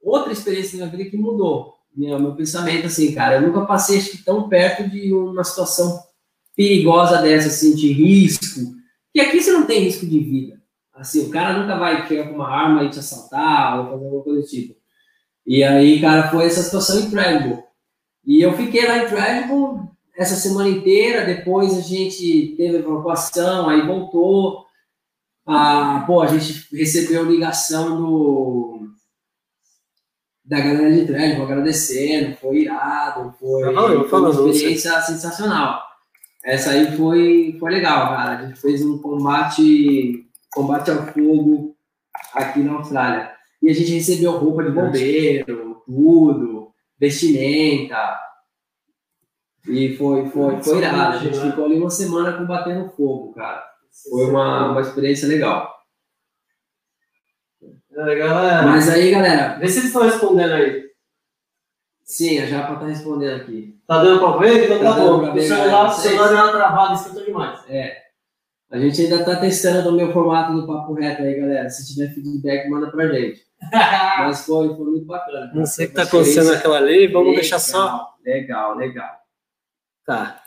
outra 0.00 0.32
experiência 0.32 0.78
na 0.78 0.90
vida 0.90 1.08
que 1.08 1.16
mudou 1.16 1.72
meu, 1.94 2.18
meu 2.18 2.34
pensamento, 2.34 2.86
assim, 2.86 3.14
cara. 3.14 3.36
Eu 3.36 3.42
nunca 3.42 3.66
passei, 3.66 3.98
acho 3.98 4.24
tão 4.24 4.48
perto 4.48 4.88
de 4.88 5.12
uma 5.12 5.44
situação 5.44 6.02
perigosa 6.56 7.20
dessa, 7.20 7.48
assim, 7.48 7.74
de 7.74 7.92
risco. 7.92 8.74
Que 9.12 9.20
aqui 9.20 9.40
você 9.40 9.52
não 9.52 9.66
tem 9.66 9.80
risco 9.80 10.06
de 10.06 10.18
vida. 10.18 10.60
Assim, 10.94 11.26
o 11.26 11.30
cara 11.30 11.58
nunca 11.58 11.78
vai 11.78 12.06
chegar 12.06 12.28
com 12.28 12.34
uma 12.34 12.48
arma 12.48 12.84
e 12.84 12.90
te 12.90 12.98
assaltar 12.98 13.78
ou 13.78 13.90
fazer 13.90 14.04
alguma 14.04 14.22
coisa 14.22 14.40
do 14.40 14.46
tipo. 14.46 14.74
E 15.46 15.62
aí, 15.62 16.00
cara, 16.00 16.30
foi 16.30 16.46
essa 16.46 16.62
situação 16.62 17.00
incrível. 17.00 17.62
E 18.24 18.40
eu 18.40 18.56
fiquei 18.56 18.86
lá 18.86 18.98
em 18.98 19.08
Treasure 19.08 19.88
essa 20.16 20.34
semana 20.34 20.68
inteira, 20.68 21.24
depois 21.24 21.76
a 21.76 21.80
gente 21.80 22.54
teve 22.56 22.78
evacuação, 22.78 23.68
aí 23.68 23.86
voltou. 23.86 24.66
Ah, 25.46 26.04
pô, 26.06 26.20
a 26.20 26.26
gente 26.26 26.68
recebeu 26.74 27.24
ligação 27.24 27.96
do, 27.96 28.88
da 30.44 30.60
galera 30.60 30.92
de 30.92 31.06
treino, 31.06 31.42
agradecendo, 31.42 32.36
foi 32.36 32.58
irado, 32.58 33.34
foi, 33.38 33.74
ah, 33.74 34.04
foi 34.08 34.20
uma 34.20 34.30
experiência 34.30 35.00
você. 35.00 35.12
sensacional. 35.12 35.82
Essa 36.44 36.70
aí 36.70 36.96
foi, 36.96 37.56
foi 37.58 37.70
legal, 37.70 38.08
cara. 38.08 38.38
A 38.38 38.46
gente 38.46 38.60
fez 38.60 38.84
um 38.84 38.98
combate, 38.98 40.26
combate 40.50 40.90
ao 40.90 41.06
fogo 41.06 41.76
aqui 42.34 42.60
na 42.60 42.74
Austrália. 42.74 43.30
E 43.62 43.70
a 43.70 43.72
gente 43.72 43.92
recebeu 43.92 44.32
roupa 44.32 44.64
de 44.64 44.70
bombeiro, 44.70 45.82
tudo, 45.86 46.72
vestimenta, 46.98 48.18
e 49.66 49.96
foi, 49.96 50.28
foi, 50.28 50.62
foi 50.62 50.78
irado. 50.78 51.16
A 51.16 51.18
gente 51.18 51.38
ficou 51.38 51.64
ali 51.64 51.78
uma 51.78 51.90
semana 51.90 52.32
combatendo 52.32 52.90
fogo, 52.90 53.32
cara. 53.32 53.62
Foi 54.10 54.24
uma, 54.24 54.72
uma 54.72 54.80
experiência 54.80 55.28
legal. 55.28 55.72
É 57.94 58.02
legal, 58.02 58.44
é. 58.44 58.62
Mas 58.62 58.88
aí, 58.88 59.10
galera. 59.10 59.58
Vê 59.58 59.68
se 59.68 59.78
eles 59.78 59.88
estão 59.88 60.02
respondendo 60.02 60.52
aí. 60.52 60.82
Sim, 62.02 62.40
a 62.40 62.46
Japa 62.46 62.76
tá 62.76 62.86
respondendo 62.86 63.40
aqui. 63.40 63.78
Tá 63.86 64.02
dando 64.02 64.20
pra 64.20 64.36
ver? 64.38 64.64
Então 64.64 64.78
tá, 64.80 64.94
tá 64.94 65.00
bom. 65.00 65.32
O 65.32 65.40
celular, 65.40 65.86
o 65.86 65.90
celular 65.90 66.28
deu 66.28 66.36
uma 66.36 66.52
travada, 66.52 66.94
escuta 66.94 67.24
demais. 67.24 67.60
É. 67.68 68.02
A 68.70 68.78
gente 68.78 69.02
ainda 69.02 69.24
tá 69.24 69.36
testando 69.36 69.90
o 69.90 69.92
meu 69.92 70.12
formato 70.12 70.54
do 70.54 70.66
papo 70.66 70.94
reto 70.94 71.22
aí, 71.22 71.38
galera. 71.38 71.68
Se 71.68 71.94
tiver 71.94 72.12
feedback, 72.12 72.68
manda 72.68 72.90
pra 72.90 73.06
gente. 73.08 73.42
Mas 74.18 74.44
foi, 74.44 74.68
foi 74.74 74.86
muito 74.86 75.06
bacana. 75.06 75.52
Não 75.54 75.66
sei 75.66 75.86
o 75.86 75.88
que 75.90 75.94
tá 75.94 76.02
acontecendo 76.02 76.50
naquela 76.50 76.78
ali, 76.78 77.06
vamos 77.06 77.28
legal, 77.28 77.40
deixar 77.40 77.58
só. 77.58 78.14
Legal, 78.24 78.76
legal. 78.76 79.21
Tá. 80.04 80.42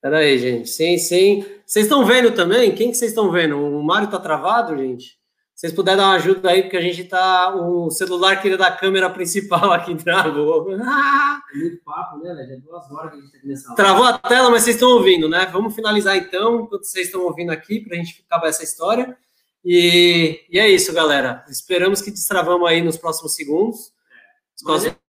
Pera 0.00 0.18
aí, 0.18 0.38
gente. 0.38 0.68
Sim, 0.68 0.98
sim. 0.98 1.44
Vocês 1.66 1.86
estão 1.86 2.04
vendo 2.04 2.32
também? 2.32 2.74
Quem 2.74 2.90
que 2.90 2.96
vocês 2.96 3.10
estão 3.10 3.30
vendo? 3.30 3.56
O 3.58 3.82
Mário 3.82 4.10
tá 4.10 4.18
travado, 4.18 4.76
gente? 4.76 5.22
vocês 5.62 5.72
puderem 5.72 5.98
dar 5.98 6.08
uma 6.08 6.16
ajuda 6.16 6.50
aí, 6.50 6.62
porque 6.62 6.76
a 6.76 6.80
gente 6.80 7.04
tá. 7.04 7.54
O 7.54 7.88
celular 7.88 8.42
que 8.42 8.56
da 8.56 8.72
câmera 8.72 9.08
principal 9.08 9.70
aqui 9.72 9.94
travou. 9.94 10.68
É 10.72 11.56
muito 11.56 11.84
papo, 11.84 12.18
né, 12.18 12.34
velho? 12.34 12.54
É 12.54 12.56
duas 12.56 12.90
horas 12.90 13.12
que 13.12 13.18
a 13.18 13.20
gente 13.20 13.32
tá 13.32 13.38
começando. 13.40 13.76
Travou 13.76 14.04
a 14.04 14.18
tela, 14.18 14.50
mas 14.50 14.64
vocês 14.64 14.74
estão 14.74 14.88
ouvindo, 14.90 15.28
né? 15.28 15.46
Vamos 15.52 15.72
finalizar 15.72 16.16
então, 16.16 16.62
enquanto 16.62 16.82
vocês 16.82 17.06
estão 17.06 17.22
ouvindo 17.22 17.50
aqui, 17.50 17.78
para 17.78 17.94
a 17.94 17.98
gente 17.98 18.24
acabar 18.28 18.48
essa 18.48 18.64
história. 18.64 19.16
E, 19.64 20.44
e, 20.50 20.58
é 20.58 20.68
isso, 20.68 20.92
galera. 20.92 21.44
Esperamos 21.48 22.02
que 22.02 22.10
destravamos 22.10 22.68
aí 22.68 22.82
nos 22.82 22.96
próximos 22.96 23.36
segundos. 23.36 23.92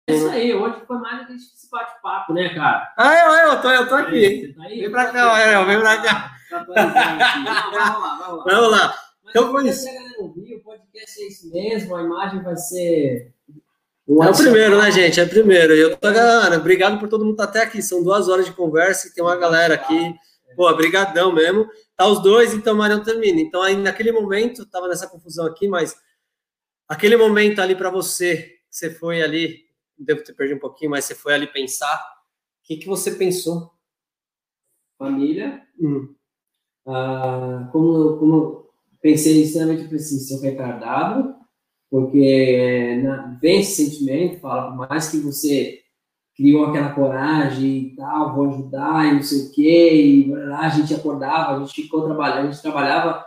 É, 0.09 0.12
é 0.12 0.16
isso 0.16 0.28
aí, 0.31 0.52
hoje 0.52 0.85
foi 0.85 0.98
mais 0.98 1.20
do 1.20 1.27
que 1.27 1.32
esse 1.71 1.73
bate-papo, 1.73 2.33
né, 2.33 2.53
cara? 2.55 2.93
Ah, 2.97 3.15
eu, 3.15 3.53
eu, 3.53 3.63
tô, 3.63 3.71
eu 3.71 3.89
tô 3.89 3.95
aqui. 3.95 4.47
Você 4.47 4.53
tá 4.55 4.65
aí? 4.65 4.81
Vem 4.81 4.91
pra 4.91 5.07
cá, 5.07 5.39
é, 5.39 5.65
vem 5.65 5.81
pra 5.81 6.03
cá. 6.03 6.33
Tá, 6.51 6.65
tá, 6.65 7.71
vamos 7.71 8.03
lá, 8.03 8.19
vamos 8.19 8.45
lá. 8.45 8.45
Vamos 8.45 8.71
lá. 8.71 8.95
Então 9.29 9.51
foi 9.53 9.69
isso. 9.69 9.87
Ouvir, 10.19 10.57
o 10.57 10.63
podcast 10.63 11.23
é 11.23 11.29
isso 11.29 11.51
mesmo, 11.51 11.95
a 11.95 12.03
imagem 12.03 12.43
vai 12.43 12.57
ser. 12.57 13.33
É 14.09 14.13
o 14.13 14.37
primeiro, 14.37 14.83
né, 14.83 14.91
gente? 14.91 15.21
É 15.21 15.25
o 15.25 15.29
primeiro. 15.29 15.75
E 15.75 15.81
eu 15.81 15.97
tô, 15.97 16.13
galera, 16.13 16.57
obrigado 16.57 16.99
por 16.99 17.09
todo 17.09 17.25
mundo 17.25 17.35
estar 17.35 17.47
tá 17.47 17.51
até 17.51 17.63
aqui. 17.63 17.81
São 17.81 18.03
duas 18.03 18.29
horas 18.29 18.45
de 18.45 18.53
conversa 18.53 19.07
e 19.07 19.13
tem 19.13 19.23
uma 19.23 19.37
galera 19.37 19.75
aqui. 19.75 20.15
Pô, 20.57 20.75
brigadão 20.75 21.33
mesmo. 21.33 21.69
Tá 21.97 22.09
os 22.09 22.21
dois, 22.21 22.53
então 22.53 22.75
Marião 22.75 23.05
termina. 23.05 23.41
Então, 23.41 23.63
aí 23.63 23.77
naquele 23.77 24.11
momento, 24.11 24.67
tava 24.67 24.89
nessa 24.89 25.07
confusão 25.07 25.47
aqui, 25.47 25.69
mas 25.69 25.95
aquele 26.89 27.17
momento 27.17 27.61
ali 27.61 27.77
para 27.77 27.89
você, 27.89 28.57
você 28.69 28.91
foi 28.91 29.23
ali, 29.23 29.61
devo 30.05 30.24
ter 30.24 30.32
perdido 30.32 30.56
um 30.56 30.60
pouquinho, 30.60 30.90
mas 30.90 31.05
você 31.05 31.14
foi 31.14 31.35
ali 31.35 31.47
pensar. 31.47 31.97
O 32.62 32.66
que, 32.66 32.77
que 32.77 32.86
você 32.86 33.12
pensou? 33.12 33.70
Família. 34.98 35.62
Hum. 35.81 36.14
Ah, 36.86 37.68
como, 37.72 38.16
como 38.18 38.70
pensei 39.01 39.43
extremamente 39.43 39.89
preciso 39.89 40.27
ser 40.27 40.44
retardado, 40.44 41.35
porque 41.90 43.01
na, 43.02 43.39
vem 43.40 43.60
esse 43.60 43.85
sentimento, 43.85 44.40
fala, 44.40 44.70
por 44.70 44.89
mais 44.89 45.10
que 45.10 45.18
você 45.18 45.81
criou 46.36 46.66
aquela 46.66 46.94
coragem 46.94 47.77
e 47.78 47.97
tal, 47.97 48.35
vou 48.35 48.48
ajudar 48.48 49.06
e 49.06 49.14
não 49.14 49.22
sei 49.22 49.47
o 49.47 49.52
quê, 49.52 49.94
e 49.94 50.35
lá 50.35 50.60
a 50.60 50.68
gente 50.68 50.94
acordava, 50.94 51.56
a 51.56 51.59
gente 51.60 51.82
ficou 51.82 52.05
trabalhando, 52.05 52.48
a 52.48 52.51
gente 52.51 52.62
trabalhava 52.62 53.27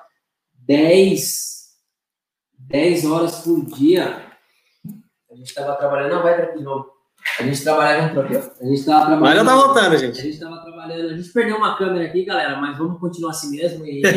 10, 0.66 1.70
10 2.58 3.06
horas 3.06 3.42
por 3.42 3.64
dia. 3.66 4.33
A 5.44 5.46
gente 5.46 5.50
estava 5.50 5.76
trabalhando, 5.76 6.16
não, 6.16 6.24
vai 6.24 6.36
para 6.36 6.56
de 6.56 6.64
novo. 6.64 6.86
A 7.38 7.44
gente 7.44 7.64
trabalhava 7.64 8.06
um 8.08 8.14
troquel. 8.14 8.40
A 8.40 8.64
gente 8.64 8.80
estava 8.80 9.06
trabalhando. 9.08 9.22
Mas 9.22 9.36
já 9.36 9.46
tá 9.46 9.56
voltando, 9.56 9.98
gente. 9.98 10.20
A 10.20 10.24
gente 10.24 10.34
estava 10.36 10.62
trabalhando. 10.62 11.10
A 11.10 11.18
gente 11.18 11.34
perdeu 11.34 11.58
uma 11.58 11.78
câmera 11.78 12.06
aqui, 12.06 12.24
galera, 12.24 12.62
mas 12.62 12.78
vamos 12.78 13.00
continuar 13.00 13.32
assim 13.32 13.52
mesmo 13.52 13.86
e. 13.86 14.02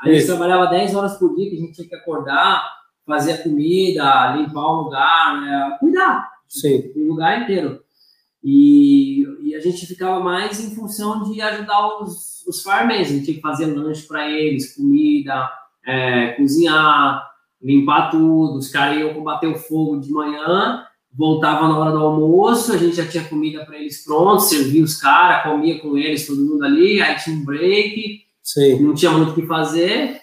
A 0.00 0.08
gente 0.08 0.20
Isso. 0.20 0.28
trabalhava 0.28 0.70
10 0.70 0.94
horas 0.94 1.18
por 1.18 1.36
dia, 1.36 1.50
que 1.50 1.56
a 1.56 1.58
gente 1.58 1.74
tinha 1.74 1.86
que 1.86 1.94
acordar, 1.94 2.66
fazer 3.06 3.32
a 3.32 3.42
comida, 3.42 4.34
limpar 4.34 4.62
o 4.62 4.84
lugar, 4.84 5.42
né? 5.42 5.76
cuidar 5.78 6.26
Sim. 6.48 6.90
do 6.94 7.06
lugar 7.06 7.42
inteiro. 7.42 7.82
E, 8.42 9.26
e, 9.42 9.54
a 9.54 9.60
gente 9.60 9.84
ficava 9.84 10.18
mais 10.18 10.58
em 10.58 10.74
função 10.74 11.22
de 11.24 11.42
ajudar 11.42 12.00
os, 12.00 12.46
os 12.46 12.62
farmers. 12.62 13.08
A 13.08 13.12
gente 13.12 13.26
tinha 13.26 13.36
que 13.36 13.42
fazer 13.42 13.66
lanche 13.66 14.08
para 14.08 14.26
eles, 14.26 14.74
comida, 14.74 15.50
é, 15.86 16.28
cozinhar, 16.28 17.29
limpar 17.62 18.10
tudo. 18.10 18.58
Os 18.58 18.68
caras 18.68 18.98
iam 18.98 19.14
combater 19.14 19.46
o 19.46 19.58
fogo 19.58 20.00
de 20.00 20.10
manhã, 20.10 20.84
voltava 21.12 21.68
na 21.68 21.78
hora 21.78 21.90
do 21.90 21.98
almoço, 21.98 22.72
a 22.72 22.76
gente 22.76 22.96
já 22.96 23.06
tinha 23.06 23.24
comida 23.24 23.64
para 23.64 23.78
eles 23.78 24.04
pronto, 24.04 24.40
servia 24.40 24.84
os 24.84 24.96
caras, 24.96 25.42
comia 25.42 25.78
com 25.80 25.96
eles, 25.96 26.26
todo 26.26 26.40
mundo 26.40 26.64
ali, 26.64 27.02
aí 27.02 27.16
tinha 27.16 27.36
um 27.36 27.44
break 27.44 28.30
Sim. 28.52 28.80
Não 28.80 28.94
tinha 28.94 29.12
muito 29.12 29.30
o 29.30 29.34
que 29.34 29.46
fazer. 29.46 30.20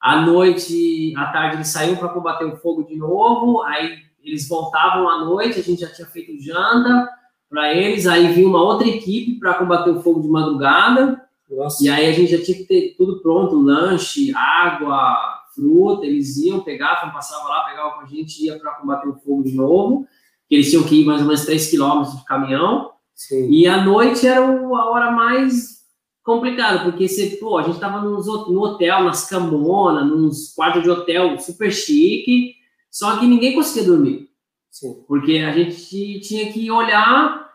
À 0.00 0.22
noite, 0.22 1.14
à 1.16 1.26
tarde, 1.26 1.56
eles 1.56 1.68
saíam 1.68 1.96
para 1.96 2.08
combater 2.08 2.44
o 2.44 2.56
fogo 2.56 2.82
de 2.82 2.96
novo. 2.96 3.62
Aí 3.62 3.98
eles 4.24 4.48
voltavam 4.48 5.08
à 5.08 5.24
noite, 5.24 5.60
a 5.60 5.62
gente 5.62 5.80
já 5.80 5.88
tinha 5.88 6.06
feito 6.06 6.42
janta 6.42 7.08
para 7.48 7.72
eles. 7.72 8.06
Aí 8.06 8.32
vinha 8.32 8.48
uma 8.48 8.62
outra 8.62 8.88
equipe 8.88 9.38
para 9.38 9.54
combater 9.54 9.90
o 9.90 10.02
fogo 10.02 10.20
de 10.20 10.28
madrugada. 10.28 11.22
Nossa. 11.48 11.84
E 11.84 11.88
aí 11.88 12.06
a 12.06 12.12
gente 12.12 12.36
já 12.36 12.42
tinha 12.42 12.56
que 12.56 12.64
ter 12.64 12.94
tudo 12.96 13.20
pronto: 13.20 13.60
lanche, 13.60 14.34
água, 14.34 15.39
fruta. 15.54 16.06
Eles 16.06 16.36
iam, 16.38 16.60
pegavam, 16.60 17.12
passavam 17.12 17.48
lá, 17.48 17.64
pegavam 17.64 17.92
com 17.92 18.00
a 18.00 18.06
gente, 18.06 18.44
ia 18.44 18.58
para 18.58 18.74
combater 18.74 19.08
o 19.08 19.16
fogo 19.16 19.42
de 19.42 19.54
novo. 19.54 20.06
Eles 20.50 20.70
tinham 20.70 20.82
que 20.82 21.02
ir 21.02 21.04
mais 21.04 21.20
ou 21.20 21.26
menos 21.26 21.44
3 21.44 21.70
quilômetros 21.70 22.18
de 22.18 22.24
caminhão. 22.24 22.92
Sim. 23.14 23.50
E 23.50 23.66
à 23.66 23.84
noite 23.84 24.26
era 24.26 24.40
a 24.40 24.90
hora 24.90 25.10
mais 25.10 25.80
complicado, 26.22 26.84
porque 26.84 27.08
você, 27.08 27.36
pô, 27.36 27.58
a 27.58 27.62
gente 27.62 27.78
tava 27.78 28.00
nos, 28.00 28.26
no 28.26 28.60
hotel, 28.62 29.04
nas 29.04 29.28
camonas, 29.28 30.06
nos 30.06 30.54
quartos 30.54 30.82
de 30.82 30.90
hotel 30.90 31.38
super 31.38 31.72
chique, 31.72 32.54
só 32.90 33.18
que 33.18 33.26
ninguém 33.26 33.54
conseguia 33.54 33.84
dormir. 33.84 34.28
Sim. 34.70 35.04
Porque 35.06 35.38
a 35.38 35.52
gente 35.52 36.20
tinha 36.20 36.52
que 36.52 36.70
olhar 36.70 37.49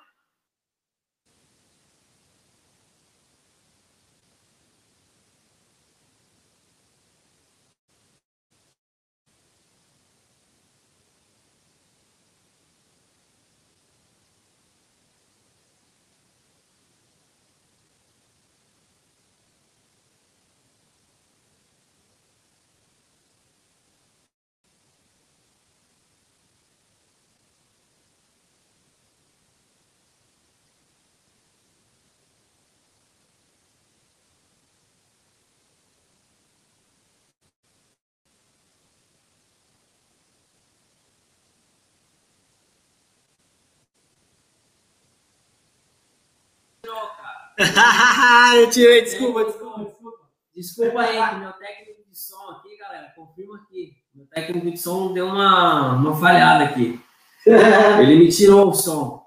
eu 48.57 48.69
tirei, 48.69 49.03
desculpa, 49.03 49.45
desculpa, 49.45 49.84
desculpa. 49.84 50.18
Desculpa 50.53 51.02
aí, 51.02 51.30
que 51.30 51.40
meu 51.40 51.52
técnico 51.53 52.10
de 52.10 52.18
som 52.18 52.49
aqui, 52.52 52.77
galera, 52.77 53.14
confirma 53.15 53.56
aqui. 53.57 53.94
Meu 54.14 54.26
técnico 54.27 54.72
de 54.72 54.77
som 54.77 55.14
deu 55.14 55.27
uma, 55.27 55.94
uma 55.94 56.15
falhada 56.15 56.65
aqui. 56.65 56.99
Ele 58.02 58.15
me 58.15 58.30
tirou 58.30 58.69
o 58.69 58.73
som. 58.73 59.23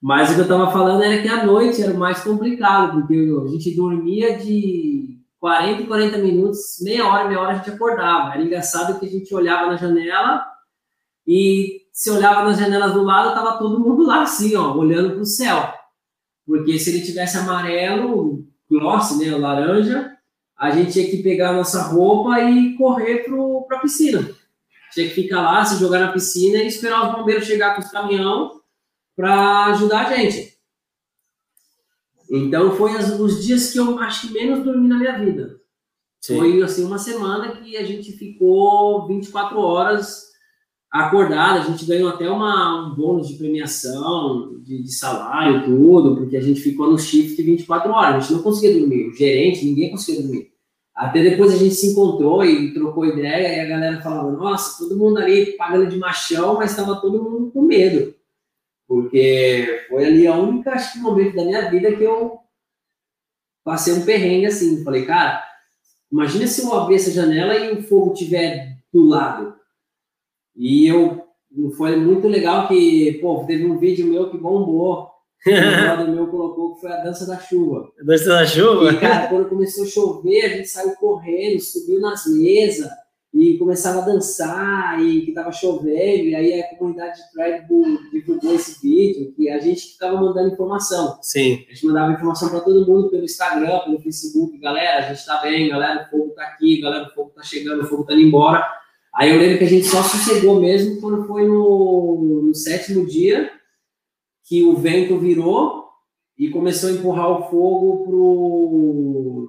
Mas 0.00 0.30
o 0.30 0.34
que 0.34 0.40
eu 0.40 0.48
tava 0.48 0.70
falando 0.70 1.02
era 1.02 1.20
que 1.20 1.28
a 1.28 1.44
noite 1.44 1.82
era 1.82 1.92
o 1.92 1.98
mais 1.98 2.22
complicado, 2.22 3.00
porque 3.00 3.14
a 3.14 3.50
gente 3.50 3.74
dormia 3.74 4.38
de 4.38 5.18
40 5.40 5.82
e 5.82 5.86
40 5.86 6.18
minutos, 6.18 6.76
meia 6.82 7.06
hora, 7.06 7.28
meia 7.28 7.40
hora 7.40 7.52
a 7.52 7.56
gente 7.56 7.70
acordava. 7.70 8.34
Era 8.34 8.42
engraçado 8.42 8.98
que 8.98 9.06
a 9.06 9.08
gente 9.08 9.34
olhava 9.34 9.66
na 9.66 9.76
janela 9.76 10.46
e 11.26 11.82
se 11.92 12.10
olhava 12.10 12.44
nas 12.44 12.58
janelas 12.58 12.92
do 12.92 13.02
lado, 13.02 13.34
tava 13.34 13.58
todo 13.58 13.80
mundo 13.80 14.06
lá 14.06 14.22
assim, 14.22 14.54
ó, 14.54 14.76
olhando 14.76 15.14
pro 15.14 15.24
céu. 15.24 15.72
Porque 16.46 16.78
se 16.78 16.90
ele 16.90 17.04
tivesse 17.04 17.36
amarelo, 17.36 18.46
gloss, 18.70 19.18
né, 19.18 19.36
laranja, 19.36 20.16
a 20.56 20.70
gente 20.70 20.92
tinha 20.92 21.10
que 21.10 21.22
pegar 21.22 21.50
a 21.50 21.56
nossa 21.56 21.82
roupa 21.82 22.40
e 22.40 22.76
correr 22.76 23.24
para 23.66 23.78
a 23.78 23.80
piscina. 23.80 24.30
Tinha 24.92 25.08
que 25.08 25.14
ficar 25.14 25.42
lá, 25.42 25.64
se 25.64 25.78
jogar 25.78 26.00
na 26.00 26.12
piscina 26.12 26.58
e 26.58 26.68
esperar 26.68 27.08
os 27.08 27.16
bombeiros 27.16 27.46
chegar 27.46 27.74
com 27.74 27.82
os 27.82 27.90
caminhão 27.90 28.60
para 29.14 29.66
ajudar 29.66 30.06
a 30.06 30.16
gente. 30.16 30.56
Então 32.30 32.76
foi 32.76 32.96
as, 32.96 33.10
os 33.18 33.44
dias 33.44 33.72
que 33.72 33.78
eu 33.78 33.98
acho 33.98 34.28
que 34.28 34.32
menos 34.32 34.64
dormi 34.64 34.88
na 34.88 34.98
minha 34.98 35.18
vida. 35.18 35.60
Sim. 36.20 36.38
Foi 36.38 36.62
assim 36.62 36.84
uma 36.84 36.98
semana 36.98 37.56
que 37.56 37.76
a 37.76 37.84
gente 37.84 38.12
ficou 38.12 39.06
24 39.06 39.58
horas 39.58 40.26
acordada, 41.00 41.60
a 41.60 41.62
gente 41.64 41.84
ganhou 41.84 42.08
até 42.08 42.30
uma, 42.30 42.86
um 42.86 42.94
bônus 42.94 43.28
de 43.28 43.34
premiação, 43.34 44.58
de, 44.60 44.82
de, 44.82 44.92
salário, 44.92 45.64
tudo, 45.64 46.16
porque 46.16 46.36
a 46.36 46.40
gente 46.40 46.60
ficou 46.60 46.90
no 46.90 46.98
shift 46.98 47.40
24 47.42 47.90
horas, 47.92 48.14
a 48.14 48.20
gente 48.20 48.32
não 48.34 48.42
conseguia 48.42 48.78
dormir, 48.78 49.08
o 49.08 49.14
gerente, 49.14 49.64
ninguém 49.64 49.90
conseguia 49.90 50.22
dormir. 50.22 50.52
Até 50.94 51.22
depois 51.22 51.52
a 51.52 51.56
gente 51.56 51.74
se 51.74 51.88
encontrou 51.88 52.44
e 52.44 52.72
trocou 52.72 53.04
ideia, 53.04 53.56
e 53.56 53.60
a 53.60 53.68
galera 53.68 54.00
falava, 54.00 54.30
nossa, 54.30 54.78
todo 54.78 54.96
mundo 54.96 55.18
ali 55.18 55.56
pagando 55.56 55.88
de 55.88 55.98
machão, 55.98 56.54
mas 56.54 56.70
estava 56.70 57.00
todo 57.00 57.22
mundo 57.22 57.50
com 57.50 57.62
medo. 57.62 58.14
Porque 58.88 59.84
foi 59.88 60.04
ali 60.04 60.26
a 60.26 60.36
única, 60.36 60.70
acho 60.70 60.92
que, 60.92 60.98
momento 61.00 61.36
da 61.36 61.44
minha 61.44 61.68
vida 61.70 61.94
que 61.94 62.04
eu 62.04 62.38
passei 63.64 63.92
um 63.92 64.04
perrengue 64.04 64.46
assim. 64.46 64.84
Falei, 64.84 65.04
cara, 65.04 65.42
imagina 66.10 66.46
se 66.46 66.62
eu 66.62 66.72
abrir 66.72 66.94
essa 66.94 67.10
janela 67.10 67.56
e 67.56 67.72
o 67.72 67.82
fogo 67.82 68.12
estiver 68.12 68.78
do 68.92 69.04
lado 69.04 69.56
e 70.56 70.86
eu 70.86 71.26
foi 71.76 71.96
muito 71.96 72.28
legal 72.28 72.68
que, 72.68 73.18
pô, 73.20 73.44
teve 73.46 73.64
um 73.66 73.78
vídeo 73.78 74.06
meu 74.06 74.30
que 74.30 74.38
bombou. 74.38 75.08
O 75.46 76.10
meu 76.10 76.26
colocou 76.26 76.74
que 76.74 76.80
foi 76.80 76.90
a 76.90 77.04
dança 77.04 77.24
da 77.24 77.38
chuva. 77.38 77.88
A 78.00 78.04
dança 78.04 78.28
da 78.28 78.44
chuva? 78.44 78.90
E, 78.90 78.98
cara, 78.98 79.28
quando 79.28 79.48
começou 79.48 79.84
a 79.84 79.86
chover, 79.86 80.44
a 80.44 80.48
gente 80.48 80.68
saiu 80.68 80.96
correndo, 80.96 81.60
subiu 81.60 82.00
nas 82.00 82.26
mesas 82.26 82.88
e 83.32 83.58
começava 83.58 84.00
a 84.00 84.04
dançar 84.04 85.00
e 85.00 85.20
que 85.20 85.32
tava 85.32 85.52
chovendo, 85.52 86.24
e 86.24 86.34
aí 86.34 86.60
a 86.60 86.76
comunidade 86.76 87.20
de 87.20 87.68
Bull 87.68 87.98
divulgou 88.10 88.54
esse 88.54 88.80
vídeo, 88.80 89.34
e 89.38 89.50
a 89.50 89.58
gente 89.58 89.92
ficava 89.92 90.18
mandando 90.18 90.52
informação. 90.52 91.18
Sim. 91.20 91.64
A 91.68 91.74
gente 91.74 91.86
mandava 91.86 92.12
informação 92.12 92.48
para 92.48 92.60
todo 92.60 92.86
mundo 92.86 93.10
pelo 93.10 93.24
Instagram, 93.24 93.80
pelo 93.80 94.00
Facebook, 94.00 94.56
galera, 94.58 95.06
a 95.06 95.12
gente 95.12 95.26
tá 95.26 95.42
bem, 95.42 95.68
galera, 95.68 96.06
o 96.06 96.10
fogo 96.10 96.30
tá 96.30 96.44
aqui, 96.44 96.80
galera, 96.80 97.08
o 97.08 97.14
fogo 97.14 97.30
tá 97.34 97.42
chegando, 97.42 97.82
o 97.82 97.86
fogo 97.86 98.04
tá 98.04 98.14
indo 98.14 98.22
embora. 98.22 98.66
Aí 99.16 99.30
eu 99.30 99.38
lembro 99.38 99.58
que 99.58 99.64
a 99.64 99.68
gente 99.68 99.86
só 99.86 100.02
sossegou 100.02 100.60
mesmo 100.60 101.00
quando 101.00 101.26
foi 101.26 101.48
no, 101.48 102.42
no 102.44 102.54
sétimo 102.54 103.06
dia, 103.06 103.50
que 104.44 104.62
o 104.62 104.76
vento 104.76 105.18
virou 105.18 105.86
e 106.38 106.50
começou 106.50 106.90
a 106.90 106.92
empurrar 106.92 107.30
o 107.30 107.48
fogo 107.48 108.04
pro, 108.04 109.48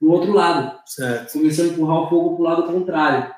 pro 0.00 0.10
outro 0.10 0.32
lado. 0.32 0.80
Certo. 0.84 1.34
Começou 1.34 1.64
a 1.64 1.68
empurrar 1.68 1.96
o 2.02 2.10
fogo 2.10 2.34
pro 2.34 2.44
lado 2.44 2.64
contrário. 2.64 3.32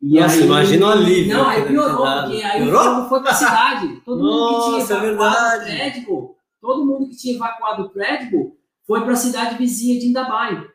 E 0.00 0.18
Nossa, 0.18 0.36
aí, 0.36 0.44
imagina 0.44 0.86
o 0.86 0.90
alívio. 0.90 1.36
Não, 1.36 1.46
aí 1.46 1.66
piorou, 1.66 2.06
porque 2.22 2.42
aí 2.42 2.62
piorou? 2.62 2.80
o 2.80 2.84
fogo 2.84 3.08
foi 3.08 3.22
pra 3.22 3.34
cidade. 3.34 4.00
Todo 4.02 4.22
Nossa, 4.22 4.54
mundo 4.54 4.78
que 4.78 4.86
tinha 4.86 4.98
é 4.98 5.12
evacuado 5.12 5.60
o 5.60 5.64
prédio, 5.64 6.34
todo 6.60 6.86
mundo 6.86 7.08
que 7.10 7.16
tinha 7.16 7.36
evacuado 7.36 7.82
o 7.82 7.90
prédio 7.90 8.52
foi 8.86 9.02
para 9.02 9.12
a 9.12 9.16
cidade 9.16 9.58
vizinha 9.58 10.00
de 10.00 10.06
Indabai. 10.06 10.66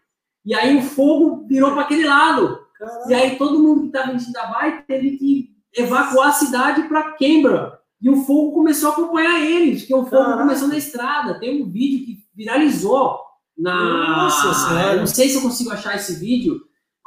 E 0.45 0.53
aí 0.53 0.77
o 0.77 0.81
fogo 0.81 1.47
virou 1.47 1.71
para 1.71 1.81
aquele 1.81 2.07
lado. 2.07 2.68
Caramba. 2.79 3.11
E 3.11 3.13
aí 3.13 3.35
todo 3.35 3.59
mundo 3.59 3.81
que 3.81 3.87
estava 3.87 4.13
em 4.13 4.17
Indabai 4.17 4.83
teve 4.87 5.17
que 5.17 5.49
evacuar 5.75 6.29
a 6.29 6.33
cidade 6.33 6.83
para 6.83 7.11
Canberra. 7.11 7.77
E 8.01 8.09
o 8.09 8.23
fogo 8.23 8.53
começou 8.53 8.89
a 8.89 8.93
acompanhar 8.93 9.41
eles, 9.41 9.81
porque 9.81 9.93
o 9.93 10.05
fogo 10.05 10.23
Caraca. 10.23 10.41
começou 10.43 10.67
na 10.69 10.77
estrada. 10.77 11.39
Tem 11.39 11.61
um 11.61 11.69
vídeo 11.69 12.05
que 12.05 12.23
viralizou 12.33 13.19
na. 13.57 14.23
Nossa, 14.23 14.53
sério? 14.53 14.99
Não 14.99 15.07
sei 15.07 15.27
se 15.27 15.35
eu 15.35 15.41
consigo 15.41 15.71
achar 15.71 15.95
esse 15.95 16.17
vídeo. 16.17 16.61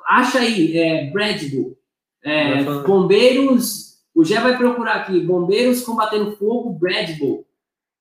Acha 0.06 0.40
aí, 0.40 0.76
é, 0.76 1.10
Bradbull. 1.10 1.78
É, 2.22 2.62
bombeiros. 2.62 3.92
O 4.14 4.22
Gé 4.22 4.38
vai 4.40 4.58
procurar 4.58 4.96
aqui. 4.96 5.18
Bombeiros 5.20 5.80
combatendo 5.80 6.36
fogo, 6.36 6.78
Bradbull. 6.78 7.46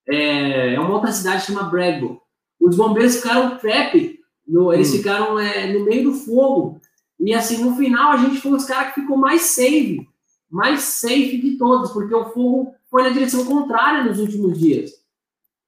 É, 0.10 0.73
é 0.73 0.80
uma 0.80 0.93
outra 0.93 1.14
cidade 1.14 1.45
que 1.45 1.53
chama 1.53 1.69
Bradbull. 1.69 2.22
Os 2.60 2.76
bombeiros 2.76 3.15
ficaram 3.15 3.57
trap. 3.57 4.19
No, 4.45 4.73
eles 4.73 4.89
hum. 4.89 4.98
ficaram 4.98 5.39
é, 5.39 5.72
no 5.72 5.85
meio 5.85 6.11
do 6.11 6.14
fogo. 6.14 6.81
E 7.22 7.34
assim, 7.34 7.64
no 7.64 7.76
final, 7.76 8.11
a 8.11 8.18
gente 8.18 8.41
foi 8.41 8.52
os 8.52 8.65
caras 8.65 8.93
que 8.93 9.02
ficou 9.02 9.18
mais 9.18 9.43
safe. 9.43 10.07
Mais 10.49 10.81
safe 10.81 11.39
de 11.39 11.57
todos, 11.57 11.91
porque 11.91 12.14
o 12.14 12.30
fogo 12.31 12.73
foi 12.89 13.03
na 13.03 13.10
direção 13.10 13.45
contrária 13.45 14.03
nos 14.03 14.19
últimos 14.19 14.60
dias. 14.60 14.91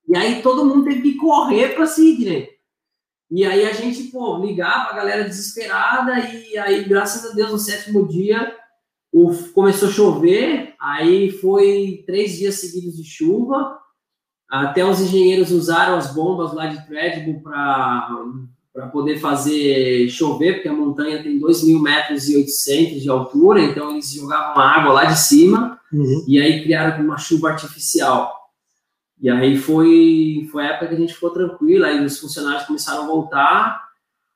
E 0.08 0.18
aí 0.18 0.42
todo 0.42 0.66
mundo 0.66 0.84
teve 0.84 1.02
que 1.02 1.16
correr 1.16 1.76
para 1.76 1.88
Sydney. 1.88 2.50
E 3.32 3.46
aí 3.46 3.66
a 3.66 3.72
gente, 3.72 4.04
pô, 4.12 4.38
ligava 4.38 4.92
a 4.92 4.96
galera 4.96 5.24
desesperada 5.24 6.20
e 6.20 6.58
aí, 6.58 6.84
graças 6.84 7.32
a 7.32 7.34
Deus, 7.34 7.52
no 7.52 7.58
sétimo 7.58 8.08
dia 8.08 8.56
começou 9.54 9.90
a 9.90 9.92
chover, 9.92 10.74
aí 10.80 11.30
foi 11.32 12.04
três 12.06 12.38
dias 12.38 12.56
seguidos 12.56 12.98
de 12.98 13.04
chuva, 13.04 13.80
até 14.50 14.84
os 14.84 15.00
engenheiros 15.00 15.52
usaram 15.52 15.96
as 15.96 16.14
bombas 16.14 16.52
lá 16.54 16.66
de 16.66 16.84
Threadable 16.88 17.42
para 17.42 18.10
poder 18.92 19.20
fazer 19.20 20.10
chover, 20.10 20.56
porque 20.56 20.68
a 20.68 20.74
montanha 20.74 21.22
tem 21.22 21.40
2 21.40 21.64
mil 21.64 21.80
metros 21.80 22.28
e 22.28 22.36
800 22.38 23.04
de 23.04 23.10
altura, 23.10 23.62
então 23.62 23.92
eles 23.92 24.12
jogavam 24.12 24.62
água 24.62 24.94
lá 24.94 25.06
de 25.06 25.20
cima, 25.20 25.80
uhum. 25.92 26.26
e 26.28 26.42
aí 26.42 26.64
criaram 26.64 27.04
uma 27.04 27.18
chuva 27.18 27.50
artificial. 27.50 28.34
E 29.22 29.30
aí 29.30 29.56
foi, 29.58 30.48
foi 30.52 30.64
a 30.66 30.70
época 30.72 30.88
que 30.88 30.96
a 30.96 30.98
gente 30.98 31.14
ficou 31.14 31.30
tranquilo, 31.30 31.86
aí 31.86 32.04
os 32.04 32.20
funcionários 32.20 32.66
começaram 32.66 33.04
a 33.04 33.08
voltar, 33.08 33.84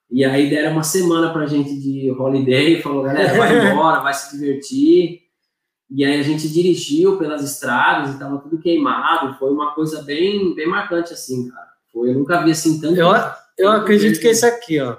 e 0.10 0.24
aí 0.24 0.50
deram 0.50 0.74
uma 0.74 0.84
semana 0.84 1.34
pra 1.34 1.48
gente 1.48 1.76
de 1.76 2.12
holiday, 2.12 2.82
falou, 2.82 3.04
galera, 3.04 3.38
vai 3.38 3.52
embora, 3.72 4.02
vai 4.02 4.14
se 4.14 4.38
divertir. 4.38 5.22
E 5.90 6.06
aí 6.06 6.20
a 6.20 6.24
gente 6.24 6.48
dirigiu 6.50 7.18
pelas 7.18 7.44
estradas 7.44 8.14
e 8.14 8.20
tava 8.20 8.38
tudo 8.40 8.60
queimado, 8.60 9.38
foi 9.38 9.52
uma 9.52 9.74
coisa 9.74 10.04
bem, 10.04 10.54
bem 10.54 10.68
marcante 10.68 11.14
assim, 11.14 11.50
cara. 11.50 11.68
Foi, 11.92 12.10
eu 12.10 12.14
nunca 12.14 12.44
vi 12.44 12.52
assim 12.52 12.80
tanto. 12.80 13.00
Eu, 13.00 13.08
eu 13.58 13.72
acredito 13.72 14.20
que 14.20 14.28
é 14.28 14.32
esse 14.32 14.46
aqui, 14.46 14.80
ó. 14.80 14.98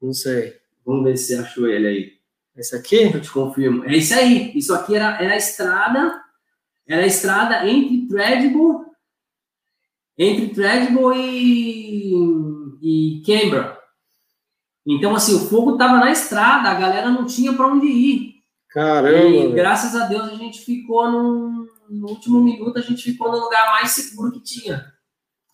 Não 0.00 0.12
sei. 0.12 0.56
Vamos 0.84 1.04
ver 1.04 1.16
se 1.16 1.34
achou 1.34 1.66
ele 1.66 1.86
aí. 1.86 2.12
Esse 2.56 2.76
aqui? 2.76 3.02
Eu 3.14 3.20
te 3.20 3.30
confirmo. 3.30 3.84
É 3.84 3.96
isso 3.96 4.14
aí. 4.14 4.52
Isso 4.54 4.74
aqui 4.74 4.96
era, 4.96 5.22
era 5.22 5.34
a 5.34 5.36
estrada, 5.36 6.20
era 6.86 7.02
a 7.02 7.06
estrada 7.06 7.66
entre 7.66 8.08
Threadable 8.08 8.88
entre 10.18 10.48
Treadwell 10.48 11.14
e, 11.14 12.12
e 12.82 13.22
Canberra. 13.24 13.78
Então, 14.84 15.14
assim, 15.14 15.36
o 15.36 15.48
fogo 15.48 15.72
estava 15.74 15.98
na 15.98 16.10
estrada, 16.10 16.70
a 16.70 16.74
galera 16.74 17.10
não 17.10 17.24
tinha 17.24 17.52
para 17.52 17.68
onde 17.68 17.86
ir. 17.86 18.34
Caramba! 18.70 19.28
E 19.28 19.52
graças 19.52 19.94
a 19.94 20.06
Deus 20.06 20.28
a 20.28 20.34
gente 20.34 20.60
ficou 20.60 21.10
no, 21.10 21.66
no 21.88 22.08
último 22.08 22.42
minuto, 22.42 22.78
a 22.78 22.82
gente 22.82 23.02
ficou 23.02 23.30
no 23.30 23.38
lugar 23.38 23.70
mais 23.72 23.90
seguro 23.90 24.32
que 24.32 24.42
tinha, 24.42 24.84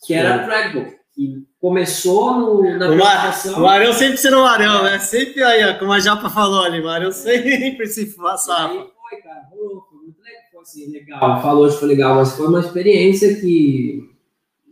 que 0.07 0.15
era 0.15 0.45
Treadwell. 0.45 0.99
Que 1.15 1.47
começou 1.61 2.35
no, 2.35 2.79
na 2.79 2.89
o, 2.89 3.57
o 3.57 3.61
Marão 3.61 3.93
sempre 3.93 4.17
sendo 4.17 4.39
o 4.39 4.43
Marão, 4.43 4.83
né? 4.83 4.99
Sempre 4.99 5.45
aí, 5.45 5.65
ó, 5.65 5.79
como 5.79 5.93
a 5.93 6.01
Japa 6.01 6.29
falou 6.29 6.65
ali, 6.65 6.83
Marão 6.83 7.13
sempre 7.13 7.87
se 7.87 8.07
passava. 8.17 8.73
Aí 8.73 8.79
foi, 8.79 9.23
cara, 9.23 9.49
rolou, 9.49 9.83
foi 9.89 9.99
muito 9.99 10.21
legal, 10.21 10.43
foi 10.51 10.61
assim, 10.61 10.91
legal. 10.91 11.43
Falou 11.43 11.65
hoje 11.65 11.79
foi 11.79 11.89
legal, 11.89 12.17
mas 12.17 12.33
foi 12.33 12.49
uma 12.49 12.61
experiência 12.61 13.41
que 13.41 14.11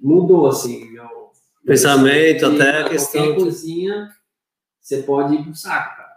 mudou, 0.03 0.49
assim, 0.49 0.91
meu... 0.91 1.03
Pensamento, 1.65 2.47
até 2.47 2.81
a 2.81 2.89
questão... 2.89 3.25
Qualquer 3.25 3.41
coisinha, 3.41 4.09
você 4.81 4.97
pode 4.99 5.37
ir 5.37 5.45
pro 5.45 5.55
saco, 5.55 5.97
cara. 5.97 6.13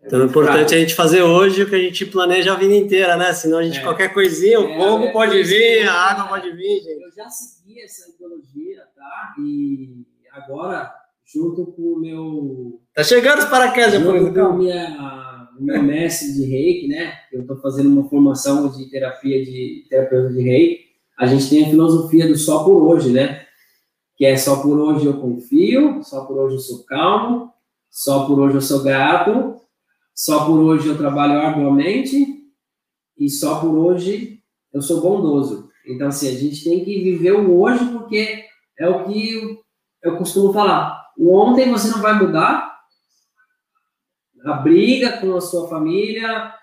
É 0.00 0.06
então 0.06 0.22
é 0.22 0.24
importante 0.24 0.74
a 0.74 0.78
gente 0.78 0.94
fazer 0.94 1.22
hoje 1.22 1.62
o 1.62 1.68
que 1.68 1.74
a 1.74 1.78
gente 1.78 2.06
planeja 2.06 2.52
a 2.52 2.56
vida 2.56 2.74
inteira, 2.74 3.16
né? 3.16 3.32
Senão 3.34 3.58
a 3.58 3.62
gente, 3.62 3.78
é. 3.78 3.82
qualquer 3.82 4.14
coisinha, 4.14 4.58
o 4.60 4.70
é, 4.70 4.76
fogo 4.76 5.04
é, 5.04 5.12
pode 5.12 5.42
vir, 5.42 5.86
a 5.86 5.92
água 5.92 6.28
pode 6.28 6.50
vir, 6.52 6.80
gente. 6.80 7.02
Eu 7.02 7.12
já 7.12 7.28
segui 7.28 7.82
essa 7.82 8.08
ideologia, 8.08 8.84
tá? 8.98 9.34
E 9.38 10.04
agora, 10.32 10.92
junto 11.24 11.66
com 11.66 11.82
o 11.82 12.00
meu... 12.00 12.82
Tá 12.94 13.04
chegando 13.04 13.38
os 13.38 13.44
paraquedas, 13.46 14.02
por 14.02 14.16
exemplo. 14.16 14.48
Com 14.48 14.56
minha, 14.56 15.48
o 15.58 15.62
meu 15.62 15.82
mestre 15.82 16.34
de 16.34 16.44
reiki, 16.44 16.88
né? 16.88 17.14
Eu 17.32 17.46
tô 17.46 17.56
fazendo 17.56 17.88
uma 17.88 18.08
formação 18.08 18.68
de 18.70 18.90
terapia 18.90 19.44
de 19.44 19.86
terapeuta 19.88 20.32
de 20.34 20.42
reiki 20.42 20.88
a 21.18 21.26
gente 21.26 21.50
tem 21.50 21.64
a 21.64 21.68
filosofia 21.68 22.28
do 22.28 22.38
só 22.38 22.62
por 22.62 22.80
hoje, 22.80 23.10
né? 23.10 23.44
Que 24.16 24.24
é 24.24 24.36
só 24.36 24.62
por 24.62 24.78
hoje 24.78 25.04
eu 25.04 25.20
confio, 25.20 26.00
só 26.04 26.24
por 26.24 26.38
hoje 26.38 26.54
eu 26.54 26.60
sou 26.60 26.84
calmo, 26.84 27.52
só 27.90 28.24
por 28.24 28.38
hoje 28.38 28.54
eu 28.54 28.60
sou 28.60 28.84
grato, 28.84 29.56
só 30.14 30.46
por 30.46 30.60
hoje 30.60 30.86
eu 30.86 30.96
trabalho 30.96 31.40
arduamente 31.40 32.24
e 33.18 33.28
só 33.28 33.60
por 33.60 33.76
hoje 33.76 34.40
eu 34.72 34.80
sou 34.80 35.00
bondoso. 35.00 35.68
Então, 35.84 36.06
assim, 36.06 36.28
a 36.28 36.38
gente 36.38 36.62
tem 36.62 36.84
que 36.84 37.02
viver 37.02 37.32
o 37.32 37.60
hoje 37.60 37.84
porque 37.86 38.44
é 38.78 38.88
o 38.88 39.04
que 39.04 39.58
eu 40.02 40.16
costumo 40.16 40.52
falar. 40.52 41.06
O 41.16 41.36
ontem 41.36 41.70
você 41.70 41.88
não 41.88 42.00
vai 42.00 42.14
mudar, 42.18 42.78
a 44.44 44.52
briga 44.54 45.18
com 45.18 45.34
a 45.34 45.40
sua 45.40 45.68
família, 45.68 46.54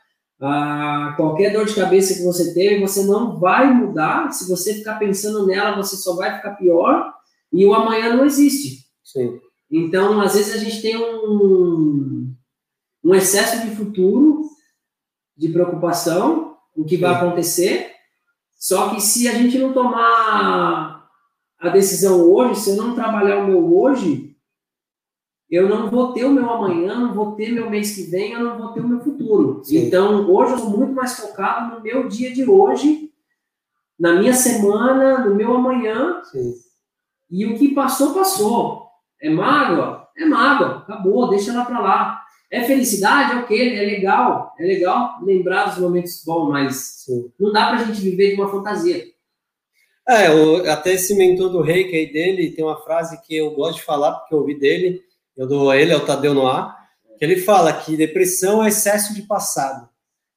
ah, 0.42 1.14
qualquer 1.16 1.54
dor 1.54 1.66
de 1.66 1.76
cabeça 1.76 2.14
que 2.14 2.24
você 2.24 2.54
teve, 2.54 2.82
você 2.82 3.04
não 3.04 3.38
vai 3.38 3.72
mudar. 3.74 4.32
Se 4.32 4.48
você 4.50 4.74
ficar 4.74 4.96
pensando 4.96 5.46
nela, 5.46 5.76
você 5.76 5.96
só 5.96 6.16
vai 6.16 6.36
ficar 6.36 6.56
pior. 6.56 7.14
E 7.52 7.66
o 7.66 7.74
amanhã 7.74 8.16
não 8.16 8.26
existe. 8.26 8.86
Sim. 9.04 9.40
Então, 9.72 10.20
às 10.22 10.36
vezes 10.36 10.54
a 10.54 10.58
gente 10.58 10.82
tem 10.82 10.98
um, 10.98 12.34
um 13.04 13.16
excesso 13.16 13.66
de 13.66 13.76
futuro, 13.76 14.44
de 15.38 15.50
preocupação, 15.50 16.58
o 16.76 16.84
que 16.84 16.98
vai 16.98 17.14
acontecer. 17.14 17.92
Só 18.58 18.90
que 18.90 19.02
se 19.02 19.28
a 19.28 19.34
gente 19.34 19.58
não 19.58 19.74
tomar 19.74 20.95
a 21.60 21.70
decisão 21.70 22.22
hoje, 22.22 22.60
se 22.60 22.70
eu 22.72 22.76
não 22.76 22.96
trabalhar 22.96 23.40
o 23.40 23.48
meu 23.48 23.78
hoje, 23.78 24.36
eu 25.50 25.70
não 25.70 25.90
vou 25.90 26.12
ter 26.12 26.26
o 26.26 26.32
meu 26.32 26.50
amanhã, 26.50 27.00
não 27.00 27.14
vou 27.14 27.34
ter 27.34 27.52
meu 27.52 27.70
mês 27.70 27.96
que 27.96 28.04
vem, 28.04 28.34
eu 28.34 28.44
não 28.44 28.58
vou 28.58 28.74
ter 28.74 28.82
o 28.82 28.88
meu 28.88 29.00
futuro. 29.00 29.64
Sim. 29.64 29.78
Então, 29.78 30.30
hoje 30.30 30.54
eu 30.54 30.58
sou 30.60 30.70
muito 30.72 30.94
mais 30.94 31.18
focado 31.18 31.76
no 31.76 31.82
meu 31.82 32.08
dia 32.08 32.34
de 32.34 32.50
hoje, 32.50 33.12
na 33.98 34.16
minha 34.16 34.34
semana, 34.34 35.26
no 35.26 35.36
meu 35.36 35.56
amanhã. 35.56 36.22
Sim. 36.24 36.54
E 37.30 37.46
o 37.46 37.58
que 37.58 37.74
passou, 37.74 38.14
passou. 38.14 38.88
É 39.22 39.30
mágoa? 39.30 40.08
É 40.18 40.26
mágoa. 40.26 40.80
Acabou, 40.80 41.30
deixa 41.30 41.52
ela 41.52 41.66
para 41.66 41.80
lá. 41.80 42.22
É 42.52 42.64
felicidade? 42.64 43.34
É 43.34 43.36
ok, 43.38 43.78
é 43.78 43.86
legal. 43.86 44.54
É 44.60 44.66
legal 44.66 45.20
lembrar 45.24 45.66
dos 45.66 45.78
momentos 45.78 46.24
bons, 46.26 46.50
mas 46.50 46.76
Sim. 47.06 47.32
não 47.40 47.52
dá 47.52 47.68
para 47.68 47.80
a 47.80 47.84
gente 47.84 48.02
viver 48.02 48.36
de 48.36 48.42
uma 48.42 48.50
fantasia. 48.50 49.15
É, 50.08 50.30
o, 50.30 50.70
até 50.70 50.94
esse 50.94 51.16
mentor 51.16 51.50
do 51.50 51.62
reiki 51.62 51.96
aí 51.96 52.12
dele 52.12 52.52
tem 52.52 52.64
uma 52.64 52.82
frase 52.82 53.20
que 53.22 53.36
eu 53.36 53.52
gosto 53.52 53.78
de 53.78 53.84
falar, 53.84 54.12
porque 54.12 54.34
eu 54.36 54.40
ouvi 54.40 54.58
dele, 54.60 55.02
eu 55.36 55.48
dou 55.48 55.72
a 55.72 55.78
ele, 55.78 55.92
é 55.92 55.98
o 55.98 56.06
Tadeu 56.06 56.34
Noah, 56.34 56.76
que 57.18 57.26
ele 57.26 57.38
fala 57.38 57.74
que 57.74 57.98
depressão 57.98 58.64
é 58.64 58.68
excesso 58.68 59.14
de 59.14 59.24
passado 59.24 59.90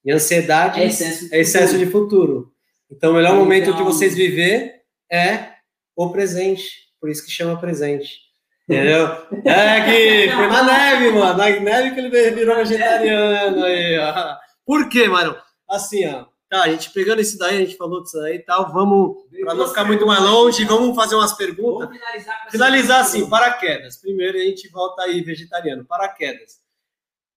e 0.04 0.10
ansiedade 0.10 0.80
é 0.80 0.86
excesso 0.86 1.28
de, 1.28 1.34
é 1.34 1.40
excesso 1.40 1.74
futuro. 1.74 1.84
de 1.84 1.92
futuro. 1.92 2.52
Então, 2.90 3.10
o 3.10 3.14
melhor 3.14 3.32
então, 3.32 3.40
momento 3.40 3.74
de 3.74 3.82
vocês 3.82 4.14
viver 4.14 4.82
é 5.10 5.50
o 5.94 6.10
presente. 6.10 6.70
Por 6.98 7.10
isso 7.10 7.24
que 7.24 7.30
chama 7.30 7.60
presente. 7.60 8.28
Entendeu? 8.68 9.06
É 9.44 9.80
que 9.84 10.32
foi 10.32 10.46
na 10.46 10.62
neve, 10.62 11.10
mano. 11.10 11.38
Na 11.38 11.50
neve 11.50 11.90
que 11.92 12.00
ele 12.00 12.30
virou 12.30 12.56
vegetariano 12.56 13.64
aí, 13.64 13.98
ó. 13.98 14.36
Por 14.64 14.88
quê, 14.88 15.08
mano? 15.08 15.36
Assim, 15.68 16.06
ó. 16.06 16.26
Tá, 16.48 16.62
a 16.62 16.70
gente 16.70 16.90
pegando 16.90 17.20
isso 17.20 17.38
daí, 17.38 17.56
a 17.56 17.60
gente 17.60 17.76
falou 17.76 18.02
disso 18.02 18.18
aí 18.20 18.36
e 18.36 18.38
tal. 18.38 18.72
Vamos, 18.72 19.18
para 19.42 19.54
não 19.54 19.68
ficar 19.68 19.84
muito 19.84 20.06
mais 20.06 20.22
longe, 20.22 20.64
vamos 20.64 20.96
fazer 20.96 21.14
umas 21.14 21.34
perguntas. 21.34 21.88
Vamos 21.88 21.98
finalizar, 21.98 22.50
finalizar 22.50 23.00
assim, 23.02 23.28
paraquedas. 23.28 23.98
Primeiro 23.98 24.38
a 24.38 24.40
gente 24.40 24.68
volta 24.70 25.02
aí, 25.02 25.20
vegetariano. 25.20 25.84
Paraquedas. 25.84 26.58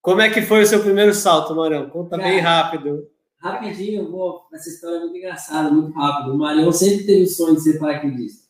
Como 0.02 0.22
é 0.22 0.30
que 0.30 0.42
foi 0.42 0.64
o 0.64 0.66
seu 0.66 0.82
primeiro 0.82 1.14
salto, 1.14 1.54
Marão? 1.54 1.90
Conta 1.90 2.18
Cara, 2.18 2.30
bem 2.30 2.40
rápido. 2.40 3.08
Rapidinho, 3.38 4.10
vou. 4.10 4.48
Essa 4.54 4.70
história 4.70 4.96
é 4.96 5.00
muito 5.00 5.18
engraçada, 5.18 5.70
muito 5.70 5.94
rápido. 5.94 6.34
O 6.34 6.38
Marião 6.38 6.72
sempre 6.72 7.06
teve 7.06 7.24
o 7.24 7.28
sonho 7.28 7.56
de 7.56 7.62
ser 7.62 7.80
paraquedista. 7.80 8.42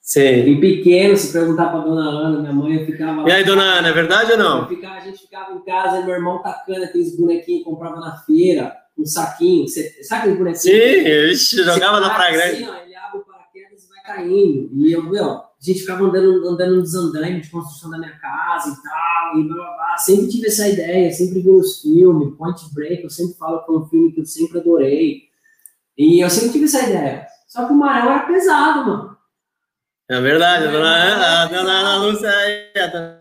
Sim. 0.00 0.20
Em 0.20 0.60
pequeno, 0.60 1.16
se 1.16 1.32
perguntar 1.32 1.70
para 1.70 1.80
dona 1.80 2.08
Ana, 2.08 2.38
minha 2.38 2.52
mãe, 2.52 2.76
eu 2.76 2.86
ficava. 2.86 3.28
E 3.28 3.32
aí, 3.32 3.44
dona 3.44 3.62
Ana, 3.62 3.88
é 3.88 3.92
verdade 3.92 4.32
ou 4.32 4.38
não? 4.38 4.68
Ficava, 4.68 4.94
a 4.94 5.00
gente 5.00 5.18
ficava 5.18 5.52
em 5.52 5.64
casa, 5.64 6.02
meu 6.02 6.14
irmão 6.14 6.40
tacando 6.40 6.84
aqueles 6.84 7.16
bonequinhos 7.16 7.64
que 7.64 7.64
comprava 7.64 7.98
na 7.98 8.16
feira, 8.18 8.76
um 8.98 9.06
saquinho. 9.06 9.68
Você, 9.68 10.02
sabe 10.02 10.22
aquele 10.22 10.36
bonequinho? 10.36 10.60
Sim, 10.60 11.30
ixi, 11.32 11.62
jogava 11.62 12.00
na 12.00 12.10
praia 12.14 12.32
grande. 12.32 12.64
Assim, 12.64 12.68
ó, 12.68 12.82
ele 12.82 12.96
abre 12.96 13.18
o 13.18 13.24
paraquedas 13.24 13.84
e 13.84 13.88
vai 13.88 14.02
caindo. 14.02 14.70
E 14.72 14.92
eu, 14.92 15.02
meu, 15.02 15.30
a 15.30 15.50
gente 15.60 15.80
ficava 15.80 16.04
andando, 16.04 16.48
andando 16.48 16.76
nos 16.76 16.94
andaimes 16.94 17.42
de 17.42 17.50
construção 17.50 17.90
da 17.90 17.98
minha 17.98 18.18
casa 18.18 18.70
e 18.70 18.82
tal, 18.82 19.38
e 19.38 19.44
blá, 19.44 19.56
blá, 19.56 19.76
blá. 19.76 19.96
Sempre 19.98 20.28
tive 20.28 20.46
essa 20.46 20.68
ideia, 20.68 21.12
sempre 21.12 21.40
vi 21.40 21.50
os 21.50 21.80
filmes, 21.80 22.36
Point 22.36 22.62
Break, 22.74 23.02
eu 23.02 23.10
sempre 23.10 23.36
falo 23.36 23.64
que 23.64 23.72
é 23.72 23.74
um 23.74 23.86
filme 23.86 24.12
que 24.12 24.20
eu 24.20 24.26
sempre 24.26 24.58
adorei. 24.58 25.22
E 25.98 26.22
eu 26.22 26.28
sempre 26.28 26.52
tive 26.52 26.64
essa 26.64 26.82
ideia. 26.82 27.26
Só 27.48 27.66
que 27.66 27.72
o 27.72 27.76
Marão 27.76 28.12
era 28.12 28.26
pesado, 28.26 28.86
mano. 28.86 29.16
É 30.08 30.20
verdade, 30.20 30.68
a 30.68 30.70
dona, 30.70 31.42
a 31.42 31.46
dona 31.46 31.72
Ana 31.72 31.96
Lúcia 31.96 32.30
aí. 32.30 33.15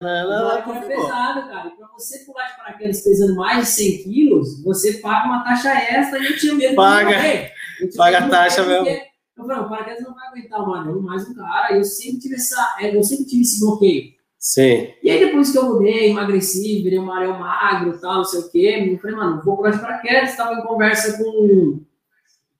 Ela 0.00 0.58
é 0.58 0.62
pesado, 0.62 1.48
cara. 1.48 1.68
E 1.68 1.76
para 1.76 1.88
você 1.94 2.18
pular 2.20 2.46
de 2.48 2.56
paraquedas 2.56 3.00
pesando 3.02 3.34
mais 3.34 3.60
de 3.60 3.72
100 3.72 4.02
quilos, 4.02 4.62
você 4.62 4.94
paga 4.94 5.26
uma 5.26 5.42
taxa 5.42 5.72
extra 5.72 6.18
e 6.18 6.26
eu 6.26 6.36
tinha 6.36 6.54
medo 6.54 6.74
paga, 6.74 7.08
de 7.08 7.14
morrer. 7.14 7.52
Paga 7.96 8.18
a 8.18 8.28
taxa 8.28 8.62
mesmo. 8.62 8.86
Eu 8.88 9.44
falei, 9.44 9.58
o 9.58 9.68
paraquedas 9.68 10.02
não 10.02 10.14
vai 10.14 10.28
aguentar 10.28 10.68
o 10.68 10.74
anão, 10.74 11.00
mais 11.00 11.26
um 11.28 11.34
cara. 11.34 11.74
E 11.74 11.78
eu 11.78 11.84
sempre 11.84 12.20
tive 12.20 12.34
essa, 12.34 12.76
é, 12.78 12.94
eu 12.94 13.02
sempre 13.02 13.24
tive 13.24 13.42
esse 13.42 13.60
bloqueio. 13.60 14.14
Sim. 14.38 14.88
E 15.02 15.10
aí 15.10 15.18
depois 15.18 15.50
que 15.50 15.58
eu 15.58 15.64
mudei, 15.64 16.10
emagreci, 16.10 16.82
virei 16.82 16.98
um 16.98 17.06
maré 17.06 17.26
magro 17.26 17.96
e 17.96 18.00
tal, 18.00 18.16
não 18.16 18.24
sei 18.24 18.40
o 18.40 18.50
quê, 18.50 18.90
eu 18.92 18.98
falei, 18.98 19.16
mano, 19.16 19.42
vou 19.42 19.56
pular 19.56 19.70
de 19.70 19.80
paraquedas. 19.80 20.30
Estava 20.30 20.54
em 20.54 20.62
conversa 20.62 21.16
com, 21.16 21.80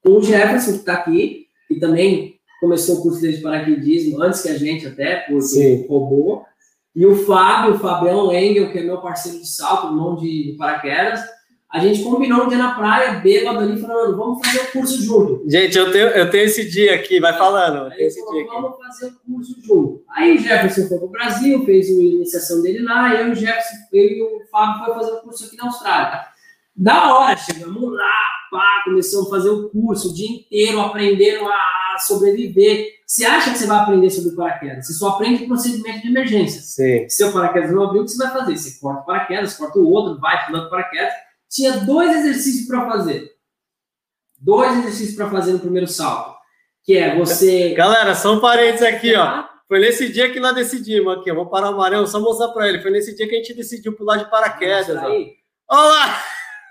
com 0.02 0.10
o 0.10 0.22
Jefferson, 0.22 0.72
que 0.72 0.78
está 0.78 0.94
aqui, 0.94 1.46
e 1.70 1.78
também 1.78 2.40
começou 2.60 2.96
o 2.96 3.02
curso 3.02 3.20
de 3.20 3.38
paraquedismo 3.38 4.22
antes 4.22 4.40
que 4.40 4.48
a 4.48 4.58
gente 4.58 4.86
até, 4.86 5.16
porque 5.28 5.42
Sim. 5.42 5.86
roubou. 5.86 6.46
E 6.96 7.04
o 7.04 7.14
Fábio, 7.26 7.74
o 7.74 7.78
Fabião 7.78 8.32
Engel, 8.32 8.72
que 8.72 8.78
é 8.78 8.82
meu 8.82 8.96
parceiro 9.02 9.38
de 9.38 9.46
salto, 9.46 9.92
mão 9.92 10.16
de, 10.16 10.54
paraquedas, 10.56 11.20
a 11.70 11.78
gente 11.78 12.02
combinou 12.02 12.44
um 12.44 12.48
dia 12.48 12.56
na 12.56 12.74
praia, 12.74 13.20
bêbado 13.20 13.58
ali, 13.58 13.78
falando, 13.78 14.16
vamos 14.16 14.44
fazer 14.46 14.60
o 14.60 14.72
curso 14.72 15.02
junto. 15.02 15.44
Gente, 15.46 15.76
eu 15.76 15.92
tenho, 15.92 16.06
eu 16.06 16.30
tenho 16.30 16.44
esse 16.46 16.66
dia 16.66 16.94
aqui, 16.94 17.20
vai 17.20 17.36
falando. 17.36 17.92
Aí 17.92 18.00
esse 18.00 18.18
falou, 18.20 18.34
dia 18.34 18.46
vamos 18.46 18.70
aqui. 18.70 18.82
fazer 18.82 19.06
o 19.06 19.32
curso 19.34 19.56
junto. 19.62 20.04
Aí 20.08 20.36
o 20.36 20.38
Jefferson 20.38 20.88
foi 20.88 20.96
para 20.96 21.06
o 21.06 21.10
Brasil, 21.10 21.64
fez 21.66 21.86
a 21.86 21.92
iniciação 21.92 22.62
dele 22.62 22.82
lá, 22.82 23.14
e 23.14 23.20
eu, 23.20 23.32
o 23.32 23.34
Jefferson, 23.34 23.76
eu 23.92 24.02
e 24.02 24.22
o 24.22 24.48
Fábio 24.50 24.86
foi 24.86 24.94
fazer 24.94 25.12
o 25.12 25.20
curso 25.20 25.44
aqui 25.44 25.56
na 25.58 25.64
Austrália. 25.66 26.22
Da 26.74 27.14
hora, 27.14 27.36
chegamos 27.36 27.92
lá, 27.92 28.20
pá, 28.56 28.82
começamos 28.84 29.26
a 29.26 29.30
fazer 29.30 29.50
o 29.50 29.68
curso 29.68 30.10
o 30.10 30.14
dia 30.14 30.30
inteiro, 30.30 30.80
aprendendo 30.80 31.46
a 31.46 31.96
sobreviver. 31.98 32.96
Você 33.06 33.26
acha 33.26 33.52
que 33.52 33.58
você 33.58 33.66
vai 33.66 33.78
aprender 33.78 34.08
sobre 34.08 34.34
paraquedas? 34.34 34.86
Você 34.86 34.94
só 34.94 35.10
aprende 35.10 35.46
procedimento 35.46 36.00
de 36.00 36.08
emergência. 36.08 36.62
Sim. 36.62 37.06
Seu 37.08 37.32
paraquedas 37.32 37.70
não 37.70 37.84
abriu, 37.84 38.02
o 38.02 38.04
que 38.04 38.12
você 38.12 38.18
vai 38.18 38.32
fazer? 38.32 38.56
Você 38.56 38.80
corta 38.80 39.02
o 39.02 39.04
paraquedas, 39.04 39.54
corta 39.54 39.78
o 39.78 39.90
outro, 39.90 40.18
vai 40.18 40.46
pulando 40.46 40.70
paraquedas. 40.70 41.12
Tinha 41.50 41.72
dois 41.80 42.16
exercícios 42.16 42.66
para 42.66 42.86
fazer. 42.86 43.30
Dois 44.38 44.78
exercícios 44.78 45.16
para 45.16 45.30
fazer 45.30 45.52
no 45.52 45.60
primeiro 45.60 45.86
salto. 45.86 46.34
Que 46.82 46.96
é 46.96 47.14
você. 47.14 47.74
Galera, 47.76 48.14
são 48.14 48.40
parentes 48.40 48.82
aqui, 48.82 49.14
ó. 49.14 49.44
Foi 49.68 49.80
nesse 49.80 50.08
dia 50.10 50.32
que 50.32 50.40
nós 50.40 50.54
decidimos 50.54 51.18
aqui. 51.18 51.30
Eu 51.30 51.34
vou 51.34 51.46
parar 51.46 51.70
o 51.70 51.76
Marão, 51.76 52.06
só 52.06 52.20
mostrar 52.20 52.48
para 52.48 52.68
ele. 52.68 52.80
Foi 52.80 52.90
nesse 52.90 53.14
dia 53.14 53.28
que 53.28 53.34
a 53.34 53.38
gente 53.38 53.54
decidiu 53.54 53.92
pular 53.94 54.16
de 54.16 54.30
paraquedas. 54.30 54.96
Olha 54.96 55.28
lá! 55.68 56.22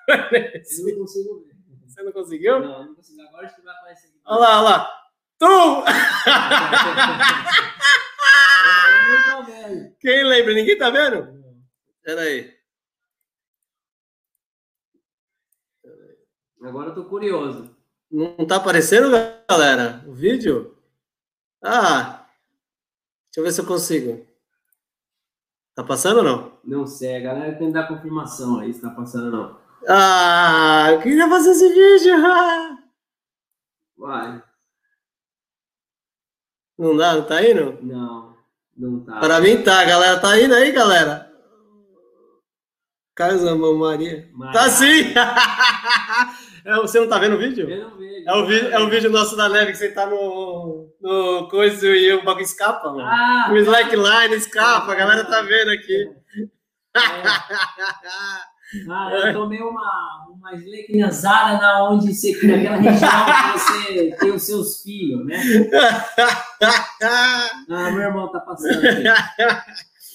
Eu 0.07 0.17
não 0.17 0.99
consigo 0.99 1.45
ver. 1.45 1.54
Você 1.95 2.03
não 2.03 2.11
conseguiu? 2.11 2.59
Não, 2.59 2.87
não 2.87 2.95
consigo. 2.95 3.21
Agora 3.21 3.45
acho 3.45 3.55
que 3.55 3.61
vai 3.61 3.73
aparecer 3.73 4.07
aqui. 4.07 4.19
Olha 4.25 4.39
lá, 4.39 4.59
olha 4.59 4.69
lá. 4.69 4.91
Tu! 5.39 5.45
Quem 10.01 10.25
lembra? 10.25 10.53
Ninguém 10.53 10.77
tá 10.77 10.89
vendo? 10.89 11.41
Pera 12.03 12.19
aí. 12.19 12.53
Agora 16.61 16.89
eu 16.89 16.95
tô 16.95 17.05
curioso. 17.05 17.73
Não 18.11 18.45
tá 18.45 18.57
aparecendo, 18.57 19.09
galera? 19.49 20.03
O 20.05 20.11
vídeo? 20.11 20.77
Ah! 21.63 22.27
Deixa 23.27 23.39
eu 23.39 23.43
ver 23.45 23.53
se 23.53 23.61
eu 23.61 23.65
consigo. 23.65 24.27
Tá 25.73 25.81
passando 25.81 26.17
ou 26.17 26.23
não? 26.23 26.59
Não 26.61 26.85
sei, 26.85 27.15
a 27.15 27.21
galera 27.21 27.57
tem 27.57 27.67
que 27.67 27.73
dar 27.73 27.87
confirmação 27.87 28.59
aí 28.59 28.73
se 28.73 28.81
tá 28.81 28.89
passando 28.89 29.27
ou 29.27 29.31
não. 29.31 29.64
Ah, 29.87 30.87
eu 30.91 31.01
queria 31.01 31.29
fazer 31.29 31.51
esse 31.51 31.69
vídeo. 31.69 32.15
Vai. 33.97 34.43
Não 36.77 36.97
dá? 36.97 37.15
Não 37.15 37.23
tá 37.23 37.41
indo? 37.47 37.79
Não, 37.81 38.35
não 38.75 39.05
tá. 39.05 39.19
Para 39.19 39.39
mim 39.39 39.61
tá, 39.63 39.83
galera. 39.85 40.19
Tá 40.19 40.39
indo 40.39 40.53
aí, 40.53 40.71
galera? 40.71 41.31
Amão 43.49 43.77
Maria. 43.77 44.29
Maria. 44.33 44.53
Tá 44.53 44.69
sim! 44.69 45.13
é, 46.65 46.75
você 46.75 46.99
não 46.99 47.07
tá 47.07 47.17
vendo 47.17 47.35
o 47.35 47.39
vídeo? 47.39 47.69
Eu 47.69 47.89
não 47.89 47.97
vejo. 47.97 48.27
É 48.27 48.33
o, 48.33 48.45
vídeo, 48.45 48.67
é 48.67 48.79
o 48.79 48.89
vídeo 48.89 49.09
nosso 49.09 49.37
da 49.37 49.47
neve 49.47 49.71
que 49.71 49.77
você 49.77 49.91
tá 49.91 50.05
no, 50.05 50.93
no 50.99 51.47
coisa 51.47 51.87
e 51.87 52.11
o 52.11 52.25
bagulho 52.25 52.43
escapa, 52.43 52.91
mano. 52.91 53.03
Ah, 53.03 53.49
o 53.51 53.57
slackline 53.57 54.35
escapa, 54.35 54.91
a 54.91 54.95
galera 54.95 55.23
tá 55.23 55.41
vendo 55.43 55.71
aqui. 55.71 56.09
É. 56.93 57.01
Ah, 58.89 59.11
eu 59.13 59.33
tomei 59.33 59.61
uma, 59.61 60.27
uma 60.29 60.53
eslequinhazada 60.53 61.59
na 61.59 61.89
onde 61.89 62.13
você, 62.13 62.31
naquela 62.45 62.77
região 62.77 63.09
que 63.53 63.59
você 63.59 64.15
tem 64.19 64.31
os 64.31 64.43
seus 64.43 64.81
filhos, 64.81 65.25
né? 65.25 65.37
Ah, 67.69 67.91
meu 67.91 68.01
irmão 68.01 68.31
tá 68.31 68.39
passando 68.39 68.79
aqui. 68.79 69.03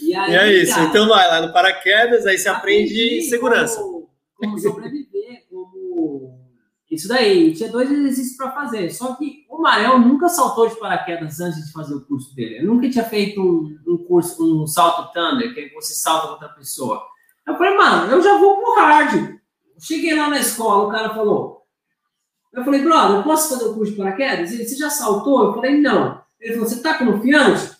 E, 0.03 0.15
aí, 0.15 0.33
e 0.33 0.35
é 0.35 0.53
isso, 0.63 0.75
cara, 0.75 0.89
então 0.89 1.09
vai 1.09 1.29
lá 1.29 1.47
no 1.47 1.53
paraquedas, 1.53 2.27
aí 2.27 2.39
você 2.39 2.49
aprende 2.49 3.23
segurança. 3.23 3.81
Como, 3.81 4.11
como 4.35 4.59
sobreviver, 4.59 5.47
como. 5.51 6.41
Isso 6.91 7.07
daí, 7.07 7.55
tinha 7.55 7.71
dois 7.71 7.91
exercícios 7.91 8.37
para 8.37 8.51
fazer. 8.51 8.91
Só 8.91 9.15
que 9.15 9.45
o 9.49 9.61
Marel 9.61 9.99
nunca 9.99 10.29
saltou 10.29 10.67
de 10.67 10.75
paraquedas 10.77 11.39
antes 11.41 11.67
de 11.67 11.73
fazer 11.73 11.95
o 11.95 12.05
curso 12.05 12.35
dele. 12.35 12.59
Eu 12.59 12.67
nunca 12.67 12.91
tinha 12.91 13.05
feito 13.05 13.41
um, 13.41 13.79
um 13.87 13.99
curso, 13.99 14.63
um 14.63 14.67
salto 14.67 15.13
thunder, 15.13 15.55
que 15.55 15.73
você 15.75 15.95
salta 15.95 16.27
com 16.27 16.33
outra 16.33 16.49
pessoa. 16.49 17.10
Eu 17.51 17.57
falei, 17.57 17.77
mano, 17.77 18.13
eu 18.13 18.23
já 18.23 18.39
vou 18.39 18.57
pro 18.57 18.75
hard. 18.75 19.35
Cheguei 19.79 20.15
lá 20.15 20.29
na 20.29 20.39
escola, 20.39 20.87
o 20.87 20.91
cara 20.91 21.11
falou. 21.11 21.63
Eu 22.53 22.65
falei, 22.65 22.83
brother, 22.83 23.17
eu 23.17 23.23
posso 23.23 23.49
fazer 23.49 23.65
o 23.65 23.75
curso 23.75 23.93
de 23.93 23.99
paraquedas? 23.99 24.53
Ele, 24.53 24.65
você 24.65 24.77
já 24.77 24.91
saltou? 24.91 25.47
Eu 25.47 25.55
falei, 25.55 25.81
não. 25.81 26.21
Ele 26.41 26.55
falou, 26.55 26.69
você 26.69 26.83
tá 26.83 26.95
confiante? 26.95 27.71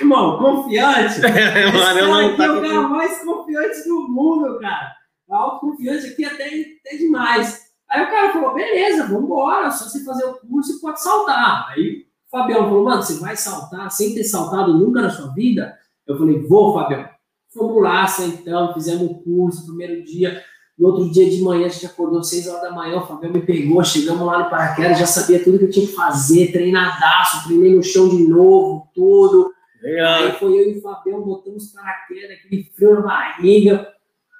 Irmão, 0.00 0.38
confiante? 0.38 1.20
mano, 1.20 2.00
eu 2.00 2.08
não 2.08 2.36
tá 2.36 2.44
é 2.44 2.50
o 2.50 2.60
cara 2.62 2.88
mais 2.88 3.22
confiante 3.22 3.86
do 3.86 4.08
mundo, 4.08 4.58
cara. 4.60 4.94
Autoconfiante 5.30 6.06
aqui 6.06 6.24
até, 6.24 6.44
até 6.44 6.96
demais. 6.96 7.68
Aí 7.88 8.02
o 8.02 8.10
cara 8.10 8.32
falou, 8.32 8.54
beleza, 8.54 9.06
vamos 9.06 9.24
embora, 9.24 9.70
só 9.70 9.88
você 9.88 10.04
fazer 10.04 10.24
o 10.24 10.34
curso 10.34 10.76
e 10.76 10.80
pode 10.80 11.02
saltar. 11.02 11.68
Aí 11.70 12.06
o 12.26 12.30
Fabião 12.30 12.64
falou, 12.64 12.84
mano, 12.84 13.02
você 13.02 13.18
vai 13.18 13.36
saltar 13.36 13.90
sem 13.90 14.14
ter 14.14 14.24
saltado 14.24 14.72
nunca 14.72 15.02
na 15.02 15.10
sua 15.10 15.32
vida? 15.32 15.78
Eu 16.06 16.16
falei, 16.18 16.40
vou, 16.40 16.74
Fabião. 16.74 17.17
Fomos 17.58 17.82
lá, 17.82 18.06
sentamos, 18.06 18.72
fizemos 18.74 19.02
o 19.02 19.14
curso, 19.16 19.66
primeiro 19.66 20.04
dia. 20.04 20.42
No 20.78 20.90
outro 20.90 21.10
dia 21.10 21.28
de 21.28 21.42
manhã, 21.42 21.66
a 21.66 21.68
gente 21.68 21.86
acordou 21.86 22.22
6 22.22 22.46
horas 22.46 22.62
da 22.62 22.70
manhã, 22.70 22.98
o 22.98 23.06
Fabiano 23.06 23.34
me 23.34 23.42
pegou, 23.42 23.82
chegamos 23.84 24.24
lá 24.24 24.44
no 24.44 24.48
paraquedas, 24.48 25.00
já 25.00 25.06
sabia 25.06 25.42
tudo 25.42 25.58
que 25.58 25.64
eu 25.64 25.70
tinha 25.70 25.86
que 25.86 25.92
fazer, 25.92 26.52
treinadaço, 26.52 27.48
treinei 27.48 27.74
no 27.74 27.82
chão 27.82 28.08
de 28.08 28.28
novo, 28.28 28.88
tudo. 28.94 29.52
Legal. 29.82 30.14
Aí 30.14 30.32
foi 30.32 30.52
eu 30.52 30.70
e 30.70 30.78
o 30.78 30.80
Fabiano, 30.80 31.24
botamos 31.24 31.72
paraquedas, 31.72 32.38
aquele 32.38 32.70
frio 32.76 32.94
na 32.94 33.00
barriga. 33.00 33.88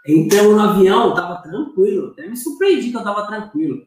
Entramos 0.06 0.54
no 0.54 0.62
avião, 0.62 1.12
tava 1.12 1.42
tranquilo, 1.42 2.12
até 2.12 2.28
me 2.28 2.36
surpreendi 2.36 2.92
que 2.92 2.96
eu 2.96 3.04
tava 3.04 3.26
tranquilo. 3.26 3.82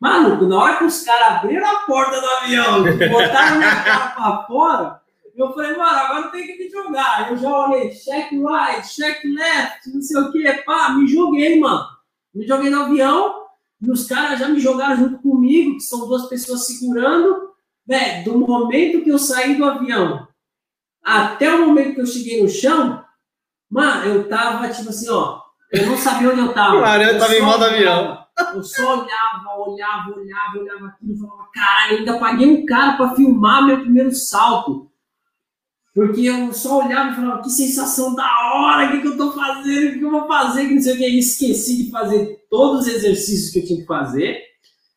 Maluco, 0.00 0.44
na 0.46 0.58
hora 0.58 0.78
que 0.78 0.84
os 0.84 1.02
caras 1.02 1.38
abriram 1.38 1.64
a 1.64 1.86
porta 1.86 2.20
do 2.20 2.26
avião, 2.26 2.82
botaram 2.82 3.58
minha 3.58 3.84
cara 3.84 4.08
pra 4.08 4.44
fora, 4.48 5.00
eu 5.36 5.52
falei, 5.52 5.76
mano, 5.76 5.98
agora 5.98 6.28
tem 6.28 6.46
que 6.46 6.58
me 6.58 6.70
jogar. 6.70 7.30
Eu 7.30 7.36
já 7.36 7.50
olhei, 7.50 7.90
check 7.90 8.30
right, 8.32 8.86
check 8.88 9.24
left, 9.24 9.90
não 9.92 10.02
sei 10.02 10.20
o 10.20 10.32
que, 10.32 10.52
pá, 10.64 10.90
me 10.90 11.06
joguei, 11.06 11.58
mano. 11.58 11.86
Me 12.34 12.46
joguei 12.46 12.70
no 12.70 12.82
avião 12.82 13.42
e 13.80 13.90
os 13.90 14.06
caras 14.06 14.38
já 14.38 14.48
me 14.48 14.60
jogaram 14.60 14.96
junto 14.96 15.18
comigo, 15.18 15.74
que 15.74 15.80
são 15.80 16.06
duas 16.06 16.28
pessoas 16.28 16.66
segurando. 16.66 17.52
Véio, 17.86 18.24
do 18.24 18.38
momento 18.38 19.02
que 19.02 19.10
eu 19.10 19.18
saí 19.18 19.56
do 19.56 19.64
avião 19.64 20.28
até 21.02 21.52
o 21.52 21.66
momento 21.66 21.94
que 21.94 22.00
eu 22.00 22.06
cheguei 22.06 22.42
no 22.42 22.48
chão, 22.48 23.04
mano, 23.68 24.04
eu 24.04 24.28
tava 24.28 24.68
tipo 24.68 24.90
assim, 24.90 25.10
ó. 25.10 25.40
Eu 25.70 25.86
não 25.86 25.96
sabia 25.96 26.30
onde 26.30 26.40
eu 26.40 26.52
tava. 26.52 26.80
Mano, 26.80 27.02
eu, 27.02 27.14
eu 27.14 27.18
tava 27.18 27.34
em 27.34 27.42
modo 27.42 27.64
avião. 27.64 28.22
Eu 28.54 28.62
só 28.62 29.00
olhava, 29.00 29.58
olhava, 29.58 30.10
olhava, 30.10 30.58
olhava 30.58 30.86
aquilo 30.86 31.16
falava, 31.18 31.48
caralho, 31.52 31.98
ainda 31.98 32.18
paguei 32.18 32.46
um 32.48 32.66
cara 32.66 32.96
para 32.96 33.14
filmar 33.14 33.66
meu 33.66 33.80
primeiro 33.80 34.12
salto. 34.12 34.90
Porque 35.94 36.22
eu 36.22 36.52
só 36.54 36.84
olhava 36.84 37.10
e 37.10 37.16
falava, 37.16 37.42
que 37.42 37.50
sensação 37.50 38.14
da 38.14 38.24
hora, 38.54 38.88
o 38.88 38.92
que, 38.92 39.00
que 39.02 39.08
eu 39.08 39.16
tô 39.16 39.32
fazendo, 39.32 39.88
o 39.88 39.98
que 39.98 40.02
eu 40.02 40.10
vou 40.10 40.26
fazer, 40.26 40.66
que 40.66 40.74
não 40.74 40.82
sei 40.82 40.94
o 40.94 40.96
que. 40.96 41.08
E 41.08 41.18
esqueci 41.18 41.84
de 41.84 41.90
fazer 41.90 42.46
todos 42.48 42.86
os 42.86 42.94
exercícios 42.94 43.50
que 43.50 43.58
eu 43.58 43.66
tinha 43.66 43.80
que 43.80 43.86
fazer. 43.86 44.42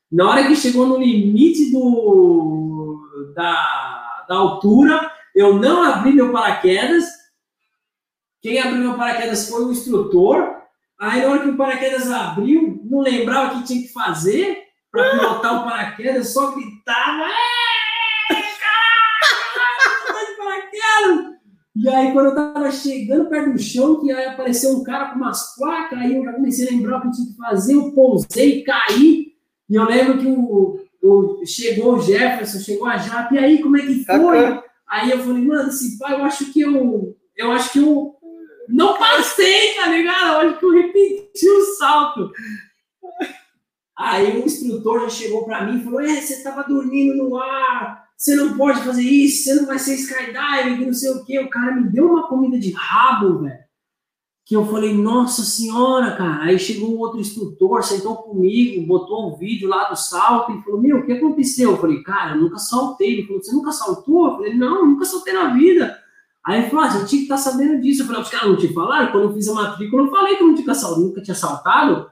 Na 0.09 0.29
hora 0.29 0.47
que 0.47 0.55
chegou 0.55 0.87
no 0.87 0.97
limite 0.97 1.69
do, 1.71 3.33
da, 3.35 4.25
da 4.29 4.35
altura, 4.35 5.11
eu 5.35 5.59
não 5.59 5.83
abri 5.83 6.13
meu 6.13 6.31
paraquedas. 6.31 7.05
Quem 8.41 8.59
abriu 8.59 8.77
meu 8.77 8.97
paraquedas 8.97 9.49
foi 9.49 9.65
o 9.65 9.71
instrutor. 9.71 10.55
Aí, 10.97 11.21
na 11.21 11.29
hora 11.29 11.41
que 11.41 11.49
o 11.49 11.57
paraquedas 11.57 12.09
abriu, 12.09 12.81
não 12.85 13.01
lembrava 13.01 13.55
o 13.55 13.57
que 13.57 13.67
tinha 13.67 13.81
que 13.81 13.91
fazer 13.91 14.63
para 14.89 15.11
pilotar 15.11 15.61
o 15.61 15.63
paraquedas, 15.65 16.29
só 16.29 16.51
gritava. 16.51 17.25
E 21.75 21.89
aí, 21.89 22.13
quando 22.13 22.27
eu 22.27 22.35
tava 22.35 22.71
chegando 22.71 23.29
perto 23.29 23.51
do 23.51 23.59
chão, 23.59 23.99
que 23.99 24.09
aí 24.09 24.27
apareceu 24.27 24.71
um 24.71 24.83
cara 24.83 25.09
com 25.09 25.17
umas 25.17 25.55
placas, 25.55 25.99
aí 25.99 26.15
eu 26.15 26.23
já 26.23 26.31
comecei 26.31 26.67
a 26.67 26.71
lembrar 26.71 26.97
o 26.97 27.01
que 27.01 27.07
eu 27.07 27.11
tinha 27.11 27.27
que 27.27 27.35
fazer, 27.35 27.73
eu 27.73 27.91
pousei, 27.91 28.63
caí, 28.63 29.33
e 29.69 29.75
eu 29.75 29.83
lembro 29.83 30.17
que 30.17 30.27
o, 30.27 30.79
o 31.03 31.45
chegou 31.45 31.95
o 31.95 32.01
Jefferson, 32.01 32.59
chegou 32.59 32.87
a 32.87 32.97
Japa, 32.97 33.35
e 33.35 33.37
aí, 33.39 33.61
como 33.61 33.75
é 33.75 33.81
que 33.81 34.05
foi? 34.05 34.63
Aí 34.87 35.11
eu 35.11 35.19
falei, 35.19 35.43
mano, 35.43 35.67
esse 35.67 35.97
pai, 35.97 36.13
eu 36.13 36.23
acho 36.23 36.53
que 36.53 36.61
eu, 36.61 37.17
eu 37.35 37.51
acho 37.51 37.73
que 37.73 37.79
eu 37.79 38.15
não 38.69 38.97
passei, 38.97 39.75
tá 39.75 39.87
ligado? 39.87 40.43
Eu 40.43 40.49
acho 40.49 40.59
que 40.59 40.65
eu 40.65 40.71
repeti 40.71 41.49
o 41.49 41.65
salto. 41.77 42.31
Aí 43.97 44.37
o 44.37 44.45
instrutor 44.45 45.01
já 45.01 45.09
chegou 45.09 45.45
para 45.45 45.63
mim 45.63 45.79
e 45.79 45.83
falou: 45.83 46.01
É, 46.01 46.19
você 46.19 46.43
tava 46.43 46.63
dormindo 46.63 47.15
no 47.15 47.37
ar, 47.37 48.04
você 48.25 48.35
não 48.35 48.57
pode 48.57 48.81
fazer 48.81 49.03
isso, 49.03 49.43
você 49.43 49.53
não 49.53 49.67
vai 49.67 49.77
ser 49.77 49.93
skydiving, 49.93 50.87
não 50.87 50.93
sei 50.93 51.11
o 51.11 51.23
quê. 51.23 51.37
O 51.37 51.47
cara 51.47 51.75
me 51.75 51.87
deu 51.91 52.07
uma 52.07 52.27
comida 52.27 52.57
de 52.57 52.71
rabo, 52.71 53.43
velho. 53.43 53.63
Que 54.43 54.55
eu 54.55 54.65
falei, 54.65 54.95
nossa 54.95 55.43
senhora, 55.43 56.15
cara. 56.15 56.45
Aí 56.45 56.57
chegou 56.57 56.97
outro 56.97 57.19
instrutor, 57.19 57.83
sentou 57.83 58.15
comigo, 58.17 58.87
botou 58.87 59.29
um 59.29 59.37
vídeo 59.37 59.69
lá 59.69 59.89
do 59.89 59.95
salto 59.95 60.53
e 60.53 60.63
falou: 60.63 60.81
Meu, 60.81 60.97
o 60.97 61.05
que 61.05 61.13
aconteceu? 61.13 61.71
Eu 61.71 61.77
falei, 61.77 62.01
cara, 62.01 62.35
eu 62.35 62.41
nunca 62.41 62.57
saltei. 62.57 63.13
Ele 63.13 63.27
falou: 63.27 63.43
Você 63.43 63.51
nunca 63.51 63.71
saltou? 63.71 64.27
Eu 64.27 64.35
falei: 64.37 64.55
Não, 64.55 64.79
eu 64.79 64.85
nunca 64.87 65.05
saltei 65.05 65.31
na 65.31 65.53
vida. 65.53 65.95
Aí 66.43 66.61
ele 66.61 66.69
falou: 66.71 66.85
ah, 66.85 66.89
você 66.89 67.05
tinha 67.05 67.19
que 67.19 67.31
estar 67.31 67.35
tá 67.35 67.41
sabendo 67.41 67.79
disso. 67.79 68.01
Eu 68.01 68.07
falei: 68.07 68.21
Os 68.23 68.29
caras 68.29 68.49
não 68.49 68.57
te 68.57 68.73
falaram? 68.73 69.11
Quando 69.11 69.23
eu 69.25 69.33
fiz 69.33 69.47
a 69.49 69.53
matrícula, 69.53 70.01
eu 70.01 70.09
falei 70.09 70.35
que 70.35 70.43
eu 70.43 70.47
nunca 70.47 71.21
tinha 71.21 71.35
saltado. 71.35 72.09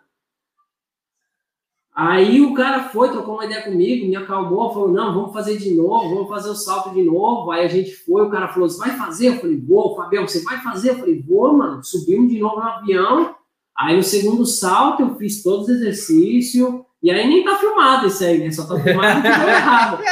Aí 1.95 2.41
o 2.41 2.55
cara 2.55 2.85
foi, 2.85 3.11
trocou 3.11 3.35
uma 3.35 3.45
ideia 3.45 3.61
comigo, 3.61 4.07
me 4.07 4.15
acalmou, 4.15 4.73
falou: 4.73 4.91
não, 4.91 5.13
vamos 5.13 5.31
fazer 5.31 5.57
de 5.57 5.75
novo, 5.75 6.09
vamos 6.09 6.27
fazer 6.27 6.49
o 6.49 6.55
salto 6.55 6.91
de 6.91 7.03
novo. 7.03 7.51
Aí 7.51 7.63
a 7.63 7.67
gente 7.67 7.95
foi, 7.95 8.23
o 8.23 8.31
cara 8.31 8.47
falou: 8.47 8.67
você 8.67 8.79
vai 8.79 8.97
fazer? 8.97 9.27
Eu 9.27 9.39
falei: 9.39 9.61
vou, 9.61 9.95
Fabião, 9.95 10.27
você 10.27 10.41
vai 10.43 10.59
fazer? 10.61 10.91
Eu 10.91 10.99
falei: 10.99 11.21
vou, 11.21 11.55
mano. 11.55 11.83
Subimos 11.83 12.31
de 12.31 12.39
novo 12.39 12.55
no 12.55 12.63
avião. 12.63 13.35
Aí 13.77 13.95
no 13.95 14.03
segundo 14.03 14.45
salto 14.45 15.03
eu 15.03 15.15
fiz 15.17 15.43
todos 15.43 15.67
os 15.67 15.75
exercícios. 15.75 16.81
E 17.01 17.11
aí 17.11 17.27
nem 17.27 17.43
tá 17.43 17.57
filmado 17.57 18.07
isso 18.07 18.23
aí, 18.23 18.39
né? 18.39 18.51
Só 18.51 18.65
tá 18.65 18.79
filmado 18.79 19.21
que 19.21 19.27
deu 19.27 19.49
errado. 19.49 20.03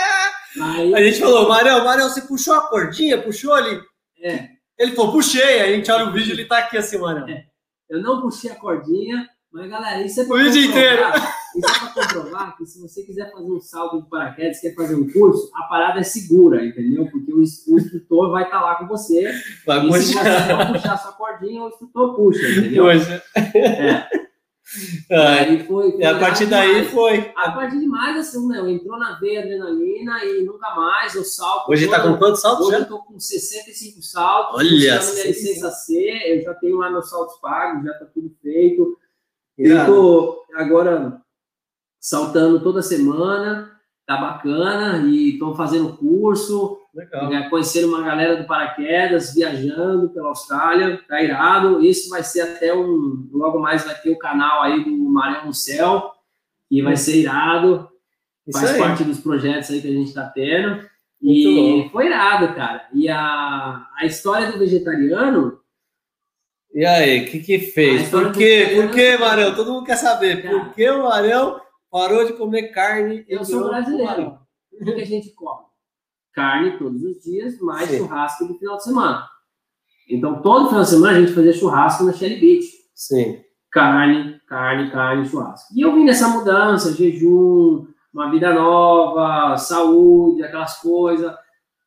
Aí, 0.62 0.94
a 0.94 1.04
gente 1.04 1.20
falou: 1.20 1.50
Marião, 1.50 1.84
Marião, 1.84 2.10
você 2.10 2.22
puxou 2.22 2.54
a 2.54 2.68
cordinha? 2.68 3.20
Puxou 3.20 3.54
ali? 3.54 3.82
É. 4.22 4.50
Ele 4.78 4.92
falou: 4.92 5.14
puxei. 5.14 5.62
Aí 5.62 5.74
a 5.74 5.76
gente 5.76 5.90
olha 5.92 6.10
o 6.10 6.14
vídeo 6.14 6.34
ele 6.34 6.46
tá 6.46 6.60
aqui 6.60 6.78
assim, 6.78 7.00
Marião. 7.00 7.28
É. 7.28 7.46
Eu 7.90 8.04
não 8.04 8.22
puxei 8.22 8.52
a 8.52 8.56
cordinha, 8.56 9.28
mas 9.52 9.70
galera, 9.70 10.02
isso 10.02 10.22
é 10.22 10.24
inteiro. 10.24 11.04
Isso 11.56 11.68
é 11.68 11.94
para 11.94 12.08
comprovar 12.08 12.58
que 12.58 12.66
se 12.66 12.80
você 12.80 13.04
quiser 13.04 13.30
fazer 13.32 13.52
um 13.52 13.60
salto 13.60 14.02
de 14.02 14.10
paraquedas, 14.10 14.62
quer 14.62 14.74
fazer 14.74 14.96
um 14.96 15.12
curso, 15.12 15.52
a 15.54 15.64
parada 15.64 16.00
é 16.00 16.04
segura, 16.04 16.66
entendeu? 16.66 17.10
Porque 17.12 17.34
o, 17.34 17.38
o 17.38 17.42
instrutor 17.42 18.32
vai 18.32 18.44
estar 18.44 18.60
tá 18.60 18.66
lá 18.66 18.76
com 18.76 18.88
você. 18.88 19.30
Vai 19.66 19.82
puxar. 19.86 20.02
se 20.02 20.14
você 20.14 20.54
não 20.54 20.74
puxar 20.74 20.98
sua 20.98 21.12
cordinha, 21.12 21.64
o 21.64 21.68
instrutor 21.68 22.16
puxa, 22.16 22.50
entendeu? 22.50 22.86
Puxa. 22.86 23.24
É. 23.36 24.22
Aí 25.12 25.66
foi, 25.66 25.92
foi 25.92 26.00
e 26.00 26.06
a 26.06 26.18
partir 26.18 26.46
daí 26.46 26.76
demais. 26.76 26.92
foi. 26.92 27.32
A 27.36 27.52
partir 27.52 27.78
de 27.78 27.88
mais, 27.88 28.18
assim, 28.18 28.48
meu, 28.48 28.70
entrou 28.70 28.98
na 28.98 29.20
veia 29.20 29.42
adrenalina 29.42 30.24
e 30.24 30.44
nunca 30.44 30.74
mais 30.74 31.14
o 31.16 31.26
salto. 31.26 31.70
Hoje 31.70 31.86
está 31.86 32.02
com 32.02 32.18
quantos 32.18 32.40
saltos? 32.40 32.68
Hoje 32.68 32.78
já? 32.78 32.84
eu 32.84 32.88
tô 32.88 33.00
com 33.00 33.20
65 33.20 34.02
saltos. 34.02 34.56
Olha! 34.56 34.70
minha 34.70 35.28
licença 35.28 35.70
C, 35.72 35.94
eu 36.26 36.42
já 36.42 36.54
tenho 36.54 36.78
lá 36.78 36.90
meus 36.90 37.10
saltos 37.10 37.36
pagos, 37.42 37.84
já 37.84 37.92
está 37.92 38.06
tudo 38.06 38.34
feito. 38.42 38.98
Eu 39.64 39.86
tô 39.86 40.46
agora 40.56 41.22
saltando 42.00 42.60
toda 42.60 42.82
semana, 42.82 43.72
tá 44.08 44.18
bacana, 44.18 44.98
e 45.08 45.34
estou 45.34 45.56
fazendo 45.56 45.96
curso, 45.96 46.80
né, 46.94 47.48
conhecendo 47.50 47.88
uma 47.88 48.02
galera 48.02 48.36
do 48.36 48.48
paraquedas, 48.48 49.34
viajando 49.34 50.10
pela 50.10 50.30
Austrália, 50.30 51.00
tá 51.08 51.22
irado. 51.22 51.82
Isso 51.82 52.10
vai 52.10 52.24
ser 52.24 52.42
até 52.42 52.74
um. 52.74 53.30
Logo 53.32 53.60
mais 53.60 53.86
vai 53.86 53.96
ter 53.96 54.10
o 54.10 54.18
canal 54.18 54.64
aí 54.64 54.84
do 54.84 54.92
Maré 54.92 55.46
no 55.46 55.54
Céu, 55.54 56.12
e 56.70 56.82
vai 56.82 56.98
ser 56.98 57.18
irado. 57.18 57.88
Isso 58.48 58.60
faz 58.60 58.72
aí. 58.72 58.80
parte 58.80 59.04
dos 59.04 59.20
projetos 59.20 59.70
aí 59.70 59.82
que 59.82 59.88
a 59.88 59.92
gente 59.92 60.08
está 60.08 60.26
tendo. 60.26 60.90
e 61.22 61.88
foi 61.92 62.08
irado, 62.08 62.54
cara. 62.56 62.88
E 62.94 63.08
a, 63.08 63.88
a 63.96 64.06
história 64.06 64.52
do 64.52 64.58
vegetariano. 64.58 65.61
E 66.74 66.86
aí, 66.86 67.26
o 67.26 67.32
que 67.32 67.40
que 67.40 67.60
fez? 67.60 68.10
Por 68.10 68.32
quê? 68.32 68.72
Por 68.76 68.92
quê, 68.92 69.18
Marão? 69.18 69.54
Todo 69.54 69.74
mundo 69.74 69.86
quer 69.86 69.98
saber. 69.98 70.50
Por 70.50 70.74
que 70.74 70.90
o 70.90 71.04
Marão 71.04 71.60
parou 71.92 72.26
de 72.26 72.34
comer 72.34 72.70
carne. 72.70 73.26
Eu 73.28 73.44
sou 73.44 73.68
brasileiro. 73.68 74.40
O 74.72 74.86
que 74.86 75.02
a 75.02 75.06
gente 75.06 75.32
come? 75.36 75.66
Carne 76.34 76.78
todos 76.78 77.04
os 77.04 77.22
dias, 77.22 77.60
mais 77.60 77.90
Sim. 77.90 77.98
churrasco 78.00 78.46
no 78.46 78.58
final 78.58 78.78
de 78.78 78.84
semana. 78.84 79.28
Então, 80.10 80.42
todo 80.42 80.70
final 80.70 80.84
de 80.84 80.90
semana 80.90 81.18
a 81.18 81.22
gente 81.22 81.34
fazia 81.34 81.54
churrasco 81.54 82.06
na 82.06 82.14
Shelly 82.14 82.40
Beach. 82.40 82.66
Sim. 82.96 83.44
Carne, 83.70 84.40
carne, 84.48 84.90
carne, 84.90 85.28
churrasco. 85.28 85.74
E 85.76 85.82
eu 85.82 85.94
vim 85.94 86.06
nessa 86.06 86.30
mudança, 86.30 86.94
jejum, 86.94 87.86
uma 88.14 88.32
vida 88.32 88.54
nova, 88.54 89.58
saúde, 89.58 90.44
aquelas 90.44 90.80
coisas. 90.80 91.34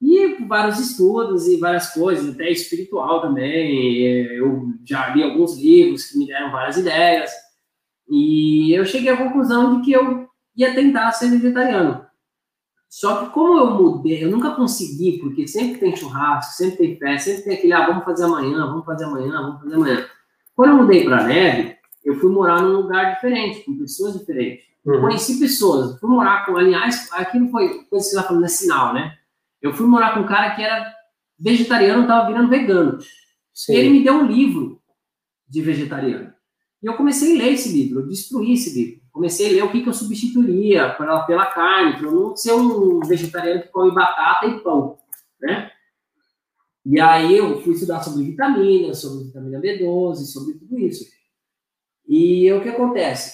E 0.06 0.44
vários 0.44 0.78
estudos 0.78 1.48
e 1.48 1.56
várias 1.56 1.94
coisas, 1.94 2.34
até 2.34 2.50
espiritual 2.50 3.22
também. 3.22 4.06
Eu 4.36 4.68
já 4.84 5.08
li 5.14 5.22
alguns 5.22 5.56
livros 5.58 6.04
que 6.04 6.18
me 6.18 6.26
deram 6.26 6.52
várias 6.52 6.76
ideias. 6.76 7.30
E 8.06 8.70
eu 8.76 8.84
cheguei 8.84 9.10
à 9.10 9.16
conclusão 9.16 9.78
de 9.78 9.84
que 9.86 9.92
eu 9.92 10.28
ia 10.54 10.74
tentar 10.74 11.10
ser 11.12 11.30
vegetariano. 11.30 12.04
Só 12.86 13.24
que 13.24 13.32
como 13.32 13.58
eu 13.58 13.70
mudei, 13.70 14.22
eu 14.22 14.30
nunca 14.30 14.50
consegui, 14.50 15.18
porque 15.20 15.48
sempre 15.48 15.80
tem 15.80 15.96
churrasco, 15.96 16.52
sempre 16.52 16.76
tem 16.76 16.98
festa, 16.98 17.30
sempre 17.30 17.44
tem 17.44 17.54
aquele, 17.54 17.72
ah, 17.72 17.86
vamos 17.86 18.04
fazer 18.04 18.24
amanhã, 18.24 18.66
vamos 18.66 18.84
fazer 18.84 19.04
amanhã, 19.04 19.32
vamos 19.32 19.62
fazer 19.62 19.74
amanhã. 19.74 20.06
Quando 20.54 20.70
eu 20.70 20.76
mudei 20.76 21.04
para 21.04 21.24
neve, 21.24 21.76
eu 22.04 22.20
fui 22.20 22.30
morar 22.30 22.60
num 22.60 22.82
lugar 22.82 23.14
diferente, 23.14 23.64
com 23.64 23.78
pessoas 23.78 24.18
diferentes. 24.18 24.66
Uhum. 24.84 25.00
Conheci 25.00 25.40
pessoas, 25.40 25.98
fui 25.98 26.10
morar 26.10 26.44
com, 26.44 26.58
aliás, 26.58 27.08
aqui 27.12 27.38
não 27.38 27.50
foi 27.50 27.68
coisa 27.86 28.04
que 28.06 28.14
você 28.14 28.16
tá 28.16 28.22
falando, 28.22 28.44
é 28.44 28.48
sinal, 28.48 28.92
né? 28.92 29.16
Eu 29.64 29.72
fui 29.72 29.86
morar 29.86 30.12
com 30.12 30.20
um 30.20 30.26
cara 30.26 30.54
que 30.54 30.62
era 30.62 30.94
vegetariano, 31.38 32.02
estava 32.02 32.26
virando 32.26 32.50
vegano. 32.50 32.98
Sim. 33.50 33.72
E 33.72 33.76
ele 33.76 33.88
me 33.88 34.04
deu 34.04 34.12
um 34.12 34.26
livro 34.26 34.78
de 35.48 35.62
vegetariano. 35.62 36.34
E 36.82 36.86
eu 36.86 36.94
comecei 36.98 37.34
a 37.34 37.38
ler 37.38 37.54
esse 37.54 37.72
livro, 37.72 38.00
eu 38.00 38.06
destruí 38.06 38.52
esse 38.52 38.78
livro. 38.78 39.00
Comecei 39.10 39.48
a 39.48 39.52
ler 39.52 39.64
o 39.64 39.72
que, 39.72 39.82
que 39.82 39.88
eu 39.88 39.94
substituiria 39.94 40.90
pela, 40.90 41.24
pela 41.24 41.46
carne, 41.46 41.96
para 41.96 42.08
eu 42.08 42.12
não 42.12 42.36
ser 42.36 42.52
um 42.52 43.00
vegetariano 43.00 43.62
que 43.62 43.68
come 43.68 43.94
batata 43.94 44.46
e 44.46 44.60
pão, 44.60 44.98
né? 45.40 45.70
E 46.84 47.00
aí 47.00 47.34
eu 47.34 47.62
fui 47.62 47.72
estudar 47.72 48.02
sobre 48.02 48.22
vitaminas, 48.22 48.98
sobre 48.98 49.24
vitamina 49.24 49.58
B12, 49.58 50.16
sobre 50.26 50.58
tudo 50.58 50.78
isso. 50.78 51.06
E 52.06 52.52
o 52.52 52.60
que 52.60 52.68
acontece? 52.68 53.32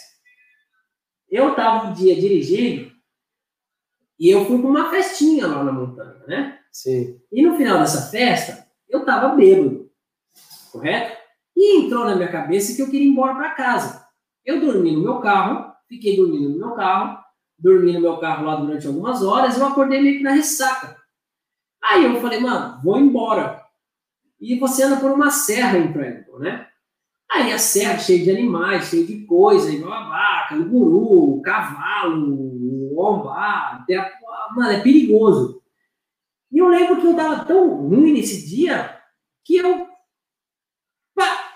Eu 1.28 1.50
estava 1.50 1.88
um 1.88 1.92
dia 1.92 2.14
dirigindo 2.14 2.89
e 4.20 4.28
eu 4.28 4.44
fui 4.44 4.58
para 4.58 4.68
uma 4.68 4.90
festinha 4.90 5.46
lá 5.46 5.64
na 5.64 5.72
montanha, 5.72 6.22
né? 6.28 6.58
Sim. 6.70 7.18
E 7.32 7.42
no 7.42 7.56
final 7.56 7.78
dessa 7.78 8.10
festa, 8.10 8.66
eu 8.86 9.00
estava 9.00 9.34
bêbado, 9.34 9.90
correto? 10.70 11.16
E 11.56 11.78
entrou 11.78 12.04
na 12.04 12.14
minha 12.14 12.30
cabeça 12.30 12.76
que 12.76 12.82
eu 12.82 12.90
queria 12.90 13.06
ir 13.06 13.10
embora 13.10 13.34
para 13.34 13.54
casa. 13.54 14.06
Eu 14.44 14.60
dormi 14.60 14.92
no 14.92 15.00
meu 15.00 15.20
carro, 15.20 15.72
fiquei 15.88 16.16
dormindo 16.16 16.50
no 16.50 16.58
meu 16.58 16.72
carro, 16.72 17.18
dormi 17.58 17.94
no 17.94 18.00
meu 18.00 18.18
carro 18.18 18.44
lá 18.44 18.56
durante 18.56 18.86
algumas 18.86 19.22
horas, 19.22 19.58
eu 19.58 19.66
acordei 19.66 20.02
meio 20.02 20.18
que 20.18 20.22
na 20.22 20.32
ressaca. 20.32 21.00
Aí 21.82 22.04
eu 22.04 22.20
falei, 22.20 22.40
mano, 22.40 22.78
vou 22.82 22.98
embora. 22.98 23.64
E 24.38 24.58
você 24.58 24.82
anda 24.82 24.98
por 24.98 25.10
uma 25.10 25.30
serra 25.30 25.78
em 25.78 25.92
Trenton, 25.92 26.38
né? 26.38 26.68
Aí 27.32 27.52
a 27.52 27.58
serra 27.58 27.98
cheia 27.98 28.24
de 28.24 28.30
animais, 28.30 28.86
cheia 28.86 29.06
de 29.06 29.24
coisa, 29.24 29.70
igual 29.70 29.92
a 29.92 30.08
vaca, 30.08 30.56
o 30.56 30.64
guru, 30.64 31.36
o 31.36 31.42
cavalo, 31.42 32.34
o 32.34 33.00
ombá, 33.00 33.84
mano, 34.56 34.72
é 34.72 34.80
perigoso. 34.80 35.62
E 36.50 36.58
eu 36.58 36.68
lembro 36.68 37.00
que 37.00 37.06
eu 37.06 37.14
tava 37.14 37.44
tão 37.44 37.68
ruim 37.68 38.12
nesse 38.12 38.48
dia 38.48 38.98
que 39.44 39.56
eu 39.56 39.86
pá, 41.14 41.52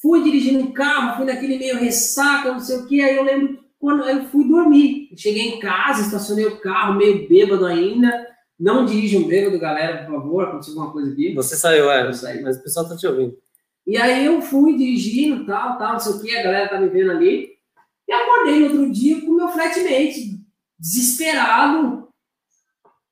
fui 0.00 0.22
dirigindo 0.22 0.60
um 0.60 0.72
carro, 0.72 1.18
fui 1.18 1.26
naquele 1.26 1.58
meio 1.58 1.78
ressaca, 1.78 2.52
não 2.52 2.60
sei 2.60 2.78
o 2.78 2.86
que, 2.86 3.02
aí 3.02 3.16
eu 3.16 3.22
lembro 3.22 3.62
quando 3.78 4.08
eu 4.08 4.24
fui 4.28 4.48
dormir. 4.48 5.10
Cheguei 5.14 5.42
em 5.42 5.60
casa, 5.60 6.02
estacionei 6.02 6.46
o 6.46 6.60
carro 6.60 6.94
meio 6.94 7.28
bêbado 7.28 7.66
ainda. 7.66 8.26
Não 8.58 8.84
dirijam 8.84 9.24
bêbado, 9.24 9.58
galera, 9.58 10.04
por 10.04 10.14
favor, 10.14 10.44
aconteceu 10.44 10.72
alguma 10.74 10.92
coisa 10.92 11.12
aqui. 11.12 11.34
Você 11.34 11.54
saiu, 11.54 11.90
é, 11.90 12.06
eu 12.08 12.14
saí, 12.14 12.42
mas 12.42 12.56
o 12.56 12.62
pessoal 12.62 12.88
tá 12.88 12.96
te 12.96 13.06
ouvindo. 13.06 13.36
E 13.88 13.96
aí 13.96 14.26
eu 14.26 14.42
fui 14.42 14.76
dirigindo, 14.76 15.46
tal, 15.46 15.78
tal, 15.78 15.94
não 15.94 15.98
sei 15.98 16.12
o 16.12 16.20
que, 16.20 16.36
a 16.36 16.42
galera 16.42 16.68
tá 16.68 16.78
me 16.78 16.90
vendo 16.90 17.10
ali. 17.10 17.48
E 18.06 18.12
acordei 18.12 18.60
no 18.60 18.66
outro 18.66 18.92
dia 18.92 19.18
com 19.22 19.28
o 19.28 19.36
meu 19.36 19.48
flatmate, 19.48 20.44
desesperado. 20.78 22.06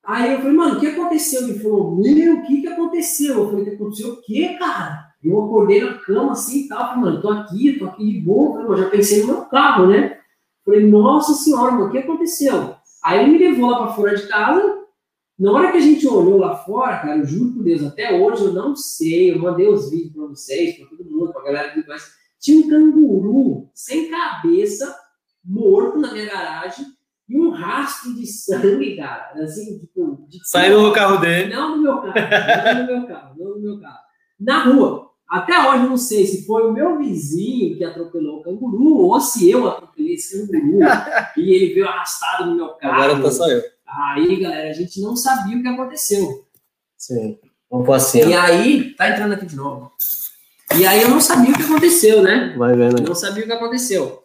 Aí 0.04 0.34
eu 0.34 0.38
falei, 0.38 0.52
mano, 0.52 0.76
o 0.76 0.80
que 0.80 0.88
aconteceu? 0.88 1.44
Ele 1.44 1.58
falou, 1.60 1.96
meu, 1.96 2.34
o 2.36 2.42
que 2.42 2.60
que 2.60 2.68
aconteceu? 2.68 3.38
Eu 3.38 3.48
falei, 3.48 3.64
que 3.64 3.70
aconteceu? 3.70 4.12
O 4.12 4.20
que, 4.20 4.48
cara? 4.58 5.14
Eu 5.24 5.46
acordei 5.46 5.82
na 5.82 5.94
cama 5.94 6.32
assim 6.32 6.66
e 6.66 6.68
tal, 6.68 6.88
falei, 6.88 7.00
mano, 7.00 7.22
tô 7.22 7.30
aqui, 7.30 7.78
tô 7.78 7.86
aqui 7.86 8.12
de 8.12 8.20
boa, 8.20 8.60
eu 8.60 8.76
já 8.76 8.90
pensei 8.90 9.22
no 9.22 9.28
meu 9.28 9.46
carro, 9.46 9.86
né? 9.86 10.20
Falei, 10.62 10.86
nossa 10.86 11.32
senhora, 11.32 11.72
mano, 11.72 11.86
o 11.86 11.90
que 11.90 11.98
aconteceu? 11.98 12.76
Aí 13.02 13.20
ele 13.20 13.30
me 13.30 13.38
levou 13.38 13.70
lá 13.70 13.78
pra 13.78 13.94
fora 13.94 14.14
de 14.14 14.28
casa. 14.28 14.84
Na 15.38 15.52
hora 15.52 15.70
que 15.70 15.78
a 15.78 15.82
gente 15.82 16.06
olhou 16.06 16.38
lá 16.38 16.56
fora, 16.56 16.98
cara, 16.98 17.18
eu 17.18 17.26
juro 17.26 17.52
por 17.52 17.62
Deus, 17.62 17.82
até 17.82 18.18
hoje 18.18 18.44
eu 18.44 18.52
não 18.52 18.74
sei, 18.74 19.32
eu 19.32 19.38
mandei 19.38 19.68
os 19.68 19.90
vídeos 19.90 20.14
pra 20.14 20.26
vocês, 20.26 20.76
pra 20.76 20.86
todo 20.86 21.04
mundo, 21.04 21.32
pra 21.32 21.42
galera 21.42 21.72
que 21.72 21.82
conhece. 21.82 22.10
Tinha 22.40 22.64
um 22.64 22.68
canguru 22.70 23.70
sem 23.74 24.10
cabeça, 24.10 24.96
morto 25.44 25.98
na 25.98 26.12
minha 26.12 26.26
garagem, 26.26 26.86
e 27.28 27.38
um 27.38 27.50
rastro 27.50 28.14
de 28.14 28.26
sangue, 28.26 28.96
cara. 28.96 29.32
Assim, 29.42 29.78
tipo. 29.78 30.26
De 30.28 30.38
Saindo 30.48 30.80
do 30.80 30.92
carro 30.92 31.18
dele. 31.18 31.52
Não 31.52 31.76
no 31.76 31.82
meu 31.82 32.00
carro, 32.00 32.14
não 32.14 32.80
no 32.80 32.86
meu 32.86 33.06
carro, 33.06 33.34
não 33.36 33.50
no 33.50 33.60
meu 33.60 33.80
carro. 33.80 33.98
Na 34.38 34.64
rua. 34.64 35.06
Até 35.28 35.58
hoje 35.58 35.82
eu 35.82 35.90
não 35.90 35.96
sei 35.96 36.24
se 36.24 36.46
foi 36.46 36.68
o 36.68 36.72
meu 36.72 36.98
vizinho 36.98 37.76
que 37.76 37.82
atropelou 37.82 38.38
o 38.38 38.42
canguru 38.44 38.98
ou 38.98 39.20
se 39.20 39.50
eu 39.50 39.68
atropelei 39.68 40.14
esse 40.14 40.46
canguru 40.46 40.78
e 41.36 41.52
ele 41.52 41.74
veio 41.74 41.88
arrastado 41.88 42.48
no 42.48 42.54
meu 42.54 42.68
carro. 42.74 43.02
Agora 43.02 43.22
tá 43.22 43.30
só 43.32 43.48
eu. 43.48 43.60
Aí, 43.86 44.40
galera, 44.40 44.70
a 44.70 44.72
gente 44.72 45.00
não 45.00 45.16
sabia 45.16 45.56
o 45.56 45.62
que 45.62 45.68
aconteceu. 45.68 46.46
Sim. 46.96 47.38
Vamos 47.70 47.88
assim, 47.90 48.28
E 48.28 48.34
aí, 48.34 48.94
tá 48.94 49.10
entrando 49.10 49.34
aqui 49.34 49.46
de 49.46 49.56
novo. 49.56 49.92
E 50.78 50.86
aí 50.86 51.02
eu 51.02 51.08
não 51.08 51.20
sabia 51.20 51.52
o 51.52 51.56
que 51.56 51.62
aconteceu, 51.62 52.22
né? 52.22 52.54
Vai 52.56 52.76
vendo 52.76 52.98
aí. 52.98 53.04
Não 53.06 53.14
sabia 53.14 53.44
o 53.44 53.46
que 53.46 53.52
aconteceu. 53.52 54.24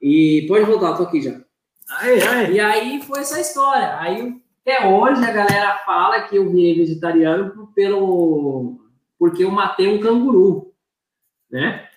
E 0.00 0.44
pode 0.48 0.64
voltar, 0.64 0.96
tô 0.96 1.04
aqui 1.04 1.22
já. 1.22 1.40
Ai, 1.88 2.20
ai. 2.20 2.52
E 2.52 2.60
aí 2.60 3.02
foi 3.02 3.20
essa 3.20 3.40
história. 3.40 3.98
Aí 3.98 4.34
até 4.60 4.86
hoje 4.86 5.24
a 5.24 5.30
galera 5.30 5.78
fala 5.84 6.22
que 6.22 6.36
eu 6.36 6.50
virei 6.50 6.76
vegetariano 6.76 7.68
pelo 7.74 8.80
porque 9.18 9.44
eu 9.44 9.50
matei 9.52 9.86
um 9.86 10.00
canguru, 10.00 10.74
né? 11.50 11.88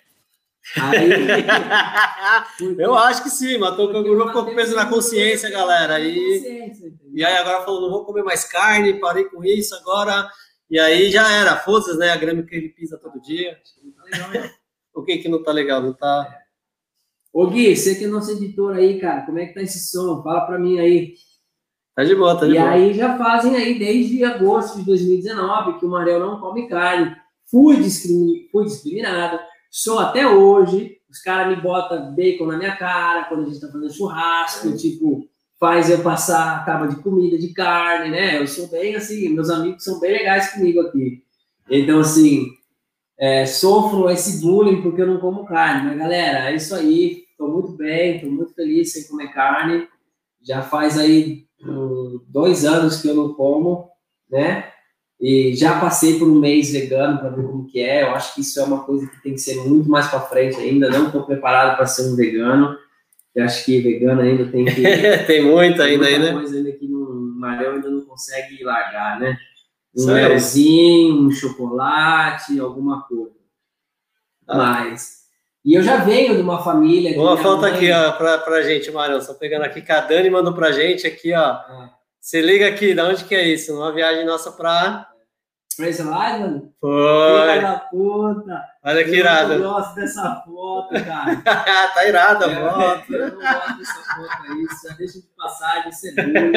Aí, 0.80 1.08
Eu 2.78 2.94
acho 2.94 3.22
que 3.22 3.30
sim, 3.30 3.58
matou 3.58 3.88
o 3.88 3.92
canguru, 3.92 4.26
ficou 4.26 4.44
com 4.46 4.54
peso 4.54 4.74
na 4.74 4.86
consciência, 4.86 5.50
galera. 5.50 6.00
Entendeu? 6.00 6.96
e 7.14 7.24
aí 7.24 7.36
agora 7.36 7.64
falou, 7.64 7.82
não 7.82 7.90
vou 7.90 8.04
comer 8.04 8.22
mais 8.24 8.44
carne, 8.44 8.98
parei 9.00 9.24
com 9.24 9.44
isso 9.44 9.74
agora. 9.76 10.28
E 10.68 10.78
aí 10.78 11.10
já 11.10 11.30
era, 11.32 11.56
foda 11.56 11.94
né? 11.96 12.10
A 12.10 12.16
grama 12.16 12.42
que 12.42 12.54
ele 12.54 12.68
pisa 12.70 12.98
todo 12.98 13.20
dia. 13.20 13.58
O 14.94 15.02
que 15.04 15.18
que 15.18 15.28
não 15.28 15.42
tá 15.42 15.52
legal? 15.52 15.82
Não 15.82 15.92
tá. 15.92 16.26
Ô 17.30 17.46
Gui, 17.48 17.76
você 17.76 17.96
que 17.96 18.04
é 18.04 18.08
nosso 18.08 18.30
editor 18.32 18.74
aí, 18.74 18.98
cara, 18.98 19.26
como 19.26 19.38
é 19.38 19.44
que 19.44 19.52
tá 19.52 19.60
esse 19.60 19.78
som? 19.90 20.22
Fala 20.22 20.46
pra 20.46 20.58
mim 20.58 20.78
aí. 20.80 21.12
Tá 21.94 22.02
de 22.02 22.14
boa, 22.14 22.34
tá 22.40 22.46
de 22.46 22.52
E 22.54 22.58
boa. 22.58 22.70
aí 22.70 22.94
já 22.94 23.18
fazem 23.18 23.54
aí 23.54 23.78
desde 23.78 24.24
agosto 24.24 24.78
de 24.78 24.86
2019 24.86 25.78
que 25.78 25.84
o 25.84 25.88
Marel 25.90 26.18
não 26.18 26.40
come 26.40 26.66
carne. 26.66 27.14
Fui, 27.50 27.76
discrimi- 27.76 28.48
fui 28.50 28.64
discriminado, 28.64 29.38
sou 29.76 29.98
até 29.98 30.26
hoje. 30.26 30.96
Os 31.10 31.20
caras 31.20 31.54
me 31.54 31.62
botam 31.62 32.14
bacon 32.14 32.46
na 32.46 32.56
minha 32.56 32.76
cara 32.76 33.24
quando 33.24 33.42
a 33.42 33.46
gente 33.46 33.60
tá 33.60 33.68
fazendo 33.68 33.92
churrasco, 33.92 34.76
tipo, 34.76 35.28
faz 35.60 35.90
eu 35.90 36.02
passar 36.02 36.64
tábua 36.64 36.88
de 36.88 36.96
comida, 36.96 37.38
de 37.38 37.52
carne, 37.52 38.10
né? 38.10 38.40
Eu 38.40 38.46
sou 38.46 38.68
bem 38.68 38.94
assim, 38.96 39.28
meus 39.28 39.50
amigos 39.50 39.84
são 39.84 40.00
bem 40.00 40.12
legais 40.12 40.52
comigo 40.52 40.80
aqui. 40.80 41.22
Então, 41.70 42.00
assim, 42.00 42.46
é, 43.18 43.44
sofro 43.44 44.10
esse 44.10 44.40
bullying 44.40 44.82
porque 44.82 45.02
eu 45.02 45.06
não 45.06 45.20
como 45.20 45.46
carne. 45.46 45.88
Mas, 45.88 45.98
galera, 45.98 46.50
é 46.50 46.56
isso 46.56 46.74
aí. 46.74 47.24
Tô 47.36 47.48
muito 47.48 47.72
bem, 47.72 48.20
tô 48.20 48.26
muito 48.28 48.54
feliz 48.54 48.92
sem 48.92 49.06
comer 49.06 49.32
carne. 49.32 49.86
Já 50.42 50.62
faz 50.62 50.98
aí 50.98 51.44
hum, 51.62 52.20
dois 52.28 52.64
anos 52.64 53.02
que 53.02 53.08
eu 53.08 53.14
não 53.14 53.34
como, 53.34 53.90
né? 54.30 54.72
E 55.20 55.54
já 55.54 55.80
passei 55.80 56.18
por 56.18 56.28
um 56.28 56.38
mês 56.38 56.70
vegano 56.72 57.18
para 57.18 57.30
ver 57.30 57.42
como 57.46 57.66
que 57.66 57.80
é. 57.80 58.02
Eu 58.02 58.10
acho 58.14 58.34
que 58.34 58.42
isso 58.42 58.60
é 58.60 58.64
uma 58.64 58.84
coisa 58.84 59.06
que 59.06 59.22
tem 59.22 59.32
que 59.32 59.40
ser 59.40 59.56
muito 59.66 59.88
mais 59.88 60.08
para 60.08 60.20
frente 60.20 60.56
ainda. 60.56 60.90
Não 60.90 61.06
estou 61.06 61.24
preparado 61.24 61.76
para 61.76 61.86
ser 61.86 62.10
um 62.12 62.16
vegano. 62.16 62.76
Eu 63.34 63.44
acho 63.44 63.64
que 63.64 63.80
vegano 63.80 64.20
ainda 64.20 64.46
tem 64.50 64.64
que 64.66 64.74
Tem 65.26 65.42
muito 65.44 65.76
tem 65.78 65.92
ainda 65.92 66.06
aí, 66.06 66.18
muita 66.18 66.18
né? 66.18 66.32
coisa 66.32 66.56
ainda 66.56 66.72
que 66.72 66.86
no 66.86 67.34
Marel 67.38 67.72
ainda 67.72 67.88
não 67.90 68.02
consegue 68.02 68.62
largar, 68.62 69.18
né? 69.18 69.38
Um 69.96 70.08
aí. 70.10 70.28
melzinho, 70.28 71.22
um 71.22 71.30
chocolate, 71.30 72.58
alguma 72.60 73.02
coisa. 73.04 73.32
Ah. 74.46 74.56
Mas. 74.58 75.16
E 75.64 75.74
eu 75.74 75.82
já 75.82 75.96
venho 75.96 76.36
de 76.36 76.42
uma 76.42 76.62
família. 76.62 77.18
Uma 77.20 77.36
foto 77.36 77.62
mãe- 77.62 77.74
aqui, 77.74 77.90
ó, 77.90 78.12
pra, 78.12 78.38
pra 78.38 78.62
gente, 78.62 78.90
Marão. 78.92 79.20
Só 79.20 79.34
pegando 79.34 79.62
aqui 79.64 79.80
que 79.82 79.90
a 79.90 80.00
Dani 80.02 80.30
mandou 80.30 80.52
pra 80.52 80.70
gente 80.72 81.06
aqui, 81.06 81.32
ó. 81.32 81.40
Ah. 81.40 81.90
Se 82.26 82.42
liga 82.42 82.66
aqui, 82.66 82.92
da 82.92 83.04
onde 83.04 83.24
que 83.24 83.36
é 83.36 83.46
isso? 83.46 83.72
Uma 83.76 83.92
viagem 83.92 84.24
nossa 84.26 84.50
pra. 84.50 85.08
The 85.76 85.84
Lord, 86.02 86.02
mano. 86.40 86.60
Filha 86.60 86.72
Foi! 86.80 87.60
da 87.60 87.78
puta. 87.88 88.64
Olha 88.82 89.04
que 89.04 89.10
Eu 89.10 89.14
irado. 89.14 89.58
não 89.60 89.72
gosto 89.74 89.94
dessa 89.94 90.42
foto, 90.44 90.88
cara. 91.04 91.36
tá 91.94 92.04
irada 92.08 92.46
a 92.46 92.50
É, 92.50 92.70
foto. 92.70 93.14
Eu 93.14 93.28
não 93.30 93.36
gosto 93.40 93.78
dessa 93.78 93.94
foto 94.16 94.42
aí. 94.42 94.62
Isso 94.64 94.88
já 94.88 94.94
deixa 94.96 95.20
de 95.20 95.26
passagem, 95.36 95.88
isso 95.90 96.08
é 96.08 96.12
bullying. 96.24 96.52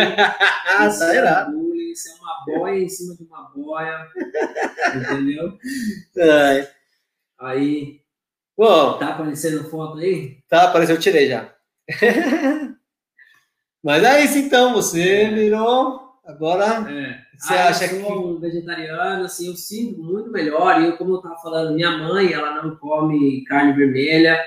Ah, 0.79 0.87
Isso 0.89 0.99
tá 0.99 1.13
é 1.13 1.17
irado. 1.17 1.51
bullying, 1.51 1.91
isso 1.91 2.09
é 2.09 2.13
uma 2.15 2.45
boia 2.59 2.79
em 2.79 2.89
cima 2.89 3.15
de 3.15 3.23
uma 3.25 3.51
boia. 3.55 4.07
Entendeu? 4.95 5.57
Ai. 6.17 6.67
Aí, 7.41 7.99
Bom, 8.57 8.97
tá 8.97 9.09
aparecendo 9.09 9.69
foto 9.69 9.99
aí? 9.99 10.39
tá, 10.49 10.63
apareceu, 10.63 10.95
eu 10.95 10.99
tirei 11.01 11.27
já. 11.29 11.53
Mas 13.83 14.03
é 14.03 14.23
isso 14.25 14.37
então, 14.37 14.73
você 14.73 15.29
virou. 15.29 16.07
Agora, 16.25 16.89
É. 16.91 17.19
Você 17.37 17.53
Ah, 17.53 17.69
acha 17.69 17.85
eu 17.85 18.01
sou 18.01 18.35
um 18.35 18.39
vegetariano, 18.39 19.23
assim, 19.23 19.47
eu 19.47 19.55
sinto 19.55 20.03
muito 20.03 20.29
melhor. 20.29 20.81
E 20.81 20.85
eu, 20.87 20.97
como 20.97 21.13
eu 21.15 21.21
tava 21.21 21.37
falando, 21.37 21.73
minha 21.73 21.97
mãe, 21.97 22.33
ela 22.33 22.61
não 22.61 22.75
come 22.75 23.43
carne 23.45 23.71
vermelha. 23.71 24.37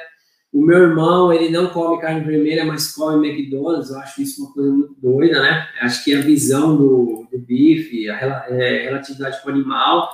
O 0.52 0.60
meu 0.62 0.76
irmão, 0.82 1.32
ele 1.32 1.48
não 1.48 1.68
come 1.68 1.98
carne 2.02 2.20
vermelha, 2.20 2.66
mas 2.66 2.92
come 2.94 3.26
McDonald's. 3.26 3.88
Eu 3.90 3.98
acho 3.98 4.20
isso 4.20 4.42
uma 4.44 4.52
coisa 4.52 4.70
muito 4.70 4.94
doida, 5.00 5.40
né? 5.40 5.66
Acho 5.80 6.04
que 6.04 6.14
a 6.14 6.20
visão 6.20 6.76
do, 6.76 7.26
do 7.32 7.38
bife, 7.38 8.10
a 8.10 8.16
rela- 8.18 8.44
é, 8.48 8.82
relatividade 8.84 9.40
com 9.40 9.48
o 9.48 9.52
animal. 9.52 10.10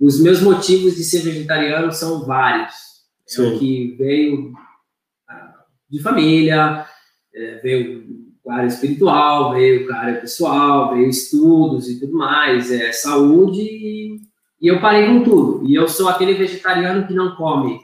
Os 0.00 0.18
meus 0.18 0.40
motivos 0.40 0.96
de 0.96 1.04
ser 1.04 1.20
vegetariano 1.20 1.92
são 1.92 2.24
vários. 2.24 2.72
É 3.28 3.32
Sim. 3.32 3.54
o 3.54 3.58
que 3.58 3.94
veio 3.98 4.52
ah, 5.28 5.54
de 5.90 6.00
família, 6.02 6.86
é, 7.34 7.56
veio 7.56 8.06
área 8.54 8.66
espiritual, 8.66 9.52
veio 9.52 9.92
a 9.92 9.98
área 9.98 10.20
pessoal, 10.20 10.94
veio 10.94 11.08
estudos 11.08 11.88
e 11.88 11.98
tudo 11.98 12.14
mais, 12.14 12.70
é 12.70 12.92
saúde 12.92 13.60
e, 13.60 14.20
e 14.60 14.68
eu 14.68 14.80
parei 14.80 15.06
com 15.06 15.24
tudo. 15.24 15.66
E 15.66 15.74
eu 15.74 15.88
sou 15.88 16.08
aquele 16.08 16.34
vegetariano 16.34 17.06
que 17.06 17.14
não 17.14 17.34
come 17.34 17.80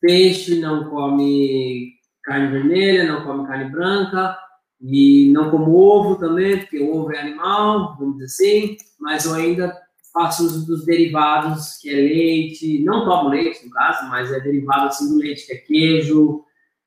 peixe, 0.00 0.60
não 0.60 0.90
come 0.90 1.92
carne 2.22 2.48
vermelha, 2.48 3.10
não 3.10 3.24
come 3.24 3.46
carne 3.46 3.70
branca 3.70 4.36
e 4.80 5.30
não 5.32 5.50
como 5.50 5.74
ovo 5.74 6.16
também, 6.16 6.58
porque 6.58 6.82
ovo 6.82 7.12
é 7.12 7.20
animal, 7.20 7.96
vamos 7.98 8.18
dizer 8.18 8.26
assim, 8.26 8.76
mas 9.00 9.24
eu 9.24 9.34
ainda 9.34 9.76
faço 10.12 10.44
uso 10.44 10.66
dos 10.66 10.84
derivados, 10.84 11.76
que 11.80 11.90
é 11.90 11.94
leite, 11.94 12.82
não 12.82 13.04
tomo 13.04 13.28
leite 13.28 13.64
no 13.64 13.70
caso, 13.70 14.08
mas 14.08 14.32
é 14.32 14.40
derivado 14.40 14.86
assim 14.86 15.08
do 15.08 15.18
leite, 15.18 15.46
que 15.46 15.52
é 15.52 15.56
queijo 15.56 16.42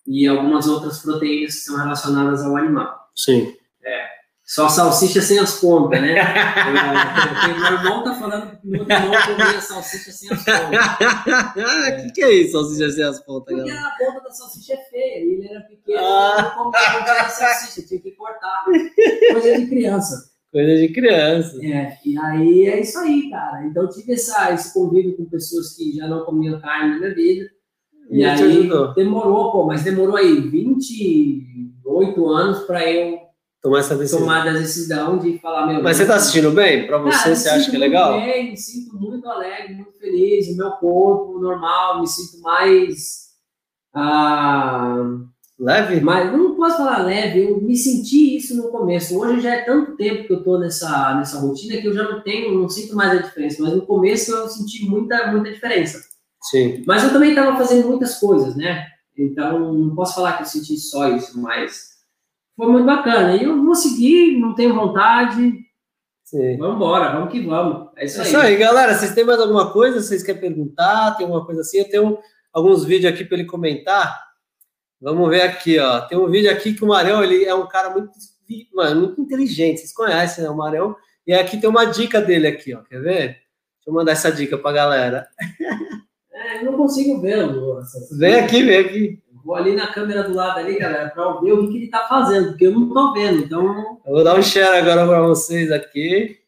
e 0.05 0.27
algumas 0.27 0.67
outras 0.67 0.99
proteínas 1.01 1.55
que 1.55 1.61
são 1.61 1.77
relacionadas 1.77 2.41
ao 2.43 2.57
animal. 2.57 2.98
Sim. 3.23 3.53
Só 4.45 4.67
salsicha 4.67 5.21
sem 5.21 5.37
as 5.37 5.59
pontas, 5.59 6.01
né? 6.01 6.15
Eu- 6.19 7.53
eu- 7.53 7.59
meu 7.59 7.73
irmão 7.73 8.03
tá 8.03 8.15
falando 8.15 8.49
que 8.59 8.67
meu 8.67 8.81
irmão 8.81 9.11
comia 9.27 9.61
salsicha 9.61 10.11
sem 10.11 10.27
as 10.31 10.43
pontas. 10.43 12.01
O 12.01 12.01
que, 12.07 12.11
que 12.13 12.23
é 12.23 12.31
isso, 12.33 12.53
salsicha 12.53 12.89
sem 12.89 13.03
as 13.03 13.19
pontas, 13.23 13.55
Porque 13.55 13.69
galera? 13.69 13.87
a 13.87 13.97
ponta 14.11 14.21
da 14.23 14.31
salsicha 14.31 14.73
é 14.73 14.77
feia, 14.89 15.23
e 15.23 15.33
ele 15.35 15.47
era 15.49 15.61
pequeno, 15.61 15.99
Ah. 15.99 16.53
não 16.57 16.63
comia 16.71 16.93
muito 16.93 17.09
a 17.11 17.29
salsicha, 17.29 17.87
tinha 17.87 18.01
que 18.01 18.11
cortar. 18.13 18.63
Coisa 19.33 19.59
de 19.59 19.67
criança. 19.67 20.29
Coisa 20.51 20.75
de 20.81 20.93
criança. 20.93 21.59
É, 21.63 21.97
e 22.03 22.17
aí 22.17 22.65
é 22.65 22.81
isso 22.81 22.97
aí, 22.97 23.29
cara. 23.29 23.63
Então 23.67 23.83
eu 23.83 23.89
tive 23.89 24.13
essa, 24.13 24.51
esse 24.51 24.73
convívio 24.73 25.15
com 25.15 25.25
pessoas 25.25 25.75
que 25.75 25.95
já 25.95 26.07
não 26.07 26.25
comiam 26.25 26.59
carne 26.59 26.93
na 26.93 26.97
minha 26.99 27.13
vida. 27.13 27.45
E, 28.09 28.17
E 28.21 28.25
aí 28.25 28.67
demorou, 28.95 29.51
pô, 29.51 29.65
mas 29.67 29.83
demorou 29.83 30.15
aí 30.15 30.41
28 31.97 32.27
anos 32.27 32.59
para 32.59 32.89
eu 32.89 33.19
tomar 33.61 33.79
essa 33.79 33.95
decisão. 33.95 34.19
Tomar 34.19 34.47
a 34.47 34.53
decisão 34.53 35.17
de 35.17 35.39
falar, 35.39 35.67
meu. 35.67 35.81
Mas 35.81 35.97
você 35.97 36.05
tá 36.05 36.15
assistindo 36.15 36.51
bem? 36.51 36.87
Para 36.87 36.97
você, 36.99 37.17
Cara, 37.17 37.35
você 37.35 37.49
acha 37.49 37.69
que 37.69 37.75
é 37.75 37.79
legal? 37.79 38.19
Bem, 38.19 38.51
me 38.51 38.57
sinto 38.57 38.95
muito 38.95 39.27
alegre, 39.27 39.75
muito 39.75 39.97
feliz, 39.99 40.47
o 40.49 40.57
meu 40.57 40.71
corpo 40.71 41.39
normal, 41.39 42.01
me 42.01 42.07
sinto 42.07 42.41
mais. 42.41 43.29
Ah, 43.93 45.03
leve? 45.59 45.99
Mas 45.99 46.31
não 46.31 46.55
posso 46.55 46.77
falar 46.77 47.03
leve, 47.03 47.43
eu 47.43 47.61
me 47.61 47.75
senti 47.75 48.37
isso 48.37 48.55
no 48.55 48.69
começo. 48.69 49.19
Hoje 49.19 49.41
já 49.41 49.55
é 49.55 49.65
tanto 49.65 49.95
tempo 49.95 50.27
que 50.27 50.33
eu 50.33 50.43
tô 50.43 50.57
nessa, 50.57 51.15
nessa 51.15 51.39
rotina 51.39 51.81
que 51.81 51.87
eu 51.87 51.93
já 51.93 52.03
não 52.03 52.21
tenho, 52.21 52.57
não 52.57 52.69
sinto 52.69 52.95
mais 52.95 53.11
a 53.11 53.21
diferença. 53.21 53.61
Mas 53.61 53.73
no 53.73 53.85
começo 53.85 54.31
eu 54.31 54.47
senti 54.47 54.85
muita, 54.85 55.31
muita 55.31 55.51
diferença. 55.51 56.07
Sim. 56.43 56.83
Mas 56.87 57.03
eu 57.03 57.11
também 57.11 57.31
estava 57.31 57.57
fazendo 57.57 57.87
muitas 57.87 58.17
coisas, 58.19 58.55
né? 58.55 58.85
Então 59.19 59.73
não 59.73 59.93
posso 59.95 60.15
falar 60.15 60.33
que 60.33 60.43
eu 60.43 60.47
senti 60.47 60.77
só 60.77 61.09
isso, 61.09 61.39
mas 61.41 61.99
foi 62.55 62.67
muito 62.67 62.85
bacana. 62.85 63.35
E 63.35 63.43
eu 63.43 63.63
vou 63.63 63.75
seguir, 63.75 64.37
não 64.39 64.55
tenho 64.55 64.73
vontade. 64.73 65.53
Sim. 66.23 66.57
Vamos 66.57 66.75
embora, 66.75 67.11
vamos 67.11 67.31
que 67.31 67.41
vamos. 67.41 67.89
É 67.97 68.05
isso, 68.05 68.19
é 68.19 68.21
aí. 68.21 68.27
isso 68.27 68.37
aí, 68.37 68.57
galera. 68.57 68.93
Vocês 68.93 69.13
têm 69.13 69.25
mais 69.25 69.39
alguma 69.39 69.71
coisa? 69.71 70.01
Vocês 70.01 70.23
querem 70.23 70.39
perguntar? 70.39 71.15
Tem 71.17 71.25
alguma 71.25 71.45
coisa 71.45 71.61
assim? 71.61 71.79
Eu 71.79 71.89
tenho 71.89 72.17
alguns 72.53 72.85
vídeos 72.85 73.11
aqui 73.11 73.25
para 73.25 73.37
ele 73.37 73.47
comentar. 73.47 74.29
Vamos 75.01 75.29
ver 75.29 75.41
aqui, 75.41 75.79
ó. 75.79 76.01
Tem 76.01 76.17
um 76.17 76.29
vídeo 76.29 76.51
aqui 76.51 76.73
que 76.73 76.83
o 76.83 76.87
Marão, 76.87 77.23
ele 77.23 77.45
é 77.45 77.55
um 77.55 77.67
cara 77.67 77.89
muito, 77.89 78.11
mano, 78.73 79.01
muito 79.01 79.21
inteligente. 79.21 79.79
Vocês 79.79 79.93
conhecem, 79.93 80.43
né, 80.43 80.49
o 80.49 80.55
Marão? 80.55 80.95
E 81.25 81.33
aqui 81.33 81.57
tem 81.57 81.69
uma 81.69 81.85
dica 81.85 82.21
dele 82.21 82.47
aqui, 82.47 82.73
ó. 82.73 82.81
Quer 82.83 83.01
ver? 83.01 83.25
Deixa 83.27 83.87
eu 83.87 83.93
mandar 83.93 84.11
essa 84.11 84.31
dica 84.31 84.57
pra 84.57 84.71
galera. 84.71 85.27
Eu 86.55 86.65
não 86.65 86.77
consigo 86.77 87.21
ver, 87.21 87.47
Vem 88.17 88.35
aqui, 88.35 88.63
vem 88.63 88.79
aqui. 88.79 89.23
Vou 89.43 89.55
ali 89.55 89.75
na 89.75 89.87
câmera 89.87 90.23
do 90.23 90.33
lado 90.35 90.59
ali, 90.59 90.77
galera, 90.77 91.09
para 91.09 91.39
ver 91.39 91.53
o 91.53 91.69
que, 91.69 91.77
ele 91.77 91.87
tá 91.87 92.07
fazendo, 92.07 92.49
porque 92.49 92.67
eu 92.67 92.71
não 92.71 92.93
tô 92.93 93.13
vendo, 93.13 93.39
então... 93.39 93.99
Eu 94.05 94.13
vou 94.13 94.23
dar 94.23 94.37
um 94.37 94.43
share 94.43 94.77
agora 94.77 95.07
para 95.07 95.21
vocês 95.21 95.71
aqui. 95.71 96.39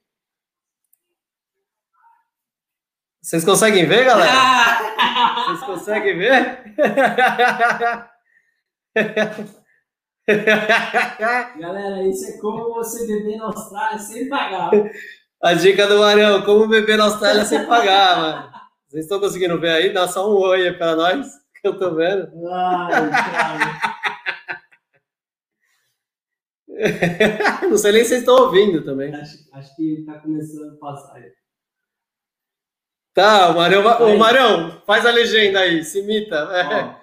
Vocês 3.22 3.46
conseguem 3.46 3.86
ver, 3.86 4.06
galera? 4.06 4.32
Vocês 5.48 5.64
conseguem 5.64 6.18
ver? 6.18 6.60
Galera, 11.60 12.08
isso 12.08 12.30
é 12.30 12.38
como 12.38 12.74
você 12.74 13.06
beber 13.08 13.38
na 13.38 13.46
Austrália 13.46 14.00
sem 14.00 14.30
pagar. 14.30 14.72
A 15.42 15.54
dica 15.54 15.88
do 15.88 16.00
Marião, 16.00 16.44
como 16.44 16.68
beber 16.68 16.98
na 16.98 17.06
Austrália 17.06 17.46
sem 17.46 17.66
pagar, 17.66 18.18
mano. 18.18 18.51
Vocês 18.92 19.06
estão 19.06 19.22
conseguindo 19.22 19.58
ver 19.58 19.70
aí? 19.70 19.94
Dá 19.94 20.06
só 20.06 20.30
um 20.30 20.38
oi 20.38 20.68
aí 20.68 20.74
para 20.78 20.98
nós, 20.98 21.26
que 21.62 21.66
eu 21.66 21.80
tô 21.80 21.96
vendo. 21.96 22.30
Ai, 22.52 22.92
Não 27.70 27.78
sei 27.78 27.94
nem 27.94 28.04
se 28.04 28.10
vocês 28.10 28.20
estão 28.20 28.36
ouvindo 28.36 28.84
também. 28.84 29.16
Acho, 29.16 29.38
acho 29.54 29.74
que 29.78 30.04
tá 30.06 30.20
começando 30.20 30.74
a 30.74 30.78
passar 30.78 31.16
aí. 31.16 31.32
Tá, 33.14 33.52
o 33.52 33.56
Marião, 33.56 34.14
o 34.14 34.20
Marião, 34.20 34.82
faz 34.86 35.06
a 35.06 35.12
legenda 35.12 35.62
aí, 35.62 35.86
se 35.86 36.00
imita. 36.00 36.36
É. 36.36 36.84
O 36.84 36.96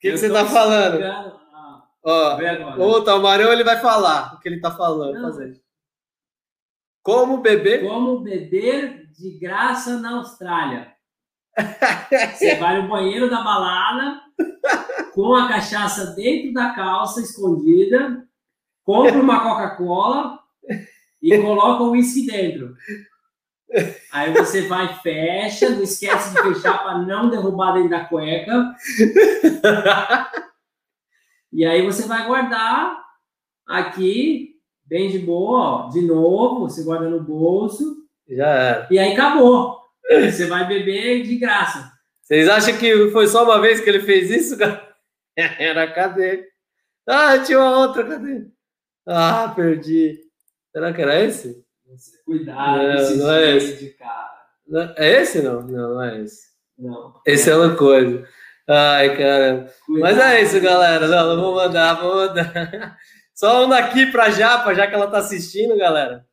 que, 0.00 0.10
que 0.10 0.18
você 0.18 0.32
tá 0.32 0.44
falando? 0.44 1.00
Ah, 1.04 1.86
Ó, 2.02 2.38
Ó, 2.76 3.00
tá, 3.02 3.14
o 3.14 3.22
Marião 3.22 3.52
ele 3.52 3.62
vai 3.62 3.80
falar 3.80 4.34
o 4.34 4.40
que 4.40 4.48
ele 4.48 4.60
tá 4.60 4.72
falando. 4.72 5.20
Fazer. 5.22 5.62
Como 7.04 7.38
beber? 7.38 7.82
Como 7.86 8.18
beber 8.18 9.06
de 9.12 9.38
graça 9.38 9.96
na 10.00 10.16
Austrália. 10.16 10.92
Você 12.32 12.56
vai 12.56 12.80
no 12.80 12.88
banheiro 12.88 13.30
da 13.30 13.42
balada 13.42 14.20
com 15.14 15.34
a 15.34 15.48
cachaça 15.48 16.14
dentro 16.14 16.52
da 16.52 16.70
calça 16.70 17.20
escondida, 17.20 18.26
compra 18.84 19.20
uma 19.20 19.40
Coca-Cola 19.40 20.38
e 21.22 21.36
coloca 21.38 21.82
o 21.82 21.90
uísque 21.90 22.26
dentro. 22.26 22.74
Aí 24.12 24.32
você 24.32 24.62
vai, 24.62 24.94
fecha, 25.00 25.70
não 25.70 25.82
esquece 25.82 26.34
de 26.34 26.42
fechar 26.42 26.82
para 26.82 26.98
não 26.98 27.30
derrubar 27.30 27.74
dentro 27.74 27.90
da 27.90 28.04
cueca. 28.04 28.74
E 31.52 31.64
aí 31.64 31.84
você 31.84 32.06
vai 32.06 32.26
guardar 32.26 32.96
aqui, 33.66 34.56
bem 34.84 35.10
de 35.10 35.18
boa, 35.18 35.58
ó, 35.58 35.88
de 35.88 36.00
novo, 36.02 36.60
você 36.60 36.84
guarda 36.84 37.10
no 37.10 37.22
bolso. 37.22 37.96
Já 38.28 38.46
era. 38.46 38.88
E 38.90 38.98
aí 38.98 39.12
acabou. 39.12 39.79
Você 40.10 40.46
vai 40.46 40.66
beber 40.66 41.22
de 41.22 41.36
graça. 41.36 41.90
Vocês 42.22 42.48
acham 42.48 42.76
que 42.76 43.10
foi 43.10 43.26
só 43.26 43.44
uma 43.44 43.60
vez 43.60 43.80
que 43.80 43.88
ele 43.88 44.00
fez 44.00 44.30
isso, 44.30 44.58
cara? 44.58 44.88
Era 45.36 45.90
cadê? 45.92 46.48
Ah, 47.08 47.38
tinha 47.38 47.58
uma 47.58 47.78
outra, 47.78 48.04
cadê? 48.04 48.46
Ah, 49.06 49.52
perdi. 49.54 50.20
Será 50.72 50.92
que 50.92 51.02
era 51.02 51.20
esse? 51.20 51.64
Cuidado, 52.24 52.78
não, 52.78 53.16
não 53.16 53.32
é 53.32 53.56
esse. 53.56 53.90
cara. 53.94 54.94
É 54.96 55.20
esse 55.20 55.42
não? 55.42 55.62
Não, 55.62 55.94
não 55.94 56.02
é 56.02 56.20
esse. 56.20 56.42
Não. 56.78 57.20
Esse 57.26 57.50
é 57.50 57.56
uma 57.56 57.74
coisa. 57.74 58.24
Ai, 58.68 59.16
cara. 59.16 59.72
Mas 59.88 60.16
é 60.16 60.42
isso, 60.42 60.60
galera. 60.60 61.08
Não, 61.08 61.34
não 61.34 61.42
vou 61.42 61.54
mandar, 61.56 61.94
vou 62.00 62.14
mandar. 62.14 62.96
Só 63.34 63.64
um 63.64 63.68
daqui 63.68 64.06
pra 64.06 64.30
Japa, 64.30 64.74
já 64.74 64.86
que 64.86 64.94
ela 64.94 65.08
tá 65.08 65.18
assistindo, 65.18 65.76
galera. 65.76 66.24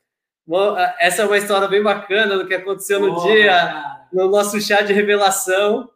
Essa 0.99 1.23
é 1.23 1.25
uma 1.25 1.37
história 1.37 1.67
bem 1.67 1.83
bacana 1.83 2.37
do 2.37 2.47
que 2.47 2.55
aconteceu 2.55 3.01
no 3.01 3.21
dia, 3.23 3.51
cara. 3.51 4.07
no 4.13 4.29
nosso 4.29 4.59
chá 4.61 4.81
de 4.81 4.93
revelação. 4.93 5.89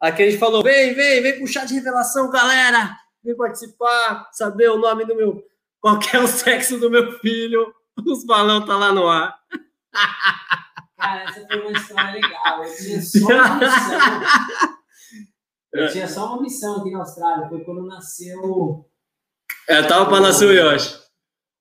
Aqui 0.00 0.22
a 0.22 0.30
gente 0.30 0.38
falou: 0.38 0.62
vem, 0.62 0.94
vem, 0.94 1.22
vem 1.22 1.36
pro 1.36 1.46
chá 1.46 1.64
de 1.66 1.74
revelação, 1.74 2.30
galera. 2.30 2.96
Vem 3.22 3.36
participar, 3.36 4.30
saber 4.32 4.70
o 4.70 4.78
nome 4.78 5.04
do 5.04 5.14
meu. 5.14 5.44
Qual 5.78 5.98
é 6.12 6.18
o 6.18 6.26
sexo 6.26 6.78
do 6.78 6.90
meu 6.90 7.18
filho. 7.18 7.74
Os 8.06 8.24
balão 8.24 8.64
tá 8.64 8.76
lá 8.76 8.92
no 8.92 9.06
ar. 9.06 9.36
Cara, 10.96 11.24
essa 11.24 11.46
foi 11.46 11.60
uma 11.60 11.72
história 11.72 12.12
legal. 12.12 12.64
Eu 12.64 12.74
tinha 12.74 13.02
só 13.02 13.18
uma 13.28 13.56
missão. 13.58 13.98
Eu 15.72 15.92
tinha 15.92 16.08
só 16.08 16.26
uma 16.26 16.42
missão 16.42 16.80
aqui 16.80 16.90
na 16.90 16.98
Austrália. 17.00 17.48
Foi 17.48 17.60
quando 17.64 17.86
nasceu. 17.86 18.88
É, 19.68 19.82
tava 19.82 20.06
para 20.06 20.20
nascer 20.20 20.46
o 20.46 20.52
Yoshi 20.52 21.01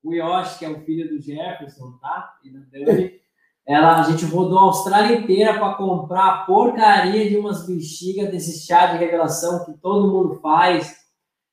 o 0.03 0.13
Yoshi, 0.13 0.59
que 0.59 0.65
é 0.65 0.69
o 0.69 0.81
filho 0.81 1.09
do 1.09 1.21
Jefferson, 1.21 1.97
tá? 2.01 2.33
E 2.43 2.51
da 2.51 2.59
Dani. 2.71 3.21
Ela, 3.65 4.01
a 4.01 4.03
gente 4.03 4.25
rodou 4.25 4.57
a 4.57 4.63
Austrália 4.63 5.17
inteira 5.17 5.57
para 5.57 5.75
comprar 5.75 6.25
a 6.25 6.37
porcaria 6.45 7.29
de 7.29 7.37
umas 7.37 7.65
bexigas 7.67 8.29
desse 8.31 8.65
chá 8.65 8.87
de 8.87 8.97
revelação 8.97 9.63
que 9.65 9.73
todo 9.73 10.11
mundo 10.11 10.39
faz. 10.41 10.95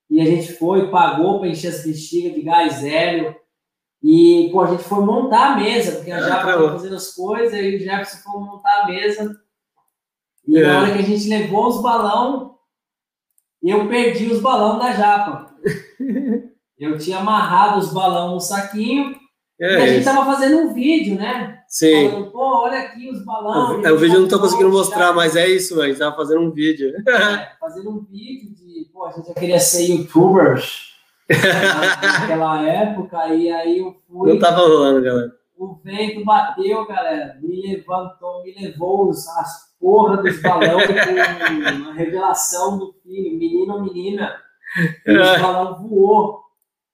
E 0.09 0.21
a 0.21 0.25
gente 0.25 0.55
foi, 0.55 0.91
pagou 0.91 1.39
para 1.39 1.49
encher 1.49 1.69
as 1.69 1.85
bexigas 1.85 2.35
de 2.35 2.43
gás 2.43 2.83
hélio. 2.83 3.37
E, 4.03 4.49
pô, 4.51 4.63
a 4.63 4.71
gente 4.71 4.85
foi 4.85 5.05
montar 5.05 5.53
a 5.53 5.57
mesa, 5.57 5.97
porque 5.97 6.11
a 6.11 6.21
Japa 6.21 6.51
estava 6.51 6.73
fazendo 6.73 6.97
as 6.97 7.15
coisas, 7.15 7.53
e 7.53 7.77
o 7.77 7.79
Jefferson 7.79 8.17
foi 8.19 8.41
montar 8.41 8.83
a 8.83 8.87
mesa. 8.87 9.41
E 10.47 10.57
é. 10.57 10.67
na 10.67 10.81
hora 10.81 10.93
que 10.93 11.01
a 11.01 11.03
gente 11.03 11.29
levou 11.29 11.67
os 11.67 11.83
balão, 11.83 12.59
eu 13.63 13.87
perdi 13.87 14.29
os 14.29 14.41
balão 14.41 14.79
da 14.79 14.93
Japa. 14.93 15.55
Eu 16.79 16.97
tinha 16.99 17.19
amarrado 17.19 17.79
os 17.79 17.93
balões 17.93 18.33
no 18.33 18.41
saquinho 18.41 19.15
é, 19.61 19.73
e 19.73 19.83
a 19.83 19.87
gente 19.89 20.05
tava 20.05 20.25
fazendo 20.25 20.59
um 20.59 20.73
vídeo, 20.73 21.17
né? 21.17 21.59
Sim. 21.67 22.11
Falando, 22.11 22.31
pô, 22.31 22.63
olha 22.63 22.79
aqui 22.79 23.11
os 23.11 23.25
balões. 23.25 23.85
É, 23.85 23.91
o 23.91 23.99
vídeo 23.99 24.17
eu 24.17 24.21
não 24.21 24.29
tô 24.29 24.39
conseguindo 24.39 24.71
mostrar, 24.71 25.13
mas 25.13 25.35
é 25.35 25.49
isso, 25.49 25.81
a 25.81 25.89
gente 25.89 25.99
tava 25.99 26.15
fazendo 26.15 26.43
um 26.43 26.53
vídeo. 26.53 26.95
É, 27.09 27.53
fazendo 27.59 27.91
um 27.91 28.05
vídeo 28.05 28.55
de, 28.55 28.89
pô, 28.93 29.07
a 29.07 29.13
gente 29.13 29.27
já 29.27 29.35
queria 29.35 29.59
ser 29.59 29.87
youtubers 29.87 30.93
naquela 31.29 32.63
época, 32.63 33.35
e 33.35 33.51
aí 33.51 33.79
eu 33.81 33.97
fui. 34.07 34.33
Não 34.33 34.39
tava 34.39 34.61
rolando, 34.61 35.03
galera. 35.03 35.33
O 35.59 35.75
vento 35.83 36.25
bateu, 36.25 36.87
galera, 36.87 37.37
me 37.43 37.61
levantou, 37.61 38.45
me 38.45 38.55
levou 38.55 39.11
as 39.11 39.69
porra 39.81 40.19
dos 40.19 40.41
balões 40.41 40.87
com 40.87 41.91
a 41.91 41.93
revelação 41.95 42.79
do 42.79 42.95
filho, 43.03 43.37
menino 43.37 43.75
ou 43.75 43.83
menina. 43.83 44.37
E 45.07 45.17
o 45.17 45.41
balão 45.41 45.83
voou. 45.83 46.48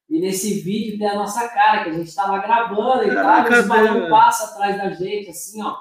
E 0.08 0.20
nesse 0.20 0.60
vídeo 0.60 0.98
tem 0.98 1.08
a 1.08 1.16
nossa 1.16 1.48
cara, 1.48 1.82
que 1.82 1.90
a 1.90 1.92
gente 1.92 2.08
estava 2.08 2.38
gravando 2.38 3.04
e 3.04 3.14
tal, 3.14 3.50
e 3.50 3.54
os 3.54 3.66
balões 3.66 4.10
passam 4.10 4.46
atrás 4.48 4.76
da 4.76 4.90
gente, 4.90 5.30
assim, 5.30 5.62
ó. 5.62 5.76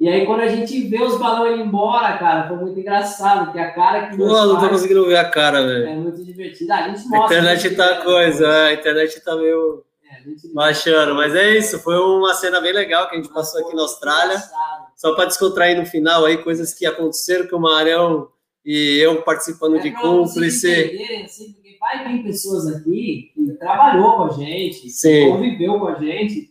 E 0.00 0.08
aí, 0.08 0.24
quando 0.24 0.40
a 0.40 0.48
gente 0.48 0.80
vê 0.88 1.02
os 1.02 1.18
balões 1.18 1.56
indo 1.56 1.64
embora, 1.64 2.16
cara, 2.16 2.48
foi 2.48 2.56
muito 2.56 2.80
engraçado, 2.80 3.44
porque 3.44 3.58
a 3.58 3.70
cara 3.70 4.08
que. 4.08 4.16
Pô, 4.16 4.26
não 4.26 4.58
tô 4.58 4.70
conseguindo 4.70 5.06
ver 5.06 5.18
a 5.18 5.28
cara, 5.28 5.62
velho. 5.62 5.86
É 5.86 5.94
muito 5.94 6.24
divertido. 6.24 6.72
Ah, 6.72 6.76
a 6.76 6.88
gente 6.88 7.06
mostra. 7.06 7.36
A 7.36 7.40
internet 7.40 7.76
tá 7.76 7.96
coisa, 8.02 8.46
é, 8.46 8.68
a 8.68 8.72
internet 8.72 9.20
tá 9.20 9.36
meio. 9.36 9.84
É, 10.10 10.54
baixando, 10.54 11.14
mas 11.14 11.34
é 11.34 11.56
isso, 11.56 11.78
foi 11.80 11.96
uma 11.96 12.32
cena 12.34 12.60
bem 12.60 12.72
legal 12.72 13.08
que 13.08 13.14
a 13.14 13.18
gente 13.18 13.32
passou 13.32 13.60
aqui 13.60 13.76
na 13.76 13.82
Austrália. 13.82 14.36
Engraçado. 14.36 14.86
Só 14.96 15.14
para 15.14 15.26
descontrair 15.26 15.78
no 15.78 15.86
final 15.86 16.24
aí, 16.24 16.38
coisas 16.38 16.74
que 16.74 16.84
aconteceram 16.84 17.46
com 17.46 17.56
o 17.56 17.60
Marão 17.60 18.28
e 18.64 18.98
eu 18.98 19.22
participando 19.22 19.76
é 19.76 19.80
de 19.80 19.92
cúmplice. 19.92 21.24
Assim, 21.24 21.56
vai 21.80 22.06
vir 22.06 22.22
pessoas 22.22 22.66
aqui 22.66 23.32
que 23.34 23.52
trabalhou 23.54 24.16
com 24.16 24.24
a 24.24 24.30
gente, 24.30 24.90
Sim. 24.90 25.30
conviveu 25.30 25.80
com 25.80 25.88
a 25.88 25.94
gente, 25.94 26.50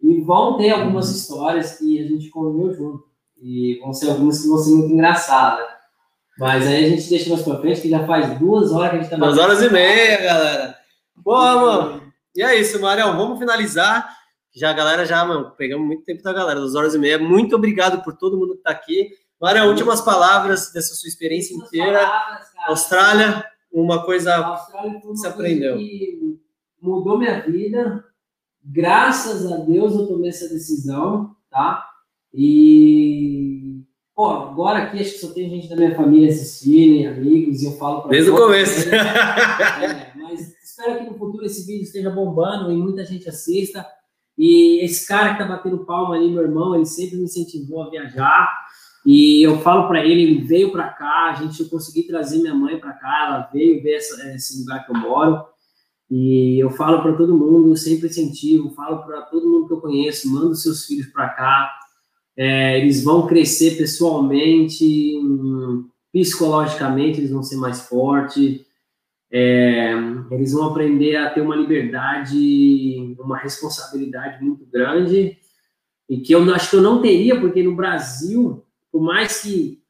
e 0.00 0.20
vão 0.20 0.56
ter 0.56 0.70
algumas 0.70 1.10
histórias 1.10 1.76
que 1.76 1.98
a 1.98 2.06
gente 2.06 2.30
conviveu 2.30 2.72
junto. 2.72 3.08
E 3.40 3.78
vão 3.80 3.92
ser 3.92 4.10
algumas 4.10 4.40
que 4.40 4.48
vão 4.48 4.58
ser 4.58 4.70
muito 4.70 4.92
engraçadas. 4.92 5.66
Mas 6.38 6.66
aí 6.66 6.84
a 6.84 6.88
gente 6.88 7.08
deixa 7.08 7.28
mais 7.30 7.42
pra 7.42 7.58
frente, 7.58 7.80
que 7.80 7.90
já 7.90 8.06
faz 8.06 8.38
duas 8.38 8.70
horas 8.72 8.90
que 8.90 8.96
a 8.96 9.00
gente 9.00 9.10
tá 9.10 9.16
Duas 9.16 9.38
horas 9.38 9.60
e 9.60 9.70
meia, 9.70 10.22
galera. 10.22 10.78
Boa, 11.16 11.56
mano. 11.56 12.12
E 12.34 12.42
é 12.42 12.54
isso, 12.60 12.80
Marião. 12.80 13.16
Vamos 13.16 13.40
finalizar. 13.40 14.08
Já 14.54 14.70
a 14.70 14.72
galera 14.72 15.04
já, 15.04 15.24
mano, 15.24 15.52
pegamos 15.56 15.86
muito 15.86 16.04
tempo 16.04 16.22
da 16.22 16.32
galera, 16.32 16.60
duas 16.60 16.76
horas 16.76 16.94
e 16.94 16.98
meia. 16.98 17.18
Muito 17.18 17.56
obrigado 17.56 18.02
por 18.02 18.16
todo 18.16 18.38
mundo 18.38 18.56
que 18.56 18.62
tá 18.62 18.70
aqui. 18.70 19.10
Marião, 19.40 19.68
últimas 19.68 20.00
palavras 20.00 20.72
dessa 20.72 20.94
sua 20.94 21.08
experiência 21.08 21.54
inteira. 21.54 21.98
Palavras, 21.98 22.46
Austrália, 22.66 23.44
uma 23.72 24.04
coisa 24.04 24.34
a 24.34 24.46
Austrália 24.46 25.00
foi 25.00 25.10
uma 25.10 25.16
você 25.16 25.26
aprendeu. 25.28 25.76
Que 25.76 26.38
mudou 26.80 27.18
minha 27.18 27.40
vida. 27.40 28.04
Graças 28.64 29.50
a 29.50 29.56
Deus 29.58 29.94
eu 29.94 30.06
tomei 30.06 30.30
essa 30.30 30.48
decisão, 30.48 31.34
tá? 31.50 31.88
E 32.32 33.58
Pô, 34.18 34.30
agora 34.30 34.80
aqui 34.80 35.00
acho 35.00 35.12
que 35.12 35.20
só 35.20 35.28
tem 35.28 35.48
gente 35.48 35.68
da 35.68 35.76
minha 35.76 35.94
família 35.94 36.28
assistindo, 36.28 37.08
amigos, 37.08 37.62
e 37.62 37.66
eu 37.66 37.72
falo 37.78 38.02
para 38.02 38.10
Desde 38.10 38.30
o 38.30 38.36
começo. 38.36 38.88
É, 38.90 40.12
mas 40.16 40.52
espero 40.60 40.98
que 40.98 41.04
no 41.04 41.16
futuro 41.16 41.46
esse 41.46 41.64
vídeo 41.64 41.84
esteja 41.84 42.10
bombando 42.10 42.72
e 42.72 42.76
muita 42.76 43.04
gente 43.04 43.28
assista. 43.28 43.86
E 44.36 44.84
esse 44.84 45.06
cara 45.06 45.34
que 45.34 45.38
tá 45.38 45.44
batendo 45.44 45.84
palma 45.84 46.16
ali, 46.16 46.28
meu 46.32 46.42
irmão, 46.42 46.74
ele 46.74 46.84
sempre 46.84 47.16
me 47.16 47.22
incentivou 47.22 47.84
a 47.84 47.90
viajar. 47.90 48.48
E 49.10 49.42
eu 49.42 49.58
falo 49.60 49.88
para 49.88 50.04
ele, 50.04 50.22
ele 50.22 50.44
veio 50.44 50.70
para 50.70 50.86
cá, 50.90 51.30
a 51.30 51.32
gente 51.32 51.64
conseguiu 51.64 52.06
trazer 52.06 52.40
minha 52.40 52.54
mãe 52.54 52.78
para 52.78 52.92
cá, 52.92 53.24
ela 53.26 53.50
veio 53.50 53.82
ver 53.82 53.94
essa, 53.94 54.34
esse 54.34 54.60
lugar 54.60 54.84
que 54.84 54.92
eu 54.94 55.00
moro. 55.00 55.46
E 56.10 56.58
eu 56.58 56.68
falo 56.68 57.00
para 57.00 57.14
todo 57.14 57.34
mundo, 57.34 57.74
sempre 57.74 58.08
incentivo, 58.08 58.68
falo 58.74 59.06
para 59.06 59.22
todo 59.22 59.48
mundo 59.48 59.66
que 59.66 59.72
eu 59.72 59.80
conheço, 59.80 60.30
manda 60.30 60.48
os 60.48 60.62
seus 60.62 60.84
filhos 60.84 61.06
para 61.06 61.30
cá, 61.30 61.74
é, 62.36 62.78
eles 62.80 63.02
vão 63.02 63.26
crescer 63.26 63.78
pessoalmente, 63.78 65.18
psicologicamente, 66.12 67.18
eles 67.18 67.30
vão 67.30 67.42
ser 67.42 67.56
mais 67.56 67.80
fortes, 67.80 68.60
é, 69.32 69.94
eles 70.30 70.52
vão 70.52 70.66
aprender 70.66 71.16
a 71.16 71.30
ter 71.30 71.40
uma 71.40 71.56
liberdade, 71.56 73.16
uma 73.18 73.38
responsabilidade 73.38 74.44
muito 74.44 74.66
grande, 74.66 75.38
e 76.10 76.20
que 76.20 76.34
eu 76.34 76.42
acho 76.54 76.68
que 76.68 76.76
eu 76.76 76.82
não 76.82 77.00
teria, 77.00 77.40
porque 77.40 77.62
no 77.62 77.74
Brasil, 77.74 78.66
por 78.90 79.02
mais 79.02 79.42
que 79.42 79.82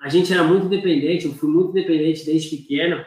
a 0.00 0.08
gente 0.08 0.32
era 0.32 0.44
muito 0.44 0.68
dependente, 0.68 1.26
eu 1.26 1.34
fui 1.34 1.48
muito 1.48 1.72
dependente 1.72 2.26
desde 2.26 2.56
pequeno, 2.56 3.04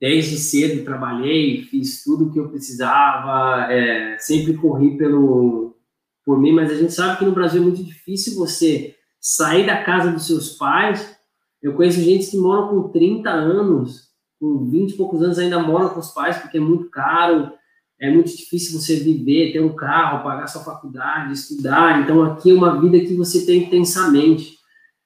desde 0.00 0.36
cedo 0.38 0.84
trabalhei, 0.84 1.62
fiz 1.64 2.02
tudo 2.02 2.26
o 2.26 2.32
que 2.32 2.38
eu 2.38 2.48
precisava, 2.48 3.72
é, 3.72 4.18
sempre 4.18 4.56
corri 4.56 4.96
pelo, 4.96 5.76
por 6.24 6.38
mim, 6.38 6.52
mas 6.52 6.70
a 6.70 6.74
gente 6.74 6.92
sabe 6.92 7.18
que 7.18 7.24
no 7.24 7.32
Brasil 7.32 7.60
é 7.60 7.64
muito 7.64 7.82
difícil 7.82 8.36
você 8.36 8.96
sair 9.20 9.66
da 9.66 9.82
casa 9.82 10.10
dos 10.10 10.26
seus 10.26 10.56
pais. 10.56 11.16
Eu 11.62 11.74
conheço 11.74 12.00
gente 12.00 12.30
que 12.30 12.36
mora 12.36 12.68
com 12.68 12.88
30 12.88 13.30
anos, 13.30 14.10
com 14.38 14.66
20 14.66 14.92
e 14.92 14.96
poucos 14.96 15.22
anos 15.22 15.38
ainda 15.38 15.58
mora 15.58 15.88
com 15.88 16.00
os 16.00 16.10
pais 16.10 16.38
porque 16.38 16.58
é 16.58 16.60
muito 16.60 16.90
caro, 16.90 17.52
é 17.98 18.10
muito 18.10 18.36
difícil 18.36 18.78
você 18.78 18.96
viver, 18.96 19.52
ter 19.52 19.60
um 19.60 19.74
carro, 19.74 20.22
pagar 20.22 20.46
sua 20.46 20.62
faculdade, 20.62 21.32
estudar. 21.32 22.02
Então 22.02 22.22
aqui 22.22 22.50
é 22.50 22.54
uma 22.54 22.80
vida 22.80 23.00
que 23.00 23.14
você 23.14 23.46
tem 23.46 23.64
intensamente. 23.64 24.56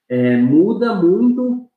É, 0.08 0.36
muda 0.36 0.94
muito 0.94 1.68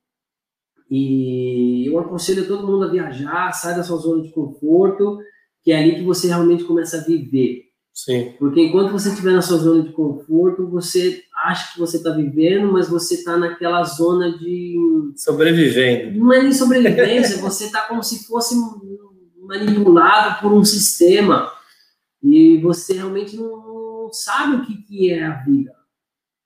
e 0.89 1.87
eu 1.87 1.99
aconselho 1.99 2.47
todo 2.47 2.67
mundo 2.67 2.85
a 2.85 2.91
viajar, 2.91 3.51
sai 3.51 3.75
da 3.75 3.83
sua 3.83 3.97
zona 3.97 4.23
de 4.23 4.29
conforto, 4.31 5.19
que 5.63 5.71
é 5.71 5.79
ali 5.79 5.95
que 5.95 6.03
você 6.03 6.27
realmente 6.27 6.63
começa 6.63 6.97
a 6.97 7.03
viver. 7.03 7.63
Sim. 7.93 8.33
Porque 8.39 8.59
enquanto 8.59 8.91
você 8.91 9.09
estiver 9.09 9.33
na 9.33 9.41
sua 9.41 9.57
zona 9.57 9.83
de 9.83 9.91
conforto, 9.91 10.67
você 10.67 11.21
acha 11.45 11.73
que 11.73 11.79
você 11.79 11.97
está 11.97 12.09
vivendo, 12.09 12.71
mas 12.71 12.89
você 12.89 13.15
está 13.15 13.37
naquela 13.37 13.83
zona 13.83 14.37
de. 14.37 14.75
Sobrevivendo. 15.15 16.17
Não 16.17 16.33
é 16.33 16.41
nem 16.41 16.51
sobrevivência, 16.51 17.37
você 17.41 17.65
está 17.65 17.87
como 17.87 18.03
se 18.03 18.25
fosse 18.25 18.55
manipulado 19.45 20.41
por 20.41 20.51
um 20.51 20.63
sistema. 20.63 21.51
E 22.21 22.57
você 22.59 22.93
realmente 22.93 23.35
não 23.35 24.09
sabe 24.11 24.57
o 24.57 24.65
que, 24.65 24.81
que 24.83 25.11
é 25.11 25.25
a 25.25 25.43
vida. 25.43 25.73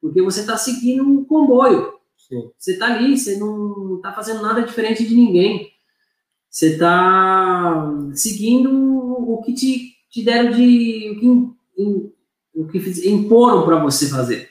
Porque 0.02 0.22
você 0.22 0.42
está 0.42 0.58
seguindo 0.58 1.04
um 1.04 1.24
comboio. 1.24 1.94
Sim. 2.18 2.50
Você 2.58 2.74
está 2.74 2.88
ali, 2.88 3.18
você 3.18 3.38
não 3.38 3.98
está 3.98 4.12
fazendo 4.14 4.42
nada 4.42 4.62
diferente 4.62 5.06
de 5.06 5.16
ninguém. 5.16 5.72
Você 6.50 6.74
está 6.74 7.92
seguindo 8.14 8.72
o 8.72 9.42
que 9.44 9.54
te 9.54 9.98
te 10.10 10.24
deram 10.24 10.52
de 10.52 11.12
o 11.12 11.56
que, 11.76 12.14
o 12.56 12.68
que 12.68 13.10
imporam 13.10 13.66
para 13.66 13.84
você 13.84 14.10
fazer. 14.10 14.50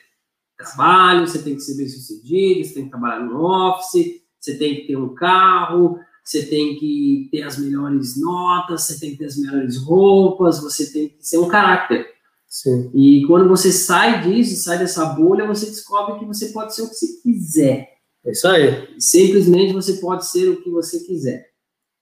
Trabalho, 0.56 1.26
você 1.26 1.42
tem 1.42 1.54
que 1.54 1.60
ser 1.60 1.76
bem 1.76 1.88
sucedido, 1.88 2.64
você 2.64 2.74
tem 2.74 2.84
que 2.84 2.90
trabalhar 2.90 3.20
no 3.20 3.44
office, 3.44 4.22
você 4.38 4.56
tem 4.56 4.76
que 4.76 4.86
ter 4.86 4.96
um 4.96 5.14
carro, 5.14 5.98
você 6.26 6.44
tem 6.44 6.74
que 6.74 7.28
ter 7.30 7.42
as 7.42 7.56
melhores 7.56 8.20
notas, 8.20 8.82
você 8.82 8.98
tem 8.98 9.12
que 9.12 9.18
ter 9.18 9.26
as 9.26 9.36
melhores 9.36 9.76
roupas, 9.76 10.60
você 10.60 10.92
tem 10.92 11.08
que 11.10 11.16
ser 11.20 11.38
um 11.38 11.46
caráter. 11.46 12.04
Sim. 12.48 12.90
E 12.92 13.24
quando 13.28 13.48
você 13.48 13.70
sai 13.70 14.22
disso, 14.22 14.60
sai 14.60 14.76
dessa 14.76 15.04
bolha, 15.04 15.46
você 15.46 15.66
descobre 15.66 16.18
que 16.18 16.24
você 16.24 16.48
pode 16.48 16.74
ser 16.74 16.82
o 16.82 16.88
que 16.88 16.96
você 16.96 17.06
quiser. 17.22 17.88
É 18.24 18.32
isso 18.32 18.48
aí. 18.48 18.88
Simplesmente 18.98 19.72
você 19.72 19.94
pode 19.98 20.26
ser 20.26 20.48
o 20.48 20.60
que 20.60 20.68
você 20.68 20.98
quiser. 21.04 21.46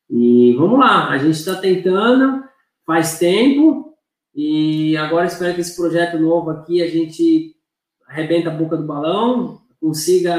E 0.09 0.55
vamos 0.55 0.79
lá, 0.79 1.11
a 1.11 1.19
gente 1.19 1.37
está 1.37 1.57
tentando, 1.57 2.45
faz 2.87 3.19
tempo 3.19 3.95
e 4.35 4.97
agora 4.97 5.27
espero 5.27 5.55
que 5.55 5.61
esse 5.61 5.77
projeto 5.77 6.19
novo 6.19 6.49
aqui 6.49 6.83
a 6.83 6.89
gente 6.89 7.55
arrebenta 8.09 8.49
a 8.49 8.55
boca 8.55 8.77
do 8.77 8.87
balão, 8.87 9.61
consiga 9.79 10.35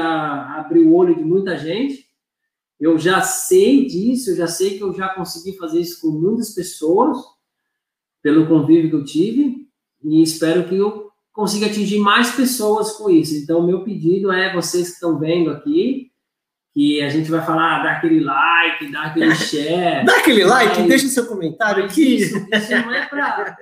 abrir 0.58 0.82
o 0.82 0.92
olho 0.92 1.14
de 1.14 1.22
muita 1.22 1.56
gente. 1.56 2.05
Eu 2.78 2.98
já 2.98 3.22
sei 3.22 3.86
disso, 3.86 4.30
eu 4.30 4.36
já 4.36 4.46
sei 4.46 4.76
que 4.76 4.82
eu 4.82 4.92
já 4.92 5.08
consegui 5.08 5.56
fazer 5.56 5.80
isso 5.80 6.00
com 6.00 6.08
muitas 6.08 6.50
pessoas, 6.50 7.18
pelo 8.22 8.46
convívio 8.46 8.90
que 8.90 8.96
eu 8.96 9.04
tive, 9.04 9.66
e 10.02 10.22
espero 10.22 10.68
que 10.68 10.76
eu 10.76 11.10
consiga 11.32 11.66
atingir 11.66 11.98
mais 11.98 12.30
pessoas 12.30 12.92
com 12.92 13.10
isso. 13.10 13.34
Então, 13.34 13.66
meu 13.66 13.84
pedido 13.84 14.32
é 14.32 14.54
vocês 14.54 14.88
que 14.88 14.94
estão 14.94 15.18
vendo 15.18 15.50
aqui, 15.50 16.10
que 16.72 17.00
a 17.02 17.08
gente 17.08 17.30
vai 17.30 17.44
falar, 17.44 17.82
dá 17.82 17.92
aquele 17.92 18.20
like, 18.20 18.92
dá 18.92 19.04
aquele 19.04 19.32
share. 19.36 20.04
dá 20.04 20.18
aquele 20.18 20.44
like, 20.44 20.78
mas, 20.78 20.88
deixa 20.88 21.06
o 21.06 21.10
seu 21.10 21.26
comentário 21.26 21.84
aqui. 21.84 22.16
Isso, 22.16 22.36
isso 22.36 22.70
não 22.70 22.92
é 22.92 23.06
para 23.06 23.56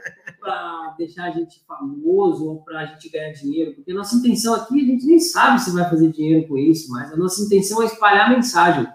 deixar 0.98 1.26
a 1.26 1.30
gente 1.30 1.64
famoso 1.66 2.48
ou 2.48 2.62
para 2.64 2.80
a 2.80 2.86
gente 2.86 3.08
ganhar 3.08 3.32
dinheiro, 3.32 3.74
porque 3.74 3.92
a 3.92 3.94
nossa 3.94 4.16
intenção 4.16 4.54
aqui, 4.54 4.80
a 4.80 4.84
gente 4.84 5.06
nem 5.06 5.20
sabe 5.20 5.60
se 5.60 5.72
vai 5.72 5.88
fazer 5.88 6.10
dinheiro 6.10 6.48
com 6.48 6.58
isso, 6.58 6.90
mas 6.90 7.12
a 7.12 7.16
nossa 7.16 7.40
intenção 7.42 7.82
é 7.82 7.86
espalhar 7.86 8.26
a 8.26 8.30
mensagem. 8.30 8.86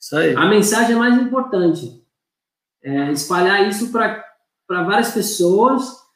Isso 0.00 0.16
aí. 0.16 0.34
A 0.34 0.46
mensagem 0.46 0.94
é 0.94 0.98
mais 0.98 1.20
importante. 1.20 2.02
É 2.82 3.10
espalhar 3.12 3.68
isso 3.68 3.90
para 3.90 4.24
várias 4.68 5.10
pessoas 5.12 6.08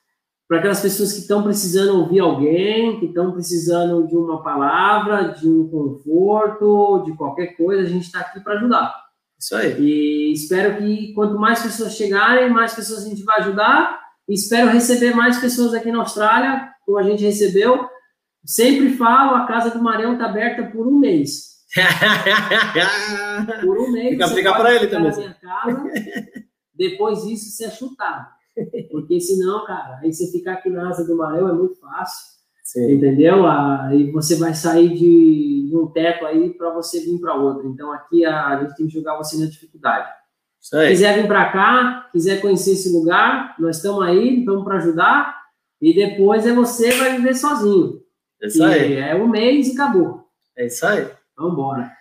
para 0.52 0.58
aquelas 0.58 0.82
pessoas 0.82 1.14
que 1.14 1.20
estão 1.20 1.42
precisando 1.42 1.98
ouvir 1.98 2.20
alguém, 2.20 3.00
que 3.00 3.06
estão 3.06 3.32
precisando 3.32 4.06
de 4.06 4.14
uma 4.14 4.42
palavra, 4.42 5.28
de 5.28 5.48
um 5.48 5.66
conforto, 5.66 7.04
de 7.06 7.16
qualquer 7.16 7.56
coisa, 7.56 7.80
a 7.80 7.86
gente 7.86 8.04
está 8.04 8.20
aqui 8.20 8.38
para 8.38 8.56
ajudar. 8.58 8.94
Isso 9.38 9.56
aí. 9.56 9.80
E 9.80 10.30
espero 10.34 10.76
que 10.76 11.14
quanto 11.14 11.38
mais 11.38 11.62
pessoas 11.62 11.94
chegarem, 11.94 12.50
mais 12.50 12.74
pessoas 12.74 13.02
a 13.02 13.08
gente 13.08 13.22
vai 13.22 13.38
ajudar. 13.40 13.98
E 14.28 14.34
espero 14.34 14.68
receber 14.68 15.14
mais 15.14 15.38
pessoas 15.38 15.72
aqui 15.72 15.90
na 15.90 16.00
Austrália, 16.00 16.68
como 16.84 16.98
a 16.98 17.02
gente 17.02 17.24
recebeu. 17.24 17.88
Sempre 18.44 18.90
falo, 18.90 19.36
a 19.36 19.46
casa 19.46 19.70
do 19.70 19.82
Marião 19.82 20.12
está 20.12 20.26
aberta 20.26 20.64
por 20.64 20.86
um 20.86 20.98
mês. 20.98 21.51
por 23.62 23.78
um 23.78 23.90
mês. 23.90 24.10
Fica, 24.10 24.28
fica 24.28 24.54
para 24.54 24.74
ele 24.74 24.86
também. 24.88 25.10
Casa, 25.10 25.84
depois 26.74 27.24
disso, 27.24 27.50
você 27.50 27.66
é 27.66 27.70
chutado. 27.70 28.26
Porque 28.90 29.20
senão, 29.20 29.64
cara, 29.64 29.98
aí 30.02 30.12
você 30.12 30.30
ficar 30.30 30.54
aqui 30.54 30.68
na 30.68 30.88
asa 30.88 31.06
do 31.06 31.16
marão 31.16 31.48
é 31.48 31.52
muito 31.52 31.76
fácil. 31.76 32.32
Sim. 32.62 32.92
Entendeu? 32.92 33.46
Aí 33.46 34.10
você 34.10 34.36
vai 34.36 34.54
sair 34.54 34.88
de, 34.90 35.68
de 35.68 35.76
um 35.76 35.86
teto 35.88 36.24
aí 36.24 36.50
para 36.54 36.70
você 36.70 37.00
vir 37.00 37.18
para 37.20 37.34
outro. 37.34 37.68
Então 37.68 37.92
aqui 37.92 38.24
a, 38.24 38.48
a, 38.48 38.60
gente 38.60 38.76
tem 38.76 38.86
que 38.86 38.92
jogar 38.92 39.16
você 39.16 39.38
na 39.38 39.46
dificuldade. 39.46 40.08
Se 40.60 40.88
quiser 40.88 41.20
vir 41.20 41.26
para 41.26 41.50
cá, 41.50 42.08
quiser 42.12 42.40
conhecer 42.40 42.72
esse 42.72 42.92
lugar, 42.92 43.56
nós 43.58 43.76
estamos 43.76 44.02
aí, 44.02 44.40
estamos 44.40 44.64
para 44.64 44.76
ajudar. 44.76 45.42
E 45.80 45.92
depois 45.92 46.46
é 46.46 46.52
você 46.52 46.92
vai 46.92 47.16
viver 47.16 47.34
sozinho. 47.34 48.00
É 48.40 48.46
isso 48.46 48.62
aí. 48.62 48.94
É 48.94 49.14
um 49.16 49.28
mês 49.28 49.68
e 49.68 49.72
acabou. 49.72 50.28
É 50.56 50.66
isso 50.66 50.86
aí. 50.86 51.08
Vamos 51.42 51.54
embora. 51.54 51.92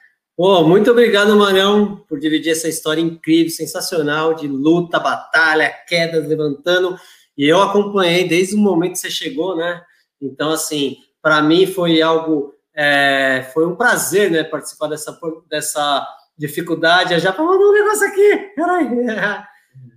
Muito 0.66 0.90
obrigado, 0.90 1.36
Marão, 1.36 2.04
por 2.08 2.20
dividir 2.20 2.52
essa 2.52 2.68
história 2.68 3.02
incrível, 3.02 3.52
sensacional, 3.52 4.34
de 4.34 4.48
luta, 4.48 5.00
batalha, 5.00 5.72
quedas, 5.88 6.28
levantando. 6.28 6.98
E 7.38 7.48
eu 7.48 7.62
acompanhei 7.62 8.28
desde 8.28 8.56
o 8.56 8.60
momento 8.60 8.94
que 8.94 9.00
você 9.00 9.12
chegou, 9.12 9.56
né? 9.56 9.82
Então, 10.22 10.52
assim, 10.52 10.98
para 11.22 11.42
mim 11.42 11.68
foi 11.68 12.02
algo, 12.02 12.54
é, 12.76 13.48
foi 13.54 13.68
um 13.68 13.76
prazer, 13.76 14.32
né, 14.32 14.44
participar 14.44 14.88
dessa, 14.88 15.18
dessa 15.50 16.08
dificuldade. 16.38 17.20
já 17.20 17.32
para 17.32 17.44
mandar 17.44 17.66
um 17.66 17.74
negócio 17.74 18.08
aqui, 18.08 18.38
peraí. 18.56 18.88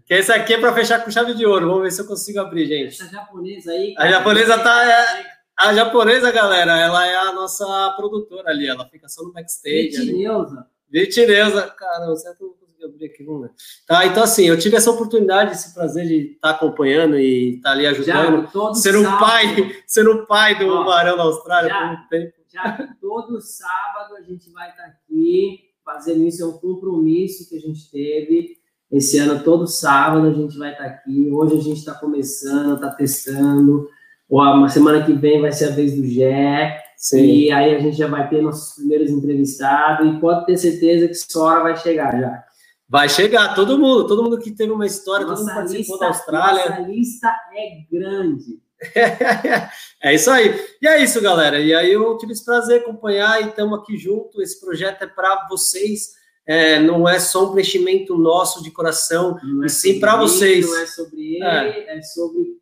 Que 0.06 0.12
esse 0.12 0.30
aqui 0.30 0.52
é 0.52 0.60
para 0.60 0.74
fechar 0.74 1.02
com 1.02 1.10
chave 1.10 1.32
de 1.32 1.46
ouro. 1.46 1.66
Vamos 1.66 1.82
ver 1.82 1.90
se 1.90 2.02
eu 2.02 2.06
consigo 2.06 2.38
abrir, 2.38 2.66
gente. 2.66 3.00
Essa 3.00 3.10
japonesa 3.10 3.72
aí. 3.72 3.94
A 3.96 4.06
japonesa 4.06 4.58
tá. 4.58 4.84
É, 4.86 5.24
a 5.56 5.72
japonesa, 5.72 6.32
galera, 6.32 6.78
ela 6.78 7.06
é 7.06 7.16
a 7.16 7.32
nossa 7.32 7.94
produtora 7.96 8.50
ali, 8.50 8.66
ela 8.66 8.88
fica 8.88 9.08
só 9.08 9.22
no 9.22 9.32
backstage. 9.32 9.90
Vitineuza. 9.90 10.66
Vitineuza. 10.90 11.62
Cara, 11.70 12.06
eu 12.06 12.14
vou 12.40 12.54
conseguir 12.54 12.84
abrir 12.84 13.06
aqui, 13.06 13.24
vamos 13.24 13.42
ver. 13.42 13.50
Tá, 13.86 14.06
então 14.06 14.22
assim, 14.22 14.46
eu 14.46 14.58
tive 14.58 14.76
essa 14.76 14.90
oportunidade, 14.90 15.52
esse 15.52 15.72
prazer 15.72 16.06
de 16.06 16.32
estar 16.32 16.50
tá 16.50 16.54
acompanhando 16.56 17.18
e 17.18 17.56
estar 17.56 17.70
tá 17.70 17.74
ali 17.74 17.86
ajudando. 17.86 18.48
Já, 18.52 18.74
ser 18.74 18.96
um 18.96 19.04
pai, 19.18 19.82
ser 19.86 20.08
um 20.08 20.26
pai 20.26 20.58
do 20.58 20.68
ó, 20.68 20.84
Barão 20.84 21.16
da 21.16 21.22
Austrália 21.22 21.70
já, 21.70 21.78
por 21.78 21.86
muito 21.88 22.08
tempo. 22.08 22.32
Já 22.52 22.72
que 22.72 23.00
todo 23.00 23.40
sábado 23.40 24.16
a 24.16 24.22
gente 24.22 24.50
vai 24.50 24.70
estar 24.70 24.82
tá 24.82 24.88
aqui 24.88 25.60
fazendo 25.84 26.24
isso, 26.24 26.42
é 26.42 26.46
um 26.46 26.58
compromisso 26.58 27.48
que 27.48 27.56
a 27.56 27.60
gente 27.60 27.90
teve. 27.90 28.58
Esse 28.90 29.18
ano, 29.18 29.42
todo 29.42 29.66
sábado, 29.66 30.28
a 30.28 30.32
gente 30.32 30.56
vai 30.56 30.72
estar 30.72 30.84
tá 30.84 30.90
aqui. 30.90 31.28
Hoje 31.30 31.58
a 31.58 31.60
gente 31.60 31.78
está 31.78 31.94
começando, 31.94 32.74
está 32.74 32.90
testando. 32.90 33.88
Uma 34.28 34.68
semana 34.68 35.04
que 35.04 35.12
vem 35.12 35.40
vai 35.40 35.52
ser 35.52 35.66
a 35.66 35.70
vez 35.70 35.94
do 35.94 36.06
Gé. 36.06 36.82
Sim. 36.96 37.22
E 37.22 37.52
aí 37.52 37.74
a 37.74 37.78
gente 37.78 37.96
já 37.96 38.06
vai 38.06 38.28
ter 38.28 38.40
nossos 38.40 38.76
primeiros 38.76 39.10
entrevistados 39.10 40.06
e 40.06 40.20
pode 40.20 40.46
ter 40.46 40.56
certeza 40.56 41.06
que 41.06 41.12
essa 41.12 41.38
hora 41.40 41.62
vai 41.62 41.76
chegar 41.76 42.18
já. 42.18 42.44
Vai 42.88 43.08
chegar, 43.08 43.54
todo 43.54 43.78
mundo, 43.78 44.06
todo 44.06 44.22
mundo 44.22 44.38
que 44.38 44.50
teve 44.50 44.72
uma 44.72 44.86
história, 44.86 45.26
nossa 45.26 45.42
todo 45.42 45.48
mundo 45.48 45.56
participou 45.56 45.96
lista, 45.96 45.98
da 45.98 46.06
Austrália. 46.06 46.70
Nossa 46.70 46.82
lista 46.82 47.28
é 47.52 47.84
grande. 47.90 48.62
é 50.02 50.14
isso 50.14 50.30
aí. 50.30 50.54
E 50.80 50.86
é 50.86 51.02
isso, 51.02 51.20
galera. 51.20 51.58
E 51.58 51.74
aí 51.74 51.92
eu 51.92 52.16
tive 52.18 52.32
esse 52.32 52.44
prazer 52.44 52.80
acompanhar 52.80 53.42
e 53.42 53.48
estamos 53.48 53.78
aqui 53.78 53.96
junto. 53.96 54.40
Esse 54.40 54.60
projeto 54.60 55.02
é 55.02 55.06
para 55.06 55.46
vocês. 55.48 56.12
É, 56.46 56.78
não 56.78 57.08
é 57.08 57.18
só 57.18 57.48
um 57.48 57.52
preenchimento 57.52 58.16
nosso 58.18 58.62
de 58.62 58.70
coração, 58.70 59.38
não 59.42 59.64
é 59.64 59.68
sim 59.68 59.98
para 59.98 60.16
vocês. 60.16 60.66
Não 60.66 60.78
é 60.78 60.86
sobre 60.86 61.36
ele, 61.36 61.44
é, 61.44 61.98
é 61.98 62.02
sobre 62.02 62.58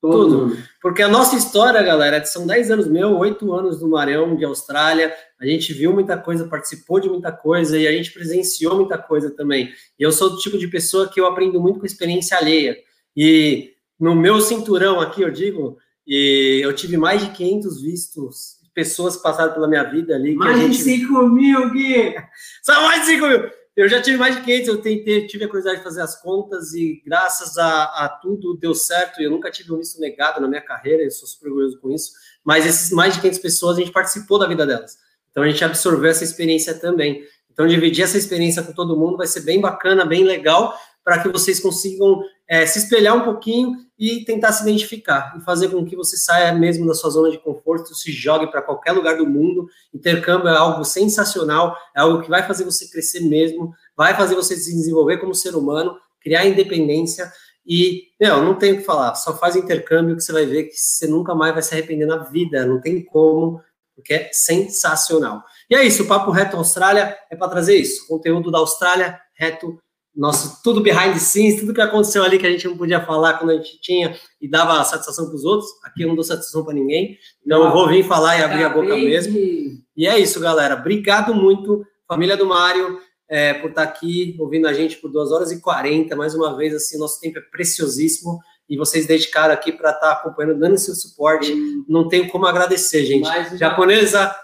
Tudo. 0.00 0.56
Porque 0.80 1.02
a 1.02 1.08
nossa 1.08 1.36
história, 1.36 1.82
galera, 1.82 2.24
são 2.24 2.46
10 2.46 2.70
anos 2.70 2.88
meu, 2.88 3.18
8 3.18 3.52
anos 3.52 3.82
no 3.82 3.88
Marão 3.90 4.34
de 4.34 4.44
Austrália. 4.44 5.14
A 5.38 5.44
gente 5.44 5.74
viu 5.74 5.92
muita 5.92 6.16
coisa, 6.16 6.48
participou 6.48 6.98
de 7.00 7.08
muita 7.08 7.30
coisa 7.30 7.78
e 7.78 7.86
a 7.86 7.92
gente 7.92 8.10
presenciou 8.10 8.76
muita 8.76 8.96
coisa 8.96 9.30
também. 9.30 9.70
E 9.98 10.02
eu 10.02 10.10
sou 10.10 10.30
do 10.30 10.38
tipo 10.38 10.56
de 10.56 10.68
pessoa 10.68 11.08
que 11.08 11.20
eu 11.20 11.26
aprendo 11.26 11.60
muito 11.60 11.78
com 11.78 11.86
experiência 11.86 12.38
alheia. 12.38 12.78
E 13.14 13.72
no 13.98 14.14
meu 14.14 14.40
cinturão 14.40 15.00
aqui, 15.00 15.20
eu 15.20 15.30
digo, 15.30 15.76
e 16.06 16.60
eu 16.62 16.74
tive 16.74 16.96
mais 16.96 17.20
de 17.22 17.30
500 17.32 17.82
vistos, 17.82 18.60
pessoas 18.74 19.18
passaram 19.18 19.52
pela 19.52 19.68
minha 19.68 19.84
vida 19.84 20.14
ali. 20.14 20.34
Mais 20.34 20.58
gente... 20.58 20.78
de 20.78 20.82
5 20.82 21.28
mil, 21.28 21.70
Gui! 21.70 22.14
Só 22.64 22.80
mais 22.82 23.02
de 23.02 23.12
5 23.14 23.26
mil! 23.26 23.59
Eu 23.76 23.88
já 23.88 24.02
tive 24.02 24.16
mais 24.16 24.36
de 24.36 24.42
500, 24.42 24.68
eu 24.68 24.82
tentei, 24.82 25.26
tive 25.26 25.44
a 25.44 25.48
curiosidade 25.48 25.78
de 25.78 25.84
fazer 25.84 26.02
as 26.02 26.20
contas 26.20 26.72
e 26.74 27.02
graças 27.06 27.56
a, 27.56 27.84
a 28.04 28.08
tudo 28.08 28.56
deu 28.56 28.74
certo. 28.74 29.22
Eu 29.22 29.30
nunca 29.30 29.50
tive 29.50 29.72
um 29.72 29.80
isso 29.80 30.00
negado 30.00 30.40
na 30.40 30.48
minha 30.48 30.60
carreira, 30.60 31.02
eu 31.02 31.10
sou 31.10 31.28
super 31.28 31.48
orgulhoso 31.48 31.80
com 31.80 31.90
isso. 31.90 32.12
Mas 32.44 32.66
esses 32.66 32.90
mais 32.90 33.14
de 33.14 33.20
500 33.20 33.38
pessoas, 33.38 33.76
a 33.76 33.80
gente 33.80 33.92
participou 33.92 34.38
da 34.38 34.46
vida 34.46 34.66
delas. 34.66 34.98
Então 35.30 35.42
a 35.42 35.48
gente 35.48 35.64
absorveu 35.64 36.10
essa 36.10 36.24
experiência 36.24 36.74
também. 36.74 37.24
Então 37.50 37.66
dividir 37.66 38.04
essa 38.04 38.18
experiência 38.18 38.62
com 38.62 38.72
todo 38.72 38.96
mundo 38.96 39.16
vai 39.16 39.26
ser 39.26 39.40
bem 39.40 39.60
bacana, 39.60 40.04
bem 40.04 40.24
legal, 40.24 40.74
para 41.10 41.24
que 41.24 41.28
vocês 41.28 41.58
consigam 41.58 42.22
é, 42.48 42.64
se 42.64 42.78
espelhar 42.78 43.16
um 43.16 43.24
pouquinho 43.24 43.74
e 43.98 44.24
tentar 44.24 44.52
se 44.52 44.62
identificar 44.62 45.36
e 45.36 45.40
fazer 45.40 45.68
com 45.68 45.84
que 45.84 45.96
você 45.96 46.16
saia 46.16 46.52
mesmo 46.52 46.86
da 46.86 46.94
sua 46.94 47.10
zona 47.10 47.32
de 47.32 47.38
conforto, 47.38 47.96
se 47.96 48.12
jogue 48.12 48.48
para 48.48 48.62
qualquer 48.62 48.92
lugar 48.92 49.16
do 49.16 49.26
mundo. 49.26 49.66
Intercâmbio 49.92 50.46
é 50.46 50.56
algo 50.56 50.84
sensacional, 50.84 51.76
é 51.96 52.00
algo 52.00 52.22
que 52.22 52.30
vai 52.30 52.46
fazer 52.46 52.62
você 52.62 52.88
crescer 52.88 53.22
mesmo, 53.22 53.74
vai 53.96 54.16
fazer 54.16 54.36
você 54.36 54.54
se 54.54 54.72
desenvolver 54.72 55.18
como 55.18 55.34
ser 55.34 55.56
humano, 55.56 55.98
criar 56.20 56.46
independência 56.46 57.28
e, 57.66 58.04
meu, 58.20 58.40
não 58.40 58.54
tem 58.54 58.74
o 58.74 58.76
que 58.76 58.84
falar, 58.84 59.16
só 59.16 59.36
faz 59.36 59.56
intercâmbio 59.56 60.14
que 60.14 60.22
você 60.22 60.32
vai 60.32 60.46
ver 60.46 60.66
que 60.66 60.76
você 60.76 61.08
nunca 61.08 61.34
mais 61.34 61.52
vai 61.52 61.62
se 61.64 61.74
arrepender 61.74 62.06
na 62.06 62.18
vida, 62.18 62.64
não 62.64 62.80
tem 62.80 63.04
como, 63.04 63.60
porque 63.96 64.14
é 64.14 64.30
sensacional. 64.32 65.42
E 65.68 65.74
é 65.74 65.84
isso, 65.84 66.04
o 66.04 66.06
Papo 66.06 66.30
Reto 66.30 66.56
Austrália 66.56 67.18
é 67.28 67.34
para 67.34 67.48
trazer 67.48 67.74
isso, 67.74 68.06
conteúdo 68.06 68.48
da 68.48 68.58
Austrália 68.58 69.18
reto 69.34 69.76
nosso 70.14 70.62
tudo 70.62 70.80
behind 70.80 71.12
the 71.12 71.18
scenes, 71.18 71.60
tudo 71.60 71.74
que 71.74 71.80
aconteceu 71.80 72.22
ali 72.22 72.38
que 72.38 72.46
a 72.46 72.50
gente 72.50 72.66
não 72.66 72.76
podia 72.76 73.04
falar 73.04 73.34
quando 73.34 73.50
a 73.50 73.56
gente 73.56 73.80
tinha 73.80 74.16
e 74.40 74.48
dava 74.48 74.82
satisfação 74.84 75.26
para 75.26 75.34
os 75.34 75.44
outros. 75.44 75.70
Aqui 75.84 76.02
eu 76.02 76.08
não 76.08 76.14
dou 76.14 76.24
satisfação 76.24 76.64
para 76.64 76.74
ninguém, 76.74 77.16
então 77.44 77.64
eu 77.64 77.72
vou 77.72 77.88
vir 77.88 78.04
falar 78.04 78.38
e 78.38 78.42
abrir 78.42 78.64
a 78.64 78.68
boca 78.68 78.96
mesmo. 78.96 79.36
E 79.36 80.06
é 80.06 80.18
isso, 80.18 80.40
galera. 80.40 80.74
Obrigado 80.74 81.34
muito, 81.34 81.84
família 82.08 82.36
do 82.36 82.46
Mário, 82.46 82.98
é, 83.28 83.54
por 83.54 83.70
estar 83.70 83.82
aqui 83.82 84.36
ouvindo 84.38 84.66
a 84.66 84.72
gente 84.72 84.96
por 84.96 85.10
2 85.10 85.30
horas 85.30 85.52
e 85.52 85.60
40. 85.60 86.16
Mais 86.16 86.34
uma 86.34 86.56
vez, 86.56 86.74
assim, 86.74 86.98
nosso 86.98 87.20
tempo 87.20 87.38
é 87.38 87.42
preciosíssimo 87.42 88.40
e 88.68 88.76
vocês 88.76 89.06
dedicaram 89.06 89.54
aqui 89.54 89.72
para 89.72 89.90
estar 89.90 90.12
acompanhando, 90.12 90.58
dando 90.58 90.78
seu 90.78 90.94
suporte. 90.94 91.54
Não 91.88 92.08
tenho 92.08 92.28
como 92.28 92.46
agradecer, 92.46 93.04
gente. 93.04 93.22
Mas, 93.22 93.58
Japonesa, 93.58 94.34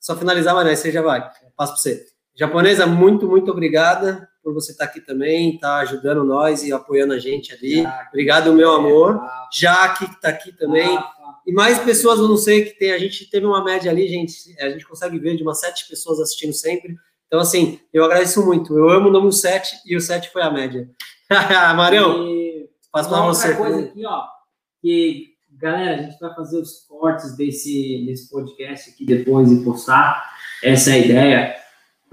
só 0.00 0.14
finalizar, 0.14 0.54
mas 0.54 0.78
você 0.78 0.92
já 0.92 1.00
vai. 1.00 1.20
Passo 1.56 1.72
para 1.72 1.80
você. 1.80 2.04
Japonesa, 2.36 2.86
muito, 2.86 3.26
muito 3.26 3.50
obrigada 3.50 4.28
por 4.44 4.52
você 4.52 4.72
estar 4.72 4.84
aqui 4.84 5.00
também, 5.00 5.54
estar 5.54 5.68
tá 5.68 5.78
ajudando 5.78 6.22
nós 6.22 6.62
e 6.62 6.72
apoiando 6.72 7.14
a 7.14 7.18
gente 7.18 7.52
ali. 7.52 7.82
Jaque, 7.82 8.08
Obrigado, 8.08 8.52
meu 8.52 8.70
amor. 8.70 9.20
Jaque, 9.50 10.06
que 10.06 10.14
está 10.14 10.28
aqui 10.28 10.52
também. 10.52 10.98
E 11.46 11.52
mais 11.52 11.78
pessoas, 11.78 12.18
eu 12.18 12.28
não 12.28 12.36
sei, 12.36 12.66
que 12.66 12.78
tem. 12.78 12.92
A 12.92 12.98
gente 12.98 13.28
teve 13.30 13.46
uma 13.46 13.64
média 13.64 13.90
ali, 13.90 14.06
gente. 14.06 14.34
A 14.60 14.68
gente 14.68 14.86
consegue 14.86 15.18
ver 15.18 15.36
de 15.36 15.42
umas 15.42 15.60
sete 15.60 15.88
pessoas 15.88 16.20
assistindo 16.20 16.52
sempre. 16.52 16.94
Então, 17.26 17.40
assim, 17.40 17.80
eu 17.92 18.04
agradeço 18.04 18.44
muito. 18.44 18.78
Eu 18.78 18.88
amo 18.90 19.08
o 19.08 19.12
número 19.12 19.32
7 19.32 19.80
e 19.86 19.96
o 19.96 20.00
7 20.00 20.30
foi 20.30 20.42
a 20.42 20.50
média. 20.50 20.88
Marião, 21.76 22.24
faço 22.92 23.08
para 23.08 23.22
você. 23.22 23.48
Outra 23.48 23.64
coisa 23.64 23.80
aqui, 23.80 24.06
ó, 24.06 24.22
que, 24.80 25.26
galera, 25.50 25.94
a 25.94 26.02
gente 26.02 26.18
vai 26.20 26.32
fazer 26.34 26.58
os 26.58 26.86
cortes 26.86 27.36
desse, 27.36 28.04
desse 28.06 28.30
podcast 28.30 28.90
aqui 28.90 29.04
depois 29.04 29.50
e 29.50 29.64
postar. 29.64 30.22
Essa 30.62 30.90
é 30.90 30.92
a 30.92 30.98
ideia. 30.98 31.63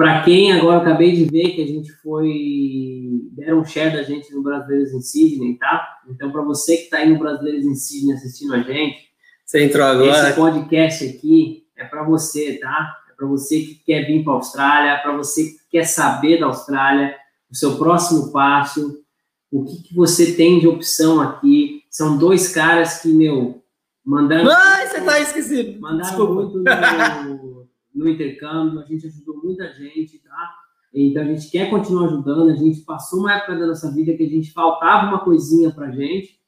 Para 0.01 0.23
quem 0.23 0.51
agora 0.51 0.79
acabei 0.79 1.11
de 1.11 1.25
ver 1.25 1.51
que 1.51 1.61
a 1.61 1.67
gente 1.67 1.91
foi. 2.01 3.21
deram 3.33 3.59
um 3.59 3.65
share 3.65 3.95
da 3.95 4.01
gente 4.01 4.33
no 4.33 4.41
Brasileiros 4.41 4.93
em 4.93 4.99
Sydney, 5.01 5.57
tá? 5.59 5.99
Então, 6.09 6.31
para 6.31 6.41
você 6.41 6.75
que 6.77 6.83
está 6.85 6.97
aí 6.97 7.09
no 7.09 7.19
Brasileiros 7.19 7.65
em 7.67 7.75
Sydney 7.75 8.15
assistindo 8.15 8.55
a 8.55 8.63
gente. 8.63 8.97
Você 9.45 9.63
entrou 9.63 9.85
agora. 9.85 10.29
Esse 10.29 10.35
podcast 10.35 11.05
aqui 11.05 11.67
é 11.77 11.83
para 11.83 12.01
você, 12.01 12.53
tá? 12.53 12.97
É 13.11 13.13
para 13.13 13.27
você 13.27 13.59
que 13.59 13.75
quer 13.85 14.07
vir 14.07 14.23
para 14.23 14.33
a 14.33 14.35
Austrália, 14.37 14.99
para 15.03 15.15
você 15.15 15.43
que 15.43 15.59
quer 15.69 15.83
saber 15.83 16.39
da 16.39 16.47
Austrália, 16.47 17.15
o 17.51 17.55
seu 17.55 17.77
próximo 17.77 18.31
passo, 18.31 19.03
o 19.51 19.65
que, 19.65 19.83
que 19.83 19.95
você 19.95 20.33
tem 20.33 20.59
de 20.59 20.67
opção 20.67 21.21
aqui. 21.21 21.83
São 21.91 22.17
dois 22.17 22.51
caras 22.51 23.03
que, 23.03 23.09
meu, 23.13 23.61
mandaram. 24.03 24.49
Ai, 24.49 24.87
você 24.87 25.01
tá 25.01 25.19
esquecido. 25.19 25.79
Mandaram 25.79 26.09
Desculpa. 26.09 26.33
muito 26.33 26.57
no, 26.57 27.40
no 27.93 28.07
intercâmbio, 28.07 28.79
a 28.79 28.85
gente 28.85 29.07
ajudou 29.07 29.41
muita 29.43 29.73
gente, 29.73 30.19
tá? 30.19 30.55
Então 30.93 31.23
a 31.23 31.25
gente 31.25 31.49
quer 31.49 31.69
continuar 31.69 32.07
ajudando. 32.07 32.49
A 32.49 32.55
gente 32.55 32.81
passou 32.81 33.19
uma 33.19 33.33
época 33.33 33.57
da 33.57 33.67
nossa 33.67 33.91
vida 33.91 34.13
que 34.13 34.23
a 34.23 34.29
gente 34.29 34.51
faltava 34.51 35.07
uma 35.07 35.19
coisinha 35.19 35.71
pra 35.71 35.91
gente. 35.91 36.39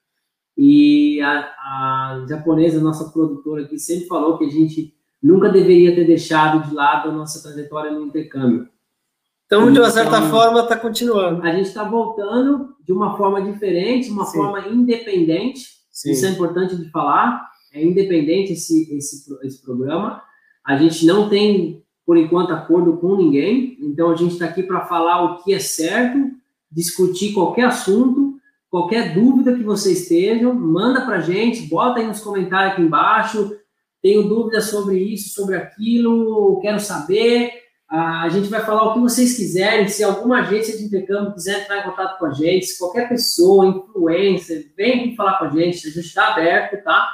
E 0.57 1.19
a, 1.21 1.39
a 1.39 2.25
japonesa, 2.29 2.79
nossa 2.79 3.09
produtora 3.09 3.63
aqui, 3.63 3.79
sempre 3.79 4.07
falou 4.07 4.37
que 4.37 4.45
a 4.45 4.49
gente 4.49 4.93
nunca 5.21 5.49
deveria 5.49 5.95
ter 5.95 6.05
deixado 6.05 6.67
de 6.67 6.75
lado 6.75 7.09
a 7.09 7.13
nossa 7.13 7.41
trajetória 7.41 7.91
no 7.91 8.05
intercâmbio. 8.05 8.67
Então, 9.45 9.71
de 9.71 9.79
uma 9.79 9.89
certa 9.89 10.17
então, 10.17 10.29
forma, 10.29 10.61
está 10.61 10.75
continuando. 10.75 11.43
A 11.43 11.51
gente 11.51 11.67
está 11.67 11.83
voltando 11.83 12.75
de 12.83 12.91
uma 12.91 13.15
forma 13.15 13.41
diferente, 13.41 14.09
uma 14.09 14.25
Sim. 14.25 14.37
forma 14.37 14.67
independente. 14.67 15.67
Sim. 15.91 16.11
Isso 16.11 16.25
é 16.25 16.29
importante 16.29 16.75
de 16.75 16.89
falar. 16.89 17.49
É 17.71 17.83
independente 17.83 18.53
esse, 18.53 18.95
esse, 18.95 19.25
esse 19.43 19.61
programa. 19.61 20.21
A 20.65 20.77
gente 20.77 21.05
não 21.05 21.29
tem, 21.29 21.83
por 22.05 22.17
enquanto, 22.17 22.53
acordo 22.53 22.97
com 22.97 23.15
ninguém, 23.15 23.77
então 23.81 24.11
a 24.11 24.15
gente 24.15 24.33
está 24.33 24.45
aqui 24.45 24.63
para 24.63 24.85
falar 24.85 25.23
o 25.23 25.43
que 25.43 25.53
é 25.53 25.59
certo, 25.59 26.31
discutir 26.71 27.33
qualquer 27.33 27.65
assunto, 27.65 28.37
qualquer 28.69 29.13
dúvida 29.13 29.53
que 29.53 29.63
vocês 29.63 30.01
estejam, 30.01 30.53
manda 30.53 31.01
para 31.01 31.17
a 31.17 31.21
gente, 31.21 31.67
bota 31.67 31.99
aí 31.99 32.07
nos 32.07 32.21
comentários 32.21 32.73
aqui 32.73 32.81
embaixo. 32.81 33.55
Tenho 34.01 34.27
dúvidas 34.27 34.65
sobre 34.65 34.97
isso, 34.97 35.33
sobre 35.33 35.55
aquilo, 35.55 36.59
quero 36.61 36.79
saber. 36.79 37.51
A 37.87 38.27
gente 38.29 38.49
vai 38.49 38.65
falar 38.65 38.85
o 38.85 38.93
que 38.95 38.99
vocês 38.99 39.37
quiserem. 39.37 39.87
Se 39.87 40.03
alguma 40.03 40.41
agência 40.41 40.75
de 40.75 40.85
intercâmbio 40.85 41.33
quiser 41.33 41.61
entrar 41.61 41.79
em 41.79 41.89
contato 41.89 42.17
com 42.17 42.25
a 42.25 42.33
gente, 42.33 42.65
se 42.65 42.79
qualquer 42.79 43.07
pessoa, 43.07 43.67
influencer, 43.67 44.73
vem 44.75 45.15
falar 45.15 45.37
com 45.37 45.45
a 45.45 45.49
gente, 45.49 45.87
a 45.87 45.91
gente 45.91 45.99
está 45.99 46.29
aberto, 46.29 46.83
tá? 46.83 47.09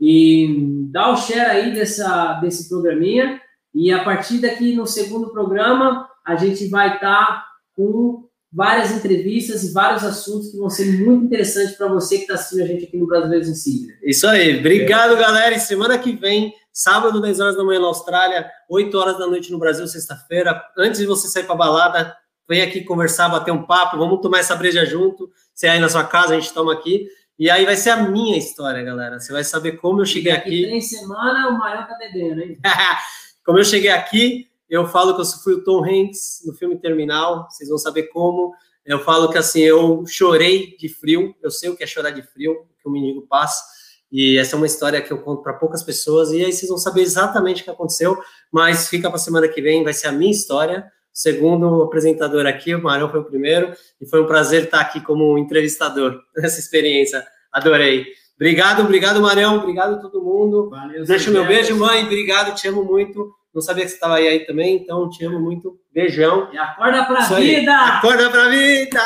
E 0.00 0.86
dá 0.90 1.10
o 1.10 1.16
share 1.16 1.50
aí 1.50 1.74
dessa, 1.74 2.34
desse 2.34 2.68
programinha. 2.68 3.40
E 3.74 3.90
a 3.92 4.02
partir 4.04 4.38
daqui 4.38 4.74
no 4.74 4.86
segundo 4.86 5.30
programa, 5.30 6.08
a 6.24 6.36
gente 6.36 6.68
vai 6.68 6.94
estar 6.94 7.26
tá 7.26 7.44
com 7.76 8.28
várias 8.52 8.90
entrevistas 8.90 9.62
e 9.62 9.72
vários 9.72 10.04
assuntos 10.04 10.50
que 10.50 10.56
vão 10.56 10.70
ser 10.70 11.04
muito 11.04 11.26
interessantes 11.26 11.76
para 11.76 11.88
você 11.88 12.16
que 12.16 12.22
está 12.22 12.34
assistindo 12.34 12.62
a 12.62 12.66
gente 12.66 12.84
aqui 12.84 12.96
no 12.96 13.06
Brasileiros 13.06 13.48
em 13.48 13.54
Síria. 13.54 13.94
Isso 14.02 14.26
aí. 14.26 14.58
Obrigado, 14.58 15.14
é. 15.14 15.20
galera. 15.20 15.54
E 15.54 15.60
semana 15.60 15.98
que 15.98 16.12
vem, 16.12 16.52
sábado, 16.72 17.20
10 17.20 17.40
horas 17.40 17.56
da 17.56 17.64
manhã 17.64 17.80
na 17.80 17.88
Austrália, 17.88 18.50
8 18.68 18.96
horas 18.96 19.18
da 19.18 19.26
noite 19.26 19.52
no 19.52 19.58
Brasil, 19.58 19.86
sexta-feira. 19.86 20.60
Antes 20.76 21.00
de 21.00 21.06
você 21.06 21.28
sair 21.28 21.44
para 21.44 21.54
balada, 21.54 22.16
vem 22.48 22.62
aqui 22.62 22.82
conversar, 22.82 23.28
bater 23.28 23.52
um 23.52 23.64
papo. 23.64 23.98
Vamos 23.98 24.20
tomar 24.20 24.38
essa 24.38 24.56
breja 24.56 24.84
junto. 24.86 25.30
Você 25.54 25.68
aí 25.68 25.78
na 25.78 25.88
sua 25.88 26.04
casa, 26.04 26.34
a 26.34 26.40
gente 26.40 26.52
toma 26.52 26.72
aqui. 26.72 27.06
E 27.38 27.48
aí 27.48 27.64
vai 27.64 27.76
ser 27.76 27.90
a 27.90 28.02
minha 28.02 28.36
história, 28.36 28.82
galera. 28.82 29.20
Você 29.20 29.32
vai 29.32 29.44
saber 29.44 29.72
como 29.72 30.00
eu 30.00 30.06
cheguei 30.06 30.32
aqui. 30.32 30.66
Três 30.66 30.90
semanas 30.90 31.46
o 31.46 31.56
maior 31.56 31.86
tá 31.86 31.96
bebendo, 31.96 32.42
hein? 32.42 32.58
como 33.44 33.58
eu 33.58 33.64
cheguei 33.64 33.90
aqui 33.90 34.50
Eu 34.68 34.86
falo 34.88 35.14
que 35.14 35.20
eu 35.20 35.24
fui 35.24 35.54
o 35.54 35.62
Tom 35.62 35.84
Hanks 35.84 36.42
no 36.44 36.52
filme 36.52 36.76
Terminal, 36.78 37.46
vocês 37.48 37.68
vão 37.68 37.78
saber 37.78 38.04
como. 38.04 38.52
Eu 38.84 38.98
falo 39.00 39.30
que 39.30 39.38
assim, 39.38 39.60
eu 39.60 40.04
chorei 40.06 40.76
de 40.78 40.88
frio, 40.88 41.34
eu 41.42 41.50
sei 41.50 41.70
o 41.70 41.76
que 41.76 41.84
é 41.84 41.86
chorar 41.86 42.10
de 42.10 42.22
frio, 42.22 42.66
que 42.82 42.88
o 42.88 42.90
menino 42.90 43.22
passa. 43.22 43.62
E 44.10 44.38
essa 44.38 44.56
é 44.56 44.58
uma 44.58 44.66
história 44.66 45.00
que 45.00 45.12
eu 45.12 45.18
conto 45.22 45.42
para 45.42 45.52
poucas 45.52 45.82
pessoas, 45.82 46.32
e 46.32 46.44
aí 46.44 46.52
vocês 46.52 46.68
vão 46.68 46.78
saber 46.78 47.02
exatamente 47.02 47.60
o 47.60 47.64
que 47.64 47.70
aconteceu, 47.70 48.18
mas 48.50 48.88
fica 48.88 49.10
para 49.10 49.18
semana 49.18 49.46
que 49.46 49.60
vem, 49.60 49.84
vai 49.84 49.92
ser 49.92 50.08
a 50.08 50.12
minha 50.12 50.30
história. 50.30 50.90
Segundo 51.18 51.82
apresentador 51.82 52.46
aqui, 52.46 52.72
o 52.76 52.80
Marão 52.80 53.10
foi 53.10 53.18
o 53.18 53.24
primeiro, 53.24 53.72
e 54.00 54.06
foi 54.06 54.22
um 54.22 54.26
prazer 54.28 54.66
estar 54.66 54.78
aqui 54.78 55.00
como 55.00 55.36
entrevistador 55.36 56.16
nessa 56.38 56.60
experiência. 56.60 57.26
Adorei. 57.52 58.06
Obrigado, 58.36 58.84
obrigado, 58.84 59.20
Marão, 59.20 59.56
obrigado 59.56 59.96
a 59.96 59.98
todo 59.98 60.22
mundo. 60.22 60.70
Valeu, 60.70 61.04
Deixa 61.04 61.28
o 61.28 61.32
meu 61.32 61.44
beijo, 61.44 61.76
mãe, 61.76 62.04
obrigado, 62.04 62.54
te 62.54 62.68
amo 62.68 62.84
muito. 62.84 63.34
Não 63.52 63.60
sabia 63.60 63.82
que 63.82 63.88
você 63.88 63.96
estava 63.96 64.14
aí, 64.14 64.28
aí 64.28 64.46
também, 64.46 64.76
então 64.76 65.10
te 65.10 65.24
amo 65.24 65.40
muito. 65.40 65.80
Beijão. 65.92 66.48
E 66.52 66.56
acorda 66.56 67.04
pra 67.04 67.18
Isso 67.18 67.34
vida! 67.34 67.72
Aí. 67.72 67.90
Acorda 67.98 68.30
pra 68.30 68.48
vida! 68.48 69.00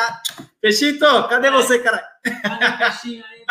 Peixito, 0.61 1.27
cadê 1.27 1.49
você, 1.49 1.79
cara? 1.79 1.99
Cadê 2.43 2.65
o 2.67 2.77
peixinho 2.77 3.23
aí? 3.25 3.43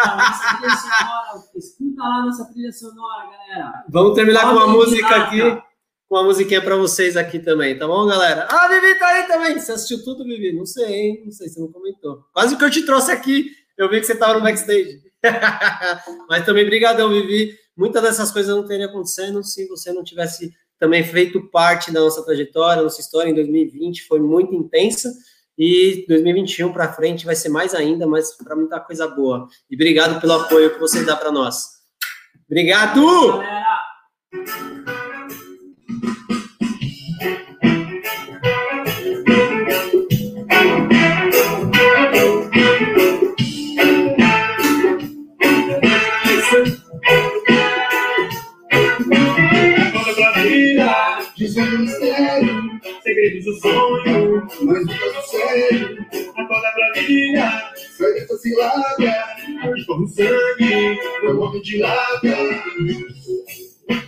Escuta 1.56 2.00
lá 2.00 2.24
nossa 2.26 2.44
trilha 2.52 2.70
sonora, 2.70 3.24
galera. 3.24 3.84
Vamos 3.88 4.14
terminar 4.14 4.42
Pode 4.42 4.54
com 4.54 4.64
uma 4.64 4.72
música 4.72 5.10
lá, 5.10 5.24
aqui, 5.24 5.38
cara. 5.40 5.71
Uma 6.14 6.24
musiquinha 6.24 6.60
para 6.60 6.76
vocês 6.76 7.16
aqui 7.16 7.38
também, 7.38 7.78
tá 7.78 7.86
bom, 7.86 8.06
galera? 8.06 8.46
Ah, 8.50 8.68
Vivi 8.68 8.98
tá 8.98 9.08
aí 9.08 9.26
também. 9.26 9.58
Você 9.58 9.72
assistiu 9.72 10.04
tudo, 10.04 10.24
Vivi? 10.24 10.52
Não 10.52 10.66
sei, 10.66 10.94
hein? 10.94 11.22
Não 11.24 11.32
sei, 11.32 11.48
você 11.48 11.58
não 11.58 11.72
comentou. 11.72 12.24
Quase 12.32 12.56
que 12.56 12.64
eu 12.64 12.70
te 12.70 12.84
trouxe 12.84 13.10
aqui. 13.10 13.50
Eu 13.78 13.88
vi 13.88 13.98
que 13.98 14.06
você 14.06 14.12
estava 14.12 14.34
no 14.34 14.42
backstage. 14.42 15.00
Mas 16.28 16.44
também, 16.44 16.66
brigadão, 16.66 17.08
Vivi. 17.08 17.56
Muitas 17.74 18.02
dessas 18.02 18.30
coisas 18.30 18.54
não 18.54 18.66
teriam 18.66 18.90
acontecendo 18.90 19.42
se 19.42 19.66
você 19.66 19.92
não 19.92 20.04
tivesse 20.04 20.52
também 20.78 21.02
feito 21.02 21.48
parte 21.48 21.90
da 21.90 22.00
nossa 22.00 22.24
trajetória, 22.24 22.82
nossa 22.82 23.00
história 23.00 23.30
em 23.30 23.34
2020 23.34 24.04
foi 24.06 24.18
muito 24.18 24.52
intensa 24.52 25.12
e 25.56 26.04
2021 26.08 26.72
para 26.72 26.92
frente 26.92 27.24
vai 27.24 27.36
ser 27.36 27.50
mais 27.50 27.72
ainda, 27.72 28.06
mas 28.06 28.36
para 28.36 28.56
muita 28.56 28.80
coisa 28.80 29.06
boa. 29.06 29.46
E 29.70 29.76
obrigado 29.76 30.20
pelo 30.20 30.32
apoio 30.32 30.74
que 30.74 30.80
vocês 30.80 31.06
dão 31.06 31.16
para 31.16 31.30
nós. 31.30 31.64
Obrigado! 32.46 33.00
Segredos 53.22 53.44
do 53.44 53.54
sonho, 53.60 54.46
mas 54.62 54.86
nunca 54.86 55.22
sério. 55.22 56.06
Acorda 56.36 56.72
pra 56.72 57.02
vida, 57.02 57.72
sai 57.96 58.12
dessa 58.14 58.36
cilada, 58.38 59.36
escorre 59.76 60.04
o 60.04 60.08
sangue, 60.08 60.98
meu 61.22 61.40
homem 61.40 61.62
de 61.62 61.78
lata. 61.78 62.36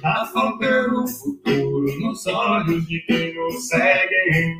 Tá 0.00 0.30
faltando 0.32 1.02
um 1.02 1.06
futuro 1.06 2.00
nos 2.00 2.26
olhos 2.26 2.86
de 2.88 3.00
quem 3.06 3.34
nos 3.34 3.68
segue. 3.68 4.56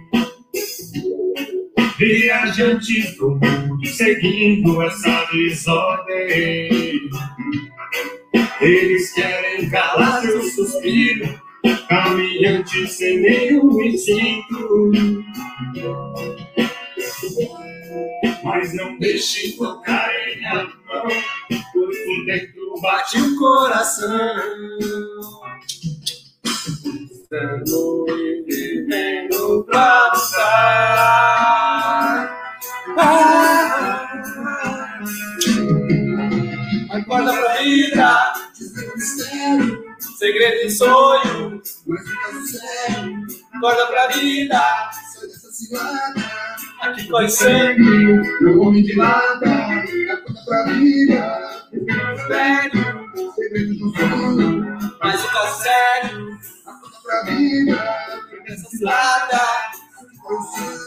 Viajantes 1.99 3.17
do 3.17 3.31
mundo 3.31 3.87
seguindo 3.87 4.83
essa 4.83 5.25
desordem. 5.33 7.11
Eles 8.61 9.13
querem 9.13 9.69
calar 9.69 10.23
seu 10.23 10.43
suspiro 10.43 11.44
caminhante 11.89 12.87
sem 12.87 13.21
nenhum 13.21 13.81
instinto. 13.83 14.93
Mas 18.43 18.75
não 18.75 18.99
deixe 18.99 19.57
tocar 19.57 20.11
em 20.29 20.45
a 20.47 20.55
mão, 20.65 21.09
pois 21.49 21.99
por 22.05 22.25
dentro 22.27 22.81
bate 22.83 23.19
o 23.19 23.39
coração. 23.39 24.09
Estando 27.11 28.07
e 28.11 28.45
vivendo 28.47 29.65
pra 29.65 30.11
buscar. 30.11 30.45
Ah, 32.97 34.21
acorda 36.91 37.33
pra 37.33 37.57
vida, 37.63 38.33
mistério 38.95 39.84
segredo 40.25 40.67
e 40.67 40.71
sonho. 40.71 41.63
Mas 41.87 42.09
fica 42.09 42.33
sério, 42.47 43.27
acorda 43.53 43.87
pra 43.89 44.07
vida. 44.09 44.59
Sai 44.59 45.29
dessa 45.29 45.53
cilada. 45.53 46.31
Aqui 46.81 47.09
corre 47.09 47.29
sangue, 47.29 48.23
meu 48.41 48.61
homem 48.63 48.83
de 48.83 48.97
lata. 48.97 49.47
Acorda 49.47 50.45
pra 50.47 50.63
vida. 50.73 51.71
Sério, 52.27 53.33
segredo 53.35 53.75
do 53.75 53.97
sonho. 53.99 54.79
Mas 55.03 55.21
fica 55.21 55.47
sério, 55.47 56.39
acorda 56.65 56.97
pra 57.03 57.23
vida. 57.25 57.77
Dessa 58.47 58.71
cilada. 58.71 59.37
Aqui 59.37 60.17
corre 60.23 60.47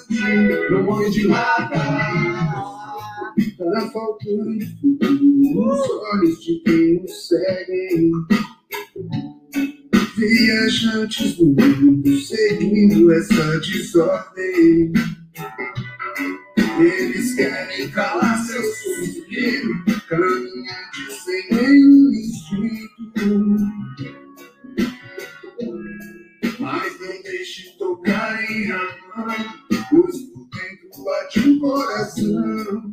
sangue, 0.10 0.70
meu 0.72 0.90
homem 0.90 1.12
de 1.12 1.28
lata. 1.28 1.78
Tá 3.58 3.90
faltando 3.92 4.58
os 5.56 5.90
olhos 6.14 6.44
de 6.44 6.60
quem 6.66 7.02
nos 7.02 7.28
segue. 7.28 8.12
Viajantes 10.18 11.36
do 11.36 11.46
mundo 11.46 12.20
seguindo 12.20 13.12
essa 13.12 13.60
desordem. 13.60 14.92
Eles 16.80 17.36
querem 17.36 17.90
calar 17.92 18.38
seu 18.46 18.64
suspiro, 18.64 19.86
caminhantes 20.08 21.24
sem 21.24 21.50
nenhum 21.52 22.12
instinto. 22.12 23.28
Mas 26.60 27.00
não 27.00 27.24
deixe 27.24 27.78
tocar 27.78 28.44
em 28.52 28.68
mão, 28.70 28.88
pois 29.90 30.18
por 30.22 30.50
dentro 30.50 31.04
bate 31.04 31.40
um 31.42 31.60
coração. 31.60 32.92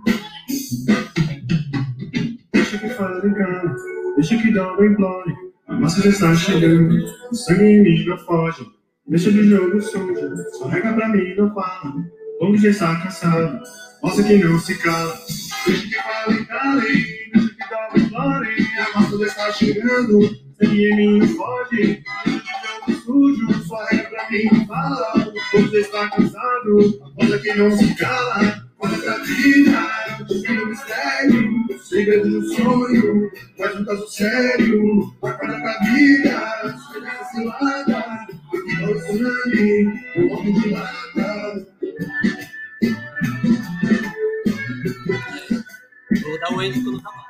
Deixa 2.53 2.79
que 2.79 2.89
fale 2.91 3.29
engano, 3.29 3.77
deixa 4.17 4.37
que 4.37 4.53
dobra 4.53 4.87
implore. 4.87 5.44
A 5.67 5.75
massa 5.75 6.03
já 6.03 6.11
está 6.11 6.35
chegando, 6.35 6.95
o 7.31 7.35
sangue 7.35 8.05
não 8.07 8.19
foge. 8.19 8.67
Deixa 9.07 9.33
de 9.33 9.49
jogo 9.49 9.81
sujo, 9.81 10.37
só 10.59 10.69
rega 10.69 10.93
pra 10.93 11.09
mim 11.09 11.35
não 11.37 11.53
fala. 11.55 11.95
Como 12.39 12.57
já 12.59 12.69
está 12.69 13.01
cansado, 13.01 13.61
mostra 14.03 14.25
que 14.25 14.45
não 14.45 14.59
se 14.61 14.77
cala. 14.79 15.19
Deixa 15.67 15.89
que 15.89 15.95
fale, 15.95 16.45
cale, 16.45 17.31
deixa 17.33 17.49
que 17.49 17.71
dobra 17.71 17.99
implore. 17.99 18.69
A 18.79 19.01
massa 19.01 19.19
já 19.19 19.27
está 19.27 19.53
chegando, 19.53 20.21
sangue 20.61 21.19
não 21.19 21.29
foge. 21.29 22.03
Deixa 22.27 22.41
de 22.41 22.93
jogo 22.93 23.03
sujo, 23.05 23.65
só 23.65 23.85
rega 23.87 24.09
pra 24.11 24.31
mim 24.31 24.45
não 24.53 24.67
fala. 24.67 25.33
Como 25.51 25.69
já 25.69 25.79
está 25.79 26.11
cansado, 26.11 27.01
mostra 27.17 27.39
que 27.39 27.55
não 27.55 27.71
se 27.77 27.95
cala. 27.95 28.65
Olha 28.81 28.99
pra 28.99 29.17
vida, 29.19 30.04
o 30.31 30.67
mistério, 30.67 31.79
segredo 31.83 32.29
do 32.29 32.55
sonho, 32.55 33.31
faz 33.59 33.81
um 33.81 33.85
caso 33.85 34.09
sério. 34.09 35.17
Acorda 35.23 35.61
pra 35.61 35.79
vida, 35.81 36.77
escolha 36.77 37.09
essa 37.09 37.25
cilada, 37.31 37.99
aqui 37.99 38.33
o 38.85 39.01
sangue, 39.01 39.87
o 40.17 40.33
homem 40.33 40.55
de 40.55 40.71
lata. 40.71 41.67
Vou 46.23 46.41
dar 46.41 46.51
um 46.53 46.63
êxito 46.63 46.93
no 46.93 47.01
trabalho. 47.01 47.25